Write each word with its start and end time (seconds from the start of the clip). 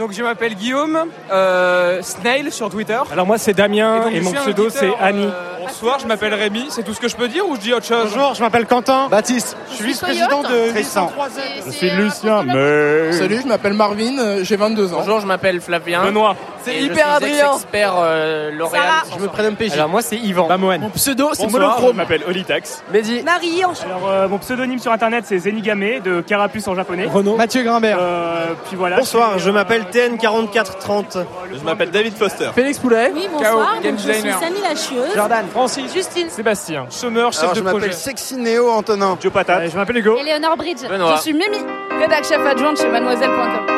Donc 0.00 0.12
je 0.12 0.22
m'appelle 0.22 0.54
Guillaume, 0.54 0.98
euh, 1.30 2.00
Snail 2.00 2.50
sur 2.50 2.70
Twitter. 2.70 2.98
Alors 3.12 3.26
moi 3.26 3.36
c'est 3.36 3.52
Damien 3.52 4.04
donc, 4.04 4.14
et, 4.14 4.22
mon 4.22 4.32
pseudo 4.32 4.70
c'est 4.70 4.90
Annie. 4.98 5.26
euh, 5.26 5.58
bonsoir, 5.60 5.98
je 5.98 6.06
m'appelle 6.06 6.32
Rémi, 6.32 6.68
c'est 6.70 6.82
tout 6.82 6.94
ce 6.94 7.00
que 7.00 7.08
je 7.08 7.16
peux 7.16 7.28
dire 7.28 7.46
ou 7.46 7.54
je 7.56 7.60
dis 7.60 7.74
autre 7.74 7.84
chose 7.84 8.10
Bonjour, 8.14 8.32
je 8.32 8.40
m'appelle 8.40 8.64
Quentin. 8.64 9.08
Baptiste. 9.10 9.58
je 9.68 9.74
suis 9.76 9.84
vice-président 9.84 10.40
de 10.42 10.70
Tristan. 10.70 11.12
803Z. 11.18 11.66
Je 11.66 11.70
suis 11.70 11.90
Lucien, 11.90 12.44
mais... 12.44 13.12
Salut, 13.12 13.40
je 13.42 13.46
m'appelle 13.46 13.74
Marvin, 13.74 14.18
euh, 14.18 14.40
j'ai 14.42 14.56
22 14.56 14.94
ans. 14.94 15.00
Bonjour, 15.00 15.20
je 15.20 15.26
m'appelle 15.26 15.60
Flavien. 15.60 16.02
Benoît. 16.02 16.34
C'est 16.62 16.82
hyper 16.82 17.10
Adrien. 17.12 17.54
expert 17.54 17.94
euh, 17.98 18.50
L'Oréal. 18.52 18.84
Je 19.16 19.22
me 19.22 19.28
prénomme 19.28 19.56
PJ. 19.56 19.72
Alors 19.72 19.88
moi 19.88 20.02
c'est 20.02 20.16
Yvan. 20.16 20.46
Bamoen. 20.46 20.80
Mon 20.80 20.90
pseudo, 20.90 21.30
c'est 21.32 21.44
Bonsoir, 21.44 21.62
je 21.62 21.66
Monochrome. 21.66 21.96
m'appelle 21.96 22.22
Olitax. 22.26 22.82
Mehdi. 22.92 23.22
Marie, 23.22 23.64
en 23.64 23.72
Alors 23.84 24.08
euh, 24.08 24.28
mon 24.28 24.38
pseudonyme 24.38 24.78
sur 24.78 24.92
internet 24.92 25.24
c'est 25.26 25.38
Zenigame 25.38 26.00
de 26.04 26.20
Carapuce 26.20 26.68
en 26.68 26.74
japonais. 26.74 27.06
Renaud. 27.06 27.36
Mathieu 27.36 27.62
Grimbert. 27.62 27.98
Euh, 27.98 28.52
puis 28.66 28.76
voilà. 28.76 28.96
Bonsoir, 28.96 29.38
je 29.38 29.48
euh, 29.48 29.52
m'appelle 29.98 30.16
TN4430. 30.16 31.24
Je 31.52 31.64
m'appelle 31.64 31.90
David 31.90 32.16
Foster. 32.16 32.50
Félix 32.54 32.78
Poulet. 32.78 33.10
Oui, 33.14 33.28
bonsoir. 33.32 33.74
Donc, 33.82 33.92
je 33.96 34.02
suis 34.02 34.12
designer. 34.12 34.38
Samy 34.40 34.60
la 34.62 34.74
chieuse. 34.74 35.14
Jordan. 35.14 35.46
Francis. 35.50 35.92
Justine. 35.92 36.28
Sébastien. 36.30 36.86
Chômeur, 36.90 37.32
chef 37.32 37.42
Alors, 37.42 37.52
de 37.54 37.58
je 37.58 37.64
projet. 37.64 37.76
m'appelle 37.86 37.94
Sexy 37.94 38.36
Néo 38.36 38.70
Antonin. 38.70 39.18
Joe 39.20 39.32
Patate. 39.32 39.70
je 39.70 39.76
m'appelle 39.76 39.98
Hugo. 39.98 40.16
Eleonore 40.18 40.56
Bridge. 40.56 40.86
Benoît. 40.88 41.16
Je 41.16 41.22
suis 41.22 41.32
Mimi. 41.32 41.58
Rédac 42.00 42.24
chef 42.24 42.40
adjointe 42.46 42.78
chez 42.78 42.88
mademoiselle.com. 42.88 43.76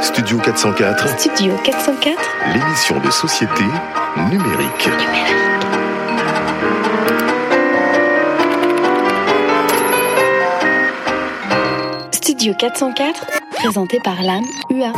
Studio 0.00 0.38
404, 0.38 1.18
Studio 1.18 1.54
404 1.64 2.18
l'émission 2.54 2.98
de 3.00 3.10
société 3.10 3.64
numérique. 4.30 4.88
Studio 12.44 12.58
404 12.58 13.26
présenté 13.52 14.00
par 14.04 14.22
l'âme 14.22 14.44
UA. 14.68 14.92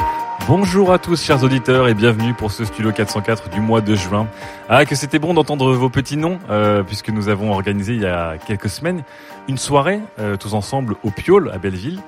Bonjour 0.49 0.93
à 0.93 0.99
tous 0.99 1.23
chers 1.23 1.45
auditeurs 1.45 1.87
et 1.87 1.95
bienvenue 1.95 2.35
pour 2.35 2.51
ce 2.51 2.65
Studio 2.65 2.91
404 2.91 3.51
du 3.51 3.61
mois 3.61 3.81
de 3.81 3.95
juin. 3.95 4.27
Ah 4.69 4.85
que 4.85 4.97
c'était 4.97 5.21
bon 5.21 5.33
d'entendre 5.33 5.73
vos 5.75 5.89
petits 5.89 6.17
noms 6.17 6.41
euh, 6.51 6.83
puisque 6.83 7.09
nous 7.11 7.29
avons 7.29 7.53
organisé 7.53 7.95
il 7.95 8.01
y 8.01 8.07
a 8.07 8.37
quelques 8.37 8.69
semaines 8.69 9.05
une 9.47 9.59
soirée 9.59 10.01
euh, 10.19 10.37
tous 10.37 10.55
ensemble 10.55 10.97
au 11.05 11.13
Piole 11.13 11.53
à 11.55 11.59
Belleville. 11.59 12.01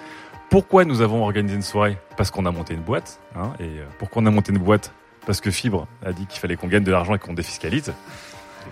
Pourquoi 0.51 0.85
nous 0.85 1.03
avons 1.03 1.23
organisé 1.23 1.55
une 1.55 1.63
soirée? 1.63 1.99
Parce 2.17 2.33
qu'on 2.33 2.45
a 2.45 2.51
monté 2.51 2.75
une 2.75 2.81
boîte. 2.81 3.21
Hein, 3.37 3.53
et 3.61 3.63
euh, 3.63 3.85
pourquoi 4.01 4.23
on 4.23 4.27
a 4.27 4.33
monté 4.33 4.51
une 4.51 4.59
boîte? 4.59 4.93
Parce 5.25 5.41
que 5.41 5.53
Fibre 5.53 5.87
a 6.05 6.13
dit 6.13 6.27
qu'il 6.27 6.41
fallait 6.41 6.57
qu'on 6.57 6.67
gagne 6.67 6.83
de 6.83 6.91
l'argent 6.91 7.15
et 7.15 7.21
qu'on 7.21 7.35
défiscalise. 7.35 7.95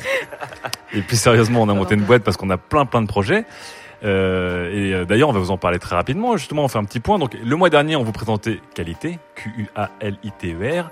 et 0.92 1.00
plus 1.00 1.20
sérieusement, 1.20 1.62
on 1.62 1.68
a 1.68 1.74
monté 1.74 1.94
une 1.94 2.02
boîte 2.02 2.24
parce 2.24 2.36
qu'on 2.36 2.50
a 2.50 2.58
plein 2.58 2.86
plein 2.86 3.02
de 3.02 3.06
projets. 3.06 3.44
Euh, 4.06 4.70
et 4.72 4.94
euh, 4.94 5.04
d'ailleurs, 5.04 5.28
on 5.28 5.32
va 5.32 5.40
vous 5.40 5.50
en 5.50 5.58
parler 5.58 5.78
très 5.78 5.96
rapidement. 5.96 6.36
Justement, 6.36 6.64
on 6.64 6.68
fait 6.68 6.78
un 6.78 6.84
petit 6.84 7.00
point. 7.00 7.18
Donc, 7.18 7.34
le 7.34 7.56
mois 7.56 7.70
dernier, 7.70 7.96
on 7.96 8.04
vous 8.04 8.12
présentait 8.12 8.60
Qualité, 8.74 9.18
Q-U-A-L-I-T-E-R, 9.34 10.90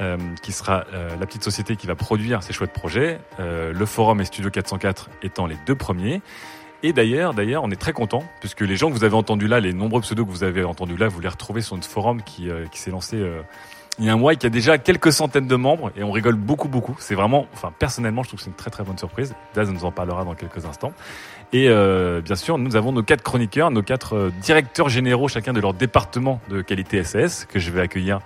euh, 0.00 0.16
qui 0.42 0.52
sera 0.52 0.84
la 0.92 1.26
petite 1.26 1.44
société 1.44 1.76
qui 1.76 1.86
va 1.86 1.94
produire 1.94 2.42
ces 2.42 2.52
chouettes 2.52 2.72
projets. 2.72 3.18
Le 3.38 3.86
Forum 3.86 4.20
et 4.20 4.24
Studio 4.24 4.50
404 4.50 5.10
étant 5.22 5.46
les 5.46 5.56
deux 5.66 5.74
premiers. 5.74 6.20
Et 6.82 6.92
d'ailleurs, 6.92 7.34
d'ailleurs, 7.34 7.64
on 7.64 7.70
est 7.70 7.80
très 7.80 7.92
content 7.92 8.22
puisque 8.40 8.60
les 8.60 8.76
gens 8.76 8.88
que 8.88 8.94
vous 8.94 9.04
avez 9.04 9.14
entendus 9.14 9.48
là, 9.48 9.60
les 9.60 9.72
nombreux 9.72 10.00
pseudos 10.02 10.26
que 10.26 10.30
vous 10.30 10.44
avez 10.44 10.64
entendus 10.64 10.96
là, 10.96 11.08
vous 11.08 11.20
les 11.20 11.28
retrouvez 11.28 11.62
sur 11.62 11.74
notre 11.74 11.88
forum 11.88 12.22
qui, 12.22 12.48
qui 12.70 12.78
s'est 12.78 12.90
lancé 12.90 13.24
il 13.98 14.04
y 14.04 14.08
a 14.10 14.12
un 14.12 14.16
mois 14.16 14.34
et 14.34 14.36
qui 14.36 14.46
a 14.46 14.50
déjà 14.50 14.76
quelques 14.76 15.12
centaines 15.12 15.46
de 15.46 15.56
membres 15.56 15.90
et 15.96 16.02
on 16.02 16.10
rigole 16.10 16.34
beaucoup, 16.34 16.68
beaucoup. 16.68 16.96
C'est 16.98 17.14
vraiment, 17.14 17.46
enfin, 17.54 17.72
personnellement, 17.78 18.22
je 18.22 18.28
trouve 18.28 18.38
que 18.38 18.44
c'est 18.44 18.50
une 18.50 18.56
très, 18.56 18.70
très 18.70 18.84
bonne 18.84 18.98
surprise. 18.98 19.34
Daz 19.54 19.70
nous 19.70 19.84
en 19.84 19.92
parlera 19.92 20.24
dans 20.24 20.34
quelques 20.34 20.66
instants. 20.66 20.92
Et 21.56 21.68
euh, 21.70 22.20
bien 22.20 22.36
sûr, 22.36 22.58
nous 22.58 22.76
avons 22.76 22.92
nos 22.92 23.02
quatre 23.02 23.22
chroniqueurs, 23.22 23.70
nos 23.70 23.82
quatre 23.82 24.14
euh, 24.14 24.30
directeurs 24.42 24.90
généraux, 24.90 25.26
chacun 25.28 25.54
de 25.54 25.60
leur 25.60 25.72
département 25.72 26.38
de 26.50 26.60
qualité 26.60 27.02
SAS, 27.02 27.46
que 27.46 27.58
je 27.58 27.70
vais 27.70 27.80
accueillir 27.80 28.18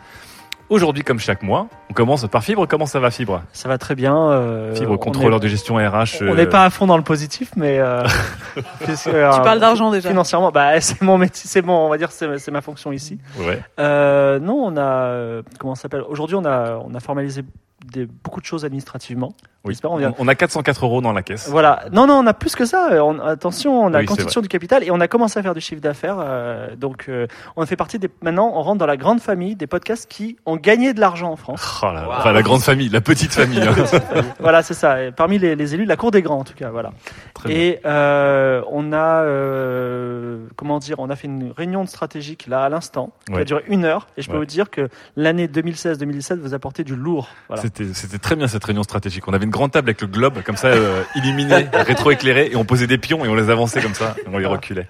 aujourd'hui 0.69 1.05
comme 1.05 1.21
chaque 1.21 1.43
mois. 1.45 1.69
On 1.91 1.95
commence 1.95 2.27
par 2.29 2.43
Fibre. 2.43 2.67
Comment 2.67 2.87
ça 2.87 2.99
va, 2.99 3.11
Fibre? 3.13 3.43
Ça 3.53 3.69
va 3.69 3.79
très 3.79 3.95
bien. 3.95 4.17
euh, 4.31 4.75
Fibre, 4.75 4.93
on 4.93 4.97
contrôleur 4.99 5.39
est- 5.39 5.43
de 5.43 5.49
gestion 5.49 5.77
RH. 5.77 6.23
On 6.23 6.27
euh, 6.27 6.35
n'est 6.35 6.47
pas 6.47 6.65
à 6.65 6.71
fond 6.71 6.87
dans 6.89 6.97
le 6.97 7.05
positif, 7.05 7.53
mais 7.57 7.79
euh, 7.79 8.03
puisque, 8.85 9.07
euh, 9.09 9.31
Tu 9.33 9.41
parles 9.43 9.61
d'argent 9.61 9.91
déjà. 9.93 10.09
Financièrement, 10.09 10.51
bah 10.51 10.81
c'est 10.81 11.01
mon 11.03 11.17
métier, 11.19 11.43
c'est 11.49 11.63
mon, 11.63 11.87
on 11.87 11.89
va 11.89 11.99
dire, 11.99 12.11
c'est 12.11 12.39
c'est 12.39 12.51
ma 12.51 12.63
fonction 12.63 12.91
ici. 12.91 13.19
Ouais. 13.39 13.61
Euh, 13.79 14.41
non, 14.41 14.55
on 14.65 14.77
a 14.77 15.43
comment 15.61 15.75
ça 15.77 15.83
s'appelle? 15.83 16.03
Aujourd'hui, 16.09 16.35
on 16.37 16.45
a 16.45 16.81
on 16.85 16.95
a 16.95 17.01
formalisé 17.01 17.43
des, 17.87 18.07
beaucoup 18.07 18.41
de 18.41 18.47
choses 18.47 18.65
administrativement. 18.65 19.33
Oui. 19.65 19.77
On 19.85 19.97
vient- 19.99 20.15
On 20.19 20.27
a 20.27 20.35
404 20.35 20.87
euros 20.87 21.03
dans 21.03 21.13
la 21.13 21.23
caisse. 21.23 21.47
Voilà. 21.51 21.85
Non, 21.93 22.07
non, 22.07 22.15
on 22.15 22.27
a 22.27 22.33
plus 22.33 22.57
que 22.57 22.65
ça. 22.65 23.05
On- 23.05 23.21
attention, 23.21 23.79
on 23.79 23.93
a 23.93 23.99
Oui, 24.01 24.07
constitution 24.07 24.41
du 24.41 24.49
capital 24.49 24.83
et 24.85 24.91
on 24.91 25.01
a 25.01 25.07
commencé 25.09 25.39
à 25.39 25.43
faire 25.43 25.53
du 25.55 25.61
chiffre 25.61 25.83
d'affaires. 25.83 26.17
euh, 26.19 26.75
donc, 26.77 27.07
euh, 27.11 27.27
on 27.57 27.67
fait 27.67 27.77
partie 27.77 27.99
des. 27.99 28.09
Maintenant, 28.23 28.51
on 28.55 28.63
rentre 28.63 28.79
dans 28.79 28.87
la 28.87 28.97
grande 28.97 29.21
famille 29.21 29.57
des 29.57 29.67
podcasts 29.67 30.11
qui 30.11 30.37
ont 30.47 30.57
gagné 30.57 30.95
de 30.95 31.01
l'argent 31.01 31.31
en 31.31 31.37
France. 31.37 31.81
Oh 31.83 31.87
là 31.87 31.93
là. 31.93 32.09
Enfin, 32.21 32.33
la 32.33 32.41
grande 32.43 32.63
famille, 32.63 32.89
la 32.89 33.03
petite 33.03 33.33
famille. 33.35 33.61
hein. 33.61 33.75
voilà, 34.41 34.63
c'est 34.63 34.73
ça. 34.75 35.03
Et 35.05 35.13
Parmi 35.13 35.39
les, 35.39 35.55
les 35.57 35.75
élus 35.75 35.85
de 35.85 35.89
la 35.91 35.97
cour 35.97 36.11
des 36.11 36.23
grands, 36.23 36.39
en 36.39 36.45
tout 36.45 36.55
cas, 36.55 36.71
voilà. 36.71 36.93
Très. 37.35 37.53
Et 37.53 37.81
euh, 37.85 38.63
on 38.71 38.95
a, 38.95 39.25
euh, 39.25 40.47
comment 40.57 40.79
dire, 40.79 40.97
on 41.01 41.11
a 41.11 41.17
fait 41.17 41.27
une 41.27 41.53
réunion 41.57 41.85
stratégique 41.87 42.47
là 42.47 42.65
à 42.65 42.69
l'instant 42.69 43.13
qui 43.27 43.33
a 43.35 43.37
Ouais. 43.37 43.45
duré 43.45 43.63
une 43.69 43.85
heure. 43.85 44.07
Et 44.17 44.23
je 44.23 44.29
peux 44.29 44.35
Ouais. 44.35 44.41
vous 44.41 44.47
dire 44.47 44.71
que 44.71 44.89
l'année 45.17 45.49
2016-2017 45.49 46.39
vous 46.41 46.55
apportez 46.55 46.85
du 46.85 46.97
lourd. 46.97 47.29
Voilà. 47.49 47.63
C'était 47.77 47.95
c'était 47.95 48.19
très 48.19 48.37
bien 48.37 48.49
cette 48.49 48.65
réunion 48.65 48.83
stratégique. 48.83 49.27
On 49.29 49.33
avait 49.33 49.45
une 49.45 49.51
grande 49.51 49.71
table 49.73 49.89
avec 49.91 50.01
le 50.01 50.07
globe 50.07 50.43
comme 50.43 50.57
ça 50.57 50.69
euh, 50.69 51.03
illuminé, 51.15 51.67
rétroéclairé, 51.73 52.51
et 52.53 52.57
on 52.57 52.65
posait 52.65 52.87
des 52.87 52.99
pions 52.99 53.25
et 53.25 53.29
on 53.29 53.35
les 53.35 53.51
avançait 53.51 53.81
comme 53.81 53.95
ça, 53.95 54.17
et 54.25 54.29
on 54.33 54.39
les 54.39 54.47
reculait. 54.47 54.87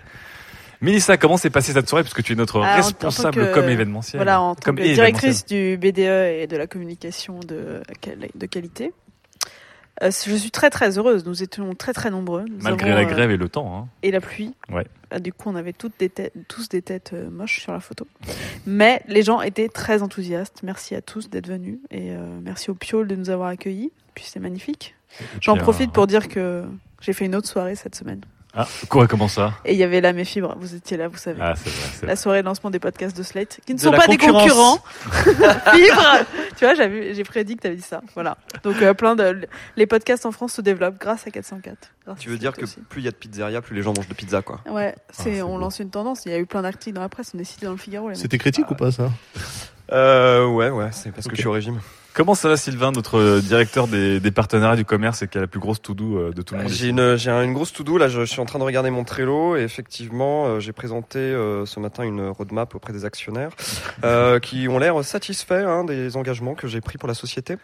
Mélissa, 0.81 1.19
comment 1.19 1.37
s'est 1.37 1.51
passée 1.51 1.73
cette 1.75 1.89
soirée? 1.91 2.05
Puisque 2.05 2.23
tu 2.23 2.33
es 2.33 2.37
notre 2.37 2.61
Ah, 2.61 2.63
en- 2.63 2.65
en 2.65 2.71
tant 2.71 2.77
responsable 3.09 3.49
que- 3.49 3.55
comme 3.55 3.69
événementiel. 3.69 4.19
Voilà, 4.19 4.41
en 4.41 4.55
tant 4.55 4.63
comme 4.65 4.77
que 4.77 4.83
et 4.83 4.95
directrice 4.95 5.45
du 5.45 5.77
BDE 5.77 5.99
et 6.41 6.47
de 6.49 6.57
la 6.57 6.67
communication 6.67 7.39
de, 7.41 7.83
de 8.35 8.47
qualité. 8.47 8.93
Euh, 10.03 10.11
je 10.11 10.35
suis 10.35 10.51
très 10.51 10.71
très 10.71 10.99
heureuse. 10.99 11.25
Nous 11.27 11.43
étions 11.43 11.75
très 11.75 11.93
très 11.93 12.11
nombreux. 12.11 12.45
Nous 12.49 12.63
Malgré 12.63 12.91
avons, 12.93 13.01
la 13.03 13.07
euh, 13.07 13.11
grève 13.11 13.31
et 13.31 13.37
le 13.37 13.49
temps. 13.49 13.77
Hein. 13.77 13.89
et 14.03 14.11
la 14.11 14.21
pluie. 14.21 14.55
Ouais. 14.71 14.87
Ah, 15.11 15.19
Du 15.19 15.33
coup, 15.33 15.49
on 15.49 15.57
avait 15.57 15.73
toutes 15.73 15.95
des 15.99 16.09
têtes, 16.09 16.33
tous 16.49 16.69
des 16.69 16.83
têtes 16.83 17.11
euh, 17.13 17.29
moches 17.31 17.61
sur 17.61 17.73
la 17.73 17.81
photo. 17.81 18.07
Mais 18.67 19.03
les 19.09 19.23
gens 19.23 19.41
étaient 19.41 19.69
très 19.69 20.03
enthousiastes. 20.03 20.63
Merci 20.63 20.95
à 20.95 21.03
tous 21.03 21.29
d'être 21.29 21.49
venus 21.49 21.79
et 21.91 22.13
euh, 22.13 22.39
merci 22.43 22.71
au 22.71 22.75
Piole 22.75 23.09
de 23.09 23.17
nous 23.17 23.31
avoir 23.31 23.49
accueillis. 23.49 23.93
Puis 24.15 24.25
c'est 24.29 24.41
magnifique. 24.41 24.95
J'en 25.41 25.57
profite 25.57 25.91
euh, 25.91 25.93
pour 25.93 26.07
dire 26.07 26.29
que 26.29 26.65
j'ai 27.01 27.13
fait 27.13 27.25
une 27.25 27.35
autre 27.35 27.49
soirée 27.49 27.75
cette 27.75 27.97
semaine. 27.97 28.21
Ah, 28.53 28.67
quoi, 28.89 29.07
comment 29.07 29.29
ça? 29.29 29.53
Et 29.65 29.75
il 29.75 29.79
y 29.79 29.85
avait 29.85 30.01
là 30.01 30.13
mes 30.13 30.25
fibres. 30.25 30.57
Vous 30.59 30.75
étiez 30.75 30.97
là, 30.97 31.07
vous 31.07 31.17
savez. 31.17 31.39
Ah, 31.41 31.55
c'est 31.57 31.71
vrai. 31.71 31.89
c'est 32.01 32.07
La 32.07 32.17
soirée 32.17 32.41
de 32.41 32.47
lancement 32.47 32.71
des 32.71 32.81
podcasts 32.81 33.17
de 33.17 33.23
Slate, 33.23 33.61
qui 33.65 33.75
ne 33.75 33.79
De 33.79 33.83
sont 33.83 33.93
pas 33.93 34.09
des 34.09 34.17
concurrents. 34.19 34.79
Fibres 35.05 36.25
Tu 36.57 36.65
vois, 36.65 36.75
j'avais- 36.75 37.15
j'ai 37.15 37.23
prédit 37.25 37.55
que 37.57 37.63
tu 37.63 37.67
avais 37.69 37.77
dit 37.77 37.83
ça. 37.83 38.01
Voilà. 38.15 38.37
Donc, 38.65 38.83
euh, 38.83 38.93
plein 38.95 39.15
de. 39.15 39.47
Les 39.77 39.87
podcasts 39.87 40.27
en 40.27 40.33
France 40.33 40.55
se 40.55 40.61
développent 40.63 40.99
grâce 40.99 41.27
à 41.27 41.31
404. 41.31 41.77
Grâce 42.07 42.19
Tu 42.19 42.29
veux 42.29 42.39
dire 42.39 42.53
que 42.53 42.63
aussi. 42.65 42.81
plus 42.89 43.01
il 43.03 43.05
y 43.05 43.09
a 43.09 43.13
de 43.13 43.17
pizzeria, 43.17 43.61
plus 43.63 43.77
les 43.77 43.83
gens 43.83 43.93
mangent 43.97 44.09
de 44.09 44.15
pizza, 44.15 44.43
quoi. 44.43 44.61
Ouais, 44.69 44.95
c'est, 45.11 45.35
c'est 45.37 45.43
on 45.43 45.55
beau. 45.55 45.59
lance 45.61 45.79
une 45.79 45.91
tendance. 45.91 46.23
Il 46.27 46.33
y 46.33 46.35
a 46.35 46.39
eu 46.39 46.47
plein 46.47 46.63
d'articles 46.63 46.95
dans 46.97 47.03
la 47.03 47.09
presse. 47.09 47.33
On 47.35 47.39
est 47.39 47.45
cité 47.45 47.67
dans 47.67 47.73
le 47.73 47.79
Figaro. 47.79 48.07
les 48.09 48.15
mecs. 48.15 48.21
C'était 48.23 48.39
critique 48.39 48.69
ou 48.71 48.75
pas 48.75 48.91
ça? 48.91 49.11
Euh, 49.93 50.47
ouais, 50.49 50.71
ouais, 50.71 50.89
c'est 50.93 51.13
parce 51.13 51.27
que 51.29 51.35
je 51.37 51.41
suis 51.41 51.49
au 51.49 51.53
régime. 51.53 51.81
Comment 52.13 52.35
ça 52.35 52.49
va, 52.49 52.57
Sylvain, 52.57 52.91
notre 52.91 53.19
euh, 53.19 53.41
directeur 53.41 53.87
des, 53.87 54.19
des 54.19 54.31
partenariats 54.33 54.77
du 54.77 54.85
commerce 54.85 55.23
et 55.23 55.29
qui 55.29 55.39
a 55.39 55.43
la 55.43 55.47
plus 55.47 55.61
grosse 55.61 55.81
to-do 55.81 56.19
euh, 56.19 56.33
de 56.33 56.43
tout 56.43 56.55
le 56.55 56.63
monde 56.63 56.71
J'ai 56.73 56.89
une, 56.89 57.17
j'ai 57.17 57.31
une 57.31 57.53
grosse 57.53 57.73
to-do, 57.73 57.99
là, 57.99 58.09
je, 58.09 58.21
je 58.21 58.25
suis 58.25 58.41
en 58.41 58.47
train 58.47 58.59
de 58.59 58.65
regarder 58.65 58.91
mon 58.91 59.05
Trello, 59.05 59.57
et 59.57 59.63
effectivement, 59.63 60.47
euh, 60.47 60.61
j'ai 60.61 60.73
présenté 60.73 61.19
euh, 61.19 61.67
ce 61.67 61.79
matin 61.79 62.03
une 62.03 62.29
roadmap 62.29 62.75
auprès 62.75 62.93
des 62.93 63.05
actionnaires, 63.05 63.51
euh, 64.05 64.39
qui 64.41 64.67
ont 64.69 64.79
l'air 64.79 65.03
satisfaits 65.05 65.65
hein, 65.67 65.85
des 65.85 66.17
engagements 66.17 66.55
que 66.55 66.67
j'ai 66.67 66.81
pris 66.81 66.99
pour 66.99 67.09
la 67.09 67.15
société, 67.15 67.57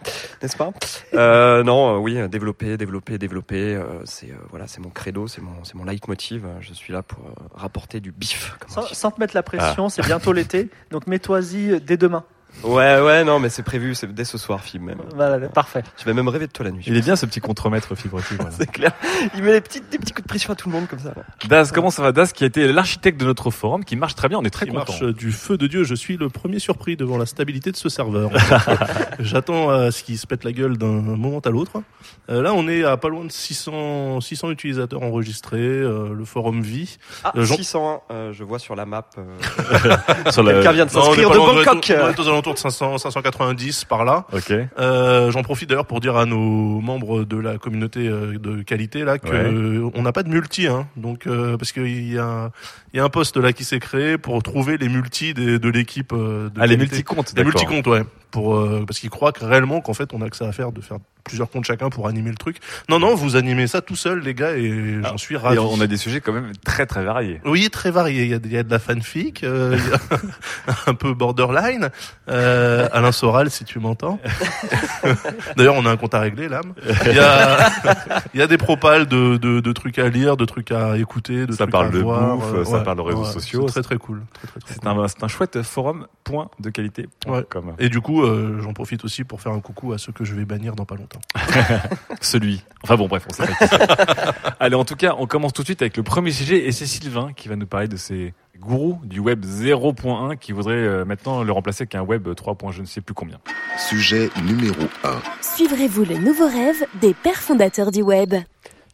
n'est-ce 0.42 0.56
pas? 0.56 0.70
Euh, 1.14 1.64
Non, 1.64 1.96
euh, 1.96 1.98
oui, 1.98 2.16
euh, 2.18 2.28
développer, 2.28 2.76
développer, 2.76 3.18
développer, 3.18 3.74
euh, 3.74 3.82
c'est 4.04 4.30
euh, 4.30 4.36
voilà, 4.50 4.68
c'est 4.68 4.80
mon 4.80 4.90
credo, 4.90 5.26
c'est 5.26 5.42
mon, 5.42 5.64
c'est 5.64 5.74
mon 5.74 5.84
leitmotiv, 5.84 6.44
euh, 6.44 6.50
je 6.60 6.72
suis 6.72 6.92
là 6.92 7.02
pour 7.02 7.24
euh, 7.24 7.32
rapporter 7.54 7.98
du 8.00 8.12
bif, 8.12 8.56
Sans, 8.68 8.82
sans 8.92 9.10
te 9.10 9.18
mettre 9.18 9.34
la 9.34 9.42
pression, 9.42 9.88
c'est 9.88 10.02
bientôt 10.02 10.32
l'été. 10.32 10.68
Donc 10.92 11.06
mets-toi-y 11.08 11.80
dès 11.80 11.96
demain. 11.96 12.24
Ouais, 12.64 13.00
ouais, 13.00 13.22
non, 13.24 13.38
mais 13.38 13.48
c'est 13.48 13.62
prévu, 13.62 13.94
c'est 13.94 14.12
dès 14.12 14.24
ce 14.24 14.38
soir, 14.38 14.60
film 14.60 14.84
même. 14.84 14.98
Voilà, 15.14 15.38
parfait. 15.48 15.82
Je 15.98 16.04
vais 16.04 16.14
même 16.14 16.28
rêver 16.28 16.46
de 16.46 16.52
toi 16.52 16.64
la 16.64 16.70
nuit. 16.72 16.82
Il 16.86 16.96
est 16.96 17.00
bien 17.02 17.14
ce 17.14 17.24
petit 17.26 17.40
contremaître 17.40 17.94
fibre 17.94 18.18
voilà. 18.36 18.50
C'est 18.58 18.70
clair. 18.70 18.92
Il 19.36 19.42
met 19.42 19.52
des 19.52 19.60
petits, 19.60 19.80
des 19.80 19.98
petits 19.98 20.12
coups 20.12 20.24
de 20.24 20.28
pression 20.28 20.52
à 20.52 20.56
tout 20.56 20.68
le 20.68 20.74
monde 20.74 20.88
comme 20.88 20.98
ça. 20.98 21.12
Daz, 21.48 21.70
comment 21.70 21.90
ça 21.90 22.02
va? 22.02 22.12
Daz 22.12 22.32
qui 22.32 22.44
a 22.44 22.46
été 22.46 22.72
l'architecte 22.72 23.20
de 23.20 23.24
notre 23.26 23.50
forum, 23.50 23.84
qui 23.84 23.94
marche 23.94 24.14
très 24.14 24.28
bien, 24.28 24.38
on 24.38 24.42
est 24.44 24.50
très 24.50 24.66
Il 24.66 24.72
content. 24.72 24.84
marche 24.92 25.02
du 25.14 25.32
feu 25.32 25.56
de 25.58 25.66
Dieu. 25.66 25.84
Je 25.84 25.94
suis 25.94 26.16
le 26.16 26.28
premier 26.28 26.58
surpris 26.58 26.96
devant 26.96 27.18
la 27.18 27.26
stabilité 27.26 27.70
de 27.70 27.76
ce 27.76 27.88
serveur. 27.88 28.30
J'attends 29.20 29.70
à 29.70 29.90
ce 29.90 30.02
qu'il 30.02 30.18
se 30.18 30.26
pète 30.26 30.44
la 30.44 30.52
gueule 30.52 30.76
d'un 30.76 30.86
moment 30.86 31.38
à 31.44 31.50
l'autre. 31.50 31.82
Euh, 32.30 32.42
là, 32.42 32.52
on 32.54 32.66
est 32.68 32.84
à 32.84 32.96
pas 32.96 33.08
loin 33.08 33.24
de 33.24 33.30
600, 33.32 34.20
600 34.20 34.50
utilisateurs 34.50 35.02
enregistrés. 35.02 35.56
euh, 35.58 36.12
le 36.14 36.24
forum 36.24 36.62
vit. 36.62 36.98
Ah, 37.24 37.32
Euh, 37.36 37.44
Jean- 37.44 37.56
601, 37.56 38.00
euh, 38.10 38.32
je 38.32 38.42
vois 38.44 38.58
sur 38.58 38.74
la 38.74 38.86
map. 38.86 39.06
euh, 39.18 39.96
Quelqu'un 40.34 40.72
vient 40.72 40.86
de 40.86 40.90
s'inscrire 40.90 41.30
de 41.30 41.36
Bangkok. 41.36 41.92
Alentours 42.46 42.54
de 42.54 42.58
500, 42.58 42.98
590 42.98 43.84
par 43.84 44.04
là. 44.04 44.24
Ok. 44.32 44.52
Euh, 44.78 45.30
J'en 45.30 45.42
profite 45.42 45.68
d'ailleurs 45.68 45.86
pour 45.86 46.00
dire 46.00 46.16
à 46.16 46.26
nos 46.26 46.80
membres 46.80 47.24
de 47.24 47.36
la 47.36 47.58
communauté 47.58 48.08
euh, 48.08 48.38
de 48.38 48.62
qualité 48.62 49.04
là 49.04 49.18
que 49.18 49.26
Ouais. 49.26 49.90
on 49.94 50.02
n'a 50.02 50.12
pas 50.12 50.22
de 50.22 50.28
multi, 50.28 50.66
hein, 50.66 50.86
donc 50.96 51.26
euh, 51.26 51.56
parce 51.56 51.72
qu'il 51.72 52.12
y 52.12 52.18
a 52.18 52.50
il 52.96 52.98
y 52.98 53.02
a 53.02 53.04
un 53.04 53.10
poste 53.10 53.36
là 53.36 53.52
qui 53.52 53.62
s'est 53.64 53.78
créé 53.78 54.16
pour 54.16 54.42
trouver 54.42 54.78
les 54.78 54.88
multis 54.88 55.34
des- 55.34 55.58
de 55.58 55.68
l'équipe. 55.68 56.14
euh, 56.14 56.48
de 56.48 56.58
Ah, 56.58 56.66
les 56.66 56.78
multicomptes, 56.78 57.34
Les 57.36 57.44
multicomptes, 57.44 57.86
ouais. 57.88 58.04
Pour 58.30 58.56
euh, 58.56 58.84
parce 58.86 58.98
qu'ils 59.00 59.10
croient 59.10 59.32
que 59.32 59.44
réellement 59.44 59.80
qu'en 59.82 59.92
fait 59.94 60.12
on 60.14 60.20
a 60.22 60.28
que 60.30 60.36
ça 60.36 60.46
à 60.48 60.52
faire 60.52 60.72
de 60.72 60.80
faire 60.80 60.96
plusieurs 61.24 61.48
comptes 61.50 61.64
chacun 61.64 61.90
pour 61.90 62.06
animer 62.08 62.30
le 62.30 62.36
truc. 62.36 62.56
Non 62.88 62.98
non, 62.98 63.14
vous 63.14 63.36
animez 63.36 63.66
ça 63.66 63.80
tout 63.82 63.96
seul 63.96 64.20
les 64.20 64.34
gars 64.34 64.56
et 64.56 64.98
j'en 65.02 65.16
suis 65.18 65.36
ravi. 65.36 65.56
Et 65.56 65.58
on 65.58 65.80
a 65.80 65.86
des 65.86 65.96
sujets 65.96 66.20
quand 66.20 66.32
même 66.32 66.52
très 66.64 66.86
très 66.86 67.04
variés. 67.04 67.40
Oui, 67.44 67.68
très 67.70 67.90
varié. 67.90 68.24
Il 68.24 68.30
y 68.30 68.34
a, 68.34 68.38
il 68.44 68.52
y 68.52 68.56
a 68.58 68.62
de 68.62 68.70
la 68.70 68.78
fanfic, 68.78 69.42
euh, 69.44 69.78
un 70.86 70.94
peu 70.94 71.14
borderline. 71.14 71.90
Euh, 72.28 72.88
Alain 72.92 73.12
Soral, 73.12 73.50
si 73.50 73.64
tu 73.64 73.78
m'entends. 73.78 74.18
D'ailleurs, 75.56 75.74
on 75.76 75.86
a 75.86 75.90
un 75.90 75.96
compte 75.96 76.14
à 76.14 76.20
régler, 76.20 76.48
l'âme. 76.48 76.74
Il 77.06 77.14
y 77.14 77.18
a, 77.18 77.70
il 78.34 78.40
y 78.40 78.42
a 78.42 78.46
des 78.46 78.58
propales 78.58 79.06
de, 79.06 79.36
de, 79.36 79.60
de 79.60 79.72
trucs 79.72 79.98
à 79.98 80.08
lire, 80.08 80.36
de 80.36 80.44
trucs 80.44 80.70
à 80.72 80.96
écouter, 80.98 81.46
de 81.46 81.52
Ça 81.52 81.58
trucs 81.64 81.70
parle 81.72 81.86
à 81.86 81.90
de 81.90 81.98
voir. 81.98 82.36
bouffe, 82.36 82.54
Euh, 82.54 82.64
ça 82.64 82.78
ouais, 82.78 82.84
parle 82.86 82.96
de 82.98 83.02
réseaux 83.02 83.24
ouais, 83.24 83.32
sociaux. 83.32 83.66
C'est 83.66 83.74
très 83.74 83.82
très 83.82 83.96
cool. 83.98 84.22
C'est 84.64 84.80
cool. 84.80 84.88
un, 84.88 85.08
c'est 85.08 85.22
un 85.22 85.28
chouette 85.28 85.62
forum 85.62 86.06
point 86.24 86.48
de 86.60 86.70
qualité. 86.70 87.08
Ouais. 87.26 87.44
Comme 87.48 87.74
Et 87.78 87.88
du 87.88 88.00
coup, 88.00 88.22
euh, 88.22 88.60
j'en 88.60 88.72
profite 88.72 89.04
aussi 89.04 89.24
pour 89.24 89.40
faire 89.40 89.52
un 89.52 89.60
coucou 89.60 89.92
à 89.92 89.98
ceux 89.98 90.12
que 90.12 90.24
je 90.24 90.34
vais 90.34 90.44
bannir 90.44 90.74
dans 90.74 90.84
pas 90.84 90.94
longtemps. 90.94 91.20
celui. 92.20 92.64
Enfin 92.82 92.96
bon, 92.96 93.08
bref, 93.08 93.26
on 93.28 93.34
sait. 93.34 93.44
Allez, 94.60 94.76
en 94.76 94.84
tout 94.84 94.96
cas, 94.96 95.14
on 95.18 95.26
commence 95.26 95.52
tout 95.52 95.62
de 95.62 95.66
suite 95.66 95.82
avec 95.82 95.96
le 95.96 96.02
premier 96.02 96.30
sujet 96.30 96.66
et 96.66 96.72
c'est 96.72 96.86
Sylvain 96.86 97.32
qui 97.34 97.48
va 97.48 97.56
nous 97.56 97.66
parler 97.66 97.88
de 97.88 97.96
ces 97.96 98.32
gourous 98.58 99.00
du 99.04 99.20
web 99.20 99.44
0.1 99.44 100.38
qui 100.38 100.52
voudraient 100.52 100.74
euh, 100.74 101.04
maintenant 101.04 101.42
le 101.42 101.52
remplacer 101.52 101.82
avec 101.82 101.94
un 101.94 102.02
web 102.02 102.28
3. 102.34 102.56
je 102.70 102.80
ne 102.80 102.86
sais 102.86 103.00
plus 103.00 103.14
combien. 103.14 103.38
Sujet 103.76 104.30
numéro 104.44 104.82
1. 105.04 105.18
Suivrez-vous 105.42 106.04
le 106.04 106.18
nouveau 106.18 106.46
rêve 106.46 106.84
des 107.00 107.14
pères 107.14 107.42
fondateurs 107.42 107.90
du 107.90 108.02
web? 108.02 108.34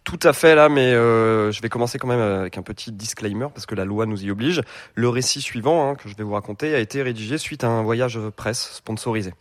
Tout 0.05 0.19
à 0.23 0.33
fait 0.33 0.55
là, 0.55 0.69
mais 0.69 0.93
euh, 0.93 1.53
je 1.53 1.63
vais 1.63 1.69
commencer 1.69 1.99
quand 1.99 2.09
même 2.09 2.21
avec 2.21 2.59
un 2.59 2.63
petit 2.63 2.91
disclaimer 2.91 3.47
parce 3.55 3.67
que 3.67 3.75
la 3.75 3.85
loi 3.85 4.05
nous 4.07 4.25
y 4.25 4.31
oblige. 4.31 4.61
Le 4.95 5.09
récit 5.09 5.41
suivant 5.41 5.89
hein, 5.89 5.95
que 5.95 6.09
je 6.09 6.17
vais 6.17 6.25
vous 6.25 6.33
raconter 6.33 6.75
a 6.75 6.79
été 6.79 7.03
rédigé 7.03 7.39
suite 7.39 7.63
à 7.63 7.69
un 7.69 7.83
voyage 7.83 8.19
presse 8.37 8.73
sponsorisé. 8.75 9.33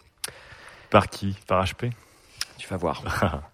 Par 0.91 1.09
qui? 1.09 1.35
Par 1.47 1.63
HP 1.65 1.91
Tu 2.57 2.67
vas 2.67 2.77
voir. 2.77 3.03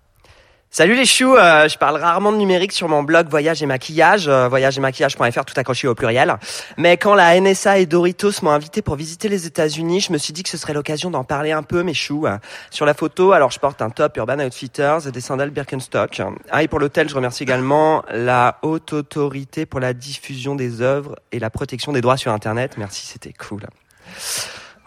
Salut 0.78 0.94
les 0.94 1.08
choux, 1.08 1.36
euh, 1.36 1.68
je 1.68 1.76
parle 1.76 1.98
rarement 1.98 2.32
de 2.32 2.38
numérique 2.38 2.72
sur 2.72 2.88
mon 2.88 3.02
blog 3.02 3.30
Voyage 3.30 3.64
et 3.64 3.66
Maquillage, 3.66 4.28
euh, 4.28 4.48
voyage-et-maquillage.fr 4.48 5.44
tout 5.44 5.56
accroché 5.56 5.88
au 5.88 5.96
pluriel. 5.96 6.36
Mais 6.78 6.98
quand 6.98 7.16
la 7.16 7.42
NSA 7.42 7.80
et 7.80 7.88
Doritos 7.88 8.44
m'ont 8.44 8.52
invité 8.52 8.84
pour 8.84 8.96
visiter 8.96 9.28
les 9.28 9.48
États-Unis, 9.48 10.02
je 10.02 10.14
me 10.14 10.20
suis 10.20 10.34
dit 10.34 10.44
que 10.44 10.50
ce 10.50 10.58
serait 10.58 10.76
l'occasion 10.76 11.10
d'en 11.10 11.24
parler 11.24 11.52
un 11.52 11.64
peu, 11.64 11.82
mes 11.82 11.96
choux. 11.96 12.28
Sur 12.70 12.86
la 12.86 12.94
photo, 12.94 13.32
alors 13.32 13.50
je 13.50 13.58
porte 13.58 13.82
un 13.82 13.90
top 13.90 14.18
Urban 14.18 14.38
Outfitters 14.38 15.08
et 15.08 15.12
des 15.12 15.20
sandales 15.20 15.50
Birkenstock. 15.50 16.22
Ah, 16.52 16.62
et 16.62 16.68
pour 16.68 16.78
l'hôtel, 16.78 17.10
je 17.10 17.16
remercie 17.16 17.42
également 17.42 18.04
la 18.12 18.60
Haute 18.62 18.94
Autorité 18.94 19.66
pour 19.66 19.80
la 19.80 19.94
diffusion 19.94 20.54
des 20.54 20.84
œuvres 20.84 21.16
et 21.32 21.40
la 21.40 21.50
protection 21.50 21.92
des 21.92 22.02
droits 22.02 22.18
sur 22.18 22.32
Internet. 22.32 22.76
Merci, 22.78 23.08
c'était 23.08 23.34
cool. 23.34 23.62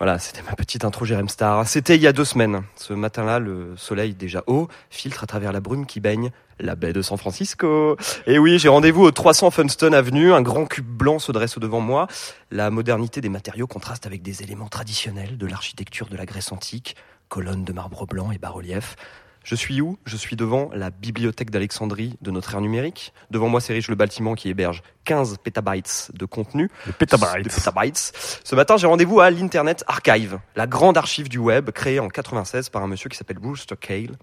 Voilà, 0.01 0.19
c'était 0.19 0.41
ma 0.41 0.55
petite 0.57 0.87
intro 0.87 1.05
Jérém 1.05 1.29
Star. 1.29 1.69
C'était 1.69 1.95
il 1.95 2.01
y 2.01 2.07
a 2.07 2.15
deux 2.15 2.25
semaines. 2.25 2.63
Ce 2.75 2.95
matin-là, 2.95 3.39
le 3.39 3.77
soleil 3.77 4.15
déjà 4.15 4.43
haut 4.47 4.67
filtre 4.89 5.25
à 5.25 5.27
travers 5.27 5.53
la 5.53 5.61
brume 5.61 5.85
qui 5.85 6.01
baigne 6.01 6.31
la 6.59 6.75
baie 6.75 6.95
de 6.95 7.03
San 7.03 7.19
Francisco. 7.19 7.99
Et 8.27 8.39
oui, 8.39 8.59
j'ai 8.59 8.71
rendez-vous 8.71 9.03
au 9.03 9.11
300 9.11 9.51
Funston 9.51 9.93
Avenue. 9.93 10.33
Un 10.33 10.41
grand 10.41 10.65
cube 10.65 10.87
blanc 10.87 11.19
se 11.19 11.33
dresse 11.33 11.59
devant 11.59 11.81
moi. 11.81 12.07
La 12.51 12.71
modernité 12.71 13.21
des 13.21 13.29
matériaux 13.29 13.67
contraste 13.67 14.07
avec 14.07 14.23
des 14.23 14.43
éléments 14.43 14.69
traditionnels 14.69 15.37
de 15.37 15.47
l'architecture 15.47 16.09
de 16.09 16.17
la 16.17 16.25
Grèce 16.25 16.51
antique, 16.51 16.97
colonnes 17.29 17.65
de 17.65 17.73
marbre 17.75 18.07
blanc 18.07 18.33
et 18.33 18.39
bas-reliefs. 18.39 18.97
Je 19.43 19.55
suis 19.55 19.81
où? 19.81 19.99
Je 20.05 20.17
suis 20.17 20.37
devant 20.37 20.71
la 20.75 20.91
bibliothèque 20.91 21.51
d'Alexandrie 21.51 22.17
de 22.21 22.31
notre 22.31 22.55
ère 22.55 22.61
numérique. 22.61 23.13
Devant 23.31 23.49
moi 23.49 23.61
s'érige 23.61 23.89
le 23.89 23.95
bâtiment 23.95 24.35
qui 24.35 24.49
héberge 24.49 24.83
15 25.05 25.39
pétabytes 25.43 26.11
de 26.15 26.25
contenu. 26.27 26.71
Le 26.87 26.93
pétabytes. 26.93 27.45
De 27.45 27.49
pétabytes. 27.49 28.41
Ce 28.45 28.55
matin, 28.55 28.77
j'ai 28.77 28.87
rendez-vous 28.87 29.21
à 29.21 29.31
l'Internet 29.31 29.83
Archive, 29.87 30.39
la 30.57 30.67
grande 30.67 30.99
archive 30.99 31.29
du 31.29 31.39
web 31.39 31.71
créée 31.71 32.01
en 32.01 32.09
96 32.09 32.69
par 32.69 32.83
un 32.83 32.87
monsieur 32.87 33.09
qui 33.09 33.17
s'appelle 33.17 33.39
Brewster 33.39 33.77
Cale, 33.81 34.17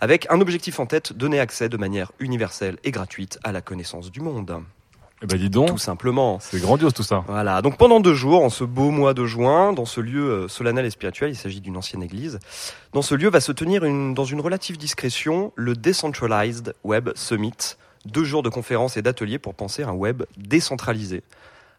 avec 0.00 0.26
un 0.30 0.40
objectif 0.40 0.80
en 0.80 0.86
tête, 0.86 1.12
donner 1.12 1.40
accès 1.40 1.68
de 1.68 1.76
manière 1.76 2.12
universelle 2.18 2.78
et 2.84 2.90
gratuite 2.90 3.38
à 3.44 3.52
la 3.52 3.60
connaissance 3.60 4.10
du 4.10 4.20
monde. 4.20 4.62
Eh 5.22 5.26
ben 5.26 5.36
dis 5.38 5.50
donc, 5.50 5.68
Tout 5.68 5.78
simplement. 5.78 6.38
c'est 6.40 6.60
grandiose 6.60 6.92
tout 6.94 7.02
ça. 7.02 7.24
Voilà, 7.26 7.60
donc 7.60 7.76
pendant 7.76 7.98
deux 8.00 8.14
jours, 8.14 8.42
en 8.44 8.50
ce 8.50 8.62
beau 8.64 8.90
mois 8.90 9.14
de 9.14 9.24
juin, 9.26 9.72
dans 9.72 9.84
ce 9.84 10.00
lieu 10.00 10.28
euh, 10.30 10.48
solennel 10.48 10.86
et 10.86 10.90
spirituel, 10.90 11.30
il 11.30 11.36
s'agit 11.36 11.60
d'une 11.60 11.76
ancienne 11.76 12.02
église, 12.02 12.38
dans 12.92 13.02
ce 13.02 13.14
lieu 13.16 13.28
va 13.28 13.40
se 13.40 13.50
tenir 13.52 13.84
une, 13.84 14.14
dans 14.14 14.24
une 14.24 14.40
relative 14.40 14.78
discrétion 14.78 15.52
le 15.56 15.74
Decentralized 15.74 16.74
Web 16.84 17.10
Summit, 17.16 17.52
deux 18.04 18.22
jours 18.24 18.42
de 18.44 18.48
conférences 18.48 18.96
et 18.96 19.02
d'ateliers 19.02 19.38
pour 19.40 19.54
penser 19.54 19.82
un 19.82 19.92
web 19.92 20.22
décentralisé. 20.36 21.22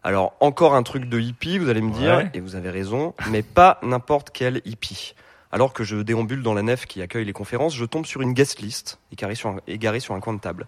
Alors 0.02 0.34
encore 0.40 0.74
un 0.74 0.82
truc 0.82 1.08
de 1.08 1.18
hippie, 1.18 1.58
vous 1.58 1.68
allez 1.68 1.80
me 1.82 1.92
dire, 1.92 2.16
Ouais. 2.16 2.30
et 2.34 2.40
vous 2.40 2.56
avez 2.56 2.70
raison, 2.70 3.14
mais 3.30 3.42
pas 3.42 3.78
n'importe 3.82 4.30
quel 4.32 4.60
hippie. 4.64 5.14
Alors 5.52 5.72
que 5.72 5.82
je 5.82 5.96
déambule 5.96 6.42
dans 6.42 6.54
la 6.54 6.62
nef 6.62 6.86
qui 6.86 7.02
accueille 7.02 7.24
les 7.24 7.32
conférences, 7.32 7.74
je 7.74 7.84
tombe 7.84 8.06
sur 8.06 8.20
une 8.20 8.32
guest 8.32 8.60
list 8.60 9.00
égarée 9.12 9.34
sur 9.34 9.50
un, 9.50 9.56
égarée 9.66 9.98
sur 9.98 10.14
un 10.14 10.20
coin 10.20 10.32
de 10.32 10.40
table. 10.40 10.66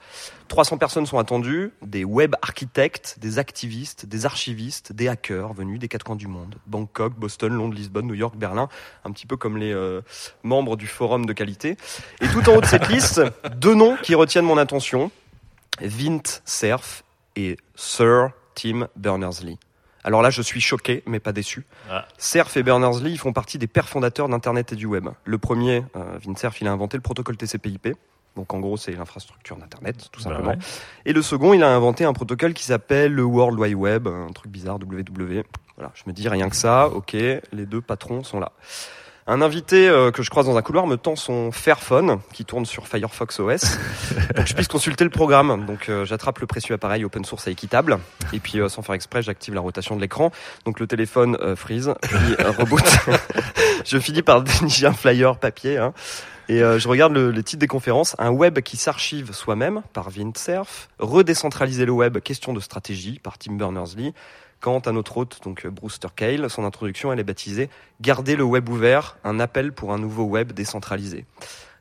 300 0.49 0.79
personnes 0.79 1.07
sont 1.07 1.19
attendues, 1.19 1.73
des 1.83 2.05
web 2.05 2.35
architectes, 2.43 3.17
des 3.21 3.39
activistes, 3.39 4.07
des 4.07 4.27
archivistes, 4.27 4.93
des 4.93 5.07
hackers 5.07 5.53
venus 5.53 5.79
des 5.79 5.89
quatre 5.89 6.05
coins 6.05 6.17
du 6.17 6.27
monde. 6.27 6.57
Bangkok, 6.67 7.15
Boston, 7.15 7.55
Londres, 7.55 7.75
Lisbonne, 7.75 8.07
New 8.07 8.15
York, 8.15 8.35
Berlin, 8.37 8.69
un 9.05 9.13
petit 9.13 9.27
peu 9.27 9.37
comme 9.37 9.57
les 9.57 9.73
euh, 9.73 10.01
membres 10.43 10.77
du 10.77 10.89
forum 10.89 11.27
de 11.27 11.33
qualité. 11.33 11.77
Et 12.21 12.29
tout 12.29 12.49
en 12.51 12.57
haut 12.57 12.61
de 12.61 12.67
cette 12.67 12.89
liste, 12.89 13.23
deux 13.57 13.75
noms 13.75 13.97
qui 14.03 14.17
retiennent 14.17 14.45
mon 14.45 14.59
attention, 14.59 15.13
Vint 15.81 16.41
Cerf 16.45 17.05
et 17.37 17.57
Sir 17.77 18.31
Tim 18.55 18.89
Berners-Lee. 18.97 19.59
Alors 20.05 20.23
là, 20.23 20.31
je 20.31 20.43
suis 20.43 20.61
choqué, 20.61 21.03
mais 21.07 21.21
pas 21.21 21.33
déçu. 21.33 21.65
Ah. 21.91 22.07
Cerf 22.19 22.57
et 22.57 22.63
Berners-Lee 22.63 23.13
ils 23.13 23.19
font 23.19 23.33
partie 23.33 23.59
des 23.59 23.67
pères 23.69 23.89
fondateurs 23.89 24.29
d'Internet 24.29 24.73
et 24.73 24.77
du 24.77 24.87
web. 24.87 25.09
Le 25.25 25.39
premier, 25.39 25.85
euh, 25.97 26.19
Vint 26.27 26.35
Cerf, 26.37 26.61
il 26.61 26.67
a 26.69 26.73
inventé 26.73 26.97
le 26.97 27.03
protocole 27.03 27.37
TCP/IP. 27.37 27.95
Donc 28.35 28.53
en 28.55 28.61
gros, 28.61 28.77
c'est 28.79 28.93
l'infrastructure 28.93 29.57
d'Internet, 29.57 30.09
tout 30.11 30.23
Bah 30.25 30.31
simplement. 30.31 30.49
ouais. 30.53 30.59
Et 31.05 31.13
le 31.13 31.21
second, 31.23 31.53
il 31.53 31.63
a 31.63 31.69
inventé 31.69 32.05
un 32.05 32.15
protocole 32.15 32.55
qui 32.55 32.65
s'appelle 32.65 33.13
le 33.13 33.23
World 33.25 33.59
Wide 33.61 33.75
Web, 33.75 34.09
un 34.09 34.33
truc 34.33 34.51
bizarre, 34.51 34.77
WW. 34.77 35.43
Voilà, 35.77 35.93
je 35.95 36.03
me 36.07 36.13
dis 36.13 36.29
rien 36.29 36.49
que 36.49 36.57
ça, 36.57 36.89
ok, 36.89 37.13
les 37.13 37.67
deux 37.67 37.81
patrons 37.83 38.25
sont 38.25 38.41
là. 38.41 38.53
Un 39.29 39.41
invité 39.41 39.89
euh, 39.89 40.11
que 40.11 40.25
je 40.25 40.31
croise 40.31 40.47
dans 40.47 40.57
un 40.57 40.63
couloir 40.63 40.89
me 40.89 40.97
tend 40.97 41.15
son 41.15 41.53
Fairphone 41.53 42.19
qui 42.33 42.45
tourne 42.45 42.67
sur 42.67 42.89
Firefox 42.89 43.39
OS 43.39 43.79
pour 44.35 44.45
que 44.45 44.51
je 44.51 44.55
puisse 44.55 44.67
consulter 44.67 45.05
le 45.05 45.11
programme. 45.11 45.65
Donc 45.65 45.89
euh, 45.89 46.05
j'attrape 46.05 46.41
le 46.41 46.49
précieux 46.49 46.75
appareil 46.75 47.05
open 47.05 47.25
source 47.25 47.47
et 47.47 47.53
équitable 47.53 48.01
et 48.33 48.41
puis 48.41 48.59
euh, 48.59 48.69
sans 48.69 48.83
faire 48.83 48.97
exprès 48.97 49.23
j'active 49.23 49.55
la 49.55 49.61
rotation 49.61 49.95
de 49.95 50.01
l'écran. 50.01 50.33
Donc 50.65 50.81
le 50.81 50.89
téléphone 50.89 51.37
euh, 51.41 51.55
freeze 51.55 51.95
puis 52.03 52.19
euh, 52.41 52.51
reboot. 52.51 52.83
je 53.85 53.99
finis 53.99 54.23
par 54.23 54.43
dénicher 54.43 54.87
un 54.87 54.93
flyer 54.93 55.37
papier 55.37 55.77
hein, 55.77 55.93
et 56.49 56.63
euh, 56.63 56.81
je 56.81 56.89
regarde 56.89 57.13
le, 57.13 57.31
le 57.31 57.43
titre 57.45 57.61
des 57.61 57.69
conférences 57.69 58.17
un 58.19 58.31
web 58.31 58.59
qui 58.61 58.77
s'archive 58.77 59.33
soi-même 59.33 59.83
par 59.93 60.09
Windsurf, 60.09 60.89
redécentraliser 60.99 61.87
le 61.87 61.93
web, 61.93 62.19
question 62.19 62.53
de 62.53 62.61
stratégie 62.61 63.21
par 63.21 63.39
Tim 63.39 63.55
Berners-Lee. 63.55 64.13
Quant 64.63 64.79
à 64.79 64.93
notre 64.93 65.17
hôte, 65.19 65.41
donc 65.45 65.67
euh, 65.67 65.71
Brewster 65.71 66.07
Cale, 66.15 66.49
son 66.49 66.65
introduction, 66.65 67.13
elle 67.13 67.19
est 67.19 67.25
baptisée 67.25 67.69
Garder 68.01 68.37
le 68.37 68.45
web 68.45 68.69
ouvert, 68.69 69.17
un 69.25 69.41
appel 69.41 69.73
pour 69.73 69.93
un 69.93 69.99
nouveau 69.99 70.23
web 70.23 70.53
décentralisé. 70.53 71.27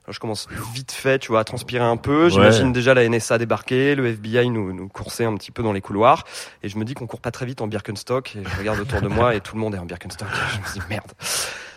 Alors, 0.03 0.13
je 0.15 0.19
commence 0.19 0.47
vite 0.73 0.91
fait, 0.91 1.19
tu 1.19 1.27
vois, 1.27 1.41
à 1.41 1.43
transpirer 1.43 1.83
un 1.83 1.95
peu. 1.95 2.27
J'imagine 2.29 2.67
Ouais. 2.67 2.73
déjà 2.73 2.95
la 2.95 3.07
NSA 3.07 3.37
débarquer, 3.37 3.93
le 3.93 4.07
FBI 4.07 4.49
nous, 4.49 4.73
nous 4.73 4.87
courser 4.87 5.25
un 5.25 5.35
petit 5.35 5.51
peu 5.51 5.61
dans 5.61 5.73
les 5.73 5.81
couloirs. 5.81 6.23
Et 6.63 6.69
je 6.69 6.77
me 6.79 6.83
dis 6.83 6.95
qu'on 6.95 7.05
court 7.05 7.21
pas 7.21 7.29
très 7.29 7.45
vite 7.45 7.61
en 7.61 7.67
Birkenstock. 7.67 8.35
Et 8.35 8.43
je 8.43 8.57
regarde 8.57 8.79
autour 8.79 8.99
de 8.99 9.07
moi 9.07 9.35
et 9.35 9.41
tout 9.41 9.53
le 9.55 9.61
monde 9.61 9.75
est 9.75 9.79
en 9.79 9.85
Birkenstock. 9.85 10.27
Je 10.55 10.57
me 10.57 10.73
dis 10.73 10.81
merde. 10.89 11.11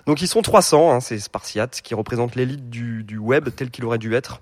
Donc 0.07 0.23
ils 0.23 0.27
sont 0.27 0.41
300, 0.41 0.91
hein, 0.91 1.01
ces 1.01 1.19
Spartiates, 1.19 1.83
qui 1.83 1.95
représentent 1.95 2.35
l'élite 2.35 2.71
du, 2.71 3.05
du 3.05 3.19
web 3.19 3.51
tel 3.55 3.71
qu'il 3.71 3.85
aurait 3.85 3.99
dû 3.99 4.15
être, 4.15 4.41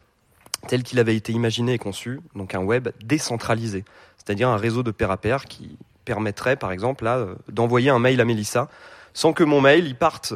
tel 0.69 0.85
qu'il 0.85 1.01
avait 1.01 1.17
été 1.17 1.33
imaginé 1.33 1.73
et 1.73 1.79
conçu. 1.79 2.21
Donc 2.37 2.55
un 2.55 2.63
web 2.63 2.91
décentralisé, 3.03 3.85
c'est-à-dire 4.17 4.49
un 4.49 4.57
réseau 4.57 4.85
de 4.85 4.93
pair 4.93 5.11
à 5.11 5.17
pair 5.17 5.47
qui 5.47 5.77
permettrait, 6.05 6.57
par 6.57 6.73
exemple, 6.73 7.07
euh, 7.07 7.35
d'envoyer 7.49 7.91
un 7.91 7.99
mail 7.99 8.21
à 8.21 8.25
Mélissa 8.25 8.69
sans 9.15 9.33
que 9.33 9.45
mon 9.45 9.61
mail 9.61 9.87
il 9.87 9.95
parte 9.95 10.35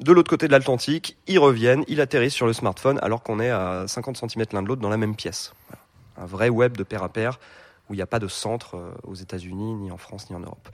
de 0.00 0.12
l'autre 0.12 0.30
côté 0.30 0.46
de 0.48 0.52
l'Atlantique, 0.52 1.16
il 1.26 1.38
revienne, 1.38 1.84
il 1.88 2.00
atterrisse 2.00 2.34
sur 2.34 2.46
le 2.46 2.52
smartphone 2.52 2.98
alors 3.02 3.22
qu'on 3.22 3.38
est 3.40 3.50
à 3.50 3.84
50 3.86 4.16
cm 4.16 4.46
l'un 4.52 4.62
de 4.62 4.68
l'autre 4.68 4.82
dans 4.82 4.88
la 4.88 4.96
même 4.96 5.14
pièce. 5.14 5.54
Un 6.16 6.26
vrai 6.26 6.48
web 6.48 6.76
de 6.76 6.82
pair 6.82 7.02
à 7.02 7.08
pair 7.08 7.38
où 7.88 7.94
il 7.94 7.96
n'y 7.96 8.02
a 8.02 8.06
pas 8.06 8.18
de 8.18 8.28
centre 8.28 8.76
euh, 8.76 8.92
aux 9.04 9.14
États-Unis, 9.14 9.74
ni 9.74 9.90
en 9.90 9.96
France, 9.96 10.30
ni 10.30 10.36
en 10.36 10.40
Europe. 10.40 10.68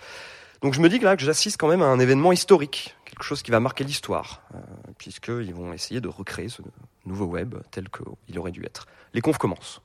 Donc 0.63 0.75
je 0.75 0.81
me 0.81 0.89
dis 0.89 0.99
que 0.99 1.05
là 1.05 1.17
que 1.17 1.23
j'assiste 1.23 1.59
quand 1.59 1.69
même 1.69 1.83
à 1.83 1.87
un 1.87 1.99
événement 2.01 2.33
historique, 2.33 2.97
quelque 3.05 3.23
chose 3.23 3.43
qui 3.43 3.51
va 3.51 3.61
marquer 3.61 3.85
l'histoire, 3.85 4.43
euh, 4.55 4.59
puisqu'ils 4.99 5.55
vont 5.55 5.73
essayer 5.73 6.01
de 6.01 6.09
recréer 6.09 6.49
ce 6.49 6.63
nouveau 7.07 7.27
web 7.27 7.55
tel 7.71 7.89
qu'il 7.89 8.39
aurait 8.39 8.51
dû 8.51 8.65
être. 8.65 8.87
Les 9.15 9.21
confs 9.21 9.39
commencent. 9.39 9.81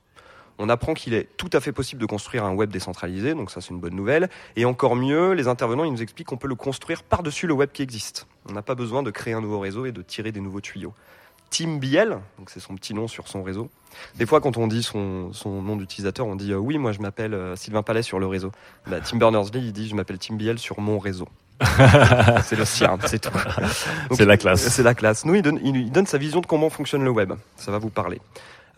On 0.58 0.68
apprend 0.68 0.94
qu'il 0.94 1.14
est 1.14 1.28
tout 1.36 1.50
à 1.52 1.60
fait 1.60 1.72
possible 1.72 2.00
de 2.00 2.06
construire 2.06 2.44
un 2.44 2.54
web 2.54 2.70
décentralisé, 2.70 3.34
donc 3.34 3.50
ça 3.50 3.60
c'est 3.60 3.70
une 3.70 3.80
bonne 3.80 3.94
nouvelle. 3.94 4.28
Et 4.56 4.64
encore 4.64 4.94
mieux, 4.94 5.32
les 5.32 5.48
intervenants 5.48 5.84
ils 5.84 5.92
nous 5.92 6.02
expliquent 6.02 6.28
qu'on 6.28 6.36
peut 6.36 6.48
le 6.48 6.54
construire 6.54 7.02
par-dessus 7.02 7.46
le 7.46 7.54
web 7.54 7.70
qui 7.72 7.82
existe. 7.82 8.26
On 8.48 8.52
n'a 8.52 8.62
pas 8.62 8.74
besoin 8.74 9.02
de 9.02 9.10
créer 9.10 9.34
un 9.34 9.40
nouveau 9.40 9.58
réseau 9.58 9.86
et 9.86 9.92
de 9.92 10.02
tirer 10.02 10.30
des 10.32 10.40
nouveaux 10.40 10.60
tuyaux. 10.60 10.94
Tim 11.50 11.76
Biel, 11.76 12.18
donc 12.38 12.50
c'est 12.50 12.60
son 12.60 12.74
petit 12.74 12.94
nom 12.94 13.06
sur 13.06 13.28
son 13.28 13.42
réseau. 13.42 13.70
Des 14.16 14.26
fois, 14.26 14.40
quand 14.40 14.56
on 14.56 14.66
dit 14.66 14.82
son, 14.82 15.32
son 15.32 15.62
nom 15.62 15.76
d'utilisateur, 15.76 16.26
on 16.26 16.34
dit 16.34 16.52
euh, 16.52 16.56
oui, 16.56 16.78
moi 16.78 16.90
je 16.92 17.00
m'appelle 17.00 17.34
euh, 17.34 17.54
Sylvain 17.54 17.82
Palais 17.82 18.02
sur 18.02 18.18
le 18.18 18.26
réseau. 18.26 18.50
Bah, 18.88 19.00
Tim 19.00 19.18
Berners-Lee, 19.18 19.60
il 19.66 19.72
dit 19.72 19.88
je 19.88 19.94
m'appelle 19.94 20.18
Tim 20.18 20.34
Biel 20.34 20.58
sur 20.58 20.80
mon 20.80 20.98
réseau. 20.98 21.28
c'est 22.44 22.56
le 22.56 22.64
sien, 22.64 22.98
c'est 23.06 23.20
tout. 23.20 23.30
C'est 24.10 24.24
la 24.24 24.36
classe. 24.36 24.66
C'est 24.68 24.82
la 24.82 24.94
classe. 24.94 25.24
Nous, 25.24 25.36
il 25.36 25.42
donne, 25.42 25.60
il 25.62 25.92
donne 25.92 26.06
sa 26.06 26.18
vision 26.18 26.40
de 26.40 26.46
comment 26.46 26.70
fonctionne 26.70 27.04
le 27.04 27.10
web. 27.10 27.32
Ça 27.56 27.70
va 27.70 27.78
vous 27.78 27.90
parler. 27.90 28.20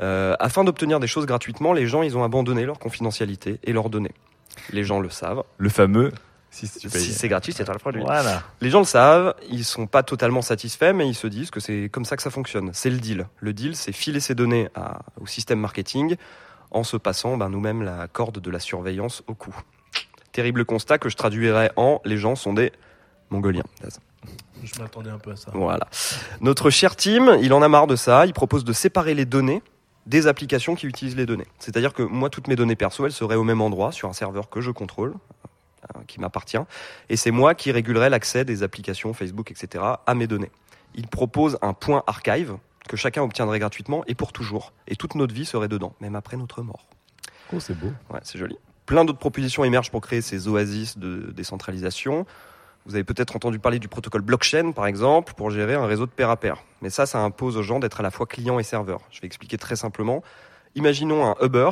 Euh, 0.00 0.34
afin 0.40 0.64
d'obtenir 0.64 1.00
des 1.00 1.06
choses 1.06 1.26
gratuitement, 1.26 1.72
les 1.72 1.86
gens, 1.86 2.02
ils 2.02 2.16
ont 2.16 2.24
abandonné 2.24 2.64
leur 2.66 2.78
confidentialité 2.78 3.58
et 3.64 3.72
leurs 3.72 3.88
données. 3.90 4.14
Les 4.72 4.84
gens 4.84 5.00
le 5.00 5.10
savent. 5.10 5.42
Le 5.58 5.68
fameux 5.68 6.12
si 6.50 6.66
c'est 6.68 7.28
gratuit, 7.28 7.52
c'est 7.52 7.68
un 7.68 7.74
produit. 7.74 8.00
Voilà. 8.00 8.42
Les 8.62 8.70
gens 8.70 8.78
le 8.78 8.86
savent, 8.86 9.34
ils 9.50 9.64
sont 9.64 9.86
pas 9.86 10.02
totalement 10.02 10.40
satisfaits, 10.40 10.94
mais 10.94 11.06
ils 11.06 11.14
se 11.14 11.26
disent 11.26 11.50
que 11.50 11.60
c'est 11.60 11.90
comme 11.92 12.06
ça 12.06 12.16
que 12.16 12.22
ça 12.22 12.30
fonctionne. 12.30 12.70
C'est 12.72 12.88
le 12.88 12.96
deal. 12.96 13.26
Le 13.40 13.52
deal, 13.52 13.76
c'est 13.76 13.92
filer 13.92 14.20
ses 14.20 14.34
données 14.34 14.68
à- 14.74 15.00
au 15.20 15.26
système 15.26 15.60
marketing 15.60 16.16
en 16.70 16.82
se 16.82 16.96
passant 16.96 17.36
ben, 17.36 17.50
nous-mêmes 17.50 17.82
la 17.82 18.08
corde 18.08 18.38
de 18.40 18.50
la 18.50 18.58
surveillance 18.60 19.22
au 19.26 19.34
cou. 19.34 19.54
Terrible 20.32 20.64
constat 20.64 20.96
que 20.98 21.10
je 21.10 21.16
traduirais 21.16 21.72
en 21.76 22.00
les 22.06 22.16
gens 22.16 22.36
sont 22.36 22.54
des 22.54 22.72
mongoliens. 23.28 23.64
Je 24.62 24.80
m'attendais 24.80 25.10
un 25.10 25.18
peu 25.18 25.32
à 25.32 25.36
ça. 25.36 25.50
Voilà. 25.52 25.86
Notre 26.40 26.70
cher 26.70 26.96
team, 26.96 27.36
il 27.42 27.52
en 27.52 27.60
a 27.60 27.68
marre 27.68 27.86
de 27.86 27.96
ça. 27.96 28.24
Il 28.24 28.32
propose 28.32 28.64
de 28.64 28.72
séparer 28.72 29.12
les 29.14 29.26
données 29.26 29.62
des 30.06 30.26
applications 30.26 30.74
qui 30.74 30.86
utilisent 30.86 31.16
les 31.16 31.26
données. 31.26 31.46
C'est-à-dire 31.58 31.92
que 31.92 32.02
moi, 32.02 32.30
toutes 32.30 32.48
mes 32.48 32.56
données 32.56 32.76
perso, 32.76 33.04
elles 33.06 33.12
seraient 33.12 33.36
au 33.36 33.44
même 33.44 33.60
endroit 33.60 33.92
sur 33.92 34.08
un 34.08 34.12
serveur 34.12 34.48
que 34.48 34.60
je 34.60 34.70
contrôle, 34.70 35.14
euh, 35.94 36.00
qui 36.06 36.20
m'appartient, 36.20 36.58
et 37.08 37.16
c'est 37.16 37.30
moi 37.30 37.54
qui 37.54 37.72
régulerai 37.72 38.08
l'accès 38.08 38.44
des 38.44 38.62
applications 38.62 39.12
Facebook, 39.12 39.50
etc. 39.50 39.84
à 40.06 40.14
mes 40.14 40.26
données. 40.26 40.50
Il 40.94 41.08
propose 41.08 41.58
un 41.60 41.74
point 41.74 42.02
archive 42.06 42.56
que 42.88 42.96
chacun 42.96 43.22
obtiendrait 43.22 43.58
gratuitement 43.58 44.04
et 44.06 44.14
pour 44.14 44.32
toujours, 44.32 44.72
et 44.86 44.96
toute 44.96 45.16
notre 45.16 45.34
vie 45.34 45.44
serait 45.44 45.68
dedans, 45.68 45.94
même 46.00 46.14
après 46.14 46.36
notre 46.36 46.62
mort. 46.62 46.86
Oh, 47.52 47.60
c'est 47.60 47.78
beau. 47.78 47.92
Ouais, 48.10 48.20
c'est 48.22 48.38
joli. 48.38 48.56
Plein 48.86 49.04
d'autres 49.04 49.18
propositions 49.18 49.64
émergent 49.64 49.90
pour 49.90 50.00
créer 50.00 50.20
ces 50.20 50.46
oasis 50.46 50.96
de 50.96 51.32
décentralisation. 51.32 52.24
Vous 52.86 52.94
avez 52.94 53.02
peut-être 53.02 53.34
entendu 53.34 53.58
parler 53.58 53.80
du 53.80 53.88
protocole 53.88 54.22
blockchain, 54.22 54.70
par 54.70 54.86
exemple, 54.86 55.34
pour 55.34 55.50
gérer 55.50 55.74
un 55.74 55.86
réseau 55.86 56.06
de 56.06 56.10
pair 56.12 56.30
à 56.30 56.36
pair. 56.36 56.62
Mais 56.82 56.90
ça, 56.90 57.04
ça 57.04 57.18
impose 57.18 57.56
aux 57.56 57.62
gens 57.62 57.80
d'être 57.80 57.98
à 57.98 58.02
la 58.04 58.12
fois 58.12 58.26
client 58.26 58.60
et 58.60 58.62
serveur. 58.62 59.00
Je 59.10 59.20
vais 59.20 59.26
expliquer 59.26 59.58
très 59.58 59.74
simplement. 59.74 60.22
Imaginons 60.76 61.26
un 61.26 61.34
Uber 61.44 61.70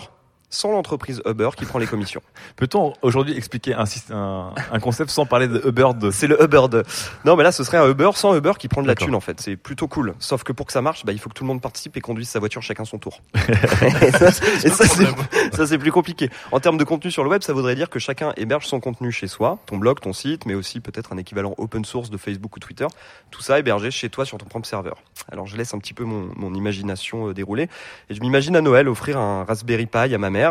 sans 0.54 0.70
l'entreprise 0.72 1.20
Uber 1.26 1.50
qui 1.56 1.64
prend 1.64 1.78
les 1.78 1.86
commissions. 1.86 2.22
Peut-on 2.56 2.92
aujourd'hui 3.02 3.36
expliquer 3.36 3.74
un, 3.74 3.84
syst- 3.84 4.12
un, 4.12 4.52
un 4.72 4.78
concept 4.80 5.10
sans 5.10 5.26
parler 5.26 5.48
de 5.48 5.60
Uber 5.68 5.88
de 5.96 6.10
C'est 6.10 6.26
le 6.26 6.42
Uber 6.42 6.62
de. 6.70 6.82
Non, 7.24 7.36
mais 7.36 7.42
là, 7.44 7.52
ce 7.52 7.64
serait 7.64 7.78
un 7.78 7.88
Uber 7.88 8.10
sans 8.14 8.34
Uber 8.36 8.52
qui 8.58 8.68
prend 8.68 8.82
de 8.82 8.86
la 8.86 8.94
thune, 8.94 9.14
en 9.14 9.20
fait. 9.20 9.40
C'est 9.40 9.56
plutôt 9.56 9.88
cool. 9.88 10.14
Sauf 10.18 10.42
que 10.44 10.52
pour 10.52 10.66
que 10.66 10.72
ça 10.72 10.82
marche, 10.82 11.04
bah, 11.04 11.12
il 11.12 11.18
faut 11.18 11.28
que 11.28 11.34
tout 11.34 11.44
le 11.44 11.48
monde 11.48 11.60
participe 11.60 11.96
et 11.96 12.00
conduise 12.00 12.28
sa 12.28 12.38
voiture 12.38 12.62
chacun 12.62 12.84
son 12.84 12.98
tour. 12.98 13.20
et 13.34 14.10
ça, 14.12 14.30
c'est- 14.30 15.52
ça, 15.52 15.66
c'est 15.66 15.78
plus 15.78 15.92
compliqué. 15.92 16.30
En 16.52 16.60
termes 16.60 16.78
de 16.78 16.84
contenu 16.84 17.10
sur 17.10 17.24
le 17.24 17.30
web, 17.30 17.42
ça 17.42 17.52
voudrait 17.52 17.74
dire 17.74 17.90
que 17.90 17.98
chacun 17.98 18.32
héberge 18.36 18.66
son 18.66 18.80
contenu 18.80 19.12
chez 19.12 19.26
soi, 19.26 19.58
ton 19.66 19.76
blog, 19.78 20.00
ton 20.00 20.12
site, 20.12 20.46
mais 20.46 20.54
aussi 20.54 20.80
peut-être 20.80 21.12
un 21.12 21.16
équivalent 21.18 21.54
open 21.58 21.84
source 21.84 22.10
de 22.10 22.16
Facebook 22.16 22.56
ou 22.56 22.60
Twitter. 22.60 22.86
Tout 23.30 23.42
ça 23.42 23.58
hébergé 23.58 23.90
chez 23.90 24.08
toi 24.08 24.24
sur 24.24 24.38
ton 24.38 24.46
propre 24.46 24.66
serveur. 24.66 24.96
Alors, 25.32 25.46
je 25.46 25.56
laisse 25.56 25.74
un 25.74 25.78
petit 25.78 25.94
peu 25.94 26.04
mon, 26.04 26.28
mon 26.36 26.54
imagination 26.54 27.28
euh, 27.28 27.34
dérouler. 27.34 27.68
Et 28.10 28.14
je 28.14 28.20
m'imagine 28.20 28.56
à 28.56 28.60
Noël 28.60 28.88
offrir 28.88 29.18
un 29.18 29.44
Raspberry 29.44 29.86
Pi 29.86 30.14
à 30.14 30.18
ma 30.18 30.30
mère 30.30 30.43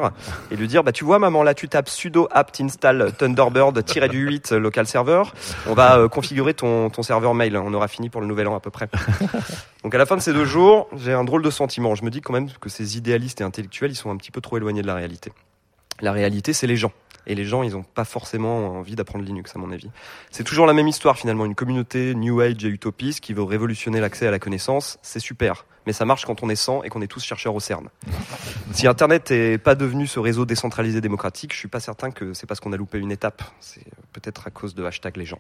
et 0.52 0.56
lui 0.56 0.68
dire, 0.68 0.84
bah, 0.84 0.92
tu 0.92 1.04
vois, 1.04 1.20
maman, 1.20 1.44
là, 1.44 1.54
tu 1.54 1.68
tapes 1.70 1.90
sudo 1.90 2.28
apt 2.32 2.62
install 2.62 3.12
thunderbird-du8 3.18 4.56
local 4.56 4.88
server. 4.88 5.24
On 5.68 5.74
va 5.74 5.98
euh, 5.98 6.08
configurer 6.08 6.54
ton, 6.54 6.90
ton 6.90 7.04
serveur 7.04 7.34
mail. 7.34 7.58
On 7.58 7.74
aura 7.74 7.88
fini 7.88 8.10
pour 8.10 8.22
le 8.22 8.28
nouvel 8.28 8.48
an 8.48 8.56
à 8.56 8.60
peu 8.60 8.72
près. 8.72 8.90
Donc 9.84 9.94
à 9.94 9.98
la 9.98 10.06
fin 10.06 10.16
de 10.16 10.22
ces 10.22 10.34
deux 10.34 10.46
jours, 10.46 10.88
j'ai 10.96 11.14
un 11.14 11.24
drôle 11.24 11.44
de 11.44 11.50
sentiment. 11.50 11.96
Je 11.96 12.04
me 12.04 12.10
dis 12.10 12.22
quand 12.22 12.34
même 12.34 12.50
que 12.60 12.70
ces 12.70 12.98
idéalistes 12.98 13.42
et 13.42 13.44
intellectuels, 13.44 13.92
ils 13.92 13.96
sont 13.96 14.12
un 14.12 14.18
petit 14.18 14.32
peu 14.32 14.42
trop 14.42 14.58
éloignés 14.58 14.82
de 14.82 14.88
la 14.88 14.96
réalité. 14.96 15.32
La 16.02 16.12
réalité, 16.12 16.54
c'est 16.54 16.68
les 16.68 16.78
gens. 16.78 16.92
Et 17.26 17.36
les 17.36 17.46
gens, 17.46 17.64
ils 17.64 17.72
n'ont 17.72 17.84
pas 17.84 18.04
forcément 18.04 18.78
envie 18.80 18.96
d'apprendre 18.96 19.24
Linux, 19.24 19.56
à 19.56 19.60
mon 19.60 19.72
avis. 19.72 19.90
C'est 20.30 20.44
toujours 20.44 20.66
la 20.66 20.74
même 20.74 20.88
histoire, 20.88 21.18
finalement. 21.18 21.46
Une 21.46 21.56
communauté 21.56 22.16
New 22.16 22.42
Age 22.42 22.66
et 22.66 22.68
utopiste 22.68 23.22
qui 23.22 23.34
veut 23.34 23.44
révolutionner 23.44 24.02
l'accès 24.02 24.28
à 24.28 24.32
la 24.32 24.40
connaissance, 24.40 25.00
c'est 25.02 25.20
super. 25.20 25.66
Mais 25.86 25.94
ça 25.94 26.06
marche 26.06 26.26
quand 26.26 26.44
on 26.44 26.50
est 26.50 26.56
100 26.56 26.84
et 26.84 26.90
qu'on 26.90 27.02
est 27.02 27.08
tous 27.08 27.24
chercheurs 27.24 27.54
au 27.56 27.60
CERN. 27.60 27.90
Si 28.72 28.88
Internet 28.88 29.32
n'est 29.32 29.58
pas 29.58 29.76
devenu 29.76 30.08
ce 30.08 30.20
réseau 30.20 30.46
décentralisé 30.46 31.02
démocratique, 31.02 31.54
je 31.54 31.58
suis 31.60 31.68
pas 31.68 31.80
certain 31.80 32.12
que 32.12 32.34
c'est 32.34 32.48
parce 32.48 32.60
qu'on 32.60 32.72
a 32.74 32.78
loupé 32.78 33.00
une 33.00 33.12
étape. 33.12 33.44
C'est 33.60 33.84
peut-être 34.14 34.48
à 34.48 34.50
cause 34.50 34.76
de 34.76 34.84
hashtag 34.86 35.18
les 35.18 35.26
gens. 35.26 35.40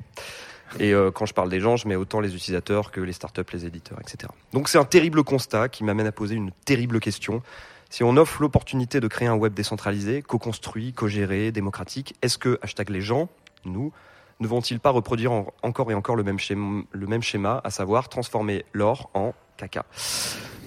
Et 0.79 0.93
euh, 0.93 1.11
quand 1.11 1.25
je 1.25 1.33
parle 1.33 1.49
des 1.49 1.59
gens, 1.59 1.75
je 1.77 1.87
mets 1.87 1.95
autant 1.95 2.19
les 2.19 2.35
utilisateurs 2.35 2.91
que 2.91 2.99
les 2.99 3.13
startups, 3.13 3.41
les 3.53 3.65
éditeurs, 3.65 3.99
etc. 4.01 4.31
Donc 4.53 4.69
c'est 4.69 4.77
un 4.79 4.85
terrible 4.85 5.23
constat 5.23 5.69
qui 5.69 5.83
m'amène 5.83 6.07
à 6.07 6.11
poser 6.11 6.35
une 6.35 6.51
terrible 6.65 6.99
question. 6.99 7.41
Si 7.89 8.03
on 8.03 8.17
offre 8.17 8.41
l'opportunité 8.41 8.99
de 8.99 9.07
créer 9.07 9.27
un 9.27 9.35
web 9.35 9.53
décentralisé, 9.53 10.23
co-construit, 10.23 10.93
co-géré, 10.93 11.51
démocratique, 11.51 12.15
est-ce 12.23 12.39
que 12.39 12.57
hashtag 12.63 12.89
les 12.89 13.01
gens, 13.01 13.29
nous, 13.65 13.93
ne 14.39 14.47
vont-ils 14.47 14.79
pas 14.79 14.89
reproduire 14.89 15.31
en- 15.31 15.53
encore 15.61 15.91
et 15.91 15.93
encore 15.93 16.15
le 16.15 16.23
même 16.23 17.21
schéma 17.21 17.61
à 17.63 17.69
savoir 17.69 18.09
transformer 18.09 18.65
l'or 18.73 19.11
en 19.13 19.33
caca 19.57 19.85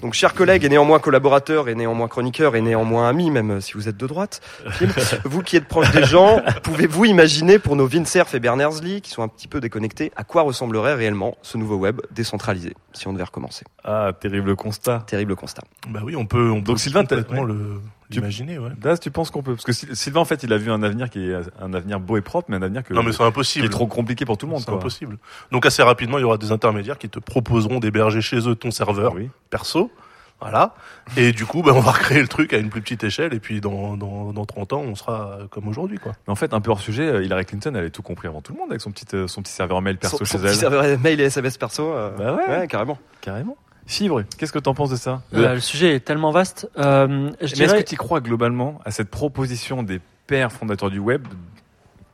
donc, 0.03 0.13
chers 0.13 0.35
collègues 0.35 0.63
et 0.63 0.69
néanmoins 0.69 0.99
collaborateurs 0.99 1.71
et 1.71 1.75
néanmoins 1.75 2.07
chroniqueurs 2.07 2.55
et 2.55 2.61
néanmoins 2.61 3.09
amis, 3.09 3.31
même 3.31 3.63
si 3.63 3.73
vous 3.73 3.89
êtes 3.89 3.97
de 3.97 4.07
droite, 4.07 4.43
Phil, 4.73 4.91
vous 5.25 5.43
qui 5.43 5.57
êtes 5.57 5.67
proche 5.67 5.91
des 5.91 6.05
gens, 6.05 6.43
pouvez-vous 6.63 7.07
imaginer 7.07 7.59
pour 7.59 7.77
nos 7.77 7.87
Vincerf 7.87 8.35
et 8.35 8.39
Berners-Lee, 8.39 9.01
qui 9.01 9.11
sont 9.11 9.23
un 9.23 9.29
petit 9.29 9.49
peu 9.49 9.59
déconnectés, 9.59 10.13
à 10.15 10.23
quoi 10.23 10.43
ressemblerait 10.43 10.95
réellement 10.95 11.39
ce 11.41 11.57
nouveau 11.57 11.77
web 11.77 12.03
décentralisé, 12.11 12.75
si 12.93 13.09
on 13.09 13.15
devait 13.15 13.25
recommencer? 13.25 13.65
Ah, 13.85 14.13
terrible 14.21 14.55
constat. 14.55 15.03
Terrible 15.07 15.35
constat. 15.35 15.63
Bah 15.89 16.01
oui, 16.05 16.15
on 16.15 16.27
peut, 16.27 16.51
on 16.51 16.61
peut 16.61 16.67
Donc 16.67 16.79
Sylvain, 16.79 17.05
t'as- 17.07 17.17
complètement 17.17 17.43
ouais. 17.47 17.55
le 17.55 17.81
l'imaginer, 18.11 18.59
ouais. 18.59 18.71
Daz, 18.79 19.01
tu 19.01 19.11
penses 19.11 19.31
qu'on 19.31 19.43
peut 19.43 19.55
Parce 19.55 19.65
que 19.65 19.73
Syl- 19.73 19.95
Sylvain, 19.95 20.21
en 20.21 20.25
fait, 20.25 20.43
il 20.43 20.53
a 20.53 20.59
vu 20.59 20.71
un 20.71 20.83
avenir 20.83 21.11
qui 21.11 21.31
est 21.31 21.35
un 21.61 21.75
avenir 21.75 21.99
beau 22.01 22.17
et 22.17 22.21
propre, 22.21 22.49
mais 22.51 22.57
un 22.57 22.63
avenir 22.63 22.83
que, 22.85 22.95
Non, 22.95 23.03
mais 23.03 23.13
c'est 23.13 23.19
qui 23.19 23.25
impossible. 23.25 23.67
est 23.67 23.71
trop 23.71 23.87
compliqué 23.87 24.25
pour 24.25 24.39
tout 24.39 24.47
le 24.47 24.53
monde. 24.53 24.63
C'est 24.65 24.71
impossible. 24.73 25.19
Donc 25.53 25.67
assez 25.67 25.83
rapidement, 25.83 26.19
il 26.19 26.23
y 26.23 26.25
aura 26.25 26.39
des 26.39 26.53
intermédiaires 26.53 26.99
qui 26.99 27.09
te 27.09 27.19
proposeront 27.19 27.79
d'héberger 27.81 28.21
chez 28.21 28.49
eux 28.49 28.55
ton 28.55 28.71
serveur 28.71 29.15
Oui. 29.15 29.31
perso. 29.51 29.91
Voilà. 30.39 30.75
Et 31.17 31.33
du 31.33 31.47
coup, 31.47 31.63
ben, 31.63 31.73
on 31.73 31.81
va 31.81 31.93
recréer 31.93 32.21
le 32.21 32.29
truc 32.29 32.53
à 32.53 32.59
une 32.59 32.69
plus 32.69 32.83
petite 32.83 33.03
échelle. 33.05 33.33
Et 33.33 33.41
puis, 33.41 33.63
dans, 33.63 33.97
dans, 33.97 34.35
dans 34.35 34.45
30 34.45 34.75
ans, 34.75 34.81
on 34.83 34.95
sera 34.95 35.39
comme 35.51 35.67
aujourd'hui, 35.67 35.97
quoi. 35.99 36.13
Mais 36.27 36.33
en 36.33 36.35
fait, 36.37 36.53
un 36.53 36.61
peu 36.61 36.71
hors 36.71 36.81
sujet, 36.81 37.05
euh, 37.09 37.25
Hillary 37.25 37.47
Clinton, 37.47 37.71
elle 37.73 37.79
avait 37.81 37.91
tout 37.91 38.03
compris 38.03 38.29
avant 38.29 38.43
tout 38.43 38.53
le 38.53 38.59
monde 38.59 38.69
avec 38.69 38.83
son 38.83 38.91
petit, 38.91 39.07
euh, 39.15 39.27
son 39.29 39.41
petit 39.41 39.53
serveur 39.55 39.81
mail 39.81 39.97
perso 39.97 40.19
Son- 40.19 40.25
chez 40.27 40.37
son 40.37 40.45
elle. 40.45 40.51
petit 40.51 40.59
serveur 40.59 41.01
mail 41.01 41.23
et 41.23 41.25
SMS 41.25 41.57
perso. 41.57 41.91
euh, 41.91 42.11
Bah 42.19 42.37
ouais. 42.61 42.67
carrément. 42.69 42.99
Carrément. 43.23 43.57
Fibre, 43.87 44.25
qu'est-ce 44.37 44.53
que 44.53 44.59
t'en 44.59 44.75
penses 44.75 44.91
de 44.91 44.97
ça 44.97 45.23
Euh, 45.33 45.55
le 45.55 45.61
sujet 45.61 45.95
est 45.95 46.01
tellement 46.01 46.33
vaste. 46.33 46.69
Euh, 46.77 47.31
je 47.41 47.55
Mais 47.57 47.65
est-ce 47.65 47.75
que 47.75 47.83
tu 47.83 47.97
crois 47.97 48.21
globalement 48.21 48.81
à 48.85 48.91
cette 48.91 49.11
proposition 49.11 49.83
des 49.83 50.01
pères 50.27 50.53
fondateurs 50.53 50.91
du 50.91 50.99
web 50.99 51.27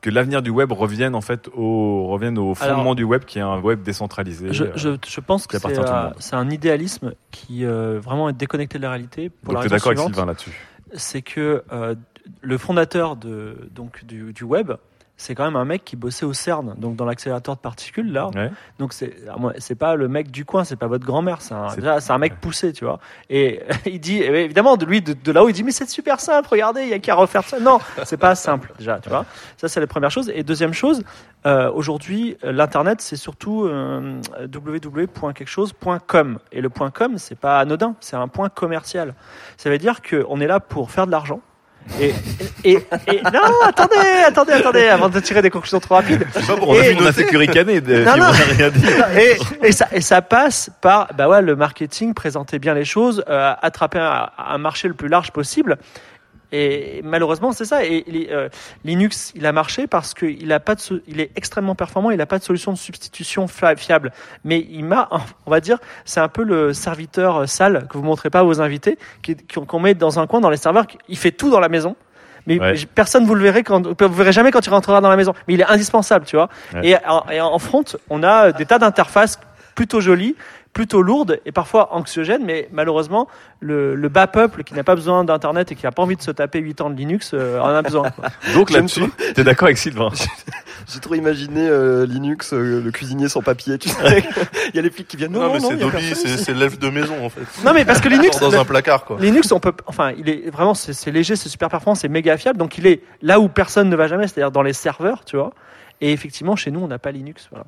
que 0.02 0.10
l'avenir 0.10 0.42
du 0.42 0.50
web 0.50 0.70
revienne 0.72 1.14
en 1.14 1.20
fait 1.20 1.48
au 1.54 2.08
revienne 2.08 2.36
au 2.36 2.54
fondement 2.54 2.80
Alors, 2.80 2.94
du 2.96 3.04
web 3.04 3.24
qui 3.24 3.38
est 3.38 3.42
un 3.42 3.60
web 3.60 3.82
décentralisé 3.82 4.52
je, 4.52 4.64
euh, 4.64 4.72
je, 4.74 4.90
je 5.06 5.20
pense 5.20 5.46
que 5.46 5.56
c'est 6.18 6.34
un 6.34 6.50
idéalisme 6.50 7.14
qui 7.30 7.64
euh, 7.64 8.00
vraiment 8.00 8.28
est 8.28 8.34
déconnecté 8.34 8.78
de 8.78 8.82
la 8.82 8.90
réalité. 8.90 9.30
Pour 9.30 9.54
Donc 9.54 9.66
d'accord 9.68 9.92
avec 9.92 10.00
Sylvain 10.00 10.26
là-dessus? 10.26 10.50
C'est 10.94 11.22
que 11.22 11.62
euh, 11.72 11.94
le 12.42 12.58
fondateur 12.58 13.16
de, 13.16 13.56
donc, 13.70 14.04
du, 14.04 14.32
du 14.32 14.44
web, 14.44 14.72
c'est 15.16 15.34
quand 15.34 15.44
même 15.44 15.56
un 15.56 15.64
mec 15.64 15.84
qui 15.84 15.94
bossait 15.96 16.24
au 16.24 16.32
CERN, 16.32 16.74
donc 16.78 16.96
dans 16.96 17.04
l'accélérateur 17.04 17.54
de 17.54 17.60
particules 17.60 18.12
là. 18.12 18.28
Ouais. 18.34 18.50
Donc 18.78 18.92
c'est 18.92 19.14
c'est 19.58 19.74
pas 19.74 19.94
le 19.94 20.08
mec 20.08 20.30
du 20.30 20.44
coin, 20.44 20.64
c'est 20.64 20.76
pas 20.76 20.88
votre 20.88 21.06
grand-mère, 21.06 21.42
c'est 21.42 21.54
un, 21.54 21.68
un 22.08 22.18
mec 22.18 22.40
poussé, 22.40 22.72
tu 22.72 22.84
vois. 22.84 22.98
Et 23.30 23.60
il 23.86 24.00
dit, 24.00 24.18
et 24.18 24.44
évidemment, 24.44 24.76
de 24.76 24.84
lui, 24.84 25.00
de, 25.00 25.12
de 25.12 25.32
là-haut, 25.32 25.48
il 25.48 25.52
dit, 25.52 25.62
mais 25.62 25.70
c'est 25.70 25.88
super 25.88 26.20
simple, 26.20 26.48
regardez, 26.50 26.82
il 26.82 26.88
y 26.88 26.94
a 26.94 26.98
qu'à 26.98 27.14
refaire 27.14 27.44
ça. 27.44 27.60
Non, 27.60 27.78
c'est 28.04 28.16
pas 28.16 28.34
simple 28.34 28.72
déjà, 28.78 28.98
tu 29.00 29.08
vois. 29.08 29.24
Ça, 29.56 29.68
c'est 29.68 29.80
la 29.80 29.86
première 29.86 30.10
chose. 30.10 30.30
Et 30.34 30.42
deuxième 30.42 30.72
chose, 30.72 31.02
euh, 31.46 31.70
aujourd'hui, 31.70 32.36
l'internet, 32.42 33.00
c'est 33.00 33.16
surtout 33.16 33.64
euh, 33.64 34.20
www.quelquechose.com. 34.52 36.38
Et 36.50 36.60
le 36.60 36.68
point 36.68 36.90
.com, 36.90 37.18
c'est 37.18 37.38
pas 37.38 37.60
anodin, 37.60 37.94
c'est 38.00 38.16
un 38.16 38.28
point 38.28 38.48
commercial. 38.48 39.14
Ça 39.56 39.70
veut 39.70 39.78
dire 39.78 40.02
qu'on 40.02 40.40
est 40.40 40.46
là 40.46 40.60
pour 40.60 40.90
faire 40.90 41.06
de 41.06 41.12
l'argent 41.12 41.40
Et, 42.00 42.14
et, 42.64 42.78
et- 43.06 43.22
non, 43.32 43.40
attendez, 43.64 43.96
attendez, 44.26 44.52
attendez, 44.52 44.86
avant 44.88 45.08
de 45.08 45.20
tirer 45.20 45.42
des 45.42 45.50
conclusions 45.50 45.78
trop 45.80 45.96
rapides. 45.96 46.26
On 46.62 46.72
a 46.78 46.80
vu 46.82 46.92
une 46.92 47.06
insécurité 47.06 47.64
de- 47.64 48.04
Non, 48.04 48.16
non. 48.16 48.30
rien 48.30 48.70
dire. 48.70 49.06
Et, 49.18 49.66
et 49.68 49.72
ça, 49.72 49.88
et 49.92 50.00
ça 50.00 50.22
passe 50.22 50.70
par 50.80 51.08
bah 51.14 51.28
ouais, 51.28 51.42
le 51.42 51.54
marketing, 51.56 52.14
présenter 52.14 52.58
bien 52.58 52.74
les 52.74 52.84
choses, 52.84 53.22
euh, 53.28 53.52
attraper 53.60 53.98
un, 53.98 54.30
un 54.38 54.58
marché 54.58 54.88
le 54.88 54.94
plus 54.94 55.08
large 55.08 55.32
possible. 55.32 55.76
Et 56.52 57.00
malheureusement, 57.02 57.52
c'est 57.52 57.64
ça. 57.64 57.84
Et 57.84 58.04
euh, 58.30 58.48
Linux, 58.84 59.32
il 59.34 59.46
a 59.46 59.52
marché 59.52 59.86
parce 59.86 60.12
qu'il 60.14 60.52
a 60.52 60.60
pas 60.60 60.74
de, 60.74 61.02
il 61.08 61.20
est 61.20 61.30
extrêmement 61.34 61.74
performant. 61.74 62.10
Il 62.10 62.18
n'a 62.18 62.26
pas 62.26 62.38
de 62.38 62.44
solution 62.44 62.72
de 62.72 62.78
substitution 62.78 63.46
fiable. 63.48 64.12
Mais 64.44 64.64
il 64.70 64.84
m'a, 64.84 65.08
on 65.46 65.50
va 65.50 65.60
dire, 65.60 65.78
c'est 66.04 66.20
un 66.20 66.28
peu 66.28 66.42
le 66.44 66.72
serviteur 66.74 67.48
sale 67.48 67.86
que 67.88 67.96
vous 67.96 68.04
montrez 68.04 68.28
pas 68.30 68.40
à 68.40 68.42
vos 68.42 68.60
invités, 68.60 68.98
qu'on 69.52 69.64
qu'on 69.64 69.80
met 69.80 69.94
dans 69.94 70.18
un 70.20 70.26
coin 70.26 70.40
dans 70.40 70.50
les 70.50 70.56
serveurs. 70.58 70.86
Il 71.08 71.16
fait 71.16 71.32
tout 71.32 71.50
dans 71.50 71.60
la 71.60 71.68
maison. 71.70 71.96
Mais 72.46 72.58
Ouais. 72.58 72.74
personne 72.94 73.24
vous 73.24 73.36
le 73.36 73.42
verrez 73.42 73.62
quand 73.62 73.86
vous 73.86 74.14
verrez 74.14 74.32
jamais 74.32 74.50
quand 74.50 74.66
il 74.66 74.70
rentrera 74.70 75.00
dans 75.00 75.08
la 75.08 75.16
maison. 75.16 75.32
Mais 75.46 75.54
il 75.54 75.60
est 75.60 75.64
indispensable, 75.66 76.26
tu 76.26 76.36
vois. 76.36 76.48
Ouais. 76.74 76.88
Et, 76.88 76.96
en, 77.06 77.24
et 77.30 77.40
en 77.40 77.58
front, 77.60 77.84
on 78.10 78.22
a 78.24 78.50
des 78.52 78.66
tas 78.66 78.78
d'interfaces 78.80 79.38
plutôt 79.76 80.00
jolies, 80.00 80.34
plutôt 80.72 81.02
lourdes 81.02 81.40
et 81.44 81.52
parfois 81.52 81.94
anxiogènes. 81.94 82.44
Mais 82.44 82.68
malheureusement, 82.72 83.28
le, 83.60 83.94
le 83.94 84.08
bas 84.08 84.26
peuple 84.26 84.64
qui 84.64 84.74
n'a 84.74 84.84
pas 84.84 84.94
besoin 84.94 85.24
d'internet 85.24 85.70
et 85.72 85.74
qui 85.74 85.84
n'a 85.84 85.92
pas 85.92 86.02
envie 86.02 86.16
de 86.16 86.22
se 86.22 86.30
taper 86.30 86.58
8 86.60 86.80
ans 86.80 86.90
de 86.90 86.96
Linux 86.96 87.32
euh, 87.34 87.60
en 87.60 87.68
a 87.68 87.82
besoin. 87.82 88.10
quoi. 88.10 88.28
Donc 88.54 88.70
là-dessus, 88.70 89.00
trop. 89.00 89.10
t'es 89.34 89.44
d'accord 89.44 89.66
avec 89.66 89.78
Sylvain 89.78 90.08
J'ai 90.92 90.98
trop 91.00 91.14
imaginé 91.14 91.68
euh, 91.68 92.06
Linux, 92.06 92.52
euh, 92.52 92.82
le 92.82 92.90
cuisinier 92.90 93.28
sans 93.28 93.42
papier. 93.42 93.78
Tu 93.78 93.88
sais, 93.88 94.24
il 94.72 94.76
y 94.76 94.78
a 94.78 94.82
les 94.82 94.90
flics 94.90 95.06
qui 95.08 95.16
viennent. 95.16 95.32
Non, 95.32 95.40
Non, 95.40 95.46
non, 95.48 95.52
mais 95.54 95.60
c'est 95.60 95.74
il 95.74 95.80
y 95.80 95.82
a 95.82 95.90
Dolly, 95.90 96.08
personne. 96.08 96.38
c'est 96.38 96.54
l'elfe 96.54 96.78
de 96.78 96.88
maison 96.90 97.24
en 97.24 97.28
fait. 97.28 97.42
Non 97.64 97.72
mais 97.72 97.84
parce 97.84 98.00
que 98.00 98.08
Linux, 98.08 98.38
dans 98.40 98.54
un 98.58 98.64
placard 98.64 99.04
quoi. 99.04 99.18
Linux, 99.20 99.52
on 99.52 99.60
peut, 99.60 99.72
enfin, 99.86 100.12
il 100.18 100.28
est 100.28 100.50
vraiment, 100.50 100.74
c'est 100.74 100.92
c'est 100.92 101.10
léger, 101.10 101.36
c'est 101.36 101.48
super 101.48 101.68
performant, 101.68 101.94
c'est 101.94 102.08
méga 102.08 102.36
fiable, 102.36 102.58
donc 102.58 102.78
il 102.78 102.86
est 102.86 103.02
là 103.20 103.38
où 103.40 103.48
personne 103.48 103.88
ne 103.88 103.96
va 103.96 104.08
jamais, 104.08 104.26
c'est-à-dire 104.26 104.50
dans 104.50 104.62
les 104.62 104.72
serveurs, 104.72 105.24
tu 105.24 105.36
vois. 105.36 105.52
Et 106.00 106.12
effectivement, 106.12 106.56
chez 106.56 106.70
nous, 106.72 106.80
on 106.80 106.88
n'a 106.88 106.98
pas 106.98 107.12
Linux. 107.12 107.48
Voilà. 107.50 107.64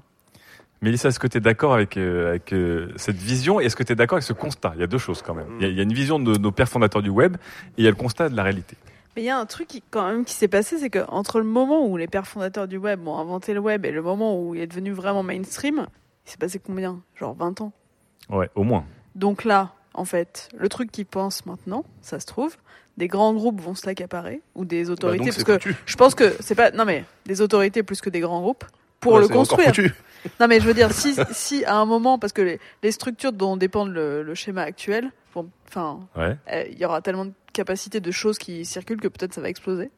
Mélissa, 0.85 1.09
est-ce 1.09 1.19
que 1.19 1.27
tu 1.27 1.39
es 1.39 1.41
d'accord 1.41 1.73
avec, 1.75 1.97
euh, 1.97 2.29
avec 2.29 2.53
euh, 2.53 2.93
cette 2.97 3.17
vision 3.17 3.59
et 3.61 3.65
est-ce 3.65 3.75
que 3.75 3.83
tu 3.83 3.93
es 3.93 3.97
d'accord 3.97 4.17
avec 4.17 4.25
ce 4.25 4.35
constat? 4.35 4.73
Il 4.75 4.81
y 4.81 4.85
a 4.85 4.87
deux 4.87 4.99
choses 4.99 5.23
quand 5.23 5.35
même. 5.35 5.47
Il 5.59 5.63
y 5.63 5.67
a, 5.67 5.69
il 5.71 5.77
y 5.77 5.81
a 5.81 5.83
une 5.83 5.93
vision 5.95 6.19
de 6.19 6.37
nos 6.37 6.53
pères 6.53 6.69
fondateurs 6.69 7.01
du 7.03 7.09
web 7.09 7.37
et 7.37 7.73
il 7.79 7.85
y 7.85 7.87
a 7.87 7.91
le 7.91 7.97
constat 7.97 8.29
de 8.29 8.37
la 8.37 8.43
réalité. 8.43 8.77
Mais 9.17 9.23
il 9.23 9.25
y 9.25 9.31
a 9.31 9.39
un 9.39 9.47
truc 9.47 9.67
qui, 9.69 9.83
quand 9.91 10.07
même 10.07 10.25
qui 10.25 10.35
s'est 10.35 10.49
passé, 10.49 10.77
c'est 10.79 10.91
qu'entre 10.91 11.39
le 11.39 11.45
moment 11.45 11.87
où 11.87 11.97
les 11.97 12.07
pères 12.07 12.27
fondateurs 12.27 12.69
du 12.69 12.77
web 12.77 13.07
ont 13.09 13.17
inventé 13.17 13.55
le 13.55 13.61
web 13.61 13.87
et 13.87 13.93
le 13.93 14.03
moment 14.03 14.39
où 14.39 14.55
il 14.55 14.61
est 14.61 14.67
devenu 14.67 14.93
vraiment 14.93 15.23
mainstream, 15.23 15.87
il 16.27 16.31
s'est 16.31 16.37
passé 16.37 16.61
combien? 16.65 17.01
Genre 17.19 17.35
20 17.35 17.63
ans. 17.63 17.73
Ouais, 18.29 18.51
au 18.55 18.63
moins. 18.65 18.85
Donc 19.15 19.45
là, 19.45 19.73
en 19.95 20.05
fait, 20.05 20.49
le 20.59 20.69
truc 20.69 20.91
qu'ils 20.93 21.07
pensent 21.07 21.47
maintenant, 21.47 21.85
ça 22.03 22.21
se 22.21 22.27
trouve, 22.27 22.57
des 22.99 23.09
grands 23.09 23.33
groupes 23.33 23.61
vont 23.61 23.75
se 23.75 23.87
l'accaparer 23.87 24.43
ou 24.55 24.65
des 24.65 24.91
autorités, 24.91 25.25
donc 25.25 25.33
parce 25.33 25.45
que 25.45 25.53
foutu. 25.55 25.77
je 25.87 25.97
pense 25.97 26.15
que 26.15 26.35
c'est 26.41 26.55
pas, 26.55 26.73
non 26.73 26.85
mais 26.85 27.05
des 27.27 27.41
autorités 27.41 27.83
plus 27.83 28.01
que 28.01 28.11
des 28.11 28.21
grands 28.21 28.41
groupes 28.41 28.65
pour 29.01 29.15
Ouais, 29.15 29.21
le 29.21 29.29
construire. 29.29 29.73
Non 30.41 30.47
mais 30.49 30.61
je 30.61 30.67
veux 30.67 30.75
dire, 30.75 30.93
si, 30.93 31.15
si 31.33 31.65
à 31.65 31.77
un 31.77 31.85
moment, 31.85 32.19
parce 32.19 32.33
que 32.33 32.43
les, 32.43 32.61
les 32.83 32.93
structures 32.93 33.33
dont 33.33 33.57
dépend 33.57 33.85
le, 33.85 34.23
le 34.23 34.35
schéma 34.35 34.63
actuel, 34.63 35.11
bon, 35.35 35.49
enfin, 35.69 36.01
Ouais. 36.17 36.37
euh, 36.53 36.65
il 36.71 36.79
y 36.79 36.85
aura 36.85 37.01
tellement 37.03 37.27
de 37.27 37.33
capacités 37.53 38.01
de 38.01 38.11
choses 38.11 38.39
qui 38.39 38.65
circulent 38.65 39.01
que 39.01 39.09
peut-être 39.09 39.35
ça 39.35 39.41
va 39.41 39.49
exploser. 39.49 39.91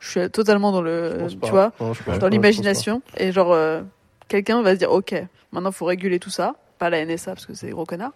Je 0.00 0.08
suis 0.10 0.30
totalement 0.30 0.72
dans 0.72 0.82
le, 0.82 1.26
tu 1.30 1.36
pas. 1.38 1.48
vois, 1.50 1.72
Non, 1.80 1.92
dans 2.06 2.18
pas, 2.18 2.28
l'imagination 2.28 3.00
et 3.16 3.32
genre 3.32 3.52
euh, 3.52 3.80
quelqu'un 4.28 4.60
va 4.62 4.74
se 4.74 4.78
dire 4.78 4.92
ok, 4.92 5.14
maintenant 5.52 5.72
faut 5.72 5.86
réguler 5.86 6.18
tout 6.18 6.28
ça, 6.30 6.54
pas 6.78 6.90
la 6.90 7.04
NSA 7.04 7.32
parce 7.32 7.46
que 7.46 7.54
c'est 7.54 7.70
gros 7.70 7.86
connards, 7.86 8.12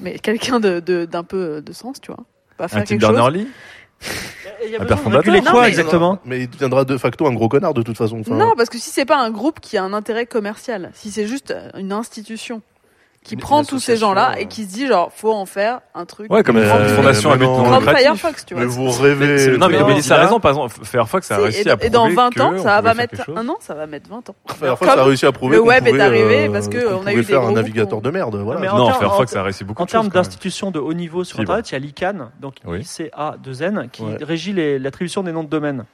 mais 0.00 0.18
quelqu'un 0.20 0.60
de 0.60 0.78
de- 0.78 1.04
d'un 1.06 1.24
peu 1.24 1.60
de 1.60 1.72
sens, 1.72 2.00
tu 2.00 2.12
vois, 2.12 2.24
va 2.56 2.68
faire 2.68 2.78
Un 2.78 2.84
type 2.84 3.00
quelque 3.00 3.08
chose. 3.08 3.16
Il 4.66 4.72
Non, 4.72 5.50
quoi 5.52 5.62
mais- 5.62 5.68
exactement. 5.68 6.18
Mais 6.24 6.40
il 6.42 6.50
deviendra 6.50 6.84
de 6.84 6.96
facto 6.96 7.26
un 7.26 7.32
gros 7.34 7.48
connard 7.48 7.74
de 7.74 7.82
toute 7.82 7.96
façon. 7.96 8.20
Enfin, 8.20 8.34
Non, 8.34 8.52
parce 8.56 8.68
que 8.70 8.78
si 8.78 8.90
c'est 8.90 9.04
pas 9.04 9.18
un 9.18 9.30
groupe 9.30 9.60
qui 9.60 9.76
a 9.76 9.82
un 9.84 9.92
intérêt 9.92 10.26
commercial, 10.26 10.90
si 10.94 11.10
c'est 11.10 11.26
juste 11.26 11.54
une 11.76 11.92
institution 11.92 12.62
qui 13.24 13.34
Une- 13.34 13.40
prend 13.40 13.60
une 13.60 13.66
tous 13.66 13.78
ces 13.78 13.96
gens-là 13.96 14.32
euh. 14.32 14.40
et 14.40 14.46
qui 14.46 14.64
se 14.64 14.68
dit 14.74 14.86
genre 14.86 15.10
faut 15.10 15.32
en 15.32 15.46
faire 15.46 15.80
un 15.94 16.04
truc 16.04 16.30
Ouais, 16.30 16.42
comme 16.42 16.56
Mais, 16.56 16.62
une 16.64 16.68
euh, 16.70 16.94
fondation 16.94 17.30
à 17.30 17.36
but 17.36 17.46
mais 17.46 17.46
non 17.46 17.80
comme. 17.80 17.96
Firefox, 17.96 18.44
tu 18.44 18.52
vois. 18.54 18.62
mais 18.62 18.68
vous 18.68 18.90
rêvez. 18.90 19.56
Non, 19.56 19.68
mais 19.68 19.80
Non, 19.80 19.86
Mélissa 19.88 20.16
a 20.16 20.24
raison. 20.24 20.38
Par 20.40 20.50
exemple, 20.50 20.74
Firefox 20.84 21.30
a 21.30 21.36
Si, 21.36 21.40
réussi 21.42 21.60
et, 21.62 21.70
à 21.70 21.76
et 21.80 21.88
dans 21.88 22.00
prouver 22.02 22.14
20 22.16 22.30
que 22.34 22.40
ans, 22.42 22.52
on 22.54 22.62
ça 22.62 22.80
va 22.82 22.92
mettre 22.94 23.30
un 23.34 23.48
an, 23.48 23.56
ça 23.60 23.74
va 23.74 23.86
mettre 23.86 24.10
20 24.10 24.28
ans. 24.28 24.34
Firefox 24.58 24.78
Comme 24.90 24.98
a 25.00 25.04
réussi 25.04 25.24
à 25.24 25.32
prouver 25.32 25.56
le 25.56 25.62
qu'on 25.62 25.68
web 25.68 25.86
est 25.86 26.00
arrivé 26.00 26.48
euh, 26.48 26.52
parce 26.52 26.68
que 26.68 26.86
qu'on 26.86 27.02
on 27.02 27.06
a 27.06 27.12
eu 27.14 27.16
des 27.16 27.22
faire 27.22 27.42
un 27.42 27.52
navigateur 27.52 27.98
qui 28.00 28.04
de 28.04 28.10
merde. 28.10 28.36
Voilà. 28.36 28.60
Mais 28.60 28.66
Non, 28.68 28.92
Firefox 28.92 29.34
a 29.36 29.42
réussi 29.42 29.64
beaucoup 29.64 29.82
En 29.82 29.86
de 29.86 29.90
choses. 29.90 30.00
termes 30.02 30.08
d'institutions 30.12 30.70
de 30.70 30.78
haut 30.78 30.92
niveau 30.92 31.24
sur. 31.24 31.40
Internet, 31.40 31.70
il 31.70 31.72
y 31.72 31.76
a 31.76 31.78
l'ICANN, 31.78 32.30
donc 32.40 32.56
Oui. 32.66 32.80
ICA2N, 32.82 33.88
qui 33.90 34.02
Ouais. 34.02 34.18
régit 34.22 34.52
les- 34.52 34.78
l'attribution 34.78 35.22
des 35.22 35.32
noms 35.32 35.44
de 35.44 35.48
domaine. 35.48 35.84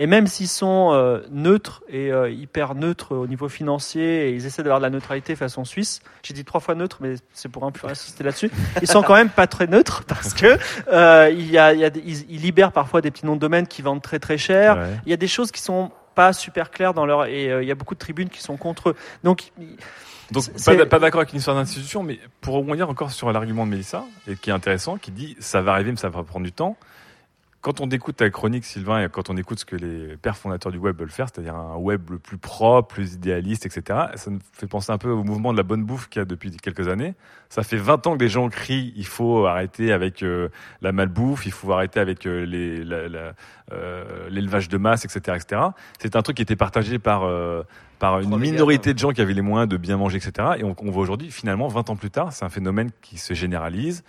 Et 0.00 0.06
même 0.06 0.26
s'ils 0.26 0.48
sont 0.48 0.90
euh, 0.94 1.20
neutres 1.30 1.82
et 1.90 2.10
euh, 2.10 2.30
hyper 2.30 2.74
neutres 2.74 3.14
au 3.14 3.26
niveau 3.26 3.50
financier, 3.50 4.30
et 4.30 4.32
ils 4.32 4.46
essaient 4.46 4.62
d'avoir 4.62 4.80
de 4.80 4.84
la 4.86 4.90
neutralité 4.90 5.36
façon 5.36 5.66
suisse, 5.66 6.00
j'ai 6.22 6.32
dit 6.32 6.42
trois 6.44 6.58
fois 6.60 6.74
neutre, 6.74 6.96
mais 7.00 7.16
c'est 7.34 7.50
pour 7.50 7.64
un 7.64 7.70
peu 7.70 7.86
insister 7.86 8.24
là-dessus, 8.24 8.50
ils 8.80 8.88
sont 8.88 9.02
quand 9.02 9.14
même 9.14 9.28
pas 9.28 9.46
très 9.46 9.66
neutres 9.66 10.02
parce 10.08 10.32
que 10.32 10.58
euh, 10.90 11.30
il 11.30 11.50
y 11.50 11.58
a, 11.58 11.74
il 11.74 11.80
y 11.80 11.84
a 11.84 11.90
des- 11.90 12.02
ils, 12.04 12.24
ils 12.30 12.40
libèrent 12.40 12.72
parfois 12.72 13.02
des 13.02 13.10
petits 13.10 13.26
noms 13.26 13.36
de 13.36 13.40
domaine 13.40 13.66
qui 13.66 13.82
vendent 13.82 14.00
très 14.02 14.18
très 14.18 14.38
cher. 14.38 14.78
Ouais. 14.78 14.88
Il 15.04 15.10
y 15.10 15.12
a 15.12 15.18
des 15.18 15.28
choses 15.28 15.52
qui 15.52 15.60
sont 15.60 15.90
pas 16.14 16.32
super 16.32 16.70
claires 16.70 16.94
dans 16.94 17.04
leur 17.04 17.26
et 17.26 17.44
il 17.62 17.68
y 17.68 17.70
a 17.70 17.74
beaucoup 17.74 17.94
de 17.94 18.00
tribunes 18.00 18.30
qui 18.30 18.40
sont 18.40 18.56
contre 18.56 18.88
eux. 18.90 18.96
Donc 19.22 19.52
pas 20.86 20.98
d'accord 20.98 21.20
avec 21.20 21.32
une 21.32 21.38
histoire 21.40 21.56
d'institution, 21.56 22.02
mais 22.02 22.18
pour 22.40 22.54
rebondir 22.54 22.88
encore 22.88 23.10
sur 23.10 23.30
l'argument 23.32 23.66
de 23.66 23.70
Mélissa, 23.72 24.04
et 24.28 24.36
qui 24.36 24.48
est 24.50 24.52
intéressant, 24.52 24.96
qui 24.96 25.10
dit 25.10 25.36
ça 25.40 25.60
va 25.60 25.72
arriver, 25.72 25.90
mais 25.90 25.98
ça 25.98 26.08
va 26.08 26.22
prendre 26.22 26.44
du 26.46 26.52
temps. 26.52 26.76
Quand 27.62 27.82
on 27.82 27.90
écoute 27.90 28.16
ta 28.16 28.30
chronique, 28.30 28.64
Sylvain, 28.64 29.04
et 29.04 29.08
quand 29.10 29.28
on 29.28 29.36
écoute 29.36 29.58
ce 29.58 29.64
que 29.66 29.76
les 29.76 30.16
pères 30.16 30.38
fondateurs 30.38 30.72
du 30.72 30.78
web 30.78 30.98
veulent 30.98 31.10
faire, 31.10 31.26
c'est-à-dire 31.26 31.54
un 31.54 31.76
web 31.76 32.08
le 32.10 32.18
plus 32.18 32.38
propre, 32.38 32.94
plus 32.94 33.12
idéaliste, 33.14 33.66
etc., 33.66 33.98
ça 34.14 34.30
nous 34.30 34.38
fait 34.54 34.66
penser 34.66 34.90
un 34.92 34.96
peu 34.96 35.10
au 35.10 35.24
mouvement 35.24 35.52
de 35.52 35.58
la 35.58 35.62
bonne 35.62 35.84
bouffe 35.84 36.08
qu'il 36.08 36.20
y 36.20 36.22
a 36.22 36.24
depuis 36.24 36.56
quelques 36.56 36.88
années. 36.88 37.14
Ça 37.50 37.62
fait 37.62 37.76
20 37.76 38.06
ans 38.06 38.16
que 38.16 38.22
les 38.22 38.30
gens 38.30 38.48
crient 38.48 38.94
il 38.96 39.04
faut 39.04 39.44
arrêter 39.44 39.92
avec 39.92 40.22
euh, 40.22 40.48
la 40.80 40.92
malbouffe, 40.92 41.44
il 41.44 41.52
faut 41.52 41.70
arrêter 41.70 42.00
avec 42.00 42.24
euh, 42.24 42.46
euh, 43.72 44.28
l'élevage 44.30 44.70
de 44.70 44.78
masse, 44.78 45.04
etc., 45.04 45.36
etc. 45.38 45.60
C'est 45.98 46.16
un 46.16 46.22
truc 46.22 46.36
qui 46.38 46.42
était 46.42 46.56
partagé 46.56 46.98
par 46.98 47.28
par 47.98 48.20
une 48.20 48.38
minorité 48.38 48.94
de 48.94 48.98
gens 48.98 49.10
qui 49.10 49.20
avaient 49.20 49.34
les 49.34 49.42
moyens 49.42 49.68
de 49.68 49.76
bien 49.76 49.98
manger, 49.98 50.16
etc. 50.16 50.52
Et 50.58 50.64
on, 50.64 50.74
on 50.78 50.90
voit 50.90 51.02
aujourd'hui, 51.02 51.30
finalement, 51.30 51.68
20 51.68 51.90
ans 51.90 51.96
plus 51.96 52.10
tard, 52.10 52.32
c'est 52.32 52.46
un 52.46 52.48
phénomène 52.48 52.90
qui 53.02 53.18
se 53.18 53.34
généralise. 53.34 54.02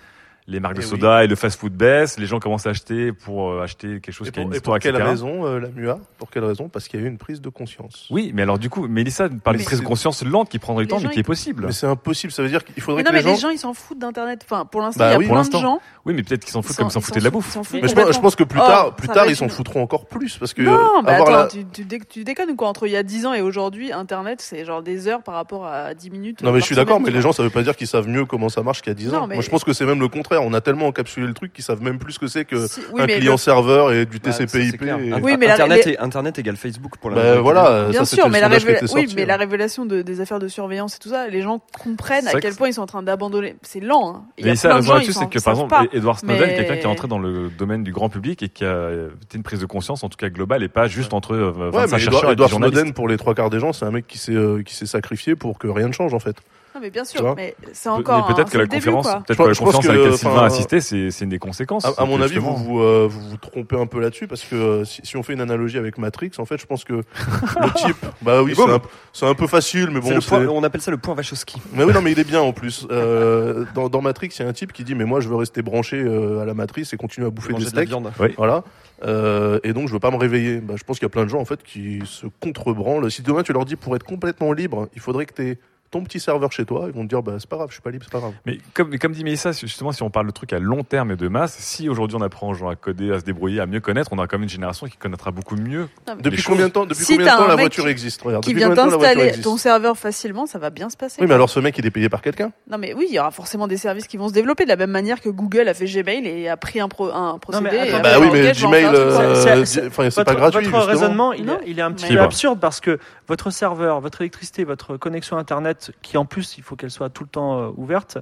Les 0.48 0.60
marques 0.60 0.76
de 0.76 0.82
Eh 0.82 0.86
soda 0.86 1.24
et 1.24 1.28
le 1.28 1.36
fast-food 1.36 1.72
baissent. 1.74 2.18
Les 2.20 2.26
gens 2.26 2.40
commencent 2.40 2.66
à 2.66 2.72
acheter 2.72 3.12
pour 3.14 3.52
euh, 3.52 3.64
acheter 3.64 4.02
quelque 4.02 4.12
chose 4.12 4.28
Et 4.28 4.32
qui 4.32 4.40
a 4.40 4.44
une 4.44 4.52
et 4.54 4.58
histoire, 4.58 4.78
pour 4.78 4.84
quelle 4.84 4.96
etc. 4.96 5.10
raison, 5.10 5.46
euh, 5.46 5.60
la 5.60 5.70
MUA? 5.70 6.00
Pour 6.18 6.30
quelle 6.32 6.44
raison? 6.44 6.68
Parce 6.68 6.88
qu'il 6.88 7.00
y 7.00 7.04
a 7.04 7.06
eu 7.06 7.10
une 7.10 7.20
prise 7.20 7.42
de 7.42 7.50
conscience. 7.50 8.08
Oui, 8.10 8.32
mais 8.34 8.42
alors 8.42 8.58
du 8.60 8.70
coup, 8.70 8.88
Mélissa 8.88 9.30
parle 9.30 9.56
Mais 9.56 9.60
d'une 9.60 9.66
prise 9.68 9.80
de 9.82 9.86
conscience 9.86 10.24
lente 10.26 10.50
qui 10.50 10.58
prendrait 10.60 10.84
du 10.86 10.88
Les 10.88 10.90
temps, 10.90 10.98
gens, 11.00 11.08
mais 11.10 11.14
qui 11.14 11.20
est 11.20 11.24
possible. 11.24 11.66
Mais 11.68 11.72
c'est 11.72 11.86
impossible. 11.86 12.34
Ça 12.34 12.42
veut 12.42 12.50
dire 12.50 12.64
qu'il 12.66 12.74
Mais 12.76 12.82
faudrait 12.82 13.04
non, 13.04 13.10
que 13.12 13.16
mais 13.16 13.20
les 13.22 13.24
gens. 13.28 13.34
les 13.34 13.40
gens 13.40 13.50
ils 13.50 13.60
s'en 13.60 13.74
foutent 13.74 14.00
d'internet. 14.00 14.42
Enfin, 14.44 14.66
pour 14.66 14.82
l'instant, 14.82 15.00
Bah 15.00 15.10
il 15.10 15.12
y 15.12 15.16
a 15.16 15.20
oui. 15.20 15.28
Plein 15.28 15.44
de 15.44 15.52
gens. 15.52 15.80
Oui, 16.06 16.14
mais 16.16 16.24
peut-être 16.24 16.44
qu'ils 16.44 16.52
s'en 16.54 16.64
foutent 16.64 16.76
comme 16.76 16.88
ils 16.88 16.92
s'en 16.92 17.02
foutaient 17.02 17.20
de 17.20 17.24
la 17.26 17.30
bouffe. 17.30 17.46
foutent, 17.46 17.52
ils 17.52 17.58
s'en 17.58 17.64
foutent 17.64 17.82
Mais 17.84 17.88
je 18.14 18.20
pense, 18.20 18.36
que 18.36 18.44
plus 18.44 18.60
Oh, 18.62 18.66
tard, 18.68 18.96
plus 18.96 19.08
tard, 19.08 19.28
ils 19.28 19.36
s'en 19.36 19.48
foutront 19.48 19.84
encore 19.84 20.08
plus 20.08 20.38
parce 20.38 20.54
que 20.56 20.64
Non, 20.64 20.74
euh, 20.74 21.02
mais 21.06 21.12
attends, 21.12 21.48
tu, 21.50 21.66
tu, 21.66 21.86
dé- 21.86 22.00
tu 22.08 22.24
déconnes 22.24 22.50
ou 22.50 22.56
quoi? 22.56 22.68
Entre 22.68 22.88
il 22.88 22.92
y 22.94 22.98
a 22.98 23.04
10 23.04 23.28
ans 23.28 23.34
et 23.34 23.42
aujourd'hui, 23.42 23.92
Internet, 23.94 24.42
c'est 24.42 24.66
genre 24.66 24.82
des 24.82 25.08
heures 25.08 25.22
par 25.22 25.36
rapport 25.36 25.68
à 25.68 25.94
10 25.94 26.10
minutes. 26.10 26.42
Non 26.42 26.50
euh, 26.50 26.54
mais 26.54 26.60
je 26.60 26.66
suis 26.66 26.76
d'accord, 26.76 27.00
mais 27.00 27.12
les 27.12 27.22
gens 27.22 27.32
ça 27.32 27.44
veut 27.44 27.50
pas 27.52 27.62
dire 27.64 27.76
qu'ils 27.76 27.88
savent 27.88 28.08
mieux 28.08 28.26
comment 28.26 28.50
ça 28.50 28.64
marche 28.64 28.82
qu'il 28.82 28.90
y 28.90 28.96
a 28.96 28.96
10 28.96 29.08
Non, 29.12 29.20
ans. 29.20 29.28
mais- 29.28 29.36
Moi 29.36 29.44
je 29.44 29.50
pense 29.50 29.64
que 29.64 29.74
c'est 29.74 29.86
même 29.86 30.00
le 30.00 30.08
contraire. 30.36 30.48
On 30.50 30.54
a 30.54 30.62
tellement 30.62 30.88
encapsulé 30.88 31.28
le 31.28 31.34
truc 31.34 31.54
qu'ils 31.54 31.64
savent 31.64 31.82
même 31.82 32.00
plus 32.00 32.14
ce 32.14 32.20
que 32.20 32.28
c'est 32.28 32.46
que 32.46 32.68
Si- 32.68 32.82
oui, 32.94 33.02
un 33.02 33.06
mais 33.06 33.18
client 33.18 33.34
le- 33.34 33.38
serveur 33.38 33.92
et 33.92 34.06
du 34.06 34.20
Bah, 34.20 34.32
ça, 34.32 34.46
TCP/IP. 34.46 34.78
clair. 34.80 34.98
et- 35.00 35.12
Inter- 35.12 35.22
Oui, 35.24 35.36
mais 35.40 35.48
la- 35.48 35.54
Internet, 35.54 35.86
les- 35.86 35.92
et, 35.94 36.00
Internet 36.00 36.40
égale 36.40 36.56
Facebook 36.58 36.94
pour 37.00 37.10
la 37.12 37.16
Bah 37.16 37.42
voilà, 37.42 37.68
euh, 37.70 37.90
Bien 37.90 38.00
ça 38.00 38.06
c'était 38.06 38.16
sûr, 38.22 38.26
le 38.28 38.32
mais 38.34 38.40
la, 38.42 38.50
révéla- 38.50 38.94
oui, 38.94 39.08
mais 39.16 39.26
la 39.26 39.38
révélation 39.38 39.86
de- 39.86 40.02
des 40.02 40.22
affaires 40.22 40.40
de 40.40 40.48
surveillance 40.48 40.96
et 40.96 41.00
tout 41.00 41.10
ça, 41.10 41.28
les 41.28 41.42
gens 41.42 41.62
comprennent 41.84 42.28
à 42.28 42.40
quel 42.40 42.52
que- 42.54 42.58
point 42.58 42.70
ils 42.70 42.74
sont 42.74 42.82
en 42.82 42.86
train 42.88 43.04
d'abandonner. 43.04 43.56
C'est 43.62 43.80
lent. 43.80 44.16
Hein. 44.16 44.24
Il 44.38 44.42
y 44.42 44.44
a 44.44 44.52
Mélissa, 44.52 44.68
plein 44.70 44.76
la 44.76 44.82
de 44.82 44.86
gens, 44.88 44.98
ils 45.00 45.14
c'est 45.14 45.30
que 45.30 45.40
par 45.44 45.54
exemple. 45.54 45.76
Edward 45.94 46.20
Snowden, 46.20 46.48
Mais- 46.48 46.56
quelqu'un 46.56 46.76
qui 46.78 46.82
est 46.84 46.86
entré 46.86 47.08
dans 47.08 47.20
le 47.20 47.50
domaine 47.50 47.84
du 47.84 47.92
grand 47.92 48.10
public 48.10 48.44
et 48.44 48.50
qui 48.50 48.66
a 48.66 48.90
fait 49.30 49.38
une 49.38 49.44
prise 49.44 49.60
de 49.60 49.66
conscience, 49.66 50.04
en 50.04 50.10
tout 50.10 50.18
cas 50.18 50.30
globale, 50.30 50.64
et 50.64 50.70
pas 50.70 50.88
juste 50.88 51.14
entre 51.14 51.34
euh, 51.36 51.52
25 51.52 51.78
Ouais, 51.78 51.86
mais 51.92 52.00
chercheurs 52.00 52.32
Edward, 52.32 52.52
et. 52.52 52.56
Snowden, 52.56 52.94
pour 52.94 53.08
les 53.08 53.18
trois 53.18 53.34
quarts 53.36 53.50
des 53.50 53.60
gens, 53.60 53.74
c'est 53.74 53.86
un 53.86 53.92
mec 53.92 54.08
qui 54.08 54.18
s'est 54.18 54.32
euh, 54.34 54.62
qui 54.64 54.74
s'est 54.76 54.86
sacrifié 54.86 55.36
pour 55.36 55.58
que 55.60 55.68
rien 55.68 55.88
ne 55.88 55.94
change 55.94 56.14
en 56.14 56.20
fait. 56.20 56.36
Non, 56.74 56.82
mais 56.82 56.90
bien 56.90 57.04
sûr, 57.04 57.36
mais 57.36 57.56
c'est 57.74 57.90
encore. 57.90 58.28
peut-être 58.28 58.50
que 58.50 58.58
la 58.58 58.66
début, 58.66 58.92
conférence, 58.92 59.24
peut-être 59.26 59.38
Je 59.38 59.44
que 59.44 59.44
la 59.44 59.56
conférence 59.56 59.86
à 59.86 59.88
que, 59.88 59.98
laquelle 59.98 60.18
Sylvain 60.18 60.42
a 60.42 60.46
assisté, 60.46 60.82
c'est 60.82 61.12
c'est 61.12 61.26
une 61.26 61.30
des 61.30 61.40
conséquences. 61.40 61.86
À, 61.98 62.06
mon 62.06 62.22
avis, 62.22 62.38
vous 62.38 62.56
vous, 62.56 62.80
euh, 62.80 63.08
vous 63.10 63.30
vous 63.30 63.38
trompez 63.38 63.80
un 63.80 63.88
peu 63.88 64.00
là-dessus 64.00 64.28
parce 64.28 64.44
que 64.44 64.56
euh, 64.56 64.86
si, 64.86 65.02
si 65.04 65.18
on 65.18 65.24
fait 65.24 65.34
une 65.34 65.42
analogie 65.42 65.78
avec 65.78 65.98
Matrix, 65.98 66.32
en 66.38 66.46
fait, 66.46 66.58
je 66.58 66.66
pense 66.66 66.84
que 66.84 66.94
le 66.94 67.74
type, 67.76 68.06
bah 68.22 68.42
oui, 68.42 68.54
c'est 68.56 68.70
un, 68.70 68.82
c'est 69.14 69.26
un 69.26 69.34
peu 69.34 69.48
facile, 69.48 69.90
mais 69.92 70.02
C'est 70.02 70.46
bon, 70.46 70.58
on 70.58 70.64
appelle 70.64 70.82
ça 70.82 70.92
le 70.92 70.98
point 70.98 71.16
Wachowski. 71.16 71.62
Mais 71.74 71.84
oui, 71.84 71.94
non, 71.94 72.02
mais 72.02 72.12
il 72.12 72.20
est 72.20 72.28
bien 72.28 72.42
en 72.42 72.54
plus. 72.54 72.88
Euh, 72.90 73.66
dans, 73.76 73.90
dans 73.90 74.02
Matrix, 74.02 74.30
il 74.40 74.44
y 74.44 74.46
a 74.46 74.48
un 74.48 74.54
type 74.54 74.74
qui 74.74 74.84
dit, 74.84 74.96
mais 74.96 75.06
moi, 75.06 75.20
je 75.20 75.30
veux 75.30 75.36
rester 75.36 75.62
branché 75.62 75.98
euh, 75.98 76.42
à 76.42 76.46
la 76.46 76.54
matrice 76.54 76.94
et 76.94 76.98
continuer 76.98 77.28
à 77.28 77.30
bouffer 77.30 77.50
des 77.50 77.54
Manger 77.54 77.66
de 77.66 77.76
la 77.76 77.82
steaks. 77.82 77.90
viande. 77.90 78.12
Oui. 78.20 78.30
Voilà. 78.38 78.64
Euh, 79.04 79.60
et 79.64 79.74
donc, 79.74 79.88
je 79.88 79.94
veux 79.94 80.00
pas 80.00 80.12
me 80.12 80.18
réveiller. 80.18 80.60
Bah, 80.60 80.76
je 80.78 80.84
pense 80.84 80.98
qu'il 81.00 81.06
y 81.06 81.08
a 81.08 81.10
plein 81.10 81.24
de 81.24 81.30
gens 81.30 81.40
en 81.40 81.46
fait 81.46 81.64
qui 81.64 82.02
se 82.06 82.28
contrebranlent. 82.40 83.10
Si 83.12 83.22
demain 83.22 83.44
tu 83.44 83.54
leur 83.54 83.66
dis 83.66 83.76
pour 83.76 83.96
être 83.96 84.04
complètement 84.06 84.54
libre, 84.54 84.88
il 84.96 85.02
faudrait 85.02 85.26
que 85.26 85.34
tu 85.34 85.60
ton 85.92 86.04
petit 86.04 86.20
serveur 86.22 86.52
chez 86.54 86.64
toi, 86.66 86.86
ils 86.88 86.94
vont 86.94 87.04
te 87.04 87.10
dire 87.10 87.22
bah 87.22 87.34
c'est 87.38 87.50
pas 87.50 87.58
grave, 87.58 87.68
je 87.70 87.74
suis 87.74 87.82
pas 87.82 87.92
libre, 87.92 88.06
c'est 88.06 88.12
pas 88.14 88.20
grave. 88.20 88.34
Mais 88.46 88.58
comme, 88.74 88.98
comme 88.98 89.12
dit 89.12 89.24
Mélissa, 89.26 89.52
justement, 89.52 89.92
si 89.92 90.02
on 90.04 90.10
parle 90.10 90.26
de 90.28 90.32
trucs 90.32 90.54
à 90.54 90.60
long 90.60 90.84
terme 90.84 91.12
et 91.12 91.16
de 91.18 91.28
masse, 91.28 91.54
si 91.60 91.90
aujourd'hui 91.90 92.18
on 92.18 92.22
apprend 92.22 92.50
aux 92.50 92.54
gens 92.54 92.70
à 92.70 92.76
coder, 92.76 93.12
à 93.12 93.20
se 93.20 93.26
débrouiller, 93.26 93.60
à 93.60 93.66
mieux 93.66 93.82
connaître, 93.82 94.10
on 94.14 94.18
aura 94.18 94.28
quand 94.28 94.38
même 94.38 94.44
une 94.44 94.50
génération 94.50 94.88
qui 94.88 94.96
connaîtra 94.98 95.32
beaucoup 95.32 95.56
mieux. 95.58 95.90
Non, 96.08 96.16
Depuis 96.20 96.44
combien 96.44 96.68
de 96.68 96.72
temps 96.74 96.86
depuis 96.86 97.04
Si 97.04 97.18
combien 97.18 97.34
de 97.36 97.40
temps 97.42 97.48
la 97.48 97.56
voiture 97.56 97.88
existe 97.90 98.22
Regarde, 98.22 98.44
Qui 98.44 98.52
depuis 98.52 98.60
vient 98.60 98.70
combien 98.70 98.86
de 98.86 98.92
temps 98.92 98.98
la 98.98 98.98
voiture 98.98 99.22
t'installer 99.24 99.44
ton 99.44 99.58
serveur 99.58 99.98
facilement, 99.98 100.46
ça 100.46 100.60
va 100.60 100.70
bien 100.70 100.90
se 100.90 100.96
passer. 100.98 101.22
Oui, 101.22 101.28
mais 101.28 101.34
alors 101.34 101.50
ce 101.50 101.60
mec 101.60 101.78
il 101.78 101.86
est 101.86 101.92
payé 101.92 102.08
par 102.10 102.22
quelqu'un 102.22 102.52
Non 102.70 102.78
mais 102.78 102.94
oui, 102.94 103.08
il 103.10 103.14
y 103.16 103.20
aura 103.20 103.32
forcément 103.32 103.68
des 103.68 103.78
services 103.78 104.08
qui 104.08 104.16
vont 104.18 104.30
se 104.30 104.34
développer 104.34 104.64
de 104.64 104.70
la 104.70 104.78
même 104.78 104.92
manière 104.92 105.20
que 105.20 105.30
Google 105.30 105.68
a 105.68 105.74
fait 105.74 105.86
Gmail 105.86 106.26
et 106.26 106.48
a 106.48 106.56
pris 106.58 106.80
un, 106.80 106.88
pro- 106.88 107.12
un 107.12 107.38
procédé. 107.38 107.68
mais 107.72 107.90
et 107.90 107.94
a 107.94 108.00
Bah 108.00 108.20
oui, 108.20 108.28
mais 108.32 108.52
Gmail, 108.54 108.84
quoi. 108.84 108.94
euh, 108.94 109.66
C'est- 109.66 109.90
pas 110.24 110.36
gratuit. 110.36 110.66
Votre 110.68 110.86
raisonnement, 110.88 111.34
il, 111.34 111.50
est, 111.50 111.54
il 111.68 111.80
est 111.80 111.82
un 111.82 111.92
petit 111.92 112.14
peu 112.14 112.20
absurde 112.22 112.60
parce 112.60 112.80
que 112.80 112.98
votre 113.28 113.50
serveur, 113.52 114.00
votre 114.00 114.22
électricité, 114.22 114.64
votre 114.64 114.96
connexion 114.98 115.38
Internet, 115.38 115.81
qui 116.04 116.18
en 116.18 116.26
plus, 116.26 116.58
il 116.58 116.64
faut 116.64 116.76
qu'elle 116.76 116.92
soit 116.92 117.10
tout 117.10 117.24
le 117.24 117.30
temps 117.30 117.60
euh, 117.60 117.70
ouverte, 117.76 118.20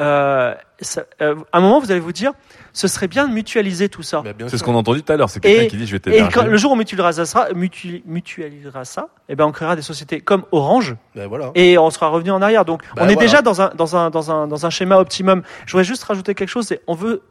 euh, 0.00 0.54
ça- 0.80 1.04
euh, 1.20 1.34
à 1.52 1.58
un 1.58 1.60
moment, 1.60 1.78
vous 1.80 1.90
allez 1.90 2.00
vous 2.00 2.12
dire, 2.12 2.32
ce 2.72 2.88
serait 2.88 3.08
bien 3.08 3.28
de 3.28 3.32
mutualiser 3.34 3.88
tout 3.90 4.02
ça. 4.02 4.22
Bah, 4.22 4.30
C'est 4.48 4.56
ce 4.56 4.64
qu'on 4.64 4.74
a 4.74 4.78
entendu 4.78 5.02
tout 5.02 5.12
à 5.12 5.16
l'heure. 5.16 5.28
C'est 5.28 5.40
quelqu'un 5.40 5.62
Et- 5.64 5.68
qui 5.68 5.76
dit 5.76 5.86
je 5.86 5.92
vais 5.92 5.96
Et 5.98 6.00
t'héberger. 6.00 6.30
quand- 6.32 6.44
le 6.46 6.56
jour 6.56 6.70
où 6.70 6.74
on 6.74 6.78
mutualisera 6.78 7.24
ça, 7.26 7.48
mutu- 7.54 8.02
mutualisera 8.06 8.84
ça, 8.84 9.08
eh 9.28 9.36
ben 9.36 9.44
on 9.44 9.52
créera 9.52 9.76
des 9.76 9.82
sociétés 9.82 10.20
comme 10.20 10.44
Orange 10.52 10.96
voilà. 11.14 11.50
et 11.54 11.76
on 11.78 11.90
sera 11.90 12.08
revenu 12.08 12.30
en 12.30 12.40
arrière. 12.40 12.64
Donc 12.64 12.82
Bah, 12.96 13.02
on 13.04 13.08
est 13.08 13.14
voilà. 13.14 13.20
déjà 13.20 13.42
dans 13.42 13.60
un, 13.60 13.70
dans, 13.74 13.96
un, 13.96 14.10
dans, 14.10 14.30
un, 14.30 14.46
dans 14.46 14.64
un 14.66 14.70
schéma 14.70 14.96
optimum. 14.98 15.42
Je 15.66 15.72
voudrais 15.72 15.84
juste 15.84 16.02
rajouter 16.04 16.34
quelque 16.34 16.48
chose, 16.48 16.66
c'est 16.66 16.80
on 16.86 16.94
veut, 16.94 17.22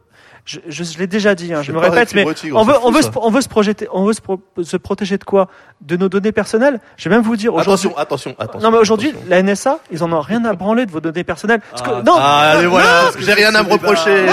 je, 0.44 0.58
je, 0.66 0.82
je 0.82 0.98
l'ai 0.98 1.06
déjà 1.06 1.34
dit, 1.36 1.54
hein, 1.54 1.62
je 1.62 1.70
me 1.70 1.78
répète, 1.78 2.14
mais 2.14 2.24
Tigre, 2.34 2.58
on 2.58 2.64
veut, 2.64 2.74
on 2.82 2.90
veut, 2.90 3.02
se, 3.02 3.08
on 3.14 3.30
veut 3.30 3.40
se 3.40 3.48
projeter, 3.48 3.86
on 3.92 4.04
veut 4.04 4.12
se, 4.12 4.20
pro- 4.20 4.40
se 4.62 4.76
protéger 4.76 5.16
de 5.16 5.22
quoi? 5.24 5.46
De 5.80 5.96
nos 5.96 6.08
données 6.08 6.32
personnelles? 6.32 6.80
Je 6.96 7.08
vais 7.08 7.14
même 7.14 7.24
vous 7.24 7.36
dire 7.36 7.54
aujourd'hui. 7.54 7.88
Attention, 7.88 7.96
attention, 7.96 8.34
attention. 8.38 8.60
Non 8.60 8.72
mais 8.72 8.78
aujourd'hui, 8.78 9.14
la 9.28 9.40
NSA, 9.42 9.78
ils 9.92 10.02
en 10.02 10.12
ont 10.12 10.20
rien 10.20 10.44
à 10.44 10.52
branler 10.54 10.84
de 10.86 10.90
vos 10.90 11.00
données 11.00 11.22
personnelles. 11.24 11.60
Parce 11.70 11.82
que, 11.82 11.90
Ah, 11.90 12.02
non, 12.04 12.14
ah, 12.16 12.52
allez, 12.56 12.66
voilà, 12.66 13.10
j'ai 13.20 13.32
rien 13.34 13.54
à 13.54 13.62
me 13.62 13.70
reprocher. 13.72 14.26
non, 14.26 14.32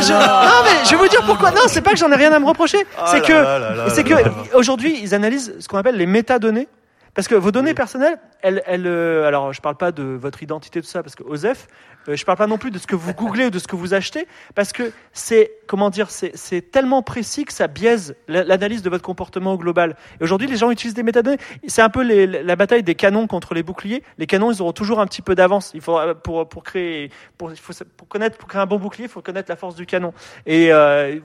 je, 0.00 0.12
non, 0.12 0.62
mais 0.64 0.84
je 0.84 0.90
vais 0.90 0.96
vous 0.96 1.08
dire 1.08 1.22
pourquoi. 1.26 1.50
Non, 1.50 1.62
c'est 1.66 1.80
pas 1.82 1.90
que 1.90 1.98
j'en 1.98 2.12
ai 2.12 2.16
rien 2.16 2.32
à 2.32 2.38
me 2.38 2.46
reprocher. 2.46 2.78
Ah 2.96 3.06
c'est 3.10 3.20
que, 3.20 3.44
c'est 3.88 4.04
que 4.04 4.14
aujourd'hui, 4.56 5.00
ils 5.02 5.14
analysent 5.16 5.54
ce 5.58 5.66
qu'on 5.66 5.78
appelle 5.78 5.96
les 5.96 6.06
métadonnées. 6.06 6.68
Parce 7.12 7.26
que 7.26 7.34
vos 7.34 7.50
données 7.50 7.74
personnelles, 7.74 8.18
elles, 8.40 8.62
elles, 8.66 8.86
euh, 8.86 9.26
alors 9.26 9.52
je 9.52 9.60
parle 9.60 9.74
pas 9.74 9.90
de 9.90 10.04
votre 10.04 10.44
identité 10.44 10.80
tout 10.80 10.86
ça, 10.86 11.02
parce 11.02 11.16
que 11.16 11.24
OSEF, 11.24 11.66
euh, 12.08 12.16
je 12.16 12.24
parle 12.24 12.38
pas 12.38 12.46
non 12.46 12.58
plus 12.58 12.70
de 12.70 12.78
ce 12.78 12.86
que 12.86 12.96
vous 12.96 13.12
googlez 13.14 13.46
ou 13.46 13.50
de 13.50 13.58
ce 13.58 13.66
que 13.68 13.76
vous 13.76 13.94
achetez, 13.94 14.26
parce 14.54 14.72
que 14.72 14.92
c'est 15.12 15.52
comment 15.66 15.90
dire, 15.90 16.10
c'est 16.10 16.32
c'est 16.36 16.62
tellement 16.70 17.02
précis 17.02 17.44
que 17.44 17.52
ça 17.52 17.66
biaise 17.68 18.14
la- 18.28 18.42
l'analyse 18.44 18.82
de 18.82 18.90
votre 18.90 19.02
comportement 19.04 19.52
au 19.54 19.58
global. 19.58 19.96
Et 20.20 20.24
aujourd'hui, 20.24 20.48
les 20.48 20.56
gens 20.56 20.70
utilisent 20.70 20.94
des 20.94 21.02
métadonnées. 21.02 21.38
C'est 21.68 21.82
un 21.82 21.88
peu 21.90 22.02
les- 22.02 22.26
la 22.26 22.56
bataille 22.56 22.82
des 22.82 22.94
canons 22.94 23.26
contre 23.26 23.54
les 23.54 23.62
boucliers. 23.62 24.02
Les 24.18 24.26
canons, 24.26 24.50
ils 24.52 24.60
auront 24.62 24.72
toujours 24.72 25.00
un 25.00 25.06
petit 25.06 25.22
peu 25.22 25.34
d'avance. 25.34 25.70
Il 25.74 25.80
faut 25.80 25.98
pour 26.24 26.48
pour 26.48 26.62
créer, 26.64 27.10
pour, 27.38 27.52
faut, 27.56 27.72
pour 27.96 28.08
connaître, 28.08 28.36
pour 28.38 28.48
créer 28.48 28.62
un 28.62 28.66
bon 28.66 28.78
bouclier, 28.78 29.04
il 29.04 29.10
faut 29.10 29.22
connaître 29.22 29.50
la 29.50 29.56
force 29.56 29.74
du 29.74 29.86
canon. 29.86 30.12
Et 30.46 30.72
euh, 30.72 31.18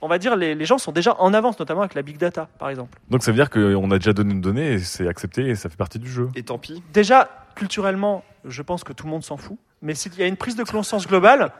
on 0.00 0.08
va 0.08 0.18
dire 0.18 0.36
les, 0.36 0.54
les 0.54 0.64
gens 0.64 0.78
sont 0.78 0.92
déjà 0.92 1.16
en 1.18 1.34
avance, 1.34 1.58
notamment 1.58 1.80
avec 1.82 1.94
la 1.94 2.02
big 2.02 2.16
data, 2.18 2.48
par 2.58 2.70
exemple. 2.70 2.98
Donc 3.10 3.22
ça 3.22 3.30
veut 3.32 3.36
dire 3.36 3.50
qu'on 3.50 3.90
a 3.90 3.98
déjà 3.98 4.12
donné 4.12 4.32
une 4.32 4.40
donnée 4.40 4.72
et 4.74 4.78
c'est 4.78 5.08
accepté 5.08 5.48
et 5.48 5.54
ça 5.54 5.68
fait 5.68 5.76
partie 5.76 5.98
du 5.98 6.08
jeu. 6.10 6.28
Et 6.36 6.42
tant 6.42 6.58
pis. 6.58 6.82
Déjà, 6.92 7.28
culturellement, 7.56 8.24
je 8.44 8.62
pense 8.62 8.84
que 8.84 8.92
tout 8.92 9.04
le 9.06 9.10
monde 9.10 9.24
s'en 9.24 9.36
fout. 9.36 9.56
Mais 9.82 9.94
s'il 9.94 10.14
y 10.18 10.22
a 10.22 10.26
une 10.26 10.36
prise 10.36 10.56
de 10.56 10.64
conscience 10.64 11.06
globale, 11.06 11.52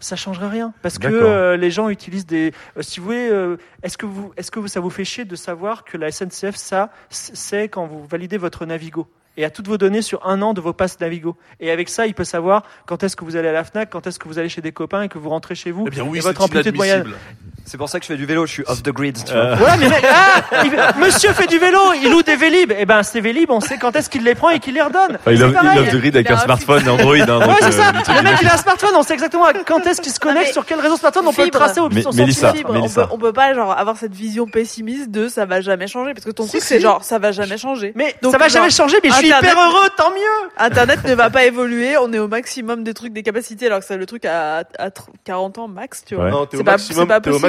ça 0.00 0.16
changerait 0.16 0.48
rien. 0.48 0.72
Parce 0.82 0.98
que 0.98 1.06
euh, 1.08 1.56
les 1.58 1.70
gens 1.70 1.88
utilisent 1.90 2.26
des. 2.26 2.52
euh, 2.76 2.82
si 2.82 3.00
vous 3.00 3.06
voulez, 3.06 3.28
euh, 3.30 3.58
est-ce 3.82 3.98
que, 3.98 4.06
vous, 4.06 4.32
est-ce 4.38 4.50
que 4.50 4.58
vous- 4.58 4.68
ça 4.68 4.80
vous 4.80 4.88
fait 4.90 5.04
chier 5.04 5.24
de 5.26 5.36
savoir 5.36 5.84
que 5.84 5.98
la 5.98 6.10
SNCF, 6.10 6.56
ça, 6.56 6.90
c'est 7.10 7.68
quand 7.68 7.86
vous 7.86 8.06
validez 8.06 8.38
votre 8.38 8.64
Navigo 8.64 9.06
et 9.36 9.44
à 9.44 9.50
toutes 9.50 9.68
vos 9.68 9.76
données 9.76 10.00
sur 10.00 10.26
un 10.26 10.40
an 10.40 10.54
de 10.54 10.62
vos 10.62 10.72
passes 10.72 10.98
Navigo. 11.00 11.36
Et 11.60 11.70
avec 11.70 11.90
ça, 11.90 12.06
il 12.06 12.14
peut 12.14 12.24
savoir 12.24 12.62
quand 12.86 13.02
est-ce 13.02 13.14
que 13.16 13.24
vous 13.26 13.36
allez 13.36 13.48
à 13.48 13.52
la 13.52 13.64
Fnac, 13.64 13.90
quand 13.90 14.06
est-ce 14.06 14.18
que 14.18 14.26
vous 14.28 14.38
allez 14.38 14.48
chez 14.48 14.62
des 14.62 14.72
copains 14.72 15.02
et 15.02 15.08
que 15.10 15.18
vous 15.18 15.28
rentrez 15.28 15.54
chez 15.54 15.70
vous. 15.70 15.84
Eh 15.86 15.90
bien 15.90 16.04
oui, 16.04 16.16
et 16.18 16.20
votre 16.22 16.40
amplitude 16.40 16.74
moyenne. 16.76 17.04
C'est 17.68 17.78
pour 17.78 17.88
ça 17.88 17.98
que 17.98 18.04
je 18.06 18.12
fais 18.12 18.16
du 18.16 18.26
vélo, 18.26 18.46
je 18.46 18.52
suis 18.52 18.62
off 18.68 18.80
the 18.82 18.90
grid. 18.90 19.18
Tu 19.24 19.32
Euh, 19.34 19.56
vois. 19.56 19.56
Voilà, 19.56 19.76
mais 19.76 19.88
mec, 19.88 20.04
ah, 20.08 20.62
il- 20.64 21.00
monsieur 21.00 21.32
fait 21.32 21.48
du 21.48 21.58
vélo, 21.58 21.78
il 22.00 22.10
loue 22.10 22.22
des 22.22 22.36
Vélib. 22.36 22.70
Et 22.78 22.86
ben, 22.86 23.02
ces 23.02 23.20
Vélib, 23.20 23.50
on 23.50 23.60
sait 23.60 23.76
quand 23.76 23.94
est-ce 23.96 24.08
qu'il 24.08 24.22
les 24.22 24.36
prend 24.36 24.50
et 24.50 24.60
qu'il 24.60 24.74
les 24.74 24.82
redonne. 24.82 25.16
Enfin, 25.18 25.32
il 25.32 25.52
pareil. 25.52 25.70
il 25.74 25.80
offre 25.80 25.90
du 25.90 25.98
grid 25.98 26.14
avec 26.16 26.30
un 26.30 26.34
un 26.34 26.38
smartphone 26.38 26.88
Android. 26.88 27.16
Hein, 27.16 27.26
donc, 27.26 27.42
Ouais, 27.48 27.54
c'est 27.62 27.72
ça. 27.72 27.88
euh, 27.88 27.92
le 27.92 28.02
truc, 28.02 28.16
Le 28.16 28.22
mec, 28.22 28.34
il 28.40 28.48
a 28.48 28.54
un 28.54 28.56
smartphone, 28.56 28.90
on 28.96 29.02
sait 29.02 29.14
exactement 29.14 29.46
quand 29.66 29.84
est-ce 29.86 30.00
qu'il 30.00 30.12
se 30.12 30.20
connecte, 30.20 30.46
mais- 30.46 30.52
sur 30.52 30.64
quel 30.64 30.78
réseau 30.78 30.96
smartphone, 30.96 31.26
on 31.26 31.32
peut 31.32 31.44
le 31.44 31.50
tracer 31.50 31.80
au 31.80 31.88
Mais- 31.88 32.02
Mélissa, 32.14 32.52
on 32.68 32.72
Mélissa. 32.72 33.06
peut, 33.06 33.12
on 33.14 33.18
peut 33.18 33.32
pas 33.32 33.52
genre 33.52 33.76
avoir 33.76 33.96
cette 33.96 34.14
vision 34.14 34.46
pessimiste 34.46 35.10
de 35.10 35.26
ça 35.28 35.44
va 35.44 35.60
jamais 35.60 35.88
changer 35.88 36.14
parce 36.14 36.24
que 36.24 36.30
ton 36.30 36.44
Si, 36.44 36.50
truc 36.50 36.62
si. 36.62 36.68
c'est 36.68 36.80
genre 36.80 37.02
ça 37.02 37.18
va 37.18 37.32
jamais 37.32 37.58
changer. 37.58 37.92
Mais 37.96 38.14
Donc, 38.22 38.30
ça 38.32 38.38
va 38.38 38.46
jamais 38.48 38.70
changer, 38.70 38.98
mais 39.02 39.10
je 39.10 39.14
suis 39.16 39.26
Internet- 39.32 39.50
hyper 39.52 39.64
heureux, 39.70 39.88
tant 39.96 40.10
mieux. 40.10 40.50
Internet 40.58 41.00
ne 41.04 41.14
va 41.14 41.30
pas 41.30 41.44
évoluer, 41.46 41.96
on 41.98 42.12
est 42.12 42.18
au 42.20 42.28
maximum 42.28 42.84
des 42.84 42.94
trucs 42.94 43.12
des 43.12 43.24
capacités 43.24 43.66
alors 43.66 43.80
que 43.80 43.86
c'est 43.86 43.96
le 43.96 44.06
truc 44.06 44.24
à, 44.24 44.58
à 44.78 44.88
tr- 44.90 45.06
40 45.24 45.58
ans 45.58 45.66
max, 45.68 46.04
tu 46.06 46.14
vois. 46.14 46.26
Ouais. 46.26 46.30
Non, 46.30 46.46
t'es 46.46 46.58
C'est 46.58 46.62
au 46.62 46.64
pas- 46.64 46.72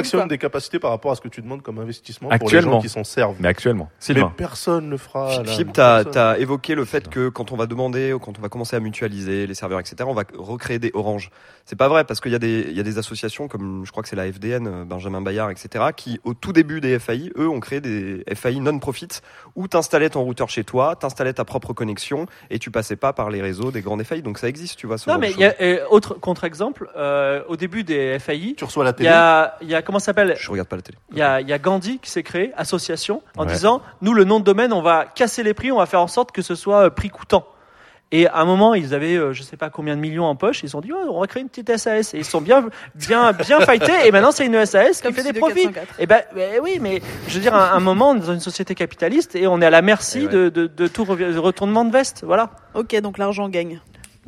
maximum, 0.08 0.24
pas 0.24 0.28
des 0.28 0.38
capacités 0.38 0.78
par 0.78 0.90
rapport 0.90 1.12
à 1.12 1.14
ce 1.14 1.20
que 1.20 1.28
tu 1.28 1.42
demandes 1.42 1.62
comme 1.62 1.78
investissement 1.78 2.28
pour 2.28 2.38
les 2.38 2.44
Actuellement. 2.44 2.72
gens 2.72 2.80
qui 2.80 2.88
s'en 2.88 3.04
servent. 3.04 3.36
Mais 3.40 3.48
actuellement, 3.48 3.88
Mais 4.08 4.22
personne 4.36 4.88
ne 4.88 4.96
fera. 4.96 5.42
Philippe, 5.44 5.72
t'as 5.72 6.04
personne. 6.04 6.22
as 6.22 6.38
évoqué 6.38 6.74
le 6.74 6.84
fait 6.84 7.08
que 7.08 7.28
quand 7.28 7.52
on 7.52 7.56
va 7.56 7.66
demander, 7.66 8.12
ou 8.12 8.18
quand 8.18 8.38
on 8.38 8.42
va 8.42 8.48
commencer 8.48 8.76
à 8.76 8.80
mutualiser 8.80 9.46
les 9.46 9.54
serveurs, 9.54 9.80
etc., 9.80 9.96
on 10.06 10.14
va 10.14 10.24
recréer 10.36 10.78
des 10.78 10.90
oranges. 10.94 11.30
C'est 11.64 11.76
pas 11.76 11.88
vrai 11.88 12.04
parce 12.04 12.20
qu'il 12.20 12.32
y 12.32 12.34
a 12.34 12.38
des 12.38 12.66
il 12.68 12.76
y 12.76 12.80
a 12.80 12.82
des 12.82 12.98
associations 12.98 13.46
comme 13.48 13.82
je 13.84 13.90
crois 13.90 14.02
que 14.02 14.08
c'est 14.08 14.16
la 14.16 14.30
FDN, 14.30 14.84
Benjamin 14.84 15.20
Bayard, 15.20 15.50
etc., 15.50 15.84
qui 15.96 16.20
au 16.24 16.34
tout 16.34 16.52
début 16.52 16.80
des 16.80 16.98
FAI, 16.98 17.30
eux, 17.36 17.48
ont 17.48 17.60
créé 17.60 17.80
des 17.80 18.24
FAI 18.34 18.60
non-profit 18.60 19.08
où 19.54 19.68
t'installais 19.68 20.10
ton 20.10 20.22
routeur 20.22 20.48
chez 20.48 20.64
toi, 20.64 20.96
t'installais 20.96 21.32
ta 21.34 21.44
propre 21.44 21.72
connexion 21.72 22.26
et 22.50 22.58
tu 22.58 22.70
passais 22.70 22.96
pas 22.96 23.12
par 23.12 23.30
les 23.30 23.42
réseaux 23.42 23.70
des 23.70 23.80
grandes 23.82 24.02
FAI. 24.02 24.22
Donc 24.22 24.38
ça 24.38 24.48
existe, 24.48 24.78
tu 24.78 24.86
vois. 24.86 24.98
Ce 24.98 25.08
Non, 25.08 25.14
genre 25.14 25.20
mais 25.20 25.30
il 25.32 25.40
y 25.40 25.44
a, 25.44 25.90
autre 25.90 26.14
contre-exemple, 26.14 26.88
euh, 26.96 27.42
au 27.48 27.56
début 27.56 27.84
des 27.84 28.18
FAI, 28.18 28.54
Tu 28.56 28.64
reçois 28.64 28.84
la 28.84 28.90
il 28.90 28.94
y 28.94 28.96
télé. 28.96 29.08
a, 29.10 29.56
il 29.62 29.68
y 29.68 29.74
a, 29.74 29.82
comment 29.82 29.97
ça 29.98 30.06
s'appelle? 30.06 30.34
Je 30.38 30.50
regarde 30.50 30.68
pas 30.68 30.76
la 30.76 30.82
télé. 30.82 30.98
Il 31.12 31.18
y 31.18 31.22
a, 31.22 31.40
il 31.40 31.48
y 31.48 31.52
a 31.52 31.58
Gandhi 31.58 31.98
qui 31.98 32.10
s'est 32.10 32.22
créé, 32.22 32.52
association, 32.56 33.22
en 33.36 33.46
Ouais. 33.46 33.52
disant, 33.52 33.82
nous, 34.02 34.14
le 34.14 34.24
nom 34.24 34.40
de 34.40 34.44
domaine, 34.44 34.72
on 34.72 34.82
va 34.82 35.04
casser 35.06 35.42
les 35.42 35.54
prix, 35.54 35.72
on 35.72 35.78
va 35.78 35.86
faire 35.86 36.00
en 36.00 36.06
sorte 36.08 36.32
que 36.32 36.42
ce 36.42 36.54
soit 36.54 36.86
euh, 36.86 36.90
prix 36.90 37.10
coûtant. 37.10 37.46
Et 38.10 38.26
à 38.26 38.38
un 38.38 38.46
moment, 38.46 38.72
ils 38.72 38.94
avaient, 38.94 39.16
euh, 39.16 39.34
je 39.34 39.42
sais 39.42 39.58
pas 39.58 39.68
combien 39.68 39.94
de 39.94 40.00
millions 40.00 40.24
en 40.24 40.34
poche. 40.34 40.62
Ils 40.62 40.68
se 40.68 40.72
sont 40.72 40.80
dit, 40.80 40.90
oh, 40.94 41.10
on 41.10 41.20
va 41.20 41.26
créer 41.26 41.42
une 41.42 41.50
petite 41.50 41.76
SAS. 41.76 42.14
Et 42.14 42.18
ils 42.18 42.24
sont 42.24 42.40
bien, 42.40 42.66
bien, 42.94 43.32
bien 43.32 43.60
fightés. 43.60 43.92
Et 44.06 44.10
maintenant, 44.12 44.32
c'est 44.32 44.46
une 44.46 44.64
SAS 44.64 45.02
qui 45.02 45.12
fait 45.12 45.22
des 45.30 45.38
profits. 45.38 45.64
404. 45.70 46.00
Et 46.00 46.06
ben, 46.06 46.22
ben 46.34 46.58
oui, 46.62 46.78
mais 46.80 47.02
je 47.26 47.34
veux 47.34 47.40
dire, 47.40 47.54
à 47.54 47.72
un 47.74 47.80
moment, 47.80 48.12
on 48.12 48.16
est 48.16 48.20
dans 48.26 48.32
une 48.32 48.40
société 48.40 48.74
capitaliste 48.74 49.36
et 49.36 49.46
on 49.46 49.60
est 49.60 49.66
à 49.66 49.70
la 49.70 49.82
merci 49.82 50.22
ouais. 50.22 50.32
de, 50.32 50.48
de, 50.48 50.66
de 50.66 50.86
tout 50.88 51.04
retournement 51.04 51.84
de 51.84 51.92
veste. 51.92 52.22
Voilà. 52.24 52.48
Ok, 52.72 52.98
donc 53.02 53.18
l'argent 53.18 53.46
gagne. 53.50 53.78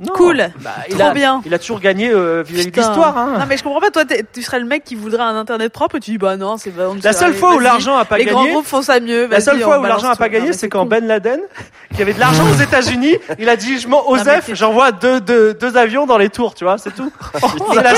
Non. 0.00 0.14
Cool. 0.14 0.38
Bah, 0.60 0.70
Trop 0.88 0.96
il 0.98 1.02
a, 1.02 1.10
bien. 1.12 1.42
Il 1.44 1.52
a 1.52 1.58
toujours 1.58 1.78
gagné 1.78 2.10
euh, 2.10 2.42
vis-à-vis 2.42 2.70
de 2.70 2.76
l'histoire. 2.76 3.18
Hein. 3.18 3.36
Non 3.38 3.44
mais 3.46 3.58
je 3.58 3.62
comprends 3.62 3.80
pas, 3.80 3.90
toi 3.90 4.04
tu 4.32 4.42
serais 4.42 4.58
le 4.58 4.64
mec 4.64 4.82
qui 4.82 4.94
voudrait 4.94 5.22
un 5.22 5.36
internet 5.36 5.70
propre 5.72 5.96
et 5.96 6.00
tu 6.00 6.12
dis 6.12 6.18
bah 6.18 6.38
non, 6.38 6.56
c'est 6.56 6.70
pas. 6.70 6.84
La 7.02 7.12
seule 7.12 7.34
fois 7.34 7.54
où 7.54 7.58
l'argent 7.58 7.96
a 7.98 8.06
pas 8.06 8.16
les 8.16 8.24
grands 8.24 8.40
gagné, 8.40 8.52
groupes 8.54 8.66
font 8.66 8.80
ça 8.80 8.98
mieux. 8.98 9.26
La 9.26 9.40
seule 9.40 9.60
fois 9.60 9.78
où 9.78 9.82
l'argent 9.82 10.08
n'a 10.08 10.14
tout. 10.14 10.18
pas 10.18 10.30
gagné, 10.30 10.54
c'est 10.54 10.70
quand. 10.70 10.86
Ben 10.86 11.06
Laden, 11.06 11.40
qui 11.94 12.00
avait 12.00 12.14
de 12.14 12.20
l'argent 12.20 12.44
aux 12.50 12.60
États-Unis, 12.62 13.16
il 13.38 13.48
a 13.48 13.56
dit 13.56 13.78
je 13.78 13.88
m'en 13.88 14.08
Osef, 14.08 14.54
j'envoie 14.54 14.90
deux, 14.92 15.20
deux, 15.20 15.52
deux 15.52 15.76
avions 15.76 16.06
dans 16.06 16.16
les 16.16 16.30
tours, 16.30 16.54
tu 16.54 16.64
vois, 16.64 16.78
c'est 16.78 16.94
tout. 16.94 17.12
A- 17.34 17.94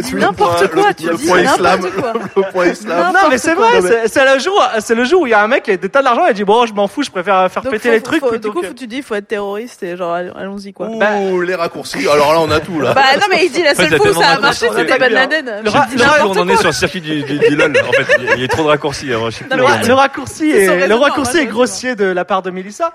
dis 0.00 0.14
n'importe 0.14 0.68
quoi, 0.70 0.94
tu 0.94 1.14
dis 1.16 1.30
n'importe 1.32 1.90
quoi. 1.92 2.12
Le 2.36 2.50
point 2.52 2.66
islam. 2.66 3.12
non 3.12 3.28
mais 3.28 3.38
c'est 3.38 3.54
vrai, 3.54 3.80
c'est- 4.06 4.34
le 4.34 4.40
jour, 4.40 4.62
c'est 4.80 4.94
le 4.94 5.04
jour 5.04 5.22
où 5.22 5.26
il 5.26 5.30
y 5.30 5.34
a 5.34 5.42
un 5.42 5.48
mec 5.48 5.64
qui 5.64 5.70
a 5.72 5.76
des 5.76 5.88
tas 5.88 6.02
d'argent 6.02 6.26
et 6.26 6.30
il 6.30 6.34
dit 6.34 6.44
bon 6.44 6.66
je 6.66 6.72
m'en 6.74 6.88
fous, 6.88 7.02
je 7.02 7.10
préfère 7.10 7.50
faire 7.50 7.62
péter 7.62 7.90
les 7.90 8.00
trucs 8.00 8.22
Du 8.40 8.50
coup, 8.50 8.62
tu 8.74 8.86
dis 8.86 8.96
il 8.96 9.02
faut 9.02 9.14
être 9.14 9.28
terroriste 9.28 9.82
et 9.82 9.96
genre 9.96 10.16
allons-y 10.46 10.72
quoi. 10.72 10.88
Ouh, 10.88 10.98
Bah- 10.98 11.18
les 11.44 11.54
raccourcis. 11.54 12.06
Alors 12.08 12.32
là, 12.32 12.40
on 12.40 12.50
a 12.50 12.60
tout 12.60 12.80
là. 12.80 12.94
Bah 12.94 13.02
non 13.20 13.26
mais 13.30 13.44
il 13.46 13.52
dit 13.52 13.62
la 13.62 13.74
seule 13.74 13.96
fois 13.96 14.10
où 14.10 14.14
ça 14.14 14.28
a 14.30 14.38
marché 14.40 14.66
c'était 14.74 14.92
hein. 14.92 15.08
Laden. 15.08 15.60
Le 15.64 15.70
ra- 15.70 15.80
ra- 15.80 16.26
on 16.26 16.38
en 16.38 16.48
est 16.48 16.56
sur 16.56 16.68
le 16.68 16.72
circuit 16.72 17.00
du, 17.00 17.22
du, 17.22 17.38
du 17.38 17.56
LOL. 17.56 17.72
En 17.88 17.92
fait, 17.92 18.16
il 18.34 18.40
y 18.40 18.44
a- 18.44 18.48
trop 18.48 18.62
de 18.62 18.68
raccourcis. 18.68 19.08
alors, 19.12 19.30
je 19.30 19.36
sais 19.38 19.44
plus 19.44 19.56
Le, 19.56 19.94
raccourci 19.94 20.50
est, 20.50 20.86
le 20.88 20.94
raccourci 20.94 21.38
est 21.38 21.44
je 21.44 21.48
grossier 21.50 21.94
de 21.96 22.04
la 22.06 22.24
part 22.24 22.42
de 22.42 22.50
Mélissa. 22.50 22.92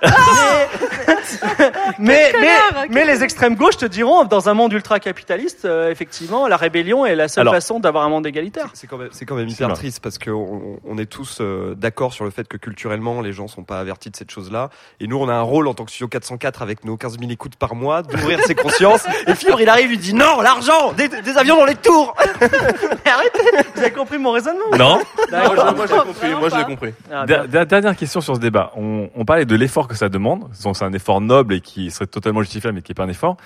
mais, 1.99 2.31
mais, 2.41 2.57
mais 2.89 3.05
les 3.05 3.23
extrêmes 3.23 3.55
gauches 3.55 3.77
te 3.77 3.85
diront, 3.85 4.23
dans 4.25 4.49
un 4.49 4.53
monde 4.53 4.73
ultra-capitaliste, 4.73 5.65
euh, 5.65 5.89
effectivement, 5.91 6.47
la 6.47 6.57
rébellion 6.57 7.05
est 7.05 7.15
la 7.15 7.27
seule 7.27 7.41
Alors- 7.43 7.53
façon 7.55 7.79
d'avoir 7.79 8.03
un 8.05 8.09
monde 8.09 8.25
égalitaire. 8.27 8.69
C'est 8.73 8.87
quand 8.87 8.97
même, 8.97 9.09
quand 9.27 9.35
même 9.35 9.47
hyper 9.49 9.73
triste 9.73 9.99
parce 10.01 10.17
qu'on 10.17 10.79
on 10.85 10.97
est 10.97 11.05
tous 11.05 11.37
euh, 11.41 11.75
d'accord 11.75 12.13
sur 12.13 12.25
le 12.25 12.31
fait 12.31 12.47
que 12.47 12.57
culturellement 12.57 13.21
les 13.21 13.33
gens 13.33 13.47
sont 13.47 13.63
pas 13.63 13.79
avertis 13.79 14.09
de 14.09 14.15
cette 14.15 14.31
chose-là. 14.31 14.69
Et 14.99 15.07
nous, 15.07 15.17
on 15.17 15.29
a 15.29 15.33
un 15.33 15.41
rôle 15.41 15.67
en 15.67 15.73
tant 15.73 15.85
que 15.85 15.91
studio 15.91 16.07
404 16.07 16.61
avec 16.61 16.85
nos 16.85 16.97
15 16.97 17.19
000 17.31 17.33
écoutes 17.33 17.55
par 17.55 17.75
mois 17.75 18.01
d'ouvrir 18.03 18.39
ses 18.43 18.55
consciences. 18.55 19.05
Et 19.27 19.35
Fibre, 19.35 19.59
il 19.61 19.69
arrive, 19.69 19.91
il 19.93 19.99
dit 19.99 20.13
non, 20.13 20.41
l'argent, 20.41 20.93
des, 20.93 21.07
des 21.07 21.37
avions 21.37 21.57
dans 21.57 21.65
les 21.65 21.75
tours. 21.75 22.13
Mais 22.41 23.11
arrêtez, 23.11 23.39
vous 23.75 23.81
avez 23.81 23.91
compris 23.91 24.17
mon 24.17 24.31
raisonnement 24.31 24.65
Non. 24.77 25.01
Moi, 25.31 25.41
je- 25.55 25.75
moi, 25.75 25.85
j'ai 25.87 25.95
compris. 25.97 26.29
Moi, 26.35 26.49
je 26.49 26.55
l'ai 26.55 26.61
pas. 26.63 26.67
compris. 26.69 26.93
Ah, 27.11 27.25
Dernière 27.25 27.95
question 27.95 28.21
sur 28.21 28.35
ce 28.35 28.39
débat. 28.39 28.71
On, 28.75 29.09
on 29.15 29.25
parlait 29.25 29.45
de 29.45 29.55
l'effort 29.55 29.87
que 29.87 29.95
ça 29.95 30.09
demande. 30.09 30.49
Donc, 30.63 30.75
C'est 30.77 30.85
un 30.85 30.93
effort 30.93 31.21
noble 31.21 31.55
et 31.55 31.61
qui 31.61 31.91
serait 31.91 32.07
totalement 32.07 32.41
justifiable, 32.41 32.75
mais 32.75 32.81
qui 32.81 32.91
n'est 32.91 32.95
pas 32.95 33.03
un 33.03 33.09
effort. 33.09 33.37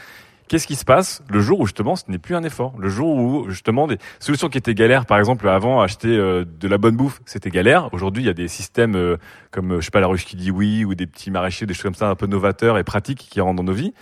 Qu'est-ce 0.47 0.67
qui 0.67 0.75
se 0.75 0.85
passe 0.85 1.23
le 1.29 1.39
jour 1.41 1.59
où 1.59 1.65
justement 1.65 1.95
ce 1.95 2.03
n'est 2.07 2.19
plus 2.19 2.35
un 2.35 2.43
effort? 2.43 2.75
Le 2.77 2.87
jour 2.89 3.15
où 3.15 3.49
justement 3.49 3.87
des 3.87 3.97
solutions 4.19 4.47
qui 4.47 4.57
étaient 4.59 4.75
galères, 4.75 5.05
par 5.07 5.17
exemple 5.17 5.47
avant 5.49 5.81
acheter 5.81 6.09
euh, 6.15 6.45
de 6.45 6.67
la 6.67 6.77
bonne 6.77 6.95
bouffe, 6.95 7.19
c'était 7.25 7.49
galère. 7.49 7.91
Aujourd'hui, 7.93 8.21
il 8.23 8.27
y 8.27 8.29
a 8.29 8.33
des 8.33 8.47
systèmes 8.47 8.95
euh, 8.95 9.17
comme 9.51 9.73
euh, 9.73 9.79
je 9.81 9.85
sais 9.85 9.91
pas 9.91 9.99
la 10.01 10.07
ruche 10.07 10.25
qui 10.25 10.35
dit 10.35 10.51
oui 10.51 10.85
ou 10.85 10.93
des 10.93 11.07
petits 11.07 11.31
maraîchers, 11.31 11.65
des 11.65 11.73
choses 11.73 11.83
comme 11.83 11.95
ça 11.95 12.09
un 12.09 12.15
peu 12.15 12.27
novateurs 12.27 12.77
et 12.77 12.83
pratiques 12.83 13.27
qui 13.29 13.41
rentrent 13.41 13.55
dans 13.57 13.63
nos 13.63 13.73
vies. 13.73 13.93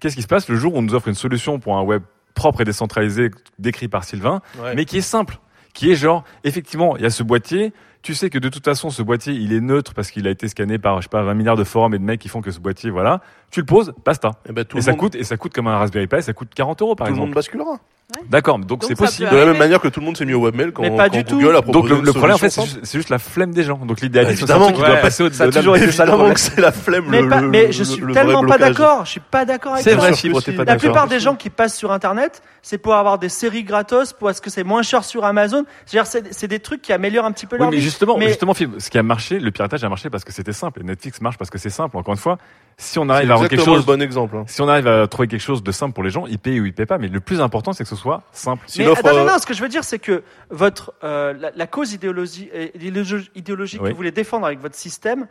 Qu'est-ce 0.00 0.16
qui 0.16 0.22
se 0.22 0.26
passe 0.26 0.48
le 0.48 0.56
jour 0.56 0.74
où 0.74 0.78
on 0.78 0.82
nous 0.82 0.94
offre 0.94 1.06
une 1.06 1.14
solution 1.14 1.60
pour 1.60 1.76
un 1.78 1.82
web 1.82 2.02
propre 2.34 2.62
et 2.62 2.64
décentralisé 2.64 3.30
décrit 3.60 3.86
par 3.88 4.02
Sylvain, 4.02 4.40
Ouais. 4.60 4.74
mais 4.74 4.84
qui 4.86 4.96
est 4.98 5.02
simple, 5.02 5.38
qui 5.74 5.92
est 5.92 5.94
genre 5.94 6.24
effectivement, 6.42 6.96
il 6.96 7.02
y 7.02 7.06
a 7.06 7.10
ce 7.10 7.22
boîtier, 7.22 7.72
tu 8.02 8.14
sais 8.14 8.28
que 8.30 8.38
de 8.40 8.48
toute 8.48 8.64
façon 8.64 8.90
ce 8.90 9.00
boîtier, 9.02 9.32
il 9.34 9.52
est 9.52 9.60
neutre 9.60 9.94
parce 9.94 10.10
qu'il 10.10 10.26
a 10.26 10.30
été 10.30 10.48
scanné 10.48 10.78
par 10.78 10.96
je 10.96 11.02
sais 11.04 11.08
pas 11.08 11.22
20 11.22 11.34
milliards 11.34 11.56
de 11.56 11.62
forums 11.62 11.94
et 11.94 11.98
de 12.00 12.02
mecs 12.02 12.20
qui 12.20 12.28
font 12.28 12.40
que 12.40 12.50
ce 12.50 12.58
boîtier 12.58 12.90
voilà, 12.90 13.20
tu 13.52 13.60
le 13.60 13.66
poses, 13.66 13.92
basta. 14.04 14.32
Et, 14.48 14.52
ben, 14.52 14.64
tout 14.64 14.76
Et 14.78 14.80
le 14.80 14.84
ça 14.84 14.90
monde- 14.92 15.00
coûte 15.00 15.14
et 15.14 15.22
ça 15.24 15.36
coûte 15.36 15.52
comme 15.54 15.68
un 15.68 15.78
Raspberry 15.78 16.06
Pi, 16.08 16.22
ça 16.22 16.32
coûte 16.32 16.48
40 16.54 16.82
euros 16.82 16.94
par 16.96 17.06
tout 17.06 17.12
le 17.12 17.18
monde 17.18 17.28
exemple. 17.28 17.36
basculera. 17.36 17.78
D'accord, 18.28 18.58
donc 18.58 18.68
Donc 18.68 18.84
c'est 18.84 18.94
ça 18.94 19.04
possible. 19.04 19.30
De 19.30 19.36
la 19.36 19.46
même 19.46 19.56
manière 19.56 19.80
que 19.80 19.88
tout 19.88 20.00
le 20.00 20.04
monde 20.06 20.18
s'est 20.18 20.26
mis 20.26 20.34
au 20.34 20.40
webmail 20.42 20.70
quand, 20.72 20.82
Mais 20.82 20.90
pas 20.94 21.08
quand 21.08 21.16
du 21.16 21.24
tout. 21.24 21.36
Google 21.38 21.52
a 21.56 21.60
Donc 21.60 21.64
proposé 21.72 21.94
le, 21.94 22.00
une 22.00 22.04
le 22.06 22.12
problème 22.12 22.34
en 22.34 22.38
fait 22.38 22.50
c'est 22.50 22.60
juste, 22.62 22.80
c'est 22.82 22.98
juste 22.98 23.08
la 23.08 23.18
flemme 23.18 23.52
des 23.52 23.62
gens. 23.62 23.76
Donc 23.86 24.00
l'idéalisme 24.02 24.34
c'est 24.36 24.42
Évidemment, 24.42 24.64
truc 24.66 24.76
qui 24.76 24.82
doit 24.82 24.90
ouais, 24.94 25.00
passer 25.00 25.22
au 25.22 25.30
ça 25.30 25.44
a 25.44 25.50
toujours 25.50 25.74
de- 25.74 25.78
été 25.78 25.92
ça, 25.92 26.04
le 26.04 26.10
Évidemment 26.10 26.16
problème. 26.16 26.34
que 26.34 26.40
c'est 26.40 26.60
la 26.60 26.72
flemme. 26.72 27.04
Mais, 27.08 27.22
le, 27.22 27.28
pas- 27.30 27.40
mais 27.40 27.66
le- 27.66 27.72
je 27.72 27.84
suis 27.84 28.02
tellement 28.12 28.44
pas 28.44 28.58
d'accord. 28.58 29.06
Je 29.06 29.10
suis 29.12 29.20
pas 29.20 29.44
d'accord 29.46 29.72
avec 29.74 29.84
C'est 29.84 29.92
toi. 29.94 30.00
vrai, 30.10 30.12
si. 30.14 30.28
pas 30.30 30.64
La 30.64 30.76
plupart 30.76 31.08
des 31.08 31.20
gens 31.20 31.36
qui 31.36 31.48
passent 31.48 31.76
sur 31.76 31.90
Internet, 31.90 32.42
c'est 32.60 32.76
pour 32.78 32.94
avoir 32.96 33.18
des 33.18 33.30
séries 33.30 33.64
gratos, 33.64 34.12
parce 34.12 34.40
que 34.40 34.50
c'est 34.50 34.64
moins 34.64 34.82
cher 34.82 35.04
sur 35.04 35.24
Amazon. 35.24 35.64
C'est-à-dire, 35.86 36.06
c'est 36.06 36.34
c'est 36.34 36.48
des 36.48 36.60
trucs 36.60 36.82
qui 36.82 36.92
améliorent 36.92 37.24
un 37.26 37.32
petit 37.32 37.46
peu 37.46 37.56
Oui, 37.56 37.62
leur 37.62 37.70
mais 37.70 37.78
justement, 37.78 38.18
Mais- 38.18 38.28
justement, 38.28 38.52
Fibre, 38.52 38.74
ce 38.78 38.90
qui 38.90 38.98
a 38.98 39.02
marché, 39.02 39.38
le 39.38 39.50
piratage 39.52 39.82
a 39.84 39.88
marché 39.88 40.10
parce 40.10 40.24
que 40.24 40.32
c'était 40.32 40.52
simple. 40.52 40.80
Et 40.80 40.84
Netflix 40.84 41.20
marche 41.22 41.38
parce 41.38 41.50
que 41.50 41.58
c'est 41.58 41.70
simple. 41.70 41.96
Encore 41.96 42.12
une 42.12 42.20
fois, 42.20 42.36
si 42.76 42.98
on 42.98 43.08
arrive 43.08 43.30
à 43.30 43.34
avoir 43.34 43.48
quelque 43.48 43.64
chose, 43.64 43.78
le 43.78 43.84
bon 43.84 44.02
exemple. 44.02 44.36
hein. 44.36 44.44
si 44.46 44.60
on 44.62 44.68
arrive 44.68 44.86
à 44.88 45.06
trouver 45.06 45.28
quelque 45.28 45.40
chose 45.40 45.62
de 45.62 45.72
simple 45.72 45.92
pour 45.94 46.02
les 46.02 46.10
gens, 46.10 46.26
ils 46.26 46.38
payent 46.38 46.60
ou 46.60 46.66
ils 46.66 46.72
payent 46.74 46.86
pas. 46.86 46.98
Mais 46.98 47.08
le 47.08 47.20
plus 47.20 47.40
important, 47.40 47.72
c'est 47.72 47.84
que 47.84 47.88
ce 47.90 47.96
soit 47.96 48.22
simple. 48.32 48.64
Si 48.66 48.80
Mais 48.80 48.90
attends, 48.90 49.12
non, 49.12 49.18
euh, 49.20 49.26
non, 49.32 49.38
ce 49.38 49.46
que 49.46 49.54
je 49.54 49.62
veux 49.62 49.68
dire, 49.68 49.84
c'est 49.84 49.98
que 49.98 50.22
votre 50.50 50.92
euh, 51.04 51.32
la, 51.34 51.50
la 51.54 51.66
cause 51.66 51.92
idéologie, 51.92 52.50
euh, 52.54 52.68
idéologique 53.34 53.80
Oui. 53.82 53.88
que 53.88 53.92
vous 53.92 53.96
voulez 53.96 54.10
défendre 54.10 54.46
avec 54.46 54.60
votre 54.60 54.74
système, 54.74 55.26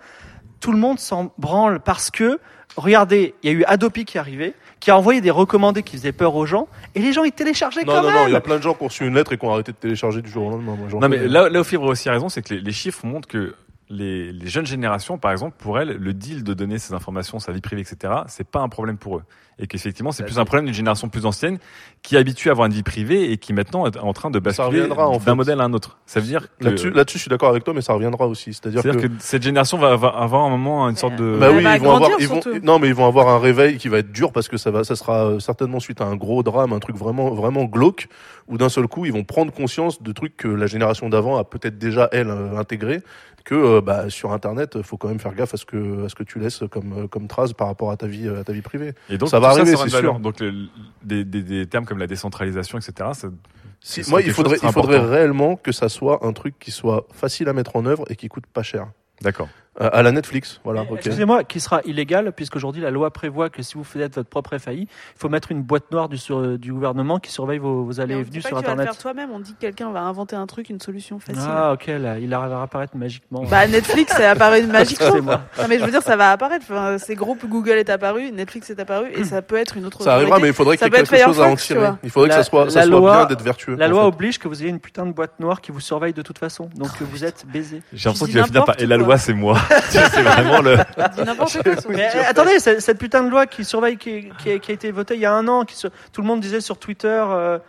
tout 0.60 0.72
le 0.72 0.78
monde 0.78 1.00
s'en 1.00 1.34
branle 1.38 1.80
parce 1.80 2.12
que 2.12 2.40
regardez, 2.78 3.36
il 3.44 3.52
y 3.52 3.54
a 3.54 3.58
eu 3.58 3.64
Adopi 3.66 4.06
qui 4.06 4.18
est 4.18 4.20
arrivé, 4.20 4.54
qui 4.80 4.92
a 4.92 4.98
envoyé 4.98 5.20
des 5.20 5.32
recommandés 5.32 5.84
qui 5.84 5.98
faisaient 5.98 6.12
peur 6.14 6.36
aux 6.36 6.46
gens, 6.46 6.68
et 6.96 7.00
les 7.02 7.12
gens 7.12 7.24
ils 7.24 7.32
téléchargeaient 7.34 7.84
Non, 7.84 7.94
quand 7.94 8.02
non, 8.04 8.08
même. 8.08 8.16
non, 8.22 8.28
il 8.28 8.34
y 8.34 8.36
a 8.36 8.42
plein 8.42 8.58
de 8.58 8.62
gens 8.64 8.74
qui 8.74 8.84
ont 8.84 8.88
reçu 8.88 9.06
une 9.06 9.16
lettre 9.16 9.34
et 9.34 9.38
qui 9.38 9.46
ont 9.46 9.52
arrêté 9.52 9.72
de 9.74 9.78
télécharger 9.78 10.22
du 10.22 10.30
jour 10.30 10.46
au 10.48 10.52
lendemain. 10.52 10.76
Moi, 10.78 10.88
Non, 11.02 11.10
mais 11.10 11.28
là, 11.28 11.50
là 11.50 11.60
où 11.60 11.64
Fibre 11.64 11.86
a 11.88 11.90
aussi 11.90 12.10
raison, 12.10 12.30
c'est 12.30 12.42
que 12.42 12.54
les, 12.54 12.62
les 12.62 12.72
chiffres 12.72 13.06
montrent 13.06 13.28
que 13.28 13.56
les, 13.92 14.32
les 14.32 14.48
jeunes 14.48 14.66
générations, 14.66 15.18
par 15.18 15.32
exemple, 15.32 15.56
pour 15.58 15.80
elles, 15.80 15.98
le 15.98 16.14
deal 16.14 16.44
de 16.44 16.54
donner 16.54 16.80
ses 16.80 16.94
informations, 16.94 17.40
sa 17.40 17.52
vie 17.52 17.62
privée, 17.62 17.82
etc., 17.82 18.14
c'est 18.28 18.48
pas 18.48 18.60
un 18.60 18.70
problème 18.70 18.98
pour 18.98 19.18
eux. 19.18 19.24
Et 19.60 19.68
qu'effectivement, 19.68 20.12
c'est 20.12 20.24
plus 20.24 20.40
un 20.40 20.46
problème 20.46 20.66
d'une 20.66 20.74
génération 20.74 21.08
plus 21.08 21.26
ancienne 21.26 21.60
qui 22.02 22.16
est 22.16 22.18
habituée 22.18 22.50
à 22.50 22.54
avoir 22.54 22.66
une 22.66 22.74
vie 22.74 22.82
privée 22.82 23.32
et 23.32 23.38
qui 23.38 23.54
maintenant 23.54 23.86
est 23.86 23.96
en 23.98 24.12
train 24.12 24.32
de 24.32 24.40
basculer 24.40 24.88
d'un 24.88 25.20
fait. 25.20 25.36
modèle 25.36 25.62
à 25.62 25.66
un 25.66 25.74
autre. 25.74 26.00
Ça 26.08 26.20
veut 26.20 26.26
dire 26.26 26.48
que, 26.58 26.66
Là-dessus, 26.66 26.90
là-dessus, 26.90 27.18
je 27.20 27.24
suis 27.24 27.30
d'accord 27.30 27.50
avec 27.50 27.64
toi, 27.64 27.74
mais 27.74 27.82
ça 27.82 27.94
reviendra 27.94 28.28
aussi. 28.28 28.54
C'est-à-dire 28.54 28.82
c'est-à-dire 28.82 29.02
que, 29.02 29.08
que 29.08 29.14
cette 29.20 29.44
génération 29.44 29.78
va 29.78 29.92
avoir, 29.92 30.20
avoir 30.20 30.42
un 30.44 30.50
moment 30.50 30.90
une 30.90 30.96
sorte 30.96 31.16
de. 31.16 31.38
bah 31.40 31.52
oui, 31.54 31.62
va 31.62 31.76
ils 31.76 31.82
vont 31.82 31.96
avoir, 31.96 32.10
ils 32.20 32.28
vont, 32.28 32.42
non, 32.64 32.80
mais 32.80 32.88
ils 32.88 32.96
vont 32.96 33.06
avoir 33.06 33.28
un 33.28 33.38
réveil 33.38 33.78
qui 33.78 33.88
va 33.88 34.00
être 34.00 34.12
dur 34.12 34.32
parce 34.32 34.48
que 34.48 34.58
ça 34.58 34.72
va, 34.72 34.84
ça 34.84 34.96
sera 34.96 35.26
euh, 35.26 35.40
certainement 35.40 35.80
suite 35.80 36.02
à 36.02 36.06
un 36.06 36.16
gros 36.16 36.42
drame, 36.42 36.74
un 36.74 36.80
truc 36.80 36.96
vraiment, 36.96 37.30
vraiment 37.30 37.66
glauque, 37.66 38.08
où 38.48 38.58
d'un 38.58 38.70
seul 38.70 38.88
coup, 38.88 39.06
ils 39.06 39.14
vont 39.14 39.24
prendre 39.24 39.54
conscience 39.54 40.02
de 40.02 40.12
trucs 40.12 40.38
que 40.38 40.48
la 40.48 40.66
génération 40.66 41.08
d'avant 41.08 41.38
a 41.38 41.44
peut-être 41.44 41.78
déjà 41.78 42.10
elle 42.12 42.30
euh, 42.30 42.58
intégré, 42.58 43.02
que 43.44 43.56
euh, 43.56 43.82
bah, 43.82 44.10
sur 44.10 44.32
Internet, 44.32 44.82
faut 44.82 44.98
quand 44.98 45.08
même 45.08 45.20
faire 45.20 45.34
gaffe 45.34 45.54
à 45.54 45.58
ce 45.58 45.66
que, 45.66 46.06
à 46.06 46.10
ce 46.10 46.16
que 46.16 46.24
tu 46.24 46.40
laisses 46.40 46.64
comme, 46.70 46.94
euh, 46.94 47.08
comme 47.08 47.28
trace 47.28 47.54
par 47.54 47.68
rapport 47.68 47.92
à 47.92 47.98
ta 47.98 48.08
vie, 48.08 48.28
euh, 48.28 48.42
à 48.42 48.44
ta 48.44 48.54
vie 48.54 48.62
privée. 48.62 48.94
Et 49.10 49.18
donc, 49.18 49.30
ça 49.30 49.40
va 49.40 49.50
arriver, 49.50 49.76
c'est 49.76 49.90
valeur. 49.90 50.14
sûr. 50.16 50.20
Donc, 50.20 50.44
des, 51.04 51.24
des, 51.24 51.42
des 51.42 51.68
termes 51.68 51.86
comme 51.86 52.00
la 52.00 52.08
décentralisation, 52.08 52.78
etc., 52.78 53.10
ça, 53.14 53.30
Si, 53.80 54.04
Ce 54.04 54.10
moi, 54.10 54.22
il 54.22 54.32
faudrait, 54.32 54.58
il 54.62 54.72
faudrait 54.72 55.00
réellement 55.00 55.56
que 55.56 55.72
ça 55.72 55.90
soit 55.90 56.26
un 56.26 56.34
truc 56.34 56.60
qui 56.60 56.72
soit 56.72 57.08
facile 57.12 57.50
à 57.50 57.54
mettre 57.54 57.76
en 57.76 57.86
œuvre 57.86 58.06
et 58.10 58.16
qui 58.16 58.28
coûte 58.28 58.46
pas 58.46 58.64
cher. 58.64 58.88
d'accord. 59.22 59.50
Euh, 59.80 59.90
à 59.94 60.04
la 60.04 60.12
Netflix, 60.12 60.60
voilà. 60.66 60.82
ok. 60.82 60.98
Excusez-moi, 60.98 61.46
qui 61.46 61.62
sera 61.62 61.80
illégal, 61.86 62.34
puisqu'aujourd'hui 62.34 62.82
la 62.82 62.92
loi 62.92 63.10
prévoit 63.10 63.50
que 63.50 63.64
si 63.64 63.76
vous 63.76 63.86
faites 63.86 64.16
votre 64.16 64.28
propre 64.28 64.58
FAI, 64.58 64.80
il 64.82 64.88
faut 65.16 65.30
mettre 65.30 65.50
une 65.50 65.62
boîte 65.64 65.90
noire 65.94 66.10
du, 66.10 66.18
sur- 66.18 66.58
du 66.58 66.74
gouvernement 66.74 67.20
qui 67.20 67.32
surveille 67.32 67.58
vos, 67.60 67.86
vos 67.86 68.02
allées 68.02 68.16
et 68.18 68.24
venues 68.24 68.42
sur 68.42 68.50
que 68.50 68.56
tu 68.56 68.56
vas 68.56 68.62
le 68.62 68.68
Internet. 68.68 68.86
faire 68.88 68.98
toi-même, 68.98 69.30
on 69.32 69.40
dit 69.40 69.54
que 69.54 69.60
quelqu'un 69.62 69.90
va 69.92 70.02
inventer 70.02 70.36
un 70.36 70.46
truc, 70.46 70.70
une 70.70 70.82
solution 70.82 71.20
facile. 71.20 71.42
Ah, 71.48 71.72
ok, 71.72 71.88
là, 71.88 72.20
il 72.20 72.34
à 72.34 72.62
apparaître 72.62 72.98
magiquement. 72.98 73.44
Bah 73.50 73.66
Netflix 73.66 74.12
c'est 74.14 74.26
apparu 74.26 74.62
magiquement. 74.68 75.06
Excusez-moi. 75.08 75.42
Non 75.58 75.64
mais 75.70 75.80
je 75.80 75.86
veux 75.86 75.92
dire 75.92 76.02
ça 76.02 76.18
va 76.18 76.32
apparaître. 76.34 76.66
Enfin, 76.70 76.98
ces 76.98 77.16
groupes 77.16 77.46
Google 77.48 77.72
est 77.78 77.90
apparu, 77.90 78.30
Netflix 78.34 78.70
est 78.72 78.80
apparu 78.82 79.08
et 79.16 79.24
ça 79.24 79.42
peut 79.42 79.56
être 79.56 79.78
une 79.78 79.86
autre. 79.86 80.02
Ça 80.04 80.16
arrivera, 80.16 80.40
mais 80.40 80.48
il 80.50 80.54
faudrait 80.54 80.76
Ça 80.76 80.90
qu'il 80.90 80.98
y 80.98 81.00
ait 81.00 81.06
quelque 81.06 81.24
chose 81.24 81.40
à 81.40 81.46
en 81.46 81.56
tu 81.56 81.68
tirer. 81.68 81.92
Il 82.04 82.10
faudrait 82.10 82.28
que 82.28 82.36
ça 82.36 82.44
soit, 82.44 82.70
ça 82.70 82.80
la 82.80 82.86
soit 82.88 83.00
loi- 83.00 83.16
bien 83.20 83.26
d'être 83.28 83.42
vertueux. 83.44 83.76
La 83.76 83.88
loi 83.88 84.02
fait. 84.02 84.08
oblige 84.10 84.38
que 84.38 84.50
vous 84.50 84.62
ayez 84.62 84.70
une 84.70 84.82
putain 84.82 85.06
de 85.06 85.14
boîte 85.14 85.40
noire 85.40 85.62
qui 85.62 85.72
vous 85.72 85.80
surveille 85.80 86.14
de 86.14 86.22
toute 86.22 86.40
façon. 86.40 86.70
Donc 86.76 86.90
que 87.00 87.06
vous 87.06 87.24
êtes 87.24 87.46
baisé. 87.48 87.82
J'ai 87.94 88.10
l'impression 88.10 88.26
qu'il 88.26 88.36
va 88.38 88.44
finir 88.44 88.60
par 88.66 88.76
n'importe 88.76 88.82
et 88.82 88.86
la 88.88 88.98
loi, 88.98 89.18
c'est 89.18 89.34
moi. 89.34 89.60
Tu 89.92 89.98
sais, 89.98 90.04
c'est 90.14 90.22
vraiment 90.22 90.62
le. 90.62 90.78
Dis 91.16 91.24
n'importe 91.24 91.62
quoi. 91.64 91.76
sur- 91.82 91.90
Mais 91.92 92.10
euh, 92.16 92.24
attendez, 92.28 92.60
c'est- 92.60 92.80
cette 92.80 92.98
putain 93.00 93.24
de 93.24 93.30
loi 93.30 93.46
qui 93.48 93.64
surveille, 93.66 93.98
qui, 93.98 94.30
qui 94.42 94.52
a, 94.52 94.60
qui 94.60 94.72
a 94.72 94.74
été 94.74 94.92
votée 94.92 95.16
il 95.16 95.22
y 95.22 95.26
a 95.26 95.34
un 95.34 95.48
an, 95.48 95.66
qui 95.66 95.76
se- 95.76 95.88
tout 96.12 96.22
le 96.22 96.28
monde 96.28 96.40
disait 96.42 96.62
sur 96.62 96.78
Twitter. 96.78 97.08
Euh, 97.30 97.60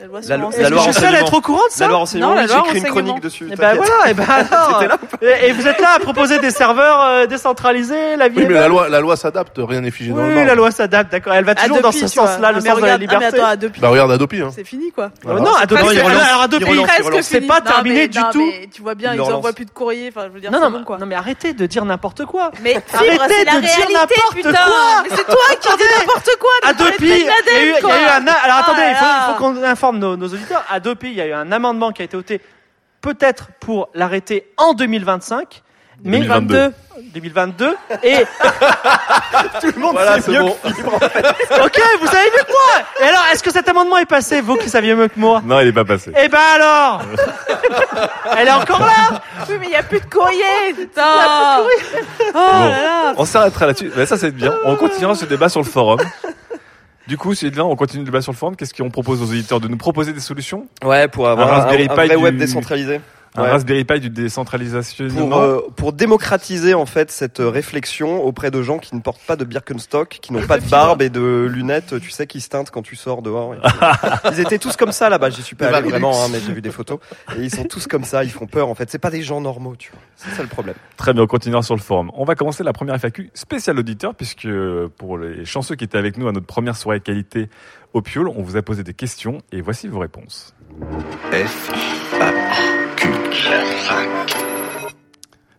La 0.00 0.06
loi 0.06 0.22
sur 0.22 0.30
La 0.30 0.36
loi- 0.36 0.44
l'enseignement. 0.46 0.62
la 0.62 0.70
loi 0.70 0.78
je 0.86 0.92
suis 0.92 1.00
seul 1.02 1.14
à 1.16 1.20
être 1.20 1.34
au 1.34 1.40
courant 1.40 1.66
de 1.66 1.72
ça. 1.72 1.84
La 1.84 1.88
loi 1.88 1.98
renseignement, 1.98 2.28
Non, 2.28 2.34
la 2.36 2.42
oui, 2.42 2.48
loi 2.48 2.56
j'ai 2.56 2.76
écrit 2.76 2.78
une 2.78 2.92
chronique 2.94 3.20
dessus. 3.20 3.48
Et 3.52 3.56
ben 3.56 3.74
voilà, 3.74 4.10
et 4.10 4.14
ben 4.14 4.24
alors. 4.52 4.82
et, 5.20 5.48
et 5.48 5.52
vous 5.52 5.66
êtes 5.66 5.80
là 5.80 5.88
à 5.96 5.98
proposer 5.98 6.38
des 6.38 6.52
serveurs 6.52 7.02
euh, 7.02 7.26
décentralisés, 7.26 8.14
la 8.16 8.28
vie 8.28 8.38
Oui, 8.38 8.46
mais 8.46 8.54
la 8.54 8.68
loi, 8.68 8.88
la 8.88 9.00
loi 9.00 9.16
s'adapte, 9.16 9.56
rien 9.58 9.80
n'est 9.80 9.90
figé 9.90 10.10
dans 10.12 10.18
le 10.22 10.36
Oui, 10.36 10.44
la 10.44 10.54
loi 10.54 10.70
s'adapte, 10.70 11.10
d'accord. 11.10 11.32
Elle 11.34 11.44
va 11.44 11.56
toujours 11.56 11.78
Adopi, 11.78 11.82
dans 12.00 12.06
ce 12.08 12.14
sens-là, 12.14 12.52
le 12.52 12.60
sens 12.60 12.64
de 12.64 12.68
la 12.68 12.74
regarde- 12.74 12.86
ah, 12.90 12.98
mais 12.98 13.06
liberté. 13.16 13.38
attends, 13.40 13.46
Adopi, 13.48 13.80
Bah 13.80 13.88
regarde 13.88 14.12
Adopi, 14.12 14.40
hein. 14.40 14.50
c'est 14.54 14.62
fini 14.64 14.92
quoi. 14.92 15.10
Voilà. 15.24 15.40
Non, 15.40 15.54
Adopi, 15.56 15.82
presque- 15.82 15.96
il 15.96 16.02
relance- 16.06 16.22
alors, 16.22 16.42
Adopi, 16.42 17.22
c'est 17.22 17.40
pas 17.40 17.60
terminé 17.60 18.06
du 18.06 18.20
tout. 18.32 18.50
tu 18.72 18.82
vois 18.82 18.94
bien, 18.94 19.14
Il 19.14 19.16
ils 19.16 19.20
envoient 19.22 19.52
plus 19.52 19.64
de 19.64 19.70
courrier. 19.72 20.12
Enfin, 20.14 20.26
je 20.28 20.32
veux 20.34 20.40
dire, 20.40 20.52
Non, 20.52 20.58
c'est 20.58 20.64
non, 20.64 20.70
bon 20.70 20.78
mais- 20.78 20.84
quoi. 20.84 20.98
non, 20.98 21.06
mais 21.06 21.16
arrêtez 21.16 21.54
de 21.54 21.66
dire 21.66 21.84
n'importe 21.84 22.24
quoi. 22.24 22.52
Mais 22.62 22.76
Arrêtez 22.94 23.44
de 23.44 23.60
dire 23.60 23.88
n'importe 23.92 24.42
quoi. 24.52 25.02
Mais 25.02 25.10
c'est 25.16 25.24
toi 25.26 25.36
qui 25.60 25.68
dis 25.76 25.84
n'importe 25.98 26.30
quoi. 26.38 26.50
Adopi, 26.68 26.92
il 27.00 27.08
y 27.08 27.10
a 27.10 27.64
eu, 27.64 27.72
un. 27.72 28.26
Alors 28.28 28.58
Ah 28.58 28.60
attendez, 28.60 28.82
il 28.90 28.94
faut, 28.96 29.04
là 29.04 29.26
il 29.28 29.32
faut 29.34 29.38
qu'on 29.42 29.62
informe 29.64 29.87
nos, 29.96 30.16
nos 30.16 30.26
auditeurs. 30.28 30.64
Adopi, 30.70 31.08
il 31.08 31.14
y 31.14 31.20
a 31.20 31.26
eu 31.26 31.32
un 31.32 31.50
amendement 31.52 31.92
qui 31.92 32.02
a 32.02 32.04
été 32.04 32.16
voté 32.16 32.40
peut-être 33.00 33.48
pour 33.60 33.88
l'arrêter 33.94 34.50
en 34.56 34.74
2025, 34.74 35.62
mais 36.04 36.18
2022. 36.20 36.72
2022. 37.14 37.76
Et 38.02 38.16
Tout 39.60 39.72
le 39.74 39.80
monde 39.80 39.92
Voilà, 39.94 40.20
sait 40.20 40.32
mieux 40.32 40.40
bon. 40.40 40.56
que 40.62 40.74
Fibre, 40.74 40.94
en 40.94 40.98
fait. 40.98 41.18
ok, 41.64 41.80
vous 42.00 42.06
savez 42.06 42.30
mieux 42.36 42.42
que 42.44 42.50
moi. 42.52 42.84
Et 43.00 43.04
alors, 43.04 43.22
est-ce 43.32 43.42
que 43.42 43.50
cet 43.52 43.68
amendement 43.68 43.98
est 43.98 44.06
passé, 44.06 44.40
vous 44.40 44.56
qui 44.56 44.68
saviez 44.68 44.94
mieux 44.94 45.08
que 45.08 45.18
moi? 45.18 45.40
Non, 45.44 45.60
il 45.60 45.68
est 45.68 45.72
pas 45.72 45.84
passé. 45.84 46.12
Eh 46.16 46.28
ben 46.28 46.38
alors, 46.56 47.02
elle 48.36 48.48
est 48.48 48.52
encore 48.52 48.80
là. 48.80 49.20
Oui, 49.48 49.56
mais 49.60 49.66
il 49.66 49.70
n'y 49.70 49.76
a 49.76 49.82
plus 49.84 50.00
de 50.00 50.06
courrier, 50.06 50.74
putain. 50.76 51.02
Oh 51.60 51.68
Bon. 52.32 52.40
là 52.40 52.82
là. 52.82 53.14
On 53.16 53.24
s'arrêtera 53.24 53.66
là-dessus. 53.66 53.92
Mais 53.96 54.06
ça, 54.06 54.18
c'est 54.18 54.30
bien. 54.32 54.54
On 54.64 54.74
continuera 54.76 55.14
ce 55.14 55.24
débat 55.24 55.48
sur 55.48 55.60
le 55.60 55.66
forum. 55.66 56.00
Du 57.08 57.16
coup, 57.16 57.34
Sylvain, 57.34 57.62
on 57.64 57.74
continue 57.74 58.02
le 58.02 58.04
débat 58.04 58.20
sur 58.20 58.32
le 58.32 58.36
forum. 58.36 58.54
Qu'est-ce 58.54 58.74
qu'on 58.74 58.90
propose 58.90 59.22
aux 59.22 59.30
auditeurs 59.30 59.60
De 59.60 59.68
nous 59.68 59.78
proposer 59.78 60.12
des 60.12 60.20
solutions? 60.20 60.66
Ouais, 60.84 61.08
pour 61.08 61.26
avoir 61.26 61.48
Un 61.48 61.74
un, 61.74 61.88
un 61.90 61.94
vrai 61.94 62.16
web 62.16 62.36
décentralisé. 62.36 63.00
Un 63.34 63.42
Ouais. 63.42 63.50
Raspberry 63.50 63.84
Pi 63.84 64.00
du 64.00 64.10
décentralisation 64.10 65.08
Pour, 65.08 65.36
euh, 65.36 65.60
pour 65.76 65.92
démocratiser 65.92 66.74
en 66.74 66.86
fait 66.86 67.10
cette 67.10 67.40
euh, 67.40 67.48
réflexion 67.48 68.22
auprès 68.24 68.50
de 68.50 68.62
gens 68.62 68.78
qui 68.78 68.94
ne 68.94 69.00
portent 69.00 69.20
pas 69.26 69.36
de 69.36 69.44
Birkenstock, 69.44 70.18
qui 70.20 70.32
n'ont 70.32 70.42
pas 70.46 70.58
de 70.58 70.68
barbe 70.68 71.02
et 71.02 71.10
de 71.10 71.48
lunettes, 71.50 72.00
tu 72.00 72.10
sais, 72.10 72.26
qui 72.26 72.40
se 72.40 72.48
teintent 72.48 72.70
quand 72.70 72.82
tu 72.82 72.96
sors 72.96 73.22
dehors. 73.22 73.54
tout. 73.54 74.28
ils 74.32 74.40
étaient 74.40 74.58
tous 74.58 74.76
comme 74.76 74.92
ça 74.92 75.08
là-bas. 75.08 75.30
J'y 75.30 75.42
suis 75.42 75.56
pas 75.56 75.68
allé 75.68 75.88
vraiment, 75.88 76.12
hein, 76.24 76.28
mais 76.30 76.40
j'ai 76.40 76.52
vu 76.52 76.62
des 76.62 76.70
photos. 76.70 76.98
Et 77.36 77.42
ils 77.42 77.54
sont 77.54 77.64
tous 77.64 77.86
comme 77.86 78.04
ça. 78.04 78.24
Ils 78.24 78.30
font 78.30 78.46
peur 78.46 78.68
en 78.68 78.74
fait. 78.74 78.90
C'est 78.90 78.98
pas 78.98 79.10
des 79.10 79.22
gens 79.22 79.40
normaux, 79.40 79.76
tu 79.76 79.90
vois. 79.92 80.00
C'est 80.16 80.30
ça 80.30 80.42
le 80.42 80.48
problème. 80.48 80.76
Très 80.96 81.12
bien, 81.12 81.22
on 81.22 81.26
continuera 81.26 81.62
sur 81.62 81.76
le 81.76 81.80
forum. 81.80 82.10
On 82.14 82.24
va 82.24 82.34
commencer 82.34 82.64
la 82.64 82.72
première 82.72 82.94
FAQ 82.96 83.30
spéciale 83.34 83.78
auditeur, 83.78 84.14
puisque 84.14 84.46
euh, 84.46 84.88
pour 84.96 85.18
les 85.18 85.44
chanceux 85.44 85.76
qui 85.76 85.84
étaient 85.84 85.98
avec 85.98 86.16
nous 86.16 86.28
à 86.28 86.32
notre 86.32 86.46
première 86.46 86.76
soirée 86.76 87.00
qualité 87.00 87.48
au 87.92 88.02
Piole, 88.02 88.28
on 88.28 88.42
vous 88.42 88.56
a 88.56 88.62
posé 88.62 88.82
des 88.82 88.94
questions 88.94 89.38
et 89.52 89.60
voici 89.60 89.88
vos 89.88 89.98
réponses. 89.98 90.54
F, 91.32 91.70
A, 92.20 92.30
Q. 92.30 92.77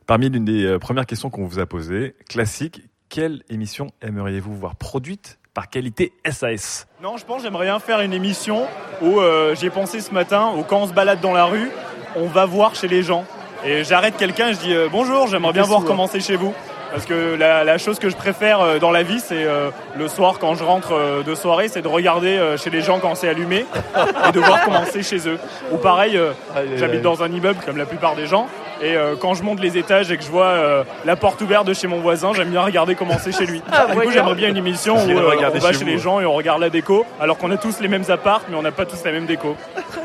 Parmi 0.05 0.29
l'une 0.29 0.45
des 0.45 0.65
euh, 0.65 0.79
premières 0.79 1.05
questions 1.05 1.29
qu'on 1.29 1.45
vous 1.45 1.59
a 1.59 1.65
posées, 1.65 2.15
classique, 2.27 2.81
quelle 3.09 3.43
émission 3.49 3.87
aimeriez-vous 4.01 4.55
voir 4.55 4.75
produite 4.75 5.39
par 5.53 5.69
qualité 5.69 6.13
SAS 6.29 6.87
Non, 7.03 7.17
je 7.17 7.25
pense 7.25 7.37
que 7.37 7.43
j'aimerais 7.43 7.65
bien 7.65 7.79
faire 7.79 8.01
une 8.01 8.13
émission 8.13 8.65
où 9.01 9.19
euh, 9.19 9.55
j'ai 9.55 9.69
pensé 9.69 9.99
ce 10.01 10.13
matin, 10.13 10.51
où 10.57 10.63
quand 10.63 10.81
on 10.81 10.87
se 10.87 10.93
balade 10.93 11.21
dans 11.21 11.33
la 11.33 11.45
rue, 11.45 11.69
on 12.15 12.27
va 12.27 12.45
voir 12.45 12.75
chez 12.75 12.87
les 12.87 13.03
gens. 13.03 13.25
Et 13.65 13.83
j'arrête 13.83 14.15
quelqu'un, 14.17 14.53
je 14.53 14.59
dis 14.59 14.73
euh, 14.73 14.87
bonjour, 14.91 15.27
j'aimerais 15.27 15.53
bien 15.53 15.63
voir 15.63 15.83
comment 15.83 16.07
c'est 16.07 16.21
chez 16.21 16.37
vous. 16.37 16.53
Parce 16.91 17.05
que 17.05 17.35
la, 17.35 17.63
la 17.63 17.77
chose 17.77 17.99
que 17.99 18.09
je 18.09 18.15
préfère 18.15 18.61
euh, 18.61 18.79
dans 18.79 18.91
la 18.91 19.03
vie, 19.03 19.19
c'est 19.19 19.43
euh, 19.43 19.69
le 19.97 20.07
soir 20.07 20.39
quand 20.39 20.55
je 20.55 20.63
rentre 20.63 20.93
euh, 20.93 21.23
de 21.23 21.35
soirée, 21.35 21.67
c'est 21.67 21.81
de 21.81 21.87
regarder 21.87 22.37
euh, 22.37 22.57
chez 22.57 22.69
les 22.69 22.81
gens 22.81 22.99
quand 22.99 23.15
c'est 23.15 23.29
allumé 23.29 23.65
et 24.27 24.31
de 24.31 24.39
voir 24.39 24.63
comment 24.63 24.83
c'est 24.89 25.03
chez 25.03 25.27
eux. 25.27 25.37
Ou 25.71 25.77
pareil, 25.77 26.19
aïe, 26.55 26.67
j'habite 26.77 27.01
dans 27.01 27.21
un 27.23 27.31
immeuble 27.31 27.59
comme 27.65 27.77
la 27.77 27.85
plupart 27.85 28.15
des 28.15 28.25
gens. 28.25 28.47
Et 28.81 28.95
euh, 28.95 29.15
quand 29.19 29.33
je 29.33 29.43
monte 29.43 29.59
les 29.59 29.77
étages 29.77 30.09
et 30.11 30.17
que 30.17 30.23
je 30.23 30.29
vois 30.29 30.45
euh, 30.45 30.83
la 31.05 31.15
porte 31.17 31.41
ouverte 31.41 31.67
de 31.67 31.73
chez 31.73 31.87
mon 31.87 31.99
voisin, 31.99 32.31
j'aime 32.33 32.49
bien 32.49 32.61
regarder 32.61 32.95
comment 32.95 33.17
c'est 33.21 33.35
chez 33.35 33.45
lui. 33.45 33.61
Ah, 33.71 33.87
du 33.93 33.99
coup, 33.99 34.11
j'aimerais 34.11 34.35
bien 34.35 34.47
une 34.49 34.57
émission 34.57 34.95
où 34.95 35.09
euh, 35.09 35.31
on 35.53 35.59
va 35.59 35.73
chez 35.73 35.83
les 35.85 35.97
gens 35.97 36.19
et 36.21 36.25
on 36.25 36.33
regarde 36.33 36.61
la 36.61 36.69
déco, 36.69 37.05
alors 37.19 37.37
qu'on 37.37 37.51
a 37.51 37.57
tous 37.57 37.81
les 37.81 37.89
mêmes 37.89 38.05
apparts, 38.09 38.41
mais 38.49 38.55
on 38.55 38.61
n'a 38.61 38.71
pas 38.71 38.85
tous 38.85 39.03
la 39.03 39.11
même 39.11 39.25
déco. 39.25 39.55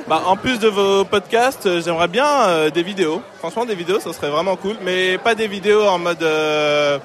Bah, 0.09 0.23
en 0.27 0.37
plus 0.37 0.59
de 0.59 0.69
vos 0.69 1.05
podcasts, 1.05 1.69
j'aimerais 1.83 2.09
bien 2.09 2.27
euh, 2.27 2.71
des 2.71 2.83
vidéos. 2.83 3.23
Franchement, 3.39 3.65
des 3.65 3.75
vidéos, 3.77 4.01
ça 4.01 4.13
serait 4.13 4.31
vraiment 4.31 4.57
cool. 4.57 4.75
Mais 4.83 5.19
pas 5.19 5.35
des 5.37 5.47
vidéos 5.47 5.85
en 5.87 5.99
mode, 5.99 6.23
euh, 6.23 6.99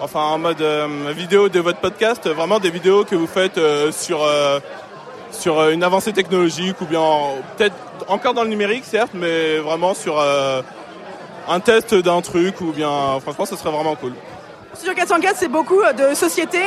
enfin, 0.00 0.20
en 0.20 0.38
mode 0.38 0.60
euh, 0.60 0.86
vidéo 1.16 1.48
de 1.48 1.60
votre 1.60 1.78
podcast. 1.78 2.28
Vraiment 2.28 2.58
des 2.58 2.70
vidéos 2.70 3.04
que 3.04 3.14
vous 3.14 3.26
faites 3.28 3.58
euh, 3.58 3.92
sur 3.92 4.24
euh, 4.24 4.58
sur 5.30 5.68
une 5.70 5.82
avancée 5.82 6.12
technologique 6.12 6.78
ou 6.82 6.84
bien 6.84 7.00
en- 7.00 7.36
peut-être 7.56 7.74
encore 8.08 8.34
dans 8.34 8.42
le 8.42 8.50
numérique, 8.50 8.84
certes, 8.84 9.12
mais 9.14 9.56
vraiment 9.58 9.94
sur 9.94 10.20
euh, 10.20 10.60
un 11.48 11.60
test 11.60 11.94
d'un 11.94 12.20
truc 12.20 12.60
ou 12.60 12.72
bien. 12.72 13.18
Franchement, 13.20 13.44
ça 13.46 13.56
serait 13.56 13.70
vraiment 13.70 13.94
cool. 13.96 14.12
Studio 14.74 14.94
404, 14.94 15.36
c'est 15.38 15.48
beaucoup 15.48 15.80
euh, 15.80 15.92
de 15.92 16.14
société, 16.14 16.60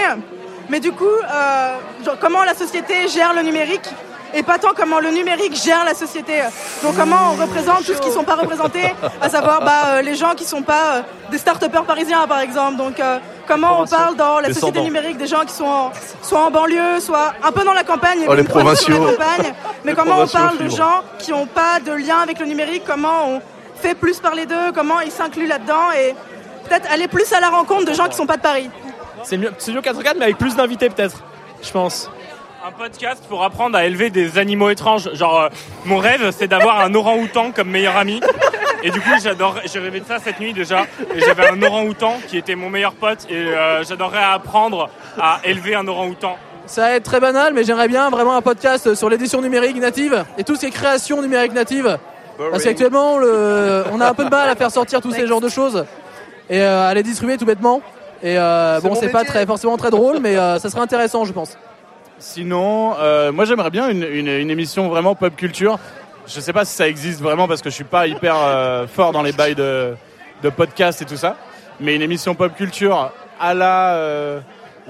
mais 0.70 0.80
du 0.80 0.92
coup, 0.92 1.06
euh, 1.06 1.76
genre, 2.06 2.18
comment 2.20 2.44
la 2.44 2.54
société 2.54 3.08
gère 3.08 3.34
le 3.34 3.42
numérique 3.42 3.90
et 4.34 4.44
pas 4.44 4.58
tant 4.60 4.74
comment 4.76 5.00
le 5.00 5.12
numérique 5.12 5.56
gère 5.56 5.86
la 5.86 5.94
société. 5.94 6.34
Donc 6.84 6.96
comment 6.98 7.32
on 7.32 7.42
représente 7.42 7.78
tous 7.86 7.94
ceux 7.94 8.00
qui 8.00 8.12
sont 8.12 8.24
pas 8.26 8.36
représentés, 8.36 8.94
à 9.22 9.30
savoir 9.30 9.62
bah, 9.64 9.72
euh, 9.88 10.02
les 10.02 10.16
gens 10.16 10.34
qui 10.36 10.44
sont 10.44 10.62
pas 10.62 10.96
euh, 10.96 11.02
des 11.32 11.38
start-upers 11.38 11.86
parisiens 11.86 12.28
par 12.28 12.40
exemple. 12.42 12.76
Donc 12.78 13.00
euh, 13.00 13.18
comment 13.48 13.82
on 13.82 13.86
parle 13.88 14.16
dans 14.18 14.40
la 14.42 14.50
société 14.54 14.82
numérique 14.82 15.18
des 15.18 15.28
gens 15.28 15.46
qui 15.46 15.54
sont 15.54 15.64
en- 15.66 15.92
soit 16.22 16.40
en 16.42 16.52
banlieue, 16.52 17.00
soit 17.00 17.34
un 17.44 17.52
peu 17.54 17.64
dans 17.64 17.74
la 17.74 17.84
campagne, 17.86 18.20
Oh, 18.28 18.34
les 18.34 18.44
la 18.44 18.50
campagne. 18.50 19.54
Mais 19.86 19.92
Les 19.92 19.96
comment 19.96 20.20
on 20.20 20.28
parle 20.28 20.58
de 20.58 20.68
gens 20.70 21.02
qui 21.18 21.32
n'ont 21.32 21.46
pas 21.48 21.80
de 21.80 21.94
lien 21.94 22.18
avec 22.20 22.40
le 22.40 22.46
numérique, 22.46 22.84
comment 22.86 23.28
on 23.30 23.42
fait 23.86 23.94
plus 23.94 24.20
parler 24.20 24.48
d'eux, 24.48 24.72
comment 24.74 25.00
ils 25.02 25.12
s'incluent 25.12 25.48
là-dedans 25.48 25.92
et 25.96 26.16
peut-être 26.68 26.92
aller 26.92 27.08
plus 27.08 27.32
à 27.34 27.40
la 27.40 27.50
rencontre 27.50 27.86
de 27.86 27.94
gens 27.94 28.08
qui 28.08 28.16
sont 28.16 28.26
pas 28.26 28.38
de 28.38 28.42
Paris. 28.42 28.68
C'est 29.24 29.38
mieux 29.38 29.52
Studio 29.60 29.80
404, 29.82 30.18
mais 30.18 30.26
avec 30.26 30.40
plus 30.40 30.56
d'invités 30.56 30.90
peut-être, 30.90 31.24
je 31.62 31.70
pense. 31.70 32.10
Un 32.66 32.72
podcast 32.72 33.24
pour 33.30 33.44
apprendre 33.44 33.78
à 33.78 33.86
élever 33.86 34.10
des 34.10 34.40
animaux 34.40 34.72
étranges. 34.72 35.14
Genre, 35.14 35.40
euh, 35.40 35.50
mon 35.86 36.00
rêve, 36.00 36.32
c'est 36.36 36.48
d'avoir 36.48 36.80
un 36.80 36.96
orang-outan 36.96 37.52
comme 37.52 37.70
meilleur 37.70 37.96
ami. 37.96 38.22
Et 38.82 38.90
du 38.90 39.00
coup, 39.00 39.12
j'adore, 39.22 39.60
j'ai 39.72 39.78
rêvé 39.78 40.00
de 40.00 40.06
ça 40.06 40.18
cette 40.18 40.40
nuit 40.40 40.54
déjà. 40.54 40.88
Et 41.14 41.20
j'avais 41.20 41.48
un 41.48 41.62
orang-outan 41.62 42.18
qui 42.28 42.40
était 42.40 42.56
mon 42.56 42.72
meilleur 42.72 42.94
pote. 42.94 43.28
Et 43.30 43.36
euh, 43.36 43.84
j'adorerais 43.84 44.24
apprendre 44.24 44.90
à 45.20 45.42
élever 45.44 45.76
un 45.76 45.88
orang-outan. 45.88 46.38
Ça 46.66 46.82
va 46.82 46.92
être 46.94 47.04
très 47.04 47.20
banal, 47.20 47.54
mais 47.54 47.64
j'aimerais 47.64 47.88
bien 47.88 48.10
vraiment 48.10 48.36
un 48.36 48.42
podcast 48.42 48.96
sur 48.96 49.12
l'édition 49.12 49.44
numérique 49.44 49.78
native 49.78 50.26
et 50.40 50.44
tout 50.44 50.56
ce 50.56 50.62
qui 50.62 50.66
est 50.66 50.72
création 50.72 51.22
numérique 51.22 51.54
native. 51.54 52.00
Parce 52.52 52.64
qu'actuellement, 52.64 53.18
le- 53.18 53.84
on 53.92 54.02
a 54.02 54.10
un 54.10 54.14
peu 54.14 54.26
de 54.26 54.30
mal 54.30 54.50
à 54.50 54.56
faire 54.56 54.72
sortir 54.72 55.02
tous 55.02 55.12
ces 55.12 55.28
genres 55.28 55.42
de 55.42 55.50
choses 55.50 55.86
et 56.50 56.62
euh, 56.62 56.88
à 56.88 56.94
les 56.94 57.04
distribuer 57.04 57.38
tout 57.38 57.46
bêtement. 57.46 57.82
Et 58.24 58.38
euh, 58.38 58.80
bon, 58.82 58.96
c'est 58.96 59.10
pas 59.10 59.24
très, 59.24 59.46
forcément 59.46 59.78
très 59.78 59.90
drôle, 59.92 60.20
mais 60.20 60.36
euh, 60.38 60.58
ça 60.60 60.70
serait 60.70 60.82
intéressant, 60.82 61.26
je 61.26 61.34
pense. 61.34 61.58
Sinon, 62.18 62.94
euh, 63.00 63.32
moi 63.32 63.46
j'aimerais 63.46 63.70
bien 63.70 63.90
une, 63.90 64.04
une- 64.04 64.28
une 64.28 64.50
émission 64.50 64.88
vraiment 64.90 65.16
pop 65.16 65.36
culture. 65.36 65.78
Je 66.28 66.40
sais 66.40 66.54
pas 66.54 66.66
si 66.66 66.74
ça 66.76 66.88
existe 66.88 67.22
vraiment 67.22 67.48
parce 67.48 67.62
que 67.62 67.70
je 67.70 67.76
suis 67.76 67.84
pas 67.84 68.08
hyper 68.08 68.36
euh, 68.38 68.88
fort 68.88 69.12
dans 69.12 69.22
les 69.22 69.32
bails 69.34 69.54
de, 69.56 69.96
de 70.42 70.50
podcast 70.50 71.02
et 71.02 71.06
tout 71.06 71.18
ça. 71.18 71.36
Mais 71.80 71.94
une 71.96 72.02
émission 72.02 72.34
pop 72.36 72.56
culture 72.56 73.12
à 73.40 73.54
la, 73.54 73.96
euh, 73.96 74.40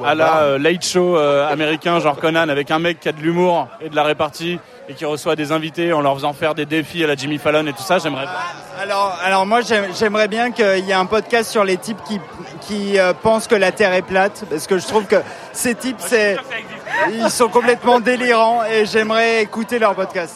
à 0.03 0.15
la 0.15 0.37
euh, 0.39 0.57
late 0.57 0.83
show 0.85 1.17
euh, 1.17 1.47
américain, 1.47 1.99
genre 1.99 2.17
Conan, 2.17 2.49
avec 2.49 2.71
un 2.71 2.79
mec 2.79 2.99
qui 2.99 3.09
a 3.09 3.11
de 3.11 3.21
l'humour 3.21 3.67
et 3.81 3.89
de 3.89 3.95
la 3.95 4.03
répartie 4.03 4.59
et 4.89 4.93
qui 4.93 5.05
reçoit 5.05 5.35
des 5.35 5.51
invités 5.51 5.93
en 5.93 6.01
leur 6.01 6.13
faisant 6.15 6.33
faire 6.33 6.53
des 6.53 6.65
défis 6.65 7.03
à 7.03 7.07
la 7.07 7.15
Jimmy 7.15 7.37
Fallon 7.37 7.65
et 7.65 7.73
tout 7.73 7.81
ça, 7.81 7.97
j'aimerais. 7.97 8.25
Alors, 8.81 9.17
alors 9.23 9.45
moi 9.45 9.61
j'aime- 9.61 9.87
j'aimerais 9.97 10.27
bien 10.27 10.51
qu'il 10.51 10.85
y 10.85 10.91
ait 10.91 10.93
un 10.93 11.05
podcast 11.05 11.49
sur 11.49 11.63
les 11.63 11.77
types 11.77 11.97
qui, 12.07 12.19
qui 12.61 12.99
euh, 12.99 13.13
pensent 13.13 13.47
que 13.47 13.55
la 13.55 13.71
Terre 13.71 13.93
est 13.93 14.01
plate, 14.03 14.43
parce 14.49 14.67
que 14.67 14.77
je 14.77 14.85
trouve 14.85 15.05
que 15.05 15.15
ces 15.53 15.73
types, 15.75 15.97
c'est, 15.99 16.37
ils 17.11 17.29
sont 17.31 17.47
complètement 17.49 17.99
délirants 17.99 18.63
et 18.63 18.85
j'aimerais 18.85 19.41
écouter 19.41 19.79
leur 19.79 19.95
podcast. 19.95 20.35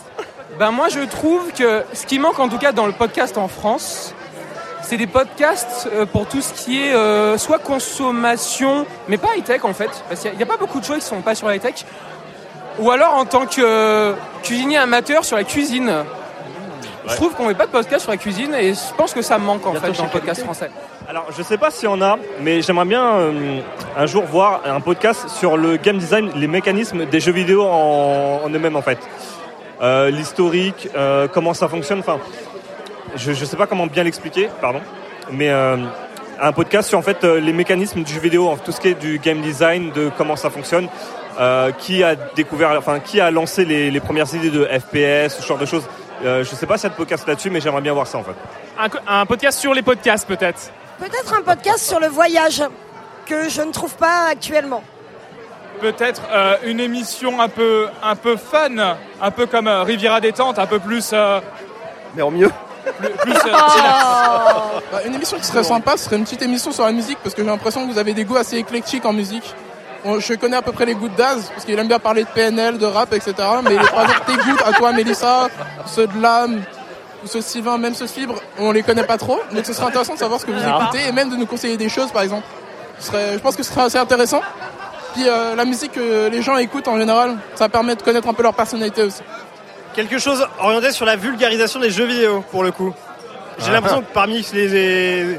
Ben 0.58 0.72
moi 0.72 0.88
je 0.90 1.02
trouve 1.02 1.52
que 1.54 1.84
ce 1.94 2.06
qui 2.06 2.18
manque 2.18 2.40
en 2.40 2.50
tout 2.50 2.58
cas 2.58 2.72
dans 2.72 2.86
le 2.88 2.92
podcast 2.92 3.38
en 3.38 3.48
France, 3.48 4.16
c'est 4.82 4.98
des 4.98 5.08
podcasts 5.08 5.90
euh, 5.94 6.06
pour 6.06 6.28
tout 6.28 6.42
ce 6.42 6.54
qui 6.54 6.82
est 6.82 6.94
euh, 6.94 7.38
soit 7.38 7.60
consommation, 7.60 8.86
mais 9.08 9.18
pas 9.18 9.36
high-tech 9.36 9.64
en 9.64 9.74
fait, 9.74 9.90
parce 10.08 10.22
qu'il 10.22 10.34
n'y 10.36 10.44
a, 10.44 10.46
pas 10.46 10.58
beaucoup 10.58 10.80
de 10.80 10.86
choses 10.86 11.00
qui 11.00 11.06
sont 11.06 11.22
pas 11.22 11.36
sur 11.36 11.48
la 11.48 11.56
high-tech, 11.56 11.86
ou 12.80 12.92
alors 12.92 13.16
en 13.16 13.26
tant 13.26 13.46
que 13.46 13.62
euh, 13.62 14.14
cuisinier 14.44 14.78
amateur 14.78 15.26
sur 15.26 15.36
la 15.36 15.44
cuisine. 15.44 15.92
Je 17.08 17.16
trouve 17.16 17.34
qu'on 17.34 17.48
met 17.48 17.56
pas 17.56 17.66
de 17.66 17.72
podcast 17.72 18.04
sur 18.04 18.12
la 18.12 18.18
cuisine 18.18 18.54
et 18.54 18.74
je 18.74 18.94
pense 18.96 19.14
que 19.14 19.24
ça 19.24 19.40
manque 19.40 19.66
en 19.66 19.74
fait 19.74 19.92
dans 19.92 20.04
le 20.04 20.10
podcast 20.10 20.44
français. 20.44 20.70
Alors, 21.08 21.26
je 21.36 21.42
sais 21.42 21.58
pas 21.58 21.72
s'il 21.72 21.86
y 21.86 21.92
en 21.92 22.04
a, 22.04 22.20
mais 22.40 22.62
j'aimerais 22.62 22.86
bien 22.86 23.04
euh, 23.04 23.62
un 23.98 24.06
jour 24.06 24.26
voir 24.26 24.62
un 24.66 24.80
podcast 24.80 25.28
sur 25.28 25.58
le 25.58 25.78
game 25.78 25.98
design, 25.98 26.30
les 26.36 26.46
mécanismes 26.46 27.06
des 27.06 27.20
jeux 27.20 27.32
vidéo 27.32 27.64
en, 27.64 28.42
en 28.46 28.50
eux-mêmes 28.50 28.76
en 28.76 28.84
fait. 28.84 29.00
Euh, 29.82 30.12
L'historique, 30.12 30.90
euh, 30.96 31.28
comment 31.28 31.54
ça 31.54 31.68
fonctionne. 31.68 32.00
Enfin, 32.00 32.20
je, 33.16 33.34
je 33.34 33.46
sais 33.46 33.58
pas 33.58 33.68
comment 33.68 33.88
bien 33.88 34.04
l'expliquer, 34.04 34.50
pardon, 34.62 34.82
mais 35.32 35.50
euh, 35.50 35.78
un 36.42 36.52
podcast 36.52 36.90
sur 36.90 36.98
en 36.98 37.02
fait 37.02 37.24
euh, 37.24 37.40
les 37.40 37.54
mécanismes 37.54 38.04
du 38.04 38.14
jeu 38.14 38.20
vidéo, 38.20 38.58
tout 38.64 38.72
ce 38.72 38.80
qui 38.80 38.90
est 38.90 38.94
du 39.00 39.20
game 39.20 39.42
design, 39.42 39.92
de 39.92 40.10
comment 40.18 40.36
ça 40.36 40.50
fonctionne, 40.50 40.88
euh, 41.40 41.72
qui 41.72 42.04
a 42.04 42.16
découvert, 42.16 42.72
enfin 42.78 43.00
qui 43.00 43.20
a 43.22 43.32
lancé 43.32 43.66
les, 43.66 43.92
les 43.92 44.00
premières 44.00 44.34
idées 44.34 44.50
de 44.50 44.66
FPS, 44.66 45.40
ce 45.40 45.46
genre 45.48 45.58
de 45.58 45.66
choses. 45.66 45.88
Euh, 46.26 46.44
je 46.44 46.50
sais 46.54 46.66
pas 46.66 46.78
s'il 46.78 46.84
y 46.84 46.88
a 46.88 46.90
de 46.90 46.96
podcast 46.98 47.26
là-dessus, 47.28 47.50
mais 47.50 47.62
j'aimerais 47.62 47.82
bien 47.82 47.94
voir 47.94 48.06
ça 48.08 48.18
en 48.18 48.24
fait. 48.24 48.36
Un, 49.08 49.26
podcast 49.26 49.60
sur 49.60 49.74
les 49.74 49.82
podcasts 49.82 50.28
peut-être. 50.28 50.72
Peut-être 51.00 51.34
un 51.34 51.42
podcast 51.42 51.80
sur 51.80 52.00
le 52.00 52.08
voyage 52.08 52.62
que 53.26 53.48
je 53.50 53.62
ne 53.62 53.72
trouve 53.72 53.96
pas 53.96 54.26
actuellement. 54.30 54.84
Peut-être 55.80 56.22
euh, 56.32 56.58
une 56.66 56.82
émission 56.82 57.40
un 57.40 57.48
peu, 57.48 57.88
un 58.04 58.16
peu 58.18 58.36
fun, 58.36 58.98
un 59.22 59.32
peu 59.32 59.46
comme 59.46 59.68
euh, 59.68 59.84
Riviera 59.84 60.20
détente, 60.20 60.60
un 60.60 60.66
peu 60.66 60.80
plus. 60.80 61.12
euh, 61.14 61.40
Mais 62.16 62.22
en 62.22 62.32
mieux. 62.32 62.50
Plus 62.84 63.32
euh, 63.34 63.36
chillax. 63.40 64.06
Bah, 64.92 65.00
une 65.06 65.16
émission 65.16 65.38
qui 65.38 65.46
serait 65.46 65.64
sympa, 65.64 65.98
ce 65.98 66.06
serait 66.06 66.16
une 66.18 66.24
petite 66.24 66.42
émission 66.42 66.72
sur 66.72 66.84
la 66.86 66.92
musique 66.92 67.18
parce 67.24 67.36
que 67.36 67.42
j'ai 67.44 67.48
l'impression 67.50 67.86
que 67.88 67.92
vous 67.92 67.98
avez 68.00 68.14
des 68.14 68.24
goûts 68.26 68.38
assez 68.38 68.58
éclectiques 68.58 69.06
en 69.06 69.14
musique. 69.14 69.54
Bon, 70.04 70.20
je 70.20 70.34
connais 70.36 70.56
à 70.58 70.62
peu 70.62 70.72
près 70.72 70.86
les 70.86 70.96
goûts 70.96 71.10
de 71.10 71.16
Daz 71.16 71.50
parce 71.54 71.66
qu'il 71.66 71.78
aime 71.78 71.88
bien 71.88 72.00
parler 72.00 72.24
de 72.24 72.30
PNL, 72.30 72.78
de 72.78 72.86
rap, 72.86 73.14
etc. 73.14 73.34
Mais 73.64 73.72
les 73.72 73.78
trois 73.86 74.04
autres 74.04 74.26
tes 74.26 74.34
goûts, 74.36 74.58
à 74.66 74.72
toi 74.74 74.92
Mélissa, 74.94 75.50
ceux 75.86 76.08
de 76.08 76.22
l'âme, 76.22 76.62
ou 77.24 77.28
ceux 77.28 77.40
de 77.40 77.44
Sylvain, 77.44 77.78
même 77.78 77.94
ceux 77.94 78.06
de 78.06 78.10
Fibre, 78.10 78.36
on 78.58 78.72
les 78.72 78.82
connaît 78.82 79.04
pas 79.04 79.18
trop. 79.18 79.40
Donc 79.52 79.66
ce 79.66 79.74
serait 79.74 79.88
intéressant 79.88 80.14
de 80.14 80.20
savoir 80.20 80.40
ce 80.40 80.46
que 80.46 80.52
vous 80.52 80.60
Ah. 80.66 80.80
écoutez 80.84 81.06
et 81.08 81.12
même 81.12 81.30
de 81.30 81.36
nous 81.36 81.46
conseiller 81.46 81.76
des 81.76 81.90
choses 81.90 82.12
par 82.12 82.22
exemple. 82.22 82.46
Ce 83.00 83.08
serait, 83.08 83.34
je 83.34 83.40
pense 83.40 83.56
que 83.58 83.64
ce 83.64 83.72
serait 83.74 83.84
assez 83.86 83.98
intéressant. 83.98 84.42
Puis 85.16 85.24
euh, 85.28 85.56
la 85.56 85.66
musique 85.66 85.92
que 85.94 86.30
les 86.30 86.42
gens 86.42 86.56
écoutent 86.58 86.88
en 86.88 86.98
général, 86.98 87.36
ça 87.56 87.68
permet 87.68 87.96
de 87.96 88.02
connaître 88.02 88.28
un 88.30 88.34
peu 88.34 88.44
leur 88.44 88.54
personnalité 88.54 89.04
aussi. 89.04 89.22
Quelque 89.96 90.20
chose 90.20 90.48
orienté 90.60 90.92
sur 90.92 91.06
la 91.06 91.16
vulgarisation 91.16 91.80
des 91.80 91.90
jeux 91.90 92.06
vidéo, 92.06 92.44
pour 92.52 92.64
le 92.64 92.72
coup. 92.72 92.94
J'ai 93.60 93.70
Ah. 93.70 93.74
l'impression 93.74 94.02
que 94.02 94.14
parmi 94.14 94.46
les, 94.54 95.38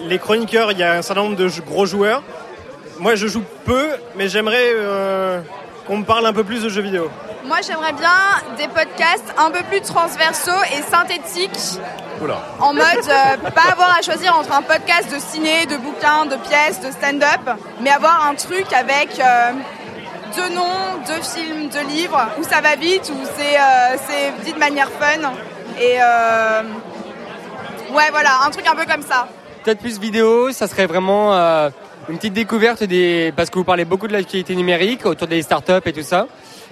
les 0.00 0.18
chroniqueurs, 0.18 0.72
il 0.72 0.78
y 0.78 0.82
a 0.82 0.94
un 0.94 1.02
certain 1.02 1.22
nombre 1.22 1.36
de 1.36 1.48
gros 1.66 1.86
joueurs. 1.86 2.22
Moi, 2.98 3.14
je 3.14 3.26
joue 3.26 3.42
peu, 3.64 3.88
mais 4.16 4.28
j'aimerais 4.28 4.70
euh, 4.74 5.40
qu'on 5.86 5.98
me 5.98 6.04
parle 6.04 6.26
un 6.26 6.32
peu 6.32 6.42
plus 6.44 6.62
de 6.62 6.68
jeux 6.68 6.80
vidéo. 6.82 7.10
Moi, 7.44 7.58
j'aimerais 7.64 7.92
bien 7.92 8.10
des 8.56 8.66
podcasts 8.66 9.32
un 9.38 9.50
peu 9.52 9.62
plus 9.70 9.80
transversaux 9.82 10.50
et 10.76 10.82
synthétiques, 10.90 11.78
en 12.58 12.72
mode 12.72 12.84
euh, 13.08 13.50
pas 13.50 13.70
avoir 13.70 13.96
à 13.96 14.02
choisir 14.02 14.36
entre 14.36 14.52
un 14.52 14.62
podcast 14.62 15.12
de 15.14 15.20
ciné, 15.20 15.66
de 15.66 15.76
bouquins, 15.76 16.24
de 16.26 16.34
pièces, 16.48 16.80
de 16.80 16.90
stand-up, 16.90 17.42
mais 17.82 17.90
avoir 17.90 18.26
un 18.26 18.34
truc 18.34 18.72
avec 18.72 19.20
euh, 19.20 19.52
deux 20.36 20.54
noms, 20.54 21.00
deux 21.06 21.22
films, 21.22 21.68
deux 21.70 21.86
livres, 21.88 22.20
où 22.38 22.44
ça 22.44 22.60
va 22.60 22.76
vite, 22.76 23.10
où 23.12 23.26
c'est 23.36 23.56
euh, 23.58 24.30
dit 24.44 24.52
de 24.52 24.58
manière 24.58 24.90
fun. 24.90 25.32
Et 25.80 25.96
euh, 26.00 26.62
ouais, 27.94 28.10
voilà, 28.10 28.42
un 28.46 28.50
truc 28.50 28.66
un 28.66 28.74
peu 28.74 28.84
comme 28.84 29.02
ça. 29.02 29.28
Peut-être 29.64 29.80
plus 29.80 29.98
vidéo, 29.98 30.52
ça 30.52 30.68
serait 30.68 30.86
vraiment 30.86 31.34
euh, 31.34 31.70
une 32.08 32.16
petite 32.16 32.34
découverte 32.34 32.84
des. 32.84 33.32
Parce 33.34 33.50
que 33.50 33.58
vous 33.58 33.64
parlez 33.64 33.84
beaucoup 33.84 34.06
de 34.06 34.12
l'actualité 34.12 34.54
numérique 34.54 35.06
autour 35.06 35.26
des 35.26 35.42
startups 35.42 35.86
et 35.86 35.92
tout 35.92 36.02
ça. 36.02 36.26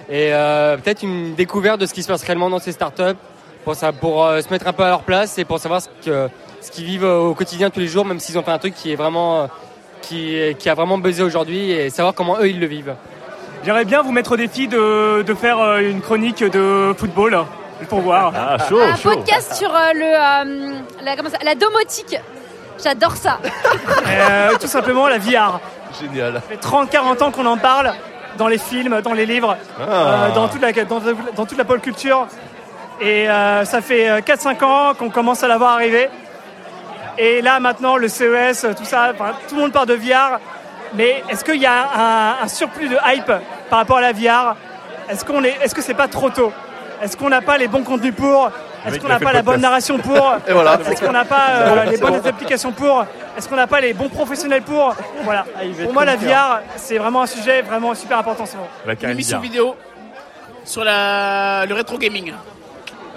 Et 0.09 0.29
euh, 0.31 0.77
peut-être 0.77 1.03
une 1.03 1.33
découverte 1.35 1.79
de 1.79 1.85
ce 1.85 1.93
qui 1.93 2.03
se 2.03 2.07
passe 2.07 2.23
réellement 2.23 2.49
dans 2.49 2.59
ces 2.59 2.71
startups 2.71 3.17
pour, 3.63 3.75
ça, 3.75 3.91
pour 3.91 4.27
se 4.27 4.49
mettre 4.51 4.67
un 4.67 4.73
peu 4.73 4.83
à 4.83 4.89
leur 4.89 5.01
place 5.01 5.37
et 5.39 5.45
pour 5.45 5.59
savoir 5.59 5.81
ce 5.81 5.89
que 6.05 6.29
ce 6.61 6.71
qu'ils 6.71 6.85
vivent 6.85 7.03
au 7.05 7.33
quotidien 7.33 7.69
tous 7.69 7.79
les 7.79 7.87
jours, 7.87 8.05
même 8.05 8.19
s'ils 8.19 8.37
ont 8.37 8.43
fait 8.43 8.51
un 8.51 8.59
truc 8.59 8.75
qui 8.75 8.91
est 8.91 8.95
vraiment. 8.95 9.49
qui, 10.01 10.37
qui 10.59 10.69
a 10.69 10.75
vraiment 10.75 10.99
buzzé 10.99 11.23
aujourd'hui 11.23 11.71
et 11.71 11.89
savoir 11.89 12.13
comment 12.13 12.37
eux 12.39 12.49
ils 12.49 12.59
le 12.59 12.67
vivent. 12.67 12.95
J'aimerais 13.65 13.85
bien 13.85 14.01
vous 14.03 14.11
mettre 14.11 14.33
au 14.33 14.37
défi 14.37 14.67
de, 14.67 15.23
de 15.23 15.33
faire 15.33 15.59
euh, 15.59 15.79
une 15.79 16.01
chronique 16.01 16.43
de 16.43 16.93
football 16.97 17.39
pour 17.89 18.01
voir. 18.01 18.31
Ah, 18.35 18.57
un 18.63 18.97
podcast 18.97 19.55
sur 19.55 19.73
euh, 19.75 19.91
le, 19.93 20.05
euh, 20.05 20.79
la, 21.03 21.15
comment 21.15 21.29
ça- 21.29 21.37
la 21.43 21.55
domotique. 21.55 22.17
J'adore 22.83 23.15
ça. 23.15 23.39
Euh, 24.07 24.51
tout 24.61 24.67
simplement 24.67 25.07
la 25.07 25.17
VR. 25.17 25.59
Génial. 25.99 26.35
Ça 26.35 26.41
fait 26.41 26.55
30-40 26.97 27.23
ans 27.23 27.31
qu'on 27.31 27.45
en 27.45 27.57
parle 27.57 27.91
dans 28.37 28.47
les 28.47 28.57
films, 28.57 29.01
dans 29.01 29.13
les 29.13 29.25
livres, 29.25 29.57
Ah. 29.79 29.83
euh, 29.83 30.31
dans, 30.35 30.47
toute 30.47 30.61
la, 30.61 30.71
dans, 30.71 31.01
dans 31.35 31.45
toute 31.45 31.57
la 31.57 31.65
pop 31.65 31.81
culture. 31.81 32.27
Et 33.01 33.29
euh, 33.29 33.65
ça 33.65 33.81
fait 33.81 34.09
euh, 34.09 34.19
4-5 34.21 34.63
ans 34.63 34.93
qu'on 34.93 35.09
commence 35.09 35.43
à 35.43 35.47
la 35.47 35.57
voir 35.57 35.71
arriver. 35.73 36.07
Et 37.17 37.41
là, 37.41 37.59
maintenant, 37.59 37.97
le 37.97 38.07
CES, 38.07 38.65
tout 38.77 38.85
ça, 38.85 39.11
tout 39.49 39.55
le 39.55 39.61
monde 39.61 39.71
parle 39.73 39.87
de 39.87 39.95
VR. 39.95 40.39
Mais 40.95 41.23
est-ce 41.29 41.43
qu'il 41.43 41.61
y 41.61 41.65
a 41.65 42.37
un, 42.39 42.43
un 42.43 42.47
surplus 42.47 42.87
de 42.87 42.97
hype 43.05 43.31
par 43.69 43.79
rapport 43.79 43.97
à 43.97 44.01
la 44.01 44.11
VR 44.13 44.55
Est-ce 45.09 45.25
qu'on 45.25 45.43
est, 45.43 45.55
est-ce 45.61 45.75
que 45.75 45.81
c'est 45.81 45.93
pas 45.93 46.07
trop 46.07 46.29
tôt 46.29 46.51
Est-ce 47.01 47.17
qu'on 47.17 47.29
n'a 47.29 47.41
pas 47.41 47.57
les 47.57 47.67
bons 47.67 47.83
contenus 47.83 48.13
pour 48.15 48.49
Est-ce 48.85 48.99
qu'on 48.99 49.07
n'a 49.07 49.19
pas 49.19 49.33
la 49.33 49.41
bonne 49.41 49.61
narration 49.61 49.97
pour 49.97 50.35
Et 50.47 50.53
voilà. 50.53 50.79
Est-ce 50.89 51.03
qu'on 51.05 51.11
n'a 51.11 51.25
pas 51.25 51.47
euh, 51.51 51.83
les 51.85 51.97
bonnes 51.97 52.19
bon. 52.21 52.29
applications 52.29 52.71
pour 52.71 53.05
Est-ce 53.37 53.49
qu'on 53.49 53.55
n'a 53.55 53.67
pas 53.67 53.81
les 53.81 53.93
bons 53.93 54.09
professionnels 54.09 54.61
pour 54.61 54.95
Voilà. 55.23 55.45
Ah, 55.57 55.61
Pour 55.83 55.93
moi, 55.93 56.05
la 56.05 56.15
VR, 56.15 56.61
c'est 56.77 56.97
vraiment 56.97 57.23
un 57.23 57.27
sujet 57.27 57.61
vraiment 57.61 57.93
super 57.93 58.19
important 58.19 58.43
en 58.43 58.47
ce 58.47 58.55
moment. 58.55 58.69
La 58.85 58.93
Une 58.93 59.09
émission 59.09 59.39
vidéo 59.39 59.75
sur 60.63 60.83
la, 60.83 61.65
le 61.65 61.73
rétro 61.75 61.97
gaming. 61.97 62.33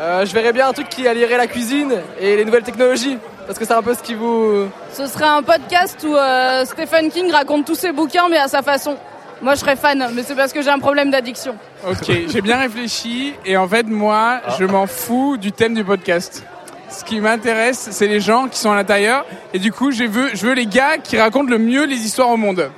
Euh, 0.01 0.25
je 0.25 0.33
verrais 0.33 0.53
bien 0.53 0.69
un 0.69 0.73
truc 0.73 0.89
qui 0.89 1.09
allierait 1.09 1.37
la 1.37 1.47
cuisine 1.47 1.93
et 2.21 2.37
les 2.37 2.45
nouvelles 2.45 2.63
technologies. 2.63 3.19
Parce 3.49 3.59
que 3.59 3.65
c'est 3.65 3.73
un 3.75 3.83
peu 3.83 3.95
ce 3.95 4.03
qui 4.03 4.15
vous. 4.15 4.67
Ce 4.93 5.07
serait 5.07 5.25
un 5.27 5.43
podcast 5.43 5.99
où 6.07 6.15
euh, 6.15 6.65
Stephen 6.65 7.11
King 7.11 7.33
raconte 7.33 7.65
tous 7.67 7.75
ses 7.75 7.91
bouquins, 7.93 8.29
mais 8.31 8.37
à 8.37 8.47
sa 8.47 8.63
façon. 8.63 8.97
Moi, 9.43 9.55
je 9.55 9.61
serais 9.61 9.75
fan, 9.77 10.07
mais 10.15 10.23
c'est 10.23 10.35
parce 10.37 10.53
que 10.53 10.63
j'ai 10.63 10.69
un 10.71 10.79
problème 10.79 11.11
d'addiction. 11.11 11.57
Ok, 11.89 12.11
j'ai 12.29 12.41
bien 12.41 12.59
réfléchi 12.59 13.35
et 13.47 13.57
en 13.57 13.67
fait 13.69 13.85
moi 13.87 14.41
je 14.59 14.65
m'en 14.65 14.87
fous 14.87 15.37
du 15.37 15.51
thème 15.53 15.75
du 15.75 15.83
podcast. 15.85 16.45
Ce 16.91 17.05
qui 17.05 17.21
m'intéresse 17.21 17.89
c'est 17.93 18.07
les 18.09 18.19
gens 18.21 18.49
qui 18.49 18.59
sont 18.59 18.73
à 18.73 18.75
l'intérieur 18.77 19.25
et 19.55 19.59
du 19.61 19.71
coup 19.73 19.93
je 19.93 20.05
veux, 20.05 20.31
je 20.35 20.45
veux 20.47 20.55
les 20.55 20.67
gars 20.67 20.99
qui 20.99 21.19
racontent 21.21 21.49
le 21.49 21.59
mieux 21.59 21.85
les 21.85 21.97
histoires 21.99 22.31
au 22.31 22.37
monde. 22.37 22.69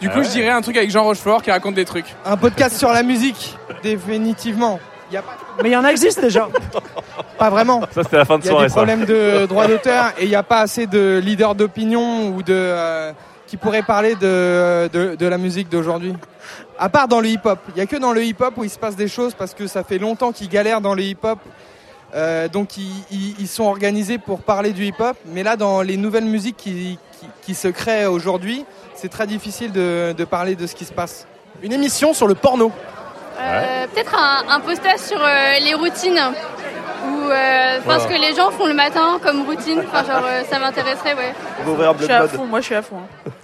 Du 0.00 0.06
Ah 0.08 0.12
coup 0.12 0.18
ouais. 0.20 0.24
je 0.24 0.30
dirais 0.30 0.50
un 0.50 0.60
truc 0.62 0.76
avec 0.76 0.90
Jean 0.90 1.02
Rochefort 1.02 1.42
qui 1.42 1.50
raconte 1.50 1.74
des 1.74 1.84
trucs. 1.84 2.14
Un 2.24 2.36
podcast 2.36 2.76
sur 2.78 2.92
la 2.92 3.02
musique, 3.02 3.56
définitivement. 3.82 4.78
Y 5.12 5.16
a 5.16 5.22
pas... 5.22 5.36
Mais 5.62 5.68
il 5.68 5.72
y 5.72 5.76
en 5.76 5.84
a 5.84 5.90
existe 5.90 6.20
déjà. 6.20 6.48
Pas 7.38 7.50
vraiment. 7.50 7.80
Ça, 7.92 8.02
c'était 8.02 8.16
la 8.16 8.24
fin 8.24 8.38
de 8.38 8.42
Il 8.42 8.46
y 8.46 8.48
a 8.48 8.52
soirée, 8.52 8.66
des 8.68 8.72
problèmes 8.72 9.04
de 9.04 9.46
droit 9.46 9.66
d'auteur 9.66 10.12
et 10.18 10.24
il 10.24 10.28
n'y 10.28 10.34
a 10.36 10.42
pas 10.42 10.60
assez 10.60 10.86
de 10.86 11.20
leaders 11.22 11.54
d'opinion 11.54 12.28
ou 12.28 12.42
de 12.42 12.54
euh, 12.54 13.12
qui 13.46 13.56
pourraient 13.56 13.82
parler 13.82 14.14
de, 14.14 14.88
de, 14.92 15.14
de 15.16 15.26
la 15.26 15.36
musique 15.38 15.68
d'aujourd'hui. 15.68 16.14
À 16.78 16.88
part 16.88 17.08
dans 17.08 17.20
le 17.20 17.28
hip-hop. 17.28 17.58
Il 17.70 17.74
n'y 17.74 17.80
a 17.82 17.86
que 17.86 17.96
dans 17.96 18.12
le 18.12 18.22
hip-hop 18.24 18.54
où 18.56 18.64
il 18.64 18.70
se 18.70 18.78
passe 18.78 18.96
des 18.96 19.08
choses 19.08 19.34
parce 19.34 19.52
que 19.54 19.66
ça 19.66 19.84
fait 19.84 19.98
longtemps 19.98 20.32
qu'ils 20.32 20.48
galèrent 20.48 20.80
dans 20.80 20.94
le 20.94 21.02
hip-hop. 21.02 21.38
Euh, 22.14 22.48
donc 22.48 22.76
ils, 22.76 22.90
ils- 23.10 23.34
ils 23.40 23.48
sont 23.48 23.64
organisés 23.64 24.18
pour 24.18 24.40
parler 24.42 24.72
du 24.72 24.84
hip-hop. 24.86 25.16
Mais 25.26 25.42
là, 25.42 25.56
dans 25.56 25.82
les 25.82 25.96
nouvelles 25.96 26.24
musiques 26.24 26.56
qui, 26.56 26.98
qui, 27.20 27.26
qui 27.42 27.54
se 27.54 27.68
créent 27.68 28.06
aujourd'hui, 28.06 28.64
c'est 28.94 29.08
très 29.10 29.26
difficile 29.26 29.72
de, 29.72 30.12
de 30.16 30.24
parler 30.24 30.54
de 30.54 30.66
ce 30.66 30.74
qui 30.74 30.84
se 30.84 30.92
passe. 30.92 31.26
Une 31.62 31.72
émission 31.72 32.14
sur 32.14 32.26
le 32.28 32.34
porno. 32.34 32.70
Euh, 33.40 33.86
Peut-être 33.92 34.14
un, 34.16 34.44
un 34.48 34.60
postage 34.60 34.98
sur 35.00 35.20
euh, 35.20 35.58
les 35.62 35.74
routines 35.74 36.20
ou 37.06 37.28
euh, 37.30 37.80
ce 37.98 38.06
que 38.08 38.20
les 38.20 38.34
gens 38.34 38.50
font 38.50 38.66
le 38.66 38.74
matin 38.74 39.18
comme 39.22 39.42
routine. 39.44 39.80
Enfin, 39.86 40.04
genre, 40.04 40.24
euh, 40.26 40.42
ça 40.50 40.58
m'intéresserait, 40.58 41.14
ouais. 41.14 41.34
Je 41.98 42.04
suis 42.04 42.12
à 42.12 42.28
fond, 42.28 42.46
moi 42.46 42.60
je 42.60 42.64
suis 42.66 42.74
à 42.74 42.82
fond. 42.82 42.98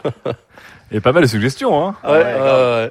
hein. 0.04 0.10
Et 0.92 1.00
pas 1.00 1.12
mal 1.12 1.22
de 1.22 1.28
suggestions, 1.28 1.86
hein. 1.88 1.94
Ouais. 2.04 2.90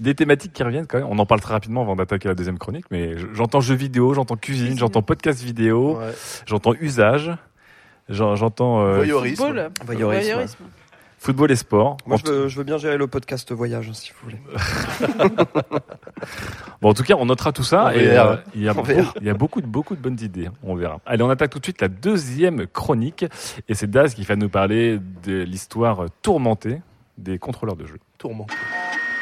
Des 0.00 0.14
thématiques 0.14 0.52
qui 0.54 0.62
reviennent 0.62 0.86
quand 0.86 0.98
même. 0.98 1.06
On 1.10 1.18
en 1.18 1.26
parle 1.26 1.40
très 1.42 1.52
rapidement 1.52 1.82
avant 1.82 1.94
d'attaquer 1.94 2.26
la 2.28 2.34
deuxième 2.34 2.58
chronique, 2.58 2.86
mais 2.90 3.16
j'entends 3.34 3.60
jeux 3.60 3.74
vidéo, 3.74 4.14
j'entends 4.14 4.36
cuisine, 4.36 4.78
j'entends 4.78 5.02
podcast 5.02 5.42
vidéo, 5.42 6.00
j'entends 6.46 6.72
usage, 6.80 7.30
j'en- 8.08 8.34
j'entends 8.34 8.80
euh, 8.82 8.94
Voyeurisme. 8.96 9.68
Voyeurisme. 9.84 10.24
Voyeurisme. 10.30 10.64
Football 11.20 11.50
et 11.52 11.56
sport. 11.56 11.98
Moi, 12.06 12.16
je 12.16 12.30
veux, 12.30 12.48
je 12.48 12.56
veux 12.56 12.64
bien 12.64 12.78
gérer 12.78 12.96
le 12.96 13.06
podcast 13.06 13.52
voyage, 13.52 13.92
si 13.92 14.10
vous 14.10 14.30
voulez. 14.30 14.40
Bon, 16.82 16.88
en 16.88 16.94
tout 16.94 17.02
cas, 17.02 17.14
on 17.18 17.26
notera 17.26 17.52
tout 17.52 17.62
ça 17.62 17.94
et 17.94 18.16
euh, 18.16 18.36
il, 18.54 18.62
y 18.62 18.68
a 18.68 18.72
beaucoup, 18.72 18.90
VR. 18.90 19.14
il 19.20 19.26
y 19.26 19.30
a 19.30 19.34
beaucoup 19.34 19.60
de 19.60 19.66
beaucoup 19.66 19.94
de 19.94 20.00
bonnes 20.00 20.18
idées. 20.22 20.48
On 20.62 20.74
verra. 20.74 20.98
Allez, 21.04 21.22
on 21.22 21.28
attaque 21.28 21.50
tout 21.50 21.58
de 21.58 21.64
suite 21.64 21.82
la 21.82 21.88
deuxième 21.88 22.66
chronique 22.66 23.26
et 23.68 23.74
c'est 23.74 23.90
Daz 23.90 24.14
qui 24.14 24.22
va 24.22 24.34
nous 24.36 24.48
parler 24.48 24.98
de 25.22 25.42
l'histoire 25.42 26.06
tourmentée 26.22 26.80
des 27.18 27.38
contrôleurs 27.38 27.76
de 27.76 27.84
jeux. 27.84 27.98
Tourment. 28.16 28.46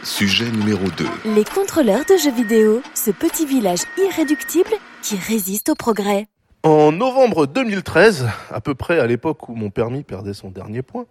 Sujet 0.04 0.48
numéro 0.52 0.84
2. 0.96 1.06
Les 1.34 1.44
contrôleurs 1.44 2.04
de 2.08 2.16
jeux 2.16 2.32
vidéo, 2.32 2.80
ce 2.94 3.10
petit 3.10 3.44
village 3.44 3.80
irréductible 3.96 4.70
qui 5.02 5.16
résiste 5.16 5.68
au 5.68 5.74
progrès. 5.74 6.28
En 6.62 6.92
novembre 6.92 7.46
2013, 7.46 8.28
à 8.52 8.60
peu 8.60 8.76
près 8.76 9.00
à 9.00 9.06
l'époque 9.08 9.48
où 9.48 9.56
mon 9.56 9.70
permis 9.70 10.04
perdait 10.04 10.34
son 10.34 10.50
dernier 10.50 10.82
point, 10.82 11.06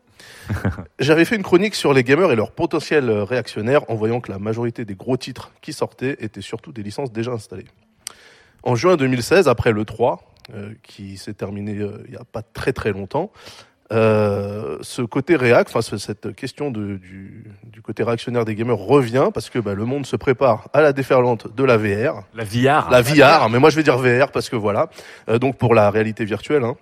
j'avais 0.99 1.25
fait 1.25 1.35
une 1.35 1.43
chronique 1.43 1.75
sur 1.75 1.93
les 1.93 2.03
gamers 2.03 2.31
et 2.31 2.35
leurs 2.35 2.51
potentiels 2.51 3.09
réactionnaires 3.09 3.89
en 3.89 3.95
voyant 3.95 4.19
que 4.21 4.31
la 4.31 4.39
majorité 4.39 4.85
des 4.85 4.95
gros 4.95 5.17
titres 5.17 5.51
qui 5.61 5.73
sortaient 5.73 6.17
étaient 6.19 6.41
surtout 6.41 6.71
des 6.71 6.83
licences 6.83 7.11
déjà 7.11 7.31
installées. 7.31 7.67
En 8.63 8.75
juin 8.75 8.97
2016, 8.97 9.47
après 9.47 9.71
le 9.71 9.85
3, 9.85 10.21
euh, 10.53 10.71
qui 10.83 11.17
s'est 11.17 11.33
terminé 11.33 11.77
euh, 11.77 12.03
il 12.05 12.11
n'y 12.11 12.17
a 12.17 12.23
pas 12.31 12.41
très 12.41 12.73
très 12.73 12.91
longtemps, 12.91 13.31
euh, 13.93 14.77
ce 14.81 15.01
côté 15.01 15.37
réac, 15.37 15.69
enfin 15.73 15.81
cette 15.81 16.35
question 16.35 16.71
de- 16.71 16.97
du, 16.97 17.45
du 17.63 17.81
côté 17.81 18.03
réactionnaire 18.03 18.43
des 18.43 18.53
gamers 18.53 18.75
revient 18.77 19.29
parce 19.33 19.49
que 19.49 19.59
bah, 19.59 19.75
le 19.75 19.85
monde 19.85 20.05
se 20.05 20.17
prépare 20.17 20.67
à 20.73 20.81
la 20.81 20.91
déferlante 20.91 21.55
de 21.55 21.63
la 21.63 21.77
VR. 21.77 22.23
La 22.33 22.43
VR. 22.43 22.89
La 22.89 23.01
VR, 23.01 23.49
mais 23.49 23.59
moi 23.59 23.69
je 23.69 23.77
vais 23.77 23.83
dire 23.83 23.97
VR 23.97 24.31
parce 24.33 24.49
que 24.49 24.57
voilà. 24.57 24.89
Euh, 25.29 25.39
donc 25.39 25.57
pour 25.57 25.73
la 25.73 25.89
réalité 25.89 26.25
virtuelle, 26.25 26.65
hein, 26.65 26.75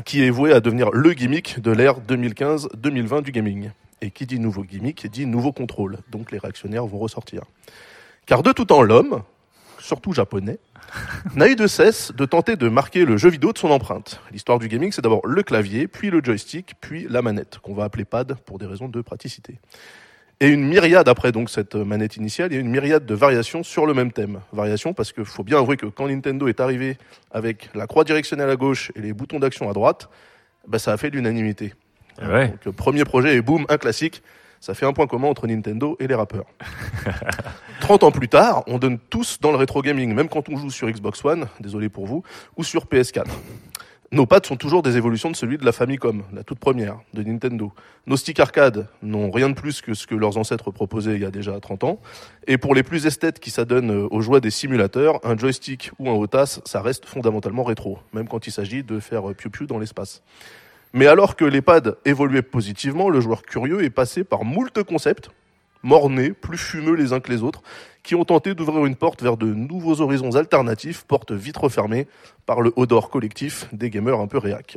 qui 0.00 0.24
est 0.24 0.30
vouée 0.30 0.52
à 0.52 0.60
devenir 0.60 0.90
le 0.90 1.12
gimmick 1.12 1.60
de 1.60 1.70
l'ère 1.70 2.00
2015-2020 2.00 3.22
du 3.22 3.32
gaming. 3.32 3.70
Et 4.00 4.10
qui 4.10 4.26
dit 4.26 4.40
nouveau 4.40 4.64
gimmick 4.64 5.06
dit 5.06 5.26
nouveau 5.26 5.52
contrôle. 5.52 5.98
Donc 6.10 6.32
les 6.32 6.38
réactionnaires 6.38 6.86
vont 6.86 6.98
ressortir. 6.98 7.42
Car 8.26 8.42
de 8.42 8.52
tout 8.52 8.64
temps, 8.64 8.82
l'homme, 8.82 9.22
surtout 9.78 10.12
japonais, 10.12 10.58
n'a 11.34 11.48
eu 11.48 11.56
de 11.56 11.66
cesse 11.66 12.12
de 12.12 12.24
tenter 12.24 12.56
de 12.56 12.68
marquer 12.68 13.04
le 13.04 13.16
jeu 13.16 13.30
vidéo 13.30 13.52
de 13.52 13.58
son 13.58 13.70
empreinte. 13.70 14.20
L'histoire 14.32 14.58
du 14.58 14.68
gaming, 14.68 14.92
c'est 14.92 15.02
d'abord 15.02 15.26
le 15.26 15.42
clavier, 15.42 15.86
puis 15.88 16.10
le 16.10 16.20
joystick, 16.22 16.74
puis 16.80 17.06
la 17.08 17.22
manette, 17.22 17.58
qu'on 17.58 17.74
va 17.74 17.84
appeler 17.84 18.04
pad 18.04 18.34
pour 18.46 18.58
des 18.58 18.66
raisons 18.66 18.88
de 18.88 19.00
praticité. 19.02 19.58
Et 20.42 20.48
une 20.48 20.64
myriade 20.64 21.08
après 21.08 21.30
donc 21.30 21.50
cette 21.50 21.76
manette 21.76 22.16
initiale, 22.16 22.50
il 22.50 22.56
y 22.56 22.58
a 22.58 22.60
une 22.60 22.68
myriade 22.68 23.06
de 23.06 23.14
variations 23.14 23.62
sur 23.62 23.86
le 23.86 23.94
même 23.94 24.10
thème. 24.10 24.40
Variations 24.52 24.92
parce 24.92 25.12
qu'il 25.12 25.24
faut 25.24 25.44
bien 25.44 25.58
avouer 25.58 25.76
que 25.76 25.86
quand 25.86 26.08
Nintendo 26.08 26.48
est 26.48 26.58
arrivé 26.58 26.98
avec 27.30 27.70
la 27.76 27.86
croix 27.86 28.02
directionnelle 28.02 28.50
à 28.50 28.56
gauche 28.56 28.90
et 28.96 29.02
les 29.02 29.12
boutons 29.12 29.38
d'action 29.38 29.70
à 29.70 29.72
droite, 29.72 30.08
bah, 30.66 30.80
ça 30.80 30.92
a 30.92 30.96
fait 30.96 31.10
l'unanimité. 31.10 31.74
Ouais. 32.20 32.48
Donc, 32.48 32.64
le 32.64 32.72
premier 32.72 33.04
projet 33.04 33.36
et 33.36 33.40
boum, 33.40 33.66
un 33.68 33.78
classique. 33.78 34.20
Ça 34.58 34.74
fait 34.74 34.84
un 34.84 34.92
point 34.92 35.06
commun 35.06 35.28
entre 35.28 35.46
Nintendo 35.46 35.96
et 36.00 36.08
les 36.08 36.14
rappeurs. 36.16 36.46
30 37.80 38.02
ans 38.02 38.10
plus 38.10 38.28
tard, 38.28 38.64
on 38.66 38.78
donne 38.78 38.98
tous 38.98 39.38
dans 39.40 39.52
le 39.52 39.56
rétro 39.56 39.80
gaming, 39.80 40.12
même 40.12 40.28
quand 40.28 40.48
on 40.48 40.56
joue 40.56 40.70
sur 40.70 40.90
Xbox 40.90 41.24
One, 41.24 41.46
désolé 41.60 41.88
pour 41.88 42.06
vous, 42.06 42.24
ou 42.56 42.64
sur 42.64 42.86
PS4. 42.86 43.26
Nos 44.12 44.26
pads 44.26 44.42
sont 44.44 44.56
toujours 44.56 44.82
des 44.82 44.98
évolutions 44.98 45.30
de 45.30 45.36
celui 45.36 45.56
de 45.56 45.64
la 45.64 45.72
Famicom, 45.72 46.22
la 46.34 46.44
toute 46.44 46.58
première, 46.58 46.98
de 47.14 47.22
Nintendo. 47.22 47.72
Nos 48.06 48.18
sticks 48.18 48.40
arcade 48.40 48.86
n'ont 49.02 49.30
rien 49.30 49.48
de 49.48 49.54
plus 49.54 49.80
que 49.80 49.94
ce 49.94 50.06
que 50.06 50.14
leurs 50.14 50.36
ancêtres 50.36 50.70
proposaient 50.70 51.14
il 51.14 51.22
y 51.22 51.24
a 51.24 51.30
déjà 51.30 51.58
30 51.58 51.84
ans. 51.84 51.98
Et 52.46 52.58
pour 52.58 52.74
les 52.74 52.82
plus 52.82 53.06
esthètes 53.06 53.40
qui 53.40 53.50
s'adonnent 53.50 54.06
aux 54.10 54.20
joies 54.20 54.40
des 54.40 54.50
simulateurs, 54.50 55.18
un 55.24 55.34
joystick 55.38 55.92
ou 55.98 56.10
un 56.10 56.12
OTAS, 56.12 56.60
ça 56.66 56.82
reste 56.82 57.06
fondamentalement 57.06 57.64
rétro, 57.64 58.00
même 58.12 58.28
quand 58.28 58.46
il 58.46 58.50
s'agit 58.50 58.82
de 58.82 59.00
faire 59.00 59.22
piou-piou 59.34 59.64
dans 59.64 59.78
l'espace. 59.78 60.22
Mais 60.92 61.06
alors 61.06 61.34
que 61.34 61.46
les 61.46 61.62
pads 61.62 61.94
évoluaient 62.04 62.42
positivement, 62.42 63.08
le 63.08 63.20
joueur 63.22 63.40
curieux 63.40 63.82
est 63.82 63.88
passé 63.88 64.24
par 64.24 64.44
moult 64.44 64.82
concepts, 64.82 65.30
mornés, 65.82 66.30
plus 66.32 66.58
fumeux 66.58 66.94
les 66.94 67.12
uns 67.12 67.20
que 67.20 67.30
les 67.30 67.42
autres, 67.42 67.62
qui 68.02 68.14
ont 68.16 68.24
tenté 68.24 68.54
d'ouvrir 68.54 68.84
une 68.86 68.96
porte 68.96 69.22
vers 69.22 69.36
de 69.36 69.46
nouveaux 69.46 70.00
horizons 70.00 70.34
alternatifs, 70.34 71.04
porte 71.04 71.30
vite 71.32 71.56
refermée 71.56 72.08
par 72.46 72.60
le 72.60 72.72
haut 72.74 72.86
d'or 72.86 73.10
collectif 73.10 73.68
des 73.72 73.90
gamers 73.90 74.18
un 74.18 74.26
peu 74.26 74.38
réac. 74.38 74.76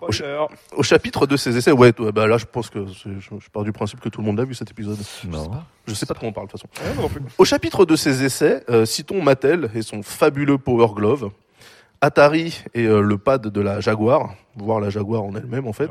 Au, 0.00 0.12
cha- 0.12 0.48
au 0.76 0.82
chapitre 0.82 1.26
de 1.26 1.36
ces 1.36 1.56
essais, 1.56 1.72
ouais, 1.72 1.92
ouais, 2.00 2.12
bah 2.12 2.26
là 2.26 2.38
je 2.38 2.44
pense 2.46 2.70
que 2.70 2.86
je 2.86 3.48
pars 3.52 3.64
du 3.64 3.72
principe 3.72 4.00
que 4.00 4.08
tout 4.08 4.20
le 4.20 4.26
monde 4.26 4.38
l'a 4.38 4.44
vu 4.44 4.54
cet 4.54 4.70
épisode. 4.70 4.98
Non. 5.28 5.50
Je 5.86 5.94
sais 5.94 6.06
pas 6.06 6.14
de 6.14 6.18
quoi 6.18 6.28
on 6.28 6.32
parle 6.32 6.46
de 6.46 6.52
toute 6.52 6.60
façon. 6.62 7.28
Au 7.38 7.44
chapitre 7.44 7.84
de 7.84 7.96
ces 7.96 8.22
essais, 8.24 8.64
euh, 8.70 8.86
citons 8.86 9.22
Mattel 9.22 9.70
et 9.74 9.82
son 9.82 10.02
fabuleux 10.02 10.58
Power 10.58 10.88
Glove, 10.94 11.30
Atari 12.00 12.62
et 12.74 12.86
euh, 12.86 13.00
le 13.00 13.18
pad 13.18 13.46
de 13.48 13.60
la 13.60 13.80
Jaguar, 13.80 14.34
voire 14.56 14.80
la 14.80 14.90
Jaguar 14.90 15.22
en 15.22 15.34
elle-même 15.34 15.66
en 15.66 15.72
fait, 15.72 15.90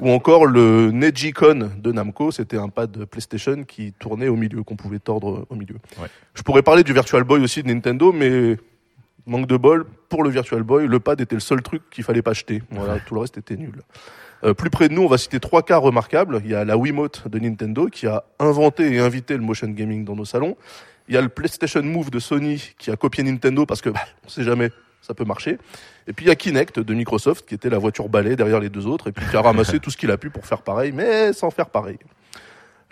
ou 0.00 0.10
encore 0.10 0.46
le 0.46 0.90
Negicon 0.90 1.70
de 1.76 1.92
Namco, 1.92 2.30
c'était 2.30 2.56
un 2.56 2.68
pad 2.68 3.04
PlayStation 3.06 3.64
qui 3.64 3.92
tournait 3.92 4.28
au 4.28 4.36
milieu, 4.36 4.62
qu'on 4.62 4.76
pouvait 4.76 4.98
tordre 4.98 5.46
au 5.50 5.54
milieu. 5.54 5.76
Je 6.34 6.42
pourrais 6.42 6.62
parler 6.62 6.84
du 6.84 6.92
Virtual 6.92 7.24
Boy 7.24 7.42
aussi 7.42 7.62
de 7.62 7.68
Nintendo, 7.68 8.12
mais 8.12 8.56
manque 9.26 9.46
de 9.46 9.56
bol, 9.56 9.86
pour 10.08 10.22
le 10.22 10.30
Virtual 10.30 10.62
Boy, 10.62 10.86
le 10.86 11.00
pad 11.00 11.20
était 11.20 11.36
le 11.36 11.40
seul 11.40 11.62
truc 11.62 11.82
qu'il 11.90 12.04
fallait 12.04 12.22
pas 12.22 12.32
acheter. 12.32 12.62
Voilà, 12.70 12.98
tout 13.00 13.14
le 13.14 13.20
reste 13.20 13.38
était 13.38 13.56
nul. 13.56 13.82
Euh, 14.42 14.54
plus 14.54 14.70
près 14.70 14.88
de 14.88 14.94
nous, 14.94 15.02
on 15.02 15.08
va 15.08 15.18
citer 15.18 15.40
trois 15.40 15.62
cas 15.62 15.76
remarquables. 15.76 16.40
Il 16.44 16.50
y 16.50 16.54
a 16.54 16.64
la 16.64 16.76
Wiimote 16.76 17.28
de 17.28 17.38
Nintendo 17.38 17.86
qui 17.86 18.06
a 18.06 18.24
inventé 18.38 18.92
et 18.92 18.98
invité 18.98 19.34
le 19.34 19.42
motion 19.42 19.68
gaming 19.68 20.04
dans 20.04 20.16
nos 20.16 20.24
salons. 20.24 20.56
Il 21.08 21.14
y 21.14 21.18
a 21.18 21.20
le 21.20 21.28
PlayStation 21.28 21.82
Move 21.82 22.10
de 22.10 22.18
Sony 22.18 22.72
qui 22.78 22.90
a 22.90 22.96
copié 22.96 23.22
Nintendo 23.24 23.66
parce 23.66 23.82
que 23.82 23.90
bah, 23.90 24.00
on 24.24 24.28
sait 24.28 24.44
jamais, 24.44 24.70
ça 25.02 25.14
peut 25.14 25.24
marcher. 25.24 25.58
Et 26.06 26.12
puis 26.12 26.26
il 26.26 26.28
y 26.28 26.32
a 26.32 26.36
Kinect 26.36 26.80
de 26.80 26.94
Microsoft 26.94 27.46
qui 27.46 27.54
était 27.54 27.70
la 27.70 27.78
voiture 27.78 28.08
balai 28.08 28.36
derrière 28.36 28.60
les 28.60 28.68
deux 28.68 28.86
autres 28.86 29.08
et 29.08 29.12
puis 29.12 29.24
qui 29.26 29.36
a 29.36 29.40
ramassé 29.40 29.80
tout 29.80 29.90
ce 29.90 29.96
qu'il 29.96 30.10
a 30.10 30.16
pu 30.16 30.30
pour 30.30 30.46
faire 30.46 30.62
pareil, 30.62 30.92
mais 30.92 31.32
sans 31.32 31.50
faire 31.50 31.70
pareil. 31.70 31.98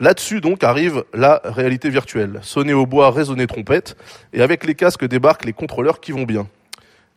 Là-dessus 0.00 0.40
donc 0.40 0.62
arrive 0.62 1.04
la 1.12 1.40
réalité 1.44 1.90
virtuelle. 1.90 2.38
Sonner 2.42 2.72
au 2.72 2.86
bois, 2.86 3.10
résonner 3.10 3.48
trompette, 3.48 3.96
et 4.32 4.42
avec 4.42 4.64
les 4.64 4.76
casques 4.76 5.04
débarquent 5.04 5.44
les 5.44 5.52
contrôleurs 5.52 6.00
qui 6.00 6.12
vont 6.12 6.22
bien. 6.22 6.46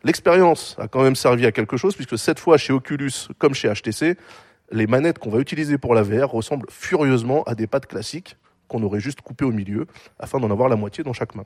L'expérience 0.04 0.74
a 0.80 0.88
quand 0.88 1.02
même 1.02 1.14
servi 1.14 1.46
à 1.46 1.52
quelque 1.52 1.76
chose 1.76 1.94
puisque 1.94 2.18
cette 2.18 2.40
fois 2.40 2.58
chez 2.58 2.72
Oculus 2.72 3.28
comme 3.38 3.54
chez 3.54 3.72
HTC, 3.72 4.16
les 4.72 4.86
manettes 4.86 5.18
qu'on 5.18 5.30
va 5.30 5.38
utiliser 5.38 5.78
pour 5.78 5.94
la 5.94 6.02
VR 6.02 6.30
ressemblent 6.30 6.66
furieusement 6.70 7.44
à 7.44 7.54
des 7.54 7.68
pads 7.68 7.80
classiques 7.80 8.36
qu'on 8.66 8.82
aurait 8.82 9.00
juste 9.00 9.20
coupées 9.20 9.44
au 9.44 9.52
milieu 9.52 9.86
afin 10.18 10.40
d'en 10.40 10.50
avoir 10.50 10.68
la 10.68 10.76
moitié 10.76 11.04
dans 11.04 11.12
chaque 11.12 11.34
main. 11.36 11.44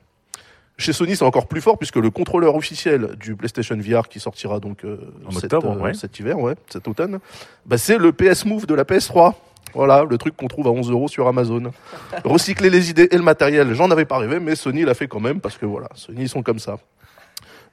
Chez 0.79 0.93
Sony, 0.93 1.15
c'est 1.15 1.25
encore 1.25 1.47
plus 1.47 1.61
fort 1.61 1.77
puisque 1.77 1.95
le 1.95 2.11
contrôleur 2.11 2.55
officiel 2.55 3.15
du 3.19 3.35
PlayStation 3.35 3.75
VR 3.77 4.07
qui 4.07 4.19
sortira 4.19 4.59
donc 4.59 4.85
euh, 4.85 5.11
En 5.25 5.31
cet, 5.31 5.45
octobre, 5.45 5.71
euh, 5.71 5.81
ouais. 5.81 5.93
cet 5.95 6.19
hiver, 6.19 6.39
ouais, 6.39 6.53
cet 6.69 6.87
automne, 6.87 7.19
bah, 7.65 7.79
c'est 7.79 7.97
le 7.97 8.11
PS 8.11 8.45
Move 8.45 8.67
de 8.67 8.75
la 8.75 8.83
PS3. 8.83 9.33
Voilà, 9.73 10.03
le 10.03 10.17
truc 10.17 10.37
qu'on 10.37 10.47
trouve 10.47 10.67
à 10.67 10.71
11 10.71 10.91
euros 10.91 11.07
sur 11.07 11.27
Amazon. 11.27 11.71
Recycler 12.23 12.69
les 12.69 12.89
idées 12.91 13.07
et 13.11 13.17
le 13.17 13.23
matériel, 13.23 13.73
j'en 13.73 13.89
avais 13.89 14.05
pas 14.05 14.19
rêvé, 14.19 14.39
mais 14.39 14.55
Sony 14.55 14.83
l'a 14.83 14.93
fait 14.93 15.07
quand 15.07 15.19
même 15.19 15.41
parce 15.41 15.57
que 15.57 15.65
voilà, 15.65 15.89
Sony 15.95 16.21
ils 16.21 16.29
sont 16.29 16.43
comme 16.43 16.59
ça. 16.59 16.77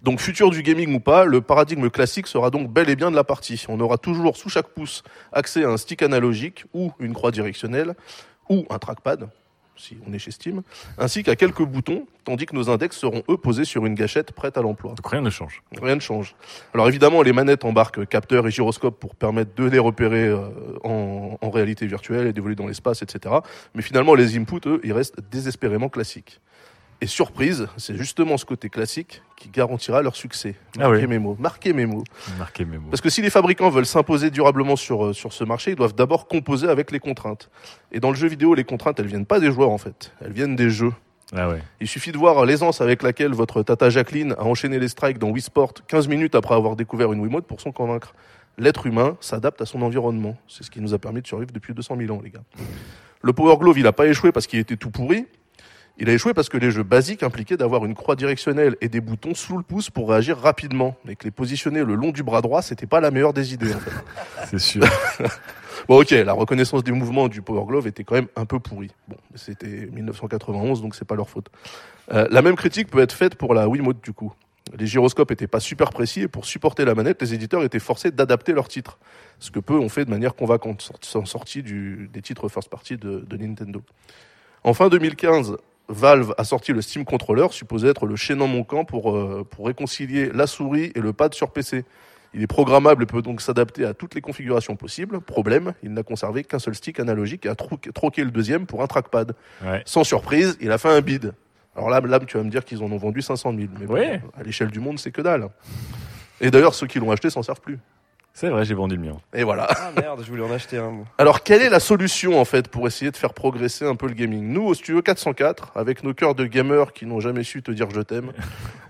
Donc 0.03 0.21
futur 0.21 0.51
du 0.51 0.63
gaming 0.63 0.95
ou 0.95 1.01
pas, 1.01 1.25
le 1.25 1.41
paradigme 1.41 1.89
classique 1.91 2.27
sera 2.27 2.51
donc 2.51 2.71
bel 2.71 2.91
et 2.91 2.97
bien 2.97 3.11
de 3.11 3.17
la 3.17 3.25
partie. 3.25 3.65
On 3.69 3.81
aura 3.81 3.97
toujours 3.97 4.37
sous 4.37 4.49
chaque 4.49 4.69
pouce 4.69 5.03
accès 5.33 5.65
à 5.65 5.71
un 5.71 5.77
stick 5.77 6.03
analogique 6.03 6.65
ou 6.75 6.93
une 7.01 7.15
croix 7.15 7.31
directionnelle 7.31 7.95
ou 8.51 8.67
un 8.71 8.79
trackpad, 8.79 9.29
si 9.77 9.97
on 10.07 10.12
est 10.12 10.18
chez 10.18 10.31
Steam, 10.31 10.62
ainsi 10.99 11.22
qu'à 11.22 11.37
quelques 11.37 11.62
boutons, 11.62 12.07
tandis 12.25 12.47
que 12.47 12.55
nos 12.55 12.70
index 12.70 12.97
seront 12.97 13.22
eux 13.29 13.37
posés 13.37 13.64
sur 13.64 13.87
une 13.87 13.95
gâchette 13.95 14.33
prête 14.33 14.57
à 14.57 14.62
l'emploi. 14.62 14.95
Donc 14.95 15.07
rien 15.07 15.20
ne 15.20 15.31
change. 15.31 15.62
Rien 15.81 15.97
ne 15.97 16.01
change. 16.01 16.35
Alors 16.72 16.89
évidemment, 16.89 17.22
les 17.22 17.33
manettes 17.33 17.64
embarquent 17.64 18.07
capteurs 18.07 18.47
et 18.47 18.51
gyroscopes 18.51 18.99
pour 18.99 19.14
permettre 19.14 19.55
de 19.55 19.64
les 19.64 19.79
repérer 19.79 20.27
euh, 20.27 20.49
en, 20.85 21.39
en 21.41 21.51
réalité 21.51 21.87
virtuelle 21.87 22.27
et 22.27 22.33
d'évoluer 22.33 22.57
dans 22.57 22.66
l'espace, 22.66 23.03
etc. 23.03 23.35
Mais 23.75 23.83
finalement, 23.83 24.14
les 24.14 24.37
inputs, 24.37 24.66
eux, 24.66 24.81
ils 24.85 24.93
restent 24.93 25.20
désespérément 25.31 25.89
classiques. 25.89 26.41
Et 27.01 27.07
surprise, 27.07 27.66
c'est 27.76 27.97
justement 27.97 28.36
ce 28.36 28.45
côté 28.45 28.70
classique 28.70 29.22
qui 29.36 29.49
garantira 29.49 30.01
leur 30.01 30.16
succès. 30.16 30.55
Ah 30.78 30.88
Marquez 30.88 31.03
oui. 31.03 31.07
mes 31.09 31.18
mots. 31.18 31.36
Marquez 31.38 31.72
mes 31.72 31.86
mots. 31.86 32.05
Marquez 32.38 32.64
mes 32.64 32.78
mots. 32.78 32.88
Parce 32.90 33.01
que 33.01 33.11
si 33.11 33.20
les 33.20 33.30
fabricants 33.30 33.68
veulent 33.68 33.84
s'imposer 33.86 34.30
durablement 34.30 34.76
sur, 34.76 35.07
euh, 35.07 35.12
sur 35.12 35.32
ce 35.32 35.45
marché, 35.45 35.72
ils 35.72 35.76
doivent 35.76 35.95
d'abord 35.95 36.28
composer 36.28 36.68
avec 36.68 36.90
les 36.92 37.01
contraintes. 37.01 37.51
Et 37.92 38.01
dans 38.01 38.11
le 38.11 38.16
jeu 38.16 38.28
vidéo, 38.28 38.55
les 38.55 38.64
contraintes, 38.64 38.99
elles 39.01 39.07
viennent 39.07 39.26
pas 39.26 39.40
des 39.40 39.51
joueurs 39.53 39.70
en 39.70 39.78
fait, 39.78 40.12
elles 40.24 40.32
viennent 40.32 40.57
des 40.57 40.70
jeux. 40.70 40.92
Ah 41.34 41.49
ouais. 41.49 41.62
Il 41.80 41.88
suffit 41.88 42.12
de 42.12 42.18
voir 42.18 42.45
l'aisance 42.47 42.80
avec 42.80 43.03
laquelle 43.03 43.32
votre 43.32 43.62
tata 43.62 43.90
Jacqueline 43.90 44.34
a 44.38 44.45
enchaîné 44.45 44.78
les 44.78 44.88
strikes 44.88 45.18
dans 45.18 45.30
Wii 45.30 45.42
Sport 45.42 45.72
15 45.88 46.07
minutes 46.07 46.34
après 46.34 46.55
avoir 46.55 46.76
découvert 46.76 47.12
une 47.12 47.20
Wiimote 47.20 47.47
pour 47.47 47.61
s'en 47.61 47.72
convaincre. 47.72 48.14
L'être 48.57 48.86
humain 48.86 49.16
s'adapte 49.20 49.61
à 49.61 49.66
son 49.66 49.82
environnement. 49.82 50.36
C'est 50.47 50.62
ce 50.62 50.70
qui 50.70 50.80
nous 50.80 50.95
a 50.95 50.99
permis 50.99 51.22
de 51.22 51.26
survivre 51.26 51.51
depuis 51.53 51.74
200 51.74 51.97
000 51.99 52.14
ans, 52.14 52.20
les 52.22 52.30
gars. 52.30 52.45
Le 53.22 53.32
Power 53.32 53.57
Glove, 53.57 53.78
il 53.78 53.86
a 53.86 53.92
pas 53.92 54.07
échoué 54.07 54.30
parce 54.30 54.47
qu'il 54.47 54.61
était 54.61 54.76
tout 54.76 54.90
pourri. 54.90 55.26
Il 55.99 56.09
a 56.11 56.12
échoué 56.12 56.34
parce 56.34 56.49
que 56.49 56.57
les 56.59 56.70
jeux 56.72 56.82
basiques 56.82 57.22
impliquaient 57.22 57.57
d'avoir 57.57 57.84
une 57.84 57.95
croix 57.95 58.16
directionnelle 58.16 58.76
et 58.80 58.88
des 58.88 59.01
boutons 59.01 59.34
sous 59.34 59.57
le 59.57 59.62
pouce 59.62 59.90
pour 59.90 60.11
réagir 60.11 60.36
rapidement. 60.38 60.97
Et 61.09 61.14
que 61.14 61.24
les 61.24 61.30
positionner 61.30 61.84
le 61.84 61.95
long 61.95 62.11
du 62.11 62.22
bras 62.24 62.42
droit, 62.42 62.62
c'était 62.62 62.86
pas 62.86 63.01
la 63.01 63.11
meilleure 63.12 63.32
des 63.32 63.55
idées, 63.55 63.72
en 63.74 63.78
fait. 63.78 63.92
C'est 64.51 64.59
sûr. 64.59 64.84
Bon, 65.86 66.01
ok, 66.01 66.12
la 66.12 66.32
reconnaissance 66.32 66.82
des 66.82 66.92
mouvements 66.92 67.28
du 67.28 67.42
Power 67.42 67.66
Glove 67.66 67.86
était 67.86 68.05
quand 68.05 68.14
même 68.14 68.28
un 68.36 68.47
peu 68.47 68.59
pourrie. 68.59 68.90
Bon, 69.07 69.16
c'était 69.34 69.86
1991, 69.92 70.80
donc 70.80 70.95
c'est 70.95 71.05
pas 71.05 71.14
leur 71.14 71.28
faute. 71.28 71.49
Euh, 72.11 72.26
la 72.30 72.40
même 72.40 72.57
critique 72.57 72.88
peut 72.88 73.01
être 73.01 73.12
faite 73.12 73.34
pour 73.34 73.53
la 73.53 73.68
Wiimote, 73.68 74.03
du 74.03 74.14
coup. 74.14 74.32
Les 74.78 74.86
gyroscopes 74.86 75.30
étaient 75.30 75.47
pas 75.49 75.61
super 75.61 75.90
précis 75.90 76.22
et 76.22 76.28
pour 76.28 76.47
supporter 76.47 76.86
la 76.86 76.95
manette, 76.95 77.20
les 77.20 77.34
éditeurs 77.34 77.62
étaient 77.64 77.80
forcés 77.80 78.11
d'adapter 78.11 78.53
leurs 78.53 78.68
titres. 78.68 78.99
Ce 79.40 79.51
que 79.51 79.59
peu 79.59 79.74
ont 79.74 79.90
fait 79.90 80.07
de 80.07 80.11
manière 80.11 80.34
convaincante, 80.34 80.80
sort- 81.03 81.26
sortis 81.26 81.62
du, 81.62 82.09
des 82.11 82.22
titres 82.22 82.49
first 82.49 82.70
party 82.70 82.97
de, 82.97 83.18
de 83.28 83.36
Nintendo. 83.36 83.82
En 84.62 84.72
fin 84.72 84.88
2015, 84.88 85.59
Valve 85.89 86.35
a 86.39 86.45
sorti 86.45 86.72
le 86.72 86.80
Steam 86.80 87.05
Controller, 87.05 87.47
supposé 87.51 87.89
être 87.89 88.07
le 88.07 88.16
chaînon 88.16 88.49
manquant 88.49 88.85
pour, 88.85 89.14
euh, 89.14 89.47
pour 89.49 89.66
réconcilier 89.66 90.30
la 90.32 90.47
souris 90.47 90.93
et 90.95 91.01
le 91.01 91.12
pad 91.12 91.35
sur 91.35 91.51
PC. 91.51 91.85
Il 92.32 92.43
est 92.43 92.47
programmable 92.49 93.03
et 93.03 93.07
peut 93.07 93.22
donc 93.22 93.41
s'adapter 93.41 93.85
à 93.85 93.95
toutes 93.95 94.14
les 94.14 94.20
configurations 94.20 94.74
possibles. 94.76 95.20
Problème, 95.20 95.72
il 95.82 95.93
n'a 95.93 96.03
conservé 96.03 96.43
qu'un 96.43 96.59
seul 96.59 96.74
stick 96.74 96.99
analogique 96.99 97.47
et 97.47 97.49
a 97.49 97.55
tro- 97.55 97.76
troqué 97.95 98.24
le 98.24 98.30
deuxième 98.32 98.66
pour 98.66 98.82
un 98.82 98.87
trackpad. 98.87 99.35
Ouais. 99.64 99.82
Sans 99.85 100.03
surprise, 100.05 100.57
il 100.61 100.72
a 100.72 100.78
fait 100.78 100.89
un 100.89 101.01
bid. 101.01 101.32
Alors 101.76 101.91
là, 101.91 102.01
là 102.01 102.18
tu 102.20 102.37
vas 102.37 102.43
me 102.43 102.51
dire 102.51 102.64
qu'ils 102.64 102.82
en 102.82 102.91
ont 102.91 102.97
vendu 102.97 103.20
500 103.22 103.53
000. 103.55 103.68
Mais 103.78 103.87
bon, 103.87 103.95
à 104.39 104.43
l'échelle 104.43 104.70
du 104.70 104.80
monde, 104.80 104.99
c'est 104.99 105.11
que 105.12 105.20
dalle. 105.22 105.49
Et 106.41 106.51
d'ailleurs, 106.51 106.74
ceux 106.74 106.87
qui 106.89 106.99
l'ont 106.99 107.11
acheté 107.12 107.30
s'en 107.30 107.43
servent 107.43 107.61
plus. 107.61 107.78
C'est 108.37 108.49
vrai, 108.49 108.64
j'ai 108.64 108.74
vendu 108.74 108.97
le 108.97 109.03
mien. 109.03 109.16
Et 109.32 109.45
voilà. 109.45 109.68
Ah 109.70 109.93
merde, 109.97 110.20
je 110.24 110.28
voulais 110.28 110.43
en 110.43 110.51
acheter 110.51 110.76
un. 110.76 110.91
moi. 110.91 111.05
Alors, 111.18 111.45
quelle 111.45 111.62
est 111.62 111.68
la 111.68 111.78
solution 111.78 112.41
en 112.41 112.45
fait 112.45 112.66
pour 112.66 112.85
essayer 112.89 113.12
de 113.12 113.16
faire 113.16 113.32
progresser 113.32 113.85
un 113.85 113.95
peu 113.95 114.09
le 114.09 114.14
gaming? 114.14 114.43
Nous, 114.53 114.64
au 114.66 114.74
Studio 114.74 115.03
404, 115.03 115.70
avec 115.76 116.03
nos 116.03 116.14
cœurs 116.14 116.35
de 116.35 116.45
gamers 116.45 116.93
qui 116.93 117.07
n'ont 117.07 117.20
jamais 117.20 117.45
su 117.45 117.62
te 117.62 117.70
dire 117.70 117.89
je 117.95 118.01
t'aime, 118.01 118.32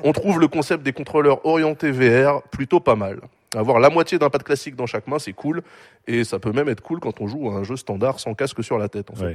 on 0.02 0.12
trouve 0.12 0.40
le 0.40 0.48
concept 0.48 0.82
des 0.82 0.94
contrôleurs 0.94 1.44
orientés 1.44 1.90
VR 1.90 2.42
plutôt 2.50 2.80
pas 2.80 2.96
mal. 2.96 3.20
Avoir 3.54 3.80
la 3.80 3.90
moitié 3.90 4.18
d'un 4.18 4.30
pad 4.30 4.42
classique 4.42 4.76
dans 4.76 4.86
chaque 4.86 5.06
main, 5.06 5.18
c'est 5.18 5.34
cool, 5.34 5.62
et 6.06 6.24
ça 6.24 6.38
peut 6.38 6.52
même 6.52 6.70
être 6.70 6.80
cool 6.80 6.98
quand 6.98 7.20
on 7.20 7.28
joue 7.28 7.50
à 7.50 7.52
un 7.54 7.64
jeu 7.64 7.76
standard 7.76 8.20
sans 8.20 8.32
casque 8.32 8.64
sur 8.64 8.78
la 8.78 8.88
tête 8.88 9.10
en 9.10 9.14
fait. 9.14 9.24
Ouais. 9.24 9.34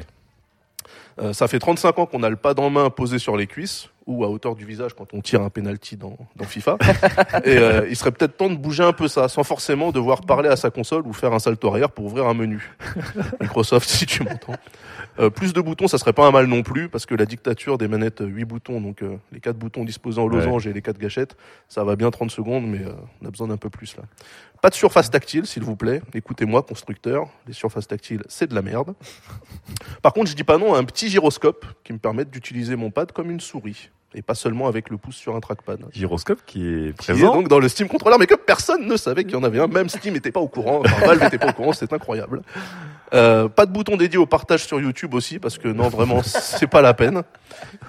Euh, 1.21 1.33
ça 1.33 1.47
fait 1.47 1.59
35 1.59 1.99
ans 1.99 2.05
qu'on 2.05 2.23
a 2.23 2.29
le 2.29 2.35
pad 2.35 2.59
en 2.59 2.69
main 2.69 2.89
posé 2.89 3.19
sur 3.19 3.35
les 3.35 3.47
cuisses 3.47 3.89
ou 4.05 4.23
à 4.23 4.27
hauteur 4.27 4.55
du 4.55 4.65
visage 4.65 4.93
quand 4.95 5.13
on 5.13 5.21
tire 5.21 5.41
un 5.41 5.49
penalty 5.49 5.95
dans, 5.95 6.17
dans 6.35 6.45
FIFA. 6.45 6.77
Et 7.45 7.57
euh, 7.57 7.87
il 7.89 7.95
serait 7.95 8.11
peut-être 8.11 8.37
temps 8.37 8.49
de 8.49 8.55
bouger 8.55 8.83
un 8.83 8.93
peu 8.93 9.07
ça, 9.07 9.27
sans 9.27 9.43
forcément 9.43 9.91
devoir 9.91 10.21
parler 10.21 10.49
à 10.49 10.55
sa 10.55 10.71
console 10.71 11.05
ou 11.05 11.13
faire 11.13 11.33
un 11.33 11.39
salto 11.39 11.67
arrière 11.67 11.91
pour 11.91 12.05
ouvrir 12.05 12.25
un 12.25 12.33
menu. 12.33 12.75
Microsoft, 13.41 13.87
si 13.87 14.07
tu 14.07 14.23
m'entends. 14.23 14.55
Euh, 15.19 15.29
plus 15.29 15.53
de 15.53 15.61
boutons, 15.61 15.87
ça 15.87 15.99
serait 15.99 16.13
pas 16.13 16.25
un 16.25 16.31
mal 16.31 16.47
non 16.47 16.63
plus, 16.63 16.89
parce 16.89 17.05
que 17.05 17.13
la 17.13 17.25
dictature 17.25 17.77
des 17.77 17.87
manettes 17.87 18.23
8 18.25 18.45
boutons, 18.45 18.81
donc 18.81 19.03
les 19.31 19.39
4 19.39 19.57
boutons 19.57 19.83
disposés 19.83 20.19
en 20.19 20.27
losange 20.27 20.65
et 20.65 20.73
les 20.73 20.81
4 20.81 20.97
gâchettes, 20.97 21.35
ça 21.67 21.83
va 21.83 21.95
bien 21.95 22.09
30 22.09 22.31
secondes, 22.31 22.65
mais 22.65 22.81
on 23.21 23.27
a 23.27 23.29
besoin 23.29 23.47
d'un 23.47 23.57
peu 23.57 23.69
plus 23.69 23.95
là. 23.97 24.03
Pas 24.61 24.69
de 24.69 24.75
surface 24.75 25.09
tactile, 25.09 25.45
s'il 25.45 25.63
vous 25.63 25.75
plaît. 25.75 26.01
Écoutez-moi, 26.13 26.63
constructeur, 26.63 27.29
les 27.47 27.53
surfaces 27.53 27.87
tactiles, 27.87 28.23
c'est 28.27 28.47
de 28.49 28.55
la 28.55 28.61
merde. 28.61 28.93
Par 30.01 30.11
contre, 30.13 30.29
je 30.29 30.35
dis 30.35 30.43
pas 30.43 30.57
non 30.57 30.73
à 30.73 30.79
un 30.79 30.83
petit 30.83 31.09
gyroscope 31.09 31.65
qui 31.83 31.93
me 31.93 31.97
permette 31.97 32.29
d'utiliser 32.29 32.75
mon 32.75 32.91
pad 32.91 33.11
comme 33.13 33.31
une 33.31 33.39
souris. 33.39 33.89
Et 34.15 34.21
pas 34.23 34.33
seulement 34.33 34.67
avec 34.67 34.89
le 34.89 34.97
pouce 34.97 35.15
sur 35.15 35.35
un 35.35 35.39
trackpad. 35.39 35.85
Gyroscope 35.93 36.41
qui 36.45 36.67
est 36.67 36.97
Qui 36.97 37.11
est 37.11 37.13
présent. 37.13 37.33
donc 37.35 37.47
dans 37.47 37.59
le 37.59 37.69
Steam 37.69 37.87
Controller, 37.87 38.17
mais 38.19 38.25
que 38.25 38.33
personne 38.33 38.87
ne 38.87 38.97
savait 38.97 39.23
qu'il 39.23 39.33
y 39.33 39.35
en 39.35 39.43
avait 39.43 39.59
un. 39.59 39.67
Même 39.67 39.87
Steam 39.87 40.13
n'était 40.15 40.31
pas 40.31 40.39
au 40.39 40.47
courant. 40.47 40.79
Enfin, 40.83 41.05
Valve 41.05 41.21
n'était 41.23 41.37
pas 41.37 41.49
au 41.49 41.53
courant. 41.53 41.73
C'est 41.73 41.93
incroyable. 41.93 42.41
Euh, 43.13 43.47
pas 43.49 43.67
de 43.67 43.71
bouton 43.71 43.97
dédié 43.97 44.17
au 44.17 44.25
partage 44.25 44.65
sur 44.65 44.79
YouTube 44.81 45.13
aussi, 45.13 45.37
parce 45.39 45.57
que 45.59 45.67
non, 45.67 45.89
vraiment, 45.89 46.21
c'est 46.23 46.67
pas 46.67 46.81
la 46.81 46.95
peine. 46.95 47.21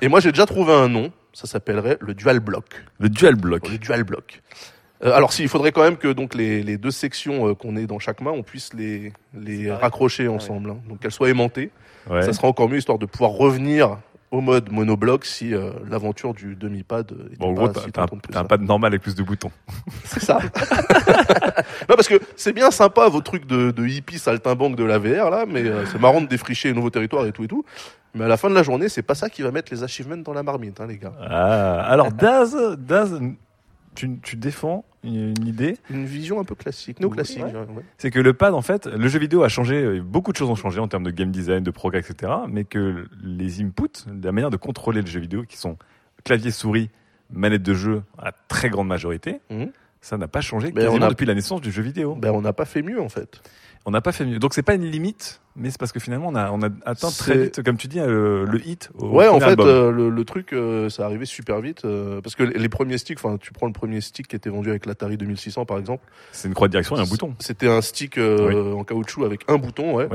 Et 0.03 0.09
moi, 0.09 0.21
j'ai 0.21 0.31
déjà 0.31 0.45
trouvé 0.47 0.73
un 0.75 0.89
nom. 0.89 1.11
Ça 1.33 1.47
s'appellerait 1.47 1.97
le 2.01 2.13
Dual 2.13 2.41
Block. 2.41 2.85
Le 2.99 3.09
Dual 3.09 3.37
Block. 3.37 3.69
Le 3.69 3.79
Dual 3.79 4.05
Block. 4.05 4.43
Euh, 5.03 5.13
alors, 5.13 5.33
s'il 5.33 5.49
faudrait 5.49 5.73
quand 5.73 5.83
même 5.83 5.97
que 5.97 6.09
donc 6.09 6.35
les, 6.35 6.63
les 6.63 6.77
deux 6.77 6.91
sections 6.91 7.49
euh, 7.49 7.55
qu'on 7.55 7.77
ait 7.77 7.87
dans 7.87 7.99
chaque 7.99 8.21
main, 8.21 8.33
on 8.33 8.43
puisse 8.43 8.75
les, 8.75 9.13
les 9.35 9.73
raccrocher 9.73 10.29
ensemble, 10.29 10.71
hein. 10.71 10.79
donc 10.89 11.01
qu'elles 11.01 11.13
soient 11.13 11.31
aimantées. 11.31 11.71
Ouais. 12.09 12.23
Ça 12.23 12.33
sera 12.33 12.49
encore 12.49 12.69
mieux 12.69 12.79
histoire 12.79 12.99
de 12.99 13.07
pouvoir 13.07 13.33
revenir 13.33 13.99
au 14.31 14.41
mode 14.41 14.71
monobloc 14.71 15.25
si 15.25 15.55
euh, 15.55 15.71
l'aventure 15.89 16.35
du 16.35 16.55
demi-pad 16.55 17.11
était 17.11 17.37
Bon, 17.39 17.49
en 17.49 17.53
gros, 17.53 17.69
t'as 17.69 17.81
si 17.81 17.93
t'as 17.93 18.03
un, 18.03 18.41
un 18.41 18.45
pad 18.45 18.63
normal 18.63 18.93
avec 18.93 19.03
plus 19.03 19.15
de 19.15 19.23
boutons. 19.23 19.51
C'est 20.05 20.23
ça. 20.23 20.39
non, 21.89 21.97
parce 21.97 22.09
que 22.09 22.21
c'est 22.37 22.53
bien 22.53 22.71
sympa 22.71 23.09
vos 23.09 23.21
trucs 23.21 23.47
de, 23.47 23.71
de 23.71 23.87
hippie 23.87 24.19
saltimbanque 24.19 24.77
de 24.77 24.85
la 24.85 24.99
VR 24.99 25.31
là, 25.31 25.47
mais 25.49 25.65
euh, 25.65 25.85
c'est 25.87 26.01
marrant 26.01 26.21
de 26.21 26.27
défricher 26.27 26.69
les 26.69 26.75
nouveaux 26.75 26.91
territoires 26.91 27.27
et 27.27 27.33
tout 27.33 27.45
et 27.45 27.49
tout. 27.49 27.65
Mais 28.15 28.25
à 28.25 28.29
la 28.29 28.37
fin 28.37 28.49
de 28.49 28.55
la 28.55 28.63
journée, 28.63 28.89
c'est 28.89 29.03
pas 29.03 29.15
ça 29.15 29.31
qui 29.31 29.43
va 29.43 29.51
mettre 29.51 29.73
les 29.73 29.83
achievements 29.83 30.17
dans 30.17 30.33
la 30.33 30.43
marmite, 30.43 30.81
hein, 30.81 30.87
les 30.89 30.97
gars. 30.97 31.13
Ah, 31.21 31.83
alors 31.83 32.13
Daz, 32.13 32.57
Daz, 32.79 33.21
tu, 34.01 34.19
tu 34.23 34.37
défends 34.37 34.85
une, 35.05 35.35
une 35.39 35.47
idée 35.47 35.77
Une 35.91 36.05
vision 36.05 36.41
un 36.41 36.45
peu 36.45 36.55
classique. 36.55 36.99
Ouais. 37.09 37.17
dirais, 37.51 37.67
ouais. 37.77 37.83
C'est 37.99 38.11
que 38.11 38.19
le 38.19 38.33
pad, 38.35 38.55
en 38.55 38.63
fait, 38.63 38.87
le 38.87 39.09
jeu 39.09 39.19
vidéo 39.19 39.43
a 39.43 39.49
changé, 39.49 39.83
euh, 39.83 40.01
beaucoup 40.03 40.33
de 40.33 40.37
choses 40.37 40.51
ont 40.51 40.55
changé 40.55 40.81
en 40.81 40.89
termes 40.89 41.05
de 41.05 41.11
game 41.11 41.31
design, 41.31 41.63
de 41.63 41.71
progrès, 41.71 42.01
etc. 42.01 42.33
Mais 42.49 42.65
que 42.65 43.07
les 43.23 43.61
inputs, 43.63 44.05
la 44.23 44.33
manière 44.33 44.51
de 44.51 44.57
contrôler 44.57 45.01
le 45.03 45.07
jeu 45.07 45.21
vidéo, 45.21 45.45
qui 45.45 45.57
sont 45.57 45.77
clavier, 46.25 46.51
souris, 46.51 46.91
manette 47.33 47.63
de 47.63 47.75
jeu, 47.75 48.03
à 48.19 48.33
très 48.33 48.69
grande 48.71 48.89
majorité, 48.89 49.41
ça 50.01 50.17
n'a 50.19 50.29
pas 50.29 50.41
changé 50.41 50.73
Ben, 50.73 50.83
on 50.83 50.87
quasiment 50.89 51.07
a- 51.07 51.11
depuis 51.11 51.27
la 51.27 51.35
naissance 51.35 51.61
du 51.61 51.71
jeu 51.71 51.83
vidéo. 51.83 52.15
Ben, 52.17 52.31
on 52.33 52.41
n'a 52.43 52.53
pas 52.53 52.65
fait 52.65 52.83
mieux 52.83 53.01
en 53.01 53.09
fait. 53.09 53.43
On 53.87 53.91
n'a 53.93 54.01
pas 54.01 54.13
fait 54.13 54.25
mieux. 54.27 54.39
Donc 54.39 54.53
c'est 54.55 54.63
pas 54.63 54.75
une 54.75 54.85
limite, 54.85 55.41
mais 55.61 55.71
c'est 55.71 55.79
parce 55.79 55.93
que 55.93 56.01
finalement 56.01 56.29
on 56.29 56.35
a, 56.35 56.51
on 56.51 56.63
a 56.63 56.69
atteint 56.85 57.11
très 57.11 57.39
vite, 57.39 57.63
comme 57.63 57.77
tu 57.77 57.87
dis, 57.87 58.01
euh, 58.01 58.45
le 58.47 58.67
hit. 58.67 58.91
Au 58.99 59.09
Ouais, 59.11 59.29
en 59.29 59.39
fait, 59.39 59.59
euh, 59.61 59.91
le, 59.93 60.11
le 60.11 60.25
truc, 60.25 60.53
euh, 60.53 60.89
ça 60.89 61.05
arrivait 61.05 61.27
super 61.27 61.61
vite 61.61 61.85
euh, 61.85 62.21
parce 62.21 62.35
que 62.35 62.43
les 62.43 62.59
les 62.59 62.69
premiers 62.69 62.99
sticks, 62.99 63.19
enfin, 63.23 63.37
tu 63.39 63.53
prends 63.53 63.67
le 63.67 63.73
premier 63.73 64.01
stick 64.01 64.27
qui 64.29 64.37
était 64.37 64.51
vendu 64.51 64.71
avec 64.71 64.87
l'Atari 64.87 65.17
2600 65.17 65.65
par 65.67 65.79
exemple. 65.79 66.05
C'est 66.33 66.49
une 66.49 66.55
croix 66.55 66.69
de 66.69 66.73
direction 66.73 66.97
et 66.97 67.01
un 67.01 67.05
bouton. 67.07 67.35
C'était 67.39 67.69
un 67.69 67.81
stick 67.83 68.19
en 68.19 68.85
caoutchouc 68.85 69.25
avec 69.25 69.43
un 69.49 69.59
bouton, 69.59 69.95
ouais. 69.95 70.09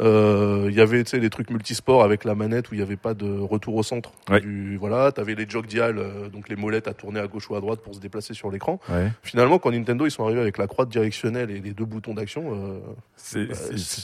Il 0.00 0.74
y 0.74 0.80
avait, 0.80 1.02
tu 1.04 1.10
sais, 1.10 1.18
les 1.18 1.30
trucs 1.30 1.50
multisports 1.50 2.02
avec 2.02 2.24
la 2.24 2.34
manette 2.34 2.70
où 2.70 2.74
il 2.74 2.78
n'y 2.78 2.82
avait 2.82 2.96
pas 2.96 3.14
de 3.14 3.38
retour 3.38 3.74
au 3.76 3.82
centre. 3.82 4.12
Ouais. 4.30 4.40
Du, 4.40 4.76
voilà, 4.76 5.10
t'avais 5.12 5.34
les 5.34 5.48
jog 5.48 5.66
dial, 5.66 5.98
euh, 5.98 6.28
donc 6.28 6.48
les 6.48 6.56
molettes 6.56 6.88
à 6.88 6.94
tourner 6.94 7.20
à 7.20 7.26
gauche 7.26 7.50
ou 7.50 7.56
à 7.56 7.60
droite 7.60 7.80
pour 7.80 7.94
se 7.94 8.00
déplacer 8.00 8.34
sur 8.34 8.50
l'écran. 8.50 8.80
Ouais. 8.88 9.10
Finalement, 9.22 9.58
quand 9.58 9.70
Nintendo 9.70 10.06
ils 10.06 10.10
sont 10.10 10.24
arrivés 10.24 10.40
avec 10.40 10.58
la 10.58 10.66
croix 10.66 10.84
directionnelle 10.86 11.50
et 11.50 11.60
les 11.60 11.72
deux 11.72 11.84
boutons 11.84 12.14
d'action, 12.14 12.52
euh, 12.54 12.78
C'est- 13.16 13.46
bah, 13.46 13.54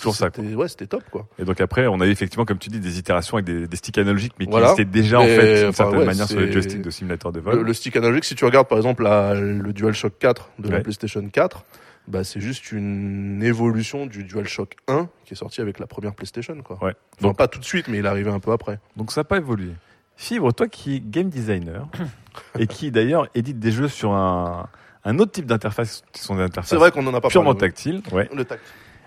toujours 0.00 0.14
ça, 0.16 0.30
Ouais, 0.54 0.68
c'était 0.68 0.83
c'était 0.84 0.96
top 0.96 1.04
quoi. 1.10 1.26
Et 1.38 1.44
donc 1.44 1.60
après, 1.60 1.86
on 1.86 2.00
a 2.00 2.06
eu 2.06 2.10
effectivement, 2.10 2.44
comme 2.44 2.58
tu 2.58 2.68
dis, 2.70 2.80
des 2.80 2.98
itérations 2.98 3.36
avec 3.36 3.46
des, 3.46 3.66
des 3.66 3.76
sticks 3.76 3.98
analogiques, 3.98 4.34
mais 4.38 4.46
qui 4.46 4.56
existaient 4.56 4.84
déjà 4.84 5.20
en 5.20 5.24
fait 5.26 5.54
d'une 5.60 5.68
enfin, 5.68 5.72
certaine 5.72 5.98
ouais, 6.00 6.04
manière 6.06 6.26
sur 6.28 6.40
les 6.40 6.52
joysticks 6.52 6.82
de 6.82 6.90
simulateur 6.90 7.32
de 7.32 7.40
vol. 7.40 7.56
Le, 7.56 7.62
le 7.62 7.74
stick 7.74 7.96
analogique, 7.96 8.24
si 8.24 8.34
tu 8.34 8.44
regardes 8.44 8.68
par 8.68 8.78
exemple 8.78 9.02
la- 9.02 9.34
le 9.34 9.72
DualShock 9.72 10.18
4 10.18 10.50
de 10.58 10.68
la. 10.70 10.80
PlayStation 10.80 11.26
4, 11.28 11.64
bah 12.06 12.22
c'est 12.24 12.40
juste 12.40 12.72
une 12.72 13.42
évolution 13.42 14.06
du 14.06 14.24
DualShock 14.24 14.74
1 14.88 15.08
qui 15.24 15.32
est 15.32 15.36
sorti 15.36 15.60
avec 15.60 15.78
la 15.78 15.86
première 15.86 16.14
PlayStation 16.14 16.56
quoi. 16.62 16.78
Ouais. 16.84 16.94
Donc 17.20 17.36
pas 17.36 17.48
tout 17.48 17.58
de 17.58 17.64
suite, 17.64 17.88
mais 17.88 17.98
il 17.98 18.04
est 18.04 18.08
arrivé 18.08 18.30
un 18.30 18.40
peu 18.40 18.52
après. 18.52 18.78
Donc 18.96 19.10
ça 19.12 19.20
n'a 19.20 19.24
pas 19.24 19.38
évolué. 19.38 19.70
Fibre, 20.16 20.52
toi 20.52 20.68
qui 20.68 20.96
es 20.96 21.00
game 21.00 21.28
designer 21.28 21.88
et 22.58 22.66
qui 22.66 22.90
d'ailleurs 22.90 23.28
édite 23.34 23.58
des 23.58 23.72
jeux 23.72 23.88
sur 23.88 24.12
un, 24.12 24.68
un 25.04 25.18
autre 25.18 25.32
type 25.32 25.46
d'interface, 25.46 26.02
qui 26.12 26.20
sont 26.22 26.36
des 26.36 26.42
interfaces 26.42 26.78
vrai 26.78 26.90
qu'on 26.90 27.06
en 27.06 27.14
a 27.14 27.20
pas 27.20 27.28
purement 27.28 27.54
parlé, 27.54 27.68
tactiles. 27.68 28.02
Ouais. 28.12 28.28
Le 28.34 28.44
tact. 28.44 28.62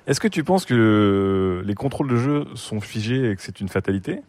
Est-ce 0.07 0.19
que 0.19 0.27
tu 0.27 0.43
penses 0.43 0.65
que 0.65 1.61
les 1.65 1.75
contrôles 1.75 2.07
de 2.07 2.15
jeu 2.17 2.45
sont 2.55 2.79
figés 2.81 3.29
et 3.31 3.35
que 3.35 3.41
c'est 3.41 3.59
une 3.59 3.67
fatalité? 3.69 4.21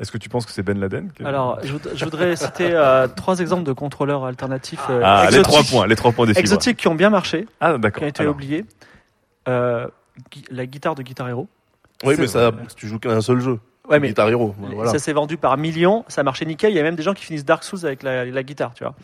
Est-ce 0.00 0.10
que 0.10 0.18
tu 0.18 0.28
penses 0.28 0.44
que 0.46 0.52
c'est 0.52 0.62
Ben 0.62 0.78
Laden 0.78 1.10
que- 1.12 1.24
Alors, 1.24 1.58
je, 1.62 1.72
voud- 1.72 1.90
je 1.94 2.04
voudrais 2.04 2.36
citer 2.36 2.70
euh, 2.72 3.06
trois 3.08 3.38
exemples 3.40 3.62
de 3.64 3.72
contrôleurs 3.72 4.24
alternatifs. 4.24 4.84
euh, 4.90 5.00
Ah, 5.04 5.22
les 5.30 5.38
exotiques. 5.38 5.44
trois 5.52 5.62
points, 5.78 5.86
les 5.86 5.96
trois 5.96 6.12
points 6.12 6.26
des 6.26 6.32
fibres. 6.32 6.40
Exotiques 6.40 6.76
qui 6.78 6.88
ont 6.88 6.94
bien 6.94 7.10
marché. 7.10 7.46
Ah, 7.60 7.78
d'accord. 7.78 8.00
Qui 8.00 8.04
ont 8.04 8.08
été 8.08 8.22
Alors. 8.22 8.34
oubliés. 8.34 8.64
Euh, 9.48 9.86
gui- 10.32 10.44
la 10.50 10.66
guitare 10.66 10.94
de 10.94 11.02
Guitar 11.02 11.28
Hero. 11.28 11.48
Oui, 12.04 12.14
mais 12.18 12.26
ça, 12.26 12.50
tu 12.76 12.88
joues 12.88 12.98
qu'à 12.98 13.10
un 13.12 13.20
seul 13.22 13.40
jeu. 13.40 13.58
Ouais, 13.88 14.00
mais 14.00 14.08
Guitar 14.08 14.28
Hero. 14.28 14.54
Voilà. 14.58 14.90
ça 14.90 14.98
s'est 14.98 15.12
vendu 15.12 15.36
par 15.36 15.56
millions, 15.56 16.04
ça 16.08 16.22
marchait 16.22 16.44
nickel. 16.44 16.72
Il 16.72 16.76
y 16.76 16.80
a 16.80 16.82
même 16.82 16.96
des 16.96 17.02
gens 17.02 17.14
qui 17.14 17.24
finissent 17.24 17.44
Dark 17.44 17.62
Souls 17.62 17.84
avec 17.84 18.02
la, 18.02 18.24
la 18.24 18.42
guitare, 18.42 18.72
tu 18.74 18.82
vois. 18.84 18.94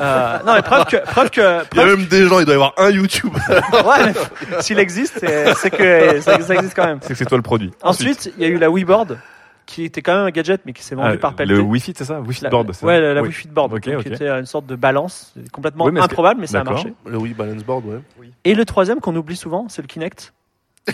Euh, 0.00 0.38
non, 0.46 0.54
mais 0.54 0.62
preuve 0.62 0.84
que, 0.86 0.96
preuve 0.96 1.30
que, 1.30 1.62
Il 1.72 1.78
y 1.78 1.80
a 1.80 1.86
même 1.86 2.06
des 2.06 2.26
gens, 2.26 2.40
il 2.40 2.44
doit 2.44 2.54
y 2.54 2.56
avoir 2.56 2.74
un 2.78 2.90
YouTube. 2.90 3.32
ouais, 3.48 4.06
mais 4.06 4.62
s'il 4.62 4.78
existe, 4.78 5.24
c'est 5.56 5.70
que 5.70 6.20
ça, 6.20 6.40
ça 6.40 6.54
existe 6.54 6.74
quand 6.74 6.86
même. 6.86 6.98
C'est 7.02 7.08
que 7.10 7.14
c'est 7.14 7.26
toi 7.26 7.38
le 7.38 7.42
produit. 7.42 7.70
Ensuite, 7.82 8.32
il 8.36 8.42
y 8.42 8.46
a 8.46 8.48
eu 8.48 8.58
la 8.58 8.70
Wii 8.70 8.84
Board, 8.84 9.18
qui 9.66 9.84
était 9.84 10.02
quand 10.02 10.14
même 10.16 10.26
un 10.26 10.30
gadget, 10.30 10.62
mais 10.66 10.72
qui 10.72 10.82
s'est 10.82 10.96
vendu 10.96 11.12
Ah, 11.14 11.18
par 11.18 11.34
pelleté. 11.34 11.54
le 11.54 11.62
Wi-Fi, 11.62 11.92
c'est 11.96 12.04
ça? 12.04 12.20
Wi-Fi 12.20 12.42
La- 12.44 12.50
board, 12.50 12.66
c'est 12.72 12.80
ça? 12.80 12.86
Ouais, 12.86 13.00
la, 13.00 13.14
la 13.14 13.20
Oui. 13.22 13.28
Wi-Fi 13.28 13.46
board, 13.48 13.72
Ok, 13.72 13.84
donc, 13.86 13.94
ok. 13.98 14.02
qui 14.02 14.12
était 14.12 14.28
une 14.28 14.46
sorte 14.46 14.66
de 14.66 14.74
balance, 14.74 15.32
complètement 15.52 15.84
Oui, 15.84 15.92
mais 15.92 16.00
improbable, 16.00 16.40
mais 16.40 16.48
ça 16.48 16.60
a 16.60 16.64
marché. 16.64 16.92
Le 17.06 17.16
Wii 17.18 17.34
Balance 17.34 17.62
Board, 17.62 17.84
ouais. 17.86 18.00
Et 18.44 18.54
le 18.54 18.64
troisième 18.64 18.98
qu'on 19.00 19.14
oublie 19.14 19.36
souvent, 19.36 19.66
c'est 19.68 19.82
le 19.82 19.86
Kinect. 19.86 20.32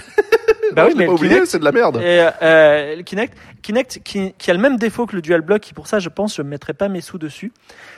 Non, 0.77 0.91
je 0.91 0.97
l'ai 0.97 1.07
pas 1.07 1.13
oublié, 1.13 1.47
c'est 1.47 1.59
de 1.59 1.65
la 1.65 1.73
merde. 1.73 1.97
Et, 1.97 2.27
euh, 2.43 2.97
le 2.97 3.03
Kinect, 3.03 3.35
Kinect 3.67 4.01
qui, 4.05 4.33
qui 4.39 4.51
a 4.51 4.55
le 4.55 4.61
même 4.61 4.77
défaut 4.77 5.07
que 5.07 5.17
le 5.17 5.23
Dual 5.23 5.41
Block, 5.41 5.61
qui 5.61 5.75
pour 5.75 5.89
ça, 5.89 5.99
je 5.99 6.09
pense, 6.09 6.37
je 6.37 6.43
ne 6.43 6.49
mettrai 6.49 6.73
pas 6.73 6.89
mes 6.89 7.01
sous 7.01 7.19
dessus. 7.19 7.53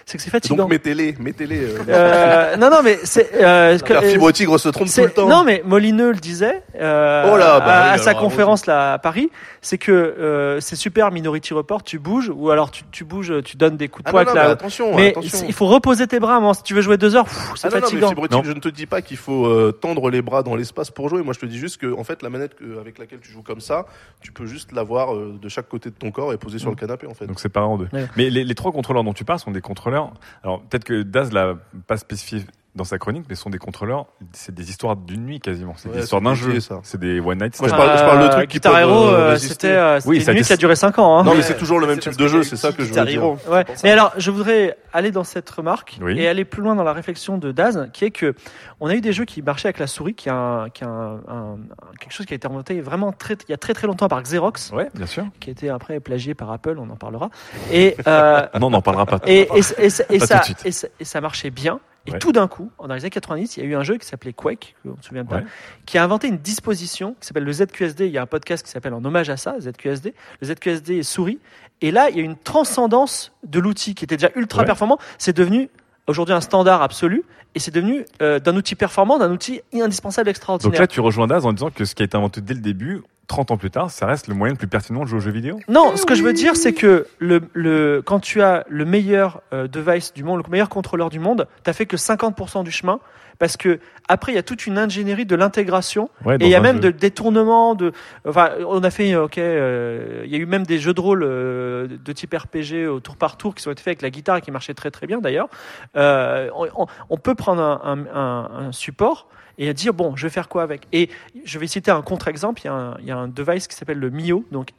C'est 0.07 0.17
que 0.17 0.25
c'est 0.25 0.31
fatigant. 0.31 0.57
Donc 0.57 0.71
mettez-les, 0.71 1.15
mettez-les. 1.21 1.59
euh, 1.63 1.79
Euh, 1.89 2.57
non, 2.57 2.71
non, 2.71 2.79
mais 2.83 2.99
c'est. 3.05 3.31
Euh, 3.35 3.79
que- 3.79 4.01
Fibre 4.09 4.33
Tigre 4.33 4.59
se 4.59 4.71
trompe 4.71 4.89
tout 4.89 5.01
le 5.03 5.11
temps. 5.11 5.29
Non, 5.29 5.45
mais 5.45 5.63
Molineux 5.67 6.13
le 6.13 6.19
disait 6.19 6.63
euh, 6.81 7.31
Oh 7.33 7.37
là, 7.37 7.61
bah 7.61 7.67
à, 7.67 7.85
oui, 7.89 7.95
à 7.95 7.99
sa 7.99 8.11
alors, 8.11 8.23
conférence 8.23 8.65
là 8.67 8.95
à 8.95 8.99
Paris, 8.99 9.31
c'est 9.61 9.77
que 9.79 9.93
euh, 9.93 10.61
c'est 10.61 10.77
super 10.77 11.11
Minority 11.13 11.53
Report, 11.53 11.83
tu 11.83 11.99
bouges 11.99 12.31
ou 12.35 12.51
alors 12.51 12.71
tu, 12.71 12.85
tu 12.91 13.05
bouges, 13.05 13.35
tu 13.45 13.57
donnes 13.59 13.77
des 13.77 13.89
coups 13.89 14.05
de 14.05 14.09
Ah 14.09 14.13
poing 14.13 14.25
non, 14.25 14.31
avec 14.31 14.35
non, 14.37 14.43
la. 14.43 14.47
mais 14.49 14.53
attention, 14.53 14.97
mais 14.97 15.09
attention. 15.11 15.45
il 15.47 15.53
faut 15.53 15.67
reposer 15.67 16.07
tes 16.07 16.21
bras. 16.21 16.41
moi. 16.41 16.55
Si 16.55 16.63
tu 16.63 16.73
veux 16.75 16.81
jouer 16.83 16.97
deux 16.97 17.15
heures, 17.15 17.27
c'est 17.29 17.67
Ah 17.67 17.69
non, 17.69 17.75
non, 17.75 17.75
mais 17.77 17.81
fatigant. 17.83 18.09
Fibre 18.09 18.29
Tigre, 18.29 18.45
je 18.45 18.53
ne 18.53 18.61
te 18.61 18.69
dis 18.69 18.87
pas 18.87 19.03
qu'il 19.03 19.17
faut 19.19 19.45
euh, 19.47 19.73
tendre 19.73 20.09
les 20.09 20.23
bras 20.23 20.43
dans 20.43 20.57
l'espace 20.57 20.91
pour 20.91 21.09
jouer. 21.11 21.23
Moi, 21.23 21.35
je 21.35 21.41
te 21.41 21.47
dis 21.47 21.59
juste 21.59 21.77
que, 21.79 21.93
en 21.93 22.05
fait, 22.05 22.23
la 22.23 22.31
manette 22.31 22.53
avec 22.81 22.99
laquelle 22.99 23.21
tu 23.21 23.31
joues 23.33 23.43
comme 23.43 23.61
ça, 23.61 23.85
tu 24.23 24.33
peux 24.33 24.47
juste 24.47 24.73
l'avoir 24.73 25.15
euh, 25.15 25.37
de 25.41 25.49
chaque 25.49 25.58
côté 25.63 25.91
de 25.91 25.95
ton 25.95 26.11
corps 26.11 26.33
et 26.33 26.39
poser 26.39 26.59
sur 26.59 26.71
le 26.71 26.77
canapé, 26.77 27.07
en 27.07 27.15
fait. 27.15 27.27
Donc 27.27 27.41
c'est 27.41 27.49
pas 27.49 27.63
en 27.63 27.79
deux. 27.79 27.89
Ouais. 27.93 28.07
Mais 28.17 28.31
les, 28.31 28.45
les 28.45 28.55
trois 28.55 28.73
contrôleurs 28.73 29.05
dont 29.05 29.13
tu 29.13 29.25
parles 29.25 29.41
sont 29.41 29.51
des 29.51 29.61
contrôleurs. 29.61 30.13
Alors 30.43 30.63
peut-être 30.63 30.85
que 30.85 31.03
Daz 31.03 31.33
l'a 31.33 31.57
pas 31.87 31.97
spécifié 31.97 32.45
dans 32.75 32.85
sa 32.85 32.99
chronique, 32.99 33.25
mais 33.29 33.35
ce 33.35 33.43
sont 33.43 33.51
des 33.51 33.59
contrôleurs. 33.59 34.07
C'est 34.33 34.55
des 34.55 34.71
histoires 34.71 34.95
d'une 34.95 35.25
nuit 35.25 35.41
quasiment. 35.41 35.75
C'est 35.77 35.89
Ouais, 35.89 35.97
des 35.97 36.03
histoires 36.05 36.23
d'un 36.23 36.35
jeu. 36.35 36.61
ça. 36.61 36.79
C'est 36.85 37.01
des 37.01 37.19
one 37.19 37.39
night. 37.39 37.59
Moi, 37.61 37.69
je 37.69 37.75
parle- 37.75 37.99
je 37.99 38.05
parle 38.05 38.23
de 38.23 38.29
trucs 38.29 38.49
qui 38.51 38.57
Guitar 38.59 38.79
Hero, 38.79 39.09
euh, 39.09 39.33
euh, 39.33 39.37
c'était 39.37 39.69
euh, 39.73 39.99
Oui, 40.07 40.17
c'était 40.17 40.25
ça 40.27 40.33
une 40.33 40.39
nuit 40.39 40.45
qui 40.45 40.53
a 40.53 40.57
duré 40.57 40.77
5 40.77 40.99
ans. 40.99 41.19
Hein. 41.19 41.25
Non, 41.25 41.35
mais 41.35 41.43
c'est 41.43 41.57
toujours 41.57 41.81
le 41.81 41.87
même 41.89 41.99
type 41.99 42.17
de 42.17 42.29
jeu, 42.29 42.43
c'est 42.45 42.57
ça 42.57 42.71
que 42.73 42.85
je 42.85 42.93
veux 42.93 43.05
dire. 43.07 43.25
Ouais. 43.51 43.65
Mais 43.83 43.91
alors, 43.91 44.13
je 44.17 44.31
voudrais 44.31 44.77
aller 44.93 45.11
dans 45.11 45.25
cette 45.25 45.49
remarque 45.51 45.99
Oui. 46.01 46.21
et 46.21 46.29
aller 46.29 46.45
plus 46.45 46.63
loin 46.63 46.77
dans 46.77 46.85
la 46.85 46.93
réflexion 46.93 47.37
de 47.39 47.51
Daz, 47.53 47.89
qui 47.93 48.05
est 48.05 48.11
que 48.11 48.35
on 48.81 48.87
a 48.89 48.95
eu 48.95 49.01
des 49.01 49.13
jeux 49.13 49.25
qui 49.25 49.43
marchaient 49.43 49.69
avec 49.69 49.79
la 49.81 49.87
souris, 49.89 50.15
qui 50.15 50.29
est 50.29 50.33
un, 50.33 50.67
qui 50.73 50.85
est 50.85 50.87
un- 50.87 51.21
un- 51.29 51.57
quelque 51.99 52.13
chose 52.13 52.27
qui 52.27 52.35
a 52.35 52.37
été 52.37 52.47
inventé 52.47 52.81
vraiment 52.81 53.13
très, 53.13 53.35
il 53.49 53.51
y 53.51 53.55
a 53.55 53.59
très 53.59 53.75
très 53.75 53.87
longtemps 53.89 54.09
par 54.09 54.23
Xerox, 54.23 54.71
Ouais, 54.73 54.89
bien 54.95 55.07
sûr. 55.07 55.25
qui 55.41 55.51
a 55.51 55.53
été 55.53 55.69
après 55.69 55.99
plagié 56.01 56.35
par 56.35 56.53
Apple, 56.53 56.77
on 56.79 56.89
en 56.91 56.97
parlera. 56.97 57.31
Et 57.73 57.97
euh, 58.07 58.43
Non, 58.61 58.69
on 58.69 58.71
n'en 58.71 58.83
parlera 58.83 59.05
pas. 59.07 59.19
Et, 59.27 59.49
et, 59.55 59.61
et, 59.79 59.89
et 60.15 60.19
Pas 60.21 60.27
ça, 60.27 60.35
tout 60.37 60.41
de 60.41 60.45
suite. 60.45 60.61
et, 60.67 60.73
ça, 60.73 60.87
et 61.01 61.05
ça 61.05 61.21
marchait 61.21 61.51
bien. 61.51 61.81
Et 62.09 62.13
Ouais. 62.13 62.19
tout 62.19 62.33
d'un 62.33 62.49
coup, 62.49 62.71
dans 62.79 62.87
les 62.95 63.01
années 63.03 63.11
90, 63.11 63.57
il 63.57 63.63
y 63.63 63.67
a 63.67 63.69
eu 63.69 63.75
un 63.75 63.83
jeu 63.83 63.97
qui 63.99 64.07
s'appelait 64.07 64.33
Quake, 64.33 64.75
on 64.87 64.97
se 65.01 65.09
souvient 65.09 65.25
pas, 65.25 65.37
Ouais. 65.37 65.45
qui 65.87 65.99
a 65.99 66.05
inventé 66.05 66.27
une 66.29 66.39
disposition 66.39 67.15
qui 67.21 67.27
s'appelle 67.27 67.45
le 67.45 67.53
ZQSD. 67.53 68.07
Il 68.07 68.13
y 68.13 68.19
a 68.19 68.23
un 68.23 68.27
podcast 68.27 68.65
qui 68.65 68.71
s'appelle 68.71 68.95
en 68.95 69.05
hommage 69.05 69.31
à 69.31 69.37
ça, 69.37 69.57
ZQSD. 69.61 70.15
Le 70.41 70.47
ZQSD 70.47 70.99
est 70.99 71.03
souris. 71.03 71.39
Et 71.81 71.91
là, 71.91 72.11
il 72.11 72.17
y 72.17 72.21
a 72.21 72.23
une 72.23 72.37
transcendance 72.37 73.33
de 73.47 73.61
l'outil 73.61 73.95
qui 73.95 74.05
était 74.05 74.17
déjà 74.17 74.31
ultra 74.35 74.61
Ouais. 74.61 74.67
performant. 74.67 74.99
C'est 75.19 75.37
devenu 75.37 75.69
aujourd'hui 76.07 76.35
un 76.35 76.41
standard 76.41 76.83
absolu. 76.83 77.23
Et 77.55 77.61
c'est 77.61 77.71
devenu 77.71 78.05
euh, 78.21 78.39
d'un 78.41 78.55
outil 78.57 78.75
performant, 78.75 79.19
d'un 79.19 79.33
outil 79.33 79.63
indispensable 79.73 80.29
extraordinaire. 80.29 80.71
Donc 80.73 80.79
là, 80.79 80.87
tu 80.87 81.01
rejoins 81.01 81.27
Daz 81.27 81.47
en 81.47 81.53
disant 81.53 81.71
que 81.71 81.85
ce 81.87 81.95
qui 81.95 82.03
a 82.03 82.05
été 82.05 82.17
inventé 82.17 82.41
dès 82.43 82.53
le 82.55 82.61
début, 82.61 83.03
30 83.29 83.51
ans 83.53 83.57
plus 83.59 83.71
tard, 83.71 83.91
ça 83.91 84.07
reste 84.07 84.27
le 84.27 84.35
moyen 84.35 84.55
le 84.55 84.59
plus 84.59 84.67
pertinent 84.69 85.03
de 85.03 85.07
jouer 85.07 85.19
aux 85.19 85.23
jeux 85.23 85.31
vidéo. 85.31 85.61
Non, 85.69 85.97
ce 85.97 86.05
que 86.07 86.15
je 86.15 86.23
veux 86.23 86.33
dire, 86.33 86.57
c'est 86.57 86.73
que 86.73 87.07
le, 87.19 87.43
le, 87.53 88.03
quand 88.05 88.21
tu 88.21 88.41
as 88.43 88.65
le 88.69 88.85
meilleur 88.87 89.43
euh, 89.53 89.69
device 89.69 90.13
du 90.15 90.25
monde, 90.25 90.43
le 90.45 90.51
meilleur 90.51 90.69
contrôleur 90.71 91.11
du 91.11 91.21
monde, 91.21 91.47
t'as 91.63 91.75
fait 91.75 91.85
que 91.87 91.97
50% 91.97 92.65
du 92.65 92.71
chemin, 92.71 93.01
parce 93.39 93.57
que 93.59 93.79
après 94.09 94.33
il 94.33 94.35
y 94.35 94.39
a 94.39 94.43
toute 94.43 94.67
une 94.67 94.79
ingénierie 94.79 95.27
de 95.27 95.37
l'intégration, 95.37 96.09
Ouais, 96.25 96.37
et 96.41 96.45
il 96.47 96.49
y 96.49 96.55
a 96.55 96.61
même 96.61 96.77
jeu. 96.83 96.91
de 96.91 96.99
détournements, 96.99 97.75
de, 97.75 97.93
enfin, 98.27 98.49
on 98.67 98.83
a 98.83 98.91
fait, 98.91 99.15
ok, 99.15 99.37
euh, 99.37 100.23
il 100.25 100.33
y 100.33 100.35
a 100.35 100.39
eu 100.39 100.47
même 100.47 100.65
des 100.65 100.79
jeux 100.79 100.95
de 100.95 101.01
rôle 101.01 101.23
euh, 101.23 101.87
de 102.03 102.13
type 102.13 102.35
RPG 102.35 102.89
au 102.89 103.01
tour 103.01 103.17
par 103.17 103.37
tour 103.37 103.55
qui 103.55 103.63
sont 103.63 103.71
été 103.71 103.83
faits 103.83 103.89
avec 103.89 104.03
la 104.03 104.11
guitare 104.11 104.39
et 104.39 104.41
qui 104.41 104.51
marchaient 104.51 104.73
très 104.75 104.91
très 104.91 105.07
bien 105.07 105.21
d'ailleurs. 105.21 105.49
On, 105.95 106.67
on- 106.77 106.87
on 107.11 107.17
peut 107.19 107.35
prendre 107.35 107.61
un, 107.63 107.81
un- 107.85 108.17
un- 108.19 108.67
un 108.69 108.73
support 108.73 109.29
et 109.59 109.75
dire 109.75 109.93
bon, 109.93 110.17
je 110.17 110.27
vais 110.27 110.31
faire 110.31 110.49
quoi 110.49 110.63
avec? 110.63 110.87
Et 110.93 111.11
je 111.45 111.59
vais 111.59 111.67
citer 111.67 111.91
un 111.91 112.03
contre-exemple. 112.03 112.63
Il 112.65 113.07
y, 113.07 113.11
a 113.11 113.17
un- 113.17 113.29
device 113.29 113.67
qui 113.69 113.77
s'appelle 113.77 113.99
le 113.99 114.11
Mio, 114.11 114.45
donc 114.53 114.71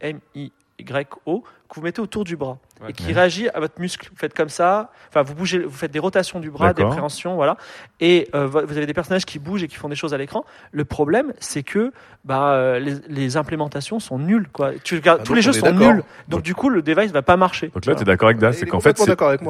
M-I-Y-O, 0.79 1.43
que 1.69 1.75
vous 1.75 1.81
mettez 1.81 2.01
autour 2.01 2.23
du 2.23 2.35
bras 2.35 2.57
et 2.87 2.93
qui 2.93 3.07
Ouais. 3.07 3.13
réagit 3.13 3.47
à 3.49 3.59
votre 3.59 3.79
muscle. 3.79 4.07
Vous 4.11 4.17
faites 4.17 4.33
comme 4.33 4.49
ça, 4.49 4.89
enfin 5.09 5.21
vous 5.21 5.35
bougez, 5.35 5.59
vous 5.59 5.75
faites 5.77 5.91
des 5.91 5.99
rotations 5.99 6.39
du 6.39 6.49
bras, 6.49 6.73
des 6.73 6.83
préhensions, 6.83 7.35
voilà. 7.35 7.57
Et 7.99 8.27
euh, 8.33 8.47
vo- 8.47 8.65
vous 8.65 8.75
avez 8.77 8.87
des 8.87 8.93
personnages 8.93 9.25
qui 9.25 9.37
bougent 9.37 9.61
et 9.63 9.67
qui 9.67 9.75
font 9.75 9.89
des 9.89 9.95
choses 9.95 10.13
à 10.15 10.17
l'écran. 10.17 10.45
Le 10.71 10.83
problème, 10.85 11.33
c'est 11.39 11.61
que 11.61 11.91
bah, 12.23 12.53
euh, 12.53 12.79
les, 12.79 12.95
les 13.07 13.37
implémentations 13.37 13.99
sont 13.99 14.17
nulles. 14.17 14.47
Quoi. 14.51 14.71
Tu 14.83 14.95
regardes, 14.95 15.19
Ah, 15.21 15.25
tous 15.25 15.35
les 15.35 15.41
jeux 15.43 15.53
sont 15.53 15.71
nuls. 15.71 16.01
Donc 16.27 16.41
du 16.41 16.55
coup, 16.55 16.69
le 16.69 16.81
device 16.81 17.11
va 17.11 17.21
pas 17.21 17.37
marcher. 17.37 17.67
Donc 17.67 17.85
là, 17.85 17.93
tu 17.93 18.01
es 18.01 18.05
d'accord 18.05 18.29
avec 18.29 18.39
Daz, 18.39 18.55
Il 18.55 18.59
c'est 18.59 18.65
est 18.65 18.69
qu'en 18.69 18.79
fait, 18.79 18.97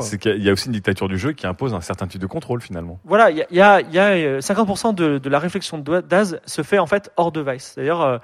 c'est 0.01 0.17
qu'il 0.17 0.43
y 0.43 0.49
a 0.49 0.51
aussi 0.51 0.65
une 0.65 0.73
dictature 0.73 1.07
du 1.07 1.17
jeu 1.17 1.31
qui 1.31 1.47
impose 1.47 1.73
un 1.73 1.81
certain 1.81 2.07
type 2.07 2.19
de 2.21 2.27
contrôle 2.27 2.59
finalement. 2.61 2.99
Voilà, 3.05 3.31
il 3.31 3.37
y 3.37 3.41
a, 3.43 3.47
il 3.51 3.55
y 3.57 3.61
a- 3.61 3.79
il 3.81 3.91
y 3.93 3.99
a, 3.99 4.09
euh, 4.09 4.39
50% 4.41 4.93
de, 4.93 5.19
de 5.19 5.29
la 5.29 5.39
réflexion 5.39 5.77
de 5.77 6.01
Daz 6.01 6.41
se 6.45 6.63
fait 6.63 6.79
en 6.79 6.87
fait 6.87 7.11
hors 7.15 7.31
device. 7.31 7.71
C'est-à-dire, 7.75 8.01
euh, 8.01 8.17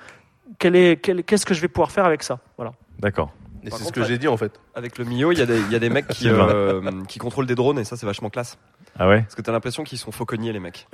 quel 0.60 0.76
est- 0.76 0.97
quel- 1.01 1.24
qu'est-ce 1.24 1.45
que 1.45 1.53
je 1.53 1.62
vais 1.62 1.68
pouvoir 1.70 1.91
faire 1.91 2.06
avec 2.06 2.24
ça? 2.24 2.39
Voilà. 2.58 2.74
D'accord. 3.00 3.32
Et 3.68 3.72
c'est 3.72 3.84
ce 3.84 3.91
que 3.91 4.04
j'ai 4.04 4.20
dit, 4.20 4.28
en 4.28 4.38
fait. 4.38 4.52
Avec 4.76 5.00
le 5.00 5.06
Mio, 5.06 5.32
il 5.32 5.39
y, 5.39 5.41
a 5.41 5.48
des- 5.48 5.58
il 5.58 5.72
y 5.72 5.76
a 5.76 5.80
des 5.80 5.89
mecs 5.89 6.08
qui, 6.08 6.28
euh, 6.30 6.82
qui 7.08 7.18
contrôlent 7.18 7.48
des 7.48 7.56
drones 7.56 7.80
et 7.80 7.84
ça, 7.84 7.98
c'est 7.98 8.06
vachement 8.06 8.30
classe. 8.30 8.60
Ah 9.00 9.08
ouais 9.10 9.22
Parce 9.24 9.34
que 9.34 9.41
t'as 9.41 9.52
l'impression 9.52 9.84
qu'ils 9.84 9.98
sont 9.98 10.12
fauconniers, 10.12 10.54
les 10.54 10.60
mecs. 10.60 10.88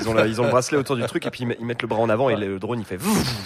Ils 0.00 0.08
ont, 0.08 0.12
la- 0.12 0.26
ils 0.26 0.40
ont 0.40 0.44
le 0.44 0.50
bracelet 0.50 0.76
autour 0.76 0.96
du 0.96 1.04
truc 1.04 1.24
et 1.24 1.30
puis 1.30 1.42
ils 1.42 1.46
met- 1.46 1.56
ils 1.60 1.64
mettent 1.64 1.82
le 1.82 1.88
bras 1.88 2.00
en 2.00 2.08
avant 2.08 2.28
et 2.28 2.34
le 2.36 2.58
drone 2.58 2.80
il 2.80 2.84
fait. 2.84 2.98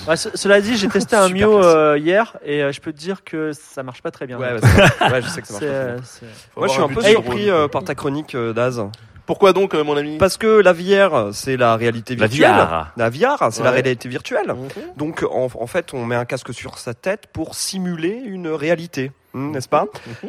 Ouais, 0.08 0.16
ce- 0.16 0.30
cela 0.34 0.62
dit, 0.62 0.76
j'ai 0.78 0.88
testé 0.88 1.14
un 1.14 1.26
Super 1.26 1.46
Mio 1.48 1.58
classe. 1.58 1.72
euh, 1.74 1.98
hier 1.98 2.36
et 2.42 2.62
euh, 2.62 2.72
je 2.72 2.80
peux 2.80 2.92
te 2.92 2.98
dire 2.98 3.22
que 3.22 3.52
ça 3.52 3.82
marche 3.82 4.00
pas 4.02 4.10
très 4.10 4.26
bien. 4.26 4.38
Ouais, 4.38 4.58
bah, 4.58 4.66
ça- 4.66 5.10
ouais, 5.12 5.20
je 5.22 5.28
sais 5.28 5.42
que 5.42 5.46
ça 5.46 5.52
marche 5.52 5.64
C'est, 5.64 5.68
pas 5.68 5.72
très 5.74 5.90
euh, 5.90 5.94
bien. 5.96 6.02
c'est- 6.04 6.26
Moi, 6.56 6.66
je 6.68 6.72
suis 6.72 6.82
un 6.82 6.88
peu 6.88 7.02
surpris 7.02 7.50
euh, 7.50 7.68
par 7.68 7.84
ta 7.84 7.94
chronique, 7.94 8.34
euh, 8.34 8.52
Daz. 8.54 8.82
Pourquoi 9.30 9.52
donc, 9.52 9.76
euh, 9.76 9.84
mon 9.84 9.96
ami 9.96 10.18
Parce 10.18 10.36
que 10.36 10.60
la 10.60 10.72
VR, 10.72 11.32
c'est 11.32 11.56
la 11.56 11.76
réalité 11.76 12.16
La 12.16 12.26
virtuelle. 12.26 12.50
VR. 12.50 12.92
La 12.96 13.10
VR, 13.10 13.52
c'est 13.52 13.62
la 13.62 13.70
réalité 13.70 14.08
virtuelle. 14.08 14.52
Donc, 14.96 15.22
en, 15.22 15.46
en 15.54 15.66
fait, 15.68 15.94
on 15.94 16.04
met 16.04 16.16
un 16.16 16.24
casque 16.24 16.52
sur 16.52 16.78
sa 16.78 16.94
tête 16.94 17.28
pour 17.32 17.54
simuler 17.54 18.20
une 18.24 18.48
réalité, 18.48 19.12
Hmm, 19.32 19.52
n'est-ce 19.52 19.68
pas 19.68 19.86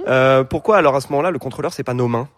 Euh, 0.07 0.43
Pourquoi 0.43 0.77
alors 0.77 0.95
à 0.95 1.01
ce 1.01 1.07
moment-là, 1.09 1.31
le 1.31 1.39
contrôleur, 1.39 1.73
c'est 1.73 1.83
pas 1.83 1.95
nos 1.95 2.07
mains? 2.07 2.29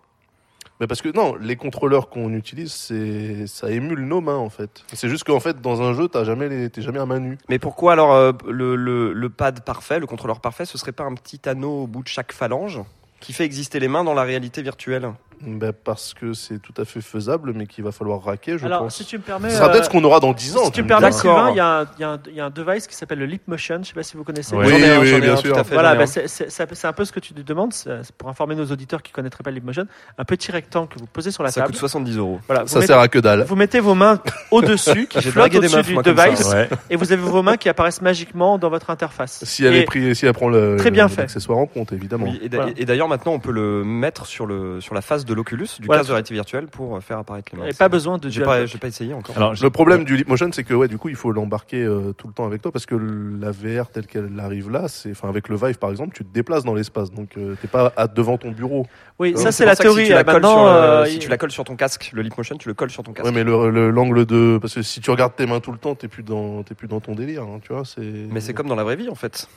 Mais 0.79 0.87
parce 0.87 1.01
que 1.01 1.09
non, 1.13 1.35
les 1.35 1.57
contrôleurs 1.57 2.07
qu'on 2.07 2.33
utilise, 2.33 2.71
c'est 2.71 3.45
ça 3.47 3.69
émule 3.69 3.99
nos 4.05 4.21
mains 4.21 4.37
en 4.37 4.49
fait. 4.49 4.85
C'est 4.93 5.09
juste 5.09 5.25
qu'en 5.25 5.41
fait, 5.41 5.59
dans 5.59 5.81
un 5.81 5.93
jeu, 5.93 6.07
t'as 6.07 6.23
jamais 6.23 6.47
les... 6.47 6.69
t'es 6.69 6.81
jamais 6.81 6.99
à 6.99 7.05
main 7.05 7.19
nue. 7.19 7.37
Mais 7.49 7.59
pourquoi 7.59 7.91
alors 7.91 8.13
euh, 8.13 8.31
le, 8.47 8.77
le, 8.77 9.11
le 9.11 9.29
pad 9.29 9.65
parfait, 9.65 9.99
le 9.99 10.07
contrôleur 10.07 10.39
parfait, 10.39 10.63
ce 10.63 10.77
serait 10.77 10.93
pas 10.93 11.03
un 11.03 11.13
petit 11.15 11.41
anneau 11.49 11.83
au 11.83 11.87
bout 11.87 12.03
de 12.03 12.07
chaque 12.07 12.31
phalange 12.31 12.79
qui 13.19 13.33
fait 13.33 13.43
exister 13.43 13.79
les 13.81 13.89
mains 13.89 14.05
dans 14.05 14.13
la 14.13 14.23
réalité 14.23 14.61
virtuelle? 14.61 15.11
Ben, 15.45 15.73
parce 15.73 16.13
que 16.13 16.33
c'est 16.33 16.59
tout 16.59 16.73
à 16.77 16.85
fait 16.85 17.01
faisable, 17.01 17.53
mais 17.53 17.67
qu'il 17.67 17.83
va 17.83 17.91
falloir 17.91 18.23
raquer, 18.23 18.57
je 18.57 18.65
Alors, 18.65 18.83
pense. 18.83 18.95
si 18.95 19.05
tu 19.05 19.17
me 19.17 19.23
permets. 19.23 19.49
Ce 19.49 19.57
sera 19.57 19.67
euh, 19.67 19.71
peut-être 19.71 19.85
ce 19.85 19.89
qu'on 19.89 20.03
aura 20.03 20.19
dans 20.19 20.33
10 20.33 20.57
ans. 20.57 20.65
Si 20.65 20.71
tu 20.71 20.81
me 20.81 20.83
me 20.83 20.87
permets. 20.89 21.11
Sylvain, 21.11 21.51
il 21.51 21.57
y, 21.57 21.59
a 21.59 21.79
un- 21.81 21.85
il 21.97 22.01
y 22.01 22.03
a 22.03 22.09
un- 22.11 22.19
il 22.27 22.33
y 22.35 22.39
a 22.39 22.45
un- 22.45 22.49
device 22.49 22.87
qui 22.87 22.95
s'appelle 22.95 23.19
le 23.19 23.25
Leap 23.25 23.47
Motion. 23.47 23.75
Je 23.75 23.79
ne 23.79 23.83
sais 23.85 23.93
pas 23.93 24.03
si 24.03 24.15
vous 24.17 24.23
connaissez. 24.23 24.55
Oui, 24.55 24.67
J'en 24.69 24.75
ai 24.77 24.89
un, 24.91 24.99
oui, 24.99 25.07
j'en 25.07 25.17
ai 25.17 25.21
bien 25.21 25.33
un, 25.33 25.37
sûr. 25.37 25.53
tout 25.53 25.59
à 25.59 25.63
fait, 25.63 25.73
Voilà, 25.73 25.89
j'en 25.89 25.95
ai 25.95 25.97
bah, 25.97 26.03
un. 26.03 26.07
c'est 26.07 26.27
c'est- 26.27 26.49
c'est 26.49 26.63
un 26.63 26.65
peu- 26.67 26.75
c'est 26.75 26.87
un 26.87 26.93
peu 26.93 27.05
ce 27.05 27.11
que 27.11 27.19
tu 27.19 27.33
demandes. 27.33 27.73
c'est- 27.73 28.03
c'est 28.03 28.15
Pour 28.15 28.29
informer 28.29 28.55
nos 28.55 28.65
auditeurs 28.65 29.01
qui 29.01 29.11
ne 29.11 29.15
connaîtraient 29.15 29.43
pas 29.43 29.49
le 29.49 29.55
Leap 29.55 29.65
Motion, 29.65 29.85
un 30.17 30.23
petit 30.25 30.51
rectangle 30.51 30.87
que 30.89 30.99
vous 30.99 31.05
posez 31.07 31.31
sur 31.31 31.43
la 31.43 31.49
Ça 31.51 31.61
table. 31.61 31.73
coûte 31.73 31.79
70 31.79 32.17
Voilà, 32.47 32.65
Ça 32.67 32.79
mettez- 32.79 32.87
sert 32.87 32.99
à 32.99 33.07
que 33.07 33.19
dalle. 33.19 33.43
Vous 33.43 33.55
mettez 33.55 33.79
vos 33.79 33.95
mains 33.95 34.19
au-dessus, 34.51 35.07
qui 35.09 35.19
J'ai 35.21 35.31
flottent 35.31 35.51
dragué 35.51 35.59
des 35.59 35.65
au-dessus 35.67 35.75
meufs, 35.77 35.87
du 35.87 35.93
moi, 35.93 36.03
comme 36.03 36.17
ça. 36.17 36.25
device, 36.29 36.45
Ouais. 36.53 36.69
et 36.89 36.95
vous 36.95 37.11
avez 37.11 37.21
vos 37.21 37.41
mains 37.43 37.57
qui 37.57 37.69
apparaissent 37.69 38.01
magiquement 38.01 38.57
dans 38.57 38.69
votre 38.69 38.89
interface. 38.89 39.43
Si 39.43 39.65
elle, 39.65 39.75
Et- 39.75 39.79
est 39.81 39.85
pris, 39.85 40.15
si 40.15 40.25
elle 40.25 40.33
prend 40.33 40.49
le, 40.49 40.75
Très 40.77 40.91
bien 40.91 41.03
le- 41.03 41.09
fait. 41.09 41.21
l'accessoire 41.21 41.57
en 41.57 41.65
compte, 41.65 41.91
évidemment. 41.91 42.25
Oui, 42.27 42.39
et 42.43 42.49
d'a- 42.49 42.57
Voilà. 42.57 42.71
et 42.77 42.85
d'ailleurs 42.85 43.07
maintenant 43.07 43.33
on 43.33 43.39
peut 43.39 43.51
le 43.51 43.83
mettre 43.83 44.25
sur 44.25 44.45
le 44.45 44.79
sur 44.81 44.93
la 44.95 45.01
face 45.01 45.25
de 45.25 45.32
l'Oculus 45.33 45.67
du 45.79 45.85
Voilà. 45.85 45.99
casque 46.01 46.09
de 46.09 46.13
réalité 46.13 46.33
virtuelle 46.33 46.67
pour 46.67 46.95
euh, 46.95 46.99
faire 47.01 47.17
apparaître 47.19 47.49
les 47.53 47.59
mains. 47.59 47.67
Et 47.67 47.73
pas 47.73 47.89
besoin 47.89 48.17
de 48.17 48.29
J'ai 48.29 48.41
pas 48.41 48.65
pas 48.65 48.87
essayé 48.87 49.13
encore. 49.13 49.35
Alors, 49.37 49.53
le 49.61 49.69
problème 49.69 50.03
du 50.05 50.15
Leap 50.17 50.27
Motion, 50.27 50.49
c'est 50.51 50.63
que 50.63 50.73
ouais, 50.73 50.87
du 50.87 50.97
coup, 50.97 51.09
il 51.09 51.15
faut 51.15 51.31
l'embarquer 51.31 51.83
euh, 51.83 52.13
tout 52.13 52.27
le 52.27 52.33
temps 52.33 52.45
avec 52.45 52.61
toi 52.61 52.71
parce 52.71 52.85
que 52.85 52.95
la 52.95 53.51
VR 53.51 53.89
telle 53.89 54.07
qu'elle 54.07 54.39
arrive 54.39 54.69
là, 54.69 54.87
c'est, 54.87 55.11
enfin, 55.11 55.29
avec 55.29 55.49
le 55.49 55.55
Vive 55.55 55.77
par 55.77 55.89
exemple, 55.91 56.15
tu 56.15 56.23
te 56.23 56.33
déplaces 56.33 56.63
dans 56.63 56.73
l'espace, 56.73 57.11
donc 57.11 57.37
euh, 57.37 57.55
t'es 57.61 57.67
pas 57.67 57.91
à- 57.97 58.07
devant 58.07 58.37
ton 58.37 58.51
bureau. 58.51 58.87
Oui, 59.19 59.33
Euh, 59.35 59.39
ça, 59.39 59.51
c'est 59.51 59.65
la 59.65 59.75
théorie. 59.75 60.03
Si 60.03 60.07
tu, 60.09 60.13
la 60.13 60.19
euh, 60.19 60.23
colles 60.23 60.43
sur, 60.45 60.57
euh, 60.59 61.01
euh, 61.01 61.05
si 61.05 61.19
tu 61.19 61.29
la 61.29 61.37
colles 61.37 61.51
sur 61.51 61.63
ton 61.63 61.75
casque, 61.75 62.09
le 62.13 62.21
Leap 62.21 62.37
Motion, 62.37 62.57
tu 62.57 62.67
le 62.67 62.73
colles 62.73 62.89
sur 62.91 63.03
ton 63.03 63.13
casque. 63.13 63.25
Ouais, 63.27 63.31
mais 63.31 63.43
le- 63.43 63.69
le- 63.69 63.89
l'angle 63.91 64.25
de, 64.25 64.57
parce 64.61 64.73
que 64.75 64.81
si 64.81 65.01
tu 65.01 65.11
regardes 65.11 65.35
tes 65.35 65.45
mains 65.45 65.59
tout 65.59 65.71
le 65.71 65.77
temps, 65.77 65.95
t'es 65.95 66.07
plus 66.07 66.23
dans, 66.23 66.63
t'es 66.63 66.75
plus 66.75 66.87
dans 66.87 66.99
ton 66.99 67.13
délire, 67.15 67.43
hein, 67.43 67.59
tu 67.61 67.73
vois. 67.73 67.83
C'est. 67.85 68.01
Mais 68.01 68.39
c'est 68.41 68.53
comme 68.53 68.67
dans 68.67 68.75
la 68.75 68.83
vraie 68.83 68.95
vie 68.95 69.09
en 69.09 69.15
fait. 69.15 69.47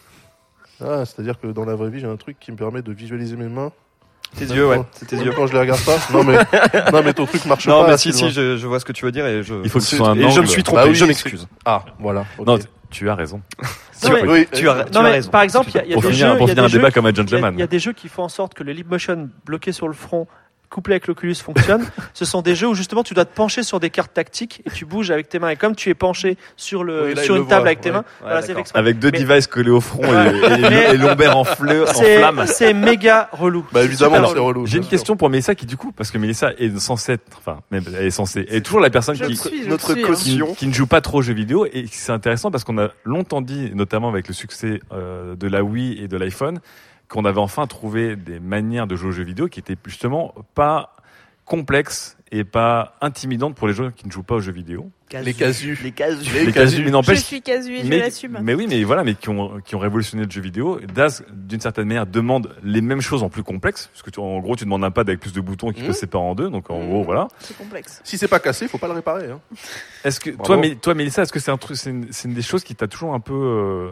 Ah, 0.85 1.05
c'est-à-dire 1.07 1.41
que 1.41 1.47
dans 1.47 1.65
la 1.65 1.75
vraie 1.75 1.89
vie, 1.89 2.01
j'ai 2.01 2.07
un 2.07 2.17
truc 2.17 2.39
qui 2.39 2.53
me 2.53 2.57
permet 2.57 2.83
de 2.83 2.93
visualiser 2.93 3.37
mes 3.37 3.49
mains. 3.49 3.73
Tes 4.39 4.45
yeux, 4.47 4.67
ouais, 4.69 4.77
quand- 4.77 4.87
c'est 4.93 5.07
tes 5.07 5.17
yeux. 5.17 5.33
Quand 5.35 5.47
je 5.47 5.53
les 5.55 5.61
regarde 5.61 5.81
pas. 5.81 5.97
Non 6.13 6.23
mais, 6.25 6.37
non 6.93 7.03
mais 7.05 7.13
ton 7.15 7.27
truc 7.27 7.45
marche 7.47 7.67
Non 7.67 7.83
pas. 7.85 7.93
mais 7.93 7.97
si 7.99 8.13
si, 8.13 8.31
je, 8.31 8.57
je 8.57 8.67
vois 8.67 8.81
ce 8.81 8.85
que 8.85 8.93
tu 8.93 9.05
veux 9.05 9.13
dire 9.13 9.27
et 9.27 9.43
je. 9.43 9.55
Il 9.65 9.71
faut 9.71 9.79
que 9.79 9.85
ce 9.85 9.97
soit 9.97 10.09
un 10.11 10.15
et 10.17 10.23
je 10.23 10.27
angle. 10.29 10.41
me 10.43 10.47
suis 10.47 10.63
trompé, 10.63 10.83
Bah 10.83 10.89
oui, 10.89 10.95
je 10.95 11.05
m'excuse. 11.05 11.47
Ah, 11.65 11.85
voilà. 11.99 12.25
ok. 12.39 12.47
Non, 12.47 12.59
tu 12.91 13.09
as 13.09 13.15
raison. 13.15 13.41
Non, 14.05 14.11
mais- 14.13 14.23
Oui, 14.29 14.49
Tu 14.53 14.69
as, 14.69 14.75
Non, 14.75 14.85
tu 14.93 14.99
as 14.99 15.03
mais 15.03 15.11
raison. 15.11 15.31
Par 15.31 15.43
exemple, 15.43 15.71
il 15.71 15.77
y 15.77 15.79
a, 15.79 15.85
y 15.85 15.89
des 15.89 16.01
finir- 16.01 16.13
jeux, 16.13 16.37
pour 16.39 16.49
il 16.49 16.51
y 16.51 16.53
a 16.53 16.55
finir 16.55 16.69
des 16.69 16.75
un 16.75 16.79
débat 16.79 16.91
comme 16.91 17.07
un 17.07 17.11
il 17.11 17.17
y 17.17 17.21
a- 17.21 17.23
gentleman. 17.23 17.55
Il 17.55 17.61
y, 17.61 17.63
a 17.63 17.67
des 17.67 17.79
jeux 17.79 17.93
qui 17.93 18.09
font 18.09 18.23
en 18.25 18.29
sorte 18.29 18.53
que 18.55 18.63
le 18.63 18.73
Leap 18.73 18.91
Motion 18.91 19.29
bloqué 19.47 19.73
sur 19.73 19.89
le 19.89 19.95
front, 19.95 20.27
couplé 20.71 20.95
avec 20.95 21.07
l'Oculus, 21.07 21.35
fonctionne. 21.35 21.85
Ce 22.15 22.25
sont 22.25 22.43
des 22.43 22.55
jeux 22.55 22.69
où 22.69 22.75
justement 22.75 23.03
tu 23.03 23.15
dois 23.15 23.25
te 23.25 23.35
pencher 23.35 23.63
sur 23.63 23.81
des 23.81 23.91
cartes 23.91 24.13
tactiques 24.15 24.63
et 24.67 24.71
tu 24.71 24.85
bouges 24.85 25.11
avec 25.11 25.29
tes 25.29 25.39
mains. 25.39 25.51
Et 25.51 25.57
comme 25.57 25.75
tu 25.77 25.91
es 25.91 25.95
penché 25.95 26.37
sur, 26.57 26.85
le, 26.85 27.07
Oui, 27.07 27.15
là, 27.15 27.23
sur 27.23 27.37
une 27.37 27.43
le 27.43 27.49
table 27.49 27.61
voit, 27.63 27.67
avec 27.69 27.81
tes 27.81 27.91
ouais. 27.91 27.97
mains, 27.97 28.05
Ouais, 28.23 28.27
voilà, 28.33 28.43
c'est. 28.43 28.55
Avec 28.75 28.99
deux 28.99 29.11
Mais- 29.13 29.21
devices 29.21 29.47
collés 29.47 29.71
au 29.71 29.81
front 29.81 30.03
et, 30.05 30.95
et, 30.95 30.97
lombaire 30.97 31.37
en, 31.37 31.45
fleu, 31.45 31.85
en 31.89 31.93
C'est- 31.95 32.19
flamme. 32.19 32.45
C'est 32.47 32.75
méga 32.75 33.29
relou. 33.33 33.65
Bah 33.73 33.83
évidemment, 33.83 34.27
c'est 34.29 34.39
relou. 34.39 34.67
J'ai 34.67 34.79
une 34.79 34.87
question 34.87 35.17
pour 35.17 35.31
Mélissa 35.31 35.55
qui 35.55 35.67
du 35.67 35.77
coup, 35.77 35.93
parce 35.93 36.11
que 36.11 36.19
Mélissa 36.19 36.53
est 36.59 36.77
censée 36.79 37.13
être, 37.13 37.25
enfin, 37.39 37.61
même 37.71 37.85
elle 37.99 38.07
est 38.07 38.11
censée, 38.11 38.47
est 38.49 38.65
toujours 38.65 38.81
la 38.81 38.91
personne 38.91 39.19
qui, 39.19 39.37
suis, 39.37 39.67
notre 39.67 39.93
suis, 39.93 40.03
hein. 40.03 40.07
caution. 40.07 40.47
qui, 40.49 40.55
qui 40.57 40.67
ne 40.67 40.73
joue 40.75 40.87
pas 40.87 41.01
trop 41.01 41.19
aux 41.19 41.23
jeux 41.23 41.35
vidéo 41.35 41.67
et 41.67 41.87
c'est 41.91 42.13
intéressant 42.13 42.51
parce 42.51 42.65
qu'on 42.65 42.79
a 42.79 42.91
longtemps 43.05 43.41
dit, 43.43 43.71
notamment 43.75 44.09
avec 44.09 44.29
le 44.29 44.35
succès 44.35 44.81
euh, 44.93 45.35
de 45.37 45.47
la 45.49 45.63
Wii 45.63 46.03
et 46.03 46.09
de 46.09 46.17
l'iPhone, 46.17 46.61
qu'on 47.09 47.25
avait 47.25 47.39
enfin 47.41 47.67
trouvé 47.67 48.17
des 48.17 48.41
manières 48.41 48.87
de 48.87 48.97
jouer 48.97 49.09
aux 49.09 49.13
jeux 49.13 49.25
vidéo 49.25 49.49
qui 49.49 49.61
étaient 49.61 49.77
justement 49.87 50.35
pas 50.55 50.95
complexes 51.45 52.17
et 52.33 52.43
pas 52.43 52.97
intimidantes 53.01 53.55
pour 53.55 53.69
les 53.69 53.75
joueurs 53.75 53.95
qui 53.95 54.05
ne 54.07 54.11
jouent 54.11 54.25
pas 54.25 54.35
aux 54.35 54.41
jeux 54.41 54.51
vidéo. 54.53 54.91
Les 55.13 55.33
casus. 55.33 55.81
Les 55.85 55.93
casus. 55.93 56.33
Les 56.35 56.47
Les 56.47 56.53
casus, 56.53 56.55
casus. 56.55 56.79
mais 56.81 56.87
Je 56.87 56.91
n'empêche. 56.91 57.21
suis 57.23 57.41
casu 57.41 57.73
et 57.77 57.85
je 57.85 57.89
mais, 57.89 57.99
l'assume. 58.01 58.39
mais 58.43 58.55
oui, 58.55 58.67
mais 58.69 58.83
voilà, 58.83 59.05
mais 59.05 59.15
qui 59.15 59.29
ont, 59.29 59.61
qui 59.65 59.77
ont 59.77 59.79
révolutionné 59.79 60.25
le 60.25 60.31
jeu 60.31 60.41
vidéo. 60.41 60.81
Daz, 60.93 61.25
d'une 61.33 61.61
certaine 61.61 61.87
manière, 61.87 62.05
demande 62.09 62.57
les 62.65 62.81
mêmes 62.81 63.01
choses 63.01 63.23
en 63.23 63.29
plus 63.29 63.45
complexe, 63.45 63.89
parce 63.93 64.03
que 64.03 64.11
tu, 64.11 64.19
en 64.19 64.41
gros, 64.41 64.57
tu 64.57 64.65
demandes 64.65 64.83
un 64.83 64.91
pad 64.91 65.09
avec 65.09 65.21
plus 65.21 65.33
de 65.33 65.41
boutons 65.41 65.71
qui 65.71 65.83
Mmh. 65.83 65.87
peut 65.87 65.93
se 65.93 66.01
séparer 66.01 66.25
en 66.25 66.35
deux, 66.35 66.51
donc 66.51 66.69
en 66.71 66.81
Mmh. 66.83 66.87
gros, 66.89 67.05
voilà. 67.05 67.29
C'est 67.39 67.57
complexe. 67.57 68.01
Si 68.03 68.19
c'est 68.19 68.27
pas 68.27 68.41
cassé, 68.41 68.67
faut 68.67 68.79
pas 68.79 68.89
le 68.89 68.95
réparer. 68.95 69.31
Hein. 69.31 69.39
Est-ce 70.03 70.19
que 70.19 70.31
Bravo. 70.31 70.45
toi, 70.45 70.57
Mél- 70.57 70.79
toi, 70.81 70.95
Mélissa, 70.95 71.23
est-ce 71.23 71.33
que 71.33 71.39
c'est 71.39 71.53
un 71.53 71.57
truc, 71.59 71.77
c'est 71.77 71.91
une, 71.91 72.09
c'est 72.11 72.27
une 72.27 72.35
des 72.35 72.43
choses 72.43 72.65
qui 72.65 72.75
t'a 72.75 72.89
toujours 72.89 73.15
un 73.15 73.21
peu 73.21 73.33
euh, 73.35 73.91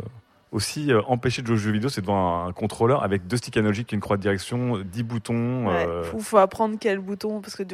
aussi 0.54 0.92
euh, 0.92 1.02
empêché 1.08 1.42
de 1.42 1.46
jouer 1.48 1.56
aux 1.56 1.58
jeux 1.58 1.72
vidéo, 1.72 1.88
c'est 1.90 2.00
devant 2.00 2.44
un, 2.44 2.48
un 2.48 2.52
contrôleur 2.52 3.02
avec 3.02 3.26
deux 3.26 3.36
sticks 3.36 3.56
analogiques, 3.56 3.92
une 3.92 4.00
croix 4.00 4.16
de 4.16 4.22
direction, 4.22 4.78
10 4.84 5.02
boutons. 5.02 5.66
Ouais, 5.66 5.86
euh, 5.86 6.04
faut, 6.04 6.20
faut 6.20 6.38
apprendre 6.38 6.76
quel 6.80 6.98
bouton 7.00 7.40
parce 7.40 7.56
que 7.56 7.64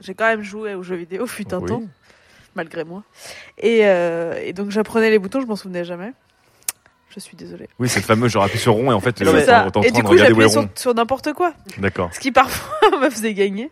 j'ai 0.00 0.14
quand 0.14 0.26
même 0.26 0.42
joué 0.42 0.74
aux 0.74 0.82
jeux 0.82 0.96
vidéo 0.96 1.26
fut 1.26 1.52
un 1.54 1.58
Oui. 1.60 1.68
temps 1.68 1.82
malgré 2.56 2.82
moi 2.82 3.04
et, 3.58 3.80
euh, 3.86 4.40
et 4.42 4.52
donc 4.52 4.70
j'apprenais 4.70 5.10
les 5.10 5.18
boutons 5.20 5.40
je 5.40 5.46
m'en 5.46 5.54
souvenais 5.54 5.84
jamais 5.84 6.12
je 7.14 7.20
suis 7.20 7.36
désolée 7.36 7.68
Oui, 7.78 7.88
c'est 7.88 8.00
le 8.00 8.04
fameux 8.06 8.26
genre 8.28 8.42
appuie 8.44 8.58
sur 8.58 8.72
rond 8.72 8.90
et 8.90 8.94
en 8.94 9.00
fait, 9.00 9.20
euh, 9.22 9.44
ça. 9.44 9.68
en 9.74 9.82
et 9.82 9.90
du 9.92 10.02
coup 10.02 10.16
j'appuyais 10.16 10.48
sur, 10.48 10.66
sur 10.74 10.94
n'importe 10.94 11.32
quoi 11.34 11.52
D'accord. 11.78 12.08
ce 12.12 12.18
qui 12.18 12.32
parfois 12.32 12.98
me 13.00 13.08
faisait 13.10 13.34
gagner 13.34 13.70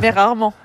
mais 0.00 0.10
rarement 0.10 0.54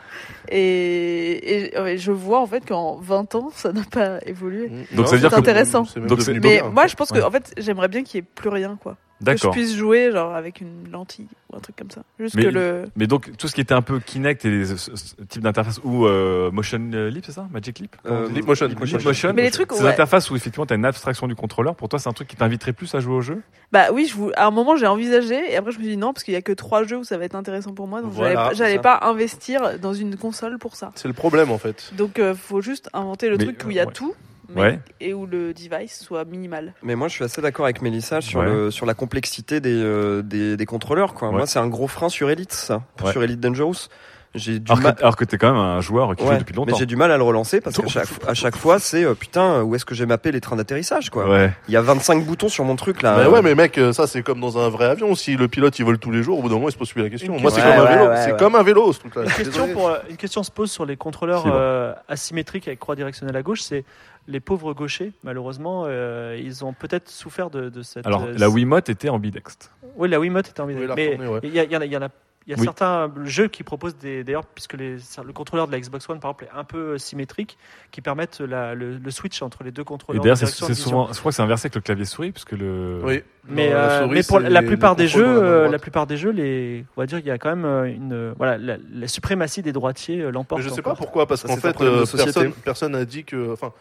et, 0.49 1.71
je 1.97 2.11
vois 2.11 2.39
en 2.41 2.47
fait 2.47 2.65
qu'en 2.65 2.97
20 2.97 3.35
ans 3.35 3.49
ça 3.53 3.71
n'a 3.71 3.83
pas 3.83 4.19
évolué. 4.25 4.69
Donc, 4.93 5.07
ça 5.07 5.15
veut 5.15 5.17
c'est 5.17 5.19
dire 5.19 5.29
que- 5.31 5.35
intéressant. 5.35 5.85
c'est 5.85 5.99
même 5.99 6.09
Donc, 6.09 6.19
mais 6.43 6.61
moi 6.71 6.87
je 6.87 6.95
pense 6.95 7.09
que 7.11 7.17
Ouais. 7.19 7.23
en 7.23 7.31
fait 7.31 7.53
j'aimerais 7.57 7.87
bien 7.87 8.03
qu'il 8.03 8.19
y 8.19 8.19
ait 8.19 8.27
plus 8.35 8.49
rien 8.49 8.77
quoi 8.81 8.97
que 9.25 9.37
je 9.37 9.47
puisse 9.49 9.75
jouer 9.75 10.11
genre 10.11 10.33
avec 10.35 10.61
une 10.61 10.89
lentille 10.91 11.27
ou 11.51 11.57
un 11.57 11.59
truc 11.59 11.75
comme 11.75 11.91
ça 11.91 12.01
juste 12.19 12.35
Mais- 12.35 12.43
que 12.43 12.47
le 12.49 12.85
Mais 12.95 13.07
donc, 13.07 13.35
tout 13.37 13.47
ce 13.47 13.53
qui 13.55 13.61
était 13.61 13.73
un 13.73 13.81
peu 13.81 13.99
Kinect 13.99 14.45
et 14.45 14.65
ce- 14.65 14.91
type 15.27 15.41
d'interface 15.41 15.79
ou 15.83 16.05
euh, 16.05 16.51
Motion 16.51 16.79
Leap, 16.91 17.25
c'est 17.25 17.31
ça? 17.33 17.47
Magic 17.51 17.79
Leap? 17.79 17.95
Euh, 18.05 18.27
Leap 18.29 18.45
Motion. 18.47 18.67
Leap 18.67 18.79
Leap 18.79 19.03
Motion. 19.03 19.33
Mais 19.35 19.41
les 19.43 19.51
trucs, 19.51 19.71
Ces 19.73 19.83
ouais. 19.83 19.89
interfaces 19.89 20.29
où 20.31 20.35
effectivement 20.35 20.65
tu 20.65 20.73
as 20.73 20.75
une 20.77 20.85
abstraction 20.85 21.27
du 21.27 21.35
contrôleur, 21.35 21.75
pour 21.75 21.89
toi, 21.89 21.99
c'est 21.99 22.09
un 22.09 22.13
truc 22.13 22.27
qui 22.27 22.35
t'inviterait 22.35 22.73
plus 22.73 22.93
à 22.95 22.99
jouer 22.99 23.15
au 23.15 23.21
jeu? 23.21 23.41
Bah 23.71 23.87
oui, 23.93 24.05
je 24.05 24.15
vous... 24.15 24.31
à 24.35 24.45
un 24.47 24.51
moment 24.51 24.75
j'ai 24.75 24.87
envisagé 24.87 25.51
et 25.51 25.55
après 25.57 25.71
je 25.71 25.77
me 25.77 25.83
suis 25.83 25.91
dit 25.91 25.97
non 25.97 26.13
parce 26.13 26.23
qu'il 26.23 26.33
y 26.33 26.37
a 26.37 26.41
que 26.41 26.51
trois 26.53 26.83
jeux 26.83 26.97
où 26.97 27.03
ça 27.03 27.17
va 27.17 27.25
être 27.25 27.35
intéressant 27.35 27.73
pour 27.73 27.87
moi 27.87 28.01
donc 28.01 28.11
Voilà, 28.11 28.51
j'allais 28.53 28.79
pas- 28.79 28.99
investir 29.03 29.79
dans 29.79 29.93
une 29.93 30.15
console 30.17 30.57
pour 30.57 30.75
ça. 30.75 30.91
C'est 30.95 31.07
le 31.07 31.13
problème 31.13 31.51
en 31.51 31.57
fait. 31.57 31.91
Donc 31.95 32.19
euh, 32.19 32.33
faut 32.35 32.61
juste 32.61 32.89
inventer 32.93 33.29
le 33.29 33.37
Mais, 33.37 33.43
truc 33.45 33.63
où 33.65 33.69
il 33.69 33.75
y 33.75 33.79
a 33.79 33.83
euh, 33.83 33.85
ouais. 33.87 33.91
tout 33.93 34.13
mais- 34.55 34.61
Ouais. 34.61 34.79
et 35.01 35.13
où 35.13 35.25
le 35.25 35.53
device 35.53 35.99
soit 36.03 36.25
minimal. 36.25 36.73
Mais 36.83 36.95
moi, 36.95 37.07
je 37.07 37.13
suis 37.15 37.23
assez 37.23 37.41
d'accord 37.41 37.65
avec 37.65 37.81
Mélissa 37.81 38.21
sur, 38.21 38.39
Ouais. 38.39 38.45
le, 38.45 38.71
sur 38.71 38.85
la 38.85 38.93
complexité 38.93 39.59
des, 39.59 39.71
euh, 39.73 40.21
des, 40.21 40.57
des 40.57 40.65
contrôleurs. 40.65 41.13
Quoi. 41.13 41.29
Ouais. 41.29 41.35
Moi, 41.37 41.45
c'est 41.47 41.59
un 41.59 41.67
gros 41.67 41.87
frein 41.87 42.09
sur 42.09 42.29
Elite, 42.29 42.53
ça. 42.53 42.81
Ouais. 43.03 43.11
Sur 43.11 43.23
Elite 43.23 43.39
Dangerous. 43.39 43.87
J'ai 44.35 44.59
du 44.59 44.71
alors, 44.71 44.83
mal. 44.83 44.93
que, 44.93 45.01
alors 45.01 45.15
que 45.15 45.25
t'es 45.25 45.39
quand 45.39 45.47
même 45.51 45.59
un 45.59 45.81
joueur 45.81 46.15
qui 46.15 46.23
joue 46.23 46.29
Ouais, 46.29 46.37
depuis 46.37 46.53
mais 46.53 46.57
longtemps. 46.57 46.77
j'ai 46.77 46.85
du 46.85 46.95
mal 46.95 47.11
à 47.11 47.17
le 47.17 47.23
relancer 47.23 47.61
parce 47.61 47.75
qu'à 47.75 47.87
chaque, 47.87 48.07
à 48.27 48.35
chaque 48.35 48.55
fois, 48.57 48.77
c'est 48.77 49.03
euh, 49.03 49.15
putain, 49.15 49.63
où 49.63 49.73
est-ce 49.73 49.85
que 49.85 49.95
j'ai 49.95 50.05
mappé 50.05 50.31
les 50.31 50.39
trains 50.39 50.55
d'atterrissage 50.55 51.09
quoi? 51.09 51.27
Ouais. 51.27 51.51
Il 51.67 51.73
y 51.73 51.77
a 51.77 51.81
25 51.81 52.23
boutons 52.25 52.47
sur 52.47 52.63
mon 52.63 52.75
truc 52.75 53.01
là. 53.01 53.15
Bah 53.15 53.27
ouais, 53.31 53.41
mais 53.41 53.55
mec, 53.55 53.79
euh, 53.79 53.91
ça 53.91 54.05
c'est 54.05 54.21
comme 54.21 54.39
dans 54.39 54.59
un 54.59 54.69
vrai 54.69 54.85
avion. 54.85 55.15
Si 55.15 55.35
le 55.35 55.47
pilote 55.47 55.79
il 55.79 55.83
vole 55.85 55.97
tous 55.97 56.11
les 56.11 56.21
jours, 56.21 56.37
au 56.37 56.41
bout 56.43 56.49
d'un 56.49 56.53
moment 56.57 56.69
il 56.69 56.71
se 56.71 56.77
pose 56.77 56.91
plus 56.93 57.01
la 57.01 57.09
question. 57.09 57.33
Une 57.35 57.41
Moi 57.41 57.49
c'est 57.49 57.59
comme 57.59 57.71
un 57.71 57.83
Ouais, 57.83 57.89
vélo. 57.97 58.07
ouais, 58.07 58.17
c'est 58.23 58.31
ouais. 58.33 58.37
comme 58.37 58.53
un 58.55 58.61
vélo 58.61 58.93
ce 58.93 58.99
truc-là. 58.99 59.23
Une 59.23 59.31
question, 59.31 59.67
pour, 59.73 59.87
euh, 59.89 59.97
une 60.11 60.17
question 60.17 60.43
se 60.43 60.51
pose 60.51 60.69
sur 60.69 60.85
les 60.85 60.95
contrôleurs 60.95 61.45
bon. 61.45 61.51
euh, 61.51 61.93
asymétriques 62.07 62.67
avec 62.67 62.77
croix 62.79 62.95
directionnelle 62.95 63.35
à 63.35 63.41
gauche. 63.41 63.61
C'est 63.61 63.83
les 64.29 64.39
pauvres 64.39 64.73
gauchers, 64.73 65.11
malheureusement, 65.23 65.83
euh, 65.87 66.39
ils 66.41 66.63
ont 66.63 66.71
peut-être 66.73 67.09
souffert 67.09 67.49
de, 67.49 67.69
de 67.69 67.81
cette. 67.81 68.05
Alors, 68.05 68.23
euh, 68.23 68.33
la 68.37 68.49
Wiimote 68.49 68.87
était 68.89 69.09
ambidextre. 69.09 69.71
Oui, 69.97 70.07
la 70.07 70.19
Wiimote 70.19 70.49
était 70.49 70.61
Oui, 70.61 70.75
la 70.87 70.95
Mais 70.95 71.17
ouais. 71.17 71.39
il 71.43 71.53
y, 71.53 71.59
a- 71.59 71.63
en 71.77 71.81
a, 71.81 71.85
il 71.85 71.91
y 71.91 71.97
en 71.97 72.01
a- 72.03 72.09
il 72.47 72.51
y 72.53 72.55
a 72.55 72.57
Oui. 72.57 72.63
certains 72.63 73.11
jeux 73.25 73.47
qui 73.47 73.61
proposent 73.63 73.97
des. 73.97 74.23
D'ailleurs, 74.23 74.45
puisque 74.45 74.73
les, 74.73 74.95
le 75.23 75.33
contrôleur 75.33 75.67
de 75.67 75.71
la 75.71 75.79
Xbox 75.79 76.09
One, 76.09 76.19
par 76.19 76.31
exemple, 76.31 76.45
est 76.45 76.57
un 76.57 76.63
peu 76.63 76.97
symétrique, 76.97 77.57
qui 77.91 78.01
permettent 78.01 78.39
la- 78.39 78.73
le, 78.75 78.97
le 78.97 79.11
switch 79.11 79.41
entre 79.43 79.63
les 79.63 79.71
deux 79.71 79.81
Et 79.81 79.85
contrôleurs. 79.85 80.23
d'ailleurs, 80.23 80.37
c'est 80.37 80.73
souvent, 80.73 81.11
je 81.11 81.19
crois 81.19 81.31
que 81.31 81.35
c'est 81.35 81.41
inversé 81.43 81.67
avec 81.67 81.75
le 81.75 81.81
clavier 81.81 82.05
souris, 82.05 82.31
puisque 82.31 82.53
le. 82.53 83.01
Oui. 83.03 83.21
Mais, 83.47 83.67
Non, 83.69 83.73
la 83.75 83.79
euh, 83.79 83.99
souris, 84.03 84.13
mais 84.15 84.23
pour 84.23 84.39
la 84.39 84.61
plupart 84.63 84.95
des 84.95 85.07
jeux, 85.07 85.25
la 85.41 85.47
euh, 85.73 85.77
plupart 85.79 86.07
des 86.07 86.17
jeux, 86.17 86.31
les, 86.31 86.85
on 86.95 87.01
va 87.01 87.05
dire, 87.07 87.19
il 87.19 87.25
y 87.25 87.31
a 87.31 87.37
quand 87.37 87.49
même 87.49 87.65
euh, 87.65 87.85
une, 87.85 88.33
voilà, 88.37 88.57
la, 88.57 88.77
la 88.93 89.07
suprématie 89.07 89.61
des 89.61 89.71
droitiers 89.73 90.21
euh, 90.21 90.31
l'emporte. 90.31 90.61
Mais 90.61 90.67
je 90.69 90.73
sais 90.73 90.81
pas 90.81 90.95
pourquoi, 90.95 91.27
parce 91.27 91.41
Ça, 91.41 91.47
qu'en 91.47 91.57
fait, 91.57 91.79
euh, 91.81 92.05
personne, 92.15 92.51
personne 92.63 92.91
n'a 92.93 93.05
dit 93.05 93.25
que, 93.25 93.51
enfin, 93.53 93.73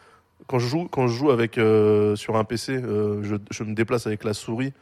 quand 0.46 0.58
je 0.58 0.68
joue, 0.68 0.88
quand 0.90 1.08
je 1.08 1.16
joue 1.16 1.30
avec 1.30 1.58
euh, 1.58 2.16
sur 2.16 2.36
un 2.36 2.44
PC, 2.44 2.72
euh, 2.72 3.22
je, 3.50 3.64
me 3.64 3.74
déplace 3.74 4.06
avec 4.06 4.24
la 4.24 4.34
souris, 4.34 4.72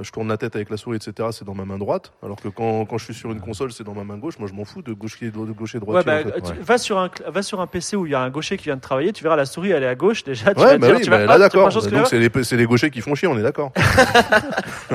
je 0.00 0.10
tourne 0.10 0.28
la 0.28 0.36
tête 0.38 0.56
avec 0.56 0.70
la 0.70 0.76
souris, 0.78 0.96
etc. 0.96 1.28
C'est 1.32 1.44
dans 1.44 1.54
ma 1.54 1.64
main 1.66 1.76
droite, 1.78 2.12
alors 2.22 2.36
que 2.40 2.48
quand, 2.48 2.86
quand 2.86 2.96
je 2.98 3.04
suis 3.04 3.14
sur 3.14 3.30
une 3.30 3.40
console, 3.40 3.72
c'est 3.72 3.84
dans 3.84 3.92
ma 3.94 4.04
main 4.04 4.16
gauche. 4.16 4.38
Moi, 4.38 4.48
je 4.48 4.54
m'en 4.54 4.64
fous 4.64 4.80
de 4.82 4.92
gaucher, 4.94 5.26
de 5.30 5.36
gaucher, 5.52 5.78
Ouais, 5.78 5.84
droitier. 6.02 6.06
bah, 6.06 6.20
en 6.20 6.32
fait. 6.32 6.40
tu- 6.40 6.48
Ouais. 6.52 6.56
va, 6.62 6.78
sur 6.78 6.98
un, 6.98 7.10
va 7.26 7.42
sur 7.42 7.60
un 7.60 7.66
PC 7.66 7.96
où 7.96 8.06
il 8.06 8.12
y 8.12 8.14
a 8.14 8.20
un 8.20 8.30
gaucher 8.30 8.56
qui 8.56 8.64
vient 8.64 8.76
de 8.76 8.80
travailler, 8.80 9.12
tu 9.12 9.22
verras 9.22 9.36
la 9.36 9.44
souris, 9.44 9.70
elle 9.70 9.82
est 9.82 9.86
à 9.88 9.94
gauche 9.94 10.24
déjà. 10.24 10.54
Tu 10.54 10.60
Ouais, 10.60 10.66
vas 10.66 10.78
bah 10.78 10.86
dire, 10.86 10.96
oui, 10.96 11.02
tu 11.02 11.10
bah 11.10 11.18
vas, 11.18 11.26
là 11.26 11.34
hop, 11.34 11.40
d'accord. 11.40 11.68
tu 11.68 11.78
vas 11.78 11.90
Donc 11.90 12.06
c'est 12.06 12.18
les, 12.18 12.30
c'est 12.44 12.56
les 12.56 12.64
gauchers 12.66 12.90
qui 12.90 13.00
font 13.02 13.14
chier, 13.14 13.28
on 13.28 13.36
est 13.38 13.42
d'accord. 13.42 13.72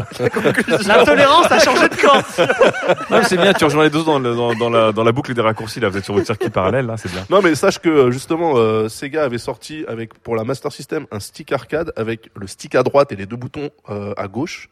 L'intolérance 0.88 1.52
a 1.52 1.60
changé 1.60 1.88
de 1.90 1.96
camp. 1.96 2.22
Non, 3.10 3.22
c'est 3.24 3.38
bien, 3.38 3.54
tu 3.54 3.64
rejoins 3.66 3.84
les 3.84 3.90
deux 3.90 4.04
dans, 4.04 4.20
le- 4.20 4.36
dans, 4.36 4.54
dans 4.56 4.70
la, 4.70 4.92
dans 4.92 5.04
la 5.04 5.12
boucle 5.12 5.34
des 5.34 5.42
raccourcis, 5.42 5.80
là. 5.80 5.90
Vous 5.90 5.98
êtes 5.98 6.04
sur 6.06 6.14
votre 6.14 6.26
circuit 6.26 6.50
parallèle, 6.50 6.86
là, 6.86 6.98
c'est 6.98 7.12
bien. 7.12 7.24
Non, 7.30 7.42
mais 7.42 7.56
sache 7.56 7.80
que 7.80 7.90
euh, 7.90 8.12
justement, 8.12 8.54
euh, 8.56 8.90
Sega 8.90 9.24
avait 9.24 9.38
sorti 9.38 9.86
avec 9.88 10.14
pour 10.20 10.36
la 10.36 10.44
Master 10.44 10.72
System 10.72 11.06
un 11.12 11.20
stick 11.20 11.52
arcade 11.52 11.94
avec 11.96 12.30
le 12.36 12.48
stick 12.48 12.76
à 12.76 12.84
droite 12.84 13.12
et 13.12 13.16
les 13.16 13.26
deux 13.26 13.36
boutons 13.36 13.70
euh, 13.90 14.14
à 14.18 14.28
gauche. 14.28 14.70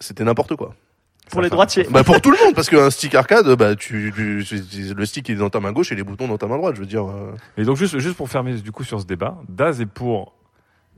C'était 0.00 0.24
n'importe 0.24 0.56
quoi. 0.56 0.74
Pour 1.30 1.42
les 1.42 1.50
droitiers. 1.50 1.86
Bah 1.90 2.04
pour 2.04 2.20
tout 2.20 2.30
le 2.30 2.36
monde, 2.44 2.54
parce 2.54 2.68
qu'un 2.70 2.88
stick 2.90 3.14
arcade, 3.16 3.48
bah 3.56 3.74
tu, 3.74 4.12
tu- 4.14 4.44
tu- 4.46 4.94
le 4.94 5.06
stick 5.06 5.28
est 5.28 5.34
dans 5.34 5.50
ta 5.50 5.58
main 5.58 5.72
gauche 5.72 5.90
et 5.90 5.96
les 5.96 6.04
boutons 6.04 6.28
dans 6.28 6.38
ta 6.38 6.46
main 6.46 6.56
droite. 6.56 6.76
Je 6.76 6.80
veux 6.80 6.86
dire. 6.86 7.04
euh, 7.08 7.32
Et 7.56 7.64
donc, 7.64 7.76
juste, 7.76 7.98
juste 7.98 8.16
pour 8.16 8.28
fermer 8.28 8.54
du 8.54 8.70
coup 8.70 8.84
sur 8.84 9.00
ce 9.00 9.06
débat, 9.06 9.36
Daz 9.48 9.80
est 9.80 9.86
pour 9.86 10.34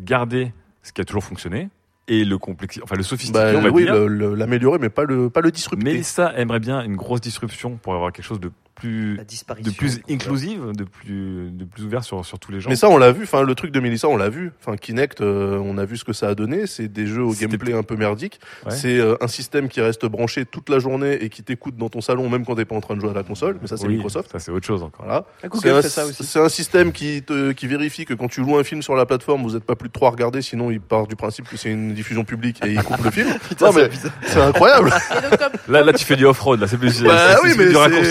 garder 0.01 0.53
ce 0.83 0.93
qui 0.93 1.01
a 1.01 1.05
toujours 1.05 1.25
fonctionné 1.25 1.71
et 2.09 2.25
le 2.25 2.39
complexe, 2.39 2.79
enfin 2.83 2.95
le 2.97 3.03
sophistiquer, 3.03 3.39
Bah, 3.39 3.53
on 3.59 3.61
va 3.61 3.71
oui, 3.71 3.85
l'améliorer, 3.87 4.79
mais 4.79 4.89
pas 4.89 5.05
le, 5.05 5.29
pas 5.31 5.41
le 5.41 5.51
disrupter. 5.51 5.85
Mélissa 5.85 6.33
aimerait 6.37 6.61
bien 6.61 6.83
une 6.83 6.97
grosse 6.97 7.21
disruption 7.21 7.77
pour 7.77 7.95
avoir 7.95 8.13
quelque 8.13 8.25
chose 8.25 8.41
de 8.41 8.51
plus, 8.79 9.17
de 9.63 9.71
plus 9.71 10.01
inclusive, 10.09 10.73
de 10.75 10.85
plus, 10.85 11.51
de 11.51 11.65
plus 11.65 11.85
ouvert 11.85 12.05
sur, 12.05 12.25
sur 12.25 12.39
tous 12.39 12.53
les 12.53 12.61
gens. 12.61 12.71
Mais 12.71 12.77
ça, 12.77 12.89
on 12.89 12.97
l'a 12.97 13.13
vu. 13.13 13.25
Enfin, 13.25 13.43
le 13.43 13.55
truc 13.55 13.73
de 13.73 13.81
Melissa, 13.81 14.09
on 14.09 14.17
l'a 14.17 14.29
vu. 14.29 14.53
Enfin, 14.61 14.77
Kinect, 14.77 15.21
euh, 15.21 15.59
on 15.59 15.79
a 15.79 15.85
vu 15.85 15.97
ce 15.97 16.05
que 16.05 16.13
ça 16.13 16.29
a 16.29 16.35
donné. 16.35 16.67
C'est 16.67 16.89
des 16.89 17.07
jeux 17.07 17.23
au 17.23 17.33
gameplay 17.33 17.73
un 17.73 17.83
peu 17.83 17.97
merdique. 17.97 18.41
Ouais. 18.65 18.73
C'est 18.73 18.99
euh, 18.99 19.17
un 19.21 19.29
système 19.29 19.69
qui 19.69 19.81
reste 19.81 20.07
branché 20.07 20.45
toute 20.45 20.69
la 20.69 20.79
journée 20.79 21.15
et 21.23 21.29
qui 21.29 21.43
t'écoute 21.43 21.77
dans 21.77 21.89
ton 21.89 22.01
salon, 22.01 22.29
même 22.29 22.45
quand 22.45 22.55
t'es 22.55 22.65
pas 22.65 22.77
en 22.77 22.81
train 22.81 22.95
de 22.95 23.01
jouer 23.01 23.11
à 23.11 23.15
la 23.15 23.23
console. 23.25 23.59
Mais 23.61 23.67
ça, 23.69 23.77
c'est 23.77 23.87
Oui, 23.87 23.95
Microsoft. 23.95 24.31
Ça, 24.31 24.39
c'est 24.39 24.51
autre 24.53 24.67
chose 24.67 24.83
encore. 24.83 25.05
Voilà. 25.05 25.25
Ah, 25.43 25.49
C'est 26.23 26.39
un, 26.41 26.49
système 26.49 26.93
qui, 26.93 27.23
te, 27.23 27.53
qui 27.53 27.67
vérifie 27.67 28.05
que 28.05 28.15
quand 28.15 28.29
tu 28.29 28.43
joues 28.43 28.57
un 28.57 28.65
film 28.65 28.83
sur 28.83 28.95
la 28.95 29.07
plateforme, 29.07 29.43
vous 29.43 29.53
n'êtes 29.53 29.65
pas 29.65 29.77
plus 29.77 29.89
de 29.89 29.93
trois 29.93 30.09
à 30.09 30.13
regarder, 30.13 30.43
sinon 30.43 30.71
il 30.71 30.81
part 30.81 31.07
du 31.07 31.17
principe 31.17 31.49
que 31.49 31.57
c'est 31.57 31.71
une 31.71 31.95
diffusion 31.95 32.25
publique 32.25 32.61
et 32.65 32.73
il 32.73 32.83
coupe 32.83 33.03
le 33.05 33.11
film. 33.11 33.29
Putain, 33.49 33.67
Non, 33.67 33.73
mais 33.75 33.89
c'est 34.27 34.41
incroyable. 34.41 34.91
Là, 35.69 35.83
là, 35.83 35.93
tu 35.93 36.05
fais 36.05 36.17
du 36.17 36.25
off-road. 36.25 36.61
Là, 36.61 36.67
c'est 36.67 36.79
plus. 36.79 37.03
Bah 37.03 37.35
c'est- 37.37 37.43
oui, 37.43 37.51
c'est 37.53 37.59
mais 37.59 37.67
du 37.67 37.73
c'est- 37.73 37.79
raccourci. 37.79 38.11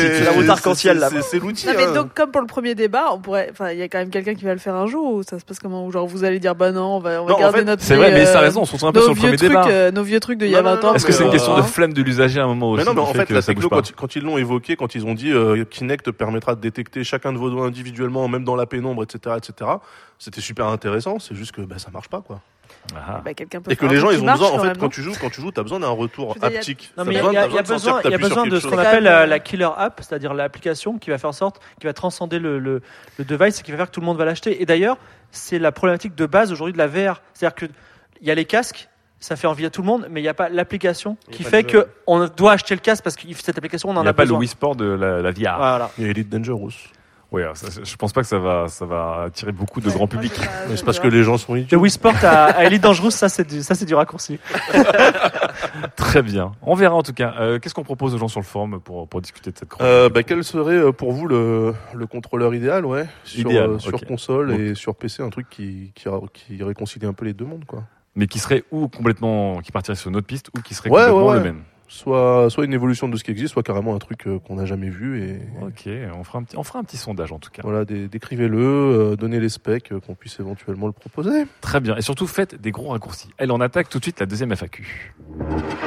C'est 0.58 0.68
arc-en-ciel, 0.68 0.98
là. 1.00 1.10
l'outil. 1.42 1.68
Non, 1.68 1.74
mais 1.76 1.86
hein. 1.86 1.94
donc, 1.94 2.14
comme 2.14 2.32
pour 2.32 2.42
le 2.42 2.48
premier 2.48 2.76
débat, 2.76 3.06
on 3.14 3.20
pourrait, 3.20 3.50
enfin, 3.52 3.72
il 3.72 3.80
y 3.80 3.82
a 3.82 3.88
quand 3.88 4.00
même 4.00 4.10
quelqu'un 4.10 4.34
qui 4.36 4.44
va 4.46 4.54
le 4.54 4.60
faire 4.60 4.76
un 4.76 4.88
jour 4.88 5.14
ou 5.14 5.24
ça 5.24 5.40
se 5.40 5.46
passe 5.46 5.60
comment? 5.60 5.86
Ou 5.86 5.92
genre 5.92 6.08
vous 6.08 6.24
allez 6.24 6.40
dire 6.40 6.56
bah 6.56 6.72
non, 6.72 6.98
on 6.98 7.00
va, 7.00 7.22
on 7.22 7.26
va 7.26 7.32
Non, 7.32 7.38
en 7.38 7.40
garder 7.40 7.60
fait, 7.60 7.66
notre. 7.66 7.84
c'est 7.84 7.96
vrai, 7.96 8.12
mais 8.12 8.26
ça 8.26 8.40
a 8.40 8.42
euh, 8.42 8.46
raison, 8.46 8.62
on 8.62 8.66
se 8.66 8.74
retrouve 8.74 8.90
un 8.90 8.92
peu 8.94 9.02
sur 9.02 9.10
le 9.12 9.16
premier 9.16 9.38
trucs, 9.38 9.50
débat. 9.50 9.68
euh, 9.68 9.92
nos 9.92 10.04
vieux 10.04 10.20
trucs 10.20 10.40
d'il 10.40 10.50
y 10.50 10.56
a 10.56 10.62
20 10.62 10.84
ans. 10.84 10.94
Est-ce 10.94 11.06
que 11.06 11.12
c'est 11.12 11.24
une 11.24 11.30
euh, 11.30 11.32
question 11.32 11.56
de 11.56 11.62
flemme 11.62 11.94
de 11.94 12.02
l'usager 12.02 12.40
à 12.40 12.44
un 12.44 12.48
moment 12.48 12.72
aussi 12.72 12.86
non, 12.86 12.94
mais 12.94 13.02
en 13.02 13.14
fait 13.14 13.30
la 13.30 13.42
techno, 13.42 13.70
quand 13.70 14.16
ils 14.16 14.24
l'ont 14.24 14.38
évoqué, 14.38 14.76
quand 14.76 14.96
ils 14.96 15.06
ont 15.06 15.14
dit 15.14 15.32
euh, 15.32 15.64
Kinect 15.66 16.12
permettra 16.12 16.56
de 16.56 16.62
détecter 16.62 17.04
chacun 17.04 17.34
de 17.34 17.38
vos 17.38 17.50
doigts 17.50 17.66
individuellement, 17.66 18.28
même 18.28 18.44
dans 18.44 18.56
la 18.56 18.66
pénombre, 18.66 19.04
etc., 19.04 19.36
etc., 19.38 19.72
c'était 20.20 20.42
super 20.42 20.68
intéressant. 20.68 21.20
C'est 21.20 21.36
juste 21.36 21.52
que 21.52 21.62
bah, 21.62 21.78
ça 21.78 21.90
marche 21.92 22.10
pas, 22.10 22.22
quoi. 22.22 22.42
Bah, 23.24 23.34
quelqu'un 23.34 23.62
peut 23.62 23.72
Et 23.72 23.76
que 23.76 23.86
les 23.86 23.98
gens, 23.98 24.10
ils 24.12 24.22
ont 24.22 24.26
marche 24.26 24.40
besoin, 24.40 24.54
en 24.54 24.58
quand 24.58 24.64
fait, 24.64 24.78
quand 24.80 24.90
tu 24.90 25.02
joues, 25.02 25.14
quand 25.20 25.30
tu 25.30 25.42
joues, 25.42 25.52
t'as 25.52 25.64
besoin 25.64 25.80
d'un 25.80 25.90
retour 25.90 26.36
haptique. 26.42 26.92
il 26.98 27.04
il 27.12 27.14
y 27.14 27.18
a, 27.18 27.22
besoin- 27.22 27.32
il 27.32 27.36
y 27.36 27.38
a- 27.38 27.42
t'as 27.44 27.48
il 27.50 27.54
y 27.54 27.58
a 27.58 27.62
besoin 27.62 27.76
de 27.78 27.82
besoin, 27.82 28.02
il 28.04 28.12
y 28.12 28.14
a 28.14 28.18
besoin 28.18 28.60
ce 28.60 28.68
qu'on 28.68 28.78
appelle 28.78 29.04
la, 29.04 29.26
la 29.26 29.40
killer 29.40 29.70
app, 29.78 30.02
c'est-à-dire 30.02 30.34
l'application 30.34 30.98
qui 30.98 31.10
va 31.10 31.18
faire 31.18 31.30
en 31.30 31.34
sorte, 31.34 31.60
qui 31.80 31.86
va 31.88 31.94
transcender 31.94 32.40
le, 32.40 32.60
le, 32.60 32.82
le 33.18 33.26
device 33.26 33.60
et 33.60 33.64
qui 33.64 33.72
va 33.72 33.78
faire 33.78 33.88
que 33.88 33.92
tout 33.92 34.00
le 34.00 34.06
monde 34.06 34.18
va 34.18 34.26
l'acheter. 34.26 34.62
Et 34.62 34.66
d'ailleurs, 34.66 34.98
c'est 35.32 35.60
la 35.60 35.72
problématique 35.72 36.16
de 36.16 36.26
base 36.26 36.52
aujourd'hui 36.52 36.74
de 36.74 36.78
la 36.78 36.88
VR. 36.88 37.22
C'est-à-dire 37.34 37.56
que 37.56 37.66
il 38.22 38.28
y 38.28 38.32
a 38.32 38.36
les 38.36 38.46
casques, 38.46 38.90
ça 39.20 39.36
fait 39.36 39.48
envie 39.48 39.66
à 39.66 39.70
tout 39.70 39.82
le 39.82 39.88
monde, 39.88 40.08
mais 40.10 40.20
il 40.20 40.24
n'y 40.24 40.30
a 40.30 40.34
pas 40.34 40.48
l'application 40.50 41.18
Il 41.28 41.34
a 41.34 41.38
qui 41.38 41.44
pas 41.44 41.50
fait 41.50 41.64
que 41.64 41.88
on 42.08 42.28
doit 42.28 42.54
acheter 42.54 42.74
le 42.76 42.82
casque 42.82 43.04
parce 43.04 43.16
que 43.16 43.24
cette 43.34 43.58
application, 43.58 43.90
on 43.90 43.94
Il 43.94 43.98
en 43.98 44.02
n'y 44.04 44.08
a, 44.08 44.12
a 44.12 44.14
pas 44.14 44.24
le 44.24 44.28
besoin. 44.28 44.40
Wii 44.40 44.48
Sport 44.48 44.76
de 44.76 44.86
la, 44.86 45.22
la 45.22 45.32
VR. 45.32 45.58
Voilà. 45.58 45.92
Il 45.98 46.04
y 46.04 46.08
a 46.08 46.12
Elite 46.12 46.30
Dangerous. 46.30 46.72
Oui, 47.34 47.42
je 47.84 47.96
pense 47.98 48.14
pas 48.14 48.22
que 48.22 48.28
ça 48.28 48.40
va, 48.40 48.68
ça 48.70 48.86
va 48.86 49.24
attirer 49.26 49.52
beaucoup 49.52 49.82
de 49.82 49.90
grand 49.90 50.08
public. 50.08 50.32
Mais 50.70 50.78
c'est 50.78 50.86
parce 50.86 51.00
que 51.00 51.10
les 51.10 51.24
gens 51.24 51.38
sont 51.38 51.56
Le 51.56 51.60
idiots. 51.62 51.80
Wii 51.80 51.92
Sport 51.92 52.14
à, 52.24 52.46
à 52.46 52.64
Elite 52.64 52.82
Dangerous, 52.84 53.12
ça 53.12 53.28
c'est 53.28 53.46
du, 53.46 53.62
ça 53.64 53.76
c'est 53.76 53.86
du 53.86 53.94
raccourci. 53.96 54.40
Très 55.96 56.22
bien. 56.22 56.54
On 56.62 56.76
verra 56.76 56.96
en 56.96 57.04
tout 57.04 57.14
cas. 57.14 57.34
Euh, 57.40 57.60
Qu'est-ce 57.60 57.74
qu'on 57.74 57.84
propose 57.84 58.14
aux 58.16 58.18
gens 58.18 58.28
sur 58.28 58.40
le 58.40 58.46
forum 58.46 58.80
pour, 58.80 59.08
pour 59.08 59.22
discuter 59.22 59.52
de 59.52 59.58
cette 59.58 59.68
chronique 59.68 59.86
Euh, 59.92 60.10
bah, 60.10 60.24
quel 60.24 60.44
serait 60.44 60.76
euh, 60.76 60.92
pour 60.92 61.12
vous 61.12 61.28
le, 61.28 61.74
le 61.94 62.08
contrôleur 62.08 62.54
idéal, 62.56 62.86
ouais, 62.86 63.06
sur, 63.24 63.42
Idéal, 63.42 63.72
euh, 63.72 63.80
sur 63.80 64.00
console 64.06 64.50
Donc- 64.52 64.60
et 64.60 64.76
sur 64.76 64.96
PC, 64.96 65.22
un 65.24 65.30
truc 65.30 65.50
qui, 65.50 65.92
qui, 65.96 66.06
qui 66.34 66.64
réconcilie 66.64 67.06
un 67.08 67.14
peu 67.14 67.26
les 67.26 67.34
deux 67.34 67.46
mondes, 67.46 67.66
quoi. 67.66 67.84
Mais 68.16 68.28
qui 68.28 68.40
serait 68.40 68.64
ou 68.72 68.88
complètement, 68.88 69.60
qui 69.60 69.72
partirait 69.72 69.96
sur 69.96 70.10
une 70.10 70.16
autre 70.16 70.28
piste 70.28 70.50
ou 70.58 70.62
qui 70.62 70.74
serait 70.74 70.90
Ouais, 70.90 71.02
complètement 71.02 71.28
ouais, 71.28 71.34
le 71.34 71.40
ouais. 71.40 71.46
même. 71.46 71.62
Soit, 71.90 72.50
soit 72.50 72.66
une 72.66 72.74
évolution 72.74 73.08
de 73.08 73.16
ce 73.16 73.24
qui 73.24 73.32
existe, 73.32 73.54
soit 73.54 73.64
carrément 73.64 73.96
un 73.96 74.00
truc 74.00 74.28
euh, 74.28 74.40
qu'on 74.40 74.56
n'a 74.56 74.66
jamais 74.66 74.90
vu. 74.90 75.24
Et 75.24 75.40
Ok, 75.62 75.88
on 76.18 76.24
fera 76.26 76.40
un 76.40 76.44
petit, 76.44 76.58
on 76.58 76.64
fera 76.64 76.80
un 76.80 76.84
petit 76.84 76.98
sondage 76.98 77.32
en 77.32 77.40
tout 77.40 77.50
cas. 77.50 77.62
voilà, 77.64 77.86
dé- 77.86 78.08
décrivez-le, 78.10 78.58
euh, 78.60 79.16
donnez 79.16 79.40
les 79.40 79.48
specs, 79.50 79.92
euh, 79.94 80.00
qu'on 80.02 80.14
puisse 80.14 80.38
éventuellement 80.40 80.88
le 80.88 80.92
proposer. 80.94 81.46
Très 81.62 81.80
bien. 81.80 81.96
Et 81.96 82.02
surtout, 82.02 82.28
faites 82.28 82.60
des 82.60 82.72
gros 82.72 82.90
raccourcis. 82.90 83.30
Elle 83.38 83.52
en 83.52 83.62
attaque 83.62 83.88
tout 83.90 84.00
de 84.00 84.04
suite 84.04 84.20
la 84.20 84.26
deuxième 84.26 84.52
FAQ. 84.52 85.14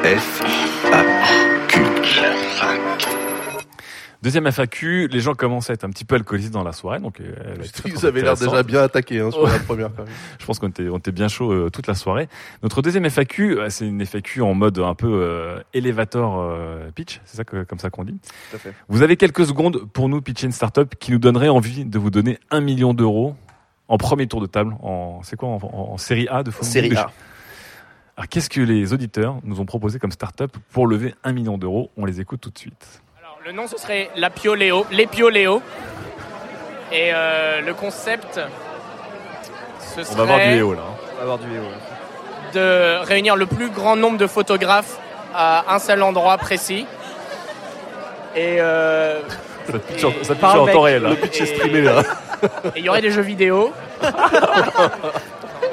F 0.04 0.42
Deuxième 4.22 4.46
FAQ, 4.46 5.08
les 5.08 5.20
gens 5.20 5.34
commencent 5.34 5.70
à 5.70 5.72
être 5.72 5.84
un 5.84 5.88
petit 5.90 6.04
peu 6.04 6.14
alcoolisés 6.14 6.50
dans 6.50 6.62
la 6.62 6.72
soirée, 6.72 7.00
donc 7.00 7.20
euh, 7.20 7.32
Ils 7.86 8.04
avaient 8.04 8.20
l'air 8.20 8.36
déjà 8.36 8.62
bien 8.62 8.82
attaqués 8.82 9.20
hein, 9.20 9.30
sur 9.30 9.46
la 9.46 9.58
première. 9.60 9.90
Je 10.38 10.44
pense 10.44 10.58
qu'on 10.58 10.68
était, 10.68 10.88
on 10.90 10.98
était 10.98 11.10
bien 11.12 11.28
chaud 11.28 11.50
euh, 11.52 11.70
toute 11.70 11.86
la 11.86 11.94
soirée. 11.94 12.28
Notre 12.62 12.82
deuxième 12.82 13.06
FAQ, 13.08 13.58
euh, 13.58 13.70
c'est 13.70 13.86
une 13.86 14.04
FAQ 14.04 14.42
en 14.42 14.52
mode 14.52 14.78
un 14.78 14.94
peu 14.94 15.08
euh, 15.10 15.60
elevator 15.72 16.38
euh, 16.38 16.90
pitch, 16.94 17.20
c'est 17.24 17.38
ça 17.38 17.44
que, 17.44 17.62
comme 17.64 17.78
ça 17.78 17.88
qu'on 17.88 18.04
dit. 18.04 18.18
Tout 18.50 18.56
à 18.56 18.58
fait. 18.58 18.74
Vous 18.88 19.00
avez 19.00 19.16
quelques 19.16 19.46
secondes 19.46 19.86
pour 19.92 20.10
nous 20.10 20.20
pitcher 20.20 20.46
une 20.46 20.52
startup 20.52 20.94
qui 20.98 21.12
nous 21.12 21.18
donnerait 21.18 21.48
envie 21.48 21.86
de 21.86 21.98
vous 21.98 22.10
donner 22.10 22.38
un 22.50 22.60
million 22.60 22.92
d'euros 22.92 23.36
en 23.88 23.96
premier 23.96 24.26
tour 24.26 24.42
de 24.42 24.46
table. 24.46 24.76
En 24.82 25.20
c'est 25.22 25.36
quoi 25.36 25.48
en, 25.48 25.60
en- 25.62 25.92
en 25.92 25.96
série 25.96 26.28
A 26.28 26.42
de 26.42 26.50
football 26.50 26.70
Série 26.70 26.94
A. 26.96 27.10
Alors 28.18 28.28
qu'est-ce 28.28 28.50
que 28.50 28.60
les 28.60 28.92
auditeurs 28.92 29.38
nous 29.44 29.60
ont 29.60 29.64
proposé 29.64 29.98
comme 29.98 30.10
startup 30.12 30.54
pour 30.72 30.86
lever 30.86 31.14
un 31.24 31.32
million 31.32 31.56
d'euros? 31.56 31.90
On 31.96 32.04
les 32.04 32.20
écoute 32.20 32.42
tout 32.42 32.50
de 32.50 32.58
suite. 32.58 33.00
Le 33.50 33.56
nom, 33.56 33.66
ce 33.66 33.76
serait 33.76 34.10
la 34.14 34.30
Pioléo, 34.30 34.86
les 34.92 35.08
Pioléo. 35.08 35.60
Et 36.92 37.10
euh, 37.12 37.60
le 37.60 37.74
concept, 37.74 38.38
ce 39.96 40.04
serait 40.04 40.14
On 40.14 40.18
va 40.18 40.24
voir 40.24 40.38
du 40.38 40.50
Léo 40.54 40.72
là. 40.72 40.82
hein. 40.88 40.94
On 41.14 41.16
va 41.16 41.22
avoir 41.22 41.38
du 41.38 41.48
Léo. 41.48 41.62
de 42.54 43.04
réunir 43.04 43.34
le 43.34 43.46
plus 43.46 43.68
grand 43.70 43.96
nombre 43.96 44.18
de 44.18 44.28
photographes 44.28 44.98
à 45.34 45.64
un 45.74 45.80
seul 45.80 46.00
endroit 46.04 46.38
précis. 46.38 46.86
Et 48.36 48.58
euh, 48.60 49.20
Ça 49.68 49.78
pitch 49.80 50.04
en- 50.04 50.10
et- 50.10 50.22
ça 50.24 50.34
pitch 50.36 50.44
en 50.44 50.66
temps 50.68 50.80
réel, 50.82 51.02
là. 51.02 51.08
Et- 51.08 51.14
Le 51.14 51.16
pitch 51.16 51.40
est 51.40 51.46
streamé, 51.46 51.80
là. 51.80 52.04
Et 52.76 52.78
il 52.78 52.84
y 52.84 52.88
aurait 52.88 53.02
des 53.02 53.10
jeux 53.10 53.20
vidéo. 53.22 53.72
Ça 54.00 54.12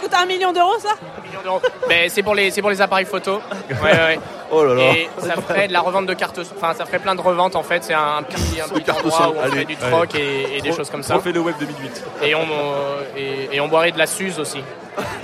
coûte 0.01 0.13
un 0.19 0.25
million 0.25 0.51
d'euros, 0.51 0.79
ça? 0.79 0.95
millions 1.37 1.59
d'euros. 1.59 1.61
Mais 1.87 2.09
c'est 2.09 2.23
pour 2.23 2.35
les 2.35 2.51
c'est 2.51 2.61
pour 2.61 2.69
les 2.69 2.81
appareils 2.81 3.05
photo. 3.05 3.41
Ouais, 3.69 3.75
ouais, 3.83 3.91
ouais. 3.91 4.19
Oh 4.49 4.63
là 4.63 4.75
là. 4.75 4.81
Et 4.93 5.09
ça 5.19 5.33
ferait 5.41 5.67
de 5.67 5.73
la 5.73 5.81
revente 5.81 6.05
de 6.05 6.13
cartes. 6.13 6.39
Enfin, 6.55 6.73
ça 6.73 6.85
ferait 6.85 6.99
plein 6.99 7.15
de 7.15 7.19
reventes 7.21 7.57
en 7.57 7.63
fait. 7.63 7.83
C'est 7.83 7.93
un 7.93 8.23
petit, 8.23 8.61
un 8.61 8.67
petit 8.69 8.89
endroit 8.89 9.27
où 9.29 9.33
on 9.37 9.41
Allez. 9.41 9.51
ferait 9.51 9.65
du 9.65 9.75
troc 9.75 10.15
et, 10.15 10.57
et 10.57 10.61
des 10.61 10.71
choses 10.71 10.89
comme 10.89 11.03
ça. 11.03 11.15
Trophée 11.15 11.33
le 11.33 11.41
web 11.41 11.55
2008. 11.59 12.03
Et 12.23 12.33
on 12.33 12.43
euh, 12.43 13.01
et, 13.17 13.49
et 13.57 13.59
on 13.59 13.67
boirait 13.67 13.91
de 13.91 13.97
la 13.97 14.07
Suze 14.07 14.39
aussi. 14.39 14.63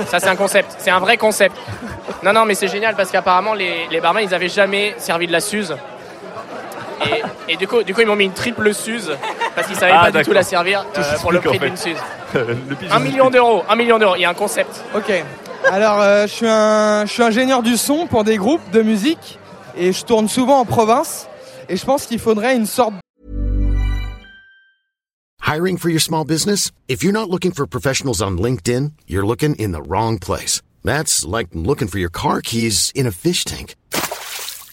Ça 0.08 0.20
c'est 0.20 0.28
un 0.28 0.36
concept. 0.36 0.76
C'est 0.78 0.92
un 0.92 1.00
vrai 1.00 1.16
concept. 1.16 1.56
Non 2.22 2.34
non 2.34 2.44
mais 2.44 2.54
c'est 2.54 2.68
génial 2.68 2.96
parce 2.96 3.12
qu'apparemment 3.12 3.54
les, 3.54 3.88
les 3.90 4.02
barman 4.02 4.22
ils 4.24 4.34
avaient 4.34 4.50
jamais 4.50 4.94
servi 4.98 5.26
de 5.26 5.32
la 5.32 5.40
Suze. 5.40 5.74
Et, 7.06 7.54
et 7.54 7.58
du 7.58 7.68
coup, 7.68 7.84
du 7.84 7.94
coup, 7.94 8.00
ils 8.02 8.08
m'ont 8.08 8.16
mis 8.16 8.24
une 8.26 8.32
triple 8.34 8.74
Suze 8.74 9.12
parce 9.56 9.68
qu'ils 9.68 9.76
savaient 9.76 9.92
Ah, 9.94 10.06
pas 10.12 10.20
du 10.20 10.24
tout 10.24 10.32
la 10.32 10.44
servir 10.44 10.86
Tout 10.94 11.02
euh, 11.02 11.18
pour 11.22 11.32
le 11.34 11.40
prix 11.42 11.50
en 11.58 11.60
fait. 11.60 11.68
d'une 11.68 11.78
Suze. 11.78 11.98
Un 12.92 13.00
million 13.00 13.30
d'euros, 13.30 13.64
un 13.70 13.76
million 13.76 14.00
d'euros. 14.00 14.16
Il 14.16 14.22
y 14.22 14.26
a 14.26 14.30
un 14.30 14.34
concept. 14.34 14.84
Ok. 14.96 15.12
Alors, 15.72 16.00
euh, 16.02 16.28
je 16.28 16.32
suis 16.34 16.48
un, 16.48 17.06
je 17.06 17.12
suis 17.12 17.24
ingénieur 17.24 17.64
du 17.64 17.78
son 17.78 18.08
pour 18.08 18.24
des 18.24 18.38
groupes 18.38 18.70
de 18.72 18.82
musique 18.82 19.40
et 19.76 19.92
je 19.92 20.04
tourne 20.04 20.28
souvent 20.28 20.60
en 20.60 20.66
province. 20.66 21.28
Et 21.70 21.78
je 21.78 21.86
pense 21.86 22.06
qu'il 22.06 22.20
faudrait 22.20 22.56
une 22.56 22.66
sorte 22.66 22.94
Hiring 25.46 25.78
for 25.78 25.90
your 25.90 26.00
small 26.00 26.24
business? 26.24 26.72
If 26.88 27.04
you're 27.04 27.14
not 27.14 27.30
looking 27.30 27.52
for 27.52 27.68
professionals 27.68 28.22
on 28.22 28.38
LinkedIn, 28.38 28.94
you're 29.08 29.26
looking 29.26 29.56
in 29.56 29.72
the 29.72 29.82
wrong 29.82 30.18
place. 30.18 30.62
That's 30.84 31.26
like 31.26 31.50
looking 31.54 31.90
for 31.90 32.00
your 32.00 32.10
car 32.10 32.42
keys 32.42 32.92
in 32.96 33.06
a 33.06 33.12
fish 33.12 33.44
tank. 33.44 33.76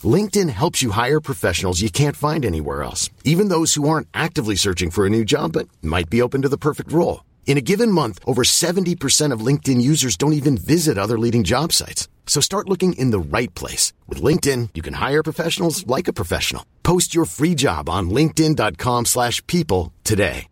LinkedIn 0.02 0.48
helps 0.48 0.80
you 0.80 0.92
hire 0.92 1.20
professionals 1.20 1.82
you 1.82 1.90
can't 1.90 2.16
find 2.16 2.44
anywhere 2.44 2.82
else, 2.82 3.10
even 3.24 3.48
those 3.48 3.74
who 3.74 3.88
aren't 3.88 4.08
actively 4.14 4.56
searching 4.56 4.90
for 4.90 5.04
a 5.04 5.10
new 5.10 5.24
job 5.24 5.52
but 5.52 5.68
might 5.82 6.08
be 6.08 6.22
open 6.22 6.42
to 6.42 6.48
the 6.48 6.56
perfect 6.56 6.92
role. 6.92 7.24
In 7.46 7.58
a 7.58 7.60
given 7.60 7.90
month, 7.90 8.20
over 8.24 8.42
70% 8.44 9.34
of 9.34 9.44
LinkedIn 9.44 9.82
users 9.82 10.16
don't 10.16 10.34
even 10.34 10.56
visit 10.56 10.96
other 10.96 11.18
leading 11.18 11.42
job 11.42 11.72
sites. 11.72 12.08
So 12.26 12.40
start 12.40 12.68
looking 12.68 12.92
in 12.92 13.10
the 13.10 13.18
right 13.18 13.52
place. 13.54 13.92
With 14.08 14.22
LinkedIn, 14.22 14.70
you 14.74 14.82
can 14.82 14.94
hire 14.94 15.22
professionals 15.24 15.84
like 15.86 16.08
a 16.08 16.14
professional. 16.14 16.64
Post 16.84 17.12
your 17.12 17.26
free 17.26 17.56
job 17.56 17.88
on 17.90 18.08
linkedin.com/people 18.10 19.04
slash 19.04 19.44
people 19.46 19.92
today. 20.04 20.46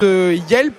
de 0.00 0.38
Yelp 0.48 0.74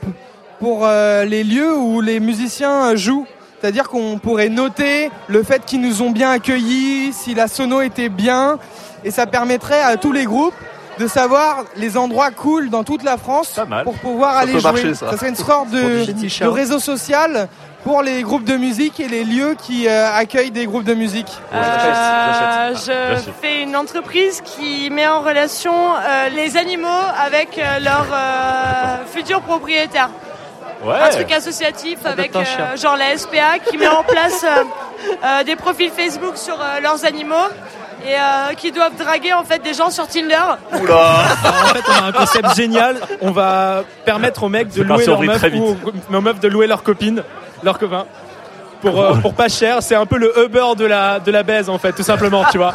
pour 0.60 0.86
euh, 0.86 1.26
les 1.26 1.44
lieux 1.44 1.78
où 1.78 2.02
les 2.02 2.20
musiciens 2.20 2.92
euh, 2.92 2.96
jouent. 2.96 3.28
C'est-à-dire 3.60 3.90
qu'on 3.90 4.18
pourrait 4.18 4.50
noter 4.50 5.10
le 5.28 5.44
fait 5.44 5.64
qu'ils 5.66 5.82
nous 5.82 6.02
ont 6.02 6.10
bien 6.10 6.32
accueillis, 6.32 7.14
si 7.14 7.36
la 7.36 7.48
sono 7.48 7.82
était 7.82 8.10
bien, 8.10 8.58
et 9.04 9.12
ça 9.12 9.28
permettrait 9.28 9.82
à 9.82 9.98
tous 9.98 10.12
les 10.12 10.26
groupes 10.26 10.56
de 11.02 11.08
savoir 11.08 11.66
les 11.76 11.98
endroits 11.98 12.32
cool 12.32 12.70
dans 12.70 12.84
toute 12.84 13.04
la 13.04 13.18
France 13.18 13.60
pour 13.84 13.96
pouvoir 13.96 14.34
Ça 14.34 14.40
aller 14.40 14.52
jouer. 14.54 14.62
marcher, 14.62 14.94
ça. 14.94 15.12
serait 15.12 15.30
une 15.30 15.36
sorte 15.36 15.70
de, 15.72 16.06
réseau 16.48 16.80
social 16.80 17.48
pour 17.84 18.04
les 18.04 18.22
groupes 18.22 18.44
de 18.44 18.56
musique 18.56 19.00
et 19.00 19.08
les 19.08 19.24
lieux 19.24 19.56
qui 19.60 19.88
euh, 19.88 20.14
accueillent 20.14 20.52
des 20.52 20.68
groupes 20.68 20.84
de 20.84 20.94
musique. 20.94 21.32
Euh, 21.54 22.76
je 22.76 23.32
fais 23.42 23.64
une 23.64 23.76
entreprise 23.76 24.42
qui 24.42 24.90
met 24.92 25.08
en 25.08 25.22
relation 25.22 25.74
euh, 25.74 26.30
les 26.30 26.58
animaux 26.58 26.88
avec 27.20 27.58
euh, 27.58 27.80
leurs 27.80 28.08
euh, 28.14 28.98
futurs 29.12 29.42
propriétaires. 29.42 30.12
Ouais. 30.84 30.96
Un 31.00 31.10
truc 31.10 31.32
associatif 31.32 32.00
avec 32.06 32.36
euh, 32.36 32.44
genre 32.76 32.98
la 32.98 33.16
SPA 33.18 33.60
qui 33.68 33.78
met 33.78 33.88
en 33.88 34.04
place 34.04 34.44
euh, 34.44 34.64
euh, 35.24 35.44
des 35.44 35.56
profils 35.56 35.92
Facebook 35.92 36.38
sur 36.38 36.60
euh, 36.60 36.80
leurs 36.82 37.06
animaux 37.06 37.36
et 38.06 38.16
euh, 38.16 38.54
qui 38.58 38.72
doivent 38.72 38.96
draguer 38.98 39.34
en 39.34 39.44
fait 39.44 39.60
des 39.60 39.74
gens 39.74 39.90
sur 39.90 40.08
Tinder. 40.08 40.36
Alors, 40.36 40.56
en 40.74 41.68
fait, 41.74 41.84
on 41.88 42.04
a 42.04 42.08
un 42.08 42.12
concept 42.12 42.56
génial. 42.56 42.98
On 43.22 43.32
va 43.32 43.84
permettre 44.06 44.44
aux 44.44 44.50
mecs 44.50 44.70
de 44.74 44.84
louer 44.84 45.06
leurs 45.06 45.22
meufs 45.22 45.44
ou 45.54 45.76
aux, 46.16 46.22
meufs 46.22 46.40
de 46.40 46.48
louer 46.48 46.68
leurs 46.68 46.84
copines, 46.84 47.24
leurs 47.64 47.78
copains. 47.78 48.06
pour, 48.82 49.00
euh, 49.00 49.14
pour 49.16 49.36
pas 49.36 49.48
cher. 49.48 49.78
C'est 49.82 49.94
un 49.96 50.08
peu 50.08 50.18
le 50.18 50.34
Uber 50.44 50.70
de 50.76 50.86
la, 50.86 51.20
de 51.20 51.32
la 51.32 51.44
baise, 51.44 51.70
en 51.70 51.78
fait, 51.78 51.92
tout 51.94 52.02
simplement, 52.02 52.44
tu 52.52 52.58
vois. 52.58 52.74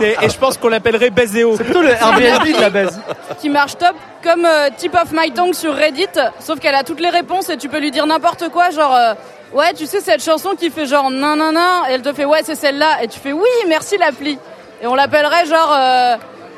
C'est- 0.00 0.16
Et 0.22 0.28
je 0.30 0.38
pense 0.38 0.56
qu'on 0.56 0.68
l'appellerait 0.68 1.10
Baiseo. 1.10 1.56
C'est 1.58 1.64
plutôt 1.64 1.82
le 1.82 1.90
Airbnb 1.90 2.46
de 2.56 2.60
la 2.60 2.70
baise. 2.70 2.98
qui 3.40 3.50
marche 3.50 3.76
top, 3.76 3.94
comme 4.22 4.46
euh, 4.46 4.70
Tip 4.76 4.94
of 4.94 5.12
My 5.12 5.30
Tongue 5.32 5.52
sur 5.52 5.74
Reddit, 5.74 6.06
sauf 6.40 6.58
qu'elle 6.60 6.74
a 6.74 6.82
toutes 6.82 7.00
les 7.00 7.10
réponses 7.10 7.50
et 7.50 7.58
tu 7.58 7.68
peux 7.68 7.78
lui 7.78 7.90
dire 7.90 8.06
n'importe 8.06 8.48
quoi, 8.48 8.70
genre 8.70 8.94
euh, 8.94 9.12
ouais 9.52 9.74
tu 9.74 9.84
sais 9.84 10.00
cette 10.00 10.24
chanson 10.24 10.54
qui 10.58 10.70
fait 10.70 10.86
genre 10.86 11.10
nan 11.10 11.36
nan 11.38 11.52
nan, 11.52 11.82
et 11.90 11.92
elle 11.92 12.02
te 12.02 12.12
fait 12.14 12.24
ouais 12.24 12.40
c'est 12.42 12.54
celle-là, 12.54 13.02
et 13.02 13.08
tu 13.08 13.20
fais 13.20 13.32
oui 13.32 13.48
merci 13.68 13.98
l'appli, 13.98 14.38
et 14.84 14.86
on 14.86 14.94
l'appellerait 14.94 15.46
genre 15.46 15.74
euh, 15.74 16.16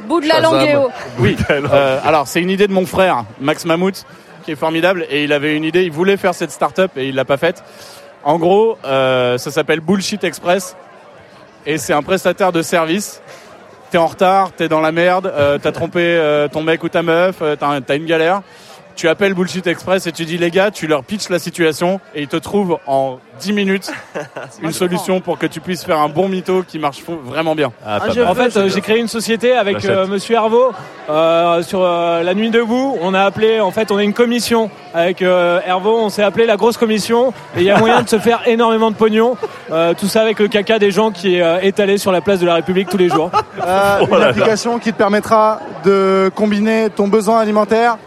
bout 0.08 0.20
de 0.20 0.26
la 0.26 0.40
languéo. 0.40 0.90
Oui, 1.20 1.36
euh, 1.48 2.00
alors 2.04 2.26
c'est 2.26 2.42
une 2.42 2.50
idée 2.50 2.66
de 2.66 2.72
mon 2.72 2.84
frère, 2.84 3.24
Max 3.40 3.64
Mammouth, 3.64 4.04
qui 4.44 4.50
est 4.50 4.56
formidable, 4.56 5.06
et 5.08 5.22
il 5.22 5.32
avait 5.32 5.56
une 5.56 5.62
idée, 5.62 5.84
il 5.84 5.92
voulait 5.92 6.16
faire 6.16 6.34
cette 6.34 6.50
start-up 6.50 6.90
et 6.96 7.06
il 7.08 7.14
l'a 7.14 7.24
pas 7.24 7.36
faite. 7.36 7.62
En 8.24 8.38
gros, 8.38 8.78
euh, 8.84 9.38
ça 9.38 9.52
s'appelle 9.52 9.78
Bullshit 9.78 10.24
Express, 10.24 10.76
et 11.66 11.78
c'est 11.78 11.92
un 11.92 12.02
prestataire 12.02 12.50
de 12.50 12.62
service. 12.62 13.22
T'es 13.92 13.98
en 13.98 14.06
retard, 14.06 14.50
t'es 14.50 14.68
dans 14.68 14.80
la 14.80 14.90
merde, 14.90 15.32
t'as 15.62 15.72
trompé 15.72 16.20
ton 16.52 16.64
mec 16.64 16.82
ou 16.82 16.88
ta 16.88 17.04
meuf, 17.04 17.36
t'as 17.38 17.96
une 17.96 18.06
galère. 18.06 18.42
Tu 18.96 19.08
appelles 19.08 19.34
Bullshit 19.34 19.66
Express 19.66 20.06
et 20.06 20.12
tu 20.12 20.24
dis 20.24 20.38
les 20.38 20.50
gars, 20.50 20.70
tu 20.70 20.86
leur 20.86 21.04
pitches 21.04 21.28
la 21.28 21.38
situation 21.38 22.00
et 22.14 22.22
ils 22.22 22.28
te 22.28 22.36
trouvent 22.36 22.78
en 22.86 23.18
10 23.40 23.52
minutes 23.52 23.92
une 24.62 24.72
solution 24.72 25.20
pour 25.20 25.38
que 25.38 25.44
tu 25.46 25.60
puisses 25.60 25.84
faire 25.84 25.98
un 25.98 26.08
bon 26.08 26.28
mytho 26.28 26.62
qui 26.66 26.78
marche 26.78 27.02
vraiment 27.02 27.54
bien. 27.54 27.72
Ah, 27.84 27.98
en 28.26 28.34
fait, 28.34 28.56
euh, 28.56 28.70
j'ai 28.70 28.80
créé 28.80 28.98
une 28.98 29.08
société 29.08 29.52
avec 29.52 29.84
euh, 29.84 30.06
Monsieur 30.06 30.36
Hervaux 30.36 30.72
euh, 31.10 31.62
sur 31.62 31.82
euh, 31.82 32.22
la 32.22 32.32
nuit 32.32 32.48
debout. 32.48 32.96
On 33.02 33.12
a 33.12 33.20
appelé, 33.20 33.60
en 33.60 33.70
fait, 33.70 33.90
on 33.90 33.98
a 33.98 34.02
une 34.02 34.14
commission 34.14 34.70
avec 34.94 35.20
euh, 35.20 35.60
Hervaux. 35.66 35.98
On 35.98 36.08
s'est 36.08 36.22
appelé 36.22 36.46
la 36.46 36.56
grosse 36.56 36.78
commission 36.78 37.34
et 37.54 37.60
il 37.60 37.64
y 37.64 37.70
a 37.70 37.78
moyen 37.78 38.00
de 38.00 38.08
se 38.08 38.18
faire 38.18 38.42
énormément 38.46 38.90
de 38.90 38.96
pognon. 38.96 39.36
Euh, 39.70 39.92
tout 39.92 40.06
ça 40.06 40.22
avec 40.22 40.38
le 40.38 40.48
caca 40.48 40.78
des 40.78 40.90
gens 40.90 41.10
qui 41.10 41.36
est 41.36 41.66
étalé 41.66 41.98
sur 41.98 42.12
la 42.12 42.22
place 42.22 42.40
de 42.40 42.46
la 42.46 42.54
République 42.54 42.88
tous 42.88 42.96
les 42.96 43.10
jours. 43.10 43.30
Euh, 43.62 44.06
une 44.10 44.22
application 44.22 44.78
qui 44.78 44.94
te 44.94 44.96
permettra 44.98 45.60
de 45.84 46.30
combiner 46.34 46.88
ton 46.88 47.08
besoin 47.08 47.40
alimentaire, 47.40 47.98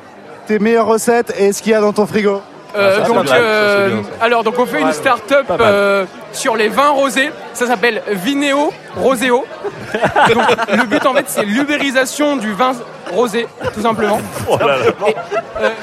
tes 0.49 0.57
meilleures 0.57 0.87
recettes 0.87 1.31
et 1.37 1.53
ce 1.53 1.61
qu'il 1.61 1.73
y 1.73 1.75
a 1.75 1.79
dans 1.79 1.93
ton 1.93 2.07
frigo. 2.07 2.41
Euh, 2.75 2.97
Ah, 3.01 3.05
ça, 3.05 3.13
donc, 3.13 3.29
euh, 3.29 3.87
c'est 3.87 3.93
bien, 3.93 4.03
ça. 4.03 4.25
alors, 4.25 4.43
donc 4.43 4.57
on 4.57 4.65
fait 4.65 4.81
une 4.81 4.93
start-up 4.93 5.45
euh, 5.59 6.05
sur 6.33 6.55
les 6.55 6.69
vins 6.69 6.89
rosés. 6.89 7.29
Ça 7.53 7.67
s'appelle 7.67 8.01
Vineo 8.07 8.73
Roseo. 8.97 9.45
donc, 10.33 10.43
le 10.75 10.85
but 10.87 11.05
en 11.05 11.13
fait, 11.13 11.25
c'est 11.27 11.45
l'ubérisation 11.45 12.35
du 12.35 12.51
vin 12.53 12.71
rosé, 13.11 13.47
tout 13.75 13.81
simplement. 13.81 14.19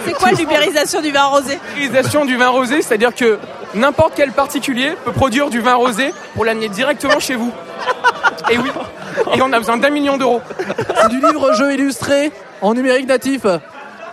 C'est 0.05 0.13
quoi 0.15 0.33
l'ubérisation 0.33 1.01
du 1.01 1.13
vin 1.13 1.27
rosé? 1.27 1.61
L'ubérisation 1.77 2.25
du 2.25 2.37
vin 2.37 2.49
rosé, 2.49 2.83
c'est-à-dire 2.83 3.15
que 3.15 3.39
n'importe 3.75 4.15
quel 4.17 4.33
particulier 4.33 4.97
peut 5.05 5.13
produire 5.13 5.49
du 5.49 5.61
vin 5.61 5.75
rosé 5.75 6.13
pour 6.35 6.45
l'amener 6.45 6.69
directement 6.69 7.21
chez 7.21 7.37
vous. 7.37 7.53
Et 8.51 8.59
oui. 8.59 8.71
Et 9.37 9.43
on 9.43 9.53
a 9.53 9.59
besoin 9.59 9.77
d'un 9.77 9.91
million 9.91 10.17
d'euros. 10.17 10.41
C'est 11.01 11.09
du 11.09 11.21
livre-jeu 11.21 11.73
illustré 11.73 12.33
en 12.61 12.75
numérique 12.75 13.07
natif. 13.07 13.47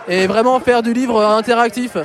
Et 0.08 0.26
vraiment 0.26 0.60
faire 0.60 0.82
du 0.82 0.92
livre 0.92 1.24
interactif. 1.24 1.96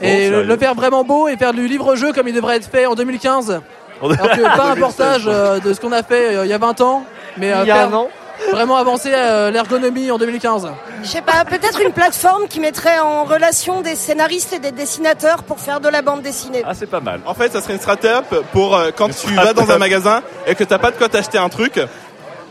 Et 0.00 0.28
le, 0.28 0.42
le 0.42 0.56
faire 0.56 0.74
vraiment 0.74 1.04
beau 1.04 1.28
et 1.28 1.36
faire 1.36 1.52
du 1.52 1.66
livre-jeu 1.68 2.12
comme 2.12 2.28
il 2.28 2.34
devrait 2.34 2.56
être 2.56 2.68
fait 2.70 2.86
en 2.86 2.94
2015. 2.94 3.60
Alors 4.02 4.30
que 4.30 4.42
pas 4.56 4.70
un 4.72 4.76
portage 4.76 5.24
euh, 5.26 5.60
de 5.60 5.72
ce 5.72 5.80
qu'on 5.80 5.92
a 5.92 6.02
fait 6.02 6.36
euh, 6.36 6.44
il 6.44 6.50
y 6.50 6.52
a 6.52 6.58
20 6.58 6.80
ans, 6.80 7.04
mais 7.36 7.52
euh, 7.52 7.60
Il 7.62 7.68
y 7.68 7.70
a 7.70 7.74
faire 7.76 7.88
un 7.88 7.94
an. 7.94 8.08
vraiment 8.50 8.76
avancer 8.76 9.10
l'ergonomie 9.10 10.10
en 10.10 10.18
2015. 10.18 10.68
Je 11.02 11.08
sais 11.08 11.22
pas, 11.22 11.44
peut-être 11.44 11.80
une 11.80 11.92
plateforme 11.92 12.48
qui 12.48 12.58
mettrait 12.58 12.98
en 12.98 13.24
relation 13.24 13.82
des 13.82 13.94
scénaristes 13.94 14.52
et 14.52 14.58
des 14.58 14.72
dessinateurs 14.72 15.44
pour 15.44 15.60
faire 15.60 15.78
de 15.80 15.88
la 15.88 16.02
bande 16.02 16.22
dessinée. 16.22 16.62
Ah, 16.66 16.72
c'est 16.74 16.90
pas 16.90 17.00
mal. 17.00 17.20
En 17.26 17.34
fait, 17.34 17.52
ça 17.52 17.60
serait 17.60 17.74
une 17.74 17.80
start-up 17.80 18.24
pour 18.52 18.78
quand 18.96 19.08
tu 19.10 19.32
vas 19.34 19.52
dans 19.52 19.70
un 19.70 19.78
magasin 19.78 20.22
et 20.46 20.54
que 20.54 20.64
t'as 20.64 20.78
pas 20.78 20.90
de 20.90 20.96
quoi 20.96 21.08
t'acheter 21.08 21.38
un 21.38 21.48
truc, 21.48 21.78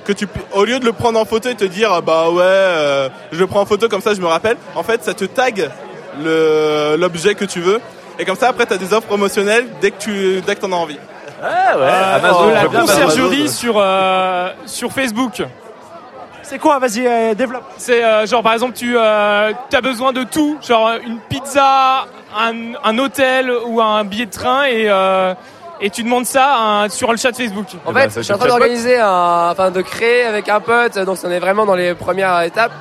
que 0.05 0.13
tu, 0.13 0.27
au 0.53 0.65
lieu 0.65 0.79
de 0.79 0.85
le 0.85 0.93
prendre 0.93 1.19
en 1.19 1.25
photo 1.25 1.49
et 1.49 1.55
te 1.55 1.63
dire 1.65 1.91
ah 1.91 2.01
bah 2.01 2.29
ouais, 2.29 2.41
euh, 2.43 3.09
je 3.31 3.39
le 3.39 3.47
prends 3.47 3.61
en 3.61 3.65
photo 3.65 3.87
comme 3.89 4.01
ça, 4.01 4.13
je 4.13 4.21
me 4.21 4.27
rappelle. 4.27 4.57
En 4.75 4.83
fait, 4.83 5.03
ça 5.03 5.13
te 5.13 5.25
tag 5.25 5.69
le 6.23 6.95
l'objet 6.97 7.35
que 7.35 7.45
tu 7.45 7.59
veux 7.59 7.79
et 8.19 8.25
comme 8.25 8.35
ça 8.35 8.49
après 8.49 8.65
t'as 8.67 8.77
des 8.77 8.93
offres 8.93 9.07
promotionnelles 9.07 9.65
dès 9.81 9.91
que 9.91 9.99
tu 9.99 10.41
dès 10.45 10.55
que 10.55 10.61
t'en 10.61 10.71
as 10.71 10.75
envie. 10.75 10.99
Ah 11.41 11.77
ouais, 11.77 11.83
Euh, 11.85 12.15
Amazon, 12.17 12.47
la 12.47 12.59
je 12.59 12.63
veux 12.63 12.69
bien 12.69 12.79
conciergerie 12.81 13.49
sur, 13.49 13.75
euh, 13.77 14.49
sur 14.65 14.91
Facebook. 14.93 15.43
C'est 16.41 16.59
quoi? 16.59 16.77
Vas-y, 16.79 17.05
euh, 17.07 17.33
développe. 17.33 17.63
C'est 17.77 18.03
euh, 18.03 18.25
genre 18.25 18.43
par 18.43 18.53
exemple 18.53 18.73
tu 18.77 18.97
as 18.97 19.53
besoin 19.81 20.11
de 20.13 20.23
tout, 20.23 20.57
genre 20.65 20.87
euh, 20.89 20.97
une 21.05 21.19
pizza, 21.19 22.05
un, 22.37 22.53
un 22.83 22.97
hôtel 22.99 23.51
ou 23.65 23.81
un 23.81 24.03
billet 24.03 24.25
de 24.25 24.31
train 24.31 24.65
et, 24.65 24.85
euh, 24.89 25.33
et 25.83 25.89
tu 25.89 26.01
demandes 26.01 26.25
ça 26.25 26.55
hein, 26.59 26.89
sur 26.89 27.11
le 27.11 27.17
chat 27.17 27.33
Facebook. 27.35 27.65
En 27.85 27.93
fait, 27.93 28.09
je 28.15 28.21
suis 28.21 28.33
en 28.33 28.37
train 28.37 28.47
d'organiser, 28.47 28.97
un, 28.97 29.49
enfin 29.51 29.69
de 29.69 29.81
créer 29.81 30.23
avec 30.23 30.47
un 30.47 30.61
pote, 30.61 30.97
donc 30.99 31.17
on 31.25 31.29
est 31.29 31.39
vraiment 31.39 31.65
dans 31.65 31.75
les 31.75 31.93
premières 31.93 32.41
étapes, 32.41 32.71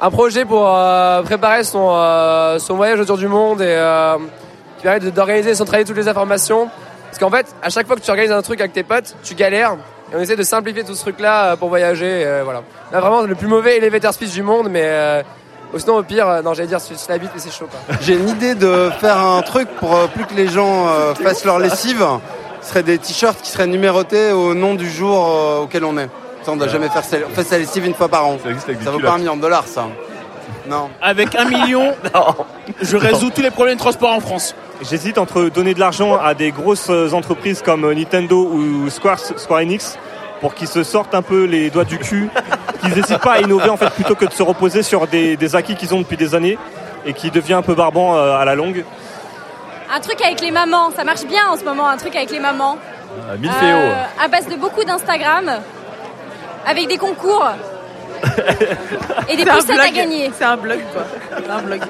un 0.00 0.10
projet 0.10 0.44
pour 0.44 0.68
euh, 0.68 1.22
préparer 1.22 1.64
son, 1.64 1.88
euh, 1.90 2.60
son 2.60 2.76
voyage 2.76 3.00
autour 3.00 3.18
du 3.18 3.26
monde 3.26 3.60
et 3.60 3.66
euh, 3.76 4.18
qui 4.76 4.84
permet 4.84 5.00
de- 5.00 5.10
d'organiser 5.10 5.48
et 5.48 5.52
de 5.52 5.58
centraliser 5.58 5.88
toutes 5.88 5.96
les 5.96 6.06
informations. 6.06 6.68
Parce 7.06 7.18
qu'en 7.18 7.30
fait, 7.30 7.46
à 7.60 7.70
chaque 7.70 7.88
fois 7.88 7.96
que 7.96 8.02
tu 8.02 8.10
organises 8.10 8.32
un 8.32 8.42
truc 8.42 8.60
avec 8.60 8.72
tes 8.72 8.84
potes, 8.84 9.16
tu 9.24 9.34
galères. 9.34 9.76
Et 10.12 10.16
on 10.16 10.20
essaie 10.20 10.36
de 10.36 10.42
simplifier 10.44 10.84
tout 10.84 10.94
ce 10.94 11.00
truc-là 11.00 11.56
pour 11.56 11.70
voyager. 11.70 12.20
et, 12.20 12.42
voilà. 12.44 12.62
Là, 12.92 13.00
vraiment, 13.00 13.22
le 13.22 13.34
plus 13.34 13.48
mauvais 13.48 13.78
elevator 13.78 14.12
speech 14.12 14.30
du 14.32 14.44
monde, 14.44 14.68
mais 14.70 15.24
sinon, 15.76 15.96
au 15.96 16.02
pire, 16.02 16.28
euh, 16.28 16.42
non, 16.42 16.54
j'allais 16.54 16.68
dire, 16.68 16.80
sur 16.80 16.94
la 17.08 17.18
bite, 17.18 17.30
mais 17.34 17.40
c'est 17.40 17.52
chaud. 17.52 17.68
Quoi. 17.70 17.96
J'ai 18.00 18.14
une 18.14 18.28
idée 18.28 18.54
de 18.54 18.90
faire 18.98 19.18
un 19.18 19.42
truc 19.42 19.68
pour 19.78 19.94
euh, 19.94 20.06
plus 20.06 20.24
que 20.24 20.34
les 20.34 20.48
gens 20.48 20.88
euh, 20.88 21.14
fassent 21.14 21.44
leur 21.44 21.58
lessive. 21.58 22.04
Ce 22.62 22.70
serait 22.70 22.82
des 22.82 22.98
t-shirts 22.98 23.40
qui 23.42 23.50
seraient 23.50 23.66
numérotés 23.66 24.32
au 24.32 24.54
nom 24.54 24.74
du 24.74 24.90
jour 24.90 25.26
euh, 25.28 25.62
auquel 25.62 25.84
on 25.84 25.96
est. 25.98 26.08
Ça, 26.42 26.52
on 26.52 26.56
doit 26.56 26.68
jamais 26.68 26.88
faire 26.88 27.04
sa, 27.04 27.18
on 27.18 27.34
fait 27.34 27.44
sa 27.44 27.58
lessive 27.58 27.84
une 27.84 27.94
fois 27.94 28.08
par 28.08 28.26
an. 28.26 28.38
Ça, 28.42 28.48
des 28.48 28.54
vaut 28.54 28.90
culottes. 28.90 29.02
pas 29.02 29.12
un 29.12 29.18
million 29.18 29.36
de 29.36 29.42
dollars, 29.42 29.66
ça. 29.66 29.86
Non. 30.68 30.88
Avec 31.00 31.34
un 31.34 31.44
million, 31.44 31.94
je 32.82 32.96
résous 32.96 33.30
tous 33.30 33.42
les 33.42 33.50
problèmes 33.50 33.76
de 33.76 33.80
transport 33.80 34.10
en 34.10 34.20
France. 34.20 34.54
J'hésite 34.82 35.18
entre 35.18 35.48
donner 35.48 35.74
de 35.74 35.80
l'argent 35.80 36.16
à 36.16 36.34
des 36.34 36.50
grosses 36.50 36.90
entreprises 36.90 37.62
comme 37.62 37.90
Nintendo 37.92 38.48
ou 38.52 38.90
Square, 38.90 39.18
Square 39.18 39.60
Enix 39.60 39.98
pour 40.40 40.54
qu'ils 40.54 40.68
se 40.68 40.82
sortent 40.82 41.14
un 41.14 41.22
peu 41.22 41.44
les 41.44 41.70
doigts 41.70 41.84
du 41.84 41.98
cul, 41.98 42.28
qu'ils 42.80 42.94
n'hésitent 42.94 43.18
pas 43.18 43.34
à 43.34 43.40
innover 43.40 43.70
en 43.70 43.76
fait 43.76 43.90
plutôt 43.90 44.14
que 44.14 44.26
de 44.26 44.32
se 44.32 44.42
reposer 44.42 44.82
sur 44.82 45.06
des, 45.06 45.36
des 45.36 45.56
acquis 45.56 45.76
qu'ils 45.76 45.94
ont 45.94 46.00
depuis 46.00 46.16
des 46.16 46.34
années 46.34 46.58
et 47.04 47.12
qui 47.12 47.30
devient 47.30 47.54
un 47.54 47.62
peu 47.62 47.74
barbant 47.74 48.16
euh, 48.16 48.36
à 48.36 48.44
la 48.44 48.54
longue. 48.54 48.84
Un 49.94 50.00
truc 50.00 50.20
avec 50.22 50.40
les 50.40 50.50
mamans, 50.50 50.90
ça 50.90 51.04
marche 51.04 51.24
bien 51.24 51.48
en 51.48 51.56
ce 51.56 51.64
moment, 51.64 51.88
un 51.88 51.96
truc 51.96 52.16
avec 52.16 52.30
les 52.30 52.40
mamans. 52.40 52.76
Milfeo. 53.38 53.66
Euh, 53.66 54.04
à 54.22 54.28
base 54.28 54.48
de 54.48 54.56
beaucoup 54.56 54.84
d'Instagram, 54.84 55.50
avec 56.66 56.88
des 56.88 56.98
concours 56.98 57.46
et 59.28 59.36
des 59.36 59.44
poussettes 59.44 59.70
à 59.70 59.82
blog. 59.84 59.94
gagner. 59.94 60.30
C'est 60.36 60.44
un 60.44 60.56
blog, 60.56 60.78
quoi. 60.92 61.02
Un 61.50 61.62
blog. 61.62 61.80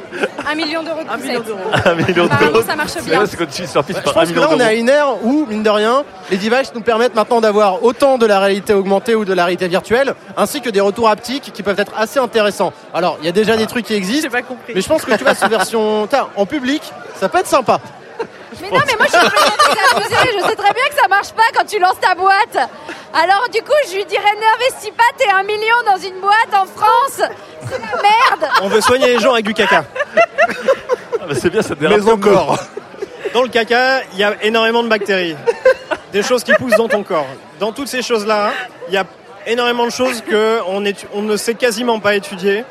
Un 0.50 0.54
million 0.54 0.82
d'euros 0.82 1.02
de 1.04 1.10
Un 1.10 1.16
million 1.16 1.40
poussettes. 1.40 1.46
d'euros. 1.46 1.70
Un 1.84 1.94
million 1.94 2.26
d'euros. 2.26 2.62
ça 2.66 2.76
marche 2.76 2.94
bien. 3.04 3.26
c'est 3.26 3.36
quand 3.36 3.46
tu 3.46 3.62
par 4.02 4.14
pense 4.14 4.30
que 4.32 4.38
là, 4.40 4.48
on 4.50 4.60
est 4.60 4.64
à 4.64 4.74
une 4.74 4.88
ère 4.88 5.24
où, 5.24 5.46
mine 5.46 5.62
de 5.62 5.70
rien, 5.70 6.04
les 6.30 6.36
devices 6.36 6.72
nous 6.74 6.80
permettent 6.80 7.14
maintenant 7.14 7.40
d'avoir 7.40 7.82
autant 7.82 8.18
de 8.18 8.26
la 8.26 8.40
réalité 8.40 8.72
augmentée 8.74 9.14
ou 9.14 9.24
de 9.24 9.32
la 9.32 9.44
réalité 9.44 9.68
virtuelle, 9.68 10.14
ainsi 10.36 10.60
que 10.60 10.70
des 10.70 10.80
retours 10.80 11.08
haptiques 11.08 11.52
qui 11.52 11.62
peuvent 11.62 11.78
être 11.80 11.92
assez 11.96 12.18
intéressants. 12.18 12.72
Alors, 12.94 13.18
il 13.20 13.26
y 13.26 13.28
a 13.28 13.32
déjà 13.32 13.56
des 13.56 13.66
trucs 13.66 13.86
qui 13.86 13.94
existent, 13.94 14.28
mais 14.74 14.80
je 14.80 14.88
pense 14.88 15.04
que 15.04 15.14
tu 15.16 15.24
vois, 15.24 15.34
sous 15.34 15.48
version 15.48 16.06
t'as, 16.08 16.28
en 16.36 16.46
public, 16.46 16.82
ça 17.18 17.28
peut 17.28 17.38
être 17.38 17.46
sympa. 17.46 17.80
Mais 18.60 18.70
non, 18.70 18.80
mais 18.86 18.94
moi 18.96 19.06
je 19.06 19.18
suis. 19.18 20.38
Je 20.40 20.48
sais 20.48 20.56
très 20.56 20.72
bien 20.72 20.88
que 20.88 20.94
ça 21.00 21.08
marche 21.08 21.32
pas 21.32 21.42
quand 21.54 21.64
tu 21.66 21.78
lances 21.78 22.00
ta 22.00 22.14
boîte. 22.14 22.56
Alors 23.12 23.48
du 23.52 23.60
coup, 23.62 23.72
je 23.90 23.96
lui 23.96 24.04
dirais 24.06 24.22
n'investis 24.40 24.90
pas 24.90 25.04
tes 25.18 25.30
1 25.30 25.42
million 25.44 25.74
dans 25.86 25.96
une 25.98 26.20
boîte 26.20 26.52
en 26.54 26.66
France. 26.66 27.20
C'est 27.68 27.78
la 27.78 28.02
merde. 28.02 28.52
On 28.62 28.68
veut 28.68 28.80
soigner 28.80 29.08
les 29.08 29.18
gens 29.18 29.32
avec 29.32 29.44
du 29.44 29.54
caca. 29.54 29.84
Ah, 31.20 31.24
bah, 31.28 31.34
c'est 31.34 31.50
bien, 31.50 31.62
ça 31.62 31.74
dérape 31.74 31.98
Mais 31.98 32.10
un 32.10 32.14
encore. 32.14 32.58
Dans 33.34 33.42
le 33.42 33.48
caca, 33.48 34.00
il 34.12 34.18
y 34.18 34.24
a 34.24 34.34
énormément 34.42 34.82
de 34.82 34.88
bactéries. 34.88 35.36
Des 36.12 36.22
choses 36.22 36.44
qui 36.44 36.52
poussent 36.54 36.76
dans 36.76 36.88
ton 36.88 37.02
corps. 37.02 37.26
Dans 37.58 37.72
toutes 37.72 37.88
ces 37.88 38.02
choses-là, 38.02 38.52
il 38.88 38.94
y 38.94 38.96
a 38.96 39.04
énormément 39.46 39.84
de 39.86 39.90
choses 39.90 40.22
que 40.22 40.60
on, 40.68 40.82
étu- 40.84 41.06
on 41.12 41.22
ne 41.22 41.36
sait 41.36 41.54
quasiment 41.54 42.00
pas 42.00 42.14
étudier, 42.14 42.64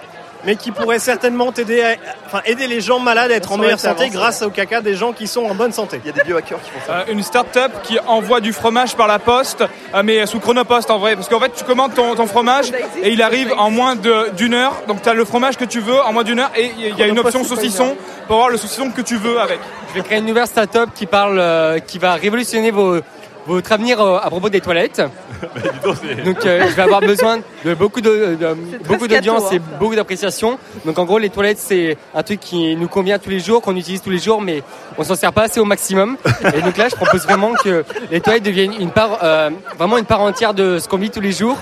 mais 0.45 0.55
qui 0.55 0.71
pourraient 0.71 0.99
certainement 0.99 1.51
t'aider 1.51 1.81
à, 1.81 1.95
enfin, 2.25 2.41
aider 2.45 2.67
les 2.67 2.81
gens 2.81 2.99
malades 2.99 3.31
à 3.31 3.35
être 3.35 3.51
en 3.51 3.55
Ça 3.55 3.61
meilleure 3.61 3.79
santé 3.79 4.09
grâce 4.09 4.41
au 4.41 4.49
caca 4.49 4.81
des 4.81 4.95
gens 4.95 5.11
qui 5.13 5.27
sont 5.27 5.43
en 5.45 5.55
bonne 5.55 5.71
santé. 5.71 5.99
Il 6.03 6.07
y 6.07 6.09
a 6.09 6.13
des 6.13 6.23
biohackers 6.23 6.59
qui 6.61 6.69
font 6.69 6.91
Euh, 6.91 7.03
une 7.09 7.23
start-up 7.23 7.71
qui 7.83 7.97
envoie 8.07 8.41
du 8.41 8.53
fromage 8.53 8.95
par 8.95 9.07
la 9.07 9.19
poste, 9.19 9.63
euh, 9.93 10.01
mais 10.03 10.25
sous 10.25 10.39
chronopost 10.39 10.89
en 10.91 10.99
vrai. 10.99 11.15
Parce 11.15 11.27
qu'en 11.29 11.39
fait, 11.39 11.51
tu 11.55 11.63
commandes 11.63 11.93
ton, 11.93 12.15
ton 12.15 12.27
fromage 12.27 12.71
et 13.01 13.09
il 13.11 13.21
arrive 13.21 13.53
en 13.57 13.69
moins 13.71 13.95
de- 13.95 14.29
d'une 14.37 14.53
heure. 14.53 14.73
Donc, 14.87 15.01
tu 15.01 15.09
as 15.09 15.13
le 15.13 15.25
fromage 15.25 15.57
que 15.57 15.65
tu 15.65 15.79
veux 15.79 15.99
en 16.01 16.13
moins 16.13 16.23
d'une 16.23 16.39
heure 16.39 16.51
et 16.55 16.71
il 16.77 16.97
y 16.97 17.03
a 17.03 17.07
une 17.07 17.19
option 17.19 17.43
saucisson 17.43 17.95
pour 18.27 18.35
avoir 18.37 18.49
le 18.49 18.57
saucisson 18.57 18.91
que 18.91 19.01
tu 19.01 19.15
veux 19.17 19.39
avec. 19.39 19.59
Je 19.89 20.01
vais 20.01 20.05
créer 20.05 20.17
une 20.19 20.25
nouvelle 20.25 20.47
startup 20.47 20.89
qui 20.93 21.05
parle, 21.05 21.37
euh, 21.39 21.79
qui 21.79 21.99
va 21.99 22.13
révolutionner 22.15 22.69
vos, 22.71 22.97
votre 23.45 23.71
avenir 23.71 24.01
euh, 24.01 24.17
à 24.17 24.29
propos 24.29 24.49
des 24.49 24.61
toilettes. 24.61 25.01
Donc 26.25 26.45
euh, 26.45 26.65
je 26.69 26.75
vais 26.75 26.81
avoir 26.81 27.01
besoin 27.01 27.39
de 27.63 27.73
beaucoup 27.73 28.01
de, 28.01 28.35
de- 28.39 28.57
beaucoup 28.87 29.07
d'audience 29.07 29.41
scato, 29.43 29.55
et 29.55 29.57
hein. 29.59 29.77
beaucoup 29.79 29.95
d'appréciation. 29.95 30.57
Donc 30.85 30.97
en 30.97 31.05
gros 31.05 31.17
les 31.19 31.29
toilettes 31.29 31.59
c'est 31.59 31.97
un 32.13 32.23
truc 32.23 32.39
qui 32.39 32.75
nous 32.75 32.87
convient 32.87 33.19
tous 33.19 33.29
les 33.29 33.39
jours, 33.39 33.61
qu'on 33.61 33.75
utilise 33.75 34.01
tous 34.01 34.09
les 34.09 34.17
jours, 34.19 34.41
mais 34.41 34.63
on 34.97 35.03
s'en 35.03 35.15
sert 35.15 35.33
pas 35.33 35.43
assez 35.43 35.59
au 35.59 35.65
maximum. 35.65 36.17
Et 36.55 36.61
donc 36.61 36.77
là 36.77 36.87
je 36.89 36.95
propose 36.95 37.23
vraiment 37.23 37.53
que 37.53 37.83
les 38.11 38.21
toilettes 38.21 38.43
deviennent 38.43 38.73
une 38.79 38.91
part 38.91 39.19
euh, 39.23 39.49
vraiment 39.77 39.97
une 39.97 40.05
part 40.05 40.21
entière 40.21 40.53
de 40.53 40.79
ce 40.79 40.87
qu'on 40.87 40.97
vit 40.97 41.09
tous 41.11 41.21
les 41.21 41.31
jours 41.31 41.57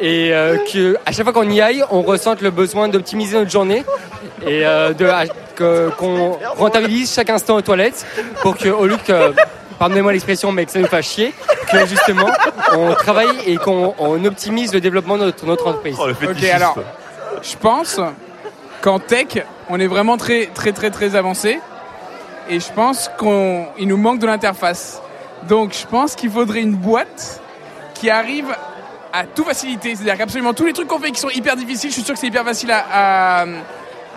et 0.00 0.34
euh, 0.34 0.56
que 0.72 0.96
à 1.06 1.12
chaque 1.12 1.24
fois 1.24 1.32
qu'on 1.32 1.48
y 1.48 1.60
aille 1.60 1.84
on 1.90 2.02
ressente 2.02 2.40
le 2.40 2.50
besoin 2.50 2.88
d'optimiser 2.88 3.38
notre 3.38 3.50
journée 3.50 3.84
et 4.44 4.66
euh, 4.66 4.92
de 4.92 5.06
à- 5.06 5.26
que- 5.54 5.90
qu'on 5.96 6.38
rentabilise 6.56 7.12
chaque 7.14 7.30
instant 7.30 7.56
aux 7.56 7.60
toilettes 7.62 8.04
pour 8.42 8.56
que 8.56 8.68
au 8.68 8.86
lieu 8.86 8.96
que 9.06 9.32
pardonnez-moi 9.80 10.12
l'expression 10.12 10.52
mais 10.52 10.66
que 10.66 10.70
ça 10.70 10.78
nous 10.78 10.86
fasse 10.86 11.06
chier 11.06 11.34
que 11.72 11.86
justement 11.86 12.28
on 12.76 12.94
travaille 12.94 13.36
et 13.46 13.56
qu'on 13.56 13.94
on 13.98 14.24
optimise 14.24 14.72
le 14.72 14.80
développement 14.80 15.18
de 15.18 15.24
notre, 15.24 15.44
notre 15.46 15.66
entreprise. 15.66 15.98
Ok, 15.98 16.44
alors, 16.44 16.76
je 17.42 17.56
pense 17.56 17.98
qu'en 18.80 18.98
tech, 18.98 19.44
on 19.68 19.80
est 19.80 19.86
vraiment 19.86 20.16
très, 20.16 20.46
très, 20.46 20.72
très, 20.72 20.90
très 20.90 21.16
avancé. 21.16 21.60
Et 22.48 22.60
je 22.60 22.72
pense 22.72 23.10
qu'il 23.18 23.88
nous 23.88 23.96
manque 23.96 24.18
de 24.18 24.26
l'interface. 24.26 25.00
Donc, 25.48 25.72
je 25.72 25.86
pense 25.86 26.14
qu'il 26.14 26.30
faudrait 26.30 26.60
une 26.60 26.74
boîte 26.74 27.40
qui 27.94 28.10
arrive 28.10 28.48
à 29.12 29.24
tout 29.24 29.44
faciliter. 29.44 29.94
C'est-à-dire 29.94 30.18
qu'absolument 30.18 30.52
tous 30.54 30.66
les 30.66 30.72
trucs 30.72 30.88
qu'on 30.88 30.98
fait 30.98 31.12
qui 31.12 31.20
sont 31.20 31.30
hyper 31.30 31.56
difficiles, 31.56 31.90
je 31.90 31.94
suis 31.94 32.02
sûr 32.02 32.14
que 32.14 32.20
c'est 32.20 32.26
hyper 32.26 32.44
facile 32.44 32.72
à, 32.72 32.84
à, 32.92 33.46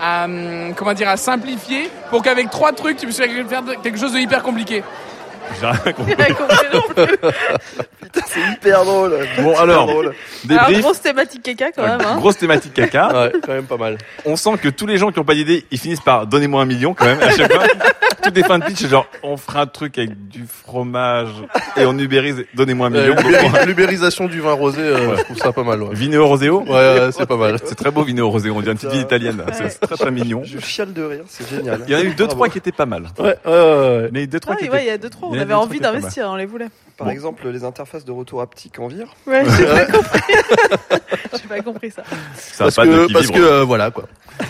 à, 0.01 0.28
comment 0.76 0.93
dire, 0.93 1.09
à 1.09 1.18
simplifier 1.18 1.89
pour 2.09 2.24
qu'avec 2.24 2.49
trois 2.49 2.72
trucs, 2.72 2.97
tu 2.97 3.05
puisses 3.05 3.18
faire 3.18 3.30
quelque 3.84 3.99
chose 3.99 4.14
de 4.14 4.20
hyper 4.20 4.41
compliqué. 4.41 4.84
J'ai 5.60 5.66
rien 5.66 5.93
compris. 5.93 6.16
C'est 8.28 8.51
hyper 8.51 8.86
drôle. 8.86 9.28
Bon, 9.39 9.58
alors, 9.58 9.89
grosse 10.80 11.01
thématique 11.01 11.43
caca 11.43 11.72
quand 11.72 11.84
même. 11.84 12.01
Hein. 12.01 12.18
Grosse 12.18 12.38
thématique 12.38 12.74
caca. 12.74 13.08
Ouais, 13.08 13.32
quand 13.45 13.54
même 13.54 13.66
pas 13.66 13.78
mal. 13.78 13.97
On 14.26 14.36
sent 14.36 14.58
que 14.62 14.70
tous 14.70 14.86
les 14.86 14.97
gens 14.97 15.12
qui 15.12 15.20
n'ont 15.20 15.26
pas 15.26 15.36
d'idée, 15.36 15.66
ils 15.72 15.80
finissent 15.80 16.01
par 16.01 16.28
donnez-moi 16.28 16.62
un 16.62 16.66
million 16.66 16.93
quand 16.93 17.06
même 17.06 17.22
à 17.22 17.32
chaque 17.32 17.51
fois. 17.51 17.64
Toutes 18.24 18.36
les 18.36 18.44
fins 18.44 18.60
de 18.60 18.64
pitch, 18.66 18.78
c'est 18.80 18.90
genre 18.90 19.06
on 19.24 19.38
fera 19.38 19.62
un 19.62 19.66
truc 19.68 19.98
avec 19.98 20.28
du 20.30 20.46
fromage 20.48 21.30
et 21.78 21.86
on 21.86 21.98
ubérise, 21.98 22.46
donnez-moi 22.56 22.88
un 22.88 22.94
Euh, 22.96 23.02
million. 23.02 23.16
l'ubéri- 23.16 23.66
L'ubérisation 23.66 24.28
du 24.28 24.40
vin 24.42 24.54
rosé, 24.54 24.82
euh, 24.82 25.18
je 25.18 25.24
trouve 25.24 25.38
ça 25.38 25.52
pas 25.52 25.64
mal. 25.64 25.82
Ouais. 25.84 25.94
Vineo 25.94 26.26
Roseo 26.28 26.62
Ouais, 26.64 26.70
ouais, 26.72 27.10
c'est 27.12 27.26
pas 27.26 27.36
mal. 27.38 27.58
C'est 27.64 27.76
très 27.76 27.92
beau 27.92 28.04
Vineo 28.04 28.30
Roseo, 28.30 28.54
on 28.56 28.60
dirait 28.62 28.72
une 28.74 28.78
petite 28.78 28.92
ville 28.92 29.02
italienne. 29.02 29.44
C'est 29.54 29.80
très 29.80 29.96
très 29.96 30.12
mignon. 30.12 30.42
Je 30.46 30.60
chiale 30.60 30.94
de 30.94 31.04
rire, 31.04 31.24
c'est 31.28 31.50
génial. 31.50 31.82
Il 31.88 31.94
y 31.94 31.96
en 31.96 32.00
a 32.00 32.04
eu 32.04 32.14
deux 32.14 32.28
trois 32.28 32.50
qui 32.50 32.58
étaient 32.58 32.72
pas 32.72 32.86
mal. 32.86 33.08
Ouais, 33.20 33.36
ouais, 33.46 33.52
ouais. 33.52 34.10
Mais 34.12 34.28
deux 34.28 34.40
trois 34.40 34.56
Ah, 34.56 34.60
qui 34.60 34.66
étaient. 34.66 34.74
ouais, 34.74 34.84
il 34.84 34.88
y 34.88 34.92
a 34.92 34.98
deux 34.98 35.10
trois. 35.10 35.30
On 35.30 35.38
avait 35.38 35.54
envie 35.54 35.80
d'investir, 35.80 36.28
on 36.30 36.36
les 36.36 36.46
voulait. 36.46 36.68
Par 36.98 37.10
exemple, 37.10 37.48
les 37.50 37.64
interfaces 37.64 38.06
de 38.06 38.12
retour 38.12 38.41
haptique 38.41 38.80
en 38.80 38.88
vire. 38.88 39.08
Ouais, 39.28 39.44
j'ai 39.58 39.66
pas 39.66 39.86
compris. 39.86 40.22
j'ai 41.41 41.48
pas 41.48 41.62
compris 41.62 41.91
ça. 41.91 42.04
Ça 42.36 42.64
a 42.64 42.68
Parce 42.68 42.76
pas 42.76 42.86
de 42.86 42.91
que, 42.91 43.08
qui 43.08 43.14
parce 43.14 43.26
vibre. 43.26 43.38
que 43.38 43.44
euh, 43.44 43.64
voilà 43.64 43.91
quoi. 43.91 44.06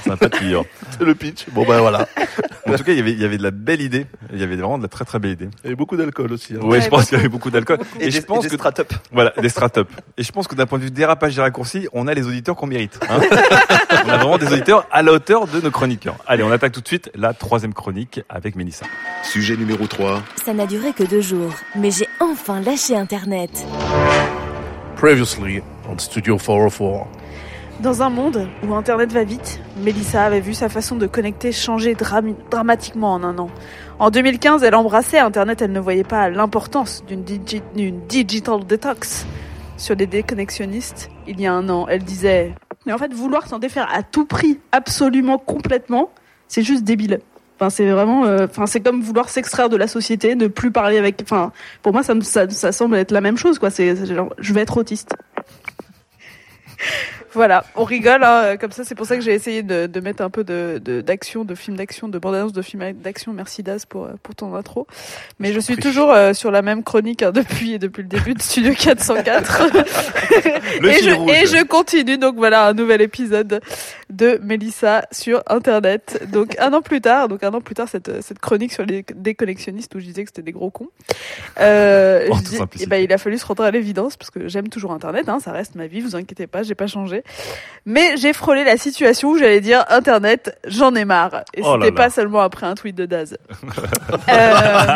Ça 0.06 0.18
pas 0.18 0.28
de 0.28 0.38
pire. 0.38 0.64
C'est 0.92 1.04
le 1.06 1.16
pitch. 1.16 1.46
Bon 1.52 1.66
ben 1.66 1.80
voilà. 1.80 2.08
En 2.66 2.76
tout 2.78 2.86
cas, 2.86 2.94
il 2.94 2.98
y 2.98 3.02
avait, 3.02 3.12
il 3.12 3.22
y 3.22 3.26
avait 3.26 3.38
de 3.38 3.44
la 3.44 3.52
belle 3.52 3.82
idée. 3.82 4.08
Il 4.32 4.40
y 4.40 4.44
avait 4.44 4.56
vraiment 4.56 4.78
de 4.78 4.84
la 4.84 4.88
très 4.90 5.04
très 5.04 5.20
belle 5.20 5.32
idée. 5.32 5.50
Il 5.64 5.66
y 5.66 5.68
avait 5.68 5.76
beaucoup 5.76 5.98
d'alcool 5.98 6.32
aussi. 6.32 6.54
hein. 6.56 6.64
Ouais, 6.66 6.80
je 6.80 6.88
pense 6.88 7.06
qu'il 7.10 7.18
y 7.18 7.20
avait 7.20 7.28
beaucoup 7.30 7.52
d'alcool. 7.52 7.78
Et 8.00 8.10
je 8.10 8.20
des- 8.20 8.26
pense 8.26 8.40
et 8.40 8.48
des 8.48 8.56
que 8.56 8.56
strat-up. 8.56 8.92
Voilà, 9.12 9.34
des 9.40 9.50
strat-up. 9.50 9.90
Et 10.18 10.24
je 10.24 10.32
pense 10.32 10.48
que 10.48 10.56
d'un 10.56 10.66
point 10.66 10.80
de 10.80 10.86
vue 10.86 10.90
dérapage 10.92 11.36
des 11.36 11.42
raccourcis, 11.42 11.90
on 11.92 12.08
a 12.08 12.14
les 12.14 12.26
auditeurs 12.26 12.56
qu'on 12.56 12.66
mérite. 12.68 12.98
hein. 13.10 13.20
on 14.06 14.10
a 14.10 14.16
vraiment 14.18 14.38
des 14.38 14.48
auditeurs 14.48 14.88
à 14.92 15.04
la 15.04 15.12
hauteur 15.12 15.46
de 15.48 15.60
nos 15.60 15.72
chroniqueurs. 15.72 16.16
Allez, 16.26 16.42
on 16.42 16.52
attaque 16.54 16.72
tout 16.72 16.80
de 16.82 16.88
suite 16.88 17.12
la 17.16 17.34
troisième 17.34 17.74
chronique 17.74 18.22
avec 18.30 18.56
Mélissa. 18.56 18.86
Sujet 19.24 19.58
numéro 19.58 19.86
3. 19.86 20.24
Ça 20.46 20.54
n'a 20.54 20.66
duré 20.66 20.94
que 20.94 21.04
deux 21.04 21.22
jours, 21.22 21.52
mais 21.76 21.92
j'ai 21.92 22.08
enfin 22.34 22.60
lâché 22.62 22.96
Internet. 22.96 23.64
Previously 24.96 25.62
on 25.88 25.98
Studio 26.00 26.38
404. 26.38 27.06
Dans 27.82 28.02
un 28.02 28.10
monde 28.10 28.48
où 28.68 28.74
Internet 28.74 29.12
va 29.12 29.24
vite, 29.24 29.60
Mélissa 29.78 30.24
avait 30.24 30.40
vu 30.40 30.54
sa 30.56 30.68
façon 30.70 30.96
de 30.96 31.06
connecter 31.06 31.52
changer 31.52 31.96
dramatiquement 32.50 33.14
en 33.14 33.24
un 33.24 33.38
an. 33.38 33.50
En 34.00 34.10
2015, 34.10 34.64
elle 34.64 34.74
embrassait 34.76 35.20
Internet, 35.20 35.62
elle 35.62 35.72
ne 35.72 35.80
voyait 35.80 36.04
pas 36.04 36.30
l'importance 36.30 37.04
d'une 37.08 37.24
digi- 37.24 37.62
d'une 37.76 38.00
digital 38.08 38.66
detox. 38.66 39.26
Sur 39.78 39.96
les 39.96 40.08
déconnexionnistes, 40.08 41.10
il 41.28 41.40
y 41.40 41.46
a 41.46 41.54
un 41.54 41.68
an, 41.70 41.88
elle 41.88 42.04
disait 42.04 42.54
Mais 42.88 42.94
en 42.94 42.98
fait, 42.98 43.14
vouloir 43.14 43.48
s'en 43.48 43.60
défaire 43.60 43.90
à 43.94 44.02
tout 44.02 44.26
prix, 44.26 44.60
absolument, 44.72 45.38
complètement, 45.38 46.10
c'est 46.48 46.64
juste 46.64 46.84
débile. 46.84 47.20
Enfin, 47.56 47.70
c'est 47.70 47.90
vraiment, 47.90 48.26
euh, 48.26 48.48
enfin, 48.50 48.66
c'est 48.66 48.82
comme 48.82 49.02
vouloir 49.02 49.30
s'extraire 49.30 49.70
de 49.70 49.78
la 49.78 49.88
société, 49.88 50.36
ne 50.36 50.48
plus 50.48 50.72
parler 50.72 50.98
avec. 50.98 51.20
Enfin, 51.22 51.52
pour 51.82 51.94
moi, 51.94 52.04
ça, 52.04 52.14
ça, 52.22 52.50
ça 52.50 52.72
semble 52.72 52.96
être 52.96 53.12
la 53.12 53.22
même 53.22 53.38
chose, 53.38 53.60
quoi. 53.60 53.70
C'est, 53.70 53.96
je 53.96 54.54
vais 54.54 54.62
être 54.62 54.78
autiste. 54.78 55.16
Voilà, 57.34 57.66
on 57.76 57.84
rigole, 57.84 58.24
hein, 58.24 58.58
comme 58.58 58.72
ça, 58.72 58.84
c'est 58.84 58.96
pour 58.96 59.06
ça 59.06 59.16
que 59.16 59.22
j'ai 59.22 59.34
essayé 59.34 59.64
de, 59.64 59.88
de 59.88 60.00
mettre 60.00 60.22
un 60.24 60.30
peu 60.30 60.44
de, 60.44 60.80
de- 60.84 61.02
d'action, 61.02 61.44
de, 61.46 61.56
film 61.56 61.76
d'action, 61.78 62.08
de 62.08 62.18
bande-annonce 62.20 62.54
de 62.54 62.62
film 62.62 62.94
d'action. 62.94 63.34
Merci 63.34 63.64
Daz 63.64 63.86
pour, 63.86 64.06
euh, 64.06 64.12
pour 64.22 64.36
ton 64.36 64.54
intro. 64.56 64.86
Mais 65.40 65.52
je 65.54 65.60
suis 65.60 65.76
toujours 65.78 66.12
euh, 66.12 66.34
sur 66.34 66.52
la 66.52 66.62
même 66.62 66.84
chronique 66.84 67.24
hein, 67.24 67.32
depuis, 67.32 67.80
depuis 67.80 68.04
le 68.04 68.08
début 68.08 68.34
de 68.36 68.42
Studio 68.42 68.74
404. 68.78 69.64
Le 70.82 70.90
et, 70.90 71.04
je, 71.04 71.12
rouge. 71.12 71.32
et 71.32 71.46
je 71.46 71.64
continue, 71.64 72.18
donc 72.18 72.36
voilà, 72.36 72.68
un 72.68 72.74
nouvel 72.74 73.02
épisode 73.02 73.62
de 74.10 74.40
Mélissa 74.44 75.06
sur 75.12 75.44
Internet. 75.48 76.28
Donc 76.32 76.56
un 76.60 76.74
an 76.74 76.82
plus 76.82 77.02
tard, 77.02 77.28
donc 77.28 77.44
un 77.44 77.54
an 77.54 77.62
plus 77.62 77.76
tard, 77.76 77.88
cette, 77.90 78.22
cette 78.22 78.40
chronique 78.40 78.72
sur 78.74 78.86
les 78.86 79.06
déconnexionnistes 79.16 79.94
où 79.96 80.00
je 80.00 80.06
disais 80.06 80.24
que 80.24 80.30
c'était 80.30 80.42
des 80.42 80.52
gros 80.52 80.70
cons. 80.72 80.90
Euh, 81.60 82.28
En 82.32 82.38
je 82.38 82.44
dis- 82.44 82.58
eh 82.82 82.86
ben, 82.86 82.98
il 82.98 83.12
a 83.14 83.18
fallu 83.18 83.38
se 83.38 83.46
rendre 83.46 83.64
à 83.64 83.72
l'évidence 83.72 84.18
parce 84.18 84.32
que 84.32 84.48
j'aime 84.48 84.70
toujours 84.70 84.92
Internet, 84.94 85.30
hein, 85.30 85.40
ça 85.40 85.52
reste 85.52 85.76
ma 85.76 85.88
vie, 85.88 86.02
vous 86.02 86.16
inquiétez 86.16 86.48
pas, 86.48 86.64
j'ai 86.64 86.76
pas 86.76 86.88
changé. 86.88 87.23
Mais 87.86 88.16
j'ai 88.16 88.32
frôlé 88.32 88.64
la 88.64 88.78
situation 88.78 89.30
où 89.32 89.38
j'allais 89.38 89.60
dire 89.60 89.84
Internet, 89.90 90.58
j'en 90.66 90.96
ai 90.96 91.04
marre. 91.04 91.44
Et 91.54 91.62
Oh 91.66 91.76
c'était 91.76 91.92
pas 91.92 92.10
seulement 92.10 92.40
après 92.40 92.66
un 92.66 92.76
tweet 92.76 92.96
de 92.96 93.06
Daz. 93.06 93.38
Euh, 94.30 94.88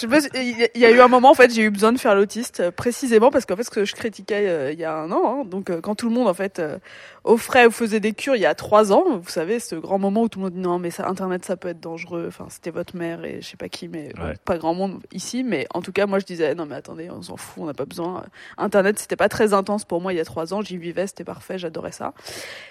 je 0.00 0.06
me 0.06 0.20
suis- 0.20 0.30
il 0.74 0.80
y 0.80 0.86
a 0.86 0.90
eu 0.90 1.00
un 1.00 1.08
moment 1.08 1.30
en 1.30 1.34
fait 1.34 1.52
j'ai 1.52 1.62
eu 1.62 1.70
besoin 1.70 1.92
de 1.92 1.98
faire 1.98 2.14
l'autiste 2.14 2.60
euh, 2.60 2.70
précisément 2.70 3.30
parce 3.30 3.44
qu'en 3.46 3.56
fait 3.56 3.62
ce 3.64 3.70
que 3.70 3.84
je 3.84 3.94
critiquais 3.94 4.44
euh, 4.48 4.72
il 4.72 4.78
y 4.78 4.84
a 4.84 4.94
un 4.94 5.10
an 5.10 5.40
hein, 5.40 5.44
donc 5.44 5.70
euh, 5.70 5.80
quand 5.80 5.94
tout 5.94 6.08
le 6.08 6.14
monde 6.14 6.28
en 6.28 6.34
fait 6.34 6.62
offrait 7.24 7.66
ou 7.66 7.70
faisait 7.70 8.00
des 8.00 8.12
cures 8.14 8.34
il 8.36 8.42
y 8.42 8.46
a 8.46 8.54
trois 8.54 8.92
ans 8.92 9.18
vous 9.18 9.28
savez 9.28 9.60
ce 9.60 9.74
grand 9.76 9.98
moment 9.98 10.22
où 10.22 10.28
tout 10.28 10.38
le 10.40 10.44
monde 10.46 10.54
dit 10.54 10.58
non 10.60 10.78
mais 10.78 10.90
ça 10.90 11.06
internet 11.08 11.44
ça 11.44 11.56
peut 11.56 11.68
être 11.68 11.80
dangereux 11.80 12.24
enfin 12.28 12.46
c'était 12.50 12.70
votre 12.70 12.96
mère 12.96 13.24
et 13.24 13.40
je 13.40 13.48
sais 13.48 13.56
pas 13.56 13.68
qui 13.68 13.88
mais 13.88 14.12
Ouais. 14.20 14.34
pas 14.44 14.58
grand 14.58 14.74
monde 14.74 15.00
ici 15.12 15.44
mais 15.44 15.66
en 15.74 15.82
tout 15.82 15.92
cas 15.92 16.06
moi 16.06 16.18
je 16.18 16.24
disais 16.24 16.54
non 16.54 16.66
mais 16.66 16.74
attendez 16.74 17.10
on 17.10 17.22
s'en 17.22 17.36
fout 17.36 17.62
on 17.62 17.66
n'a 17.66 17.74
pas 17.74 17.84
besoin 17.84 18.24
internet 18.58 18.98
c'était 18.98 19.16
pas 19.16 19.28
très 19.28 19.52
intense 19.52 19.84
pour 19.84 20.00
moi 20.00 20.12
il 20.12 20.16
y 20.16 20.20
a 20.20 20.24
trois 20.24 20.52
ans 20.54 20.62
j'y 20.62 20.76
vivais 20.78 21.06
c'était 21.06 21.24
parfait 21.24 21.58
j'adorais 21.58 21.92
ça 21.92 22.12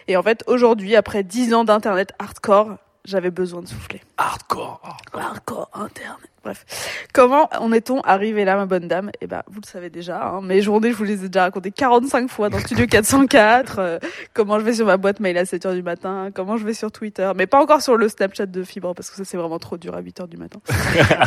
et 0.07 0.17
en 0.17 0.23
fait 0.23 0.43
aujourd'hui 0.47 0.95
après 0.95 1.23
dix 1.23 1.53
ans 1.53 1.63
d'internet 1.63 2.11
hardcore 2.19 2.75
j'avais 3.05 3.31
besoin 3.31 3.61
de 3.61 3.67
souffler 3.67 4.01
Hardcore. 4.17 4.97
hardcore 5.13 5.69
internet. 5.73 6.30
Bref, 6.43 6.65
comment 7.13 7.49
en 7.59 7.71
est-on 7.71 8.01
arrivé 8.01 8.45
là, 8.45 8.55
ma 8.55 8.65
bonne 8.65 8.87
dame? 8.87 9.11
Eh 9.21 9.27
ben, 9.27 9.43
vous 9.47 9.61
le 9.61 9.67
savez 9.67 9.89
déjà. 9.89 10.23
Hein, 10.25 10.41
mes 10.41 10.61
journées, 10.61 10.91
je 10.91 10.95
vous 10.95 11.03
les 11.03 11.23
ai 11.23 11.29
déjà 11.29 11.43
racontées 11.43 11.71
45 11.71 12.29
fois 12.29 12.49
dans 12.49 12.59
Studio 12.59 12.87
404. 12.87 13.75
euh, 13.79 13.99
comment 14.33 14.59
je 14.59 14.65
vais 14.65 14.73
sur 14.73 14.85
ma 14.85 14.97
boîte 14.97 15.19
mail 15.19 15.37
à 15.37 15.45
7 15.45 15.65
heures 15.67 15.73
du 15.73 15.83
matin. 15.83 16.29
Comment 16.33 16.57
je 16.57 16.65
vais 16.65 16.73
sur 16.73 16.91
Twitter, 16.91 17.31
mais 17.35 17.45
pas 17.45 17.61
encore 17.61 17.81
sur 17.81 17.95
le 17.95 18.09
Snapchat 18.09 18.47
de 18.47 18.63
Fibre 18.63 18.95
parce 18.95 19.11
que 19.11 19.17
ça 19.17 19.23
c'est 19.23 19.37
vraiment 19.37 19.59
trop 19.59 19.77
dur 19.77 19.95
à 19.95 20.01
8 20.01 20.21
heures 20.21 20.27
du 20.27 20.37
matin. 20.37 20.59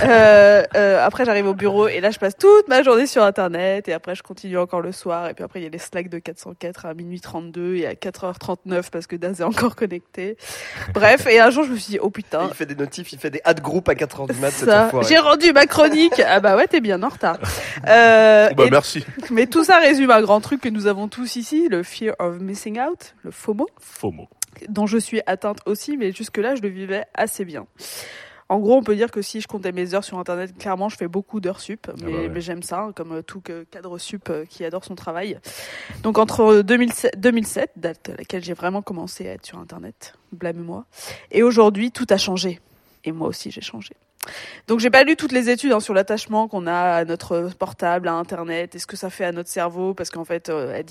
Euh, 0.04 0.62
euh, 0.76 1.04
après, 1.04 1.24
j'arrive 1.24 1.46
au 1.46 1.54
bureau 1.54 1.88
et 1.88 2.00
là, 2.00 2.10
je 2.10 2.18
passe 2.18 2.36
toute 2.36 2.68
ma 2.68 2.82
journée 2.82 3.06
sur 3.06 3.22
Internet 3.22 3.88
et 3.88 3.92
après, 3.92 4.14
je 4.14 4.22
continue 4.22 4.58
encore 4.58 4.80
le 4.80 4.92
soir. 4.92 5.28
Et 5.28 5.34
puis 5.34 5.44
après, 5.44 5.60
il 5.60 5.62
y 5.62 5.66
a 5.66 5.70
les 5.70 5.78
Slack 5.78 6.08
de 6.08 6.18
404 6.18 6.86
à 6.86 6.94
minuit 6.94 7.20
32 7.20 7.76
et 7.76 7.86
à 7.86 7.94
4h39 7.94 8.90
parce 8.90 9.06
que 9.06 9.16
Daz 9.16 9.40
est 9.40 9.44
encore 9.44 9.76
connecté. 9.76 10.36
Bref, 10.92 11.26
et 11.26 11.40
un 11.40 11.50
jour, 11.50 11.64
je 11.64 11.70
me 11.70 11.76
suis 11.76 11.92
dit, 11.92 11.98
oh 12.00 12.10
putain. 12.10 12.48
Il 12.48 12.54
fait 12.54 12.66
des 12.66 12.74
notifs, 12.74 13.12
il 13.12 13.18
fait 13.18 13.30
des 13.30 13.40
ad 13.44 13.60
group 13.60 13.88
à 13.88 13.94
4h 13.94 14.32
du 14.32 14.40
mat 14.40 14.50
cet 14.50 14.68
Ça, 14.68 14.90
j'ai 15.08 15.18
rendu 15.18 15.52
ma 15.52 15.66
chronique. 15.66 16.20
Ah 16.26 16.40
bah 16.40 16.56
ouais, 16.56 16.66
t'es 16.66 16.80
bien 16.80 17.02
en 17.02 17.08
retard. 17.08 17.38
Euh, 17.86 18.50
Bah, 18.54 18.64
et- 18.66 18.70
merci. 18.70 19.04
Mais 19.30 19.46
tout 19.46 19.64
ça 19.64 19.78
résume 19.78 20.10
un 20.10 20.22
grand 20.22 20.40
truc 20.40 20.60
que 20.60 20.68
nous 20.68 20.86
avons 20.86 21.08
tous 21.08 21.36
ici, 21.36 21.68
le 21.68 21.82
fear 21.82 22.14
of 22.18 22.38
missing 22.40 22.80
out, 22.80 23.14
le 23.22 23.30
FOMO, 23.30 23.66
FOMO. 23.80 24.28
dont 24.68 24.86
je 24.86 24.98
suis 24.98 25.20
atteinte 25.26 25.58
aussi, 25.66 25.96
mais 25.96 26.12
jusque-là, 26.12 26.54
je 26.54 26.62
le 26.62 26.68
vivais 26.68 27.04
assez 27.14 27.44
bien. 27.44 27.66
En 28.50 28.58
gros, 28.60 28.76
on 28.76 28.82
peut 28.82 28.94
dire 28.94 29.10
que 29.10 29.22
si 29.22 29.40
je 29.40 29.48
comptais 29.48 29.72
mes 29.72 29.94
heures 29.94 30.04
sur 30.04 30.18
Internet, 30.18 30.56
clairement, 30.58 30.90
je 30.90 30.96
fais 30.96 31.08
beaucoup 31.08 31.40
d'heures 31.40 31.60
sup, 31.60 31.90
mais, 32.04 32.12
bah 32.12 32.18
ouais. 32.18 32.28
mais 32.28 32.40
j'aime 32.42 32.62
ça, 32.62 32.80
hein, 32.82 32.92
comme 32.94 33.12
euh, 33.12 33.22
tout 33.22 33.40
cadre 33.70 33.96
sup 33.96 34.28
euh, 34.28 34.44
qui 34.44 34.66
adore 34.66 34.84
son 34.84 34.94
travail. 34.94 35.38
Donc 36.02 36.18
entre 36.18 36.60
2007, 36.60 37.18
2007 37.18 37.70
date 37.76 38.10
à 38.10 38.16
laquelle 38.16 38.44
j'ai 38.44 38.52
vraiment 38.52 38.82
commencé 38.82 39.26
à 39.26 39.32
être 39.32 39.46
sur 39.46 39.58
Internet, 39.58 40.14
blâme-moi, 40.32 40.84
et 41.32 41.42
aujourd'hui, 41.42 41.90
tout 41.90 42.06
a 42.10 42.18
changé. 42.18 42.60
Et 43.04 43.12
moi 43.12 43.28
aussi, 43.28 43.50
j'ai 43.50 43.62
changé. 43.62 43.94
Donc 44.66 44.80
j'ai 44.80 44.90
pas 44.90 45.04
lu 45.04 45.16
toutes 45.16 45.32
les 45.32 45.50
études 45.50 45.72
hein, 45.72 45.80
sur 45.80 45.94
l'attachement 45.94 46.48
qu'on 46.48 46.66
a 46.66 46.96
à 46.96 47.04
notre 47.04 47.50
portable, 47.58 48.08
à 48.08 48.14
Internet, 48.14 48.74
et 48.74 48.78
ce 48.78 48.86
que 48.86 48.96
ça 48.96 49.10
fait 49.10 49.24
à 49.24 49.32
notre 49.32 49.48
cerveau, 49.48 49.94
parce 49.94 50.10
qu'en 50.10 50.24
fait, 50.24 50.48
euh, 50.48 50.74
elles, 50.74 50.84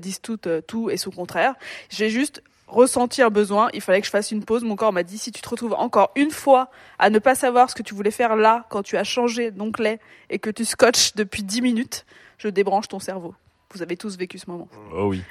disent 0.00 0.20
tout, 0.20 0.38
euh, 0.46 0.60
tout 0.60 0.90
et 0.90 0.96
son 0.96 1.10
contraire. 1.10 1.54
J'ai 1.88 2.10
juste 2.10 2.42
ressenti 2.66 3.20
un 3.22 3.30
besoin, 3.30 3.68
il 3.74 3.80
fallait 3.80 4.00
que 4.00 4.06
je 4.06 4.10
fasse 4.10 4.30
une 4.30 4.44
pause. 4.44 4.64
Mon 4.64 4.76
corps 4.76 4.92
m'a 4.92 5.02
dit 5.02 5.18
si 5.18 5.32
tu 5.32 5.40
te 5.40 5.48
retrouves 5.48 5.74
encore 5.74 6.12
une 6.16 6.30
fois 6.30 6.70
à 6.98 7.10
ne 7.10 7.18
pas 7.18 7.34
savoir 7.34 7.68
ce 7.70 7.74
que 7.74 7.82
tu 7.82 7.94
voulais 7.94 8.10
faire 8.10 8.36
là 8.36 8.66
quand 8.70 8.82
tu 8.82 8.96
as 8.96 9.04
changé 9.04 9.50
d'onglet 9.50 9.98
et 10.30 10.38
que 10.38 10.50
tu 10.50 10.64
scotches 10.64 11.14
depuis 11.14 11.42
10 11.42 11.62
minutes, 11.62 12.06
je 12.38 12.48
débranche 12.48 12.88
ton 12.88 13.00
cerveau. 13.00 13.34
Vous 13.72 13.82
avez 13.82 13.96
tous 13.96 14.16
vécu 14.16 14.36
ce 14.36 14.50
moment. 14.50 14.68
Oh 14.92 15.06
oui. 15.06 15.22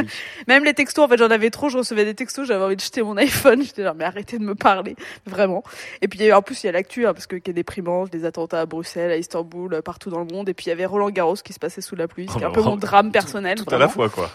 Même 0.46 0.64
les 0.64 0.72
textos, 0.72 1.04
en 1.04 1.08
fait, 1.08 1.18
j'en 1.18 1.30
avais 1.30 1.50
trop, 1.50 1.68
je 1.68 1.78
recevais 1.78 2.04
des 2.04 2.14
textos, 2.14 2.46
j'avais 2.46 2.62
envie 2.62 2.76
de 2.76 2.80
jeter 2.80 3.02
mon 3.02 3.16
iPhone, 3.16 3.60
j'étais 3.64 3.82
genre, 3.82 3.96
mais 3.96 4.04
arrêtez 4.04 4.38
de 4.38 4.44
me 4.44 4.54
parler, 4.54 4.94
vraiment. 5.26 5.64
Et 6.00 6.06
puis, 6.06 6.32
en 6.32 6.40
plus, 6.40 6.62
il 6.62 6.66
y 6.66 6.68
a 6.68 6.72
l'actu, 6.72 7.06
hein, 7.06 7.12
parce 7.12 7.26
que 7.26 7.34
qui 7.34 7.50
est 7.50 7.54
déprimant, 7.54 8.04
des 8.04 8.24
attentats 8.24 8.60
à 8.60 8.66
Bruxelles, 8.66 9.10
à 9.10 9.16
Istanbul, 9.16 9.74
euh, 9.74 9.82
partout 9.82 10.10
dans 10.10 10.20
le 10.20 10.26
monde. 10.26 10.48
Et 10.48 10.54
puis, 10.54 10.66
il 10.66 10.68
y 10.68 10.72
avait 10.72 10.86
Roland 10.86 11.10
Garros 11.10 11.34
qui 11.34 11.52
se 11.52 11.58
passait 11.58 11.80
sous 11.80 11.96
la 11.96 12.06
pluie, 12.06 12.26
Oh, 12.28 12.36
c'est 12.38 12.44
un 12.44 12.52
peu 12.52 12.62
mon 12.62 12.76
drame 12.76 13.10
personnel. 13.10 13.58
Tout 13.58 13.74
à 13.74 13.78
la 13.78 13.88
fois, 13.88 14.08
quoi. 14.08 14.30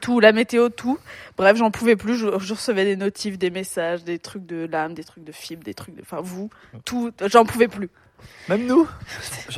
Tout, 0.00 0.20
la 0.20 0.32
météo, 0.32 0.70
tout. 0.70 0.98
Bref, 1.36 1.58
j'en 1.58 1.70
pouvais 1.70 1.96
plus, 1.96 2.16
je, 2.16 2.38
je 2.38 2.54
recevais 2.54 2.84
des 2.84 2.96
notifs, 2.96 3.38
des 3.38 3.50
messages, 3.50 4.04
des 4.04 4.18
trucs 4.18 4.46
de 4.46 4.66
l'âme, 4.70 4.94
des 4.94 5.04
trucs 5.04 5.24
de 5.24 5.32
fibres, 5.32 5.64
des 5.64 5.74
trucs 5.74 5.94
de, 5.94 6.02
enfin, 6.02 6.20
vous, 6.22 6.48
tout, 6.84 7.10
j'en 7.26 7.44
pouvais 7.44 7.68
plus. 7.68 7.90
Même 8.48 8.66
nous 8.66 8.86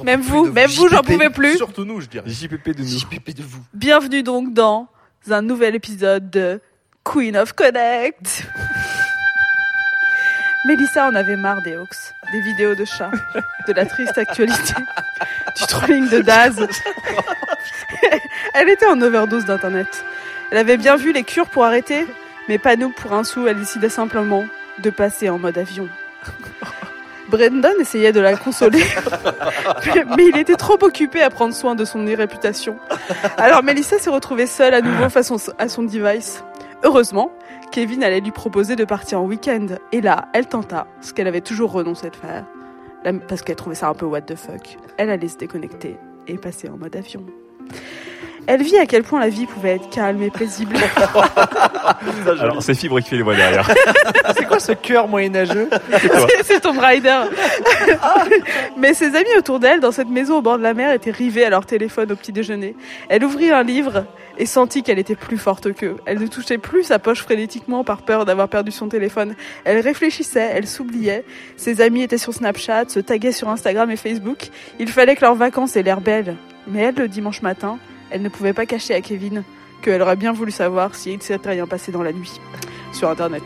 Même 0.04 0.20
vous, 0.20 0.46
même 0.52 0.70
vous, 0.70 0.88
j'en 0.88 1.02
pouvais 1.02 1.30
plus. 1.30 1.56
Surtout 1.56 1.84
nous, 1.84 2.00
je 2.00 2.06
dirais. 2.06 2.28
JPP 2.28 2.70
de 2.70 2.82
nous. 2.82 2.98
JPP 2.98 3.34
de 3.34 3.42
vous. 3.42 3.62
Bienvenue 3.74 4.22
donc 4.22 4.52
dans 4.52 4.88
un 5.30 5.42
nouvel 5.42 5.74
épisode 5.74 6.30
de 6.30 6.60
Queen 7.04 7.36
of 7.36 7.52
Connect. 7.52 8.44
Mélissa 10.66 11.06
en 11.06 11.14
avait 11.14 11.36
marre 11.36 11.62
des 11.62 11.76
hoax, 11.76 12.12
des 12.32 12.40
vidéos 12.40 12.74
de 12.74 12.84
chats, 12.84 13.12
de 13.68 13.72
la 13.72 13.86
triste 13.86 14.18
actualité, 14.18 14.74
du 15.56 15.66
trolling 15.66 16.08
de 16.08 16.20
Daz. 16.22 16.56
Elle 18.54 18.68
était 18.68 18.86
en 18.86 19.00
overdose 19.00 19.44
d'internet. 19.44 20.04
Elle 20.50 20.58
avait 20.58 20.76
bien 20.76 20.96
vu 20.96 21.12
les 21.12 21.22
cures 21.22 21.48
pour 21.48 21.64
arrêter, 21.64 22.06
mais 22.48 22.58
pas 22.58 22.74
nous 22.74 22.90
pour 22.90 23.12
un 23.12 23.22
sou, 23.22 23.46
elle 23.46 23.60
décidait 23.60 23.88
simplement 23.88 24.44
de 24.82 24.90
passer 24.90 25.28
en 25.28 25.38
mode 25.38 25.56
avion. 25.56 25.88
Brendan 27.28 27.72
essayait 27.80 28.12
de 28.12 28.20
la 28.20 28.36
consoler, 28.36 28.82
mais 30.16 30.26
il 30.26 30.36
était 30.38 30.54
trop 30.56 30.78
occupé 30.82 31.22
à 31.22 31.30
prendre 31.30 31.54
soin 31.54 31.74
de 31.74 31.84
son 31.84 32.04
réputation. 32.04 32.76
Alors 33.36 33.62
Melissa 33.62 33.98
s'est 33.98 34.10
retrouvée 34.10 34.46
seule 34.46 34.74
à 34.74 34.80
nouveau 34.80 35.08
face 35.08 35.32
à 35.58 35.68
son 35.68 35.82
device. 35.82 36.44
Heureusement, 36.84 37.32
Kevin 37.72 38.04
allait 38.04 38.20
lui 38.20 38.30
proposer 38.30 38.76
de 38.76 38.84
partir 38.84 39.20
en 39.20 39.24
week-end. 39.24 39.66
Et 39.92 40.00
là, 40.00 40.28
elle 40.32 40.46
tenta 40.46 40.86
ce 41.00 41.12
qu'elle 41.12 41.26
avait 41.26 41.40
toujours 41.40 41.72
renoncé 41.72 42.10
de 42.10 42.16
faire. 42.16 42.44
Parce 43.28 43.42
qu'elle 43.42 43.56
trouvait 43.56 43.76
ça 43.76 43.88
un 43.88 43.94
peu 43.94 44.06
what 44.06 44.22
the 44.22 44.36
fuck. 44.36 44.78
Elle 44.96 45.10
allait 45.10 45.28
se 45.28 45.36
déconnecter 45.36 45.96
et 46.26 46.38
passer 46.38 46.68
en 46.68 46.76
mode 46.76 46.96
avion. 46.96 47.24
Elle 48.46 48.62
vit 48.62 48.78
à 48.78 48.86
quel 48.86 49.02
point 49.02 49.20
la 49.20 49.28
vie 49.28 49.46
pouvait 49.46 49.76
être 49.76 49.90
calme 49.90 50.22
et 50.22 50.30
paisible. 50.30 50.76
Alors, 52.40 52.62
c'est 52.62 52.74
Fibre 52.74 53.00
qui 53.00 53.10
fait 53.10 53.16
les 53.16 53.22
voix 53.22 53.34
derrière. 53.34 53.68
C'est 54.36 54.46
quoi 54.46 54.58
ce 54.58 54.72
cœur 54.72 55.08
moyenâgeux? 55.08 55.68
C'est 56.44 56.60
Tomb 56.60 56.78
Raider. 56.78 57.22
Mais 58.76 58.94
ses 58.94 59.16
amis 59.16 59.36
autour 59.38 59.58
d'elle, 59.60 59.80
dans 59.80 59.92
cette 59.92 60.08
maison 60.08 60.38
au 60.38 60.42
bord 60.42 60.58
de 60.58 60.62
la 60.62 60.74
mer, 60.74 60.92
étaient 60.92 61.10
rivés 61.10 61.44
à 61.44 61.50
leur 61.50 61.66
téléphone 61.66 62.12
au 62.12 62.16
petit 62.16 62.32
déjeuner. 62.32 62.76
Elle 63.08 63.24
ouvrit 63.24 63.50
un 63.50 63.62
livre 63.62 64.04
et 64.38 64.46
sentit 64.46 64.82
qu'elle 64.82 64.98
était 64.98 65.14
plus 65.14 65.38
forte 65.38 65.72
qu'eux. 65.72 65.96
Elle 66.04 66.18
ne 66.18 66.26
touchait 66.26 66.58
plus 66.58 66.84
sa 66.84 66.98
poche 66.98 67.22
frénétiquement 67.22 67.84
par 67.84 68.02
peur 68.02 68.24
d'avoir 68.24 68.48
perdu 68.48 68.70
son 68.70 68.88
téléphone. 68.88 69.34
Elle 69.64 69.80
réfléchissait, 69.80 70.50
elle 70.52 70.66
s'oubliait. 70.66 71.24
Ses 71.56 71.80
amis 71.80 72.02
étaient 72.02 72.18
sur 72.18 72.34
Snapchat, 72.34 72.88
se 72.88 73.00
taguaient 73.00 73.32
sur 73.32 73.48
Instagram 73.48 73.90
et 73.90 73.96
Facebook. 73.96 74.50
Il 74.78 74.88
fallait 74.88 75.16
que 75.16 75.22
leurs 75.22 75.34
vacances 75.34 75.76
aient 75.76 75.82
l'air 75.82 76.00
belles. 76.00 76.36
Mais 76.68 76.82
elle, 76.82 76.96
le 76.96 77.08
dimanche 77.08 77.42
matin, 77.42 77.78
elle 78.10 78.22
ne 78.22 78.28
pouvait 78.28 78.52
pas 78.52 78.66
cacher 78.66 78.94
à 78.94 79.00
Kevin 79.00 79.42
qu'elle 79.82 80.02
aurait 80.02 80.16
bien 80.16 80.32
voulu 80.32 80.50
savoir 80.50 80.94
s'il 80.94 81.16
ne 81.16 81.22
s'était 81.22 81.50
rien 81.50 81.66
passé 81.66 81.92
dans 81.92 82.02
la 82.02 82.12
nuit 82.12 82.40
sur 82.92 83.08
Internet. 83.10 83.42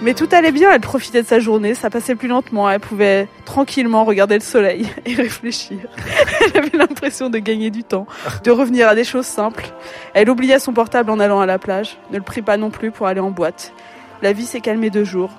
Mais 0.00 0.14
tout 0.14 0.28
allait 0.32 0.52
bien, 0.52 0.72
elle 0.72 0.80
profitait 0.80 1.22
de 1.22 1.26
sa 1.26 1.38
journée, 1.38 1.74
ça 1.74 1.88
passait 1.88 2.14
plus 2.14 2.28
lentement, 2.28 2.68
elle 2.68 2.80
pouvait 2.80 3.28
tranquillement 3.44 4.04
regarder 4.04 4.34
le 4.34 4.40
soleil 4.40 4.88
et 5.06 5.14
réfléchir. 5.14 5.78
Elle 6.44 6.58
avait 6.58 6.76
l'impression 6.76 7.30
de 7.30 7.38
gagner 7.38 7.70
du 7.70 7.84
temps, 7.84 8.06
de 8.42 8.50
revenir 8.50 8.88
à 8.88 8.94
des 8.94 9.04
choses 9.04 9.26
simples. 9.26 9.66
Elle 10.14 10.28
oublia 10.28 10.58
son 10.58 10.72
portable 10.72 11.10
en 11.10 11.20
allant 11.20 11.40
à 11.40 11.46
la 11.46 11.58
plage, 11.58 11.98
ne 12.10 12.16
le 12.16 12.24
prit 12.24 12.42
pas 12.42 12.56
non 12.56 12.70
plus 12.70 12.90
pour 12.90 13.06
aller 13.06 13.20
en 13.20 13.30
boîte. 13.30 13.72
La 14.20 14.32
vie 14.32 14.46
s'est 14.46 14.60
calmée 14.60 14.90
deux 14.90 15.04
jours, 15.04 15.30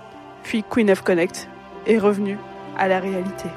puis 0.43 0.63
Queen 0.69 0.89
of 0.89 1.01
Connect 1.01 1.49
est 1.85 1.97
revenue 1.97 2.37
à 2.77 2.87
la 2.87 2.99
réalité. 2.99 3.49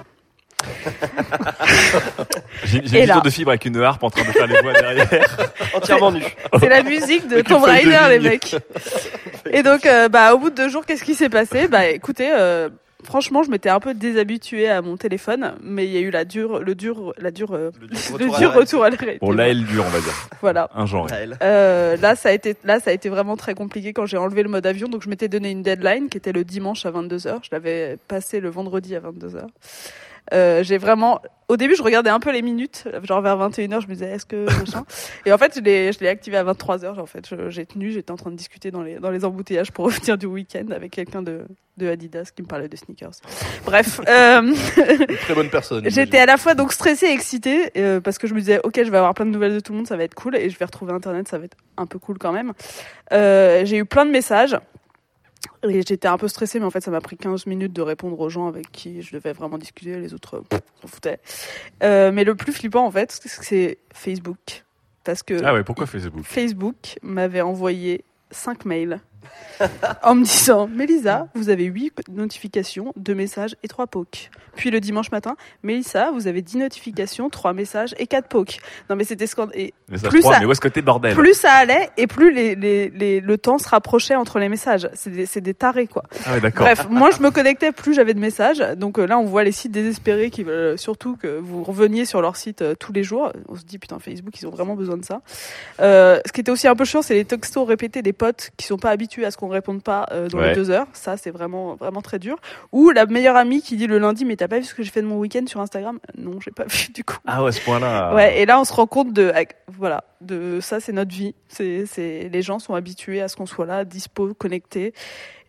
J'ai 2.65 2.78
une 2.78 2.85
vidéo 2.85 3.20
de 3.20 3.31
Fibre 3.31 3.51
avec 3.51 3.65
une 3.66 3.81
harpe 3.81 4.03
en 4.03 4.11
train 4.11 4.24
de 4.24 4.33
faire 4.33 4.47
les 4.47 4.61
voix 4.61 4.73
derrière. 4.73 5.37
Entièrement 5.74 6.12
nu. 6.12 6.23
C'est 6.59 6.69
la 6.69 6.83
musique 6.83 7.28
de 7.28 7.41
Tomb 7.43 7.62
Raider, 7.62 7.99
les 8.11 8.20
mecs. 8.20 8.57
Et 9.51 9.62
donc, 9.62 9.87
euh, 9.87 10.09
bah, 10.09 10.35
au 10.35 10.39
bout 10.39 10.51
de 10.51 10.57
deux 10.57 10.69
jours, 10.69 10.85
qu'est-ce 10.87 11.05
qui 11.05 11.15
s'est 11.15 11.28
passé? 11.28 11.69
Bah, 11.69 11.87
écoutez, 11.87 12.31
euh, 12.33 12.69
franchement, 13.05 13.43
je 13.43 13.51
m'étais 13.51 13.69
un 13.69 13.81
peu 13.81 13.95
déshabituée 13.95 14.69
à 14.69 14.83
mon 14.83 14.97
téléphone, 14.97 15.55
mais 15.62 15.87
il 15.87 15.93
y 15.93 15.97
a 15.97 16.01
eu 16.01 16.11
la 16.11 16.24
dure, 16.24 16.61
le 16.61 16.74
dur, 16.74 17.12
la 17.19 17.31
dure, 17.31 17.53
euh, 17.53 17.70
le 17.81 18.12
retour 18.12 18.35
à 18.35 18.39
dur 18.39 18.53
retour 18.53 18.85
à 18.85 18.91
la 18.91 18.97
réalité. 18.97 19.24
Bon, 19.24 19.33
là, 19.33 19.49
elle 19.49 19.65
dure, 19.65 19.85
on 19.87 19.91
va 19.91 20.01
dire. 20.01 20.28
Voilà. 20.41 20.69
Un 20.74 20.87
genre. 20.87 21.09
Euh, 21.43 21.97
là, 21.97 22.16
ça 22.16 22.31
a 22.31 22.33
été, 22.33 22.57
là, 22.65 22.81
ça 22.81 22.91
a 22.91 22.93
été 22.93 23.09
vraiment 23.09 23.37
très 23.37 23.55
compliqué 23.55 23.93
quand 23.93 24.07
j'ai 24.07 24.16
enlevé 24.16 24.43
le 24.43 24.49
mode 24.49 24.66
avion. 24.66 24.89
Donc, 24.89 25.03
je 25.03 25.09
m'étais 25.09 25.28
donné 25.28 25.51
une 25.51 25.62
deadline 25.62 26.09
qui 26.09 26.19
était 26.19 26.33
le 26.33 26.45
dimanche 26.45 26.87
à 26.87 26.91
22h. 26.91 27.39
Je 27.43 27.49
l'avais 27.53 27.99
passé 28.09 28.41
le 28.41 28.49
vendredi 28.49 28.97
à 28.97 29.01
22h. 29.01 29.47
Euh, 30.32 30.62
j'ai 30.62 30.78
vraiment, 30.78 31.20
au 31.48 31.57
début, 31.57 31.77
je 31.77 31.82
regardais 31.82 32.11
un 32.11 32.20
peu 32.20 32.32
les 32.32 32.43
minutes, 32.43 32.89
genre 33.03 33.20
vers 33.20 33.36
21h, 33.36 33.81
je 33.81 33.86
me 33.86 33.93
disais, 33.93 34.11
est-ce 34.11 34.27
que, 34.27 34.44
machin. 34.61 34.85
Et 35.24 35.32
en 35.32 35.39
fait, 35.39 35.55
je 35.57 35.61
l'ai, 35.61 35.93
je 35.93 36.01
l'ai 36.01 36.09
activé 36.09 36.36
à 36.36 36.44
23h, 36.44 37.01
en 37.01 37.07
fait. 37.07 37.28
J'ai 37.48 37.66
tenu, 37.66 37.93
j'étais 37.93 38.11
en 38.11 38.16
train 38.16 38.31
de 38.31 38.36
discuter 38.36 38.70
dans 38.70 38.82
les, 38.82 38.97
dans 38.97 39.11
les 39.11 39.24
embouteillages 39.24 39.73
pour 39.73 39.85
revenir 39.86 40.19
du 40.19 40.27
week-end 40.27 40.66
avec 40.70 40.93
quelqu'un 40.93 41.23
de, 41.23 41.47
de 41.77 41.89
Adidas 41.89 42.31
qui 42.35 42.43
me 42.43 42.47
parlait 42.47 42.69
de 42.69 42.77
sneakers. 42.77 43.20
Bref, 43.65 44.01
euh, 44.09 44.55
Très 45.23 45.35
bonne 45.35 45.51
personne. 45.51 45.89
J'étais 45.89 46.19
à 46.19 46.27
la 46.27 46.36
fois 46.36 46.55
donc 46.55 46.73
stressée 46.73 47.07
et 47.07 47.12
excitée 47.12 47.70
euh, 47.77 48.01
parce 48.01 48.19
que 48.19 48.27
je 48.27 48.35
me 48.35 48.40
disais 48.40 48.61
ok 48.65 48.74
je 48.77 48.90
vais 48.90 48.97
avoir 48.97 49.15
plein 49.15 49.27
de 49.27 49.31
nouvelles 49.31 49.55
de 49.55 49.61
tout 49.61 49.73
le 49.73 49.78
monde 49.78 49.86
ça 49.86 49.97
va 49.97 50.05
être 50.05 50.15
cool 50.15 50.36
et 50.36 50.48
je 50.48 50.59
vais 50.59 50.65
retrouver 50.65 50.93
internet 50.93 51.28
ça 51.28 51.39
va 51.39 51.44
être 51.44 51.57
un 51.77 51.86
peu 51.86 51.98
cool 51.98 52.19
quand 52.19 52.32
même. 52.32 52.53
Euh, 53.12 53.65
j'ai 53.65 53.78
eu 53.78 53.85
plein 53.85 54.07
de 54.07 54.11
messages 54.11 54.57
et 55.62 55.83
j'étais 55.83 56.09
un 56.09 56.19
peu 56.19 56.28
stressée 56.28 56.59
mais 56.59 56.66
en 56.66 56.70
fait 56.70 56.81
ça 56.81 56.91
m'a 56.91 57.01
pris 57.01 57.16
15 57.16 57.47
minutes 57.47 57.73
de 57.73 57.83
répondre 57.83 58.19
aux 58.20 58.28
gens 58.28 58.47
avec 58.47 58.70
qui 58.73 59.03
je 59.03 59.12
devais 59.12 59.33
vraiment 59.33 59.59
discuter. 59.59 59.99
Les 59.99 60.15
autres 60.15 60.41
pff, 60.49 60.61
s'en 60.83 60.89
foutaient. 60.89 61.19
Euh, 61.83 62.12
mais 62.12 62.24
le 62.24 62.35
plus 62.35 62.53
flippant 62.53 62.87
en 62.87 62.91
fait 62.91 63.19
c'est 63.24 63.78
Facebook. 63.93 64.65
Parce 65.05 65.23
que 65.23 65.43
Ah 65.45 65.55
ouais, 65.55 65.62
pourquoi 65.62 65.87
Facebook? 65.87 66.24
Facebook 66.24 66.99
m'avait 67.03 67.41
envoyé 67.41 68.05
5 68.33 68.65
mails 68.65 69.01
en 70.03 70.15
me 70.15 70.24
disant 70.24 70.66
Mélisa, 70.69 71.28
vous 71.35 71.48
avez 71.48 71.65
8 71.65 72.09
notifications, 72.11 72.93
2 72.97 73.15
messages 73.15 73.57
et 73.62 73.69
3 73.69 73.86
pokes. 73.86 74.31
Puis 74.55 74.70
le 74.70 74.81
dimanche 74.81 75.11
matin, 75.11 75.36
Mélissa, 75.62 76.11
vous 76.12 76.27
avez 76.27 76.43
10 76.43 76.59
notifications, 76.59 77.28
3 77.31 77.53
messages 77.53 77.94
et 77.98 78.07
4 78.07 78.28
pokes. 78.28 78.59
Non 78.90 78.97
mais 78.97 79.05
c'était 79.05 79.27
scandaleux. 79.27 79.70
Message 79.89 80.11
plus 80.11 80.20
3, 80.20 80.35
ça- 80.35 80.40
mais 80.40 80.47
où 80.47 80.53
est-ce 80.53 80.61
que 80.61 80.69
t'es, 80.69 80.82
bordel 80.82 81.15
plus 81.15 81.35
ça 81.35 81.53
allait 81.53 81.90
et 81.97 82.07
plus 82.07 82.32
les, 82.32 82.55
les, 82.55 82.90
les- 82.90 83.20
le 83.20 83.39
temps 83.39 83.59
se 83.59 83.69
rapprochait 83.69 84.15
entre 84.15 84.39
les 84.39 84.48
messages. 84.48 84.89
C'est 84.94 85.40
des, 85.40 85.55
tarés 85.55 85.86
quoi. 85.86 86.03
Ah 86.27 86.35
ouais. 86.35 86.51
Bref, 86.51 86.86
moi 86.90 87.11
je 87.11 87.23
me 87.23 87.31
connectais, 87.31 87.73
plus 87.73 87.94
j'avais 87.94 88.12
de 88.15 88.20
messages. 88.20 88.59
Donc 88.77 88.98
euh, 88.98 89.07
là 89.07 89.19
on 89.19 89.24
voit 89.24 89.44
les 89.44 89.53
sites 89.53 89.73
désespérés 89.73 90.31
qui 90.31 90.43
veulent 90.43 90.55
euh, 90.74 90.77
surtout 90.77 91.16
que 91.16 91.39
vous 91.39 91.62
reveniez 91.65 92.05
sur 92.05 92.20
leur 92.20 92.36
site 92.36 92.61
euh, 92.62 92.74
tous 92.74 92.93
les 92.93 93.03
jours. 93.03 93.32
On 93.48 93.57
se 93.57 93.65
dit 93.65 93.78
putain 93.78 93.98
Facebook 93.98 94.39
ils 94.40 94.47
ont 94.47 94.51
vraiment 94.51 94.74
besoin 94.74 94.97
de 94.98 95.05
ça. 95.05 95.23
Euh, 95.81 96.20
ce 96.27 96.32
qui 96.32 96.40
était 96.43 96.51
aussi 96.51 96.69
un 96.69 96.74
peu 96.77 96.85
chiant 96.85 97.01
c'est 97.03 97.15
les 97.15 97.24
textos 97.24 97.66
répétés 97.66 98.03
des 98.03 98.12
potes 98.12 98.51
qui 98.57 98.66
sont 98.66 98.77
pas 98.78 98.90
habitués 98.90 99.16
à 99.25 99.31
ce 99.31 99.37
qu'on 99.37 99.49
réponde 99.49 99.83
pas 99.83 100.07
euh, 100.13 100.29
dans 100.29 100.39
Ouais. 100.39 100.51
les 100.51 100.55
deux 100.55 100.71
heures. 100.71 100.87
Ça 100.93 101.17
c'est 101.17 101.31
vraiment 101.31 101.75
vraiment 101.77 102.03
très 102.03 102.19
dur. 102.19 102.37
Ou 102.73 102.91
la 102.91 103.07
meilleure 103.07 103.37
amie 103.37 103.63
qui 103.63 103.77
dit 103.77 103.87
le 103.87 103.99
lundi 103.99 104.25
mais 104.25 104.37
t'as 104.37 104.49
pas 104.49 104.59
vu 104.59 104.65
ce 104.65 104.75
que 104.75 104.83
j'ai 104.83 104.91
fait 104.91 105.03
de 105.03 105.07
mon 105.07 105.19
week-end 105.19 105.45
sur 105.47 105.61
Instagram? 105.61 105.99
Non 106.19 106.39
j'ai 106.41 106.51
pas 106.51 106.65
vu 106.69 106.89
du 106.93 107.05
coup. 107.05 107.17
Ah 107.27 107.43
ouais, 107.45 107.53
ce 107.53 107.61
point-là. 107.63 108.15
Ouais, 108.15 108.41
et 108.41 108.47
là 108.47 108.61
on 108.61 108.65
se 108.65 108.73
rend 108.73 108.87
compte 108.87 109.13
de 109.13 109.33
voilà, 109.69 110.05
de 110.21 110.61
ça 110.61 110.81
c'est 110.81 110.93
notre 110.93 111.13
vie. 111.15 111.35
C'est 111.49 111.87
c'est 111.87 112.29
les 112.33 112.43
gens 112.43 112.59
sont 112.59 112.75
habitués 112.75 113.23
à 113.23 113.29
ce 113.29 113.37
qu'on 113.37 113.47
soit 113.47 113.67
là, 113.67 113.85
dispo, 113.85 114.35
connecté. 114.35 114.93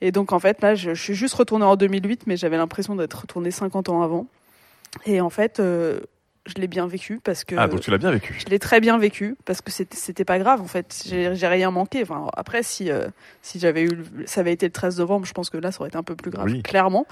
Et 0.02 0.12
donc 0.12 0.32
en 0.32 0.40
fait 0.40 0.62
là 0.62 0.76
je, 0.76 0.94
je 0.94 1.02
suis 1.02 1.16
juste 1.16 1.34
retournée 1.36 1.66
en 1.66 1.76
2008 1.76 2.28
mais 2.28 2.38
j'avais 2.38 2.58
l'impression 2.58 2.96
d'être 2.96 3.22
retournée 3.22 3.52
50 3.52 3.90
ans 3.90 4.02
avant. 4.04 4.28
Et 5.06 5.22
en 5.22 5.30
fait 5.30 5.60
euh, 5.60 6.00
je 6.48 6.54
l'ai 6.62 6.68
bien 6.68 6.88
vécu 6.88 7.20
parce 7.24 7.44
que 7.44 7.56
Ah, 7.58 7.68
donc 7.68 7.82
tu 7.82 7.92
l'as 7.92 7.98
bien 7.98 8.12
vécu. 8.12 8.36
je 8.40 8.46
l'ai 8.50 8.60
très 8.60 8.80
bien 8.80 8.98
vécu 8.98 9.36
parce 9.46 9.62
que 9.62 9.72
c'était 9.72 10.26
pas 10.26 10.40
grave 10.40 10.62
en 10.62 10.66
fait. 10.68 11.04
J'ai 11.08 11.48
rien 11.48 11.70
manqué. 11.72 12.02
Enfin 12.02 12.28
après 12.36 12.64
si 12.64 12.90
euh, 12.90 13.08
si 13.42 13.60
j'avais 13.60 13.84
eu 13.84 13.92
ça 14.26 14.42
avait 14.42 14.54
été 14.54 14.66
le 14.66 14.72
13 14.72 15.00
novembre, 15.00 15.26
je 15.26 15.34
pense 15.34 15.50
que 15.50 15.58
là 15.58 15.72
ça 15.72 15.82
aurait 15.82 15.90
été 15.90 15.98
un 15.98 16.04
peu 16.04 16.16
plus 16.16 16.32
grave 16.32 16.46
Oui. 16.46 16.64
clairement. 16.64 17.06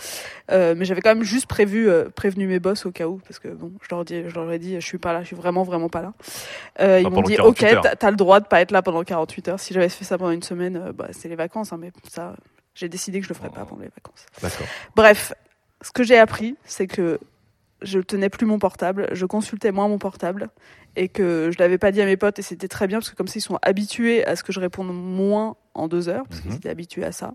Euh, 0.51 0.73
mais 0.77 0.85
j'avais 0.85 1.01
quand 1.01 1.13
même 1.13 1.23
juste 1.23 1.47
prévu 1.47 1.87
euh, 1.89 2.09
prévenu 2.09 2.47
mes 2.47 2.59
boss 2.59 2.85
au 2.85 2.91
cas 2.91 3.07
où 3.07 3.17
parce 3.27 3.39
que 3.39 3.49
bon, 3.49 3.71
je 3.81 3.87
leur 3.93 4.05
dis 4.05 4.23
je 4.27 4.33
leur 4.35 4.51
ai 4.51 4.59
dit 4.59 4.75
je 4.75 4.85
suis 4.85 4.97
pas 4.97 5.13
là, 5.13 5.21
je 5.21 5.27
suis 5.27 5.35
vraiment 5.35 5.63
vraiment 5.63 5.89
pas 5.89 6.01
là. 6.01 6.13
Ils 6.99 7.09
m'ont 7.09 7.21
dit 7.21 7.35
48 7.35 7.39
OK, 7.75 7.95
t'as 7.99 8.09
le 8.11 8.17
droit 8.17 8.39
de 8.39 8.47
pas 8.47 8.61
être 8.61 8.71
là 8.71 8.81
pendant 8.81 9.03
48 9.03 9.47
heures. 9.49 9.59
Si 9.59 9.73
j'avais 9.73 9.89
fait 9.89 10.05
ça 10.05 10.17
pendant 10.17 10.31
une 10.31 10.43
semaine, 10.43 10.91
bah 10.93 11.07
c'est 11.11 11.27
les 11.29 11.35
vacances 11.35 11.73
hein, 11.73 11.77
mais 11.79 11.91
ça 12.09 12.35
j'ai 12.73 12.89
décidé 12.89 13.19
que 13.19 13.25
je 13.25 13.29
le 13.29 13.35
ferais 13.35 13.49
pas 13.49 13.65
pendant 13.65 13.81
les 13.83 13.87
vacances. 13.95 14.25
D'accord. 14.41 14.67
Bref, 14.95 15.33
ce 15.81 15.91
que 15.91 16.03
j'ai 16.03 16.17
appris, 16.17 16.55
c'est 16.65 16.87
que 16.87 17.19
je 17.85 17.99
tenais 17.99 18.27
plus 18.29 18.45
mon 18.45 18.59
portable, 18.59 19.07
je 19.13 19.25
consultais 19.25 19.71
moins 19.71 19.87
mon 19.87 19.97
portable 19.97 20.49
et 20.97 21.07
que 21.07 21.49
je 21.53 21.59
l'avais 21.59 21.77
pas 21.77 21.91
dit 21.91 22.01
à 22.01 22.05
mes 22.05 22.17
potes 22.17 22.39
et 22.39 22.41
c'était 22.41 22.67
très 22.67 22.87
bien 22.87 22.99
parce 22.99 23.09
que 23.09 23.15
comme 23.15 23.27
ça 23.27 23.35
ils 23.37 23.41
sont 23.41 23.59
habitués 23.61 24.25
à 24.25 24.35
ce 24.35 24.43
que 24.43 24.51
je 24.51 24.59
réponde 24.59 24.93
moins 24.93 25.55
en 25.73 25.87
deux 25.87 26.07
heures, 26.09 26.25
parce 26.27 26.41
qu'ils 26.41 26.51
Mhm. 26.51 26.57
étaient 26.57 26.69
habitués 26.69 27.03
à 27.03 27.11
ça. 27.11 27.33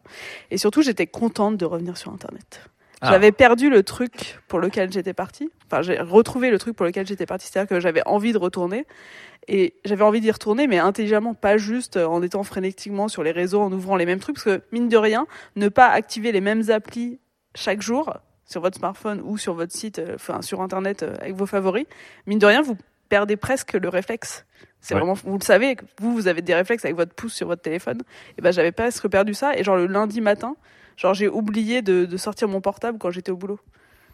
Et 0.51 0.57
surtout, 0.59 0.81
j'étais 0.83 1.07
contente 1.07 1.57
de 1.59 1.65
revenir 1.67 1.97
sur 1.99 2.11
Internet. 2.13 2.63
Ah. 3.03 3.11
J'avais 3.11 3.33
perdu 3.33 3.69
le 3.71 3.83
truc 3.83 4.39
pour 4.49 4.59
lequel 4.61 4.91
j'étais 4.93 5.13
partie. 5.15 5.51
Enfin, 5.67 5.83
j'ai 5.83 5.99
retrouvé 6.01 6.51
le 6.51 6.59
truc 6.59 6.75
pour 6.77 6.85
lequel 6.87 7.07
j'étais 7.07 7.27
partie. 7.27 7.47
C'est-à-dire 7.49 7.69
que 7.69 7.81
j'avais 7.81 8.03
envie 8.07 8.33
de 8.33 8.39
retourner. 8.39 8.87
Et 9.49 9.75
j'avais 9.87 10.05
envie 10.05 10.21
d'y 10.21 10.31
retourner, 10.31 10.67
mais 10.67 10.79
intelligemment, 10.79 11.33
pas 11.35 11.57
juste 11.59 11.97
en 11.97 12.23
étant 12.23 12.43
frénétiquement 12.43 13.09
sur 13.09 13.23
les 13.23 13.31
réseaux, 13.31 13.61
en 13.63 13.73
ouvrant 13.73 13.97
les 13.97 14.05
mêmes 14.07 14.19
trucs. 14.21 14.37
Parce 14.37 14.45
que, 14.59 14.63
mine 14.73 14.89
de 14.89 14.97
rien, 14.99 15.27
ne 15.57 15.69
pas 15.69 15.89
activer 15.89 16.31
les 16.33 16.41
mêmes 16.43 16.71
applis 16.71 17.19
chaque 17.55 17.81
jour 17.83 18.15
sur 18.51 18.61
votre 18.61 18.77
smartphone 18.79 19.21
ou 19.25 19.39
sur 19.39 19.55
votre 19.55 19.73
site, 19.73 19.99
euh, 20.01 20.15
enfin 20.17 20.43
sur 20.43 20.61
Internet 20.61 21.03
euh, 21.03 21.15
avec 21.21 21.35
vos 21.35 21.47
favoris, 21.47 21.87
mine 22.27 22.39
de 22.39 22.47
rien, 22.47 22.63
vous 22.63 22.77
perdez 23.09 23.37
presque 23.37 23.75
le 23.75 23.89
réflexe. 23.89 24.45
C'est 24.81 24.95
Ouais. 24.95 25.01
vraiment, 25.01 25.15
vous 25.15 25.39
le 25.39 25.45
savez, 25.45 25.77
vous, 26.01 26.13
vous 26.15 26.27
avez 26.27 26.43
des 26.43 26.55
réflexes 26.55 26.85
avec 26.85 26.97
votre 26.97 27.15
pouce 27.15 27.35
sur 27.35 27.47
votre 27.47 27.63
téléphone. 27.63 28.01
Et 28.39 28.43
ben, 28.43 28.51
j'avais 28.53 28.73
presque 28.73 29.07
perdu 29.09 29.35
ça. 29.35 29.57
Et 29.57 29.63
genre, 29.63 29.77
le 29.77 29.87
lundi 29.87 30.21
matin, 30.21 30.57
genre, 30.97 31.13
j'ai 31.15 31.29
oublié 31.29 31.83
de, 31.83 32.07
de 32.07 32.17
sortir 32.17 32.49
mon 32.49 32.61
portable 32.61 32.99
quand 32.99 33.11
j'étais 33.11 33.31
au 33.31 33.37
boulot. 33.37 33.61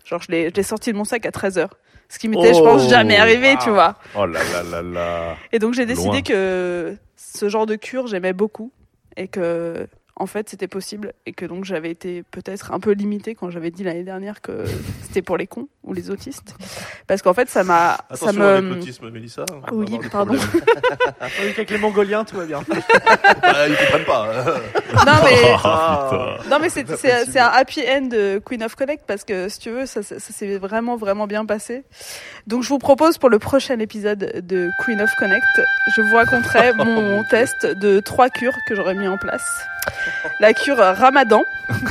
Genre, 0.05 0.21
je 0.23 0.31
l'ai 0.33 0.63
sorti 0.63 0.93
de 0.93 0.97
mon 0.99 1.05
sac 1.05 1.25
à 1.25 1.31
13h. 1.31 1.69
Ce 2.09 2.19
qui 2.19 2.29
m'était, 2.29 2.53
je 2.55 2.61
pense, 2.61 2.89
jamais 2.89 3.17
arrivé, 3.17 3.57
tu 3.63 3.71
vois. 3.71 3.97
Oh 4.17 4.27
là 4.27 4.41
là 4.53 4.63
là 4.63 4.83
là. 4.83 5.37
Et 5.53 5.59
donc 5.59 5.75
j'ai 5.75 5.87
décidé 5.87 6.09
Loin. 6.09 6.23
que 6.23 6.97
ce 7.17 7.49
genre 7.49 7.67
de 7.67 7.75
cure 7.77 8.07
j'aimais 8.07 8.33
beaucoup 8.33 8.71
et 9.17 9.27
que 9.29 9.89
en 10.19 10.27
fait 10.27 10.49
c'était 10.49 10.67
possible 10.69 11.13
et 11.27 11.33
que 11.33 11.45
donc 11.45 11.65
j'avais 11.67 11.91
été 11.91 12.23
peut-être 12.31 12.73
un 12.73 12.81
peu 12.81 12.93
limitée 12.93 13.35
quand 13.35 13.51
j'avais 13.51 13.71
dit 13.71 13.85
l'année 13.85 14.03
dernière 14.03 14.41
que 14.41 14.65
c'était 15.03 15.23
pour 15.23 15.37
les 15.37 15.47
cons 15.47 15.69
ou 15.85 15.93
les 15.93 16.11
autistes 16.11 16.55
parce 17.07 17.21
qu'en 17.23 17.35
fait 17.35 17.49
ça 17.51 17.65
m'a 17.65 17.99
ça 18.15 18.33
me 18.33 18.45
avec 18.45 18.65
l'autisme, 18.77 19.11
Mélissa. 19.11 19.45
va 19.51 19.69
oui 19.73 19.99
pardon 20.11 20.35
qu'avec 21.37 21.71
les 21.71 21.79
Mongoliens, 21.79 22.25
tout 22.25 22.37
va 22.37 22.45
bien. 22.47 22.61
Ah, 23.49 23.69
ils 23.69 23.77
comprennent 23.77 24.05
pas. 24.05 24.33
non 25.07 25.13
mais 25.25 25.55
Ah. 25.65 26.39
non 26.51 26.59
mais 26.61 26.69
c'est 26.69 26.87
c'est 26.97 27.25
c'est 27.27 27.39
un 27.39 27.47
happy 27.49 27.83
end 27.89 28.03
de 28.07 28.41
Queen 28.45 28.63
of 28.65 28.75
Connect 28.75 29.05
parce 29.07 29.25
que 29.25 29.49
si 29.49 29.59
tu 29.59 29.71
veux 29.71 29.87
ça, 29.87 30.03
ça, 30.03 30.19
ça 30.19 30.33
s'est 30.33 30.59
vraiment 30.59 30.97
vraiment 30.97 31.27
bien 31.27 31.45
passé 31.47 31.85
donc 32.47 32.63
je 32.63 32.69
vous 32.69 32.79
propose 32.79 33.19
pour 33.19 33.29
le 33.31 33.39
prochain 33.39 33.79
épisode 33.79 34.43
de 34.47 34.69
Queen 34.85 35.01
of 35.01 35.11
Connect 35.19 35.45
je 35.97 36.01
vous 36.03 36.17
raconterai 36.17 36.73
mon 36.75 37.23
test 37.31 37.67
de 37.67 38.01
trois 38.01 38.29
cures 38.31 38.57
que 38.69 38.75
j'aurais 38.75 38.95
mis 38.95 39.09
en 39.09 39.17
place 39.19 39.45
la 40.41 40.53
cure 40.55 40.77
Ramadan 40.79 41.45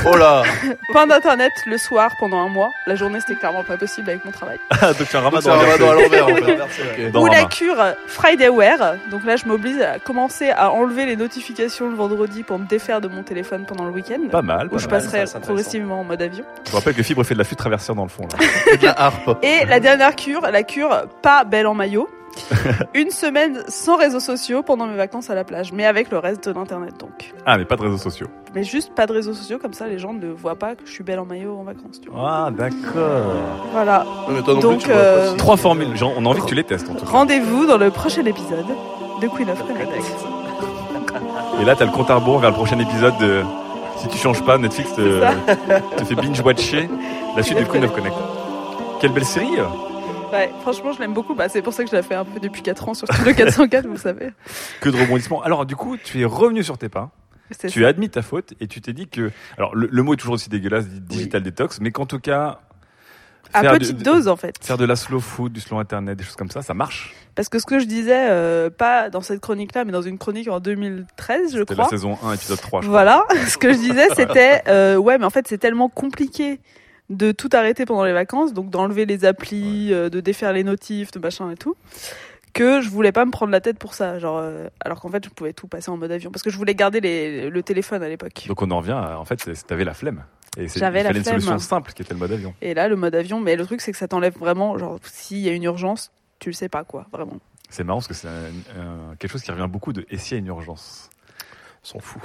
Oh 0.06 0.16
là 0.16 0.44
Pas 0.94 1.06
d'internet 1.06 1.52
le 1.66 1.78
soir 1.78 2.12
pendant 2.20 2.40
un 2.46 2.48
mois. 2.50 2.70
La 2.88 2.96
journée 2.96 3.20
c'était 3.20 3.36
clairement 3.36 3.64
pas 3.64 3.76
possible 3.78 4.10
avec 4.10 4.24
mon 4.26 4.32
travail. 4.32 4.58
Ah, 4.82 4.94
donc 4.94 5.08
tu 5.10 5.16
as 5.16 5.20
un 5.20 5.24
Donc, 5.24 5.34
ramadan, 5.34 5.42
c'est 5.42 5.50
un 5.50 5.58
ramadan 5.58 5.90
à 5.90 5.94
l'envers, 5.96 6.26
en 6.26 6.32
Oui. 6.32 6.44
fait. 6.44 7.06
Ok, 7.08 7.12
dans 7.12 7.22
Ou 7.22 7.26
la 7.28 7.38
Rama. 7.40 7.50
cure 7.50 7.84
Fridaywear. 8.08 8.96
Donc 9.12 9.26
là 9.26 9.36
je 9.36 9.46
m'oblige 9.46 9.82
à 9.82 10.00
commencer 10.00 10.50
à 10.52 10.72
enlever 10.72 11.06
les 11.06 11.16
notifications 11.16 11.90
le 11.90 11.96
vendredi 11.96 12.44
pour 12.44 12.58
me 12.60 12.66
défaire 12.66 13.02
de 13.02 13.08
mon 13.08 13.24
téléphone 13.24 13.66
pendant 13.66 13.86
le 13.86 13.92
week-end. 13.92 14.20
Pas 14.32 14.42
mal, 14.42 14.68
Où 14.68 14.72
pas 14.72 14.78
je 14.78 14.88
mal, 14.88 14.90
passerai 15.02 15.04
ça, 15.04 15.12
c'est 15.12 15.20
intéressant. 15.38 15.40
progressivement 15.42 16.00
en 16.00 16.04
mode 16.04 16.22
avion. 16.22 16.46
Je 16.66 16.72
vous 16.72 16.78
rappelle 16.78 16.94
que 16.96 17.04
Fibre 17.04 17.24
fait 17.24 17.34
de 17.34 17.40
la 17.40 17.46
flûte 17.46 17.60
traversière 17.60 17.96
dans 17.96 18.04
le 18.04 18.10
fond. 18.10 18.24
Là. 18.32 18.78
de 18.78 18.86
la 18.86 19.00
harpe. 19.00 19.38
Et 19.44 19.66
la 19.66 19.80
dernière 19.80 20.16
cure, 20.16 20.42
la 20.42 20.64
cure 20.64 21.08
pas 21.22 21.44
belle 21.44 21.68
en 21.68 21.74
maillot. 21.74 22.10
Une 22.94 23.10
semaine 23.12 23.64
sans 23.68 23.98
réseaux 23.98 24.20
sociaux 24.20 24.62
pendant 24.64 24.88
mes 24.88 24.96
vacances 24.96 25.30
à 25.30 25.36
la 25.36 25.44
plage, 25.44 25.72
mais 25.72 25.86
avec 25.86 26.12
le 26.12 26.18
reste 26.20 26.48
de 26.48 26.54
l'internet 26.54 26.94
donc. 27.00 27.34
Ah, 27.46 27.58
mais 27.58 27.66
pas 27.66 27.76
de 27.76 27.82
réseaux 27.82 27.98
sociaux. 27.98 28.28
Mais 28.54 28.64
juste 28.64 28.94
pas 28.94 29.06
de 29.08 29.14
réseaux 29.14 29.34
sociaux 29.34 29.58
comme 29.58 29.74
ça, 29.74 29.88
les 29.88 30.00
gens 30.00 30.14
ne 30.14 30.28
voient 30.28 30.56
pas 30.58 30.76
que 30.76 30.86
je 30.86 30.92
suis 30.92 31.04
belle 31.04 31.20
en 31.20 31.26
maillot 31.26 31.58
en 31.58 31.64
vacances. 31.64 32.00
Tu 32.02 32.10
vois. 32.10 32.46
Ah, 32.48 32.52
d'accord. 32.52 33.34
Voilà. 33.72 34.06
mais 34.30 34.42
toi 34.42 34.54
non 34.54 34.60
plus, 34.60 34.70
donc 34.70 34.80
tu 34.80 34.88
vois 34.88 34.96
pas 34.96 35.02
euh, 35.02 35.36
Trois 35.38 35.58
formules. 35.58 35.96
Genre, 35.96 36.14
on 36.18 36.26
a 36.26 36.30
envie 36.30 36.42
que 36.42 36.48
tu 36.48 36.56
les 36.56 36.64
testes 36.64 36.90
en 36.90 36.94
tout 36.96 37.06
cas. 37.06 37.12
rendez-vous 37.12 37.66
dans 37.66 37.78
le 37.78 37.90
prochain 37.92 38.26
épisode 38.26 38.66
de 39.22 39.28
Queen 39.28 39.50
of 39.50 39.66
Connect. 39.66 39.90
Et 41.62 41.66
là, 41.66 41.76
t'as 41.76 41.86
le 41.86 41.92
compte 41.92 42.10
à 42.10 42.16
rebours 42.16 42.40
vers 42.40 42.50
le 42.50 42.56
prochain 42.56 42.80
épisode 42.80 43.18
de. 43.20 43.44
Si 43.98 44.10
tu 44.10 44.18
changes 44.18 44.44
pas, 44.44 44.58
Netflix 44.58 44.94
te, 44.94 45.22
te 45.98 46.04
fait 46.04 46.16
binge-watcher 46.16 46.90
la 47.36 47.44
suite 47.44 47.58
de 47.58 47.64
Queen 47.64 47.86
of 47.86 47.94
Connect. 47.94 48.16
Quelle 49.00 49.12
belle 49.12 49.26
série 49.26 49.58
euh. 49.58 49.64
Ouais, 50.36 50.50
franchement, 50.62 50.92
je 50.94 51.00
l'aime 51.00 51.14
beaucoup. 51.14 51.34
Bah, 51.36 51.50
c'est 51.50 51.62
pour 51.62 51.74
ça 51.74 51.84
que 51.84 51.90
je 51.90 51.96
la 51.96 52.02
fais 52.04 52.16
un 52.16 52.26
peu 52.26 52.40
depuis 52.40 52.62
4 52.62 52.90
ans 52.90 52.94
sur 52.94 53.08
Studio 53.08 53.34
404, 53.34 53.88
vous 53.88 53.98
savez. 53.98 54.30
Que 54.82 54.90
de 54.90 54.98
rebondissements. 54.98 55.42
Alors, 55.44 55.66
du 55.66 55.76
coup, 55.76 55.98
tu 55.98 56.22
es 56.22 56.26
revenu 56.26 56.64
sur 56.64 56.78
tes 56.78 56.90
pas. 56.90 57.12
Tu 57.60 57.70
ça. 57.70 57.86
as 57.86 57.90
admis 57.90 58.10
ta 58.10 58.22
faute 58.24 58.54
et 58.60 58.68
tu 58.68 58.82
t'es 58.82 58.94
dit 58.94 59.08
que. 59.08 59.32
Alors, 59.58 59.76
le, 59.76 59.88
le 59.92 60.04
mot 60.04 60.14
est 60.14 60.18
toujours 60.18 60.34
aussi 60.36 60.50
dégueulasse, 60.50 60.88
digital 60.88 61.44
detox, 61.44 61.80
mais 61.80 61.92
qu'en 61.92 62.06
tout 62.06 62.20
cas. 62.20 62.60
À 63.54 63.62
petite 63.62 63.98
de- 63.98 64.04
dose, 64.04 64.28
en 64.28 64.36
fait. 64.36 64.56
Faire 64.62 64.78
de 64.78 64.84
la 64.86 64.96
slow 64.96 65.20
food, 65.22 65.54
du 65.54 65.62
slow 65.62 65.78
internet, 65.78 66.18
des 66.18 66.24
choses 66.26 66.36
comme 66.36 66.50
ça, 66.50 66.62
ça 66.62 66.74
marche. 66.74 67.14
Parce 67.36 67.48
que 67.48 67.60
ce 67.60 67.66
que 67.66 67.80
je 67.80 67.86
disais, 67.86 68.28
euh, 68.30 68.70
pas 68.70 69.10
dans 69.10 69.22
cette 69.22 69.40
chronique-là, 69.40 69.86
mais 69.86 69.92
dans 69.92 70.02
une 70.02 70.18
chronique 70.18 70.50
en 70.50 70.60
2013, 70.60 71.54
je 71.54 71.60
C'était 71.60 71.74
crois. 71.76 71.84
la 71.86 71.90
saison 71.90 72.18
1, 72.24 72.34
épisode 72.34 72.60
3, 72.60 72.82
je 72.82 72.88
crois. 72.88 73.04
Voilà, 73.04 73.24
ce 73.48 73.58
que 73.58 73.72
je 73.72 73.78
disais, 73.78 74.08
c'était 74.16 74.62
euh, 74.68 74.98
ouais, 74.98 75.18
mais 75.20 75.26
en 75.26 75.30
fait, 75.30 75.48
c'est 75.48 75.60
tellement 75.60 75.88
compliqué 75.88 76.60
de 77.10 77.32
tout 77.32 77.50
arrêter 77.54 77.86
pendant 77.86 78.04
les 78.06 78.14
vacances, 78.14 78.54
donc 78.54 78.70
d'enlever 78.70 79.06
les 79.06 79.26
applis, 79.26 79.94
euh, 79.94 80.10
de 80.10 80.20
défaire 80.20 80.54
les 80.54 80.64
notifs, 80.64 81.12
de 81.12 81.20
machin 81.20 81.52
et 81.52 81.56
tout, 81.56 81.76
que 82.54 82.82
je 82.82 82.90
voulais 82.90 83.12
pas 83.12 83.26
me 83.26 83.32
prendre 83.32 83.52
la 83.52 83.62
tête 83.62 83.78
pour 83.78 83.94
ça. 83.94 84.18
Genre, 84.18 84.38
euh, 84.40 84.68
alors 84.80 85.02
qu'en 85.02 85.10
fait, 85.10 85.24
je 85.24 85.30
pouvais 85.30 85.54
tout 85.54 85.68
passer 85.68 85.92
en 85.92 85.98
mode 85.98 86.12
avion, 86.12 86.32
parce 86.32 86.42
que 86.44 86.50
je 86.50 86.58
voulais 86.58 86.74
garder 86.76 87.02
les, 87.02 87.50
le 87.50 87.64
téléphone 87.64 88.02
à 88.02 88.10
l'époque. 88.10 88.46
Donc, 88.48 88.62
on 88.62 88.72
en 88.72 88.78
revient 88.78 88.92
à. 88.94 89.20
En 89.20 89.26
fait, 89.26 89.40
c'est- 89.42 89.68
t'avais 89.68 89.84
la 89.86 89.94
flemme. 89.94 90.24
Et 90.58 90.68
c'est- 90.70 90.80
J'avais 90.80 91.04
la 91.04 91.10
fallait 91.10 91.20
une 91.20 91.26
flemme. 91.26 91.40
solution 91.42 91.60
simple 91.60 91.92
qui 91.94 92.02
était 92.02 92.14
le 92.14 92.20
mode 92.20 92.32
avion. 92.32 92.54
Et 92.62 92.74
là, 92.74 92.88
le 92.88 92.96
mode 92.96 93.14
avion, 93.14 93.40
mais 93.42 93.56
le 93.58 93.66
truc, 93.66 93.82
c'est 93.82 93.92
que 93.92 93.98
ça 93.98 94.08
t'enlève 94.08 94.38
vraiment, 94.38 94.78
genre, 94.78 94.98
s'il 95.04 95.40
y 95.40 95.50
a 95.50 95.52
une 95.52 95.64
urgence, 95.64 96.12
tu 96.40 96.50
le 96.50 96.54
sais 96.54 96.70
pas 96.70 96.84
quoi, 96.86 97.08
vraiment. 97.12 97.38
C'est 97.70 97.84
marrant 97.84 97.98
parce 98.00 98.08
que 98.08 98.14
c'est 98.14 98.28
quelque 99.20 99.32
chose 99.32 99.42
qui 99.42 99.52
revient 99.52 99.68
beaucoup 99.70 99.92
de 99.92 100.06
et 100.10 100.18
s'il 100.18 100.38
y 100.38 100.38
a 100.38 100.40
une 100.40 100.48
urgence? 100.48 101.10
On 101.84 101.88
s'en 101.88 102.00
fout. 102.00 102.22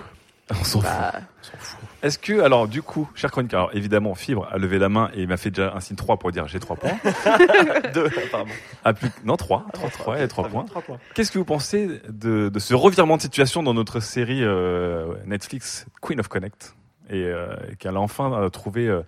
On 0.59 0.65
s'en 0.65 0.81
Bah. 0.81 1.13
fout. 1.43 1.79
Est-ce 2.03 2.19
que, 2.19 2.41
alors, 2.41 2.67
du 2.67 2.81
coup, 2.83 3.11
cher 3.15 3.31
chroniqueur, 3.31 3.61
alors 3.61 3.75
évidemment, 3.77 4.15
Fibre 4.15 4.49
a 4.51 4.57
levé 4.59 4.79
la 4.79 4.89
main 4.89 5.11
et 5.15 5.21
il 5.23 5.29
m'a 5.29 5.37
fait 5.37 5.51
déjà 5.51 5.73
un 5.75 5.81
signe 5.81 5.97
3 5.97 6.17
pour 6.19 6.33
dire 6.33 6.49
j'ai 6.49 6.59
3 6.59 6.77
points. 6.77 6.99
Deux, 7.95 8.07
apparemment. 8.27 8.53
Ah, 8.85 8.93
plus, 8.95 9.11
non, 9.25 9.37
3. 9.37 9.67
3, 9.73 9.91
3, 9.91 10.21
et 10.23 10.29
3 10.29 10.49
points. 10.49 10.65
Trois 10.65 10.83
points. 10.83 10.99
Qu'est-ce 11.15 11.31
que 11.31 11.39
vous 11.39 11.45
pensez 11.45 12.01
de, 12.09 12.49
de 12.49 12.59
ce 12.59 12.75
revirement 12.75 13.17
de 13.17 13.23
situation 13.23 13.63
dans 13.63 13.75
notre 13.75 14.01
série 14.01 14.43
euh, 14.43 15.15
Netflix 15.27 15.87
Queen 16.01 16.21
of 16.21 16.29
Connect 16.29 16.75
et 17.11 17.25
euh, 17.25 17.55
qu'elle 17.79 17.97
a 17.97 18.01
enfin 18.01 18.33
euh, 18.33 18.49
trouvé 18.49 18.87
euh, 18.87 19.03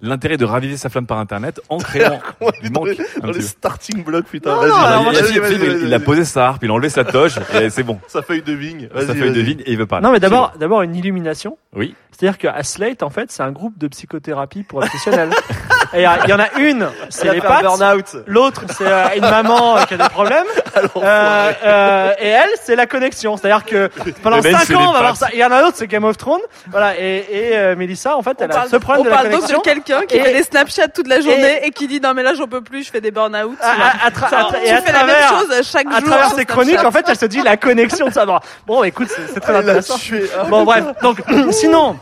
l'intérêt 0.00 0.36
de 0.36 0.44
raviver 0.44 0.76
sa 0.76 0.88
flamme 0.88 1.06
par 1.06 1.18
Internet 1.18 1.60
en 1.68 1.78
créant 1.78 2.20
du 2.62 2.70
manque. 2.70 2.88
un 3.22 3.26
Dans 3.26 3.32
les 3.32 3.40
starting 3.42 4.04
blocks, 4.04 4.26
putain. 4.26 4.50
Non, 4.54 4.60
vas-y, 4.60 4.68
non, 4.70 4.76
vas-y, 4.76 4.86
alors, 4.86 5.04
vas-y, 5.04 5.14
il, 5.14 5.18
a- 5.18 5.40
vas-y, 5.40 5.52
Fibre, 5.52 5.66
vas-y, 5.66 5.80
il 5.86 5.94
a 5.94 5.98
vas-y. 5.98 6.04
posé 6.06 6.24
sa 6.24 6.48
harpe, 6.48 6.62
il 6.64 6.70
a 6.70 6.72
enlevé 6.74 6.88
sa 6.88 7.04
toge 7.04 7.38
et 7.60 7.70
c'est 7.70 7.82
bon. 7.82 7.98
Sa 8.08 8.22
feuille 8.22 8.42
de 8.42 8.52
vigne. 8.52 8.88
Sa 8.94 9.14
feuille 9.14 9.32
de 9.32 9.40
vigne 9.40 9.60
et 9.66 9.72
il 9.72 9.78
veut 9.78 9.86
parler. 9.86 10.04
Non, 10.04 10.12
mais 10.12 10.20
d'abord, 10.20 10.52
d'abord 10.58 10.82
une 10.82 10.94
illumination. 10.94 11.58
Oui. 11.74 11.94
C'est-à-dire 12.10 12.38
qu'à 12.38 12.62
Slate, 12.62 13.02
en 13.02 13.10
fait, 13.10 13.30
c'est 13.30 13.42
un 13.42 13.52
groupe 13.52 13.76
de 13.78 13.88
psychothérapie 13.88 14.62
pour 14.62 14.78
obsessionnels. 14.78 15.30
Et 15.94 15.98
il 15.98 16.02
y, 16.02 16.04
a- 16.06 16.18
il 16.24 16.30
y 16.30 16.32
en 16.32 16.38
a 16.40 16.48
une, 16.58 16.88
c'est 17.10 17.30
les 17.32 17.40
pattes. 17.40 17.62
burn-out. 17.62 18.16
L'autre, 18.26 18.62
c'est 18.76 18.86
euh, 18.86 19.06
une 19.16 19.22
maman 19.22 19.76
euh, 19.78 19.82
qui 19.84 19.94
a 19.94 19.96
des 19.98 20.08
problèmes. 20.08 20.44
Euh, 20.96 21.52
euh, 21.64 22.12
et 22.18 22.28
elle, 22.28 22.50
c'est 22.62 22.76
la 22.76 22.86
connexion. 22.86 23.36
C'est-à-dire 23.38 23.64
que 23.64 23.88
pendant 24.22 24.36
Le 24.36 24.42
mec, 24.42 24.52
5 24.56 24.64
c'est 24.66 24.74
ans, 24.74 24.90
on 24.90 24.92
va 24.92 24.98
voir 25.00 25.02
pattes. 25.12 25.16
ça. 25.16 25.28
Il 25.32 25.38
y 25.38 25.44
en 25.44 25.50
a 25.50 25.56
un 25.62 25.66
autre, 25.66 25.76
c'est 25.76 25.86
Game 25.86 26.04
of 26.04 26.18
Thrones. 26.18 26.40
Voilà. 26.70 26.98
Et, 26.98 27.24
et 27.30 27.56
euh, 27.56 27.76
Mélissa, 27.76 28.14
en 28.16 28.22
fait, 28.22 28.36
elle 28.40 28.52
a 28.52 28.66
ce 28.70 28.76
problème 28.76 29.00
on 29.00 29.04
de 29.04 29.08
la 29.08 29.14
parle 29.16 29.28
donc 29.30 29.34
connexion. 29.40 29.58
de 29.58 29.62
quelqu'un 29.64 30.00
qui 30.06 30.16
Et- 30.16 30.22
fait 30.22 30.32
des 30.34 30.42
Snapchat 30.42 30.88
toute 30.88 31.08
la 31.08 31.20
journée 31.20 31.60
et, 31.66 31.70
qui 31.70 31.86
dit 31.88 32.00
non 32.00 32.12
mais 32.14 32.22
là 32.22 32.34
j'en 32.34 32.46
peux 32.46 32.60
plus, 32.60 32.84
je 32.84 32.90
fais 32.90 33.00
des 33.00 33.10
burn-out. 33.10 33.56
à, 33.62 33.70
à- 33.70 34.06
à 34.06 34.10
tra- 34.10 34.30
Genre, 34.30 34.38
à 34.38 34.52
tra- 34.52 34.60
tu 34.60 34.66
et 34.66 34.70
à 34.72 34.82
fais 34.82 34.92
la 34.92 35.04
même 35.04 35.16
travers, 35.16 35.28
chose 35.40 35.70
chaque 35.72 35.86
à 35.86 35.98
jour. 36.00 36.08
travers 36.08 36.26
sur 36.28 36.36
ces 36.36 36.42
Snapchat. 36.42 36.52
chroniques, 36.52 36.84
en 36.84 36.90
fait, 36.90 37.04
elle 37.08 37.16
se 37.18 37.26
dit 37.26 37.40
la 37.42 37.56
connexion 37.56 38.08
de 38.08 38.12
ça. 38.12 38.26
Bon, 38.26 38.38
bon 38.66 38.84
écoute, 38.84 39.08
c'est 39.08 39.32
c'est 39.32 39.40
très 39.40 39.52
Elle 39.54 39.64
l'a 39.64 39.72
intéressant. 39.72 39.96
tué. 39.98 40.28
Ah, 40.38 40.44
Bon, 40.44 40.64
bref. 40.64 40.84
Donc, 41.02 41.18
sinon, 41.52 41.96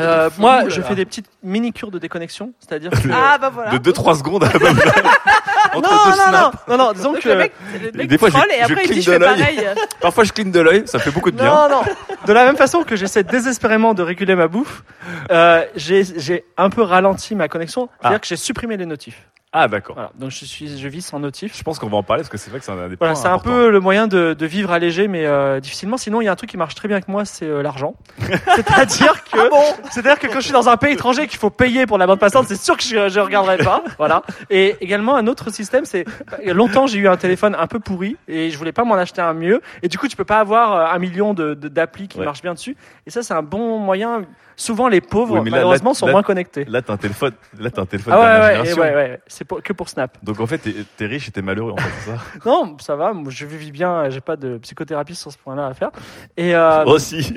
euh, 0.00 0.30
moi, 0.38 0.68
je 0.68 0.80
là. 0.80 0.86
fais 0.86 0.94
des 0.94 1.04
petites 1.04 1.28
mini-cures 1.42 1.90
de 1.90 1.98
déconnexion. 1.98 2.52
C'est-à-dire 2.60 2.90
que. 3.02 3.08
Ah 3.12 3.38
bah 3.38 3.50
voilà. 3.52 3.76
De 3.78 3.90
2-3 3.92 4.18
secondes 4.18 4.44
à 4.44 4.48
peu 4.48 4.58
près. 4.58 4.72
non, 4.72 5.78
Entre 5.78 5.90
non, 5.90 5.98
deux 6.04 6.10
non, 6.10 6.16
non, 6.16 6.38
snaps. 6.50 6.58
non, 6.68 6.76
non, 6.78 6.92
disons 6.92 7.12
Donc 7.12 7.22
que. 7.22 7.28
le 7.28 7.36
mec, 7.36 7.52
le 7.82 7.92
mec 7.98 8.08
Des 8.08 8.18
fois, 8.18 8.28
je, 8.30 8.34
troll 8.34 8.48
et 8.50 8.58
je 8.58 8.72
après 8.72 8.84
il 8.84 8.88
dit 8.94 9.00
cligne 9.00 9.02
je 9.02 9.10
de 9.10 9.12
fais 9.12 9.18
l'œil. 9.18 9.38
pareil. 9.56 9.68
Parfois, 10.00 10.24
je 10.24 10.32
cligne 10.32 10.50
de 10.50 10.60
l'œil, 10.60 10.82
ça 10.86 10.98
fait 10.98 11.10
beaucoup 11.10 11.30
de 11.30 11.36
bien. 11.36 11.46
Non, 11.46 11.68
non. 11.68 11.82
De 12.26 12.32
la 12.32 12.44
même 12.44 12.56
façon 12.56 12.82
que 12.84 12.96
j'essaie 12.96 13.24
désespérément 13.24 13.94
de 13.94 14.02
réguler 14.02 14.34
ma 14.36 14.48
bouffe, 14.48 14.82
euh, 15.30 15.64
j'ai 15.76 16.04
j'ai 16.16 16.44
un 16.56 16.70
peu 16.70 16.82
ralenti 16.82 17.34
ma 17.34 17.48
connexion. 17.48 17.88
C'est-à-dire 18.00 18.16
Ah. 18.16 18.20
que 18.20 18.26
j'ai 18.26 18.36
supprimé 18.36 18.76
les 18.76 18.86
notifs. 18.86 19.22
Ah, 19.56 19.68
d'accord. 19.68 19.94
Voilà. 19.94 20.10
Donc 20.18 20.30
je 20.32 20.44
suis, 20.44 20.78
je 20.78 20.88
vis 20.88 21.00
sans 21.00 21.20
notifs. 21.20 21.56
Je 21.56 21.62
pense 21.62 21.78
qu'on 21.78 21.88
va 21.88 21.96
en 21.96 22.02
parler 22.02 22.22
parce 22.22 22.28
que 22.28 22.36
c'est 22.36 22.50
vrai 22.50 22.58
que 22.58 22.64
c'est 22.64 22.72
un 22.72 22.88
des 22.88 22.96
Voilà, 22.96 23.14
c'est 23.14 23.28
un 23.28 23.38
peu 23.38 23.70
le 23.70 23.78
moyen 23.78 24.08
de, 24.08 24.34
de 24.34 24.46
vivre 24.46 24.72
allégé, 24.72 25.06
mais 25.06 25.24
euh, 25.26 25.60
difficilement. 25.60 25.96
Sinon, 25.96 26.20
il 26.20 26.24
y 26.24 26.28
a 26.28 26.32
un 26.32 26.36
truc 26.36 26.50
qui 26.50 26.56
marche 26.56 26.74
très 26.74 26.88
bien 26.88 26.96
avec 26.96 27.06
moi, 27.06 27.24
c'est 27.24 27.44
euh, 27.46 27.62
l'argent. 27.62 27.94
C'est-à-dire 28.56 29.22
que, 29.24 29.38
c'est-à-dire 29.90 30.18
que 30.18 30.26
quand 30.26 30.34
je 30.40 30.44
suis 30.44 30.52
dans 30.52 30.68
un 30.68 30.76
pays 30.76 30.94
étranger 30.94 31.26
qu'il 31.28 31.38
faut 31.38 31.50
payer 31.50 31.86
pour 31.86 31.98
la 31.98 32.06
bande 32.06 32.18
passante, 32.18 32.46
c'est 32.48 32.60
sûr 32.60 32.76
que 32.76 32.82
je, 32.82 33.08
je 33.08 33.20
regarderai 33.20 33.58
pas. 33.58 33.82
Voilà. 33.98 34.22
Et 34.50 34.76
également 34.80 35.14
un 35.14 35.26
autre 35.28 35.50
système, 35.50 35.84
c'est 35.84 36.04
a 36.46 36.52
longtemps 36.52 36.86
j'ai 36.88 36.98
eu 36.98 37.08
un 37.08 37.16
téléphone 37.16 37.54
un 37.58 37.66
peu 37.68 37.78
pourri 37.78 38.16
et 38.26 38.50
je 38.50 38.58
voulais 38.58 38.72
pas 38.72 38.84
m'en 38.84 38.94
acheter 38.96 39.22
un 39.22 39.34
mieux. 39.34 39.60
Et 39.82 39.88
du 39.88 39.98
coup, 39.98 40.08
tu 40.08 40.16
peux 40.16 40.24
pas 40.24 40.40
avoir 40.40 40.72
euh, 40.72 40.94
un 40.94 40.98
million 40.98 41.32
de 41.32 41.54
de- 41.54 41.68
d'applis 41.68 42.08
qui 42.08 42.18
Ouais. 42.18 42.24
marchent 42.24 42.42
bien 42.42 42.54
dessus. 42.54 42.76
Et 43.06 43.10
ça, 43.10 43.22
c'est 43.22 43.34
un 43.34 43.42
bon 43.42 43.78
moyen. 43.78 44.22
Souvent, 44.56 44.88
les 44.88 45.00
pauvres 45.00 45.34
Oui, 45.38 45.40
mais 45.44 45.50
là- 45.50 45.56
malheureusement 45.56 45.90
là- 45.90 45.94
sont 45.94 46.06
là- 46.06 46.12
moins 46.12 46.22
connectés. 46.22 46.64
Là, 46.66 46.80
t'as 46.82 46.92
un 46.92 46.96
téléphone. 46.96 47.32
Là, 47.58 47.70
t'as 47.70 47.82
un 47.82 47.86
téléphone. 47.86 48.14
Ah 48.16 48.20
ouais, 48.20 48.24
ouais, 48.40 48.50
génération. 48.64 48.82
ouais, 48.82 48.88
ouais, 48.90 48.94
ouais. 48.94 49.20
C'est 49.26 49.44
pour- 49.44 49.62
que 49.62 49.72
pour 49.72 49.88
Snap. 49.88 50.16
Donc 50.22 50.38
en 50.40 50.46
fait, 50.46 50.58
t'es 50.58 50.74
t'es 50.96 51.06
riche 51.06 51.28
et 51.28 51.30
t'es 51.32 51.42
malheureux, 51.42 51.72
en 51.72 51.76
fait, 51.76 51.90
c'est 52.04 52.10
ça 52.10 52.16
Non, 52.46 52.76
ça 52.80 52.94
va, 52.96 53.12
moi, 53.12 53.30
je 53.30 53.46
vis 53.46 53.72
bien, 53.72 54.08
j'ai 54.10 54.20
pas 54.20 54.36
de 54.36 54.58
psychothérapie 54.58 55.14
sur 55.14 55.32
ce 55.32 55.38
point-là 55.38 55.66
à 55.66 55.74
faire. 55.74 55.90
Et 56.36 56.54
euh, 56.54 56.84
Aussi. 56.86 57.34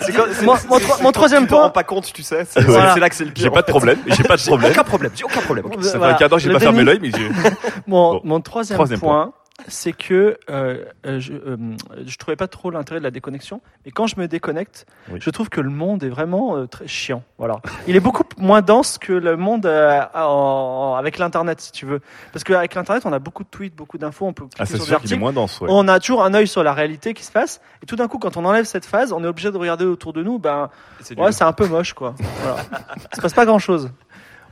c'est 0.00 0.42
mon, 0.44 0.54
mon 0.68 0.78
tro- 0.78 1.02
mon 1.02 1.12
troisième 1.12 1.42
Tu 1.44 1.48
te 1.48 1.54
rends 1.54 1.60
point. 1.62 1.70
pas 1.70 1.84
compte, 1.84 2.12
tu 2.12 2.22
sais. 2.22 2.44
C'est 2.44 2.62
Voilà. 2.62 2.96
là 2.96 3.08
que 3.08 3.14
c'est 3.14 3.24
le 3.24 3.30
pire. 3.32 3.44
J'ai 3.44 3.50
pas 3.50 3.62
de 3.62 3.66
problème, 3.66 3.98
j'ai 4.06 4.22
pas 4.24 4.36
de 4.36 4.40
J'ai 4.40 4.46
problème. 4.50 4.72
Aucun 4.72 4.84
problème, 4.84 5.12
j'ai 5.14 5.24
aucun 5.24 5.40
problème. 5.40 5.66
Ça 5.82 5.98
fait 5.98 6.04
un 6.04 6.14
quart 6.14 6.28
d'heure 6.28 6.38
que 6.38 6.44
j'ai 6.44 6.52
pas 6.52 6.58
fermé 6.58 6.82
l'œil, 6.84 6.98
mais 7.00 7.10
j'ai. 7.16 7.28
Mon, 7.86 8.20
Troisième 8.40 8.98
point, 8.98 9.32
c'est 9.68 9.92
que 9.92 10.38
euh, 10.50 10.84
euh, 11.06 11.20
je, 11.20 11.32
euh, 11.32 11.56
je 12.06 12.16
trouvais 12.16 12.36
pas 12.36 12.48
trop 12.48 12.70
l'intérêt 12.70 12.98
de 13.00 13.04
la 13.04 13.10
déconnexion, 13.10 13.60
mais 13.84 13.90
quand 13.90 14.06
je 14.06 14.18
me 14.18 14.26
déconnecte, 14.28 14.86
je 15.14 15.30
trouve 15.30 15.48
que 15.48 15.60
le 15.60 15.70
monde 15.70 16.02
est 16.04 16.08
vraiment 16.08 16.56
euh, 16.56 16.66
très 16.66 16.86
chiant. 16.88 17.22
Voilà, 17.38 17.60
il 17.86 17.96
est 17.96 18.00
beaucoup 18.00 18.24
moins 18.38 18.62
dense 18.62 18.98
que 18.98 19.12
le 19.12 19.36
monde 19.36 19.66
euh, 19.66 20.00
en- 20.14 20.96
avec 20.98 21.18
l'internet, 21.18 21.60
si 21.60 21.72
tu 21.72 21.86
veux, 21.86 22.00
parce 22.32 22.44
qu'avec 22.44 22.74
l'internet, 22.74 23.04
on 23.06 23.12
a 23.12 23.18
beaucoup 23.18 23.44
de 23.44 23.48
tweets, 23.48 23.74
beaucoup 23.74 23.98
d'infos, 23.98 24.26
on 24.26 24.32
peut 24.32 24.44
cliquer 24.44 24.56
Ah, 24.62 24.66
c'est 24.66 24.76
sur 24.76 24.84
des 24.84 24.88
sûr 24.90 24.96
qu'il 25.00 25.10
est 25.10 25.14
articles. 25.14 25.20
moins 25.20 25.32
dense, 25.32 25.60
ouais. 25.60 25.68
On 25.70 25.88
a 25.88 25.98
toujours 26.00 26.24
un 26.24 26.34
œil 26.34 26.46
sur 26.48 26.62
la 26.62 26.72
réalité 26.72 27.14
qui 27.14 27.24
se 27.24 27.32
passe, 27.32 27.60
et 27.82 27.86
tout 27.86 27.96
d'un 27.96 28.08
coup, 28.08 28.18
quand 28.18 28.36
on 28.36 28.44
enlève 28.44 28.64
cette 28.64 28.86
phase, 28.86 29.12
on 29.12 29.22
est 29.24 29.26
obligé 29.28 29.50
de 29.50 29.56
regarder 29.58 29.84
autour 29.84 30.12
de 30.12 30.22
nous. 30.22 30.38
Ben, 30.38 30.70
c'est 31.00 31.16
ouais, 31.18 31.24
nul. 31.26 31.32
c'est 31.32 31.44
un 31.44 31.52
peu 31.52 31.66
moche, 31.66 31.92
quoi. 31.94 32.14
Voilà. 32.42 32.56
Il 33.12 33.16
se 33.16 33.20
passe 33.20 33.34
pas 33.34 33.44
grand 33.46 33.58
chose. 33.58 33.90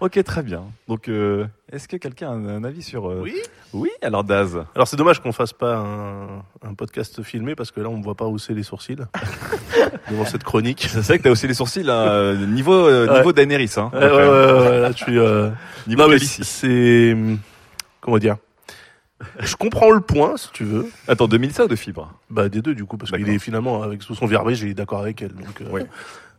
Ok, 0.00 0.22
très 0.22 0.42
bien. 0.42 0.62
Donc, 0.86 1.08
euh, 1.08 1.46
est-ce 1.72 1.88
que 1.88 1.96
quelqu'un 1.96 2.28
a 2.30 2.32
un, 2.32 2.62
avis 2.64 2.82
sur. 2.82 3.10
euh, 3.10 3.20
Oui 3.22 3.34
Oui, 3.72 3.90
alors 4.00 4.22
Daz. 4.22 4.58
Alors 4.74 4.86
c'est 4.86 4.96
dommage 4.96 5.20
qu'on 5.20 5.32
fasse 5.32 5.52
pas 5.52 5.76
un, 5.76 6.38
un 6.62 6.74
podcast 6.76 7.22
filmé 7.22 7.54
parce 7.56 7.70
que 7.72 7.80
là 7.80 7.88
on 7.88 7.98
ne 7.98 8.02
voit 8.04 8.14
pas 8.14 8.26
hausser 8.26 8.54
les 8.54 8.62
sourcils 8.62 8.96
devant 10.10 10.24
cette 10.24 10.44
chronique. 10.44 10.86
C'est 10.88 11.00
vrai 11.00 11.18
que 11.18 11.24
t'as 11.24 11.30
haussé 11.30 11.48
les 11.48 11.54
sourcils, 11.54 11.82
là, 11.82 12.10
euh, 12.10 12.46
niveau, 12.46 12.72
euh, 12.74 13.08
Ouais. 13.08 13.16
niveau 13.18 13.32
Daenerys, 13.32 13.74
hein. 13.76 13.90
Ouais, 13.92 13.98
ouais, 13.98 14.10
ouais, 14.10 14.68
ouais, 14.70 14.80
là, 14.80 14.92
suis. 14.92 15.18
Euh... 15.18 15.50
Niveau 15.86 16.16
c'est 16.18 17.16
comment 18.00 18.18
dire? 18.18 18.36
Je 19.40 19.56
comprends 19.56 19.90
le 19.90 20.00
point, 20.00 20.36
si 20.36 20.50
tu 20.52 20.64
veux. 20.64 20.86
Attends, 21.08 21.26
de 21.26 21.38
Milsa 21.38 21.64
ou 21.64 21.68
de 21.68 21.74
Fibre 21.74 22.12
Bah 22.30 22.48
des 22.48 22.62
deux 22.62 22.74
du 22.74 22.84
coup, 22.84 22.96
parce 22.96 23.10
qu'il 23.10 23.28
est 23.28 23.38
finalement 23.40 23.82
avec 23.82 24.02
sous 24.02 24.14
son 24.14 24.28
il 24.62 24.68
est 24.68 24.74
d'accord 24.74 25.00
avec 25.00 25.20
elle. 25.22 25.32
Donc, 25.34 25.60
euh, 25.60 25.70
Ouais. 25.70 25.86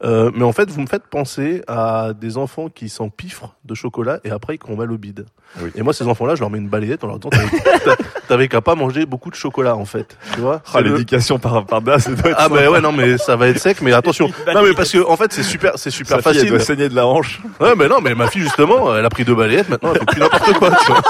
Euh, 0.03 0.31
mais 0.33 0.43
en 0.43 0.51
fait, 0.53 0.69
vous 0.69 0.81
me 0.81 0.87
faites 0.87 1.07
penser 1.07 1.61
à 1.67 2.11
des 2.19 2.37
enfants 2.37 2.69
qui 2.69 2.89
s'empiffrent 2.89 3.55
de 3.65 3.75
chocolat 3.75 4.19
et 4.23 4.31
après 4.31 4.57
qui 4.57 4.69
ont 4.71 4.75
mal 4.77 4.91
au 4.91 4.97
bide. 4.97 5.25
Oui. 5.61 5.71
Et 5.75 5.81
moi, 5.81 5.93
ces 5.93 6.05
enfants-là, 6.07 6.35
je 6.35 6.41
leur 6.41 6.49
mets 6.49 6.57
une 6.59 6.69
balayette 6.69 7.03
en 7.03 7.07
leur 7.07 7.17
disant 7.19 7.29
t'avais- 7.31 7.79
t'a- 7.79 8.03
t'avais 8.27 8.47
qu'à 8.47 8.61
pas 8.61 8.75
manger 8.75 9.05
beaucoup 9.07 9.29
de 9.31 9.35
chocolat 9.35 9.75
en 9.75 9.85
fait, 9.85 10.15
tu 10.35 10.41
vois. 10.41 10.61
Ah, 10.67 10.69
C'est 10.73 10.81
le- 10.83 10.91
l'éducation 10.91 11.39
par, 11.39 11.65
par 11.65 11.81
Daz, 11.81 12.03
ça 12.03 12.11
doit 12.11 12.31
être 12.31 12.35
Ah 12.39 12.43
sympa. 12.43 12.55
bah 12.61 12.69
ouais 12.69 12.81
non 12.81 12.91
mais 12.91 13.17
ça 13.17 13.35
va 13.35 13.47
être 13.47 13.57
sec 13.59 13.81
mais 13.81 13.91
attention 13.91 14.27
non 14.53 14.61
mais 14.63 14.73
parce 14.73 14.91
que 14.91 15.03
en 15.03 15.17
fait 15.17 15.33
c'est 15.33 15.41
super 15.43 15.73
c'est 15.77 15.89
super 15.89 16.17
Sa 16.17 16.21
fille, 16.21 16.33
facile 16.33 16.43
elle 16.45 16.49
doit 16.49 16.59
saigner 16.59 16.89
de 16.89 16.95
la 16.95 17.07
hanche. 17.07 17.41
ouais 17.59 17.75
mais 17.75 17.87
non 17.87 17.99
mais 18.01 18.13
ma 18.13 18.27
fille 18.27 18.43
justement 18.43 18.95
elle 18.95 19.03
a 19.05 19.09
pris 19.09 19.25
deux 19.25 19.33
balayettes 19.33 19.69
maintenant 19.69 19.89
elle 19.93 19.99
fait 19.99 20.05
plus 20.05 20.19
n'importe 20.19 20.53
quoi 20.53 20.69
tu 20.85 20.91
vois. 20.91 21.01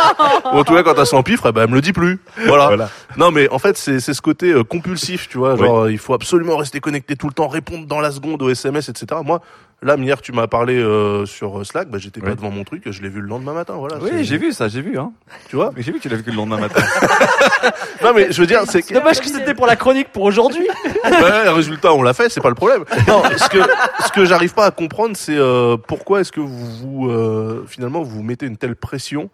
ou 0.53 0.57
en 0.59 0.63
tout 0.63 0.73
cas 0.73 0.83
quand 0.83 0.95
elle 0.97 1.05
s'empiffre 1.05 1.47
eh 1.49 1.51
ben, 1.51 1.63
elle 1.63 1.69
me 1.69 1.75
le 1.75 1.81
dit 1.81 1.91
plus 1.93 2.19
voilà, 2.47 2.67
Voilà. 2.67 2.89
non 3.17 3.31
mais 3.31 3.49
en 3.49 3.59
fait 3.59 3.77
c'est 3.77 3.99
ce 3.99 4.21
côté 4.21 4.51
euh, 4.53 4.63
compulsif 4.63 5.27
tu 5.27 5.37
vois 5.37 5.57
genre 5.57 5.79
euh, 5.83 5.91
il 5.91 5.97
faut 5.97 6.13
absolument 6.13 6.55
rester 6.55 6.79
connecté 6.79 7.17
tout 7.17 7.27
le 7.27 7.33
temps 7.33 7.49
répondre 7.49 7.85
dans 7.85 7.99
la 7.99 8.11
seconde 8.11 8.41
aux 8.41 8.49
SMS 8.49 8.78
etc 8.87 9.21
moi 9.25 9.41
là 9.81 9.95
hier 9.97 10.21
tu 10.21 10.31
m'as 10.31 10.47
parlé 10.47 10.75
euh, 10.75 11.25
sur 11.25 11.65
Slack 11.65 11.89
bah 11.89 11.97
j'étais 11.97 12.21
pas 12.21 12.35
devant 12.35 12.51
mon 12.51 12.63
truc 12.63 12.83
je 12.89 13.01
l'ai 13.01 13.09
vu 13.09 13.19
le 13.19 13.27
lendemain 13.27 13.53
matin 13.53 13.73
voilà 13.73 13.97
Oui, 14.01 14.23
j'ai 14.23 14.37
vu 14.37 14.53
ça, 14.53 14.67
j'ai 14.67 14.81
vu, 14.81 14.97
hein. 14.97 15.11
tu 15.49 15.55
vois 15.55 15.71
Mais 15.75 15.81
j'ai 15.81 15.91
vu 15.91 15.97
que 15.97 16.03
tu 16.03 16.09
l'as 16.09 16.15
vu 16.15 16.23
que 16.23 16.29
le 16.29 16.35
lendemain 16.37 16.59
matin. 16.59 16.81
non 18.03 18.13
mais 18.13 18.31
je 18.31 18.39
veux 18.39 18.47
dire 18.47 18.61
c'est 18.67 18.93
dommage 18.93 19.19
que 19.19 19.27
c'était 19.27 19.53
pour 19.53 19.65
la 19.65 19.75
chronique 19.75 20.09
pour 20.11 20.23
aujourd'hui. 20.23 20.67
ouais, 21.03 21.49
résultat, 21.49 21.93
on 21.93 22.01
l'a 22.01 22.13
fait, 22.13 22.29
c'est 22.29 22.41
pas 22.41 22.49
le 22.49 22.55
problème. 22.55 22.85
Non, 23.07 23.23
ce 23.37 23.49
que 23.49 23.59
ce 24.05 24.11
que 24.11 24.25
j'arrive 24.25 24.53
pas 24.53 24.65
à 24.65 24.71
comprendre, 24.71 25.15
c'est 25.17 25.37
euh, 25.37 25.77
pourquoi 25.77 26.21
est-ce 26.21 26.31
que 26.31 26.39
vous, 26.41 26.65
vous 26.77 27.09
euh, 27.09 27.65
finalement 27.67 28.01
vous 28.01 28.23
mettez 28.23 28.45
une 28.45 28.57
telle 28.57 28.75
pression 28.75 29.29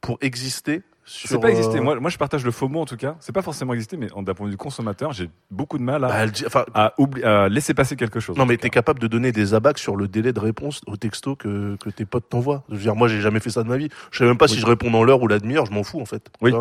pour 0.00 0.18
exister. 0.20 0.82
C'est 1.10 1.40
pas 1.40 1.48
exister. 1.50 1.78
euh, 1.78 1.82
Moi, 1.82 1.98
moi, 2.00 2.10
je 2.10 2.18
partage 2.18 2.44
le 2.44 2.50
FOMO 2.50 2.80
en 2.80 2.84
tout 2.84 2.96
cas. 2.96 3.16
C'est 3.20 3.32
pas 3.32 3.40
forcément 3.42 3.72
exister, 3.72 3.96
mais 3.96 4.08
d'un 4.14 4.34
point 4.34 4.46
de 4.46 4.50
vue 4.50 4.56
consommateur, 4.58 5.12
j'ai 5.12 5.30
beaucoup 5.50 5.78
de 5.78 5.82
mal 5.82 6.04
à, 6.04 6.08
bah, 6.08 6.32
enfin, 6.46 6.64
à, 6.74 6.92
oubli- 6.98 7.24
à 7.24 7.48
laisser 7.48 7.72
passer 7.74 7.96
quelque 7.96 8.20
chose. 8.20 8.36
non 8.36 8.44
mais 8.46 8.56
t'es 8.58 8.70
capable 8.70 8.98
de 9.00 9.06
donner 9.06 9.32
des 9.32 9.54
abacs 9.54 9.78
sur 9.78 9.96
le 9.96 10.06
délai 10.06 10.32
de 10.32 10.40
réponse 10.40 10.82
au 10.86 10.96
texto 10.96 11.34
que, 11.34 11.76
que 11.76 11.88
tes 11.90 12.04
potes 12.04 12.28
t'envoient. 12.28 12.62
Je 12.68 12.74
veux 12.74 12.80
dire, 12.82 12.94
moi 12.94 13.08
j'ai 13.08 13.20
jamais 13.20 13.40
fait 13.40 13.50
ça 13.50 13.62
de 13.62 13.68
ma 13.68 13.76
vie. 13.78 13.88
Je 14.10 14.18
sais 14.18 14.24
même 14.24 14.36
pas 14.38 14.44
Oui. 14.46 14.52
si 14.52 14.60
je 14.60 14.66
réponds 14.66 14.90
dans 14.90 15.02
l'heure 15.04 15.22
ou 15.22 15.28
la 15.28 15.38
demi-heure, 15.38 15.66
je 15.66 15.72
m'en 15.72 15.82
fous 15.82 16.00
en 16.00 16.06
fait. 16.06 16.28
Oui. 16.42 16.52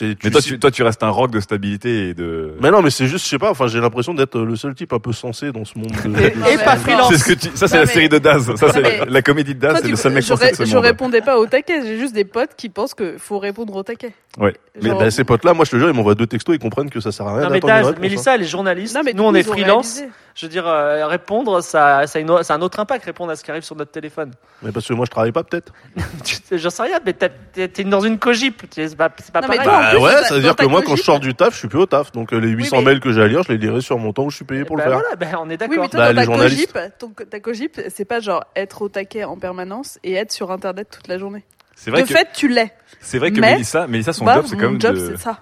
Mais 0.00 0.30
toi, 0.30 0.40
tu, 0.40 0.58
toi, 0.58 0.70
tu 0.70 0.82
restes 0.84 1.02
un 1.02 1.08
rock 1.08 1.32
de 1.32 1.40
stabilité 1.40 2.08
et 2.10 2.14
de. 2.14 2.54
Mais 2.60 2.70
non, 2.70 2.80
mais 2.80 2.90
c'est 2.90 3.06
juste, 3.08 3.24
je 3.24 3.30
sais 3.30 3.38
pas. 3.38 3.50
Enfin, 3.50 3.66
j'ai 3.66 3.80
l'impression 3.80 4.14
d'être 4.14 4.38
le 4.38 4.54
seul 4.54 4.74
type 4.74 4.92
un 4.92 5.00
peu 5.00 5.12
sensé 5.12 5.50
dans 5.50 5.64
ce 5.64 5.76
monde. 5.78 5.90
De, 6.04 6.20
Et- 6.20 6.56
pas 6.64 6.76
freelance. 6.76 7.08
C'est 7.12 7.18
ce 7.18 7.24
que 7.24 7.32
tu- 7.32 7.56
ça, 7.56 7.66
c'est 7.66 7.74
Non, 7.74 7.80
la 7.82 7.86
mais- 7.86 7.92
série 7.92 8.08
de 8.08 8.18
Daz. 8.18 8.54
Ça, 8.56 8.66
Non, 8.66 8.72
c'est 8.72 8.82
mais- 8.82 8.98
la, 8.98 9.04
la 9.06 9.22
comédie 9.22 9.54
de 9.54 9.60
Daz. 9.60 9.70
Toi, 9.72 9.78
C'est 9.80 9.84
tu- 9.86 9.90
le 9.90 9.96
seul 9.96 10.12
mec 10.12 10.22
je, 10.22 10.28
sensé 10.28 10.50
de 10.52 10.56
ce 10.56 10.64
je 10.64 10.74
monde. 10.76 10.84
répondais 10.84 11.20
pas 11.22 11.38
au 11.38 11.46
taquet, 11.46 11.82
j'ai 11.82 11.98
juste 11.98 12.14
des 12.14 12.24
potes 12.24 12.50
qui 12.56 12.68
pensent 12.68 12.94
qu'il 12.94 13.18
faut 13.18 13.38
répondre 13.40 13.74
au 13.74 13.82
taquet. 13.82 14.12
Ouais. 14.38 14.54
Mais 14.80 14.90
bah, 14.90 15.10
ces 15.10 15.24
potes-là, 15.24 15.54
moi 15.54 15.64
je 15.64 15.72
te 15.72 15.76
jure, 15.76 15.88
ils 15.88 15.94
m'envoient 15.94 16.14
deux 16.14 16.26
textos, 16.28 16.54
ils 16.54 16.60
comprennent 16.60 16.88
que 16.90 17.00
ça 17.00 17.10
sert 17.10 17.26
à 17.26 17.34
rien 17.36 17.44
Non, 17.46 17.50
mais 17.50 17.60
Daz, 17.60 17.94
Mélissa, 18.00 18.30
hein. 18.30 18.34
elle 18.36 18.42
est 18.42 18.46
journaliste. 18.46 18.94
Non, 18.94 19.02
mais 19.04 19.12
Nous, 19.12 19.24
on 19.24 19.34
est 19.34 19.42
freelance. 19.42 20.02
Je 20.36 20.46
veux 20.46 20.50
dire, 20.50 20.66
euh, 20.68 21.06
répondre, 21.08 21.60
ça, 21.60 22.06
ça, 22.06 22.18
a 22.18 22.22
une- 22.22 22.42
ça 22.44 22.54
a 22.54 22.56
un 22.56 22.62
autre 22.62 22.78
impact, 22.78 23.04
répondre 23.04 23.32
à 23.32 23.36
ce 23.36 23.42
qui 23.42 23.50
arrive 23.50 23.64
sur 23.64 23.74
notre 23.74 23.90
téléphone. 23.90 24.30
Mais 24.62 24.70
parce 24.70 24.86
que 24.86 24.92
moi 24.94 25.04
je 25.04 25.10
travaille 25.10 25.32
pas 25.32 25.42
peut-être. 25.42 25.72
J'en 26.52 26.70
sais 26.70 26.82
rien, 26.84 26.98
mais 27.04 27.12
t'es 27.12 27.84
dans 27.84 28.00
une 28.00 28.18
cogip. 28.18 28.62
C'est 28.70 28.96
pas, 28.96 29.10
c'est 29.22 29.32
pas 29.32 29.40
Non, 29.40 29.48
mais 29.50 29.56
pareil. 29.56 29.68
toi, 29.70 29.78
en 29.78 29.79
Bah 29.80 29.90
plus, 29.90 29.98
ouais, 30.00 30.22
ça 30.24 30.34
veut 30.34 30.40
dire 30.40 30.56
que 30.56 30.66
moi 30.66 30.82
quand 30.82 30.96
je 30.96 31.02
sors 31.02 31.20
du 31.20 31.34
taf, 31.34 31.54
je 31.54 31.58
suis 31.58 31.68
plus 31.68 31.78
au 31.80 31.86
taf. 31.86 32.12
Donc 32.12 32.32
euh, 32.32 32.38
les 32.38 32.48
800 32.48 32.78
mais- 32.78 32.82
mails 32.84 33.00
que 33.00 33.12
j'ai 33.12 33.22
à 33.22 33.26
lire, 33.26 33.42
je 33.42 33.52
les 33.52 33.58
lirai 33.58 33.80
sur 33.80 33.98
mon 33.98 34.12
temps 34.12 34.24
où 34.24 34.30
je 34.30 34.36
suis 34.36 34.44
payé 34.44 34.64
pour 34.64 34.76
Bah 34.76 34.84
le 34.86 34.90
faire. 34.90 35.00
voilà, 35.00 35.16
bah, 35.16 35.38
on 35.42 35.50
est 35.50 35.56
d'accord. 35.56 35.74
Oui, 35.76 35.80
mais 35.82 35.88
toi, 35.88 36.00
Bah, 36.00 36.06
dans 36.06 36.20
les 36.20 36.26
ta 36.26 36.32
journalistes. 36.32 36.72
cogip, 36.72 36.98
ton- 36.98 37.12
ta 37.30 37.40
cogip, 37.40 37.80
c'est 37.88 38.04
pas 38.04 38.20
genre 38.20 38.44
être 38.56 38.82
au 38.82 38.88
taquet 38.88 39.24
en 39.24 39.36
permanence 39.36 39.98
et 40.04 40.14
être 40.14 40.32
sur 40.32 40.50
Internet 40.50 40.88
toute 40.90 41.08
la 41.08 41.18
journée. 41.18 41.44
C'est 41.74 41.90
vrai 41.90 42.02
de 42.02 42.08
que- 42.08 42.12
fait, 42.14 42.28
tu 42.34 42.48
l'es. 42.48 42.72
C'est 43.00 43.18
vrai 43.18 43.30
que 43.32 43.40
Mais, 43.40 43.52
Mélissa, 43.52 43.86
Mélissa, 43.86 44.12
son 44.12 44.24
bah, 44.26 44.34
job, 44.34 44.44
c'est 44.46 44.56
quand 44.56 44.64
mon 44.66 44.72
même 44.72 44.80
job, 44.80 44.94
de. 44.96 45.06
c'est 45.16 45.22
ça. 45.22 45.38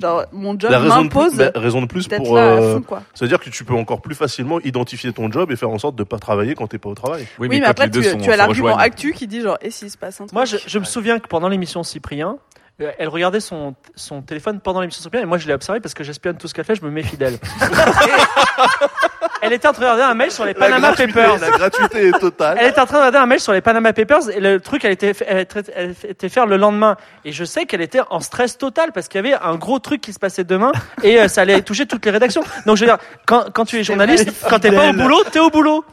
Genre, 0.00 0.24
mon 0.32 0.58
job 0.58 0.70
La 0.70 0.78
raison 0.78 0.96
de, 0.98 1.02
m'impose 1.02 1.28
plus, 1.32 1.38
bah, 1.38 1.50
raison 1.54 1.82
de 1.82 1.86
plus 1.86 2.08
d'être 2.08 2.22
pour. 2.24 2.34
là 2.36 2.42
à 2.42 2.46
euh. 2.62 2.80
C'est-à-dire 3.12 3.38
que 3.38 3.50
tu 3.50 3.62
peux 3.64 3.74
encore 3.74 4.00
plus 4.00 4.14
facilement 4.14 4.58
identifier 4.60 5.12
ton 5.12 5.30
job 5.30 5.50
et 5.52 5.56
faire 5.56 5.68
en 5.68 5.76
sorte 5.78 5.96
de 5.96 6.02
pas 6.02 6.18
travailler 6.18 6.54
quand 6.54 6.66
t'es 6.66 6.78
pas 6.78 6.88
au 6.88 6.94
travail. 6.94 7.26
Oui, 7.38 7.48
Oui, 7.50 7.60
mais, 7.60 7.66
après, 7.66 7.90
tu, 7.90 8.00
tu 8.00 8.30
as 8.32 8.36
l'argument 8.36 8.78
actu 8.78 9.12
qui 9.12 9.26
dit 9.26 9.42
genre, 9.42 9.58
et 9.60 9.70
s'il 9.70 9.90
se 9.90 9.98
passe 9.98 10.18
un 10.22 10.24
truc? 10.24 10.32
Moi, 10.32 10.46
je, 10.46 10.56
je 10.66 10.78
me 10.78 10.84
souviens 10.84 11.18
que 11.18 11.28
pendant 11.28 11.48
l'émission 11.50 11.82
Cyprien, 11.82 12.38
euh, 12.38 12.61
elle 12.78 13.08
regardait 13.08 13.40
son, 13.40 13.74
son 13.94 14.22
téléphone 14.22 14.60
pendant 14.60 14.80
l'émission 14.80 15.02
Cyprien, 15.02 15.22
et 15.22 15.26
moi 15.26 15.38
je 15.38 15.46
l'ai 15.46 15.54
observé 15.54 15.80
parce 15.80 15.94
que 15.94 16.04
j'espionne 16.04 16.36
tout 16.36 16.48
ce 16.48 16.54
qu'elle 16.54 16.64
fait, 16.64 16.74
je 16.74 16.84
me 16.84 16.90
méfie 16.90 17.16
d'elle. 17.16 17.38
elle 19.42 19.52
était 19.52 19.68
en 19.68 19.72
train 19.72 19.82
de 19.82 19.90
regarder 19.90 20.10
un 20.10 20.14
mail 20.14 20.30
sur 20.30 20.44
les 20.44 20.54
Panama 20.54 20.92
Papers. 20.92 21.38
la 21.38 21.50
gratuité 21.50 22.08
est 22.08 22.18
totale. 22.18 22.58
Elle 22.60 22.70
était 22.70 22.80
en 22.80 22.86
train 22.86 22.98
de 22.98 23.00
regarder 23.00 23.18
un 23.18 23.26
mail 23.26 23.40
sur 23.40 23.52
les 23.52 23.60
Panama 23.60 23.92
Papers 23.92 24.30
et 24.30 24.40
le 24.40 24.60
truc, 24.60 24.84
elle 24.84 24.92
était, 24.92 25.12
elle 25.26 25.38
était, 25.38 25.62
elle 25.74 25.94
était 26.08 26.28
faire 26.28 26.46
le 26.46 26.56
lendemain. 26.56 26.96
Et 27.24 27.32
je 27.32 27.44
sais 27.44 27.66
qu'elle 27.66 27.82
était 27.82 28.00
en 28.10 28.20
stress 28.20 28.56
total 28.56 28.92
parce 28.92 29.08
qu'il 29.08 29.24
y 29.24 29.28
avait 29.28 29.34
un 29.34 29.56
gros 29.56 29.78
truc 29.78 30.00
qui 30.00 30.12
se 30.12 30.18
passait 30.18 30.44
demain 30.44 30.72
et 31.02 31.20
euh, 31.20 31.28
ça 31.28 31.42
allait 31.42 31.60
toucher 31.62 31.86
toutes 31.86 32.04
les 32.04 32.10
rédactions. 32.10 32.42
Donc 32.66 32.76
je 32.76 32.84
veux 32.84 32.90
dire, 32.90 32.98
quand, 33.26 33.52
quand 33.52 33.64
tu 33.64 33.78
es 33.78 33.84
journaliste, 33.84 34.30
quand 34.48 34.58
t'es 34.58 34.72
pas 34.72 34.90
au 34.90 34.92
boulot, 34.92 35.22
t'es 35.30 35.40
au 35.40 35.50
boulot. 35.50 35.84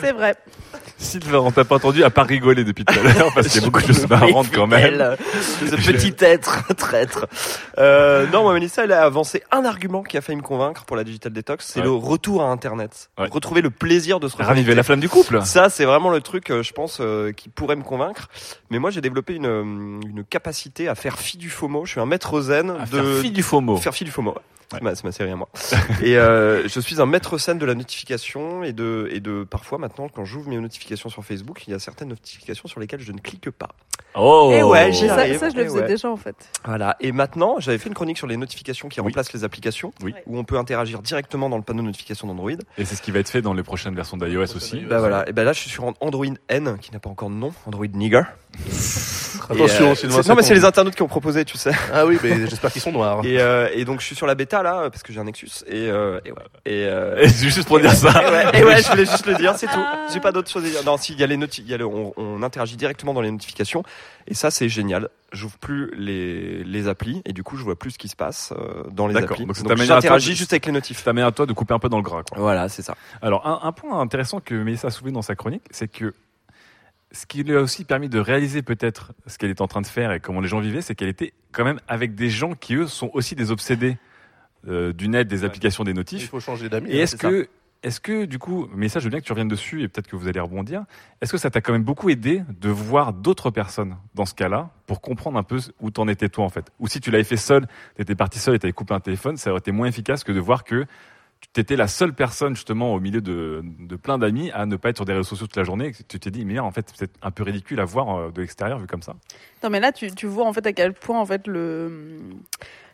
C'est 0.00 0.12
vrai. 0.12 0.34
Sylvain, 0.98 1.38
on 1.40 1.50
t'a 1.50 1.64
pas 1.64 1.76
entendu 1.76 2.02
à 2.04 2.10
pas 2.10 2.22
rigoler 2.22 2.64
depuis 2.64 2.84
tout 2.84 2.98
à 2.98 3.02
l'heure 3.02 3.30
parce 3.34 3.48
qu'il 3.48 3.60
y 3.60 3.64
a 3.64 3.66
beaucoup 3.66 3.82
de 3.82 3.86
choses 3.86 4.06
marrantes 4.08 4.48
quand 4.52 4.66
même. 4.66 5.16
Ce 5.68 5.76
petit 5.76 6.14
être 6.24 6.72
traître. 6.74 7.26
Euh, 7.78 8.26
non, 8.32 8.42
moi, 8.42 8.54
Mélissa, 8.54 8.84
elle 8.84 8.92
a 8.92 9.02
avancé 9.04 9.42
un 9.52 9.64
argument 9.64 10.02
qui 10.02 10.16
a 10.16 10.20
failli 10.22 10.36
me 10.38 10.42
convaincre 10.42 10.84
pour 10.84 10.96
la 10.96 11.04
digital 11.04 11.32
detox, 11.32 11.66
c'est 11.66 11.80
Ouais. 11.80 11.84
le 11.86 11.92
retour 11.92 12.42
à 12.42 12.46
Internet. 12.50 13.10
Ouais. 13.18 13.28
Retrouver 13.30 13.60
le 13.60 13.70
plaisir 13.70 14.20
de 14.20 14.28
se 14.28 14.36
Raviver 14.36 14.50
reconnecter. 14.52 14.74
la 14.74 14.82
flamme 14.82 15.00
du 15.00 15.08
couple. 15.08 15.40
Ça, 15.44 15.68
c'est 15.68 15.84
vraiment 15.84 16.10
le 16.10 16.20
truc, 16.22 16.50
euh, 16.50 16.62
je 16.62 16.72
pense, 16.72 16.98
euh, 17.00 17.32
qui 17.32 17.48
pourrait 17.50 17.76
me 17.76 17.82
convaitre. 17.84 18.28
Mais 18.70 18.78
moi, 18.78 18.90
j'ai 18.90 19.00
développé 19.02 19.34
une, 19.34 20.00
une 20.06 20.24
capacité 20.24 20.88
à 20.88 20.94
faire 20.94 21.18
fi 21.18 21.36
du 21.36 21.50
FOMO. 21.50 21.84
Je 21.84 21.90
suis 21.92 22.00
un 22.00 22.06
maître 22.06 22.40
zen 22.40 22.70
À 22.70 22.86
de 22.86 23.02
faire 23.02 23.22
fi 23.22 23.30
du 23.30 23.42
FOMO. 23.42 23.76
Faire 23.76 23.94
fi 23.94 24.04
du 24.04 24.10
FOMO. 24.10 24.30
ouais. 24.30 24.40
C'est 24.72 25.04
ma, 25.04 25.12
série 25.12 25.30
à 25.30 25.36
moi. 25.36 25.48
et 26.02 26.18
euh, 26.18 26.66
je 26.66 26.80
suis 26.80 27.00
un 27.00 27.06
maître 27.06 27.38
scène 27.38 27.56
de 27.58 27.64
la 27.66 27.74
notification 27.74 28.64
et 28.64 28.72
de, 28.72 29.08
et 29.12 29.20
de 29.20 29.44
parfois 29.48 29.78
maintenant 29.78 30.08
quand 30.12 30.24
j'ouvre 30.24 30.48
mes 30.48 30.56
notifications 30.58 30.85
sur 30.94 31.24
Facebook, 31.24 31.64
il 31.66 31.72
y 31.72 31.74
a 31.74 31.78
certaines 31.78 32.08
notifications 32.08 32.68
sur 32.68 32.78
lesquelles 32.78 33.00
je 33.00 33.10
ne 33.10 33.18
clique 33.18 33.50
pas. 33.50 33.70
Oh. 34.14 34.50
Et 34.52 34.62
ouais, 34.62 34.92
j'y 34.92 35.08
ça, 35.08 35.24
je 35.24 35.30
le 35.30 35.34
Et 35.34 35.64
faisais 35.64 35.80
ouais. 35.80 35.86
déjà 35.86 36.10
en 36.10 36.16
fait. 36.16 36.36
Voilà. 36.64 36.96
Et 37.00 37.12
maintenant, 37.12 37.58
j'avais 37.58 37.78
fait 37.78 37.88
une 37.88 37.94
chronique 37.94 38.16
sur 38.16 38.26
les 38.26 38.36
notifications 38.36 38.88
qui 38.88 39.00
remplacent 39.00 39.32
les 39.32 39.44
applications, 39.44 39.92
où 40.26 40.38
on 40.38 40.44
peut 40.44 40.56
interagir 40.58 41.02
directement 41.02 41.48
dans 41.48 41.56
le 41.56 41.62
panneau 41.62 41.82
de 41.82 41.88
notification 41.88 42.28
d'Android. 42.28 42.52
Et 42.78 42.84
c'est 42.84 42.94
ce 42.94 43.02
qui 43.02 43.10
va 43.10 43.18
être 43.18 43.28
fait 43.28 43.42
dans 43.42 43.54
les 43.54 43.62
prochaines 43.62 43.94
versions 43.94 44.16
d'iOS 44.16 44.54
aussi. 44.54 44.80
Bah 44.80 45.00
voilà. 45.00 45.28
Et 45.28 45.32
ben 45.32 45.44
là, 45.44 45.52
je 45.52 45.60
suis 45.60 45.70
sur 45.70 45.92
Android 46.00 46.26
N, 46.48 46.78
qui 46.80 46.92
n'a 46.92 47.00
pas 47.00 47.10
encore 47.10 47.30
de 47.30 47.34
nom, 47.34 47.52
Android 47.66 47.86
Nigger. 47.86 48.22
Attention, 49.48 49.90
euh, 49.92 49.94
c'est- 49.94 50.28
Non, 50.28 50.34
mais 50.34 50.42
c'est 50.42 50.54
les 50.54 50.64
internautes 50.64 50.96
qui 50.96 51.02
ont 51.02 51.06
proposé, 51.08 51.44
tu 51.44 51.56
sais. 51.56 51.70
Ah 51.92 52.04
oui, 52.04 52.18
mais 52.22 52.46
j'espère 52.48 52.72
qu'ils 52.72 52.82
sont 52.82 52.90
noirs. 52.90 53.20
Et, 53.24 53.38
euh, 53.40 53.68
et 53.72 53.84
donc 53.84 54.00
je 54.00 54.06
suis 54.06 54.16
sur 54.16 54.26
la 54.26 54.34
bêta 54.34 54.62
là 54.62 54.90
parce 54.90 55.02
que 55.04 55.12
j'ai 55.12 55.20
un 55.20 55.24
Nexus 55.24 55.48
et 55.68 55.88
euh, 55.88 56.18
et 56.24 56.32
ouais. 56.32 56.38
Et, 56.64 56.84
euh, 56.86 57.18
Et 57.22 57.28
c'est 57.28 57.48
juste 57.50 57.68
pour 57.68 57.78
dire 57.78 57.92
ça. 57.92 58.10
Et 58.10 58.30
ouais, 58.30 58.60
et 58.60 58.64
ouais, 58.64 58.82
je 58.82 58.88
voulais 58.90 59.04
juste 59.06 59.26
le 59.26 59.34
dire, 59.36 59.54
c'est 59.56 59.68
tout. 59.68 59.84
J'ai 60.12 60.18
pas 60.20 60.32
d'autre 60.32 60.50
chose 60.50 60.64
à 60.64 60.68
dire. 60.68 60.82
Non, 60.84 60.96
si 60.96 61.12
il 61.12 61.20
y 61.20 61.24
a 61.24 61.26
les 61.28 61.36
noti- 61.36 61.62
il 61.64 61.70
y 61.70 61.74
a 61.74 61.76
le- 61.76 61.86
on, 61.86 62.12
on 62.16 62.42
interagit 62.42 62.76
directement 62.76 63.14
dans 63.14 63.20
les 63.20 63.30
notifications 63.30 63.84
et 64.26 64.34
ça 64.34 64.50
c'est 64.50 64.68
génial. 64.68 65.10
J'ouvre 65.32 65.58
plus 65.58 65.92
les 65.96 66.64
les 66.64 66.88
applis 66.88 67.22
et 67.24 67.32
du 67.32 67.42
coup 67.44 67.56
je 67.56 67.62
vois 67.62 67.76
plus 67.76 67.92
ce 67.92 67.98
qui 67.98 68.08
se 68.08 68.16
passe 68.16 68.52
euh, 68.58 68.82
dans 68.90 69.06
les 69.06 69.16
applis. 69.16 69.44
Donc, 69.46 69.56
ça 69.56 69.62
Donc 69.62 69.68
t'amène 69.72 69.84
à 69.84 69.86
toi 69.86 70.00
j'interagis 70.00 70.30
de- 70.30 70.34
juste 70.36 70.52
avec 70.52 70.66
les 70.66 70.72
notifs. 70.72 71.02
Ça 71.04 71.10
à 71.10 71.32
toi 71.32 71.46
de 71.46 71.52
couper 71.52 71.74
un 71.74 71.78
peu 71.78 71.88
dans 71.88 71.98
le 71.98 72.02
gras. 72.02 72.22
Quoi. 72.28 72.38
Voilà, 72.40 72.68
c'est 72.68 72.82
ça. 72.82 72.96
Alors, 73.22 73.46
un, 73.46 73.60
un 73.68 73.72
point 73.72 74.00
intéressant 74.00 74.40
que 74.40 74.54
Mélissa 74.54 74.88
a 74.88 74.90
soulevé 74.90 75.12
dans 75.12 75.22
sa 75.22 75.34
chronique, 75.36 75.62
c'est 75.70 75.88
que 75.88 76.14
ce 77.16 77.26
qui 77.26 77.42
lui 77.42 77.56
a 77.56 77.60
aussi 77.60 77.84
permis 77.84 78.08
de 78.08 78.18
réaliser 78.18 78.62
peut-être 78.62 79.12
ce 79.26 79.38
qu'elle 79.38 79.50
était 79.50 79.62
en 79.62 79.68
train 79.68 79.80
de 79.80 79.86
faire 79.86 80.12
et 80.12 80.20
comment 80.20 80.40
les 80.40 80.48
gens 80.48 80.60
vivaient, 80.60 80.82
c'est 80.82 80.94
qu'elle 80.94 81.08
était 81.08 81.32
quand 81.50 81.64
même 81.64 81.80
avec 81.88 82.14
des 82.14 82.28
gens 82.28 82.52
qui 82.52 82.74
eux 82.74 82.86
sont 82.86 83.10
aussi 83.14 83.34
des 83.34 83.50
obsédés 83.50 83.96
euh, 84.68 84.92
du 84.92 85.08
net, 85.08 85.26
des 85.26 85.44
applications, 85.44 85.82
des 85.82 85.94
notifs. 85.94 86.22
Il 86.22 86.28
faut 86.28 86.40
changer 86.40 86.68
d'amis. 86.68 86.90
Et 86.90 87.00
hein, 87.00 87.02
est-ce 87.04 87.16
que, 87.16 87.48
est-ce 87.82 88.00
que 88.00 88.26
du 88.26 88.38
coup, 88.38 88.68
mais 88.74 88.88
ça 88.88 89.00
je 89.00 89.04
veux 89.04 89.10
bien 89.10 89.20
que 89.20 89.24
tu 89.24 89.32
reviennes 89.32 89.48
dessus 89.48 89.82
et 89.82 89.88
peut-être 89.88 90.08
que 90.08 90.16
vous 90.16 90.28
allez 90.28 90.40
rebondir. 90.40 90.84
Est-ce 91.22 91.32
que 91.32 91.38
ça 91.38 91.50
t'a 91.50 91.62
quand 91.62 91.72
même 91.72 91.84
beaucoup 91.84 92.10
aidé 92.10 92.42
de 92.60 92.68
voir 92.68 93.14
d'autres 93.14 93.50
personnes 93.50 93.96
dans 94.14 94.26
ce 94.26 94.34
cas-là 94.34 94.70
pour 94.86 95.00
comprendre 95.00 95.38
un 95.38 95.42
peu 95.42 95.58
où 95.80 95.90
t'en 95.90 96.08
étais 96.08 96.28
toi 96.28 96.44
en 96.44 96.50
fait? 96.50 96.70
Ou 96.80 96.86
si 96.86 97.00
tu 97.00 97.10
l'avais 97.10 97.24
fait 97.24 97.38
seul, 97.38 97.66
t'étais 97.94 98.14
parti 98.14 98.38
seul 98.38 98.56
et 98.56 98.58
t'avais 98.58 98.72
coupé 98.74 98.92
un 98.92 99.00
téléphone, 99.00 99.38
ça 99.38 99.50
aurait 99.50 99.60
été 99.60 99.72
moins 99.72 99.86
efficace 99.86 100.22
que 100.22 100.32
de 100.32 100.40
voir 100.40 100.64
que 100.64 100.84
tu 101.52 101.60
étais 101.60 101.76
la 101.76 101.88
seule 101.88 102.14
personne 102.14 102.54
justement 102.54 102.94
au 102.94 103.00
milieu 103.00 103.20
de, 103.20 103.62
plein 104.02 104.18
d'amis 104.18 104.50
à 104.52 104.66
ne 104.66 104.76
pas 104.76 104.90
être 104.90 104.96
sur 104.96 105.04
des 105.04 105.12
réseaux 105.12 105.24
sociaux 105.24 105.46
toute 105.46 105.56
la 105.56 105.64
journée 105.64 105.92
tu 106.08 106.18
t'es 106.20 106.30
dit 106.30 106.44
mais 106.44 106.58
en 106.58 106.70
fait 106.70 106.92
c'est 106.94 107.10
un 107.22 107.30
peu 107.30 107.42
ridicule 107.42 107.80
à 107.80 107.84
voir 107.84 108.16
euh, 108.16 108.30
de 108.30 108.40
l'extérieur 108.40 108.78
vu 108.78 108.86
comme 108.86 109.02
ça. 109.02 109.14
Non, 109.62 109.70
mais 109.70 109.80
là, 109.80 109.92
tu 109.92 110.26
vois 110.26 110.46
en 110.46 110.52
fait 110.52 110.66
à 110.66 110.72
quel 110.72 110.92
point 110.92 111.18
en 111.18 111.26
fait 111.26 111.46
le 111.46 112.20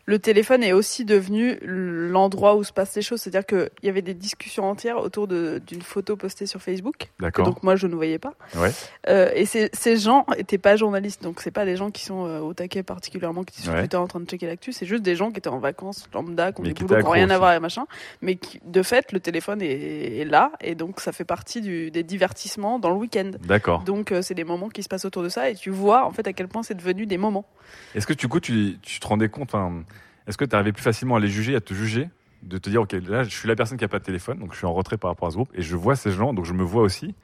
le 0.04 0.18
téléphone 0.18 0.62
est 0.62 0.72
aussi 0.72 1.04
devenu 1.04 1.58
l'endroit 1.62 2.56
où 2.56 2.64
se 2.64 2.72
passent 2.72 2.94
les 2.96 3.02
choses. 3.02 3.20
C'est-à-dire 3.20 3.46
qu'il 3.46 3.70
y 3.82 3.88
avait 3.88 4.02
des 4.02 4.14
discussions 4.14 4.64
entières 4.68 4.98
autour 4.98 5.26
d'une 5.28 5.82
photo 5.82 6.16
postée 6.16 6.46
sur 6.46 6.60
Facebook. 6.60 7.10
D'accord. 7.20 7.46
Donc 7.46 7.62
moi, 7.62 7.76
je 7.76 7.86
ne 7.86 7.94
voyais 7.94 8.18
pas. 8.18 8.34
Ouais. 8.56 8.70
Euh, 9.08 9.30
et 9.34 9.44
ces, 9.46 9.96
gens 9.96 10.26
étaient 10.36 10.58
pas 10.58 10.76
journalistes, 10.76 11.22
donc 11.22 11.40
c'est 11.40 11.50
pas 11.50 11.64
des 11.64 11.76
gens 11.76 11.90
qui 11.90 12.04
sont 12.04 12.26
euh, 12.26 12.40
au 12.40 12.54
taquet 12.54 12.82
particulièrement, 12.82 13.42
qui 13.44 13.60
sont 13.60 13.72
Ouais. 13.72 13.80
Twitter 13.80 13.96
en 13.96 14.06
train 14.06 14.20
de 14.20 14.26
checker 14.26 14.46
l'actu. 14.46 14.72
C'est 14.72 14.86
juste 14.86 15.02
des 15.02 15.16
gens 15.16 15.30
qui 15.30 15.38
étaient 15.38 15.48
en 15.48 15.58
vacances 15.58 16.08
lambda, 16.12 16.52
qui 16.52 16.60
ont 16.60 16.64
des 16.64 16.74
qui 16.74 16.84
boulots 16.84 16.98
qui 16.98 17.04
n'ont 17.04 17.10
rien 17.10 17.30
à 17.30 17.38
voir 17.38 17.50
avec 17.50 17.62
machin. 17.62 17.86
Mais 18.20 18.36
qui, 18.36 18.60
de 18.64 18.82
fait, 18.82 19.12
le 19.12 19.20
téléphone 19.20 19.62
est, 19.62 20.18
est 20.18 20.24
là, 20.24 20.52
et 20.60 20.74
donc 20.74 21.00
ça 21.00 21.12
fait 21.12 21.24
partie 21.24 21.60
du, 21.60 21.90
des 21.90 22.02
divertissements 22.02 22.78
dans 22.78 22.90
le 22.90 22.96
week-end. 22.96 23.30
D'accord. 23.44 23.82
Donc 23.84 24.12
euh, 24.12 24.22
c'est 24.22 24.34
des 24.34 24.44
moments 24.44 24.68
qui 24.68 24.82
se 24.82 24.88
passent 24.88 25.04
autour 25.04 25.22
de 25.22 25.28
ça, 25.28 25.48
et 25.48 25.54
tu 25.54 25.70
vois 25.70 26.04
en 26.04 26.10
fait 26.10 26.26
à 26.26 26.32
quel 26.32 26.48
point 26.48 26.62
c'est 26.62 26.74
devenu 26.74 27.06
des 27.06 27.18
moments. 27.18 27.46
Est-ce 27.94 28.06
que 28.06 28.12
du 28.12 28.28
coup 28.28 28.40
tu, 28.40 28.78
tu 28.82 29.00
te 29.00 29.06
rendais 29.06 29.28
compte, 29.28 29.54
enfin, 29.54 29.84
est-ce 30.26 30.38
que 30.38 30.44
tu 30.44 30.54
arrivais 30.54 30.72
plus 30.72 30.82
facilement 30.82 31.16
à 31.16 31.20
les 31.20 31.28
juger, 31.28 31.56
à 31.56 31.60
te 31.60 31.74
juger, 31.74 32.08
de 32.42 32.58
te 32.58 32.68
dire 32.70 32.82
ok 32.82 32.92
là 33.08 33.22
je 33.22 33.30
suis 33.30 33.48
la 33.48 33.56
personne 33.56 33.78
qui 33.78 33.84
a 33.84 33.88
pas 33.88 33.98
de 33.98 34.04
téléphone, 34.04 34.38
donc 34.38 34.52
je 34.52 34.58
suis 34.58 34.66
en 34.66 34.74
retrait 34.74 34.96
par 34.96 35.10
rapport 35.10 35.28
à 35.28 35.30
ce 35.30 35.36
groupe 35.36 35.50
et 35.54 35.62
je 35.62 35.76
vois 35.76 35.96
ces 35.96 36.10
gens, 36.10 36.32
donc 36.34 36.44
je 36.44 36.52
me 36.52 36.62
vois 36.62 36.82
aussi. 36.82 37.14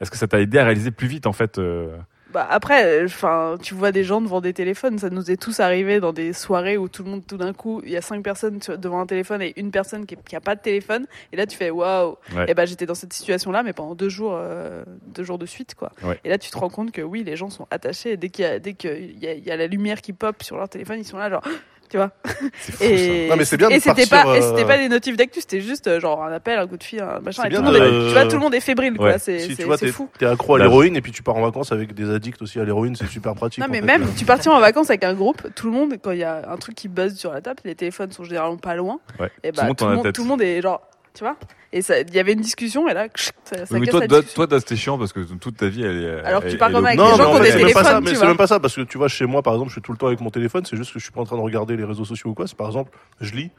Est-ce 0.00 0.10
que 0.10 0.16
ça 0.16 0.26
t'a 0.26 0.40
aidé 0.40 0.58
à 0.58 0.64
réaliser 0.64 0.90
plus 0.90 1.06
vite 1.06 1.26
en 1.26 1.32
fait 1.32 1.58
euh, 1.58 1.96
Bah 2.32 2.44
après, 2.50 3.04
enfin, 3.04 3.56
tu 3.62 3.74
vois 3.74 3.92
des 3.92 4.02
gens 4.02 4.20
devant 4.20 4.40
des 4.40 4.52
téléphones, 4.52 4.98
ça 4.98 5.10
nous 5.10 5.30
est 5.30 5.36
tous 5.36 5.60
arrivé 5.60 6.00
dans 6.00 6.12
des 6.12 6.32
soirées 6.32 6.76
où 6.76 6.88
tout 6.88 7.04
le 7.04 7.10
monde, 7.10 7.22
tout 7.24 7.36
d'un 7.36 7.52
coup, 7.52 7.80
il 7.84 7.92
y 7.92 7.96
a 7.96 8.02
cinq 8.02 8.24
personnes 8.24 8.58
devant 8.78 9.00
un 9.00 9.06
téléphone 9.06 9.42
et 9.42 9.52
une 9.56 9.70
personne 9.70 10.04
qui, 10.04 10.16
qui 10.16 10.34
a 10.34 10.40
pas 10.40 10.56
de 10.56 10.60
téléphone, 10.60 11.06
et 11.32 11.36
là 11.36 11.46
tu 11.46 11.56
fais 11.56 11.70
waouh. 11.70 12.16
Ouais. 12.34 12.50
Et 12.50 12.54
ben 12.54 12.66
j'étais 12.66 12.86
dans 12.86 12.96
cette 12.96 13.12
situation-là, 13.12 13.62
mais 13.62 13.72
pendant 13.72 13.94
deux 13.94 14.08
jours, 14.08 14.32
euh, 14.34 14.82
deux 15.06 15.22
jours 15.22 15.38
de 15.38 15.46
suite, 15.46 15.76
quoi. 15.76 15.92
Ouais. 16.02 16.18
Et 16.24 16.28
là 16.28 16.38
tu 16.38 16.50
te 16.50 16.58
rends 16.58 16.70
compte 16.70 16.90
que 16.90 17.02
oui, 17.02 17.22
les 17.22 17.36
gens 17.36 17.50
sont 17.50 17.68
attachés. 17.70 18.12
Et 18.12 18.16
dès 18.16 18.30
qu'il 18.30 18.44
y 18.44 18.48
a, 18.48 18.58
dès 18.58 18.74
qu'il 18.74 19.22
y 19.22 19.28
a, 19.28 19.34
y 19.34 19.50
a 19.50 19.56
la 19.56 19.68
lumière 19.68 20.00
qui 20.00 20.12
pop 20.12 20.42
sur 20.42 20.56
leur 20.56 20.68
téléphone, 20.68 20.98
ils 20.98 21.04
sont 21.04 21.18
là 21.18 21.30
genre. 21.30 21.44
Tu 21.92 21.98
vois 21.98 22.10
fou, 22.24 22.48
Et, 22.80 23.26
ça. 23.26 23.30
Non, 23.30 23.36
mais 23.36 23.44
c'est 23.44 23.56
bien 23.58 23.68
de 23.68 23.74
et 23.74 23.78
c'était 23.80 24.06
partir, 24.06 24.24
pas, 24.32 24.36
et 24.38 24.42
euh, 24.42 24.48
c'était 24.48 24.64
pas 24.64 24.78
des 24.78 24.88
notifs 24.88 25.14
d'actu, 25.14 25.42
c'était 25.42 25.60
juste 25.60 25.86
euh, 25.88 26.00
genre 26.00 26.24
un 26.24 26.32
appel, 26.32 26.58
un 26.58 26.66
coup 26.66 26.78
de 26.78 26.82
fil, 26.82 27.00
un 27.02 27.20
machin. 27.20 27.42
Et 27.44 27.50
tout 27.50 27.56
le 27.56 27.62
monde 27.62 27.74
de- 27.74 27.80
est- 27.80 28.08
tu 28.08 28.12
vois, 28.14 28.24
tout 28.24 28.36
le 28.36 28.38
monde 28.40 28.54
est 28.54 28.60
fébrile, 28.60 28.96
quoi. 28.96 29.06
Ouais. 29.08 29.18
C'est 29.18 29.40
Si 29.40 29.50
c'est- 29.50 29.56
tu 29.56 29.64
vois, 29.64 29.76
c'est 29.76 29.86
t'es 29.86 29.92
fou. 29.92 30.08
t'es 30.18 30.24
accro 30.24 30.54
à 30.54 30.58
Bah, 30.58 30.64
l'héroïne 30.64 30.96
et 30.96 31.02
puis 31.02 31.12
tu 31.12 31.22
pars 31.22 31.36
en 31.36 31.42
vacances 31.42 31.70
avec 31.70 31.92
des 31.92 32.08
addicts 32.10 32.40
aussi 32.40 32.58
à 32.58 32.64
l'héroïne, 32.64 32.96
c'est 32.96 33.06
super 33.08 33.34
pratique. 33.34 33.58
Non 33.60 33.66
en 33.66 33.70
mais 33.70 33.80
fait. 33.80 33.86
même, 33.86 34.06
tu 34.16 34.24
partais 34.24 34.48
en 34.48 34.58
vacances 34.58 34.88
avec 34.88 35.04
un 35.04 35.12
groupe, 35.12 35.42
tout 35.54 35.66
le 35.66 35.72
monde, 35.74 35.94
quand 36.02 36.12
il 36.12 36.18
y 36.20 36.24
a 36.24 36.50
un 36.50 36.56
truc 36.56 36.74
qui 36.74 36.88
buzz 36.88 37.14
sur 37.14 37.30
la 37.30 37.42
table, 37.42 37.60
les 37.66 37.74
téléphones 37.74 38.10
sont 38.10 38.24
généralement 38.24 38.56
pas 38.56 38.74
loin, 38.74 38.98
Ouais. 39.20 39.30
et 39.44 39.52
bah 39.52 39.68
tout, 39.76 39.86
le 39.86 39.94
monde, 39.96 40.12
tout 40.14 40.22
le 40.22 40.28
monde 40.28 40.40
est 40.40 40.62
genre, 40.62 40.80
tu 41.14 41.24
vois 41.24 41.36
Et 41.72 41.82
ça- 41.82 42.00
il 42.00 42.14
y 42.14 42.18
avait 42.18 42.32
une 42.34 42.40
discussion 42.40 42.88
et 42.88 42.94
là, 42.94 43.06
ça, 43.44 43.66
ça 43.66 43.74
Oui, 43.74 43.80
mais 43.80 43.86
casse 43.86 44.06
toi, 44.08 44.22
toi, 44.22 44.46
toi, 44.46 44.60
c'était 44.60 44.76
chiant 44.76 44.98
parce 44.98 45.12
que 45.12 45.20
toute 45.20 45.56
ta 45.56 45.68
vie, 45.68 45.82
elle 45.82 46.04
est. 46.04 46.20
Alors 46.24 46.42
que 46.42 46.48
tu 46.48 46.52
elle 46.54 46.58
comme 46.72 46.86
avec 46.86 46.98
au- 46.98 47.02
des 47.02 47.08
Non, 47.10 47.16
gens 47.16 47.24
mais 47.24 47.30
qui 47.34 47.36
ont 47.40 47.42
des 47.44 47.50
c'est 47.50 47.62
même 47.64 47.72
pas 47.72 47.84
ça, 47.84 47.88
téléphones, 47.90 48.04
mais 48.04 48.14
c'est 48.18 48.26
même 48.26 48.36
pas 48.36 48.46
ça, 48.46 48.60
parce 48.60 48.74
que 48.76 48.80
tu 48.82 48.98
vois, 48.98 49.08
chez 49.08 49.26
moi, 49.26 49.42
par 49.42 49.54
exemple, 49.54 49.70
je 49.70 49.74
suis 49.74 49.82
tout 49.82 49.92
le 49.92 49.98
temps 49.98 50.06
avec 50.08 50.20
mon 50.20 50.30
téléphone, 50.30 50.64
c'est 50.68 50.76
juste 50.76 50.92
que 50.92 50.98
je 50.98 51.04
suis 51.04 51.12
pas 51.12 51.20
en 51.20 51.24
train 51.24 51.36
de 51.36 51.42
regarder 51.42 51.76
les 51.76 51.84
réseaux 51.84 52.04
sociaux 52.04 52.30
ou 52.30 52.34
quoi, 52.34 52.46
c'est 52.46 52.56
par 52.56 52.66
exemple, 52.68 52.90
je 53.20 53.32
lis. 53.34 53.50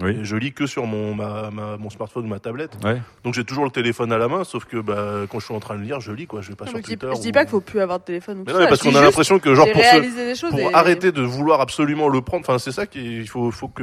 Oui. 0.00 0.12
Et 0.20 0.24
je 0.24 0.36
lis 0.36 0.52
que 0.54 0.66
sur 0.66 0.86
mon, 0.86 1.14
ma, 1.14 1.50
ma- 1.50 1.76
mon 1.76 1.90
smartphone 1.90 2.24
ou 2.24 2.28
ma 2.28 2.38
tablette. 2.38 2.72
Ouais. 2.82 3.02
Donc 3.24 3.34
j'ai 3.34 3.44
toujours 3.44 3.64
le 3.64 3.70
téléphone 3.70 4.10
à 4.10 4.16
la 4.16 4.26
main, 4.26 4.42
sauf 4.42 4.64
que 4.64 4.78
bah, 4.78 5.26
quand 5.30 5.38
je 5.38 5.44
suis 5.44 5.54
en 5.54 5.60
train 5.60 5.76
de 5.76 5.82
lire, 5.82 6.00
je 6.00 6.12
lis 6.12 6.26
quoi. 6.26 6.40
Je 6.40 6.48
vais 6.48 6.54
pas 6.54 6.64
Non, 6.64 6.70
sur 6.70 6.78
mais 6.78 6.82
je 6.82 6.88
dis- 6.88 6.96
Twitter. 6.96 7.20
dis 7.20 7.30
pas 7.32 7.40
qu'il 7.42 7.50
faut 7.50 7.60
plus 7.60 7.78
avoir 7.80 7.98
de 7.98 8.04
téléphone. 8.04 8.38
ou 8.38 8.44
Mais 8.46 8.52
tout 8.52 8.58
non, 8.58 8.62
ça, 8.64 8.68
parce 8.68 8.80
qu'on 8.80 8.94
a 8.94 9.02
l'impression 9.02 9.38
que 9.38 9.54
genre 9.54 9.68
pour, 9.70 9.82
se- 9.82 10.46
pour 10.48 10.58
et- 10.60 10.72
arrêter 10.74 11.12
de 11.12 11.20
vouloir 11.20 11.60
absolument 11.60 12.08
le 12.08 12.22
prendre, 12.22 12.42
enfin 12.48 12.58
c'est 12.58 12.72
ça 12.72 12.86
qu'il 12.86 13.28
faut, 13.28 13.50
faut 13.50 13.68
que 13.68 13.82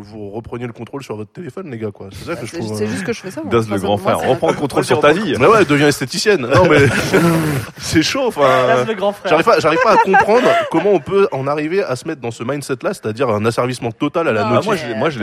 vous 0.00 0.30
repreniez 0.30 0.66
le 0.66 0.72
contrôle 0.72 1.02
sur 1.02 1.16
votre 1.16 1.32
téléphone, 1.32 1.70
les 1.70 1.76
gars 1.76 1.90
quoi. 1.90 2.08
C'est 2.12 2.24
ça 2.24 2.36
que 2.36 2.46
je 2.46 2.52
c'est- 2.52 2.58
trouve. 2.58 2.74
c'est 2.78 2.84
euh, 2.84 2.90
juste 2.90 3.04
que 3.04 3.12
je 3.12 3.20
fais 3.20 3.30
ça, 3.30 3.42
moi. 3.42 3.50
Das 3.52 3.68
le 3.68 3.78
grand 3.78 3.98
frère, 3.98 4.18
reprends 4.20 4.48
le 4.50 4.56
contrôle 4.56 4.84
sur 4.86 5.00
ta 5.00 5.12
vie. 5.12 5.34
Mais 5.38 5.46
ouais, 5.46 5.66
deviens 5.66 5.88
esthéticienne. 5.88 6.46
Non 6.46 6.66
mais 6.66 6.78
c'est 7.78 8.02
chaud. 8.02 8.24
Enfin, 8.28 8.40
Das 8.68 8.86
le 8.86 8.94
grand 8.94 9.12
frère. 9.12 9.28
j'arrive 9.30 9.44
pas, 9.46 9.60
j'arrive 9.60 9.80
pas 9.82 9.92
à 9.92 9.96
comprendre 9.98 10.48
comment 10.70 10.92
on 10.92 11.00
peut 11.00 11.28
en 11.32 11.46
arriver 11.46 11.82
à 11.82 11.94
se 11.96 12.08
mettre 12.08 12.20
dans 12.22 12.30
ce 12.30 12.42
mindset-là, 12.42 12.94
c'est-à-dire 12.94 13.28
un 13.28 13.44
asservissement 13.44 13.92
total 13.92 14.28
à 14.28 14.32
la 14.32 14.46
Ah, 14.46 14.50
notif. 14.54 14.66
moi, 14.96 15.10
je, 15.10 15.20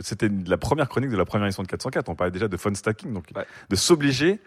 C'était 0.00 0.28
la 0.46 0.56
première 0.56 0.88
chronique 0.88 1.10
de 1.10 1.16
la 1.16 1.24
première 1.24 1.46
édition 1.46 1.62
de 1.62 1.68
404. 1.68 2.08
On 2.08 2.14
parlait 2.14 2.30
déjà 2.30 2.48
de 2.48 2.56
phone 2.56 2.74
stacking, 2.74 3.12
donc 3.12 3.24
de 3.70 3.76
s'obliger 3.76 4.40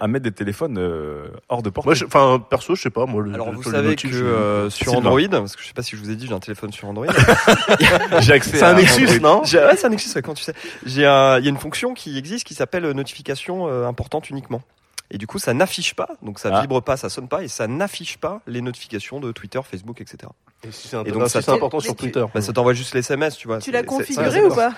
à 0.00 0.08
mettre 0.08 0.24
des 0.24 0.32
téléphones 0.32 0.78
euh, 0.78 1.28
hors 1.48 1.62
de 1.62 1.70
portée. 1.70 1.86
Moi, 1.86 1.94
je- 1.94 2.04
enfin, 2.04 2.44
perso, 2.50 2.74
je 2.74 2.82
sais 2.82 2.90
pas. 2.90 3.06
Moi, 3.06 3.22
le- 3.22 3.34
Alors 3.34 3.50
le- 3.52 3.56
vous 3.56 3.62
le 3.62 3.70
savez 3.70 3.94
que 3.94 4.08
euh, 4.08 4.68
sur 4.68 4.90
C'est 4.90 4.96
Android, 4.96 5.20
parce 5.30 5.54
que 5.54 5.62
je 5.62 5.68
sais 5.68 5.72
pas 5.74 5.82
si 5.82 5.94
je 5.94 6.00
vous 6.02 6.10
ai 6.10 6.16
dit, 6.16 6.26
j'ai 6.26 6.32
un 6.34 6.40
téléphone 6.40 6.72
sur 6.72 6.88
Android. 6.88 7.06
J'ai 8.20 8.32
accès 8.32 8.56
C'est 8.58 8.64
un 8.64 8.74
Nexus, 8.74 9.20
non 9.20 9.42
Ouais, 9.42 9.76
c'est 9.76 9.84
un 9.86 9.90
Nexus. 9.90 10.10
ouais, 10.16 10.22
quand 10.22 10.34
tu 10.34 10.42
sais, 10.42 10.54
j'ai 10.84 11.06
un- 11.06 11.38
il 11.38 11.44
y 11.44 11.46
a 11.46 11.50
une 11.50 11.56
fonction 11.58 11.94
qui 11.94 12.18
existe 12.18 12.44
qui 12.46 12.54
s'appelle 12.54 12.84
euh, 12.84 12.92
notification 12.94 13.68
euh, 13.68 13.86
importante 13.86 14.28
uniquement. 14.30 14.62
Et 15.12 15.18
du 15.18 15.26
coup, 15.26 15.38
ça 15.38 15.54
n'affiche 15.54 15.94
pas, 15.94 16.08
donc 16.22 16.38
ça 16.38 16.50
Ah. 16.52 16.60
vibre 16.62 16.80
pas, 16.82 16.96
ça 16.96 17.08
sonne 17.08 17.28
pas, 17.28 17.42
et 17.42 17.48
ça 17.48 17.66
n'affiche 17.66 18.18
pas 18.18 18.42
les 18.46 18.60
notifications 18.62 19.18
de 19.20 19.32
Twitter, 19.32 19.60
Facebook, 19.68 20.00
etc. 20.00 20.30
Et 20.62 20.72
si 20.72 20.88
c'est 20.88 20.96
un- 20.96 21.02
donc 21.04 21.22
si 21.24 21.30
ça 21.30 21.40
c'est 21.42 21.50
important 21.52 21.80
sur 21.80 21.94
tu- 21.96 22.02
Twitter. 22.10 22.24
bah, 22.34 22.40
ça 22.42 22.52
t'envoie 22.52 22.74
juste 22.74 22.92
les 22.94 23.00
SMS, 23.00 23.36
tu 23.36 23.48
vois. 23.48 23.58
Tu 23.60 23.70
l'as 23.70 23.82
configuré 23.82 24.30
c'est- 24.30 24.44
ou 24.44 24.54
pas 24.54 24.72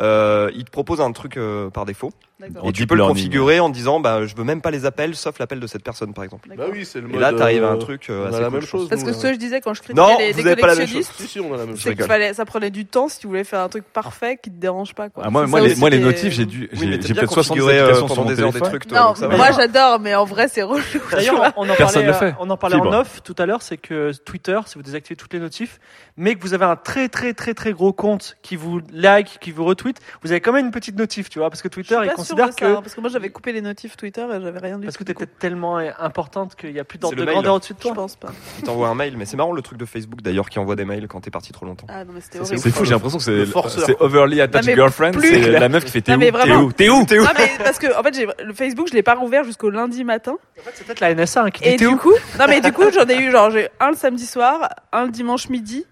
euh, 0.00 0.50
Il 0.54 0.64
te 0.64 0.70
propose 0.70 1.00
un 1.00 1.12
truc 1.12 1.36
euh, 1.36 1.70
par 1.70 1.84
défaut. 1.84 2.10
D'accord. 2.40 2.64
Et 2.64 2.68
En 2.68 2.72
tu 2.72 2.86
peux 2.86 2.94
le 2.94 3.04
configurer 3.04 3.58
en 3.58 3.68
disant, 3.68 3.98
bah, 3.98 4.24
je 4.24 4.34
veux 4.36 4.44
même 4.44 4.60
pas 4.60 4.70
les 4.70 4.84
appels, 4.84 5.16
sauf 5.16 5.38
l'appel 5.40 5.58
de 5.58 5.66
cette 5.66 5.82
personne, 5.82 6.14
par 6.14 6.22
exemple. 6.22 6.48
Bah 6.56 6.66
oui, 6.70 6.84
c'est 6.84 7.00
le 7.00 7.12
Et 7.12 7.18
là, 7.18 7.32
t'arrives 7.32 7.64
à 7.64 7.70
un 7.70 7.74
euh, 7.74 7.78
truc 7.78 8.10
euh, 8.10 8.28
assez 8.28 8.38
la 8.40 8.44
cool, 8.48 8.58
même 8.58 8.66
chose. 8.66 8.88
Parce 8.88 9.02
que 9.02 9.12
ce 9.12 9.22
que 9.22 9.32
je 9.32 9.38
disais 9.38 9.60
quand 9.60 9.74
je 9.74 9.82
critiquais 9.82 10.00
Non, 10.00 10.16
les, 10.18 10.30
vous 10.32 10.38
les 10.38 10.46
avez 10.46 10.60
pas 10.60 10.68
la 10.68 10.74
même 10.74 10.86
collectionnistes, 10.86 11.16
chose. 11.18 11.26
Si, 11.26 11.32
si, 11.32 11.40
on 11.40 11.52
a 11.52 11.56
la 11.56 11.66
même 11.66 11.76
c'est 11.76 11.96
chose. 11.98 12.06
fallait, 12.06 12.34
ça 12.34 12.44
prenait 12.44 12.70
du 12.70 12.86
temps 12.86 13.08
si 13.08 13.18
tu 13.18 13.26
voulais 13.26 13.42
faire 13.42 13.60
un 13.60 13.68
truc 13.68 13.84
parfait 13.92 14.38
qui 14.40 14.50
te 14.50 14.56
dérange 14.56 14.94
pas. 14.94 15.08
Quoi. 15.08 15.24
Ah, 15.26 15.30
moi, 15.30 15.48
moi, 15.48 15.60
les, 15.60 15.74
moi, 15.76 15.90
les 15.90 15.98
notifs, 15.98 16.32
j'ai 16.32 16.46
dû, 16.46 16.68
j'ai 16.72 16.86
peut-être 16.98 17.26
70 17.32 17.48
configuré, 17.48 17.78
euh, 17.78 17.82
applications 17.82 18.06
sur 18.06 18.14
pendant 18.16 18.28
mon 18.28 18.34
des 18.36 18.40
heures 18.42 18.52
des 18.52 18.60
téléphone. 18.60 18.78
trucs, 18.80 18.92
Non, 18.92 19.36
moi 19.36 19.50
j'adore, 19.52 19.98
mais 20.00 20.14
en 20.14 20.24
vrai 20.24 20.46
c'est 20.46 20.62
relou. 20.62 20.80
D'ailleurs, 21.10 21.52
on 21.56 21.68
en 21.68 21.74
parlait, 21.74 22.08
en 22.38 22.56
parlait 22.56 22.76
en 22.76 22.82
Fibre. 22.84 22.94
off 22.98 23.20
tout 23.24 23.34
à 23.38 23.46
l'heure, 23.46 23.62
c'est 23.62 23.78
que 23.78 24.12
Twitter, 24.24 24.60
si 24.66 24.76
vous 24.76 24.82
désactivez 24.82 25.16
toutes 25.28 25.34
les 25.34 25.40
notifs, 25.44 25.78
mais 26.16 26.34
que 26.34 26.40
vous 26.40 26.54
avez 26.54 26.64
un 26.64 26.76
très 26.76 27.08
très 27.08 27.34
très 27.34 27.52
très 27.52 27.72
gros 27.72 27.92
compte 27.92 28.36
qui 28.42 28.56
vous 28.56 28.80
like, 28.92 29.38
qui 29.40 29.50
vous 29.52 29.64
retweet, 29.64 29.98
vous 30.22 30.30
avez 30.32 30.40
quand 30.40 30.52
même 30.52 30.66
une 30.66 30.70
petite 30.70 30.96
notif, 30.96 31.28
tu 31.28 31.38
vois, 31.38 31.50
parce 31.50 31.60
que 31.60 31.68
Je 31.68 31.74
Twitter, 31.74 31.98
il 32.02 32.10
considère 32.12 32.46
ça, 32.46 32.52
que 32.52 32.64
hein, 32.64 32.80
parce 32.82 32.94
que 32.94 33.00
moi 33.00 33.10
j'avais 33.10 33.28
coupé 33.28 33.52
les 33.52 33.60
notifs 33.60 33.96
Twitter 33.96 34.22
et 34.22 34.40
j'avais 34.40 34.58
rien 34.58 34.78
du 34.78 34.86
parce 34.86 34.96
que 34.96 35.04
tu 35.04 35.12
étais 35.12 35.26
tellement 35.26 35.76
importante 35.76 36.56
qu'il 36.56 36.72
n'y 36.72 36.80
a 36.80 36.84
plus 36.84 36.98
d'ordre 36.98 37.16
de 37.16 37.24
grandeur 37.24 37.54
au-dessus 37.56 37.74
de 37.74 37.78
Je 37.78 37.82
toi. 37.88 37.94
pense 37.94 38.16
pas. 38.16 38.28
Il 38.58 38.64
t'envoie 38.64 38.88
un 38.88 38.94
mail, 38.94 39.16
mais 39.18 39.26
c'est 39.26 39.36
marrant 39.36 39.52
le 39.52 39.60
truc 39.62 39.78
de 39.78 39.84
Facebook 39.84 40.22
d'ailleurs 40.22 40.48
qui 40.48 40.58
envoie 40.58 40.76
des 40.76 40.86
mails 40.86 41.06
quand 41.08 41.20
t'es 41.20 41.30
parti 41.30 41.52
trop 41.52 41.66
longtemps. 41.66 41.86
Ah 41.90 42.04
non 42.04 42.12
mais 42.14 42.20
c'était 42.22 42.38
horrible. 42.40 42.58
C'est 42.58 42.70
fou, 42.70 42.84
j'ai 42.86 42.92
l'impression 42.94 43.18
que 43.18 43.24
c'est 43.24 44.00
overly 44.00 44.40
attached 44.40 44.74
girlfriend. 44.74 45.12
C'est 45.20 45.50
la 45.50 45.68
meuf 45.68 45.84
qui 45.84 45.90
fait 45.92 46.00
t'es 46.00 46.14
où 46.14 46.18
T'es 46.18 46.28
où 46.56 46.72
T'es 46.72 46.88
où 46.88 47.04
T'es 47.04 47.18
où 47.18 47.22
Non 47.22 47.30
mais 47.36 47.50
parce 47.62 47.78
que 47.78 47.98
en 47.98 48.02
fait 48.02 48.26
le 48.42 48.54
Facebook 48.54 48.88
je 48.88 48.94
l'ai 48.94 49.02
pas 49.02 49.14
rouvert 49.14 49.44
jusqu'au 49.44 49.68
lundi 49.70 50.04
matin 50.04 50.36
En 50.58 50.62
fait, 50.62 50.70
c'est 50.74 50.86
peut-être 50.86 51.00
la 51.00 51.14
NSA 51.14 51.42
hein, 51.44 51.50
qui 51.50 51.62
dit 51.62 51.68
et 51.68 51.72
t'es 51.72 51.84
du 51.84 51.86
où 51.86 51.96
coup 51.96 52.14
non 52.38 52.46
mais 52.48 52.60
du 52.60 52.72
coup 52.72 52.84
j'en 52.92 53.04
ai 53.06 53.18
eu 53.20 53.30
genre 53.30 53.50
j'ai 53.50 53.68
un 53.80 53.90
le 53.90 53.96
samedi 53.96 54.26
soir 54.26 54.68
un 54.92 55.04
le 55.06 55.10
dimanche 55.18 55.48
midi 55.48 55.84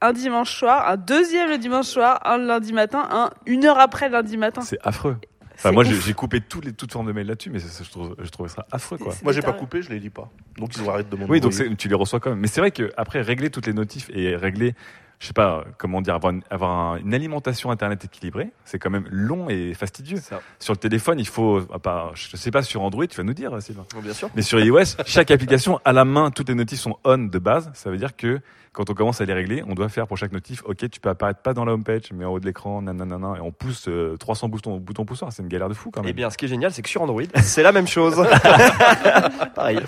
un 0.00 0.12
dimanche 0.12 0.52
soir 0.58 0.88
un 0.88 0.96
deuxième 0.96 1.48
le 1.50 1.58
dimanche 1.58 1.86
soir 1.86 2.20
un 2.24 2.36
le 2.38 2.46
lundi 2.46 2.72
matin 2.72 3.02
un 3.10 3.30
une 3.46 3.64
heure 3.66 3.78
après 3.80 4.06
le 4.08 4.12
lundi 4.14 4.36
matin 4.36 4.60
C'est 4.62 4.78
affreux. 4.84 5.16
Enfin, 5.60 5.72
moi, 5.72 5.82
j'ai 5.82 6.14
coupé 6.14 6.40
toutes 6.40 6.64
les 6.66 6.72
toutes 6.72 6.92
formes 6.92 7.08
de 7.08 7.12
mails 7.12 7.26
là-dessus, 7.26 7.50
mais 7.50 7.58
ça, 7.58 7.82
je, 7.82 7.90
trouve, 7.90 8.14
je 8.20 8.28
trouvais 8.30 8.48
ça 8.48 8.64
affreux, 8.70 8.96
quoi. 8.96 9.12
Moi, 9.24 9.32
j'ai 9.32 9.42
pas 9.42 9.52
coupé, 9.52 9.82
je 9.82 9.90
les 9.90 9.98
lis 9.98 10.08
pas. 10.08 10.30
Donc 10.56 10.76
ils 10.76 10.82
ont 10.84 10.90
arrêté 10.90 11.10
de 11.10 11.16
me 11.20 11.26
Oui, 11.28 11.40
donc 11.40 11.52
tu 11.76 11.88
les 11.88 11.94
reçois 11.96 12.20
quand 12.20 12.30
même. 12.30 12.38
Mais 12.38 12.46
c'est 12.46 12.60
vrai 12.60 12.70
que 12.70 12.92
après 12.96 13.20
régler 13.22 13.50
toutes 13.50 13.66
les 13.66 13.72
notifs 13.72 14.08
et 14.14 14.36
régler, 14.36 14.76
je 15.18 15.26
sais 15.26 15.32
pas 15.32 15.64
comment 15.76 16.00
dire, 16.00 16.14
avoir 16.14 16.32
une, 16.32 16.42
avoir 16.48 16.70
un- 16.70 16.98
une 16.98 17.12
alimentation 17.12 17.72
internet 17.72 18.04
équilibrée, 18.04 18.52
c'est 18.64 18.78
quand 18.78 18.90
même 18.90 19.08
long 19.10 19.48
et 19.48 19.74
fastidieux. 19.74 20.18
Sur 20.60 20.74
le 20.74 20.78
téléphone, 20.78 21.18
il 21.18 21.26
faut, 21.26 21.60
à 21.74 21.80
part- 21.80 22.14
je 22.14 22.36
sais 22.36 22.52
pas 22.52 22.62
sur 22.62 22.82
Android, 22.82 23.08
tu 23.08 23.16
vas 23.16 23.24
nous 23.24 23.34
dire, 23.34 23.50
Sylvain. 23.60 23.84
Bien 24.00 24.12
sûr. 24.12 24.30
Mais 24.36 24.42
sur 24.42 24.60
iOS, 24.60 24.94
chaque 25.06 25.32
application 25.32 25.80
à 25.84 25.92
la 25.92 26.04
main, 26.04 26.30
toutes 26.30 26.50
les 26.50 26.54
notifs 26.54 26.78
sont 26.78 26.98
on 27.02 27.18
de 27.18 27.38
base. 27.40 27.68
Ça 27.74 27.90
veut 27.90 27.96
dire 27.98 28.14
que 28.14 28.38
quand 28.72 28.90
on 28.90 28.94
commence 28.94 29.20
à 29.20 29.24
les 29.24 29.32
régler, 29.32 29.62
on 29.66 29.74
doit 29.74 29.88
faire 29.88 30.06
pour 30.06 30.16
chaque 30.16 30.32
notif, 30.32 30.62
ok, 30.64 30.88
tu 30.90 31.00
peux 31.00 31.08
apparaître 31.08 31.40
pas 31.40 31.54
dans 31.54 31.64
la 31.64 31.72
homepage, 31.72 32.12
mais 32.12 32.24
en 32.24 32.32
haut 32.32 32.40
de 32.40 32.46
l'écran, 32.46 32.82
nanana, 32.82 33.34
et 33.36 33.40
on 33.40 33.52
pousse 33.52 33.88
euh, 33.88 34.16
300 34.16 34.48
boutons, 34.48 34.76
boutons 34.78 35.04
pousseurs. 35.04 35.32
C'est 35.32 35.42
une 35.42 35.48
galère 35.48 35.68
de 35.68 35.74
fou 35.74 35.90
quand 35.90 36.02
même. 36.02 36.10
Eh 36.10 36.12
bien, 36.12 36.30
ce 36.30 36.36
qui 36.36 36.46
est 36.46 36.48
génial, 36.48 36.72
c'est 36.72 36.82
que 36.82 36.88
sur 36.88 37.02
Android, 37.02 37.22
c'est 37.42 37.62
la 37.62 37.72
même 37.72 37.88
chose. 37.88 38.16
Pareil. 39.54 39.80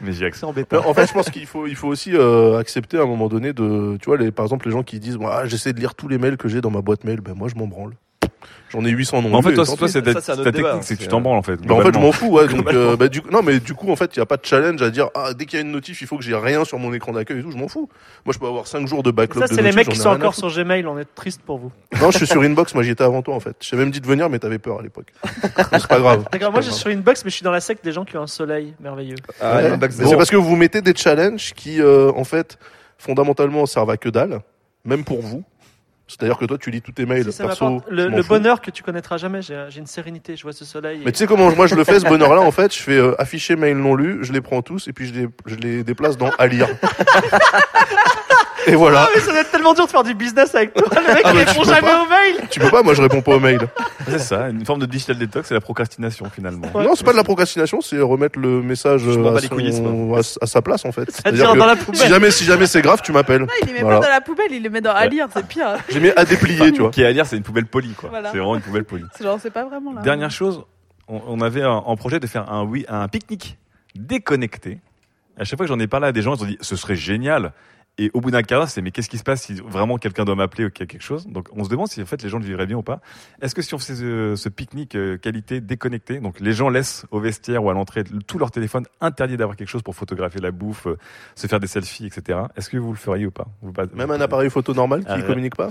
Mais 0.00 0.12
j'ai 0.12 0.26
accès 0.26 0.44
en 0.44 0.52
bêta. 0.52 0.76
Non, 0.76 0.88
en 0.88 0.94
fait, 0.94 1.06
je 1.06 1.12
pense 1.12 1.30
qu'il 1.30 1.46
faut, 1.46 1.66
il 1.66 1.76
faut 1.76 1.88
aussi 1.88 2.14
euh, 2.14 2.58
accepter 2.58 2.98
à 2.98 3.02
un 3.02 3.06
moment 3.06 3.28
donné 3.28 3.52
de, 3.52 3.96
tu 4.00 4.06
vois, 4.06 4.16
les, 4.16 4.30
par 4.30 4.44
exemple, 4.44 4.66
les 4.66 4.72
gens 4.72 4.82
qui 4.82 5.00
disent, 5.00 5.18
moi, 5.18 5.46
j'essaie 5.46 5.72
de 5.72 5.80
lire 5.80 5.94
tous 5.94 6.08
les 6.08 6.18
mails 6.18 6.36
que 6.36 6.48
j'ai 6.48 6.60
dans 6.60 6.70
ma 6.70 6.80
boîte 6.80 7.04
mail, 7.04 7.20
ben 7.20 7.34
moi, 7.34 7.48
je 7.48 7.56
m'en 7.56 7.66
branle. 7.66 7.94
J'en 8.70 8.84
ai 8.84 8.90
800 8.90 9.22
non. 9.22 9.28
Mais 9.30 9.36
en 9.36 9.42
fait, 9.42 9.54
toi, 9.54 9.64
et 9.64 9.76
toi, 9.76 9.88
c'est 9.88 10.02
ta, 10.02 10.14
ta 10.14 10.36
technique, 10.52 10.66
c'est 10.82 10.96
que 10.96 11.02
tu 11.02 11.08
t'en 11.08 11.20
branles 11.20 11.38
en 11.38 11.42
fait. 11.42 11.56
Bah, 11.56 11.74
en 11.74 11.80
fait, 11.80 11.92
je 11.92 11.98
m'en 11.98 12.12
fous, 12.12 12.28
ouais. 12.28 12.46
Donc, 12.46 12.72
euh, 12.72 12.96
bah, 12.96 13.08
du 13.08 13.20
coup, 13.20 13.30
non, 13.30 13.42
mais 13.42 13.58
du 13.58 13.74
coup, 13.74 13.90
en 13.90 13.96
fait, 13.96 14.14
il 14.14 14.20
y 14.20 14.22
a 14.22 14.26
pas 14.26 14.36
de 14.36 14.44
challenge 14.44 14.80
à 14.80 14.90
dire, 14.90 15.08
ah, 15.14 15.34
dès 15.34 15.44
qu'il 15.46 15.58
y 15.58 15.62
a 15.62 15.64
une 15.64 15.72
notif, 15.72 16.00
il 16.00 16.06
faut 16.06 16.16
que 16.16 16.22
j'ai 16.22 16.36
rien 16.36 16.64
sur 16.64 16.78
mon 16.78 16.92
écran 16.92 17.12
d'accueil 17.12 17.40
et 17.40 17.42
tout. 17.42 17.50
Je 17.50 17.56
m'en 17.56 17.66
fous. 17.66 17.88
Moi, 18.24 18.32
je 18.32 18.38
peux 18.38 18.46
avoir 18.46 18.68
5 18.68 18.86
jours 18.86 19.02
de 19.02 19.10
backlog. 19.10 19.42
Ça, 19.42 19.48
de 19.48 19.54
c'est 19.54 19.62
les 19.62 19.72
mecs 19.72 19.88
qui 19.88 19.96
sont 19.96 20.10
encore 20.10 20.34
sur 20.34 20.48
Gmail. 20.48 20.86
On 20.86 20.98
est 20.98 21.14
triste 21.14 21.42
pour 21.44 21.58
vous. 21.58 21.72
Non, 22.00 22.12
je 22.12 22.18
suis 22.18 22.26
sur 22.26 22.42
Inbox. 22.42 22.74
Moi, 22.74 22.84
j'y 22.84 22.90
étais 22.90 23.04
avant 23.04 23.22
toi, 23.22 23.34
en 23.34 23.40
fait. 23.40 23.56
Je 23.60 23.76
même 23.80 23.90
dit 23.90 24.00
de 24.00 24.06
venir, 24.06 24.30
mais 24.30 24.38
t'avais 24.38 24.58
peur 24.58 24.78
à 24.78 24.82
l'époque. 24.82 25.12
c'est 25.72 25.86
pas 25.86 25.98
grave. 25.98 26.24
D'accord, 26.30 26.52
moi 26.52 26.60
je 26.60 26.70
suis 26.70 26.78
sur 26.78 26.90
Inbox, 26.90 27.24
mais 27.24 27.30
je 27.30 27.36
suis 27.36 27.44
dans 27.44 27.50
la 27.50 27.60
secte 27.60 27.84
des 27.84 27.92
gens 27.92 28.04
qui 28.04 28.16
ont 28.16 28.22
un 28.22 28.26
soleil 28.26 28.74
merveilleux. 28.80 29.16
Mais 29.42 29.90
C'est 29.90 30.16
parce 30.16 30.30
que 30.30 30.36
vous 30.36 30.56
mettez 30.56 30.82
des 30.82 30.94
challenges 30.94 31.52
qui, 31.54 31.80
euh, 31.80 32.12
en 32.14 32.24
fait, 32.24 32.58
fondamentalement, 32.98 33.66
servent 33.66 33.90
à 33.90 33.96
que 33.96 34.08
dalle, 34.08 34.40
même 34.84 35.04
pour 35.04 35.20
vous. 35.20 35.42
C'est-à-dire 36.10 36.38
que 36.38 36.44
toi, 36.44 36.58
tu 36.58 36.70
lis 36.70 36.82
tous 36.82 36.92
tes 36.92 37.06
mails 37.06 37.24
perso. 37.32 37.82
le, 37.88 38.08
le 38.08 38.22
bonheur 38.22 38.60
que 38.60 38.70
tu 38.70 38.82
connaîtras 38.82 39.16
jamais. 39.16 39.40
J'ai 39.42 39.78
une 39.78 39.86
sérénité. 39.86 40.36
Je 40.36 40.42
vois 40.42 40.52
ce 40.52 40.64
soleil. 40.64 41.02
Mais 41.04 41.12
tu 41.12 41.18
sais 41.18 41.26
comment 41.26 41.50
moi 41.54 41.66
je 41.66 41.74
le 41.76 41.84
fais 41.84 42.00
ce 42.00 42.04
bonheur-là 42.08 42.40
en 42.40 42.50
fait 42.50 42.74
Je 42.74 42.82
fais 42.82 42.96
euh, 42.98 43.20
afficher 43.20 43.54
mail 43.56 43.76
non 43.76 43.94
lu, 43.94 44.18
je 44.22 44.32
les 44.32 44.40
prends 44.40 44.62
tous 44.62 44.88
et 44.88 44.92
puis 44.92 45.06
je 45.06 45.14
les, 45.14 45.28
je 45.46 45.54
les 45.54 45.84
déplace 45.84 46.16
dans 46.16 46.30
à 46.38 46.46
lire. 46.46 46.68
et 48.66 48.74
voilà. 48.74 49.04
Ah, 49.06 49.10
mais 49.14 49.20
ça 49.20 49.30
doit 49.32 49.40
être 49.40 49.50
tellement 49.50 49.74
dur 49.74 49.86
de 49.86 49.90
faire 49.90 50.02
du 50.02 50.14
business 50.14 50.54
avec 50.54 50.74
toi. 50.74 50.86
Le 51.00 51.14
mec 51.14 51.22
Ah, 51.24 51.30
il 51.34 51.38
répond 51.38 51.64
jamais 51.64 51.80
pas. 51.80 52.02
aux 52.04 52.08
mails. 52.08 52.48
Tu 52.50 52.60
peux 52.60 52.70
pas, 52.70 52.82
moi 52.82 52.94
je 52.94 53.02
réponds 53.02 53.20
pas 53.22 53.36
aux 53.36 53.40
mails. 53.40 53.68
C'est 54.08 54.18
ça, 54.18 54.48
une 54.48 54.64
forme 54.64 54.80
de 54.80 54.86
digital 54.86 55.16
detox, 55.18 55.48
c'est 55.48 55.54
la 55.54 55.60
procrastination 55.60 56.26
finalement. 56.34 56.66
Non, 56.74 56.94
c'est 56.94 57.04
pas 57.04 57.12
de 57.12 57.16
la 57.16 57.24
procrastination, 57.24 57.80
c'est 57.80 57.98
remettre 58.00 58.38
le 58.38 58.62
message 58.62 59.02
euh, 59.06 59.36
à, 59.36 59.40
les 59.40 59.48
couilles, 59.48 59.72
son- 59.72 60.14
à, 60.14 60.20
à 60.20 60.46
sa 60.46 60.62
place 60.62 60.84
en 60.84 60.92
fait. 60.92 61.10
C'est-à-dire 61.10 61.52
que 61.52 61.58
dans 61.58 61.66
la 61.66 61.76
poubelle. 61.76 62.00
si 62.00 62.08
jamais 62.08 62.30
si 62.30 62.44
jamais 62.44 62.66
c'est 62.66 62.82
grave, 62.82 63.00
tu 63.02 63.12
m'appelles. 63.12 63.42
Non, 63.42 63.46
il 63.62 63.66
les 63.68 63.72
met 63.74 63.80
Voilà. 63.80 64.00
pas 64.00 64.06
dans 64.06 64.12
la 64.12 64.20
poubelle, 64.20 64.50
il 64.52 64.62
les 64.62 64.68
met 64.68 64.80
dans 64.80 64.92
à 64.94 65.06
lire, 65.06 65.26
c'est 65.34 65.46
pire. 65.46 65.76
J'ai 65.88 66.00
mis 66.00 66.10
à 66.16 66.24
déplier, 66.24 66.72
tu 66.72 66.80
vois. 66.82 66.90
Qui 66.90 67.02
est 67.02 67.06
à 67.06 67.12
lire, 67.12 67.26
c'est 67.26 67.36
une 67.36 67.42
poubelle 67.42 67.66
polie 67.66 67.92
quoi. 67.94 68.08
Voilà. 68.10 68.30
C'est 68.32 68.38
vraiment 68.38 68.56
une 68.56 68.62
poubelle 68.62 68.84
polie. 68.84 69.04
C'est 69.16 69.24
genre, 69.24 69.38
c'est 69.40 69.50
pas 69.52 69.64
vraiment 69.64 69.92
là. 69.92 70.02
Dernière 70.02 70.30
chose, 70.30 70.62
on, 71.08 71.20
on 71.26 71.40
avait 71.40 71.64
en 71.64 71.96
projet 71.96 72.20
de 72.20 72.26
faire 72.26 72.50
un, 72.52 72.64
oui, 72.64 72.84
un 72.88 73.06
pique-nique 73.08 73.58
déconnecté. 73.94 74.78
À 75.38 75.44
chaque 75.44 75.56
fois 75.58 75.66
que 75.66 75.72
j'en 75.72 75.78
ai 75.80 75.86
parlé 75.86 76.06
à 76.08 76.12
des 76.12 76.22
gens, 76.22 76.34
ils 76.36 76.42
ont 76.42 76.46
dit 76.46 76.58
ce 76.60 76.76
serait 76.76 76.96
génial. 76.96 77.52
Et 78.02 78.10
au 78.14 78.22
bout 78.22 78.30
d'un 78.30 78.42
quart 78.42 78.60
d'heure, 78.60 78.68
c'est 78.70 78.80
mais 78.80 78.92
qu'est-ce 78.92 79.10
qui 79.10 79.18
se 79.18 79.22
passe 79.22 79.42
si 79.42 79.52
vraiment 79.52 79.98
quelqu'un 79.98 80.24
doit 80.24 80.34
m'appeler 80.34 80.64
ou 80.64 80.70
qu'il 80.70 80.84
y 80.84 80.88
a 80.88 80.90
quelque 80.90 81.02
chose? 81.02 81.26
Donc 81.26 81.48
on 81.52 81.64
se 81.64 81.68
demande 81.68 81.86
si 81.88 82.00
en 82.00 82.06
fait 82.06 82.22
les 82.22 82.30
gens 82.30 82.38
le 82.38 82.46
vivraient 82.46 82.64
bien 82.64 82.78
ou 82.78 82.82
pas. 82.82 83.00
Est-ce 83.42 83.54
que 83.54 83.60
si 83.60 83.74
on 83.74 83.78
faisait 83.78 83.94
ce, 83.94 84.36
ce 84.36 84.48
pique-nique 84.48 84.94
euh, 84.94 85.18
qualité 85.18 85.60
déconnecté, 85.60 86.18
donc 86.18 86.40
les 86.40 86.54
gens 86.54 86.70
laissent 86.70 87.04
au 87.10 87.20
vestiaire 87.20 87.62
ou 87.62 87.68
à 87.68 87.74
l'entrée 87.74 88.02
tout 88.26 88.38
leur 88.38 88.52
téléphone 88.52 88.86
interdit 89.02 89.36
d'avoir 89.36 89.54
quelque 89.54 89.68
chose 89.68 89.82
pour 89.82 89.94
photographier 89.94 90.40
la 90.40 90.50
bouffe, 90.50 90.86
euh, 90.86 90.96
se 91.34 91.46
faire 91.46 91.60
des 91.60 91.66
selfies, 91.66 92.06
etc. 92.06 92.38
Est-ce 92.56 92.70
que 92.70 92.78
vous 92.78 92.90
le 92.90 92.96
feriez 92.96 93.26
ou 93.26 93.30
pas? 93.30 93.48
Vous 93.60 93.70
Même 93.94 94.10
un 94.10 94.20
appareil 94.22 94.48
photo 94.48 94.72
normal 94.72 95.00
qui 95.00 95.10
Ah, 95.10 95.20
communique 95.20 95.56
pas? 95.56 95.70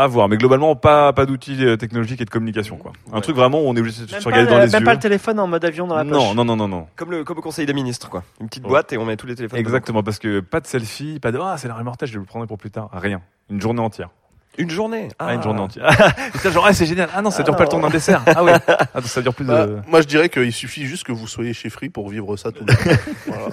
À 0.00 0.06
voir, 0.06 0.28
mais 0.28 0.36
globalement 0.36 0.76
pas 0.76 1.12
pas 1.12 1.26
d'outils 1.26 1.56
euh, 1.64 1.76
technologiques 1.76 2.20
et 2.20 2.24
de 2.24 2.30
communication 2.30 2.76
quoi. 2.76 2.92
Un 3.12 3.20
truc 3.20 3.34
vraiment 3.34 3.58
où 3.60 3.64
on 3.66 3.74
est 3.74 3.80
obligé 3.80 4.02
de 4.02 4.06
se 4.08 4.12
Même 4.14 4.22
regarder 4.24 4.44
pas, 4.46 4.50
dans 4.52 4.58
le- 4.60 4.64
les 4.66 4.70
même 4.70 4.80
yeux. 4.80 4.84
pas 4.86 4.94
le 4.94 5.00
téléphone 5.00 5.40
en 5.40 5.48
mode 5.48 5.64
avion 5.64 5.88
dans 5.88 5.96
la 5.96 6.04
poche. 6.04 6.12
Non, 6.12 6.34
non, 6.36 6.44
non, 6.44 6.54
non, 6.54 6.68
non. 6.68 6.86
Comme 6.94 7.10
le, 7.10 7.24
comme 7.24 7.38
au 7.38 7.40
conseil 7.42 7.66
des 7.66 7.74
ministres, 7.74 8.08
quoi. 8.08 8.22
Une 8.40 8.46
petite 8.48 8.62
Ouais. 8.62 8.68
boîte 8.70 8.92
et 8.92 8.98
on 8.98 9.04
met 9.04 9.16
tous 9.16 9.26
les 9.26 9.34
téléphones. 9.34 9.58
dedans. 9.58 9.68
Exactement, 9.68 10.02
parce 10.04 10.20
que 10.20 10.38
pas 10.38 10.60
de 10.60 10.68
selfie, 10.68 11.18
pas 11.18 11.32
de 11.32 11.38
ah 11.42 11.56
c'est 11.58 11.66
la 11.66 11.74
reportage, 11.74 12.10
je 12.12 12.18
le 12.20 12.24
prendrai 12.24 12.46
pour 12.46 12.58
plus 12.58 12.70
tard. 12.70 12.90
Rien, 12.92 13.20
une 13.50 13.60
journée 13.60 13.80
entière. 13.80 14.10
Une 14.58 14.70
journée 14.70 15.08
Ah, 15.20 15.34
une 15.34 15.42
journée 15.42 15.60
entière. 15.60 15.88
Genre 16.52 16.66
ah 16.66 16.72
c'est 16.72 16.84
génial. 16.86 17.08
Ah 17.14 17.22
non, 17.22 17.30
ça 17.30 17.42
dure 17.44 17.54
pas 17.56 17.62
le 17.62 17.68
temps 17.68 17.78
d'un 17.80 17.90
dessert. 17.90 18.22
Ah 18.26 18.42
ouais. 18.44 18.54
Ah, 18.94 19.00
ça 19.02 19.22
dure 19.22 19.32
plus 19.34 19.44
de. 19.44 19.50
Bah, 19.50 19.66
Moi, 19.86 20.00
je 20.00 20.06
dirais 20.06 20.28
qu'il 20.28 20.52
suffit 20.52 20.84
juste 20.86 21.04
que 21.06 21.12
vous 21.12 21.26
soyez 21.28 21.52
chez 21.52 21.70
Free 21.70 21.88
pour 21.88 22.08
vivre 22.08 22.36
ça 22.36 22.50
tout 22.50 22.64
le 22.66 22.74
temps. 22.74 23.02
Voilà. 23.26 23.46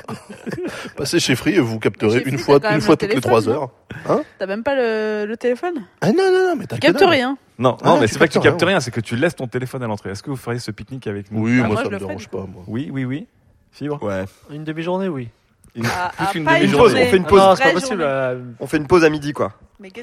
Passez 0.97 1.19
chez 1.19 1.35
Free 1.35 1.55
et 1.55 1.59
vous 1.59 1.79
capterez 1.79 2.23
une 2.25 2.37
Free, 2.37 2.59
fois, 2.59 2.73
une 2.73 2.81
fois 2.81 2.95
le 2.99 3.07
toutes 3.07 3.13
les 3.15 3.21
trois 3.21 3.41
non 3.41 3.47
heures. 3.49 3.69
Hein 4.09 4.21
T'as 4.39 4.45
même 4.47 4.63
pas 4.63 4.75
le, 4.75 5.25
le 5.27 5.37
téléphone 5.37 5.85
Ah 6.01 6.07
non, 6.11 6.31
non, 6.31 6.49
non, 6.49 6.55
mais 6.57 6.65
t'as 6.65 6.75
Tu 6.77 6.81
que 6.81 6.87
captes 6.97 7.03
rien. 7.09 7.37
Non, 7.59 7.77
Ah, 7.83 7.89
non, 7.89 7.99
mais 7.99 8.07
tu 8.07 8.13
c'est 8.13 8.19
pas 8.19 8.27
que 8.27 8.33
tu 8.33 8.39
captes 8.39 8.59
rien. 8.61 8.69
rien, 8.69 8.79
c'est 8.79 8.91
que 8.91 8.99
tu 9.01 9.15
laisses 9.15 9.35
ton 9.35 9.47
téléphone 9.47 9.83
à 9.83 9.87
l'entrée. 9.87 10.09
Est-ce 10.11 10.23
que 10.23 10.29
vous 10.29 10.35
feriez 10.35 10.59
ce 10.59 10.71
pique-nique 10.71 11.07
avec 11.07 11.31
nous? 11.31 11.43
Oui, 11.43 11.59
Ah, 11.63 11.67
moi, 11.67 11.75
moi, 11.75 11.83
ça 11.83 11.89
me 11.89 11.97
dérange 11.99 12.27
pas. 12.29 12.39
Moi. 12.39 12.63
Oui, 12.67 12.89
oui, 12.91 13.05
oui. 13.05 13.27
Fibre? 13.71 14.01
Ouais. 14.01 14.25
Une 14.51 14.63
demi-journée, 14.63 15.07
oui. 15.09 15.29
Une- 15.75 15.85
Ah, 15.87 16.11
plus 16.31 16.43
ah, 16.47 16.59
une. 16.61 16.73
On 16.75 16.87
fait 16.89 17.17
une 17.17 17.25
pause. 17.25 17.39
non, 17.41 17.55
c'est 17.55 17.63
pas 17.63 17.69
vraie 17.69 17.73
possible. 17.73 18.01
journée. 18.01 18.05
euh, 18.05 18.39
On 18.61 18.67
fait 18.67 18.77
une 18.77 18.87
pause 18.87 19.03
à 19.03 19.09
midi, 19.09 19.33
quoi. 19.33 19.53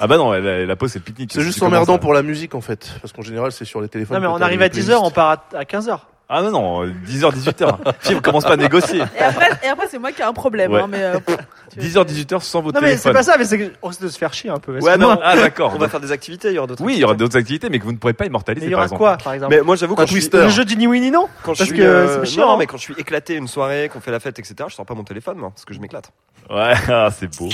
Ah 0.01 0.07
bah 0.07 0.19
non, 0.19 0.32
la, 0.32 0.66
la 0.66 0.77
pause 0.77 0.93
c'est 0.93 0.99
le 0.99 1.05
pique-nique. 1.05 1.32
C'est 1.32 1.40
juste 1.40 1.62
emmerdant 1.62 1.99
pour 1.99 2.12
la 2.12 2.23
musique 2.23 2.55
en 2.55 2.61
fait, 2.61 2.93
parce 3.01 3.12
qu'en 3.12 3.23
général 3.23 3.53
c'est 3.53 3.65
sur 3.65 3.81
les 3.81 3.89
téléphones. 3.89 4.16
Non, 4.16 4.20
mais 4.20 4.27
on 4.28 4.40
arrive 4.43 4.61
à 4.62 4.69
10h, 4.69 4.99
on 5.03 5.11
part 5.11 5.31
à- 5.55 5.57
à 5.59 5.65
15h. 5.65 5.99
Ah 6.28 6.40
non 6.40 6.51
non, 6.51 6.86
10h 6.86 7.31
18h. 7.35 7.77
Fibre 8.01 8.23
commence 8.23 8.44
pas 8.44 8.55
à 8.55 8.57
négocier. 8.57 9.01
Et 9.19 9.23
après, 9.23 9.51
et 9.62 9.69
après 9.69 9.86
c'est 9.90 9.99
moi 9.99 10.12
qui 10.12 10.23
ai 10.23 10.24
un 10.24 10.32
problème. 10.32 10.73
Ouais. 10.73 10.81
Hein, 10.81 10.86
mais, 10.89 11.03
euh, 11.03 11.19
pff, 11.20 11.36
tu 11.70 11.78
vois. 11.94 12.05
10h 12.05 12.09
18h 12.09 12.40
sans 12.40 12.62
vos 12.62 12.73
Non, 12.73 12.81
mais 12.81 12.97
c'est 12.97 13.12
pas 13.12 13.23
ça, 13.23 13.36
mais 13.36 13.44
c'est 13.44 13.59
qu'on 13.70 13.89
risque 13.89 14.01
de 14.03 14.09
se 14.09 14.16
faire 14.16 14.32
chier 14.32 14.49
un 14.49 14.59
peu. 14.59 14.73
Ouais, 14.73 14.78
mais 14.81 14.89
Excuse-moi. 14.93 15.16
on, 15.19 15.20
Ah 15.23 15.36
d'accord. 15.36 15.73
on 15.74 15.78
va 15.78 15.89
faire 15.89 16.01
des 16.01 16.11
activités, 16.11 16.49
il 16.49 16.55
y 16.55 16.59
aura 16.59 16.66
d'autres 16.66 16.82
Oui, 16.82 16.94
il 16.94 17.01
y 17.01 17.05
aura 17.05 17.15
d'autres 17.15 17.36
activités 17.36 17.69
mais 17.69 17.78
que 17.78 17.85
vous 17.85 17.93
ne 17.93 17.99
pourrez 17.99 18.15
pas 18.15 18.24
immortaliser 18.24 18.66
Mais 18.66 18.70
il 18.70 18.73
y 18.73 18.74
par 18.74 18.78
aura 18.81 18.86
exemple. 18.86 18.99
quoi, 18.99 19.16
par 19.19 19.32
exemple 19.35 19.55
Mais 19.55 19.61
moi, 19.61 19.77
j'avoue, 19.77 19.94
quand 19.94 20.03
Un 20.03 20.07
je 20.07 20.12
suis, 20.12 20.20
twister. 20.20 20.39
Le 20.39 20.49
jeu 20.49 20.65
du 20.65 20.77
ni 20.77 20.86
oui 20.86 21.01
ni 21.01 21.11
non 21.11 21.28
quand 21.43 21.53
je 21.53 21.59
Parce 21.59 21.69
suis, 21.70 21.78
que 21.78 21.82
euh, 21.85 22.24
c'est 22.24 22.31
chiant. 22.32 22.47
non, 22.47 22.53
hein. 22.55 22.57
mais 22.59 22.66
quand 22.66 22.78
je 22.78 22.82
suis 22.82 22.94
éclaté 22.97 23.35
une 23.35 23.49
soirée, 23.49 23.90
qu'on 23.93 24.01
fait 24.01 24.11
la 24.11 24.20
fête, 24.20 24.39
etc., 24.39 24.55
je 24.69 24.74
sors 24.74 24.86
pas 24.86 24.94
mon 24.94 25.05
téléphone, 25.05 25.36
moi, 25.36 25.51
parce 25.51 25.66
que 25.66 25.74
je 25.74 25.81
m'éclate. 25.81 26.11
Ouais, 26.49 26.73
ah, 26.89 27.09
c'est 27.11 27.28
beau. 27.39 27.49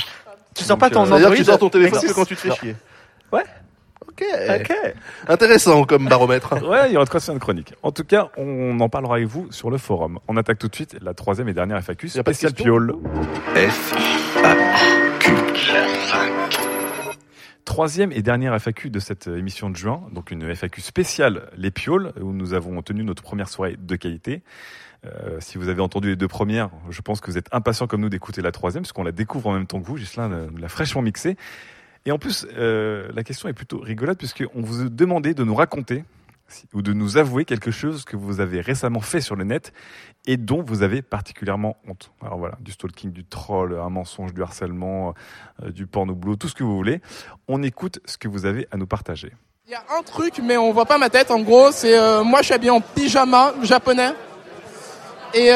Tu 0.54 0.62
sors 0.64 0.78
pas 0.78 0.88
ton 0.90 1.02
euh, 1.02 1.06
C'est-à-dire 1.06 1.16
Android 1.26 1.30
que 1.32 1.36
tu 1.38 1.44
sors 1.44 1.58
ton 1.58 1.68
téléphone 1.68 1.94
Nexus 1.98 2.08
que 2.08 2.14
quand 2.14 2.24
tu 2.26 2.36
te 2.36 2.40
fais 2.40 2.48
Non. 2.50 2.54
chier. 2.54 2.76
Ok. 4.20 4.60
Ok. 4.60 4.72
Intéressant 5.28 5.84
comme 5.84 6.08
baromètre. 6.08 6.54
Ouais, 6.68 6.88
il 6.88 6.92
y 6.92 6.96
aura 6.96 7.04
de 7.04 7.10
quoi 7.10 7.20
faire 7.20 7.34
une 7.34 7.40
chronique. 7.40 7.72
En 7.82 7.92
tout 7.92 8.04
cas, 8.04 8.30
on 8.36 8.78
en 8.80 8.88
parlera 8.88 9.16
avec 9.16 9.26
vous 9.28 9.46
sur 9.52 9.70
le 9.70 9.78
forum. 9.78 10.18
On 10.28 10.36
attaque 10.36 10.58
tout 10.58 10.68
de 10.68 10.74
suite 10.74 10.96
la 11.02 11.14
troisième 11.14 11.48
et 11.48 11.54
dernière 11.54 11.78
FAQ 11.82 12.08
spéciale 12.08 12.52
question 12.52 12.64
Piole. 12.64 12.94
F 13.54 13.94
Troisième 17.64 18.12
et 18.12 18.22
dernière 18.22 18.54
FAQ 18.58 18.90
de 18.90 18.98
cette 18.98 19.26
émission 19.26 19.68
de 19.70 19.76
juin, 19.76 20.02
donc 20.12 20.30
une 20.30 20.54
FAQ 20.54 20.80
spéciale 20.80 21.50
Les 21.56 21.70
Pioles, 21.70 22.12
où 22.20 22.32
nous 22.32 22.54
avons 22.54 22.80
tenu 22.82 23.04
notre 23.04 23.22
première 23.22 23.48
soirée 23.48 23.76
de 23.78 23.94
qualité. 23.96 24.42
Euh, 25.06 25.36
si 25.40 25.58
vous 25.58 25.68
avez 25.68 25.80
entendu 25.82 26.08
les 26.08 26.16
deux 26.16 26.26
premières, 26.28 26.70
je 26.90 27.00
pense 27.02 27.20
que 27.20 27.30
vous 27.30 27.38
êtes 27.38 27.46
impatients 27.52 27.86
comme 27.86 28.00
nous 28.00 28.08
d'écouter 28.08 28.40
la 28.42 28.50
troisième, 28.52 28.82
parce 28.82 28.92
qu'on 28.92 29.04
la 29.04 29.12
découvre 29.12 29.48
en 29.50 29.52
même 29.52 29.66
temps 29.66 29.80
que 29.80 29.86
vous. 29.86 29.96
Gislain 29.98 30.28
l'a- 30.28 30.46
l'a 30.60 30.68
fraîchement 30.68 31.02
mixée. 31.02 31.36
Et 32.08 32.10
en 32.10 32.18
plus, 32.18 32.46
euh, 32.56 33.10
la 33.14 33.22
question 33.22 33.50
est 33.50 33.52
plutôt 33.52 33.80
rigolote, 33.80 34.16
puisqu'on 34.16 34.62
vous 34.62 34.80
a 34.80 34.88
demandé 34.88 35.34
de 35.34 35.44
nous 35.44 35.54
raconter 35.54 36.04
ou 36.72 36.80
de 36.80 36.94
nous 36.94 37.18
avouer 37.18 37.44
quelque 37.44 37.70
chose 37.70 38.06
que 38.06 38.16
vous 38.16 38.40
avez 38.40 38.62
récemment 38.62 39.02
fait 39.02 39.20
sur 39.20 39.36
le 39.36 39.44
net 39.44 39.74
et 40.26 40.38
dont 40.38 40.62
vous 40.62 40.80
avez 40.80 41.02
particulièrement 41.02 41.76
honte. 41.86 42.10
Alors 42.22 42.38
voilà, 42.38 42.56
du 42.60 42.72
stalking, 42.72 43.12
du 43.12 43.26
troll, 43.26 43.78
un 43.78 43.90
mensonge, 43.90 44.32
du 44.32 44.42
harcèlement, 44.42 45.12
euh, 45.62 45.70
du 45.70 45.86
porno 45.86 46.14
boulot, 46.14 46.36
tout 46.36 46.48
ce 46.48 46.54
que 46.54 46.64
vous 46.64 46.74
voulez. 46.74 47.02
On 47.46 47.62
écoute 47.62 48.00
ce 48.06 48.16
que 48.16 48.26
vous 48.26 48.46
avez 48.46 48.66
à 48.70 48.78
nous 48.78 48.86
partager. 48.86 49.34
Il 49.66 49.72
y 49.72 49.74
a 49.74 49.84
un 49.98 50.02
truc, 50.02 50.40
mais 50.42 50.56
on 50.56 50.72
voit 50.72 50.86
pas 50.86 50.96
ma 50.96 51.10
tête. 51.10 51.30
En 51.30 51.42
gros, 51.42 51.72
c'est 51.72 51.98
euh, 51.98 52.24
moi, 52.24 52.40
je 52.40 52.46
suis 52.46 52.54
habillé 52.54 52.70
en 52.70 52.80
pyjama 52.80 53.52
japonais. 53.64 54.14
Et 55.34 55.50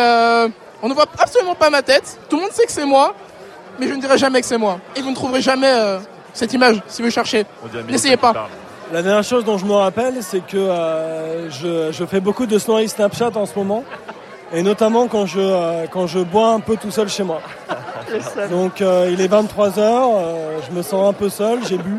on 0.82 0.88
ne 0.90 0.92
voit 0.92 1.06
absolument 1.18 1.54
pas 1.54 1.70
ma 1.70 1.80
tête. 1.80 2.20
Tout 2.28 2.36
le 2.36 2.42
monde 2.42 2.52
sait 2.52 2.66
que 2.66 2.72
c'est 2.72 2.84
moi, 2.84 3.16
mais 3.80 3.88
je 3.88 3.94
ne 3.94 4.02
dirai 4.02 4.18
jamais 4.18 4.42
que 4.42 4.46
c'est 4.46 4.58
moi. 4.58 4.80
Et 4.96 5.00
vous 5.00 5.08
ne 5.08 5.14
trouverez 5.14 5.40
jamais 5.40 5.72
cette 6.32 6.52
image 6.52 6.82
si 6.86 7.02
vous 7.02 7.10
cherchez. 7.10 7.44
N'essayez 7.88 8.16
pas. 8.16 8.48
La 8.92 9.02
dernière 9.02 9.24
chose 9.24 9.44
dont 9.44 9.56
je 9.58 9.64
me 9.64 9.72
rappelle, 9.72 10.14
c'est 10.20 10.44
que 10.46 10.56
euh, 10.58 11.48
je, 11.50 11.92
je 11.92 12.04
fais 12.04 12.20
beaucoup 12.20 12.44
de 12.46 12.58
stories 12.58 12.88
Snapchat 12.90 13.30
en 13.36 13.46
ce 13.46 13.54
moment. 13.58 13.84
Et 14.52 14.62
notamment 14.62 15.08
quand 15.08 15.24
je, 15.24 15.40
euh, 15.40 15.86
quand 15.90 16.06
je 16.06 16.18
bois 16.18 16.48
un 16.48 16.60
peu 16.60 16.76
tout 16.76 16.90
seul 16.90 17.08
chez 17.08 17.22
moi. 17.22 17.40
Donc 18.50 18.82
euh, 18.82 19.08
il 19.10 19.20
est 19.22 19.28
23h, 19.32 20.10
je 20.68 20.76
me 20.76 20.82
sens 20.82 21.08
un 21.08 21.12
peu 21.14 21.30
seul, 21.30 21.60
j'ai 21.66 21.78
bu. 21.78 21.96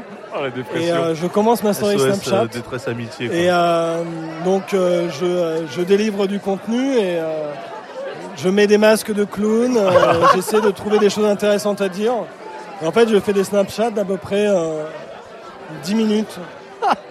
Et 0.76 0.91
euh, 0.91 1.15
je 1.15 1.26
commence 1.27 1.64
ma 1.64 1.73
story 1.73 1.97
SOS, 1.97 2.05
Snapchat. 2.05 2.41
euh, 2.43 2.47
détresse 2.47 2.88
amitié. 2.88 3.27
quoi. 3.27 3.35
Et 3.38 3.47
euh, 3.49 4.03
donc 4.45 4.73
euh, 4.73 5.07
je, 5.19 5.26
euh, 5.26 5.68
je 5.68 5.81
délivre 5.81 6.27
du 6.27 6.39
contenu 6.39 6.95
et 6.97 7.18
euh, 7.19 7.51
je 8.38 8.49
mets 8.49 8.68
des 8.68 8.77
masques 8.80 9.14
de 9.14 9.23
clown, 9.26 9.77
euh, 9.77 9.89
j'essaie 10.35 10.61
de 10.61 10.72
trouver 10.72 10.99
des 10.99 11.10
choses 11.10 11.26
intéressantes 11.26 11.81
à 11.81 11.89
dire. 11.89 12.14
Et 12.84 12.85
en 12.88 12.91
fait 12.91 13.07
je 13.10 13.19
fais 13.19 13.34
des 13.34 13.43
Snapchats 13.43 13.91
d'à 13.91 14.03
peu 14.05 14.18
près 14.18 14.45
euh, 14.47 14.84
10 15.84 15.95
minutes. 15.95 16.38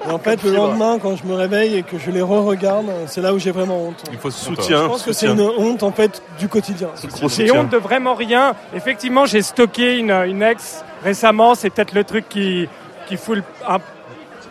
Et 0.07 0.11
en 0.11 0.19
fait 0.21 0.43
le 0.43 0.53
lendemain 0.53 0.99
quand 1.01 1.17
je 1.17 1.25
me 1.25 1.35
réveille 1.35 1.77
et 1.79 1.83
que 1.83 1.99
je 1.99 2.11
les 2.11 2.21
re-regarde, 2.21 2.87
c'est 3.07 3.23
là 3.23 3.33
où 3.33 3.39
j'ai 3.39 3.51
vraiment 3.53 3.87
honte. 3.87 4.03
Il 4.13 4.19
faut 4.19 4.31
ce 4.31 4.45
soutien. 4.45 4.83
Je 4.83 4.89
pense 4.89 5.03
que 5.03 5.13
c'est 5.13 5.27
une 5.29 5.41
honte 5.41 5.83
en 5.83 5.93
fait 5.93 6.23
du 6.39 6.49
quotidien. 6.49 6.89
J'ai 7.31 7.51
honte 7.51 7.71
de 7.71 7.79
vraiment 7.79 8.15
rien. 8.15 8.55
Effectivement, 8.75 9.25
j'ai 9.27 9.41
stocké 9.43 9.97
une, 9.97 10.11
une 10.11 10.43
ex 10.43 10.85
récemment. 11.03 11.55
C'est 11.55 11.71
peut-être 11.71 11.95
le 11.95 12.05
truc 12.05 12.29
qui, 12.29 12.69
qui, 13.07 13.17
fout 13.17 13.37
le- 13.37 13.45
un, 13.67 13.79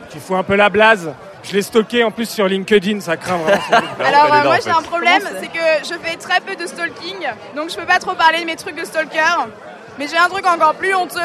qui 0.09 0.19
fout 0.19 0.37
un 0.37 0.43
peu 0.43 0.55
la 0.55 0.69
blase. 0.69 1.11
Je 1.43 1.53
l'ai 1.53 1.61
stocké 1.63 2.03
en 2.03 2.11
plus 2.11 2.29
sur 2.29 2.47
LinkedIn, 2.47 2.99
ça 2.99 3.17
craint 3.17 3.37
vraiment. 3.37 3.61
Alors 4.05 4.31
euh, 4.33 4.43
moi 4.43 4.57
j'ai 4.63 4.69
un 4.69 4.83
problème, 4.83 5.21
c'est 5.39 5.47
que 5.47 5.83
je 5.83 5.97
fais 5.99 6.15
très 6.15 6.39
peu 6.39 6.55
de 6.55 6.67
stalking, 6.67 7.15
donc 7.55 7.71
je 7.71 7.75
peux 7.77 7.85
pas 7.85 7.97
trop 7.97 8.13
parler 8.13 8.41
de 8.41 8.45
mes 8.45 8.55
trucs 8.55 8.79
de 8.79 8.85
stalker. 8.85 9.47
Mais 9.99 10.07
j'ai 10.07 10.17
un 10.17 10.27
truc 10.29 10.45
encore 10.47 10.73
plus 10.75 10.93
honteux, 10.95 11.19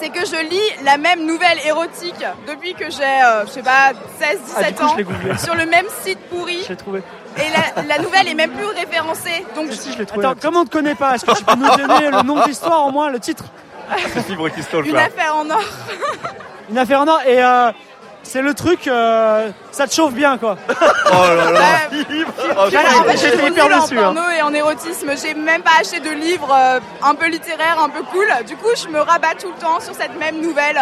c'est 0.00 0.10
que 0.10 0.20
je 0.26 0.36
lis 0.48 0.84
la 0.84 0.96
même 0.98 1.24
nouvelle 1.26 1.58
érotique 1.66 2.24
depuis 2.46 2.74
que 2.74 2.90
j'ai, 2.90 3.02
euh, 3.02 3.44
je 3.46 3.50
sais 3.50 3.62
pas, 3.62 3.92
16, 4.18 4.38
Ah, 4.56 4.62
du 4.62 4.72
17 4.72 4.76
coup, 4.76 4.84
ans, 4.84 4.96
je 5.32 5.38
sur 5.44 5.54
le 5.54 5.66
même 5.66 5.86
site 6.02 6.18
pourri. 6.28 6.58
Je 6.64 6.68
l'ai 6.70 6.76
trouvé. 6.76 7.02
Et 7.38 7.50
la, 7.50 7.82
la 7.82 7.98
nouvelle 8.02 8.28
est 8.28 8.34
même 8.34 8.50
plus 8.52 8.64
référencée. 8.66 9.44
Donc 9.54 9.68
Attends, 10.16 10.34
comment 10.40 10.60
on 10.60 10.64
te 10.64 10.70
connaît 10.70 10.94
pas? 10.94 11.14
Est-ce 11.14 11.24
que 11.26 11.36
tu 11.36 11.44
peux 11.44 11.54
nous 11.54 11.76
donner 11.76 12.10
le 12.10 12.22
nom 12.22 12.40
de 12.42 12.48
l'histoire 12.48 12.86
au 12.86 12.90
moins, 12.90 13.10
le 13.10 13.20
titre? 13.20 13.44
C'est 14.12 14.22
Fibre 14.24 14.48
qui 14.50 14.62
stalk 14.62 14.86
une 14.86 14.94
là. 14.94 15.04
affaire 15.04 15.36
en 15.36 15.48
or. 15.50 15.62
Une 16.70 16.78
affaire 16.78 17.00
en 17.02 17.08
or 17.08 17.20
et 17.26 17.42
euh, 17.44 17.70
c'est 18.28 18.42
le 18.42 18.54
truc, 18.54 18.86
euh, 18.88 19.50
ça 19.72 19.86
te 19.86 19.94
chauffe 19.94 20.12
bien 20.12 20.36
quoi. 20.38 20.56
Oh 21.08 21.34
là 21.36 21.50
là. 21.52 21.60
En 22.58 22.66
fait, 22.68 23.12
je 23.12 23.16
suis 23.18 23.30
J'étais 23.30 23.46
hyper 23.48 23.64
nulle 23.66 23.74
en 23.74 23.80
déçu. 23.82 23.98
hein. 23.98 24.02
porno 24.12 24.22
et 24.36 24.42
en 24.42 24.52
érotisme. 24.52 25.10
J'ai 25.22 25.34
même 25.34 25.62
pas 25.62 25.70
acheté 25.80 26.00
de 26.00 26.10
livres 26.10 26.52
euh, 26.52 26.80
un 27.02 27.14
peu 27.14 27.28
littéraires, 27.28 27.78
un 27.80 27.88
peu 27.88 28.02
cool. 28.12 28.26
Du 28.46 28.56
coup, 28.56 28.70
je 28.76 28.88
me 28.88 29.00
rabats 29.00 29.34
tout 29.40 29.48
le 29.54 29.60
temps 29.60 29.78
sur 29.80 29.94
cette 29.94 30.18
même 30.18 30.40
nouvelle. 30.40 30.80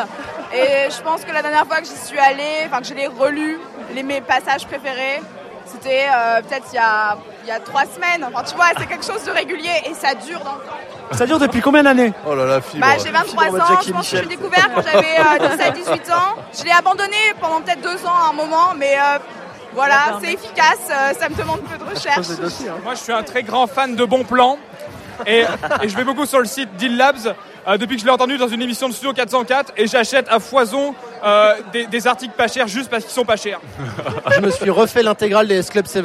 Et 0.54 0.88
je 0.90 1.02
pense 1.02 1.24
que 1.24 1.32
la 1.32 1.42
dernière 1.42 1.66
fois 1.66 1.78
que 1.80 1.84
j'y 1.86 1.96
suis 2.06 2.18
allée, 2.18 2.66
enfin 2.66 2.80
que 2.80 2.86
je 2.86 2.94
l'ai 2.94 3.06
relu, 3.06 3.58
les, 3.94 4.02
mes 4.02 4.20
passages 4.22 4.66
préférés, 4.66 5.20
c'était 5.74 6.06
euh, 6.06 6.40
peut-être 6.42 6.66
il 6.72 6.76
y 6.76 6.78
a, 6.78 7.16
il 7.42 7.48
y 7.48 7.50
a 7.50 7.60
trois 7.60 7.84
semaines. 7.86 8.24
Enfin, 8.24 8.44
tu 8.44 8.54
vois, 8.54 8.66
c'est 8.78 8.86
quelque 8.86 9.04
chose 9.04 9.24
de 9.24 9.30
régulier 9.30 9.82
et 9.86 9.94
ça 9.94 10.14
dure 10.14 10.40
dans 10.40 10.54
le 10.54 10.60
temps. 10.60 11.16
Ça 11.16 11.26
dure 11.26 11.38
depuis 11.38 11.60
combien 11.60 11.82
d'années? 11.82 12.12
Oh 12.26 12.34
là 12.34 12.46
là, 12.46 12.60
fibre. 12.60 12.86
Bah, 12.86 12.94
j'ai 13.02 13.10
23 13.10 13.44
ans, 13.60 13.80
je 13.86 13.92
pense 13.92 14.10
que 14.10 14.16
je 14.16 14.22
l'ai 14.22 14.28
découvert 14.28 14.70
quand 14.74 14.82
j'avais 14.82 15.18
euh, 15.18 15.56
17 15.56 15.74
18 15.74 15.90
ans. 16.12 16.36
Je 16.56 16.64
l'ai 16.64 16.70
abandonné 16.72 17.16
pendant 17.40 17.60
peut-être 17.60 17.82
deux 17.82 18.06
ans 18.06 18.14
à 18.26 18.30
un 18.30 18.32
moment, 18.32 18.74
mais 18.76 18.94
euh, 18.96 19.18
voilà, 19.74 20.18
c'est 20.22 20.32
efficace, 20.32 20.88
euh, 20.90 21.12
ça 21.18 21.28
me 21.28 21.34
demande 21.34 21.60
peu 21.62 21.76
de 21.76 21.90
recherche. 21.90 22.26
Moi, 22.82 22.94
je 22.94 23.00
suis 23.00 23.12
un 23.12 23.22
très 23.22 23.42
grand 23.42 23.66
fan 23.66 23.96
de 23.96 24.04
bons 24.04 24.24
plans. 24.24 24.58
Et, 25.26 25.44
et 25.82 25.88
je 25.88 25.96
vais 25.96 26.02
beaucoup 26.04 26.26
sur 26.26 26.40
le 26.40 26.44
site 26.46 26.74
Deal 26.76 26.96
Labs 26.96 27.34
euh, 27.66 27.76
depuis 27.78 27.96
que 27.96 28.00
je 28.00 28.06
l'ai 28.06 28.12
entendu 28.12 28.36
dans 28.36 28.48
une 28.48 28.60
émission 28.62 28.88
de 28.88 28.92
Studio 28.92 29.12
404 29.12 29.72
et 29.76 29.86
j'achète 29.86 30.26
à 30.28 30.38
foison 30.40 30.94
euh, 31.24 31.54
des, 31.72 31.86
des 31.86 32.06
articles 32.06 32.34
pas 32.36 32.48
chers 32.48 32.68
juste 32.68 32.90
parce 32.90 33.04
qu'ils 33.04 33.12
sont 33.12 33.24
pas 33.24 33.36
chers. 33.36 33.60
Je 34.34 34.40
me 34.40 34.50
suis 34.50 34.70
refait 34.70 35.02
l'intégrale 35.02 35.48
des 35.48 35.56
S 35.56 35.70
Club 35.70 35.86
7. 35.86 36.04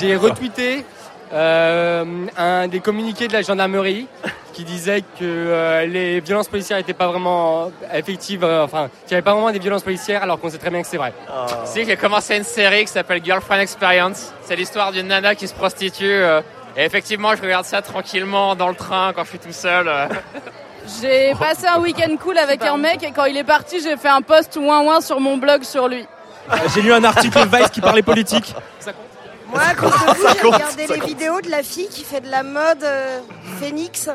J'ai 0.00 0.16
retweeté 0.16 0.84
euh, 1.32 2.04
un 2.36 2.68
des 2.68 2.80
communiqués 2.80 3.28
de 3.28 3.32
la 3.32 3.42
gendarmerie 3.42 4.06
qui 4.52 4.62
disait 4.62 5.00
que 5.00 5.04
euh, 5.24 5.84
les 5.86 6.20
violences 6.20 6.46
policières 6.46 6.78
n'étaient 6.78 6.92
pas 6.94 7.08
vraiment 7.08 7.72
effectives, 7.92 8.44
euh, 8.44 8.62
enfin, 8.62 8.88
qu'il 9.00 9.08
n'y 9.10 9.14
avait 9.14 9.22
pas 9.22 9.32
vraiment 9.32 9.50
des 9.50 9.58
violences 9.58 9.82
policières 9.82 10.22
alors 10.22 10.38
qu'on 10.38 10.48
sait 10.48 10.58
très 10.58 10.70
bien 10.70 10.80
que 10.82 10.86
c'est 10.86 10.96
vrai. 10.96 11.12
Tu 11.26 11.54
sais, 11.72 11.84
j'ai 11.84 11.96
commencé 11.96 12.36
une 12.36 12.44
série 12.44 12.84
qui 12.84 12.92
s'appelle 12.92 13.20
Girlfriend 13.24 13.58
Experience. 13.58 14.32
C'est 14.42 14.54
l'histoire 14.54 14.92
d'une 14.92 15.08
nana 15.08 15.34
qui 15.34 15.48
se 15.48 15.54
prostitue. 15.54 16.04
euh, 16.04 16.40
et 16.76 16.84
effectivement, 16.84 17.34
je 17.36 17.42
regarde 17.42 17.64
ça 17.64 17.82
tranquillement 17.82 18.54
dans 18.54 18.68
le 18.68 18.74
train 18.76 19.12
quand 19.14 19.24
je 19.24 19.30
suis 19.30 19.38
tout 19.40 19.52
seul. 19.52 19.88
Euh. 20.84 20.88
J'ai 21.00 21.34
passé 21.38 21.66
un 21.66 21.80
week-end 21.80 22.16
cool 22.22 22.38
avec 22.38 22.62
un 22.62 22.76
mec 22.76 23.02
et 23.02 23.12
quand 23.12 23.24
il 23.24 23.36
est 23.36 23.44
parti, 23.44 23.80
j'ai 23.80 23.96
fait 23.96 24.08
un 24.08 24.22
post 24.22 24.56
ouin 24.56 24.82
ouin 24.82 25.00
sur 25.00 25.20
mon 25.20 25.36
blog 25.36 25.62
sur 25.62 25.88
lui. 25.88 26.06
J'ai 26.74 26.82
lu 26.82 26.92
un 26.92 27.04
article 27.04 27.38
Vice 27.52 27.70
qui 27.70 27.80
parlait 27.80 28.02
politique. 28.02 28.54
Moi, 29.48 29.60
à 29.60 29.74
cause 29.74 29.90
de 29.90 29.96
vous, 29.96 30.26
j'ai 30.34 30.46
regardé 30.46 30.86
les 30.86 31.00
vidéos 31.00 31.40
de 31.40 31.50
la 31.50 31.62
fille 31.62 31.88
qui 31.88 32.02
fait 32.02 32.20
de 32.20 32.30
la 32.30 32.42
mode 32.42 32.82
euh, 32.82 33.20
Phoenix. 33.60 34.10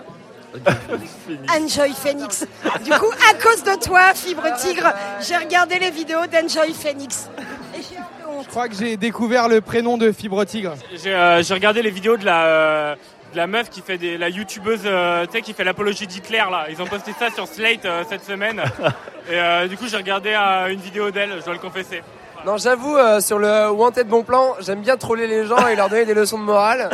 Enjoy 1.56 1.94
Phoenix. 1.94 2.46
Du 2.84 2.92
coup, 2.92 3.12
à 3.30 3.34
cause 3.36 3.64
de 3.64 3.80
toi, 3.84 4.14
Fibre 4.16 4.48
Tigre, 4.58 4.92
j'ai 5.22 5.38
regardé 5.38 5.78
les 5.80 5.92
vidéos 5.92 6.26
d'Enjoy 6.26 6.74
Phoenix. 6.74 7.30
Et 7.78 7.82
j'ai 7.82 7.98
un 7.98 8.02
peu 8.02 8.30
honte. 8.30 8.46
Je 8.46 8.50
crois 8.50 8.68
que 8.68 8.76
j'ai 8.76 8.98
découvert 8.98 9.48
le 9.48 9.62
prénom 9.62 9.98
de 9.98 10.12
Fibre 10.12 10.44
Tigre. 10.46 10.74
J'ai 10.92 11.14
euh, 11.14 11.42
regardé 11.52 11.82
les 11.82 11.92
vidéos 11.92 12.18
de 12.18 12.26
la, 12.26 12.46
euh, 12.46 12.96
de 13.32 13.38
la 13.38 13.48
meuf 13.48 13.70
qui 13.70 13.82
fait 13.82 13.98
des, 13.98 14.18
la 14.18 14.30
youtubeuse 14.30 14.82
euh, 14.86 15.26
tu 15.26 15.34
sais, 15.34 15.42
qui 15.42 15.54
fait 15.54 15.64
l'apologie 15.64 16.08
d'Hitler 16.08 16.38
là. 16.50 16.66
Ils 16.70 16.82
ont 16.82 16.86
posté 16.88 17.14
ça 17.18 17.30
sur 17.30 17.48
Slate 17.48 17.86
euh, 17.86 18.04
cette 18.10 18.24
semaine. 18.24 18.62
Et 19.30 19.40
euh, 19.40 19.68
du 19.68 19.78
coup 19.78 19.88
j'ai 19.88 19.98
regardé 19.98 20.34
euh, 20.36 20.68
une 20.68 20.80
vidéo 20.80 21.12
d'elle, 21.12 21.34
je 21.40 21.46
dois 21.46 21.54
le 21.54 21.60
confesser. 21.60 22.02
Non, 22.46 22.56
j'avoue, 22.58 22.96
euh, 22.98 23.20
sur 23.20 23.38
le 23.38 23.70
Wanted 23.70 24.08
Bon 24.08 24.24
Plan, 24.24 24.56
j'aime 24.62 24.80
bien 24.80 24.96
troller 24.96 25.28
les 25.28 25.46
gens 25.46 25.68
et 25.68 25.76
leur 25.76 25.90
donner 25.90 26.06
des 26.06 26.14
leçons 26.14 26.40
de 26.40 26.44
morale. 26.46 26.90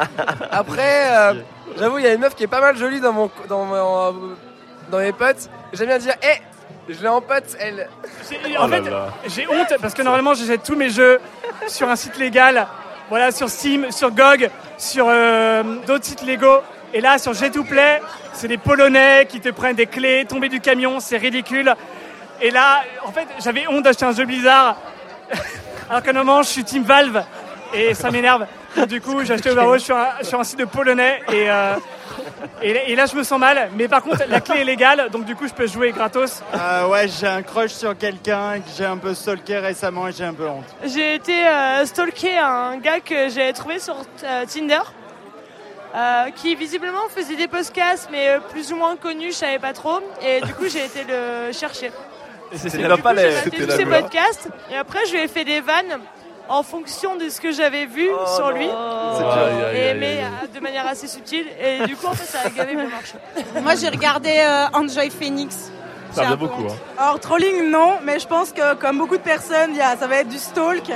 Après, 0.50 1.10
euh, 1.16 1.34
j'avoue, 1.78 1.98
il 1.98 2.04
y 2.04 2.08
a 2.08 2.14
une 2.14 2.20
meuf 2.20 2.34
qui 2.34 2.44
est 2.44 2.48
pas 2.48 2.60
mal 2.62 2.76
jolie 2.76 3.00
dans 3.00 3.12
mon, 3.12 3.30
dans 3.48 3.64
mon- 3.66 4.36
dans 4.90 4.98
mes 4.98 5.12
potes. 5.12 5.50
J'aime 5.74 5.88
bien 5.88 5.98
dire, 5.98 6.14
hé, 6.22 6.40
je 6.88 7.00
l'ai 7.02 7.08
en 7.08 7.20
pote, 7.20 7.44
elle. 7.60 7.88
En 8.58 8.68
fait, 8.68 8.82
j'ai 9.26 9.46
honte 9.48 9.74
parce 9.82 9.92
que 9.94 10.02
normalement, 10.02 10.32
j'achète 10.34 10.62
tous 10.62 10.76
mes 10.76 10.88
jeux 10.90 11.20
sur 11.68 11.88
un 11.90 11.96
site 11.96 12.16
légal. 12.18 12.66
Voilà, 13.08 13.30
sur 13.30 13.48
Steam, 13.48 13.92
sur 13.92 14.10
GOG, 14.10 14.50
sur 14.78 15.06
euh, 15.08 15.62
d'autres 15.86 16.04
sites 16.04 16.22
légaux. 16.22 16.60
Et 16.92 17.00
là, 17.00 17.18
sur 17.18 17.32
G2Play, 17.32 18.00
c'est 18.32 18.48
des 18.48 18.58
Polonais 18.58 19.26
qui 19.28 19.40
te 19.40 19.48
prennent 19.50 19.76
des 19.76 19.86
clés, 19.86 20.24
tomber 20.24 20.48
du 20.48 20.60
camion, 20.60 20.98
c'est 20.98 21.16
ridicule. 21.16 21.72
Et 22.42 22.50
là, 22.50 22.82
en 23.04 23.12
fait, 23.12 23.28
j'avais 23.42 23.68
honte 23.68 23.84
d'acheter 23.84 24.04
un 24.04 24.12
jeu 24.12 24.24
Blizzard. 24.24 24.76
Alors 25.88 26.02
qu'à 26.02 26.10
un 26.10 26.14
moment, 26.14 26.42
je 26.42 26.48
suis 26.48 26.64
Team 26.64 26.82
Valve 26.82 27.22
et 27.72 27.94
ça 27.94 28.10
m'énerve. 28.10 28.46
Du 28.88 29.00
coup, 29.00 29.24
j'ai 29.24 29.34
acheté 29.34 29.50
Overwatch 29.50 29.82
sur 29.82 29.96
un, 29.96 30.40
un 30.40 30.44
site 30.44 30.58
de 30.58 30.64
Polonais 30.64 31.22
et, 31.32 31.48
euh, 31.48 31.76
et, 32.62 32.92
et 32.92 32.96
là, 32.96 33.06
je 33.06 33.16
me 33.16 33.22
sens 33.22 33.38
mal. 33.38 33.70
Mais 33.76 33.88
par 33.88 34.02
contre, 34.02 34.22
la 34.28 34.40
clé 34.40 34.60
est 34.60 34.64
légale, 34.64 35.08
donc 35.10 35.24
du 35.24 35.34
coup, 35.34 35.46
je 35.48 35.54
peux 35.54 35.66
jouer 35.66 35.92
gratos. 35.92 36.42
Euh, 36.54 36.86
ouais, 36.88 37.08
j'ai 37.08 37.26
un 37.26 37.42
crush 37.42 37.72
sur 37.72 37.96
quelqu'un 37.96 38.60
que 38.60 38.68
j'ai 38.76 38.84
un 38.84 38.96
peu 38.98 39.14
stalké 39.14 39.58
récemment 39.58 40.08
et 40.08 40.12
j'ai 40.12 40.24
un 40.24 40.34
peu 40.34 40.46
honte. 40.48 40.64
J'ai 40.84 41.14
été 41.14 41.46
euh, 41.46 41.84
stalker 41.86 42.38
un 42.38 42.76
gars 42.78 43.00
que 43.00 43.28
j'avais 43.28 43.52
trouvé 43.52 43.78
sur 43.78 43.96
euh, 44.24 44.44
Tinder. 44.46 44.80
euh, 45.94 46.30
qui 46.34 46.54
visiblement 46.54 47.08
faisait 47.08 47.36
des 47.36 47.48
podcasts 47.48 48.08
mais 48.12 48.28
euh, 48.28 48.40
plus 48.40 48.72
ou 48.72 48.76
moins 48.76 48.96
connus, 48.96 49.32
je 49.32 49.36
savais 49.36 49.58
pas 49.58 49.72
trop. 49.72 50.00
Et 50.22 50.40
du 50.42 50.52
coup, 50.54 50.68
j'ai 50.68 50.84
été 50.84 51.04
le 51.08 51.52
chercher. 51.52 51.90
C'était 52.54 52.86
la 52.86 52.96
palais. 52.96 53.30
J'ai 53.44 53.50
maté 53.66 53.84
tous 53.84 53.90
podcasts 53.90 54.48
et 54.70 54.76
après, 54.76 55.04
je 55.06 55.12
lui 55.12 55.20
ai 55.20 55.28
fait 55.28 55.44
des 55.44 55.60
vannes 55.60 55.98
en 56.48 56.62
fonction 56.62 57.16
de 57.16 57.28
ce 57.28 57.40
que 57.40 57.52
j'avais 57.52 57.86
vu 57.86 58.08
sur 58.36 58.50
lui. 58.50 58.66
Et, 58.66 59.94
mais 59.94 60.20
euh, 60.22 60.46
de 60.54 60.60
manière 60.60 60.86
assez 60.86 61.06
subtile. 61.06 61.46
Et 61.60 61.86
du 61.86 61.96
coup, 61.96 62.06
en 62.06 62.12
fait, 62.12 62.24
ça 62.24 62.38
a 62.44 62.50
gavé 62.50 62.74
mon 62.74 62.88
marché. 62.88 63.14
Moi, 63.62 63.74
j'ai 63.76 63.88
regardé 63.88 64.30
euh, 64.36 64.66
Enjoy 64.78 65.10
Phoenix. 65.10 65.70
Ça 66.12 66.24
peu 66.26 66.36
beaucoup. 66.36 66.62
Hein. 66.62 66.74
Alors, 66.98 67.20
trolling, 67.20 67.68
non, 67.70 67.94
mais 68.02 68.18
je 68.18 68.26
pense 68.26 68.52
que 68.52 68.74
comme 68.74 68.98
beaucoup 68.98 69.16
de 69.16 69.22
personnes, 69.22 69.70
il 69.70 69.76
y 69.76 69.82
a- 69.82 69.96
ça 69.96 70.06
va 70.06 70.16
être 70.16 70.28
du 70.28 70.38
stalk. 70.38 70.90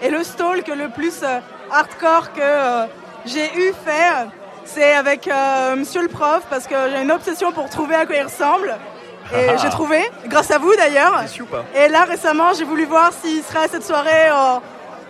Et 0.00 0.08
le 0.10 0.22
stalk 0.24 0.66
le 0.68 0.88
plus 0.88 1.22
euh, 1.22 1.40
hardcore 1.70 2.32
que 2.32 2.40
euh, 2.40 2.86
j'ai 3.26 3.46
eu 3.56 3.72
faire, 3.84 4.26
c'est 4.64 4.94
avec 4.94 5.28
euh, 5.28 5.76
monsieur 5.76 6.02
le 6.02 6.08
prof, 6.08 6.42
parce 6.48 6.66
que 6.66 6.74
j'ai 6.90 7.02
une 7.02 7.12
obsession 7.12 7.52
pour 7.52 7.68
trouver 7.68 7.96
à 7.96 8.06
quoi 8.06 8.16
il 8.16 8.22
ressemble. 8.22 8.74
Et 9.34 9.56
j'ai 9.62 9.70
trouvé, 9.70 10.02
grâce 10.26 10.50
à 10.50 10.58
vous 10.58 10.74
d'ailleurs. 10.76 11.22
Et 11.74 11.88
là, 11.88 12.04
récemment, 12.04 12.52
j'ai 12.56 12.64
voulu 12.64 12.84
voir 12.84 13.12
s'il 13.12 13.42
serait 13.42 13.64
à 13.64 13.68
cette 13.68 13.84
soirée 13.84 14.30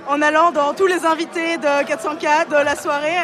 en 0.09 0.21
allant 0.23 0.51
dans 0.51 0.75
tous 0.75 0.87
les 0.87 1.05
invités 1.07 1.57
de 1.59 1.85
404 1.87 2.49
de 2.51 2.57
la 2.57 2.77
soirée 2.77 3.17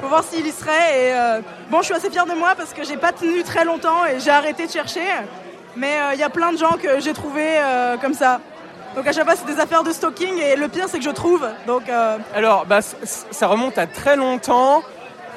pour 0.00 0.08
voir 0.08 0.24
s'il 0.24 0.46
y 0.46 0.52
serait. 0.52 0.70
Et 1.08 1.12
euh, 1.14 1.40
bon, 1.70 1.78
je 1.80 1.86
suis 1.86 1.94
assez 1.94 2.10
fière 2.10 2.26
de 2.26 2.32
moi 2.34 2.54
parce 2.56 2.72
que 2.72 2.84
j'ai 2.84 2.96
pas 2.96 3.12
tenu 3.12 3.42
très 3.42 3.64
longtemps 3.64 4.04
et 4.06 4.20
j'ai 4.20 4.30
arrêté 4.30 4.66
de 4.66 4.72
chercher. 4.72 5.06
Mais 5.76 5.92
euh, 6.00 6.14
il 6.14 6.20
y 6.20 6.22
a 6.24 6.30
plein 6.30 6.52
de 6.52 6.58
gens 6.58 6.76
que 6.80 7.00
j'ai 7.00 7.12
trouvés 7.12 7.58
euh, 7.58 7.96
comme 7.96 8.14
ça. 8.14 8.40
Donc 8.96 9.06
à 9.06 9.12
chaque 9.12 9.24
fois, 9.24 9.34
c'est 9.36 9.52
des 9.52 9.60
affaires 9.60 9.82
de 9.82 9.90
stalking 9.92 10.38
et 10.38 10.54
le 10.56 10.68
pire, 10.68 10.86
c'est 10.88 10.98
que 10.98 11.04
je 11.04 11.10
trouve. 11.10 11.46
Donc 11.66 11.82
Alors, 12.34 12.64
bah, 12.66 12.80
ça 12.82 13.46
remonte 13.48 13.76
à 13.78 13.86
très 13.86 14.14
longtemps. 14.16 14.82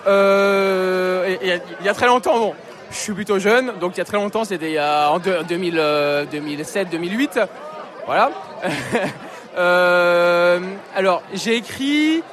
Il 0.06 1.62
y 1.84 1.90
a 1.90 1.94
très 1.94 2.06
longtemps, 2.08 2.38
bon, 2.38 2.54
je 2.92 2.96
suis 2.98 3.14
plutôt 3.14 3.40
jeune, 3.40 3.74
donc 3.80 3.94
il 3.96 3.98
y 3.98 4.02
a 4.02 4.06
très 4.06 4.18
longtemps, 4.18 4.46
c'était 4.46 4.80
en 4.80 5.20
deux- 5.20 5.44
2000, 5.44 5.76
euh, 5.80 6.26
2007, 6.26 6.90
2008. 6.90 7.40
Voilà. 8.06 8.32
Euh, 9.58 10.60
alors, 10.96 11.22
j'ai 11.34 11.56
écrit 11.56 12.24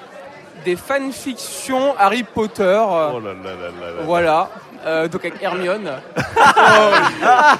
des 0.64 0.76
fanfictions 0.76 1.94
Harry 1.98 2.22
Potter. 2.22 2.80
Oh 2.86 3.20
là 3.20 3.32
là 3.32 3.50
là 3.50 3.54
là 3.80 3.90
là. 3.96 4.02
Voilà. 4.04 4.50
Euh, 4.86 5.08
donc 5.08 5.24
avec 5.24 5.42
Hermione. 5.42 5.90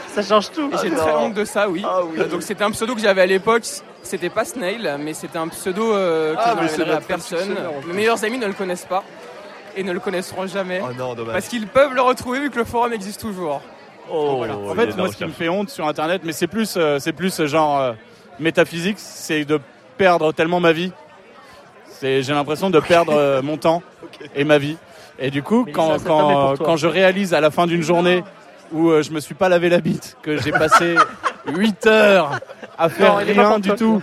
ça 0.09 0.23
change 0.23 0.51
tout. 0.53 0.71
Et 0.73 0.77
j'ai 0.83 0.93
Ah 0.95 1.01
très 1.01 1.13
non. 1.13 1.19
honte 1.25 1.35
de 1.35 1.45
ça, 1.45 1.69
oui. 1.69 1.85
Euh, 2.19 2.27
donc 2.27 2.43
c'était 2.43 2.65
un 2.65 2.71
pseudo 2.71 2.95
que 2.95 3.01
j'avais 3.01 3.23
à 3.23 3.27
l'époque. 3.27 3.63
C'était 4.03 4.29
pas 4.29 4.45
Snail, 4.45 4.97
mais 5.01 5.15
c'était 5.15 5.39
un 5.39 5.49
pseudo 5.49 5.95
euh, 5.95 6.35
que 6.35 6.41
Ah, 6.45 6.55
je 6.63 6.67
c'est 6.69 6.73
révélerai 6.83 6.97
à 6.97 7.01
personne. 7.01 7.57
Mes 7.87 7.95
meilleurs 7.95 8.23
amis 8.25 8.39
ne 8.39 8.47
le 8.47 8.53
connaissent 8.53 8.85
pas 8.85 9.03
et 9.77 9.83
ne 9.83 9.93
le 9.93 10.01
connaîtront 10.01 10.47
jamais. 10.47 10.83
Oh 10.85 10.93
non, 10.97 11.15
dommage. 11.15 11.33
Parce 11.33 11.49
qu'ils 11.49 11.67
peuvent 11.67 11.95
le 11.95 12.03
retrouver 12.03 12.41
vu 12.41 12.51
que 12.51 12.59
le 12.59 12.65
forum 12.65 12.93
existe 12.93 13.21
toujours. 13.23 13.63
Oh, 14.13 14.45
En 14.71 14.75
fait, 14.75 14.95
moi, 14.97 15.09
ce 15.11 15.17
qui 15.17 15.25
me 15.25 15.31
fait 15.33 15.49
honte 15.49 15.71
sur 15.71 15.89
Internet, 15.89 16.21
mais 16.25 16.33
c'est 16.33 16.47
plus, 16.47 16.75
euh, 16.77 16.99
c'est 16.99 17.15
plus 17.15 17.43
genre 17.47 17.81
euh, 17.81 17.93
métaphysique, 18.39 18.97
c'est 18.99 19.45
de 19.45 19.61
perdre 19.97 20.33
tellement 20.33 20.61
ma 20.61 20.73
vie. 20.73 20.93
C'est, 21.89 22.23
j'ai 22.23 22.33
l'impression 22.33 22.71
de 22.71 22.81
perdre 22.81 23.15
euh, 23.15 23.43
mon 23.43 23.57
temps 23.57 23.83
et 24.35 24.45
ma 24.45 24.59
vie. 24.59 24.77
Et 25.19 25.31
du 25.31 25.43
coup, 25.43 25.67
quand, 25.73 26.03
quand, 26.05 26.57
toi. 26.57 26.67
quand 26.67 26.77
je 26.77 26.87
réalise 26.87 27.35
à 27.35 27.41
la 27.41 27.51
fin 27.51 27.67
d'une 27.67 27.83
journée 27.83 28.25
où 28.73 28.91
euh, 28.91 29.03
je 29.03 29.13
me 29.13 29.21
suis 29.21 29.35
pas 29.35 29.49
lavé 29.49 29.69
la 29.69 29.79
bite, 29.79 30.17
que 30.23 30.37
j'ai 30.37 30.51
passé 30.51 30.97
8 31.47 31.87
heures 31.87 32.41
à 32.77 32.89
faire 32.89 33.13
Non, 33.13 33.17
rien 33.17 33.59
du 33.61 33.69
toi, 33.69 33.77
tout, 33.77 34.03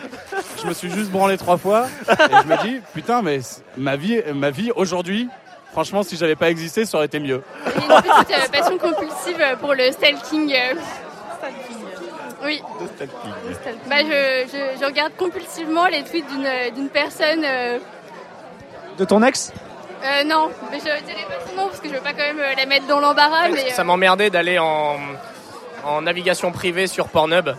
je 0.61 0.67
me 0.67 0.73
suis 0.73 0.89
juste 0.89 1.11
branlé 1.11 1.37
trois 1.37 1.57
fois, 1.57 1.87
et 2.09 2.33
je 2.43 2.47
me 2.47 2.63
dis, 2.63 2.81
putain, 2.93 3.21
mais 3.21 3.39
ma 3.77 3.97
vie, 3.97 4.21
ma 4.33 4.49
vie 4.49 4.71
aujourd'hui, 4.75 5.27
franchement, 5.73 6.03
si 6.03 6.15
j'avais 6.15 6.35
pas 6.35 6.49
existé, 6.49 6.85
ça 6.85 6.97
aurait 6.97 7.07
été 7.07 7.19
mieux. 7.19 7.43
Une 7.65 7.81
petite 7.81 8.31
euh, 8.31 8.51
passion 8.51 8.77
compulsive 8.77 9.43
pour 9.59 9.73
le 9.73 9.91
stalking. 9.91 10.53
Oui. 12.43 12.61
Bah, 13.87 13.97
je, 13.99 14.47
je- 14.51 14.79
je 14.79 14.85
regarde 14.85 15.13
compulsivement 15.17 15.87
les 15.87 16.03
tweets 16.03 16.27
d'une 16.29 16.73
d'une 16.75 16.89
personne. 16.89 17.43
euh, 17.45 17.77
De 18.97 19.05
ton 19.05 19.21
ex? 19.23 19.51
Euh, 20.03 20.23
non, 20.23 20.49
mais 20.71 20.79
je 20.79 20.83
dirais 20.83 21.25
pas 21.27 21.47
son 21.47 21.55
nom 21.55 21.67
parce 21.67 21.79
que 21.79 21.87
je 21.87 21.93
veux 21.93 21.99
pas 22.01 22.13
quand 22.13 22.23
même 22.23 22.39
euh, 22.39 22.55
la 22.57 22.65
mettre 22.65 22.87
dans 22.87 22.99
l'embarras. 22.99 23.49
Mais 23.49 23.69
Ça 23.69 23.81
euh, 23.83 23.85
m'emmerdait 23.85 24.31
d'aller 24.31 24.57
en, 24.57 24.97
en 25.85 26.01
navigation 26.01 26.51
privée 26.51 26.87
sur 26.87 27.07
Pornhub? 27.07 27.49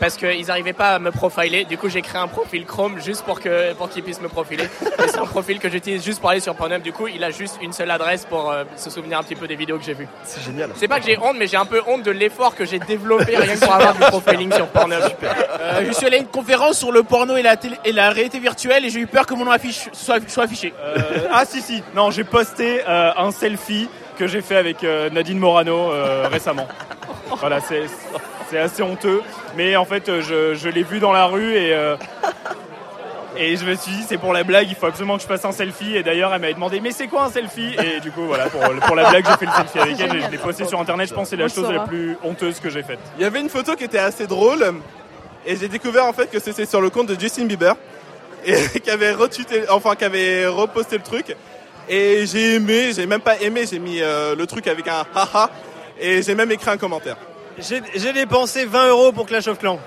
Parce 0.00 0.16
qu'ils 0.16 0.46
n'arrivaient 0.46 0.72
pas 0.72 0.94
à 0.94 0.98
me 0.98 1.10
profiler. 1.10 1.64
Du 1.64 1.78
coup, 1.78 1.88
j'ai 1.88 2.02
créé 2.02 2.20
un 2.20 2.28
profil 2.28 2.64
Chrome 2.66 3.00
juste 3.00 3.24
pour 3.24 3.40
que 3.40 3.72
pour 3.74 3.88
qu'ils 3.88 4.02
puissent 4.02 4.20
me 4.20 4.28
profiler. 4.28 4.68
C'est 5.06 5.18
un 5.18 5.26
profil 5.26 5.58
que 5.58 5.68
j'utilise 5.68 6.04
juste 6.04 6.20
pour 6.20 6.30
aller 6.30 6.40
sur 6.40 6.54
Pornhub. 6.54 6.82
Du 6.82 6.92
coup, 6.92 7.08
il 7.08 7.22
a 7.24 7.30
juste 7.30 7.58
une 7.62 7.72
seule 7.72 7.90
adresse 7.90 8.24
pour 8.26 8.50
euh, 8.50 8.64
se 8.76 8.90
souvenir 8.90 9.18
un 9.18 9.22
petit 9.22 9.34
peu 9.36 9.46
des 9.46 9.56
vidéos 9.56 9.78
que 9.78 9.84
j'ai 9.84 9.94
vues. 9.94 10.08
C'est 10.24 10.42
génial. 10.42 10.70
C'est 10.76 10.88
pas 10.88 11.00
que 11.00 11.06
j'ai 11.06 11.18
honte, 11.18 11.36
mais 11.38 11.46
j'ai 11.46 11.56
un 11.56 11.64
peu 11.66 11.82
honte 11.86 12.02
de 12.02 12.10
l'effort 12.10 12.54
que 12.54 12.64
j'ai 12.64 12.78
développé 12.78 13.36
rien 13.36 13.54
que 13.54 13.60
pour 13.64 13.74
avoir 13.74 13.94
du 13.94 14.00
profiling 14.00 14.52
sur 14.52 14.66
Pornhub. 14.68 15.00
Euh, 15.22 15.84
je 15.86 15.92
suis 15.92 16.06
allé 16.06 16.16
à 16.16 16.20
une 16.20 16.26
conférence 16.26 16.78
sur 16.78 16.92
le 16.92 17.02
porno 17.02 17.36
et 17.36 17.42
la, 17.42 17.56
télé- 17.56 17.78
et 17.84 17.92
la 17.92 18.10
réalité 18.10 18.38
virtuelle 18.38 18.84
et 18.84 18.90
j'ai 18.90 19.00
eu 19.00 19.06
peur 19.06 19.26
que 19.26 19.34
mon 19.34 19.44
nom 19.44 19.50
affiche 19.50 19.88
soit, 19.92 20.18
soit 20.28 20.44
affiché. 20.44 20.72
Euh, 20.80 20.98
ah 21.32 21.44
si 21.44 21.60
si, 21.60 21.82
non 21.94 22.10
j'ai 22.10 22.24
posté 22.24 22.82
euh, 22.88 23.10
un 23.16 23.30
selfie 23.30 23.88
que 24.18 24.26
j'ai 24.26 24.40
fait 24.40 24.56
avec 24.56 24.82
euh, 24.84 25.10
Nadine 25.10 25.38
Morano 25.38 25.90
euh, 25.92 26.26
récemment. 26.30 26.66
Voilà, 27.38 27.60
c'est 27.60 27.82
c'est 28.50 28.58
assez 28.58 28.82
honteux, 28.82 29.22
mais 29.56 29.76
en 29.76 29.84
fait 29.84 30.08
euh, 30.08 30.22
je, 30.22 30.54
je 30.54 30.68
l'ai 30.68 30.82
vu 30.82 30.98
dans 31.00 31.12
la 31.12 31.26
rue 31.26 31.54
et 31.54 31.74
euh, 31.74 31.96
et 33.38 33.56
je 33.56 33.66
me 33.66 33.74
suis 33.74 33.92
dit 33.92 34.04
c'est 34.08 34.16
pour 34.16 34.32
la 34.32 34.44
blague, 34.44 34.68
il 34.68 34.74
faut 34.74 34.86
absolument 34.86 35.16
que 35.16 35.22
je 35.22 35.26
fasse 35.26 35.44
un 35.44 35.52
selfie. 35.52 35.96
Et 35.96 36.02
d'ailleurs 36.02 36.32
elle 36.32 36.40
m'avait 36.40 36.54
demandé 36.54 36.80
mais 36.80 36.90
c'est 36.90 37.06
quoi 37.06 37.24
un 37.24 37.30
selfie? 37.30 37.74
Et 37.82 38.00
du 38.00 38.10
coup 38.10 38.26
voilà 38.26 38.46
pour, 38.48 38.60
pour 38.62 38.96
la 38.96 39.10
blague 39.10 39.26
j'ai 39.28 39.36
fait 39.36 39.46
le 39.46 39.52
selfie 39.52 39.78
avec 39.78 40.00
elle 40.00 40.16
et 40.16 40.20
je 40.22 40.30
l'ai 40.30 40.38
posté 40.38 40.64
sur 40.64 40.80
internet, 40.80 41.08
je 41.08 41.14
pense 41.14 41.24
que 41.24 41.36
c'est 41.36 41.42
la 41.42 41.48
chose 41.48 41.70
la 41.70 41.80
plus 41.80 42.16
honteuse 42.22 42.60
que 42.60 42.70
j'ai 42.70 42.82
faite. 42.82 43.00
Il 43.18 43.22
y 43.22 43.26
avait 43.26 43.40
une 43.40 43.50
photo 43.50 43.74
qui 43.74 43.84
était 43.84 43.98
assez 43.98 44.26
drôle 44.26 44.64
et 45.44 45.56
j'ai 45.56 45.68
découvert 45.68 46.06
en 46.06 46.12
fait 46.12 46.30
que 46.30 46.38
c'était 46.38 46.66
sur 46.66 46.80
le 46.80 46.90
compte 46.90 47.06
de 47.08 47.18
Justin 47.18 47.44
Bieber 47.44 47.74
et 48.44 48.80
qui 48.80 48.90
avait 48.90 49.12
retweeté, 49.12 49.64
enfin 49.70 49.94
qui 49.96 50.04
avait 50.04 50.46
reposté 50.46 50.96
le 50.96 51.02
truc. 51.02 51.36
Et 51.88 52.26
j'ai 52.26 52.54
aimé, 52.54 52.92
j'ai 52.94 53.06
même 53.06 53.20
pas 53.20 53.40
aimé, 53.40 53.64
j'ai 53.70 53.78
mis 53.78 54.00
euh, 54.00 54.34
le 54.34 54.46
truc 54.46 54.66
avec 54.66 54.88
un 54.88 55.04
haha 55.14 55.50
et 56.00 56.22
j'ai 56.22 56.34
même 56.34 56.50
écrit 56.50 56.70
un 56.70 56.76
commentaire. 56.76 57.16
J'ai 57.58 58.12
dépensé 58.12 58.64
20 58.64 58.88
euros 58.88 59.12
pour 59.12 59.26
Clash 59.26 59.46
of 59.48 59.58
Clans. 59.58 59.78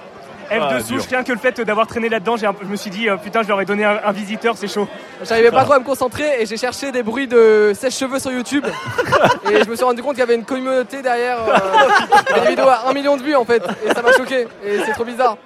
Ah, 0.51 0.69
F 0.69 0.73
de 0.73 0.79
souche, 0.79 1.07
rien 1.07 1.23
que 1.23 1.31
le 1.31 1.37
fait 1.37 1.61
d'avoir 1.61 1.85
traîné 1.85 2.09
là-dedans, 2.09 2.35
je 2.35 2.47
me 2.67 2.75
suis 2.75 2.89
dit, 2.89 3.07
euh, 3.07 3.17
putain, 3.17 3.43
je 3.43 3.47
leur 3.47 3.61
ai 3.61 3.65
donné 3.65 3.85
un, 3.85 3.99
un 4.03 4.11
visiteur, 4.11 4.57
c'est 4.57 4.67
chaud. 4.67 4.87
J'arrivais 5.23 5.51
pas 5.51 5.63
trop 5.63 5.73
à 5.73 5.79
me 5.79 5.83
concentrer 5.85 6.41
et 6.41 6.47
j'ai 6.47 6.57
cherché 6.57 6.91
des 6.91 7.03
bruits 7.03 7.27
de 7.27 7.71
sèche-cheveux 7.75 8.17
sur 8.17 8.31
YouTube. 8.31 8.65
et 9.51 9.63
je 9.63 9.69
me 9.69 9.75
suis 9.75 9.85
rendu 9.85 10.01
compte 10.01 10.13
qu'il 10.13 10.21
y 10.21 10.23
avait 10.23 10.33
une 10.33 10.45
communauté 10.45 11.03
derrière. 11.03 11.37
euh, 11.47 12.41
des 12.41 12.49
vidéos 12.49 12.67
à 12.67 12.89
1 12.89 12.93
million 12.93 13.15
de 13.15 13.21
vues 13.21 13.35
en 13.35 13.45
fait. 13.45 13.61
Et 13.85 13.93
ça 13.93 14.01
m'a 14.01 14.11
choqué. 14.13 14.47
Et 14.65 14.79
c'est 14.85 14.93
trop 14.93 15.05
bizarre. 15.05 15.37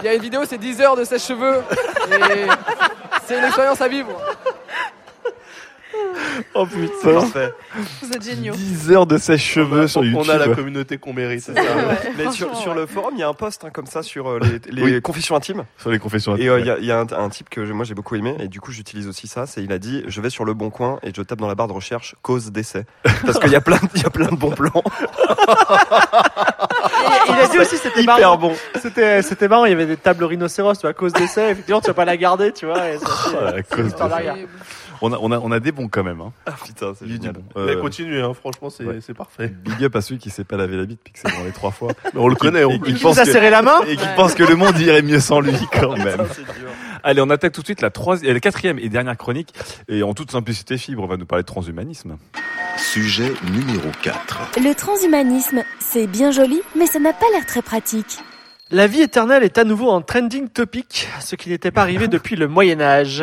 Il 0.00 0.04
y 0.04 0.08
a 0.08 0.14
une 0.14 0.20
vidéo, 0.20 0.42
c'est 0.46 0.58
10 0.58 0.82
heures 0.82 0.96
de 0.96 1.04
sèche-cheveux. 1.04 1.62
Et 2.10 2.46
c'est 3.26 3.38
une 3.38 3.44
expérience 3.44 3.80
à 3.80 3.88
vivre. 3.88 4.10
Oh 6.54 6.66
putain. 6.66 7.12
Parfait. 7.14 7.52
Vous 8.02 8.10
êtes 8.12 8.22
géniaux. 8.24 8.54
10 8.54 8.90
heures 8.92 9.06
de 9.06 9.16
sèche-cheveux 9.18 9.88
sur 9.88 10.00
on 10.00 10.04
YouTube. 10.04 10.30
a 10.30 10.38
la 10.38 10.54
communauté 10.54 10.98
qu'on 10.98 11.12
mérite. 11.12 11.40
c'est 11.42 11.54
ça. 11.54 11.62
Mais 12.16 12.30
sur, 12.30 12.54
sur 12.56 12.74
le 12.74 12.86
forum, 12.86 13.12
il 13.14 13.20
y 13.20 13.22
a 13.22 13.28
un 13.28 13.34
post 13.34 13.64
hein, 13.64 13.70
comme 13.72 13.86
ça 13.86 14.02
sur 14.02 14.28
euh, 14.28 14.38
les, 14.40 14.72
les 14.72 14.82
Oui. 14.82 15.02
confessions 15.02 15.34
intimes. 15.36 15.64
Sur 15.78 15.90
les 15.90 15.98
confessions 15.98 16.36
Et 16.36 16.48
intimes, 16.48 16.50
euh, 16.50 16.60
il 16.60 16.66
y 16.66 16.70
a, 16.70 16.78
il 16.78 16.84
y 16.84 16.92
a 16.92 16.98
un, 17.00 17.06
un 17.12 17.28
type 17.28 17.48
que 17.50 17.60
moi 17.72 17.84
j'ai 17.84 17.94
beaucoup 17.94 18.14
aimé 18.16 18.34
et 18.40 18.48
du 18.48 18.60
coup 18.60 18.70
j'utilise 18.72 19.08
aussi 19.08 19.26
ça. 19.28 19.46
C'est 19.46 19.62
il 19.62 19.72
a 19.72 19.78
dit 19.78 20.04
je 20.06 20.20
vais 20.20 20.30
sur 20.30 20.44
le 20.44 20.54
bon 20.54 20.70
coin 20.70 20.98
et 21.02 21.10
je 21.14 21.22
tape 21.22 21.38
dans 21.38 21.48
la 21.48 21.54
barre 21.54 21.68
de 21.68 21.72
recherche 21.72 22.14
cause 22.22 22.50
d'essai 22.52 22.84
parce 23.24 23.38
qu'il 23.38 23.50
y 23.50 23.56
a 23.56 23.60
plein 23.60 23.76
de- 23.76 23.88
il 23.94 24.02
y 24.02 24.06
a 24.06 24.10
plein 24.10 24.28
de 24.28 24.36
bons 24.36 24.50
plans. 24.52 24.82
il 27.28 27.34
a 27.34 27.48
dit 27.48 27.58
aussi 27.58 27.76
c'était 27.76 28.02
Hyper 28.02 28.18
marrant. 28.20 28.36
bon. 28.38 28.52
C'était 28.80 29.22
c'était 29.22 29.48
marrant, 29.48 29.64
il 29.64 29.70
y 29.70 29.74
avait 29.74 29.86
des 29.86 29.96
tables 29.96 30.24
rhinocéros, 30.24 30.74
tu 30.74 30.82
vois, 30.82 30.90
à 30.90 30.94
cause 30.94 31.12
d'essai, 31.12 31.50
effectivement 31.50 31.80
tu 31.80 31.88
vas 31.88 31.94
pas 31.94 32.04
la 32.04 32.16
garder, 32.16 32.52
tu 32.52 32.66
vois. 32.66 32.88
Et 32.90 32.98
ça, 32.98 33.06
Oh, 33.28 33.44
la 33.44 33.52
c'est- 33.56 33.74
cause. 33.74 33.94
On 35.02 35.12
a, 35.12 35.18
on, 35.20 35.30
a, 35.32 35.38
on 35.38 35.50
a 35.52 35.60
des 35.60 35.72
bons 35.72 35.88
quand 35.88 36.02
même. 36.04 36.20
Hein. 36.20 36.32
Ah 36.46 36.54
putain, 36.64 36.92
c'est 36.98 37.06
génial. 37.08 37.32
bon. 37.34 37.64
Mais 37.66 37.76
continuez, 37.76 38.20
hein, 38.20 38.32
franchement, 38.34 38.70
c'est 38.70 38.84
ouais. 38.84 38.98
parfait. 39.16 39.48
Big 39.48 39.84
up 39.84 39.96
à 39.96 40.00
celui 40.00 40.18
qui 40.18 40.30
s'est 40.30 40.44
pas 40.44 40.56
lavé 40.56 40.76
la 40.76 40.84
bite 40.86 41.00
puis 41.02 41.12
que 41.12 41.18
c'est 41.18 41.36
dans 41.36 41.44
les 41.44 41.52
trois 41.52 41.70
fois. 41.70 41.92
On 42.14 42.28
le 42.28 42.34
connaît, 42.36 42.64
on- 42.64 42.70
et 42.70 42.80
qui 42.80 42.90
Il 42.90 42.98
pense 42.98 43.14
vous 43.16 43.20
a 43.20 43.24
serré 43.24 43.50
la 43.50 43.62
main 43.62 43.80
Et 43.88 43.96
qui 43.96 44.02
Ouais. 44.02 44.14
pense 44.16 44.34
que 44.34 44.42
le 44.44 44.54
monde 44.56 44.78
irait 44.78 45.02
mieux 45.02 45.20
sans 45.20 45.40
lui 45.40 45.52
quand 45.72 45.96
même. 45.96 46.06
Putain, 46.12 46.26
c'est 46.32 46.42
dur. 46.58 46.68
Allez, 47.02 47.20
on 47.20 47.30
attaque 47.30 47.52
tout 47.52 47.60
de 47.60 47.66
suite 47.66 47.80
la, 47.82 47.90
troisième, 47.90 48.32
la 48.34 48.40
quatrième 48.40 48.78
et 48.78 48.88
dernière 48.88 49.16
chronique. 49.16 49.52
Et 49.88 50.02
en 50.02 50.14
toute 50.14 50.30
simplicité, 50.30 50.76
Fibre 50.78 51.06
va 51.06 51.16
nous 51.16 51.26
parler 51.26 51.42
de 51.42 51.46
transhumanisme. 51.46 52.16
Sujet 52.76 53.32
numéro 53.52 53.88
4. 54.02 54.50
Le 54.58 54.74
transhumanisme, 54.74 55.62
c'est 55.78 56.06
bien 56.06 56.30
joli, 56.30 56.60
mais 56.76 56.86
ça 56.86 56.98
n'a 56.98 57.12
pas 57.12 57.26
l'air 57.32 57.46
très 57.46 57.62
pratique. 57.62 58.18
La 58.72 58.88
vie 58.88 59.00
éternelle 59.00 59.44
est 59.44 59.58
à 59.58 59.64
nouveau 59.64 59.90
en 59.90 60.02
trending 60.02 60.48
topic, 60.48 61.06
ce 61.20 61.36
qui 61.36 61.50
n'était 61.50 61.70
pas 61.70 61.82
arrivé 61.82 62.08
depuis 62.08 62.34
le 62.34 62.48
Moyen 62.48 62.80
Âge. 62.80 63.22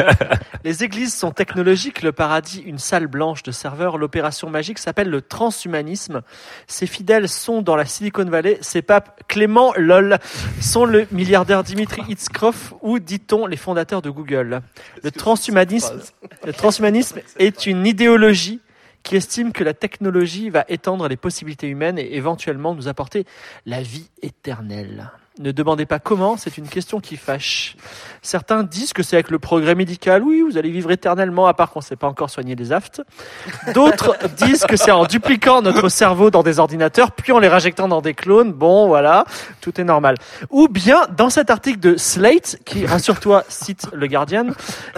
Les 0.64 0.84
églises 0.84 1.14
sont 1.14 1.32
technologiques, 1.32 2.00
le 2.00 2.12
paradis 2.12 2.62
une 2.64 2.78
salle 2.78 3.06
blanche 3.06 3.42
de 3.42 3.50
serveurs, 3.50 3.98
l'opération 3.98 4.48
magique 4.48 4.78
s'appelle 4.78 5.10
le 5.10 5.20
transhumanisme. 5.20 6.22
Ses 6.66 6.86
fidèles 6.86 7.28
sont 7.28 7.60
dans 7.60 7.76
la 7.76 7.84
Silicon 7.84 8.24
Valley, 8.24 8.56
ses 8.62 8.80
papes 8.80 9.22
Clément 9.28 9.74
Lol 9.76 10.18
sont 10.62 10.86
le 10.86 11.06
milliardaire 11.12 11.62
Dimitri 11.62 12.00
Itzkov 12.08 12.72
ou 12.80 12.98
dit-on 13.00 13.44
les 13.44 13.58
fondateurs 13.58 14.00
de 14.00 14.08
Google. 14.08 14.62
Le 15.02 15.10
transhumanisme, 15.10 16.00
le 16.46 16.54
transhumanisme 16.54 17.20
est 17.38 17.66
une 17.66 17.86
idéologie 17.86 18.62
qui 19.02 19.16
estime 19.16 19.52
que 19.52 19.64
la 19.64 19.74
technologie 19.74 20.50
va 20.50 20.64
étendre 20.68 21.08
les 21.08 21.16
possibilités 21.16 21.68
humaines 21.68 21.98
et 21.98 22.14
éventuellement 22.16 22.74
nous 22.74 22.88
apporter 22.88 23.24
la 23.66 23.82
vie 23.82 24.10
éternelle. 24.22 25.10
Ne 25.38 25.52
demandez 25.52 25.86
pas 25.86 26.00
comment, 26.00 26.36
c'est 26.36 26.58
une 26.58 26.66
question 26.66 26.98
qui 26.98 27.16
fâche. 27.16 27.76
Certains 28.20 28.64
disent 28.64 28.92
que 28.92 29.04
c'est 29.04 29.14
avec 29.14 29.30
le 29.30 29.38
progrès 29.38 29.76
médical, 29.76 30.24
oui, 30.24 30.42
vous 30.42 30.58
allez 30.58 30.70
vivre 30.70 30.90
éternellement, 30.90 31.46
à 31.46 31.54
part 31.54 31.70
qu'on 31.70 31.78
ne 31.78 31.84
sait 31.84 31.94
pas 31.94 32.08
encore 32.08 32.28
soigner 32.28 32.56
les 32.56 32.72
aftes. 32.72 33.00
D'autres 33.72 34.18
disent 34.36 34.64
que 34.64 34.76
c'est 34.76 34.90
en 34.90 35.04
dupliquant 35.04 35.62
notre 35.62 35.88
cerveau 35.88 36.30
dans 36.30 36.42
des 36.42 36.58
ordinateurs, 36.58 37.12
puis 37.12 37.30
en 37.30 37.38
les 37.38 37.46
rajectant 37.46 37.86
dans 37.86 38.02
des 38.02 38.12
clones. 38.12 38.52
Bon, 38.52 38.88
voilà, 38.88 39.24
tout 39.60 39.80
est 39.80 39.84
normal. 39.84 40.16
Ou 40.50 40.66
bien, 40.66 41.06
dans 41.16 41.30
cet 41.30 41.48
article 41.48 41.78
de 41.78 41.96
Slate, 41.96 42.58
qui, 42.64 42.84
rassure-toi, 42.84 43.44
cite 43.48 43.86
le 43.92 44.08
Guardian, 44.08 44.46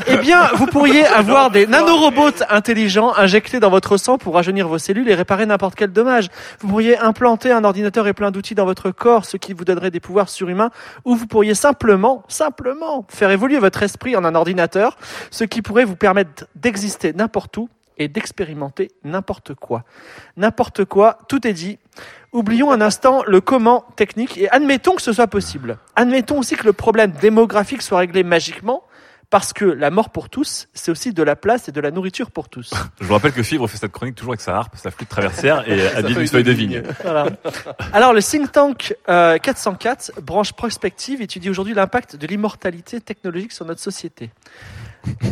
eh 0.06 0.16
bien, 0.16 0.48
vous 0.56 0.66
pourriez 0.66 1.04
avoir 1.14 1.50
des 1.50 1.66
nanorobots 1.66 2.42
intelligents 2.48 3.12
injectés 3.18 3.60
dans 3.60 3.70
votre 3.70 3.98
sang 3.98 4.16
pour 4.16 4.34
rajeunir 4.34 4.66
vos 4.66 4.78
cellules 4.78 5.10
et 5.10 5.14
réparer 5.14 5.44
n'importe 5.44 5.74
quel 5.74 5.92
dommage. 5.92 6.28
Vous 6.60 6.68
pourriez 6.68 6.96
implanter 6.96 7.52
un 7.52 7.64
ordinateur 7.64 8.08
et 8.08 8.14
plein 8.14 8.30
d'outils 8.30 8.54
dans 8.54 8.64
votre 8.64 8.90
corps, 8.90 9.26
ce 9.26 9.36
qui 9.36 9.52
vous 9.52 9.66
donnerait 9.66 9.90
des 9.90 10.00
pouvoirs 10.00 10.21
surhumains, 10.28 10.70
ou 11.04 11.14
vous 11.14 11.26
pourriez 11.26 11.54
simplement, 11.54 12.24
simplement, 12.28 13.04
faire 13.08 13.30
évoluer 13.30 13.58
votre 13.58 13.82
esprit 13.82 14.16
en 14.16 14.24
un 14.24 14.34
ordinateur, 14.34 14.96
ce 15.30 15.44
qui 15.44 15.62
pourrait 15.62 15.84
vous 15.84 15.96
permettre 15.96 16.46
d'exister 16.54 17.12
n'importe 17.12 17.56
où 17.56 17.68
et 17.98 18.08
d'expérimenter 18.08 18.90
n'importe 19.04 19.54
quoi. 19.54 19.84
N'importe 20.36 20.84
quoi, 20.84 21.18
tout 21.28 21.46
est 21.46 21.52
dit. 21.52 21.78
Oublions 22.32 22.70
un 22.72 22.80
instant 22.80 23.22
le 23.26 23.40
comment 23.40 23.84
technique 23.96 24.38
et 24.38 24.48
admettons 24.50 24.94
que 24.94 25.02
ce 25.02 25.12
soit 25.12 25.26
possible. 25.26 25.78
Admettons 25.96 26.38
aussi 26.38 26.56
que 26.56 26.64
le 26.64 26.72
problème 26.72 27.12
démographique 27.12 27.82
soit 27.82 27.98
réglé 27.98 28.22
magiquement, 28.22 28.82
parce 29.32 29.54
que 29.54 29.64
la 29.64 29.90
mort 29.90 30.10
pour 30.10 30.28
tous, 30.28 30.68
c'est 30.74 30.90
aussi 30.90 31.14
de 31.14 31.22
la 31.22 31.36
place 31.36 31.66
et 31.66 31.72
de 31.72 31.80
la 31.80 31.90
nourriture 31.90 32.30
pour 32.30 32.50
tous. 32.50 32.70
Je 33.00 33.06
vous 33.06 33.14
rappelle 33.14 33.32
que 33.32 33.42
Fibre 33.42 33.66
fait 33.66 33.78
cette 33.78 33.90
chronique 33.90 34.14
toujours 34.14 34.32
avec 34.32 34.42
sa 34.42 34.54
harpe, 34.54 34.76
sa 34.76 34.90
flûte 34.90 35.08
traversière 35.08 35.66
et 35.66 35.88
habille 35.88 36.20
une 36.20 36.28
feuille 36.28 36.44
de 36.44 36.52
vigne. 36.52 36.82
Voilà. 37.02 37.28
Alors, 37.94 38.12
le 38.12 38.22
think 38.22 38.52
tank 38.52 38.94
euh, 39.08 39.38
404, 39.38 40.20
branche 40.20 40.52
prospective, 40.52 41.22
étudie 41.22 41.48
aujourd'hui 41.48 41.72
l'impact 41.72 42.16
de 42.16 42.26
l'immortalité 42.26 43.00
technologique 43.00 43.52
sur 43.52 43.64
notre 43.64 43.80
société. 43.80 44.28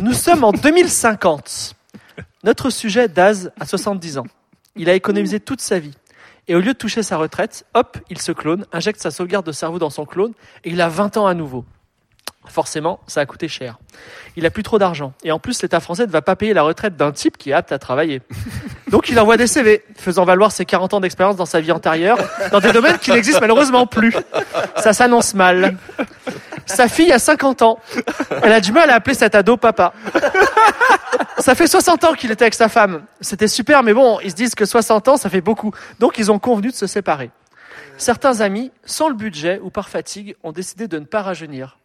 Nous 0.01 0.13
sommes 0.13 0.43
en 0.43 0.51
2050. 0.51 1.75
Notre 2.43 2.71
sujet, 2.71 3.07
Daz, 3.07 3.51
a 3.59 3.67
70 3.67 4.17
ans. 4.17 4.27
Il 4.75 4.89
a 4.89 4.95
économisé 4.95 5.39
toute 5.39 5.61
sa 5.61 5.77
vie. 5.77 5.93
Et 6.47 6.55
au 6.55 6.59
lieu 6.59 6.73
de 6.73 6.77
toucher 6.77 7.03
sa 7.03 7.17
retraite, 7.17 7.67
hop, 7.75 7.99
il 8.09 8.19
se 8.19 8.31
clone, 8.31 8.65
injecte 8.73 8.99
sa 8.99 9.11
sauvegarde 9.11 9.45
de 9.45 9.51
cerveau 9.51 9.77
dans 9.77 9.91
son 9.91 10.07
clone, 10.07 10.33
et 10.63 10.71
il 10.71 10.81
a 10.81 10.89
20 10.89 11.17
ans 11.17 11.27
à 11.27 11.35
nouveau. 11.35 11.65
Forcément, 12.47 12.99
ça 13.07 13.21
a 13.21 13.25
coûté 13.25 13.47
cher. 13.47 13.77
Il 14.35 14.45
a 14.45 14.49
plus 14.49 14.63
trop 14.63 14.79
d'argent. 14.79 15.13
Et 15.23 15.31
en 15.31 15.39
plus, 15.39 15.61
l'État 15.61 15.79
français 15.79 16.07
ne 16.07 16.11
va 16.11 16.21
pas 16.21 16.35
payer 16.35 16.53
la 16.53 16.63
retraite 16.63 16.97
d'un 16.97 17.11
type 17.11 17.37
qui 17.37 17.51
est 17.51 17.53
apte 17.53 17.71
à 17.71 17.79
travailler. 17.79 18.21
Donc 18.89 19.09
il 19.09 19.19
envoie 19.19 19.37
des 19.37 19.47
CV, 19.47 19.83
faisant 19.95 20.25
valoir 20.25 20.51
ses 20.51 20.65
40 20.65 20.95
ans 20.95 20.99
d'expérience 20.99 21.35
dans 21.35 21.45
sa 21.45 21.61
vie 21.61 21.71
antérieure, 21.71 22.17
dans 22.51 22.59
des 22.59 22.73
domaines 22.73 22.97
qui 22.97 23.11
n'existent 23.11 23.39
malheureusement 23.39 23.85
plus. 23.85 24.13
Ça 24.75 24.91
s'annonce 24.91 25.33
mal. 25.33 25.77
Sa 26.65 26.87
fille 26.89 27.11
a 27.11 27.19
50 27.19 27.61
ans. 27.61 27.79
Elle 28.43 28.51
a 28.51 28.59
du 28.59 28.71
mal 28.71 28.89
à 28.89 28.95
appeler 28.95 29.15
cet 29.15 29.35
ado 29.35 29.55
papa. 29.55 29.93
Ça 31.37 31.55
fait 31.55 31.67
60 31.67 32.03
ans 32.03 32.13
qu'il 32.13 32.31
était 32.31 32.43
avec 32.43 32.53
sa 32.53 32.69
femme. 32.69 33.03
C'était 33.21 33.47
super, 33.47 33.81
mais 33.83 33.93
bon, 33.93 34.19
ils 34.23 34.31
se 34.31 34.35
disent 34.35 34.55
que 34.55 34.65
60 34.65 35.07
ans, 35.07 35.17
ça 35.17 35.29
fait 35.29 35.41
beaucoup. 35.41 35.71
Donc 35.99 36.17
ils 36.17 36.31
ont 36.31 36.39
convenu 36.39 36.69
de 36.69 36.75
se 36.75 36.87
séparer. 36.87 37.31
Certains 37.97 38.41
amis, 38.41 38.71
sans 38.83 39.09
le 39.09 39.15
budget 39.15 39.59
ou 39.63 39.69
par 39.69 39.89
fatigue, 39.89 40.35
ont 40.43 40.51
décidé 40.51 40.87
de 40.87 40.99
ne 40.99 41.05
pas 41.05 41.21
rajeunir. 41.21 41.77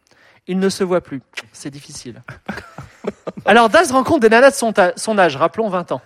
Ils 0.47 0.59
ne 0.59 0.69
se 0.69 0.83
voient 0.83 1.01
plus. 1.01 1.21
C'est 1.51 1.69
difficile. 1.69 2.21
Alors 3.45 3.69
Daz 3.69 3.91
rencontre 3.91 4.21
des 4.21 4.29
nanas 4.29 4.51
de 4.51 4.55
son, 4.55 4.73
son 4.95 5.17
âge, 5.17 5.35
rappelons 5.37 5.69
20 5.69 5.91
ans. 5.93 6.01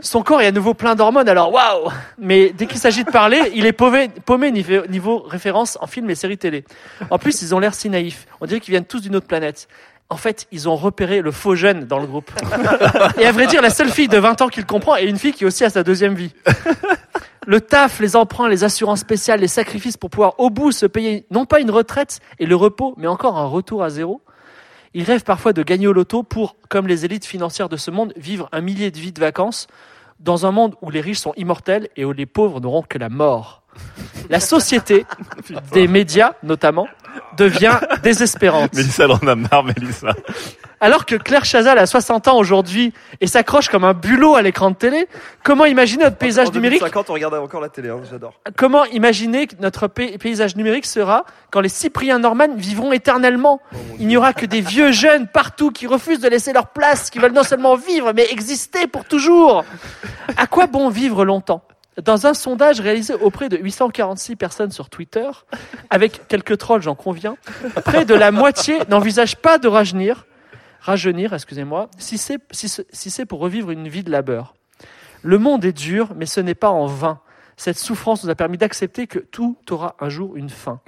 Son 0.00 0.22
corps 0.22 0.40
est 0.40 0.46
à 0.46 0.52
nouveau 0.52 0.74
plein 0.74 0.94
d'hormones, 0.94 1.28
alors 1.28 1.52
waouh 1.52 1.90
Mais 2.18 2.50
dès 2.50 2.66
qu'il 2.66 2.78
s'agit 2.78 3.02
de 3.04 3.10
parler, 3.10 3.40
il 3.54 3.66
est 3.66 3.72
paumé, 3.72 4.08
paumé 4.24 4.52
niveau, 4.52 5.18
référence 5.20 5.76
en 5.80 5.88
films 5.88 6.08
et 6.10 6.14
séries 6.14 6.38
télé. 6.38 6.64
En 7.10 7.18
plus, 7.18 7.42
ils 7.42 7.54
ont 7.54 7.58
l'air 7.58 7.74
si 7.74 7.90
naïfs. 7.90 8.26
On 8.40 8.46
dirait 8.46 8.60
qu'ils 8.60 8.72
viennent 8.72 8.84
tous 8.84 9.00
d'une 9.00 9.16
autre 9.16 9.26
planète. 9.26 9.68
En 10.10 10.16
fait, 10.16 10.46
ils 10.52 10.68
ont 10.68 10.76
repéré 10.76 11.20
le 11.20 11.32
faux 11.32 11.54
jeune 11.54 11.84
dans 11.84 11.98
le 11.98 12.06
groupe. 12.06 12.30
Et 13.18 13.26
à 13.26 13.32
vrai 13.32 13.46
dire, 13.46 13.60
la 13.60 13.70
seule 13.70 13.90
fille 13.90 14.08
de 14.08 14.16
20 14.16 14.40
ans 14.42 14.48
qu'il 14.48 14.64
comprend 14.64 14.96
est 14.96 15.04
une 15.04 15.18
fille 15.18 15.32
qui 15.32 15.44
aussi 15.44 15.64
a 15.64 15.70
sa 15.70 15.82
deuxième 15.82 16.14
vie. 16.14 16.32
Le 17.48 17.62
taf, 17.62 18.00
les 18.00 18.14
emprunts, 18.14 18.50
les 18.50 18.62
assurances 18.62 19.00
spéciales, 19.00 19.40
les 19.40 19.48
sacrifices 19.48 19.96
pour 19.96 20.10
pouvoir 20.10 20.38
au 20.38 20.50
bout 20.50 20.70
se 20.70 20.84
payer 20.84 21.24
non 21.30 21.46
pas 21.46 21.60
une 21.60 21.70
retraite 21.70 22.20
et 22.38 22.44
le 22.44 22.54
repos, 22.54 22.92
mais 22.98 23.06
encore 23.06 23.38
un 23.38 23.46
retour 23.46 23.82
à 23.82 23.88
zéro. 23.88 24.20
Ils 24.92 25.02
rêvent 25.02 25.24
parfois 25.24 25.54
de 25.54 25.62
gagner 25.62 25.86
au 25.86 25.94
loto 25.94 26.22
pour, 26.22 26.56
comme 26.68 26.86
les 26.86 27.06
élites 27.06 27.24
financières 27.24 27.70
de 27.70 27.78
ce 27.78 27.90
monde, 27.90 28.12
vivre 28.18 28.50
un 28.52 28.60
millier 28.60 28.90
de 28.90 28.98
vies 28.98 29.12
de 29.12 29.20
vacances 29.20 29.66
dans 30.20 30.44
un 30.44 30.50
monde 30.50 30.74
où 30.82 30.90
les 30.90 31.00
riches 31.00 31.20
sont 31.20 31.32
immortels 31.38 31.88
et 31.96 32.04
où 32.04 32.12
les 32.12 32.26
pauvres 32.26 32.60
n'auront 32.60 32.82
que 32.82 32.98
la 32.98 33.08
mort. 33.08 33.62
La 34.30 34.40
société, 34.40 35.06
des 35.72 35.88
médias 35.88 36.32
notamment, 36.42 36.86
devient 37.36 37.78
désespérante. 38.02 38.72
Mélissa, 38.74 39.04
elle 39.04 39.12
en 39.12 39.26
a 39.26 39.34
marre, 39.34 39.64
Mélissa. 39.64 40.08
Alors 40.80 41.06
que 41.06 41.16
Claire 41.16 41.44
Chazal 41.44 41.76
a 41.78 41.86
60 41.86 42.28
ans 42.28 42.36
aujourd'hui 42.38 42.92
et 43.20 43.26
s'accroche 43.26 43.68
comme 43.68 43.82
un 43.82 43.94
bulot 43.94 44.36
à 44.36 44.42
l'écran 44.42 44.70
de 44.70 44.76
télé, 44.76 45.08
comment 45.42 45.64
imaginer 45.64 46.04
notre 46.04 46.16
paysage 46.16 46.48
en 46.48 46.52
numérique 46.52 46.78
2050, 46.80 47.10
on 47.10 47.14
regarde 47.14 47.34
encore 47.34 47.60
la 47.60 47.68
télé, 47.68 47.88
hein, 47.88 48.00
j'adore. 48.08 48.34
Comment 48.56 48.84
imaginer 48.84 49.48
que 49.48 49.56
notre 49.60 49.88
pay- 49.88 50.18
paysage 50.18 50.54
numérique 50.54 50.86
sera 50.86 51.24
quand 51.50 51.60
les 51.60 51.68
Cypriens 51.68 52.20
Norman 52.20 52.54
vivront 52.56 52.92
éternellement? 52.92 53.60
Il 53.98 54.06
n'y 54.06 54.16
aura 54.16 54.32
que 54.32 54.46
des 54.46 54.60
vieux 54.60 54.92
jeunes 54.92 55.26
partout 55.26 55.72
qui 55.72 55.88
refusent 55.88 56.20
de 56.20 56.28
laisser 56.28 56.52
leur 56.52 56.68
place, 56.68 57.10
qui 57.10 57.18
veulent 57.18 57.32
non 57.32 57.42
seulement 57.42 57.74
vivre, 57.74 58.12
mais 58.14 58.26
exister 58.30 58.86
pour 58.86 59.04
toujours. 59.04 59.64
À 60.36 60.46
quoi 60.46 60.68
bon 60.68 60.90
vivre 60.90 61.24
longtemps? 61.24 61.62
Dans 62.02 62.26
un 62.26 62.34
sondage 62.34 62.80
réalisé 62.80 63.14
auprès 63.14 63.48
de 63.48 63.56
846 63.56 64.36
personnes 64.36 64.70
sur 64.70 64.88
Twitter, 64.88 65.28
avec 65.90 66.28
quelques 66.28 66.58
trolls, 66.58 66.82
j'en 66.82 66.94
conviens, 66.94 67.36
près 67.84 68.04
de 68.04 68.14
la 68.14 68.30
moitié 68.30 68.78
n'envisage 68.88 69.36
pas 69.36 69.58
de 69.58 69.68
rajeunir, 69.68 70.26
rajeunir, 70.80 71.34
excusez-moi, 71.34 71.90
si 71.98 72.18
c'est 72.18 73.26
pour 73.26 73.40
revivre 73.40 73.70
une 73.70 73.88
vie 73.88 74.04
de 74.04 74.10
labeur. 74.10 74.54
Le 75.22 75.38
monde 75.38 75.64
est 75.64 75.72
dur, 75.72 76.12
mais 76.16 76.26
ce 76.26 76.40
n'est 76.40 76.54
pas 76.54 76.70
en 76.70 76.86
vain. 76.86 77.20
Cette 77.56 77.76
souffrance 77.76 78.22
nous 78.22 78.30
a 78.30 78.36
permis 78.36 78.56
d'accepter 78.56 79.08
que 79.08 79.18
tout 79.18 79.58
aura 79.70 79.96
un 79.98 80.08
jour 80.08 80.36
une 80.36 80.48
fin. 80.48 80.80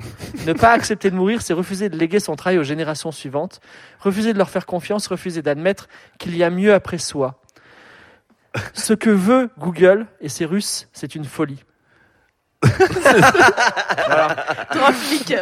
Ne 0.47 0.53
pas 0.53 0.71
accepter 0.71 1.11
de 1.11 1.17
mourir, 1.17 1.43
c'est 1.43 1.53
refuser 1.53 1.89
de 1.89 1.97
léguer 1.97 2.21
son 2.21 2.37
travail 2.37 2.61
aux 2.61 2.65
générations 2.65 3.11
suivantes, 3.11 3.61
refuser 3.99 4.33
de 4.33 4.39
leur 4.39 4.49
faire 4.49 4.67
confiance, 4.67 5.09
refuser 5.09 5.43
d'admettre 5.43 5.89
qu'il 6.21 6.37
y 6.37 6.45
a 6.45 6.51
mieux 6.51 6.73
après 6.73 6.99
soi. 6.99 7.41
Ce 8.75 8.95
que 8.95 9.11
veut 9.11 9.51
Google 9.59 10.07
et 10.21 10.29
ses 10.29 10.45
Russes, 10.45 10.89
c'est 10.93 11.15
une 11.15 11.25
folie. 11.25 11.63
Trafic. 14.71 15.35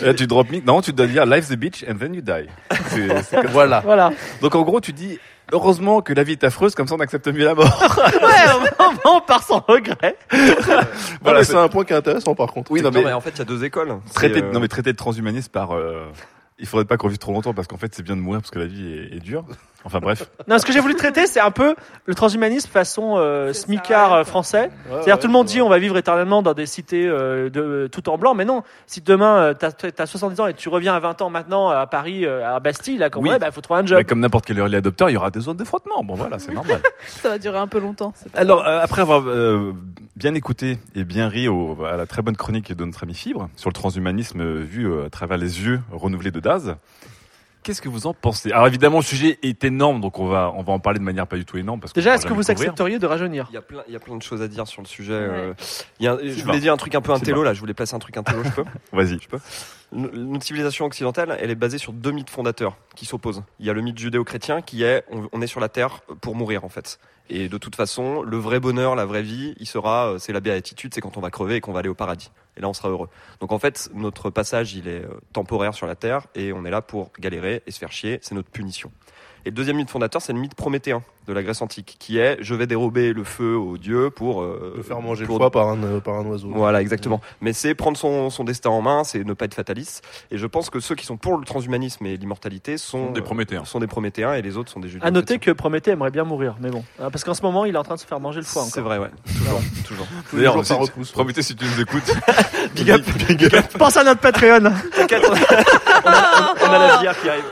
Là, 0.00 0.14
tu 0.14 0.26
drop 0.26 0.50
me. 0.50 0.60
Non, 0.60 0.80
tu 0.82 0.92
dois 0.92 1.06
dire 1.06 1.24
Life's 1.26 1.48
the 1.48 1.56
beach 1.56 1.84
and 1.88 1.96
then 1.96 2.14
you 2.14 2.20
die. 2.20 2.48
C'est- 2.88 3.22
c'est 3.22 3.36
comme- 3.42 3.50
Voilà. 3.50 3.80
Voilà. 3.80 4.10
Donc 4.40 4.54
en 4.54 4.62
gros, 4.62 4.80
tu 4.80 4.92
dis 4.92 5.18
heureusement 5.52 6.00
que 6.02 6.12
la 6.12 6.22
vie 6.22 6.32
est 6.32 6.44
affreuse, 6.44 6.74
comme 6.74 6.86
ça 6.88 6.94
on 6.96 7.00
accepte 7.00 7.28
mieux 7.28 7.44
la 7.44 7.54
mort. 7.54 7.66
Ouais, 8.22 8.96
on 9.04 9.20
part 9.20 9.42
sans 9.42 9.60
regret. 9.66 10.16
Voilà, 11.22 11.44
c'est- 11.44 11.52
c'est 11.52 11.58
un 11.58 11.68
point 11.68 11.84
qui 11.84 11.92
est 11.92 11.96
intéressant 11.96 12.34
par 12.34 12.48
contre. 12.52 12.70
Oui, 12.70 12.82
non, 12.82 12.90
Non, 12.90 13.02
mais, 13.04 13.12
en 13.12 13.20
fait, 13.20 13.30
il 13.30 13.38
y 13.38 13.42
a 13.42 13.44
deux 13.44 13.64
écoles. 13.64 13.96
traiter, 14.14 14.40
C'est, 14.40 14.44
euh, 14.44 14.52
non, 14.52 14.60
mais 14.60 14.68
traiter 14.68 14.92
de 14.92 14.96
transhumanisme 14.96 15.50
par. 15.50 15.72
euh, 15.74 16.06
il 16.62 16.66
faudrait 16.66 16.86
pas 16.86 16.96
qu'on 16.96 17.08
vive 17.08 17.18
trop 17.18 17.32
longtemps 17.32 17.52
parce 17.52 17.68
qu'en 17.68 17.76
fait 17.76 17.94
c'est 17.94 18.02
bien 18.02 18.16
de 18.16 18.22
mourir 18.22 18.40
parce 18.40 18.50
que 18.50 18.58
la 18.58 18.66
vie 18.66 18.92
est, 18.92 19.16
est 19.16 19.20
dure. 19.20 19.44
Enfin 19.84 19.98
bref. 19.98 20.30
Non, 20.46 20.58
ce 20.58 20.64
que 20.64 20.72
j'ai 20.72 20.80
voulu 20.80 20.94
traiter, 20.94 21.26
c'est 21.26 21.40
un 21.40 21.50
peu 21.50 21.74
le 22.06 22.14
transhumanisme 22.14 22.70
façon 22.70 23.14
euh, 23.16 23.52
smicard 23.52 24.12
euh, 24.12 24.24
français. 24.24 24.70
C'est-à-dire 24.86 25.14
ouais, 25.14 25.20
tout 25.20 25.26
le 25.26 25.32
monde 25.32 25.46
dit 25.46 25.60
on 25.60 25.68
va 25.68 25.78
vivre 25.78 25.96
éternellement 25.96 26.40
dans 26.40 26.54
des 26.54 26.66
cités 26.66 27.04
euh, 27.06 27.50
de, 27.50 27.88
tout 27.90 28.08
en 28.08 28.16
blanc, 28.16 28.34
mais 28.34 28.44
non. 28.44 28.62
Si 28.86 29.00
demain 29.00 29.54
t'as 29.58 29.72
as 29.98 30.06
70 30.06 30.40
ans 30.40 30.46
et 30.46 30.54
tu 30.54 30.68
reviens 30.68 30.94
à 30.94 31.00
20 31.00 31.22
ans 31.22 31.30
maintenant 31.30 31.68
à 31.68 31.86
Paris, 31.86 32.26
à 32.26 32.60
Bastille, 32.60 32.98
là, 32.98 33.10
comme 33.10 33.24
Oui. 33.24 33.30
ouais, 33.30 33.38
bah 33.38 33.50
faut 33.50 33.60
trouver 33.60 33.80
un 33.80 33.86
job. 33.86 33.98
Mais 33.98 34.04
comme 34.04 34.20
n'importe 34.20 34.46
quel 34.46 34.58
early 34.58 34.76
adopteur, 34.76 35.10
il 35.10 35.14
y 35.14 35.16
aura 35.16 35.30
des 35.30 35.40
zones 35.40 35.56
de 35.56 35.64
frottement. 35.64 36.04
Bon 36.04 36.14
voilà, 36.14 36.38
c'est 36.38 36.52
normal. 36.54 36.80
Ça 37.06 37.30
va 37.30 37.38
durer 37.38 37.58
un 37.58 37.66
peu 37.66 37.80
longtemps. 37.80 38.12
Alors, 38.34 38.66
euh, 38.66 38.80
après 38.80 39.02
avoir 39.02 39.22
euh, 39.26 39.72
bien 40.16 40.34
écouté 40.34 40.78
et 40.94 41.04
bien 41.04 41.28
ri 41.28 41.48
au- 41.48 41.84
à 41.84 41.96
la 41.96 42.06
très 42.06 42.22
bonne 42.22 42.36
chronique 42.36 42.72
de 42.72 42.84
notre 42.84 43.02
ami 43.04 43.14
Fibre 43.14 43.48
sur 43.56 43.70
le 43.70 43.74
transhumanisme 43.74 44.60
vu 44.60 44.86
euh, 44.86 45.06
à 45.06 45.10
travers 45.10 45.38
les 45.38 45.62
yeux 45.62 45.80
renouvelés 45.90 46.30
de 46.30 46.40
Daz, 46.40 46.76
qu'est-ce 47.62 47.80
que 47.80 47.88
vous 47.88 48.06
en 48.06 48.12
pensez? 48.14 48.52
Alors 48.52 48.66
évidemment, 48.66 48.98
le 48.98 49.04
sujet 49.04 49.38
est 49.42 49.64
énorme, 49.64 50.00
donc 50.00 50.18
on 50.18 50.26
va 50.26 50.52
on 50.54 50.62
va 50.62 50.72
en 50.74 50.80
parler 50.80 50.98
de 50.98 51.04
manière 51.04 51.26
pas 51.26 51.36
du 51.36 51.44
tout 51.44 51.56
énorme 51.56 51.80
parce 51.80 51.92
Déjà, 51.94 52.14
est-ce 52.14 52.24
que 52.24 52.28
vous 52.32 52.40
couvrir. 52.40 52.50
accepteriez 52.50 52.98
de 52.98 53.06
rajeunir? 53.06 53.46
Il 53.50 53.54
y 53.54 53.56
a 53.56 53.62
plein, 53.62 53.82
il 53.86 53.92
y 53.92 53.96
a 53.96 54.00
plein 54.00 54.16
de 54.16 54.22
choses 54.22 54.42
à 54.42 54.48
dire 54.48 54.66
sur 54.66 54.82
le 54.82 54.86
sujet. 54.88 55.12
euh. 55.14 55.54
Il 55.98 56.04
y 56.04 56.08
a 56.08 56.12
un- 56.14 56.18
je 56.22 56.42
voulais 56.44 56.60
dire 56.60 56.72
un 56.72 56.76
truc 56.76 56.94
un 56.94 57.00
peu 57.00 57.12
intello 57.12 57.42
là. 57.42 57.54
Je 57.54 57.60
voulais 57.60 57.74
placer 57.74 57.94
un 57.94 57.98
truc 57.98 58.16
intello. 58.16 58.42
Je 58.44 58.50
peux? 58.50 58.64
Vas-y. 58.92 59.18
Je 59.20 59.28
peux? 59.28 59.38
Notre 59.92 60.44
civilisation 60.44 60.86
occidentale, 60.86 61.36
elle 61.38 61.50
est 61.50 61.54
basée 61.54 61.76
sur 61.78 61.92
deux 61.92 62.12
mythes 62.12 62.30
fondateurs 62.30 62.76
qui 62.96 63.04
s'opposent. 63.06 63.42
Il 63.60 63.66
y 63.66 63.70
a 63.70 63.74
le 63.74 63.82
mythe 63.82 63.98
judéo-chrétien 63.98 64.62
qui 64.62 64.82
est 64.84 65.04
on, 65.10 65.28
on 65.32 65.42
est 65.42 65.46
sur 65.46 65.60
la 65.60 65.68
terre 65.68 66.00
pour 66.20 66.34
mourir 66.34 66.64
en 66.64 66.68
fait. 66.70 66.98
Et 67.28 67.48
de 67.48 67.58
toute 67.58 67.76
façon, 67.76 68.22
le 68.22 68.36
vrai 68.36 68.60
bonheur, 68.60 68.94
la 68.94 69.06
vraie 69.06 69.22
vie, 69.22 69.54
il 69.58 69.66
sera, 69.66 70.12
euh, 70.12 70.18
c'est 70.18 70.32
la 70.32 70.40
béatitude, 70.40 70.92
c'est 70.94 71.00
quand 71.00 71.16
on 71.16 71.20
va 71.20 71.30
crever 71.30 71.56
et 71.56 71.60
qu'on 71.60 71.72
va 71.72 71.80
aller 71.80 71.88
au 71.88 71.94
paradis. 71.94 72.30
Et 72.56 72.60
là, 72.60 72.68
on 72.68 72.74
sera 72.74 72.90
heureux. 72.90 73.08
Donc 73.40 73.52
en 73.52 73.58
fait, 73.58 73.90
notre 73.94 74.30
passage, 74.30 74.74
il 74.74 74.88
est 74.88 75.04
euh, 75.04 75.20
temporaire 75.32 75.74
sur 75.74 75.86
la 75.86 75.94
terre 75.94 76.26
et 76.34 76.52
on 76.52 76.64
est 76.64 76.70
là 76.70 76.82
pour 76.82 77.10
galérer 77.18 77.62
et 77.66 77.70
se 77.70 77.78
faire 77.78 77.92
chier. 77.92 78.18
C'est 78.22 78.34
notre 78.34 78.50
punition. 78.50 78.90
Et 79.44 79.50
le 79.50 79.54
deuxième 79.56 79.76
mythe 79.76 79.90
fondateur, 79.90 80.22
c'est 80.22 80.32
le 80.32 80.38
mythe 80.38 80.54
prométhéen 80.54 81.02
de 81.26 81.32
la 81.32 81.42
Grèce 81.42 81.62
antique, 81.62 81.96
qui 82.00 82.18
est 82.18 82.36
je 82.40 82.54
vais 82.54 82.66
dérober 82.66 83.12
le 83.12 83.22
feu 83.24 83.56
aux 83.56 83.76
dieux 83.78 84.10
pour 84.10 84.42
euh, 84.42 84.74
Le 84.76 84.82
faire 84.82 85.00
manger 85.00 85.24
pour- 85.24 85.36
le 85.36 85.40
foie 85.42 85.50
par 85.50 85.68
un, 85.68 85.80
euh, 85.84 86.00
par 86.00 86.14
un 86.14 86.24
oiseau. 86.26 86.48
voilà, 86.52 86.80
exactement. 86.80 87.20
Mais 87.40 87.52
c'est 87.52 87.74
prendre 87.74 87.96
son, 87.96 88.28
son 88.30 88.42
destin 88.44 88.70
en 88.70 88.82
main, 88.82 89.04
c'est 89.04 89.24
ne 89.24 89.32
pas 89.32 89.44
être 89.44 89.54
fataliste. 89.54 90.04
Et 90.30 90.38
je 90.38 90.46
pense 90.46 90.68
que 90.70 90.80
ceux 90.80 90.94
qui 90.96 91.06
sont 91.06 91.16
pour 91.16 91.36
le 91.38 91.44
transhumanisme 91.44 92.04
et 92.06 92.16
l'immortalité 92.16 92.76
sont, 92.76 93.06
Sont 93.06 93.12
des 93.12 93.20
Prométhéens. 93.20 93.62
euh, 93.62 93.64
sont 93.64 93.78
des 93.80 93.86
Prométhéens 93.86 94.34
et 94.34 94.42
les 94.42 94.56
autres 94.56 94.70
sont 94.72 94.80
des 94.80 94.88
judéo 94.88 95.06
À 95.06 95.10
noter 95.12 95.38
que 95.38 95.50
Prométhée 95.52 95.92
aimerait 95.92 96.10
bien 96.10 96.24
mourir, 96.24 96.56
mais 96.60 96.70
bon, 96.70 96.84
Hein, 97.00 97.10
parce 97.10 97.22
qu'en 97.24 97.34
ce 97.34 97.42
moment, 97.42 97.64
il 97.64 97.74
est 97.74 97.78
en 97.78 97.84
train 97.84 97.94
de 97.94 98.00
se 98.00 98.06
faire 98.06 98.20
manger 98.20 98.40
le 98.40 98.46
foie. 98.46 98.62
C'est 98.68 98.80
vrai, 98.80 98.98
ouais. 98.98 99.10
Toujours, 99.38 99.60
toujours. 99.86 100.06
D'ailleurs, 100.32 100.64
si- 100.66 100.72
repousse. 100.72 101.10
Prométhée, 101.12 101.42
si 101.42 101.54
tu 101.56 101.64
nous 101.64 101.80
écoutes, 101.80 102.12
Big 102.74 102.90
up, 102.90 103.02
big 103.28 103.54
up. 103.54 103.66
Pense 103.78 103.96
à 103.96 104.04
notre 104.04 104.20
Patreon. 104.20 104.60
On 104.62 104.66
a, 104.66 104.70
on 106.02 106.66
on 106.66 106.70
a 106.72 106.78
la 106.88 106.98
bière 107.00 107.20
qui 107.20 107.28
arrive. 107.28 107.44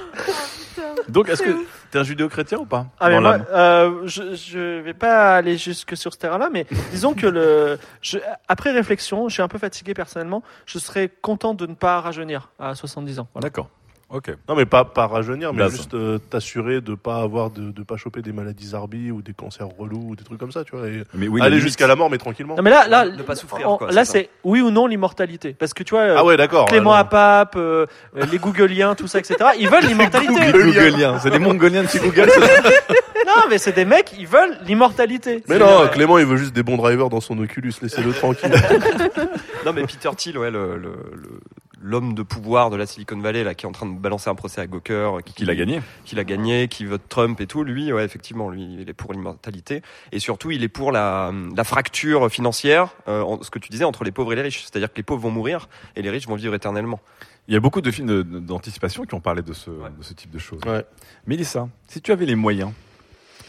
Donc, 1.09 1.29
est-ce 1.29 1.43
que 1.43 1.51
t'es 1.91 1.99
un 1.99 2.03
judéo-chrétien 2.03 2.59
ou 2.59 2.67
pas 2.67 2.87
Ah 3.01 3.09
mais 3.09 3.21
moi, 3.21 3.39
euh, 3.53 4.03
je, 4.07 4.35
je 4.35 4.81
vais 4.81 4.95
pas 4.95 5.37
aller 5.37 5.57
jusque 5.57 5.97
sur 5.97 6.13
ce 6.13 6.19
terrain-là, 6.19 6.49
mais 6.53 6.67
disons 6.91 7.15
que 7.15 7.27
le, 7.27 7.79
je, 8.03 8.19
après 8.49 8.71
réflexion, 8.71 9.29
je 9.29 9.35
suis 9.35 9.43
un 9.43 9.49
peu 9.49 9.59
fatigué 9.59 9.95
personnellement. 9.95 10.43
Je 10.67 10.79
serais 10.79 11.09
content 11.09 11.55
de 11.55 11.67
ne 11.67 11.75
pas 11.75 12.01
rajeunir 12.01 12.51
à 12.59 12.75
70 12.75 13.21
ans. 13.21 13.29
Voilà. 13.35 13.49
D'accord. 13.49 13.69
Ok. 14.13 14.35
Non, 14.49 14.57
mais 14.57 14.65
pas, 14.67 14.85
pas 14.85 15.07
rajeunir, 15.07 15.53
mais 15.53 15.59
Blaze. 15.59 15.77
juste 15.77 15.95
euh, 15.95 16.19
t'assurer 16.19 16.81
de 16.81 16.97
pas 16.97 17.21
avoir 17.23 17.51
de, 17.51 17.71
de 17.71 17.83
pas 17.85 17.97
choper 17.97 18.23
des 18.23 18.33
maladies 18.33 18.69
zarbi 18.71 19.13
ou 19.13 19.23
des 19.23 19.33
cancers 19.35 19.69
relous 19.79 20.03
ou 20.11 20.17
des 20.17 20.25
trucs 20.25 20.39
comme 20.41 20.51
ça, 20.51 20.65
tu 20.65 20.75
vois. 20.77 20.89
Et 20.89 21.05
Mais 21.15 21.29
oui, 21.29 21.41
aller 21.41 21.61
jusqu'à 21.61 21.87
la 21.87 21.95
mort, 21.95 22.11
mais 22.11 22.19
tranquillement. 22.19 22.57
Non 22.57 22.63
mais 22.63 22.71
là, 22.71 22.89
là, 22.89 23.05
Ne 23.07 23.23
pas 23.23 23.37
souffrir, 23.37 23.71
en- 23.71 23.77
quoi, 23.79 23.93
là 23.93 24.05
c'est 24.05 24.13
ça. 24.13 24.25
c'est 24.25 24.29
oui 24.43 24.61
ou 24.63 24.71
non 24.73 24.89
l'immortalité, 24.89 25.55
parce 25.57 25.73
que 25.75 25.85
tu 25.85 25.95
vois, 25.95 26.03
euh, 26.03 26.15
Ah 26.19 26.25
ouais, 26.25 26.37
d'accord. 26.37 26.65
Clément 26.67 26.91
alors. 26.93 27.07
Apap, 27.07 27.55
euh, 27.57 27.87
euh, 28.17 28.27
les 28.33 28.39
Googleiens, 28.39 28.97
tout 28.97 29.07
ça, 29.07 29.21
etc. 29.21 29.37
Ils 29.61 29.69
veulent 29.69 29.85
l'immortalité. 29.87 30.51
Googoliens. 30.53 31.19
C'est 31.21 31.31
des 31.31 31.39
Mongoliens 31.39 31.85
de 31.85 31.89
chez 31.89 32.01
Google. 32.01 32.29
ça 32.31 32.41
non 33.27 33.43
mais 33.49 33.59
c'est 33.59 33.73
des 33.73 33.85
mecs, 33.85 34.13
ils 34.19 34.27
veulent 34.27 34.59
l'immortalité. 34.67 35.45
Mais 35.49 35.59
non, 35.59 35.87
Clément, 35.93 36.19
il 36.19 36.27
veut 36.27 36.37
juste 36.37 36.53
des 36.53 36.65
bons 36.65 36.77
drivers 36.77 37.11
dans 37.11 37.21
son 37.21 37.39
Oculus, 37.39 37.73
laissez-le 37.81 38.13
tranquille. 38.13 38.51
Non, 39.67 39.73
mais 39.75 39.83
Peter 39.83 40.09
Thiel, 40.17 40.39
ouais, 40.39 40.51
le, 40.51 40.77
le- 40.79 40.95
le- 41.15 41.41
l'homme 41.81 42.15
de 42.15 42.23
pouvoir 42.23 42.71
de 42.71 42.77
la 42.77 42.85
Silicon 42.87 43.19
Valley, 43.19 43.43
là, 43.43 43.55
qui 43.55 43.65
est 43.65 43.69
en 43.69 43.73
train 43.73 43.87
de 43.87 43.99
balancer 43.99 44.29
un 44.29 44.35
procès 44.35 44.61
à 44.61 44.67
Gawker, 44.67 45.19
qui, 45.25 45.33
Qui 45.35 45.45
l'a 45.47 45.55
gagné. 45.55 45.81
qui 46.05 46.15
l'a 46.15 46.25
gagné, 46.25 46.69
qui 46.69 46.85
vote 46.85 47.03
Trump 47.09 47.41
et 47.41 47.47
tout, 47.47 47.65
lui, 47.65 47.93
ouais, 47.93 48.05
effectivement, 48.05 48.51
lui, 48.51 48.77
il 48.81 48.89
est 48.89 48.93
pour 48.93 49.13
l'immortalité. 49.13 49.83
Et 50.13 50.19
surtout, 50.19 50.51
il 50.51 50.63
est 50.63 50.69
pour 50.69 50.93
la, 50.93 51.33
la 51.57 51.65
fracture 51.65 52.31
financière, 52.31 52.91
euh, 53.09 53.23
en- 53.23 53.43
ce 53.43 53.51
que 53.51 53.59
tu 53.59 53.71
disais, 53.71 53.85
entre 53.85 54.05
les 54.05 54.11
pauvres 54.13 54.33
et 54.33 54.37
les 54.37 54.43
riches. 54.43 54.63
C'est-à-dire 54.63 54.91
que 54.93 54.97
les 54.99 55.03
pauvres 55.03 55.23
vont 55.23 55.31
mourir 55.31 55.69
et 55.97 56.03
les 56.03 56.11
riches 56.11 56.27
vont 56.29 56.37
vivre 56.37 56.55
éternellement. 56.55 57.01
Il 57.49 57.55
y 57.55 57.57
a 57.57 57.61
beaucoup 57.61 57.81
de 57.81 57.91
films 57.91 58.23
d'anticipation 58.23 59.05
qui 59.05 59.15
ont 59.15 59.21
parlé 59.21 59.43
de 59.43 59.53
ce, 59.55 59.71
de 59.71 60.03
ce 60.03 60.13
type 60.13 60.31
de 60.31 60.39
choses. 60.39 60.61
Ouais. 60.67 60.85
Mélissa, 61.27 61.69
si 61.89 62.01
tu 62.01 62.13
avais 62.13 62.27
les 62.27 62.35
moyens, 62.37 62.71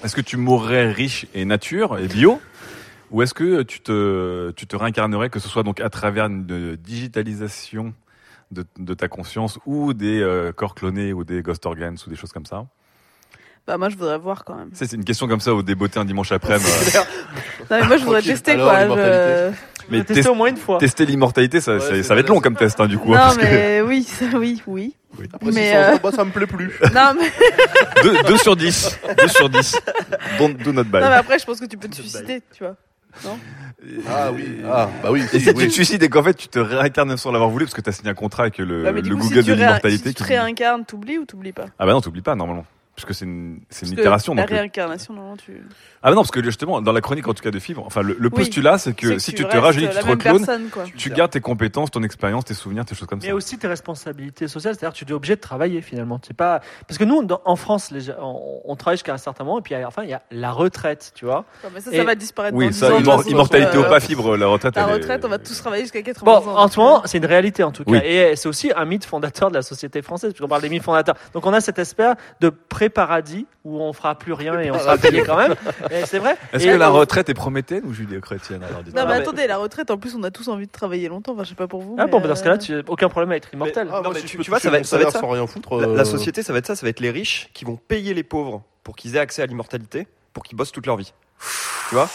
est-ce 0.04 0.16
que 0.16 0.22
tu 0.22 0.38
mourrais 0.38 0.92
riche 0.92 1.28
et 1.36 1.46
nature 1.46 2.00
et 2.00 2.08
bio 2.08 2.42
ou 3.12 3.22
est-ce 3.22 3.34
que 3.34 3.62
tu 3.64 3.82
te, 3.82 4.52
tu 4.52 4.66
te 4.68 4.76
réincarnerais, 4.78 5.30
que 5.30 5.40
ce 5.40 5.50
soit 5.50 5.64
donc 5.64 5.82
à 5.82 5.90
travers 5.90 6.28
une 6.28 6.78
digitalisation 6.78 7.94
de, 8.52 8.66
de 8.78 8.94
ta 8.94 9.08
conscience 9.08 9.60
ou 9.66 9.94
des 9.94 10.20
euh, 10.22 10.52
corps 10.52 10.76
clonés 10.76 11.14
ou 11.14 11.24
des 11.24 11.42
ghost 11.42 11.66
organs 11.66 11.96
ou 12.06 12.10
des 12.10 12.16
choses 12.16 12.32
comme 12.32 12.46
ça 12.46 12.66
Bah 13.68 13.78
moi 13.78 13.90
je 13.90 13.96
voudrais 13.96 14.18
voir 14.18 14.44
quand 14.44 14.56
même. 14.56 14.70
C'est 14.74 14.92
une 14.94 15.04
question 15.06 15.28
comme 15.28 15.40
ça 15.40 15.54
au 15.54 15.62
débeauté 15.64 16.00
un 16.00 16.06
dimanche 16.06 16.32
après-midi. 16.32 16.66
euh, 16.96 17.00
Non 17.70 17.78
mais 17.82 17.88
moi 17.88 17.98
je 17.98 18.04
voudrais 18.04 18.22
tester 18.22 18.52
Alors, 18.52 18.88
quoi. 18.88 18.98
je- 18.98 19.52
mais 19.90 20.00
Tester 20.04 20.14
test- 20.22 20.30
au 20.30 20.36
moins 20.36 20.48
une 20.50 20.58
fois. 20.58 20.78
tester 20.78 21.06
l'immortalité, 21.06 21.60
ça, 21.60 21.78
Ouais, 21.78 22.04
ça- 22.04 22.14
va 22.14 22.20
être 22.22 22.30
long 22.30 22.40
comme 22.40 22.56
test 22.56 22.80
hein, 22.80 22.88
du 22.88 22.98
coup. 22.98 23.14
hein, 23.14 23.18
Non 23.18 23.24
parce 23.24 23.38
que 23.38 23.44
mais 23.44 23.82
oui, 23.82 24.04
ça, 24.08 24.26
oui, 24.38 24.62
oui. 24.68 24.96
Après, 25.34 25.52
Mais, 25.52 25.72
600 25.98 26.08
euh, 26.08 26.12
ça 26.12 26.24
me 26.26 26.32
plaît 26.32 26.48
plus. 26.48 26.72
Non 26.94 27.14
mais, 27.20 28.24
2, 28.24 28.38
sur 28.38 28.56
10. 28.56 29.00
2 29.18 29.28
sur 29.28 29.50
10. 29.50 29.78
Don't 30.40 30.54
do 30.56 30.72
not 30.72 30.84
buy. 30.86 31.00
non 31.02 31.10
mais 31.10 31.16
après 31.16 31.40
je 31.40 31.46
pense 31.46 31.60
que 31.60 31.66
tu 31.66 31.78
peux 31.78 31.88
te 31.90 31.96
suicider, 31.96 32.42
tu 32.56 32.64
vois. 32.64 32.76
Non 33.26 33.38
Ah 34.08 34.32
oui, 34.32 34.58
ah, 34.66 34.90
bah 35.02 35.10
oui. 35.12 35.24
Et 35.34 35.40
si, 35.40 35.54
tu 35.54 35.54
te 35.54 35.70
suicides 35.70 36.04
et 36.04 36.10
qu'en 36.10 36.24
fait 36.24 36.34
tu 36.34 36.48
te 36.48 36.60
réincarnes 36.60 37.18
sans 37.18 37.32
l'avoir 37.32 37.50
voulu 37.50 37.66
parce 37.66 37.74
que 37.74 37.82
tu 37.82 37.90
as 37.90 37.94
signé 37.94 38.10
un 38.10 38.14
contrat 38.16 38.44
avec 38.44 38.58
le, 38.58 39.02
du 39.02 39.10
le 39.10 39.16
coup, 39.16 39.24
Google 39.24 39.44
si 39.44 39.50
de 39.50 39.54
l'immortalité 39.54 40.10
si 40.10 40.16
tu 40.16 40.24
qui 40.24 40.24
te 40.24 40.28
réincarnes, 40.28 40.86
t'oublies 40.86 41.18
ou 41.18 41.26
t'oublies 41.26 41.54
pas? 41.54 41.66
Ah 41.80 41.86
bah 41.86 41.94
non, 41.94 42.02
t'oublies 42.02 42.22
pas 42.22 42.36
normalement. 42.36 42.66
Puisque 42.94 43.14
c'est 43.16 43.24
une, 43.26 43.62
c'est 43.70 43.86
une 43.86 43.92
Parce 43.92 43.96
que 43.96 44.02
itération. 44.02 44.34
La 44.36 44.42
donc, 44.44 44.52
euh, 44.52 44.56
réincarnation, 44.56 45.14
non, 45.14 45.38
tu. 45.38 45.64
Ah 46.04 46.10
mais 46.10 46.16
non, 46.16 46.22
parce 46.22 46.32
que 46.32 46.44
justement, 46.44 46.82
dans 46.82 46.92
la 46.92 47.00
chronique 47.00 47.26
en 47.28 47.34
tout 47.34 47.42
cas 47.42 47.50
de 47.50 47.58
Fibre, 47.58 47.84
enfin 47.86 48.02
le, 48.02 48.16
le 48.20 48.26
Oui. 48.28 48.30
postulat, 48.44 48.78
c'est 48.78 48.94
que 48.94 49.08
C'est 49.08 49.14
que 49.16 49.20
si 49.20 49.32
tu 49.32 49.38
tu 49.38 49.44
te 49.44 49.48
restes 49.54 49.64
rajeunis, 49.64 49.88
tu 49.88 49.96
la 49.96 50.02
te 50.02 50.08
même 50.08 50.18
reclones, 50.18 50.46
personne, 50.46 50.70
quoi. 50.70 50.84
tu 50.98 51.10
gardes 51.10 51.32
tes 51.32 51.40
compétences, 51.40 51.90
ton 51.90 52.04
expérience, 52.04 52.44
tes 52.46 52.54
souvenirs, 52.54 52.84
tes 52.84 52.94
choses 52.94 53.08
comme 53.08 53.22
ça. 53.22 53.28
Mais 53.28 53.34
aussi 53.34 53.58
tes 53.58 53.68
responsabilités 53.68 54.48
sociales, 54.50 54.76
c'est-à-dire 54.76 54.94
que 55.00 55.06
tu 55.06 55.10
es 55.10 55.16
obligé 55.16 55.36
de 55.38 55.42
travailler 55.42 55.82
finalement. 55.82 56.20
C'est 56.28 56.36
pas 56.36 56.60
parce 56.88 56.98
que 56.98 57.06
nous 57.06 57.24
dans- 57.24 57.42
en 57.46 57.56
France, 57.56 57.92
les 57.92 58.02
gens- 58.02 58.14
on, 58.20 58.62
on 58.66 58.76
travaille 58.76 58.98
jusqu'à 58.98 59.14
un 59.14 59.18
certain 59.18 59.46
moment 59.46 59.60
et 59.60 59.62
puis 59.62 59.74
enfin 59.86 60.04
il 60.04 60.10
y 60.10 60.14
a 60.14 60.22
la 60.30 60.52
retraite, 60.52 61.14
tu 61.16 61.24
vois. 61.26 61.46
Non, 61.64 61.70
mais 61.74 61.80
ça, 61.80 61.92
Et- 61.94 61.98
ça 61.98 62.04
va 62.04 62.16
disparaître 62.16 62.58
Oui, 62.58 62.66
dans 62.66 62.72
10 62.72 62.78
ça, 62.78 62.88
ans, 62.88 62.90
de 63.00 63.04
immor- 63.04 63.16
toute 63.16 63.24
façon, 63.24 63.30
immortalité 63.32 63.78
euh, 63.78 63.84
pas 63.90 64.00
Fibre, 64.02 64.36
la 64.36 64.48
retraite. 64.48 64.76
La 64.76 64.84
elle 64.84 64.90
est- 64.90 64.94
retraite, 64.96 65.24
on 65.26 65.30
va 65.30 65.38
tous 65.40 65.58
travailler 65.58 65.84
jusqu'à 65.84 66.02
80 66.02 66.26
Bon, 66.42 66.50
ans. 66.52 66.58
en 66.60 66.68
ce 66.68 66.78
moment, 66.80 67.02
c'est 67.06 67.20
une 67.20 67.26
réalité 67.26 67.64
en 67.64 67.72
tout 67.72 67.86
cas. 67.86 67.92
Oui. 67.92 68.00
Et 68.04 68.36
c'est 68.36 68.50
aussi 68.50 68.72
un 68.76 68.84
mythe 68.86 69.06
fondateur 69.06 69.50
de 69.50 69.56
la 69.56 69.62
société 69.62 70.02
française, 70.02 70.34
puisqu'on 70.34 70.50
parle 70.50 70.62
des 70.62 70.70
mythes 70.70 70.84
fondateurs. 70.84 71.16
Donc 71.34 71.46
on 71.46 71.54
a 71.54 71.62
cette 71.62 71.80
espèce 71.80 72.16
de 72.42 72.50
pré-paradis 72.82 73.46
où 73.64 73.80
on 73.80 73.94
fera 73.94 74.16
plus 74.16 74.34
rien 74.34 74.60
et 74.60 74.72
on 74.72 74.80
sera 74.80 74.98
payé 74.98 75.22
quand 75.24 75.38
même. 75.38 75.54
C'est 76.06 76.18
vrai. 76.18 76.36
Est-ce 76.52 76.66
Et- 76.66 76.72
que 76.72 76.78
la 76.78 76.90
retraite 76.90 77.30
est 77.30 77.36
prométhéenne 77.36 77.84
ou 77.86 77.94
judéo-chrétienne 77.94 78.64
alors. 78.64 78.80
Non, 78.96 79.06
mais 79.08 79.22
attendez, 79.22 79.46
la 79.46 79.58
retraite, 79.58 79.92
en 79.92 79.98
plus, 79.98 80.16
on 80.16 80.24
a 80.24 80.32
tous 80.32 80.48
envie 80.48 80.66
de 80.66 80.72
travailler 80.72 81.08
longtemps. 81.08 81.34
Enfin, 81.34 81.44
je 81.44 81.50
sais 81.50 81.56
pas 81.56 81.68
pour 81.68 81.82
vous. 81.82 81.96
Ah 82.00 82.06
mais, 82.06 82.12
bon, 82.12 82.20
bah 82.20 82.28
dans 82.28 82.36
ce 82.36 82.44
cas-là, 82.44 82.58
tu 82.58 82.72
n'as 82.74 82.82
aucun 82.88 83.08
problème 83.08 83.32
à 83.34 83.36
être 83.36 83.54
immortel. 83.54 83.88
Non, 83.88 84.02
mais 84.12 84.20
si 84.20 84.26
tu, 84.26 84.38
vois, 84.50 84.60
ça 84.60 84.72
va, 84.72 84.80
mon 84.80 84.84
ça 84.84 84.98
va 84.98 85.04
être 85.04 85.12
ça. 85.12 85.20
sans 85.20 85.30
rien 85.30 85.46
foutre, 85.46 85.80
La, 85.80 85.88
euh, 85.90 85.96
la 85.96 86.06
société, 86.06 86.42
ça 86.42 86.54
va 86.54 86.60
être 86.60 86.66
ça. 86.66 86.76
Ça 86.76 86.84
va 86.86 86.90
être 86.90 87.00
les 87.02 87.12
riches 87.12 87.50
qui 87.54 87.66
vont 87.66 87.76
payer 87.76 88.16
les 88.16 88.24
pauvres 88.24 88.64
pour 88.84 88.96
qu'ils 88.96 89.16
aient 89.16 89.20
accès 89.20 89.44
à 89.44 89.46
l'immortalité, 89.46 90.08
pour 90.34 90.44
qu'ils 90.44 90.58
bossent 90.58 90.72
toute 90.72 90.88
leur 90.88 90.98
vie. 90.98 91.14
Tu 91.90 91.96
vois? 91.96 92.10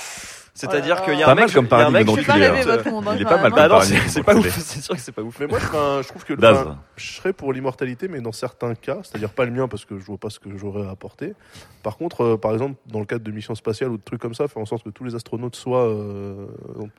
C'est-à-dire 0.56 1.02
qu'il 1.02 1.18
y 1.18 1.22
a 1.22 1.30
un 1.30 1.34
mec, 1.34 1.52
comme 1.52 1.66
il 1.66 1.70
y 1.70 1.74
a 1.74 1.86
un 1.86 1.92
paradigme 1.92 2.30
hein. 2.30 2.78
hein, 3.06 3.14
Il 3.14 3.20
est 3.20 3.24
quand 3.24 3.30
pas 3.30 3.50
mal 3.50 3.52
Bah 3.52 3.68
non, 3.68 3.80
c'est- 3.82 4.22
pas 4.22 4.34
ouf, 4.34 4.58
c'est 4.58 4.80
sûr 4.80 4.94
que 4.94 5.00
c'est 5.00 5.12
pas 5.12 5.20
ouf. 5.22 5.38
Mais 5.38 5.46
moi, 5.46 5.58
je, 5.60 6.08
trouve 6.08 6.24
que 6.24 6.32
enfin, 6.32 6.78
je 6.96 7.12
serais 7.12 7.34
pour 7.34 7.52
l'immortalité, 7.52 8.08
mais 8.08 8.20
dans 8.20 8.32
certains 8.32 8.74
cas, 8.74 8.98
c'est-à-dire 9.02 9.30
pas 9.30 9.44
le 9.44 9.50
mien 9.50 9.68
parce 9.68 9.84
que 9.84 9.98
je 9.98 10.04
vois 10.04 10.16
pas 10.16 10.30
ce 10.30 10.40
que 10.40 10.56
j'aurais 10.56 10.86
à 10.86 10.90
apporter. 10.90 11.34
Par 11.82 11.98
contre, 11.98 12.22
euh, 12.22 12.36
par 12.36 12.52
exemple, 12.54 12.76
dans 12.86 13.00
le 13.00 13.04
cadre 13.04 13.22
de 13.22 13.30
missions 13.30 13.54
spatiales 13.54 13.90
ou 13.90 13.98
de 13.98 14.02
trucs 14.02 14.20
comme 14.20 14.34
ça, 14.34 14.48
faire 14.48 14.62
en 14.62 14.66
sorte 14.66 14.82
que 14.82 14.88
tous 14.88 15.04
les 15.04 15.14
astronautes 15.14 15.56
soient, 15.56 15.86
euh, 15.86 16.46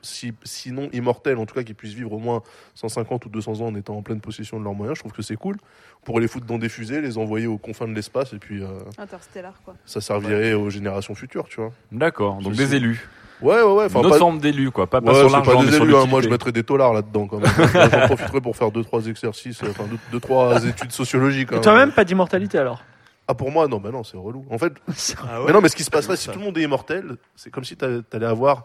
si, 0.02 0.32
sinon 0.44 0.88
immortels, 0.92 1.38
en 1.38 1.44
tout 1.44 1.54
cas 1.54 1.64
qu'ils 1.64 1.74
puissent 1.74 1.94
vivre 1.94 2.12
au 2.12 2.18
moins 2.18 2.42
150 2.74 3.26
ou 3.26 3.28
200 3.28 3.60
ans 3.60 3.66
en 3.66 3.74
étant 3.74 3.96
en 3.96 4.02
pleine 4.02 4.20
possession 4.20 4.58
de 4.58 4.64
leurs 4.64 4.74
moyens, 4.74 4.96
je 4.96 5.02
trouve 5.02 5.12
que 5.12 5.22
c'est 5.22 5.36
cool. 5.36 5.56
On 6.02 6.06
pourrait 6.06 6.22
les 6.22 6.28
foutre 6.28 6.46
dans 6.46 6.58
des 6.58 6.68
fusées, 6.68 7.00
les 7.00 7.18
envoyer 7.18 7.46
aux 7.48 7.58
confins 7.58 7.88
de 7.88 7.92
l'espace 7.92 8.32
et 8.32 8.38
puis 8.38 8.62
euh, 8.62 8.68
Interstellar, 8.98 9.54
quoi. 9.64 9.74
ça 9.84 10.00
servirait 10.00 10.54
aux 10.54 10.70
générations 10.70 11.14
futures, 11.14 11.48
tu 11.48 11.60
vois. 11.60 11.72
D'accord, 11.90 12.36
donc 12.36 12.54
des 12.54 12.74
élus. 12.76 13.08
Ouais, 13.40 13.62
ouais, 13.62 13.72
ouais. 13.72 13.86
Une 13.88 13.96
autre 14.06 14.18
forme 14.18 14.38
d'élus, 14.40 14.70
quoi. 14.70 14.86
Pas, 14.88 15.00
pas 15.00 15.12
Ouais, 15.12 15.18
sur 15.20 15.30
l'argent, 15.30 15.52
pas 15.52 15.58
mais 15.60 15.66
des 15.70 15.72
sur 15.76 15.84
élus, 15.84 15.96
hein. 15.96 16.06
Moi, 16.06 16.20
je 16.22 16.28
mettrais 16.28 16.52
des 16.52 16.64
tolards 16.64 16.92
là-dedans, 16.92 17.26
quand 17.26 17.38
même. 17.38 17.50
J'en 17.72 18.00
profiterais 18.06 18.40
pour 18.40 18.56
faire 18.56 18.70
deux, 18.70 18.82
trois 18.84 19.06
exercices, 19.06 19.62
enfin, 19.62 19.84
deux, 19.84 19.98
deux, 20.12 20.20
trois 20.20 20.64
études 20.66 20.92
sociologiques. 20.92 21.52
Et 21.52 21.56
hein. 21.56 21.60
toi-même, 21.60 21.92
pas 21.92 22.04
d'immortalité 22.04 22.58
alors 22.58 22.82
Ah, 23.28 23.34
pour 23.34 23.50
moi, 23.52 23.68
non, 23.68 23.80
mais 23.82 23.90
non, 23.90 24.02
c'est 24.04 24.16
relou. 24.16 24.44
En 24.50 24.58
fait, 24.58 24.72
Ah 25.30 25.40
ouais 25.40 25.46
mais 25.46 25.52
non, 25.52 25.60
mais 25.60 25.68
ce 25.68 25.76
qui 25.76 25.84
se 25.84 25.90
passerait, 25.90 26.16
si 26.16 26.28
tout 26.28 26.38
le 26.38 26.44
monde 26.44 26.58
est 26.58 26.62
immortel, 26.62 27.16
c'est 27.36 27.50
comme 27.50 27.64
si 27.64 27.76
t'a- 27.76 28.02
t'allais 28.02 28.26
avoir 28.26 28.64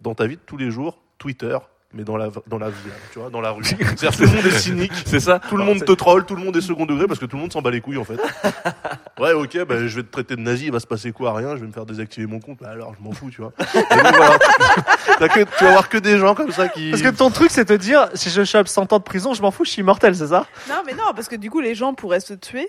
dans 0.00 0.14
ta 0.14 0.26
vie 0.26 0.36
de 0.36 0.42
tous 0.46 0.56
les 0.56 0.70
jours 0.70 0.98
Twitter, 1.18 1.56
mais 1.92 2.02
dans 2.02 2.16
la, 2.16 2.28
dans 2.48 2.58
la 2.58 2.70
vie, 2.70 2.74
tu 3.12 3.18
vois, 3.20 3.30
dans 3.30 3.40
la 3.40 3.50
rue. 3.52 3.62
C'est-à-dire 3.64 4.10
que 4.10 4.16
tout 4.16 4.22
le 4.22 4.28
monde 4.36 4.46
est 4.46 4.58
cynique. 4.58 4.92
C'est 5.06 5.20
ça. 5.20 5.38
Tout 5.38 5.56
le 5.56 5.64
monde 5.64 5.84
te 5.84 5.92
troll, 5.92 6.24
tout 6.24 6.34
le 6.34 6.42
monde 6.42 6.56
est 6.56 6.60
second 6.60 6.86
degré 6.86 7.06
parce 7.06 7.20
que 7.20 7.26
tout 7.26 7.36
le 7.36 7.42
monde 7.42 7.52
s'en 7.52 7.62
bat 7.62 7.70
les 7.70 7.80
couilles, 7.80 7.98
en 7.98 8.04
fait. 8.04 8.18
Ouais, 9.18 9.32
ok, 9.32 9.64
bah, 9.64 9.86
je 9.86 9.96
vais 9.96 10.02
te 10.02 10.10
traiter 10.10 10.34
de 10.36 10.40
nazi, 10.40 10.66
il 10.66 10.72
va 10.72 10.80
se 10.80 10.86
passer 10.86 11.12
quoi 11.12 11.34
Rien, 11.34 11.54
je 11.56 11.60
vais 11.60 11.66
me 11.68 11.72
faire 11.72 11.86
désactiver 11.86 12.26
mon 12.26 12.40
compte. 12.40 12.58
Bah, 12.60 12.70
alors, 12.70 12.94
je 12.98 13.02
m'en 13.04 13.12
fous, 13.12 13.30
tu 13.30 13.40
vois. 13.42 13.52
Et 13.74 13.78
donc, 13.96 14.16
voilà. 14.16 14.38
T'as 15.18 15.28
que- 15.28 15.44
tu 15.56 15.64
vas 15.64 15.70
voir 15.72 15.88
que 15.88 15.98
des 15.98 16.18
gens 16.18 16.34
comme 16.34 16.50
ça 16.50 16.68
qui. 16.68 16.90
Parce 16.90 17.02
que 17.02 17.08
ton 17.10 17.30
truc, 17.30 17.50
c'est 17.52 17.64
te 17.66 17.72
dire, 17.74 18.08
si 18.14 18.30
je 18.30 18.42
chope 18.44 18.66
100 18.66 18.92
ans 18.92 18.98
de 18.98 19.04
prison, 19.04 19.32
je 19.34 19.42
m'en 19.42 19.50
fous, 19.52 19.64
je 19.64 19.70
suis 19.70 19.80
immortel, 19.82 20.16
c'est 20.16 20.26
ça? 20.28 20.46
Non, 20.68 20.82
mais 20.84 20.94
non, 20.94 21.12
parce 21.14 21.28
que 21.28 21.36
du 21.36 21.48
coup, 21.50 21.60
les 21.60 21.74
gens 21.76 21.94
pourraient 21.94 22.20
se 22.20 22.34
tuer. 22.34 22.68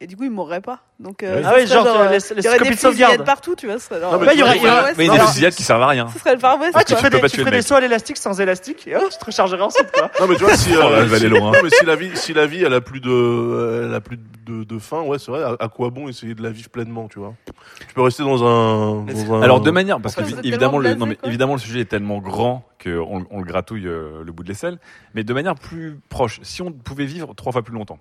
Et 0.00 0.08
du 0.08 0.16
coup, 0.16 0.24
ils 0.24 0.30
mourraient 0.30 0.60
pas. 0.60 0.80
Donc, 0.98 1.22
euh, 1.22 1.40
Ah 1.44 1.52
oui, 1.54 1.66
serait 1.68 1.74
genre, 1.76 1.86
euh, 1.86 2.08
les- 2.08 2.18
les 2.18 2.18
il 2.38 2.44
y 2.44 2.48
aurait 2.48 2.58
copies 2.58 2.70
des 2.70 2.74
de 2.76 2.80
sauvegarde. 2.80 3.10
fusillades 3.12 3.24
partout, 3.26 3.54
tu 3.54 3.66
vois. 3.66 3.78
ce 3.78 3.86
serait 3.86 4.00
genre- 4.00 4.12
Non, 4.12 4.18
mais 4.18 4.26
Ouais, 4.26 4.34
il 4.34 4.38
y 4.40 4.42
aurait- 4.42 4.56
il 4.56 4.62
y 4.64 4.66
aurait- 4.66 4.94
Mais 4.98 5.08
des 5.08 5.18
fusillades 5.20 5.54
qui 5.54 5.62
servent 5.62 5.82
à 5.82 5.86
rien. 5.86 6.08
Ce 6.12 6.18
serait 6.18 6.34
le 6.34 6.40
Far 6.40 6.58
West, 6.58 6.72
Ah, 6.74 6.82
tu 6.82 6.94
ferais 6.96 7.10
des, 7.10 7.20
tu 7.28 7.38
ferais 7.40 7.50
des 7.52 7.62
sauts 7.62 7.74
à 7.76 7.80
l'élastique 7.80 8.16
sans 8.16 8.40
élastique 8.40 8.88
et 8.88 8.96
hop, 8.96 9.04
tu 9.10 9.18
te 9.18 9.24
rechargerais 9.24 9.62
ensuite, 9.62 9.92
quoi. 9.92 10.10
Non 10.20 10.26
mais 10.26 10.34
tu 10.36 10.42
vois 10.42 10.56
si, 10.56 10.70
Oh 10.74 10.80
là, 10.80 10.86
euh, 10.86 11.04
va 11.04 11.16
si- 11.18 11.24
aller 11.26 11.38
loin. 11.38 11.52
non, 11.52 11.58
mais 11.62 11.70
si 11.70 11.84
la 11.84 11.94
vie 11.94 12.10
si 12.16 12.32
la 12.34 12.46
vie 12.46 12.64
elle 12.64 12.74
a 12.74 12.80
plus 12.80 13.00
de 13.00 13.08
euh, 13.10 13.86
elle 13.88 13.94
a 13.94 14.00
plus 14.00 14.18
de, 14.46 14.64
de 14.64 14.78
fin 14.80 15.00
ouais 15.02 15.18
c'est 15.20 15.30
vrai 15.30 15.42
à, 15.44 15.56
à 15.60 15.68
quoi 15.68 15.90
bon 15.90 16.08
essayer 16.08 16.34
de 16.34 16.42
la 16.42 16.50
vivre 16.50 16.70
pleinement 16.70 17.06
tu 17.08 17.20
vois? 17.20 17.34
Tu 17.86 17.94
peux 17.94 18.02
rester 18.02 18.24
dans 18.24 18.42
un, 18.44 19.04
dans 19.04 19.34
un- 19.34 19.42
Alors 19.42 19.60
de 19.60 19.70
manière, 19.70 20.00
parce 20.00 20.16
que 20.16 20.22
évidemment, 20.44 20.78
le, 20.78 20.94
non, 20.94 21.06
mais 21.06 21.18
évidemment 21.24 21.54
le 21.54 21.60
sujet 21.60 21.80
est 21.80 21.84
tellement 21.84 22.18
grand 22.18 22.64
qu'on 22.82 23.24
on 23.30 23.38
le 23.38 23.44
gratouille 23.44 23.86
euh, 23.86 24.22
le 24.24 24.32
bout 24.32 24.42
de 24.42 24.48
l'aisselle, 24.48 24.78
mais 25.14 25.22
de 25.22 25.32
manière 25.32 25.54
plus 25.54 26.00
proche. 26.08 26.40
Si 26.42 26.62
on 26.62 26.72
pouvait 26.72 27.06
vivre 27.06 27.32
trois 27.36 27.52
fois 27.52 27.62
plus 27.62 27.74
longtemps. 27.74 27.98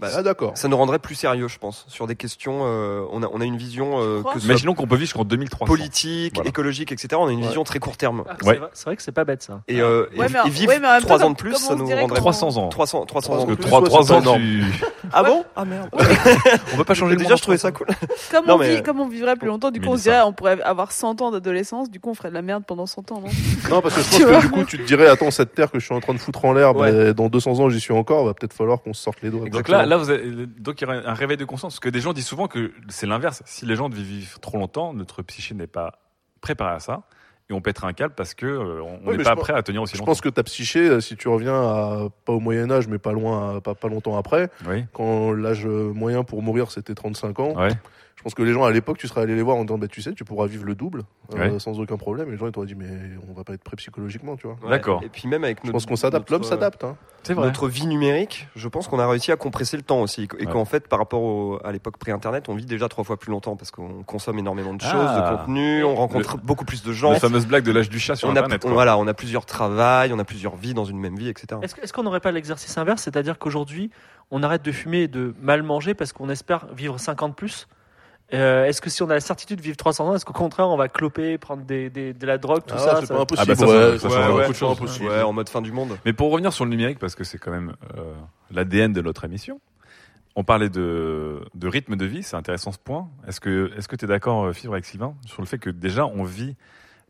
Bah, 0.00 0.08
ah 0.14 0.22
d'accord 0.22 0.52
Ça 0.56 0.68
nous 0.68 0.76
rendrait 0.76 0.98
plus 0.98 1.14
sérieux, 1.14 1.48
je 1.48 1.58
pense, 1.58 1.84
sur 1.88 2.06
des 2.06 2.16
questions. 2.16 2.60
euh, 2.64 3.02
on 3.12 3.22
a 3.22 3.28
on 3.32 3.40
a 3.40 3.44
une 3.44 3.56
vision 3.56 4.00
euh, 4.00 4.22
que 4.22 4.38
Imaginons 4.40 4.74
qu'on 4.74 4.86
peut 4.86 4.96
vivre 4.96 5.06
jusqu'en 5.06 5.24
2300. 5.24 5.64
politique, 5.66 6.34
Voilà. 6.34 6.48
écologique, 6.50 6.92
etc. 6.92 7.08
On 7.18 7.26
a 7.28 7.32
une 7.32 7.40
Ouais. 7.40 7.46
vision 7.46 7.64
très 7.64 7.78
court 7.78 7.96
terme. 7.96 8.24
Ah, 8.28 8.32
Ouais. 8.44 8.60
c'est 8.72 8.84
vrai- 8.86 8.96
que 8.96 9.02
c'est 9.02 9.12
pas 9.12 9.24
bête 9.24 9.42
ça. 9.42 9.62
Et, 9.68 9.80
euh, 9.80 10.06
et- 10.12 10.18
mais 10.18 10.26
vivre 10.50 10.68
ouais, 10.72 10.78
mais 10.80 10.86
en 10.86 10.90
même 10.92 11.00
temps, 11.02 11.06
3 11.06 11.24
ans 11.24 11.30
de 11.30 11.36
plus, 11.36 11.54
ça 11.54 11.74
nous 11.74 11.86
rendrait 11.86 12.02
comment- 12.02 12.14
300 12.14 12.56
ans. 12.58 12.68
300, 12.68 13.06
300 13.06 13.30
Parce 13.32 13.42
ans 13.42 13.46
que 13.46 13.50
de 13.52 13.56
plus. 13.56 13.64
trois- 13.66 13.82
3, 13.82 14.04
3 14.04 14.12
ans, 14.28 14.36
tu... 14.36 14.64
Ah 15.12 15.22
bon? 15.22 15.44
Ah 15.54 15.64
merde. 15.64 15.88
on 16.74 16.76
peut 16.76 16.84
pas 16.84 16.94
changer 16.94 17.16
Déjà, 17.16 17.36
je 17.36 17.42
trouvais 17.42 17.56
ça 17.58 17.72
cool. 17.72 17.86
Comme, 18.30 18.46
Non, 18.46 18.54
on 18.54 18.58
vit, 18.58 18.82
comme 18.82 19.00
on 19.00 19.08
vivrait 19.08 19.36
plus 19.36 19.48
longtemps, 19.48 19.70
du 19.70 19.80
coup, 19.80 19.88
on 19.90 19.94
dirait 19.94 20.20
on 20.22 20.32
pourrait 20.32 20.60
avoir 20.62 20.92
100 20.92 21.22
ans 21.22 21.30
d'adolescence, 21.30 21.90
du 21.90 22.00
coup, 22.00 22.10
on 22.10 22.14
ferait 22.14 22.28
de 22.30 22.34
la 22.34 22.42
merde 22.42 22.64
pendant 22.66 22.86
100 22.86 23.12
ans, 23.12 23.20
non? 23.20 23.28
Non 23.70 23.80
parce 23.80 23.94
que 23.94 24.00
je 24.02 24.16
Tu 24.16 24.24
pense 24.24 24.36
que 24.42 24.46
du 24.46 24.52
coup 24.52 24.64
tu 24.64 24.78
te 24.78 24.82
dirais 24.84 25.06
attends 25.08 25.30
cette 25.30 25.54
terre 25.54 25.70
que 25.70 25.78
je 25.80 25.84
suis 25.84 25.94
en 25.94 26.00
train 26.00 26.12
de 26.14 26.18
foutre 26.18 26.44
en 26.44 26.52
l'air 26.52 26.74
bah, 26.74 27.12
dans 27.12 27.28
200 27.28 27.58
ans 27.60 27.68
j'y 27.68 27.80
suis 27.80 27.92
encore 27.92 28.24
va 28.24 28.34
peut-être 28.34 28.52
falloir 28.52 28.80
qu'on 28.82 28.92
se 28.92 29.02
sorte 29.02 29.18
les 29.22 29.30
doigts 29.30 29.48
Donc 29.48 29.68
là, 29.86 29.90
là 29.90 29.96
vous 29.96 30.10
avez, 30.10 30.46
donc 30.46 30.80
il 30.80 30.84
y 30.84 30.86
aurait 30.86 31.04
un 31.04 31.14
réveil 31.14 31.36
de 31.36 31.44
conscience. 31.44 31.74
Parce 31.74 31.80
que 31.80 31.88
des 31.88 32.00
gens 32.00 32.12
disent 32.12 32.26
souvent 32.26 32.46
que 32.48 32.72
c'est 32.88 33.06
l'inverse. 33.06 33.42
Si 33.46 33.66
les 33.66 33.76
gens 33.76 33.88
vivent 33.88 34.38
trop 34.40 34.58
longtemps, 34.58 34.92
notre 34.92 35.22
psyché 35.22 35.54
n'est 35.54 35.66
pas 35.66 35.98
préparé 36.40 36.74
à 36.74 36.80
ça. 36.80 37.02
Et 37.48 37.52
on 37.52 37.60
pètera 37.60 37.86
un 37.86 37.92
câble 37.92 38.12
parce 38.16 38.34
que 38.34 38.44
euh, 38.44 38.82
on 38.82 39.12
n'est 39.12 39.22
pas 39.22 39.30
je 39.36 39.40
prêt 39.40 39.52
à 39.52 39.62
tenir 39.62 39.80
aussi 39.80 39.94
je 39.94 39.98
longtemps. 40.00 40.10
pense 40.10 40.20
que 40.20 40.28
ta 40.28 40.42
psyché 40.42 40.80
euh, 40.88 41.00
si 41.00 41.16
tu 41.16 41.28
reviens 41.28 41.54
à 41.54 42.08
pas 42.24 42.32
au 42.32 42.40
Moyen 42.40 42.68
Âge 42.72 42.88
mais 42.88 42.98
pas 42.98 43.12
loin 43.12 43.58
à- 43.58 43.60
pas, 43.60 43.76
pas 43.76 43.86
longtemps 43.86 44.18
après 44.18 44.50
Oui. 44.68 44.84
quand 44.92 45.30
l'âge 45.32 45.64
euh, 45.64 45.92
moyen 45.92 46.24
pour 46.24 46.42
mourir 46.42 46.72
c'était 46.72 46.96
35 46.96 47.38
ans 47.38 47.54
Ouais. 47.56 47.68
Je 48.16 48.22
pense 48.22 48.34
que 48.34 48.42
les 48.42 48.52
gens 48.52 48.64
à 48.64 48.70
l'époque 48.72 48.98
tu 48.98 49.06
serais 49.08 49.20
allé 49.22 49.34
les 49.36 49.42
voir 49.42 49.56
en 49.56 49.64
disant 49.64 49.78
bah 49.78 49.88
tu 49.88 50.02
sais 50.02 50.12
tu 50.14 50.24
pourras 50.24 50.46
vivre 50.46 50.64
le 50.64 50.74
double 50.74 51.04
euh, 51.34 51.50
Ouais. 51.52 51.58
sans 51.58 51.78
aucun 51.78 51.96
problème 51.96 52.28
et 52.28 52.32
les 52.32 52.36
gens 52.38 52.46
ils 52.46 52.52
t'auraient 52.52 52.66
dit 52.66 52.74
mais 52.74 52.88
on 53.28 53.34
va 53.34 53.44
pas 53.44 53.52
être 53.54 53.62
prêt 53.62 53.76
psychologiquement 53.76 54.36
tu 54.36 54.46
vois 54.46 54.56
Ouais. 54.62 54.70
D'accord. 54.70 55.02
Et 55.04 55.08
puis 55.08 55.28
même 55.28 55.44
avec 55.44 55.58
je 55.60 55.66
notre, 55.66 55.72
pense 55.74 55.86
qu'on 55.86 55.96
s'adapte 55.96 56.30
l'homme 56.30 56.40
notre, 56.40 56.48
s'adapte 56.48 56.84
hein. 56.84 56.96
C'est 57.22 57.34
vrai. 57.34 57.46
Notre 57.46 57.66
vie 57.68 57.88
numérique, 57.88 58.46
je 58.54 58.68
pense 58.68 58.86
qu'on 58.86 59.00
a 59.00 59.08
réussi 59.08 59.32
à 59.32 59.36
compresser 59.36 59.76
le 59.76 59.82
temps 59.82 60.00
aussi. 60.00 60.28
Et 60.38 60.46
Ouais. 60.46 60.52
qu'en 60.52 60.64
fait, 60.64 60.86
par 60.86 61.00
rapport 61.00 61.22
au- 61.24 61.58
à 61.64 61.72
l'époque 61.72 61.96
pré-internet, 61.98 62.48
on 62.48 62.54
vit 62.54 62.66
déjà 62.66 62.88
trois 62.88 63.02
fois 63.02 63.16
plus 63.16 63.32
longtemps 63.32 63.56
parce 63.56 63.72
qu'on 63.72 64.04
consomme 64.04 64.38
énormément 64.38 64.74
de 64.74 64.80
choses, 64.80 64.92
Ah. 64.94 65.32
de 65.32 65.36
contenu, 65.38 65.82
on 65.82 65.96
rencontre 65.96 66.36
beaucoup 66.38 66.64
plus 66.64 66.84
de 66.84 66.92
gens. 66.92 67.10
La 67.10 67.18
fameuse 67.18 67.44
blague 67.48 67.64
de 67.64 67.72
l'âge 67.72 67.90
du 67.90 67.98
chat 67.98 68.14
sur 68.14 68.28
on 68.28 68.36
a, 68.36 68.38
Internet. 68.38 68.60
on- 68.64 68.68
quoi. 68.68 68.74
voilà, 68.74 68.96
on 68.96 69.08
a 69.08 69.14
plusieurs 69.14 69.44
travails, 69.44 70.12
on 70.12 70.20
a 70.20 70.24
plusieurs 70.24 70.54
vies 70.54 70.72
dans 70.72 70.84
une 70.84 71.00
même 71.00 71.16
vie, 71.16 71.28
etc. 71.28 71.60
Est-ce 71.62 71.92
qu'on 71.92 72.04
n'aurait 72.04 72.20
pas 72.20 72.30
l'exercice 72.30 72.78
inverse 72.78 73.02
C'est-à-dire 73.02 73.40
qu'aujourd'hui, 73.40 73.90
on 74.30 74.44
arrête 74.44 74.62
de 74.64 74.70
fumer 74.70 75.02
et 75.02 75.08
de 75.08 75.34
mal 75.42 75.64
manger 75.64 75.94
parce 75.94 76.12
qu'on 76.12 76.28
espère 76.28 76.68
vivre 76.76 76.96
50 77.00 77.34
plus 77.34 77.66
Euh, 78.34 78.64
Est-ce 78.64 78.80
que 78.80 78.90
si 78.90 79.02
on 79.02 79.10
a 79.10 79.14
la 79.14 79.20
certitude 79.20 79.58
de 79.58 79.62
vivre 79.62 79.76
300 79.76 80.08
ans, 80.08 80.14
est-ce 80.16 80.24
qu'au 80.24 80.32
contraire, 80.32 80.68
on 80.68 80.76
va 80.76 80.88
cloper, 80.88 81.38
prendre 81.38 81.62
des, 81.62 81.90
des- 81.90 82.12
de 82.12 82.26
la 82.26 82.38
drogue, 82.38 82.62
tout 82.66 82.74
Ah, 82.76 82.78
ça 82.78 82.96
c'est 83.00 83.06
ça- 83.06 83.14
pas 83.14 83.20
impossible 83.20 83.52
Ah 83.52 83.54
bah 83.54 83.66
ça, 83.66 83.66
ouais, 84.34 84.52
ça 84.52 84.66
impossible. 84.66 85.06
Ouais, 85.06 85.22
en 85.22 85.32
mode 85.32 85.48
fin 85.48 85.62
du 85.62 85.70
monde. 85.70 85.96
Mais 86.04 86.12
pour 86.12 86.32
revenir 86.32 86.52
sur 86.52 86.64
le 86.64 86.70
numérique, 86.70 86.98
parce 86.98 87.14
que 87.14 87.22
c'est 87.22 87.38
quand 87.38 87.52
même 87.52 87.74
euh, 87.96 88.12
l'ADN 88.50 88.92
de 88.92 89.00
notre 89.00 89.24
émission, 89.24 89.60
on 90.34 90.42
parlait 90.42 90.68
de, 90.68 91.40
de 91.54 91.68
rythme 91.68 91.94
de 91.96 92.04
vie, 92.04 92.22
c'est 92.24 92.36
intéressant 92.36 92.72
ce 92.72 92.78
point. 92.78 93.08
Est-ce 93.28 93.40
que 93.40 93.70
est-ce 93.78 93.86
que 93.86 93.94
tu 93.96 94.04
es 94.06 94.08
d'accord, 94.08 94.46
euh, 94.46 94.52
Fibre, 94.52 94.72
avec 94.72 94.84
Sylvain, 94.86 95.14
sur 95.24 95.40
le 95.40 95.46
fait 95.46 95.58
que 95.58 95.70
déjà 95.70 96.04
on 96.06 96.24
vit 96.24 96.56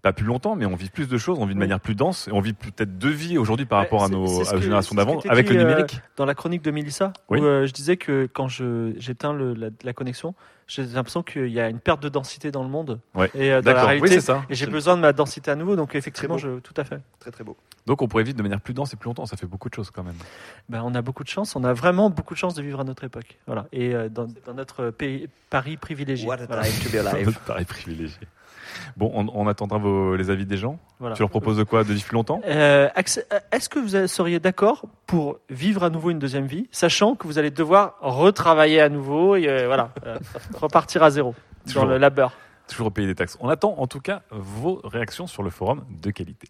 pas 0.06 0.12
plus 0.12 0.24
longtemps, 0.26 0.54
mais 0.54 0.66
on 0.66 0.76
vit 0.76 0.88
plus 0.88 1.08
de 1.08 1.18
choses, 1.18 1.38
on 1.40 1.46
vit 1.46 1.54
de 1.54 1.58
Oui. 1.58 1.64
manière 1.64 1.80
plus 1.80 1.94
dense, 1.96 2.28
et 2.28 2.32
on 2.32 2.40
vit 2.40 2.52
peut-être 2.52 2.96
deux 2.96 3.10
vies 3.10 3.38
aujourd'hui 3.38 3.66
par 3.66 3.78
rapport 3.80 4.04
à 4.04 4.08
nos 4.08 4.26
c'est- 4.26 4.34
c'est 4.38 4.44
ce 4.44 4.50
à 4.50 4.52
la 4.52 4.58
que- 4.58 4.64
génération 4.64 4.94
c'est 4.94 5.00
ce 5.02 5.06
d'avant, 5.06 5.20
avec 5.28 5.46
dit, 5.48 5.52
le 5.54 5.58
euh, 5.60 5.62
numérique. 5.64 6.00
dans 6.16 6.24
la 6.26 6.34
chronique 6.34 6.62
de 6.62 6.70
Mélissa, 6.70 7.12
Oui. 7.28 7.40
où 7.40 7.44
euh, 7.44 7.66
je 7.66 7.72
disais 7.72 7.96
que 7.96 8.28
quand 8.32 8.46
j'éteins 8.48 9.34
la, 9.34 9.68
la 9.82 9.92
connexion, 9.92 10.34
j'ai 10.68 10.84
l'impression 10.84 11.22
qu'il 11.22 11.48
y 11.48 11.60
a 11.60 11.68
une 11.68 11.78
perte 11.80 12.02
de 12.02 12.08
densité 12.08 12.50
dans 12.50 12.62
le 12.62 12.68
monde. 12.68 12.98
Ouais. 13.14 13.30
Et 13.34 13.52
euh, 13.52 13.62
dans 13.62 13.72
la. 13.72 13.82
Oui, 13.82 13.86
réalité, 13.88 14.08
c'est 14.14 14.20
ça. 14.26 14.44
et 14.50 14.54
j'ai 14.54 14.66
besoin 14.66 14.96
de 14.96 15.00
ma 15.02 15.12
densité 15.12 15.50
à 15.50 15.54
nouveau. 15.56 15.74
Donc 15.76 15.94
effectivement, 15.94 16.38
je, 16.38 16.58
tout 16.60 16.74
à 16.76 16.84
fait. 16.84 17.00
Très 17.20 17.30
très 17.30 17.44
beau. 17.44 17.56
Donc 17.86 18.02
on 18.02 18.08
pourrait 18.08 18.24
vivre 18.24 18.36
de 18.36 18.42
manière 18.42 18.60
plus 18.60 18.74
dense 18.74 18.92
et 18.92 18.96
plus 18.96 19.06
longtemps, 19.08 19.26
ça 19.26 19.36
fait 19.36 19.46
beaucoup 19.46 19.68
de 19.68 19.74
choses 19.74 19.90
quand 19.92 20.02
même. 20.02 20.16
Ben, 20.68 20.82
on 20.84 20.94
a 20.96 21.02
beaucoup 21.02 21.22
de 21.24 21.28
chance. 21.28 21.54
On 21.56 21.62
a 21.64 21.72
vraiment 21.72 22.10
beaucoup 22.10 22.34
de 22.34 22.38
chance 22.38 22.54
de 22.54 22.62
vivre 22.62 22.80
à 22.80 22.84
notre 22.84 23.04
époque. 23.04 23.38
Voilà. 23.46 23.66
Et 23.72 23.94
euh, 23.94 24.08
dans, 24.08 24.26
dans 24.44 24.54
notre 24.54 24.90
pays, 24.90 25.28
Paris 25.50 25.76
privilégié. 25.76 26.26
What 26.28 26.40
a 26.42 26.46
Voilà. 26.46 26.62
time 26.64 26.84
to 26.84 26.90
be 26.90 27.06
alive. 27.06 27.38
Paris 27.46 27.64
privilégié. 27.64 28.18
Bon, 28.96 29.10
on, 29.14 29.26
on 29.34 29.46
attendra 29.48 29.78
vos, 29.78 30.16
les 30.16 30.30
avis 30.30 30.46
des 30.46 30.56
gens. 30.56 30.78
Voilà. 31.00 31.14
Tu 31.16 31.22
leur 31.22 31.30
proposes 31.30 31.56
de 31.56 31.64
quoi 31.64 31.84
De 31.84 31.92
vivre 31.92 32.06
plus 32.06 32.14
longtemps? 32.14 32.40
Euh, 32.46 32.88
euh, 32.96 33.38
Est-ce 33.52 33.68
que 33.68 33.78
vous 33.78 34.06
seriez 34.06 34.40
d'accord 34.40 34.84
pour 35.06 35.38
vivre 35.50 35.84
à 35.84 35.90
nouveau 35.90 36.10
une 36.10 36.18
deuxième 36.18 36.46
vie, 36.46 36.68
sachant 36.70 37.14
que 37.14 37.26
vous 37.26 37.38
allez 37.38 37.50
devoir 37.50 37.94
retravailler 38.00 38.80
à 38.80 38.88
nouveau 38.88 39.36
et 39.36 39.48
euh, 39.48 39.66
voilà, 39.66 39.90
euh, 40.06 40.18
repartir 40.60 41.02
à 41.02 41.10
zéro 41.10 41.34
dans 41.66 41.72
Toujours. 41.72 41.86
le 41.86 41.98
labeur 41.98 42.32
Toujours 42.68 42.90
payer 42.92 43.06
des 43.06 43.14
taxes. 43.14 43.36
On 43.40 43.48
attend 43.48 43.74
en 43.78 43.86
tout 43.86 44.00
cas 44.00 44.22
vos 44.30 44.80
réactions 44.84 45.26
sur 45.26 45.42
le 45.42 45.50
forum 45.50 45.84
de 46.02 46.10
qualité. 46.10 46.48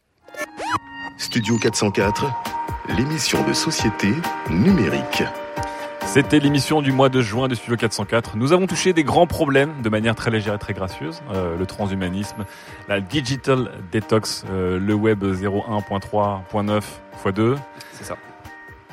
Studio 1.18 1.58
404, 1.58 2.24
l'émission 2.96 3.46
de 3.46 3.52
société 3.52 4.08
numérique. 4.50 5.22
C'était 6.06 6.38
l'émission 6.38 6.80
du 6.80 6.92
mois 6.92 7.10
de 7.10 7.20
juin 7.20 7.46
de 7.46 7.54
Studio 7.54 7.76
404. 7.76 8.36
Nous 8.36 8.52
avons 8.52 8.66
touché 8.66 8.94
des 8.94 9.04
grands 9.04 9.26
problèmes 9.26 9.82
de 9.82 9.88
manière 9.90 10.14
très 10.14 10.30
légère 10.30 10.54
et 10.54 10.58
très 10.58 10.72
gracieuse. 10.72 11.20
Euh, 11.34 11.58
le 11.58 11.66
transhumanisme, 11.66 12.46
la 12.88 13.00
digital 13.00 13.72
detox, 13.92 14.44
euh, 14.50 14.78
le 14.78 14.94
web 14.94 15.22
01.3.9 15.24 16.76
x 16.78 17.34
2. 17.34 17.56
C'est 17.92 18.04
ça. 18.04 18.16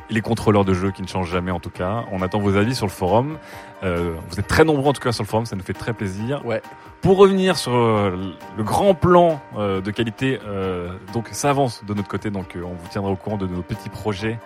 Les 0.10 0.22
contrôleurs 0.22 0.66
de 0.66 0.74
jeux 0.74 0.92
qui 0.92 1.02
ne 1.02 1.08
changent 1.08 1.32
jamais 1.32 1.52
en 1.52 1.62
tout 1.62 1.70
cas. 1.70 2.04
On 2.12 2.22
attend 2.22 2.40
vos 2.40 2.58
avis 2.58 2.76
sur 2.76 2.88
le 2.88 2.92
forum. 2.92 3.38
Euh, 3.84 4.16
vous 4.30 4.40
êtes 4.40 4.48
très 4.48 4.66
nombreux 4.66 4.90
en 4.90 4.94
tout 4.94 5.02
cas 5.02 5.14
sur 5.14 5.24
le 5.24 5.30
forum, 5.30 5.46
ça 5.46 5.56
nous 5.56 5.64
fait 5.64 5.74
très 5.74 5.94
plaisir. 5.94 6.46
Ouais. 6.46 6.62
Pour 7.02 7.18
revenir 7.18 7.58
sur 7.58 7.74
le 7.74 8.64
grand 8.64 8.96
plan 8.96 9.42
de 9.58 9.92
qualité, 9.92 10.40
donc 11.12 11.28
ça 11.34 11.50
avance 11.50 11.84
de 11.84 11.94
notre 11.94 12.08
côté, 12.08 12.30
donc 12.30 12.56
on 12.56 12.76
vous 12.76 12.88
tiendra 12.90 13.12
au 13.12 13.18
courant 13.18 13.36
de 13.36 13.46
nos 13.46 13.62
petits 13.62 13.90
projets 13.90 14.40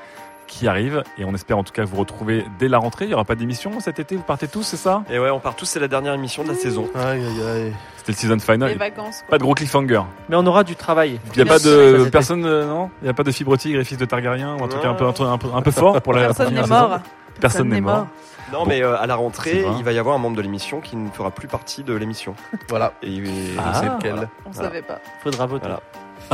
qui 0.47 0.67
arrivent 0.67 1.03
et 1.17 1.25
on 1.25 1.33
espère 1.35 1.57
en 1.57 1.63
tout 1.63 1.73
cas 1.73 1.83
vous 1.85 1.97
retrouver 1.97 2.45
dès 2.59 2.67
la 2.67 2.77
rentrée. 2.79 3.05
Il 3.05 3.09
n'y 3.09 3.13
aura 3.13 3.25
pas 3.25 3.35
d'émission 3.35 3.79
cet 3.79 3.99
été, 3.99 4.15
vous 4.15 4.23
partez 4.23 4.47
tous, 4.47 4.63
c'est 4.63 4.77
ça? 4.77 5.03
Et 5.11 5.19
ouais, 5.19 5.29
on 5.29 5.39
part 5.39 5.55
tous, 5.55 5.65
c'est 5.65 5.79
la 5.79 5.87
dernière 5.87 6.13
émission 6.13 6.43
de 6.43 6.49
la 6.49 6.55
saison. 6.55 6.87
Aïe 6.95 7.23
aïe 7.23 7.41
aïe. 7.47 7.73
C'était 7.97 8.11
le 8.13 8.17
season 8.17 8.39
final. 8.39 8.69
Les 8.69 8.75
vacances, 8.75 9.19
quoi. 9.19 9.31
Pas 9.31 9.37
de 9.37 9.43
gros 9.43 9.53
cliffhanger. 9.53 10.01
Mais 10.29 10.35
on 10.37 10.45
aura 10.47 10.63
du 10.63 10.75
travail. 10.75 11.19
Il 11.25 11.35
n'y 11.35 11.41
a 11.41 11.43
Bien 11.43 11.53
pas 11.53 11.59
sûr. 11.59 11.71
de 11.71 12.03
Ça, 12.05 12.09
personne, 12.11 12.45
euh, 12.45 12.65
non? 12.65 12.89
Il 13.01 13.05
n'y 13.05 13.09
a 13.09 13.13
pas 13.13 13.23
de 13.23 13.31
fibre 13.31 13.57
tigre 13.57 13.79
et 13.79 13.83
fils 13.83 13.97
de 13.97 14.05
Targaryen 14.05 14.55
ou 14.59 14.63
un 14.63 14.67
truc 14.67 14.83
un 14.85 14.93
peu, 14.93 15.05
un, 15.05 15.11
peu- 15.13 15.23
un 15.25 15.37
peu, 15.37 15.47
un 15.53 15.61
peu 15.61 15.71
fort 15.71 16.01
pour 16.01 16.13
la 16.13 16.27
Personne 16.27 16.53
n'est 16.53 16.61
saison? 16.61 16.73
mort. 16.73 16.99
Personne 17.39 17.69
n'est 17.69 17.81
mort. 17.81 18.07
Non, 18.53 18.59
Bon. 18.59 18.65
mais 18.65 18.81
euh, 18.81 18.97
à 18.97 19.05
la 19.07 19.15
rentrée, 19.15 19.65
il 19.77 19.83
va 19.83 19.91
y 19.91 19.99
avoir 19.99 20.15
un 20.15 20.19
membre 20.19 20.37
de 20.37 20.41
l'émission 20.41 20.79
qui 20.79 20.95
ne 20.95 21.09
fera 21.09 21.31
plus 21.31 21.49
partie 21.49 21.83
de 21.83 21.93
l'émission. 21.93 22.33
Voilà. 22.69 22.93
Et 23.03 23.09
il- 23.09 23.29
Ah. 23.59 23.73
c'est 23.73 23.85
lequel 23.89 24.11
voilà. 24.13 24.29
On 24.45 24.51
Voilà. 24.51 24.69
savait 24.69 24.81
pas. 24.81 24.99
Faudra 25.21 25.45
voter. 25.45 25.65
Voilà. 25.67 25.81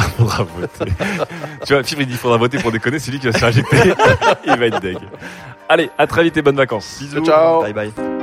faudra 0.17 0.43
voter. 0.43 0.91
tu 1.65 1.73
vois, 1.73 1.83
Fibre 1.83 2.01
il 2.01 2.07
dit 2.07 2.15
faudra 2.15 2.37
voter 2.37 2.57
pour 2.57 2.71
déconner, 2.71 2.99
c'est 2.99 3.11
lui 3.11 3.19
qui 3.19 3.27
va 3.27 3.33
se 3.33 3.37
faire 3.37 3.49
éjecter. 3.49 3.77
il 4.45 4.57
va 4.57 4.65
être 4.65 4.79
deg. 4.79 4.97
Allez, 5.69 5.89
à 5.97 6.07
très 6.07 6.23
vite 6.23 6.37
et 6.37 6.41
bonnes 6.41 6.55
vacances. 6.55 6.97
Bisous. 6.99 7.25
Ciao. 7.25 7.61
Bye 7.61 7.73
bye. 7.73 8.22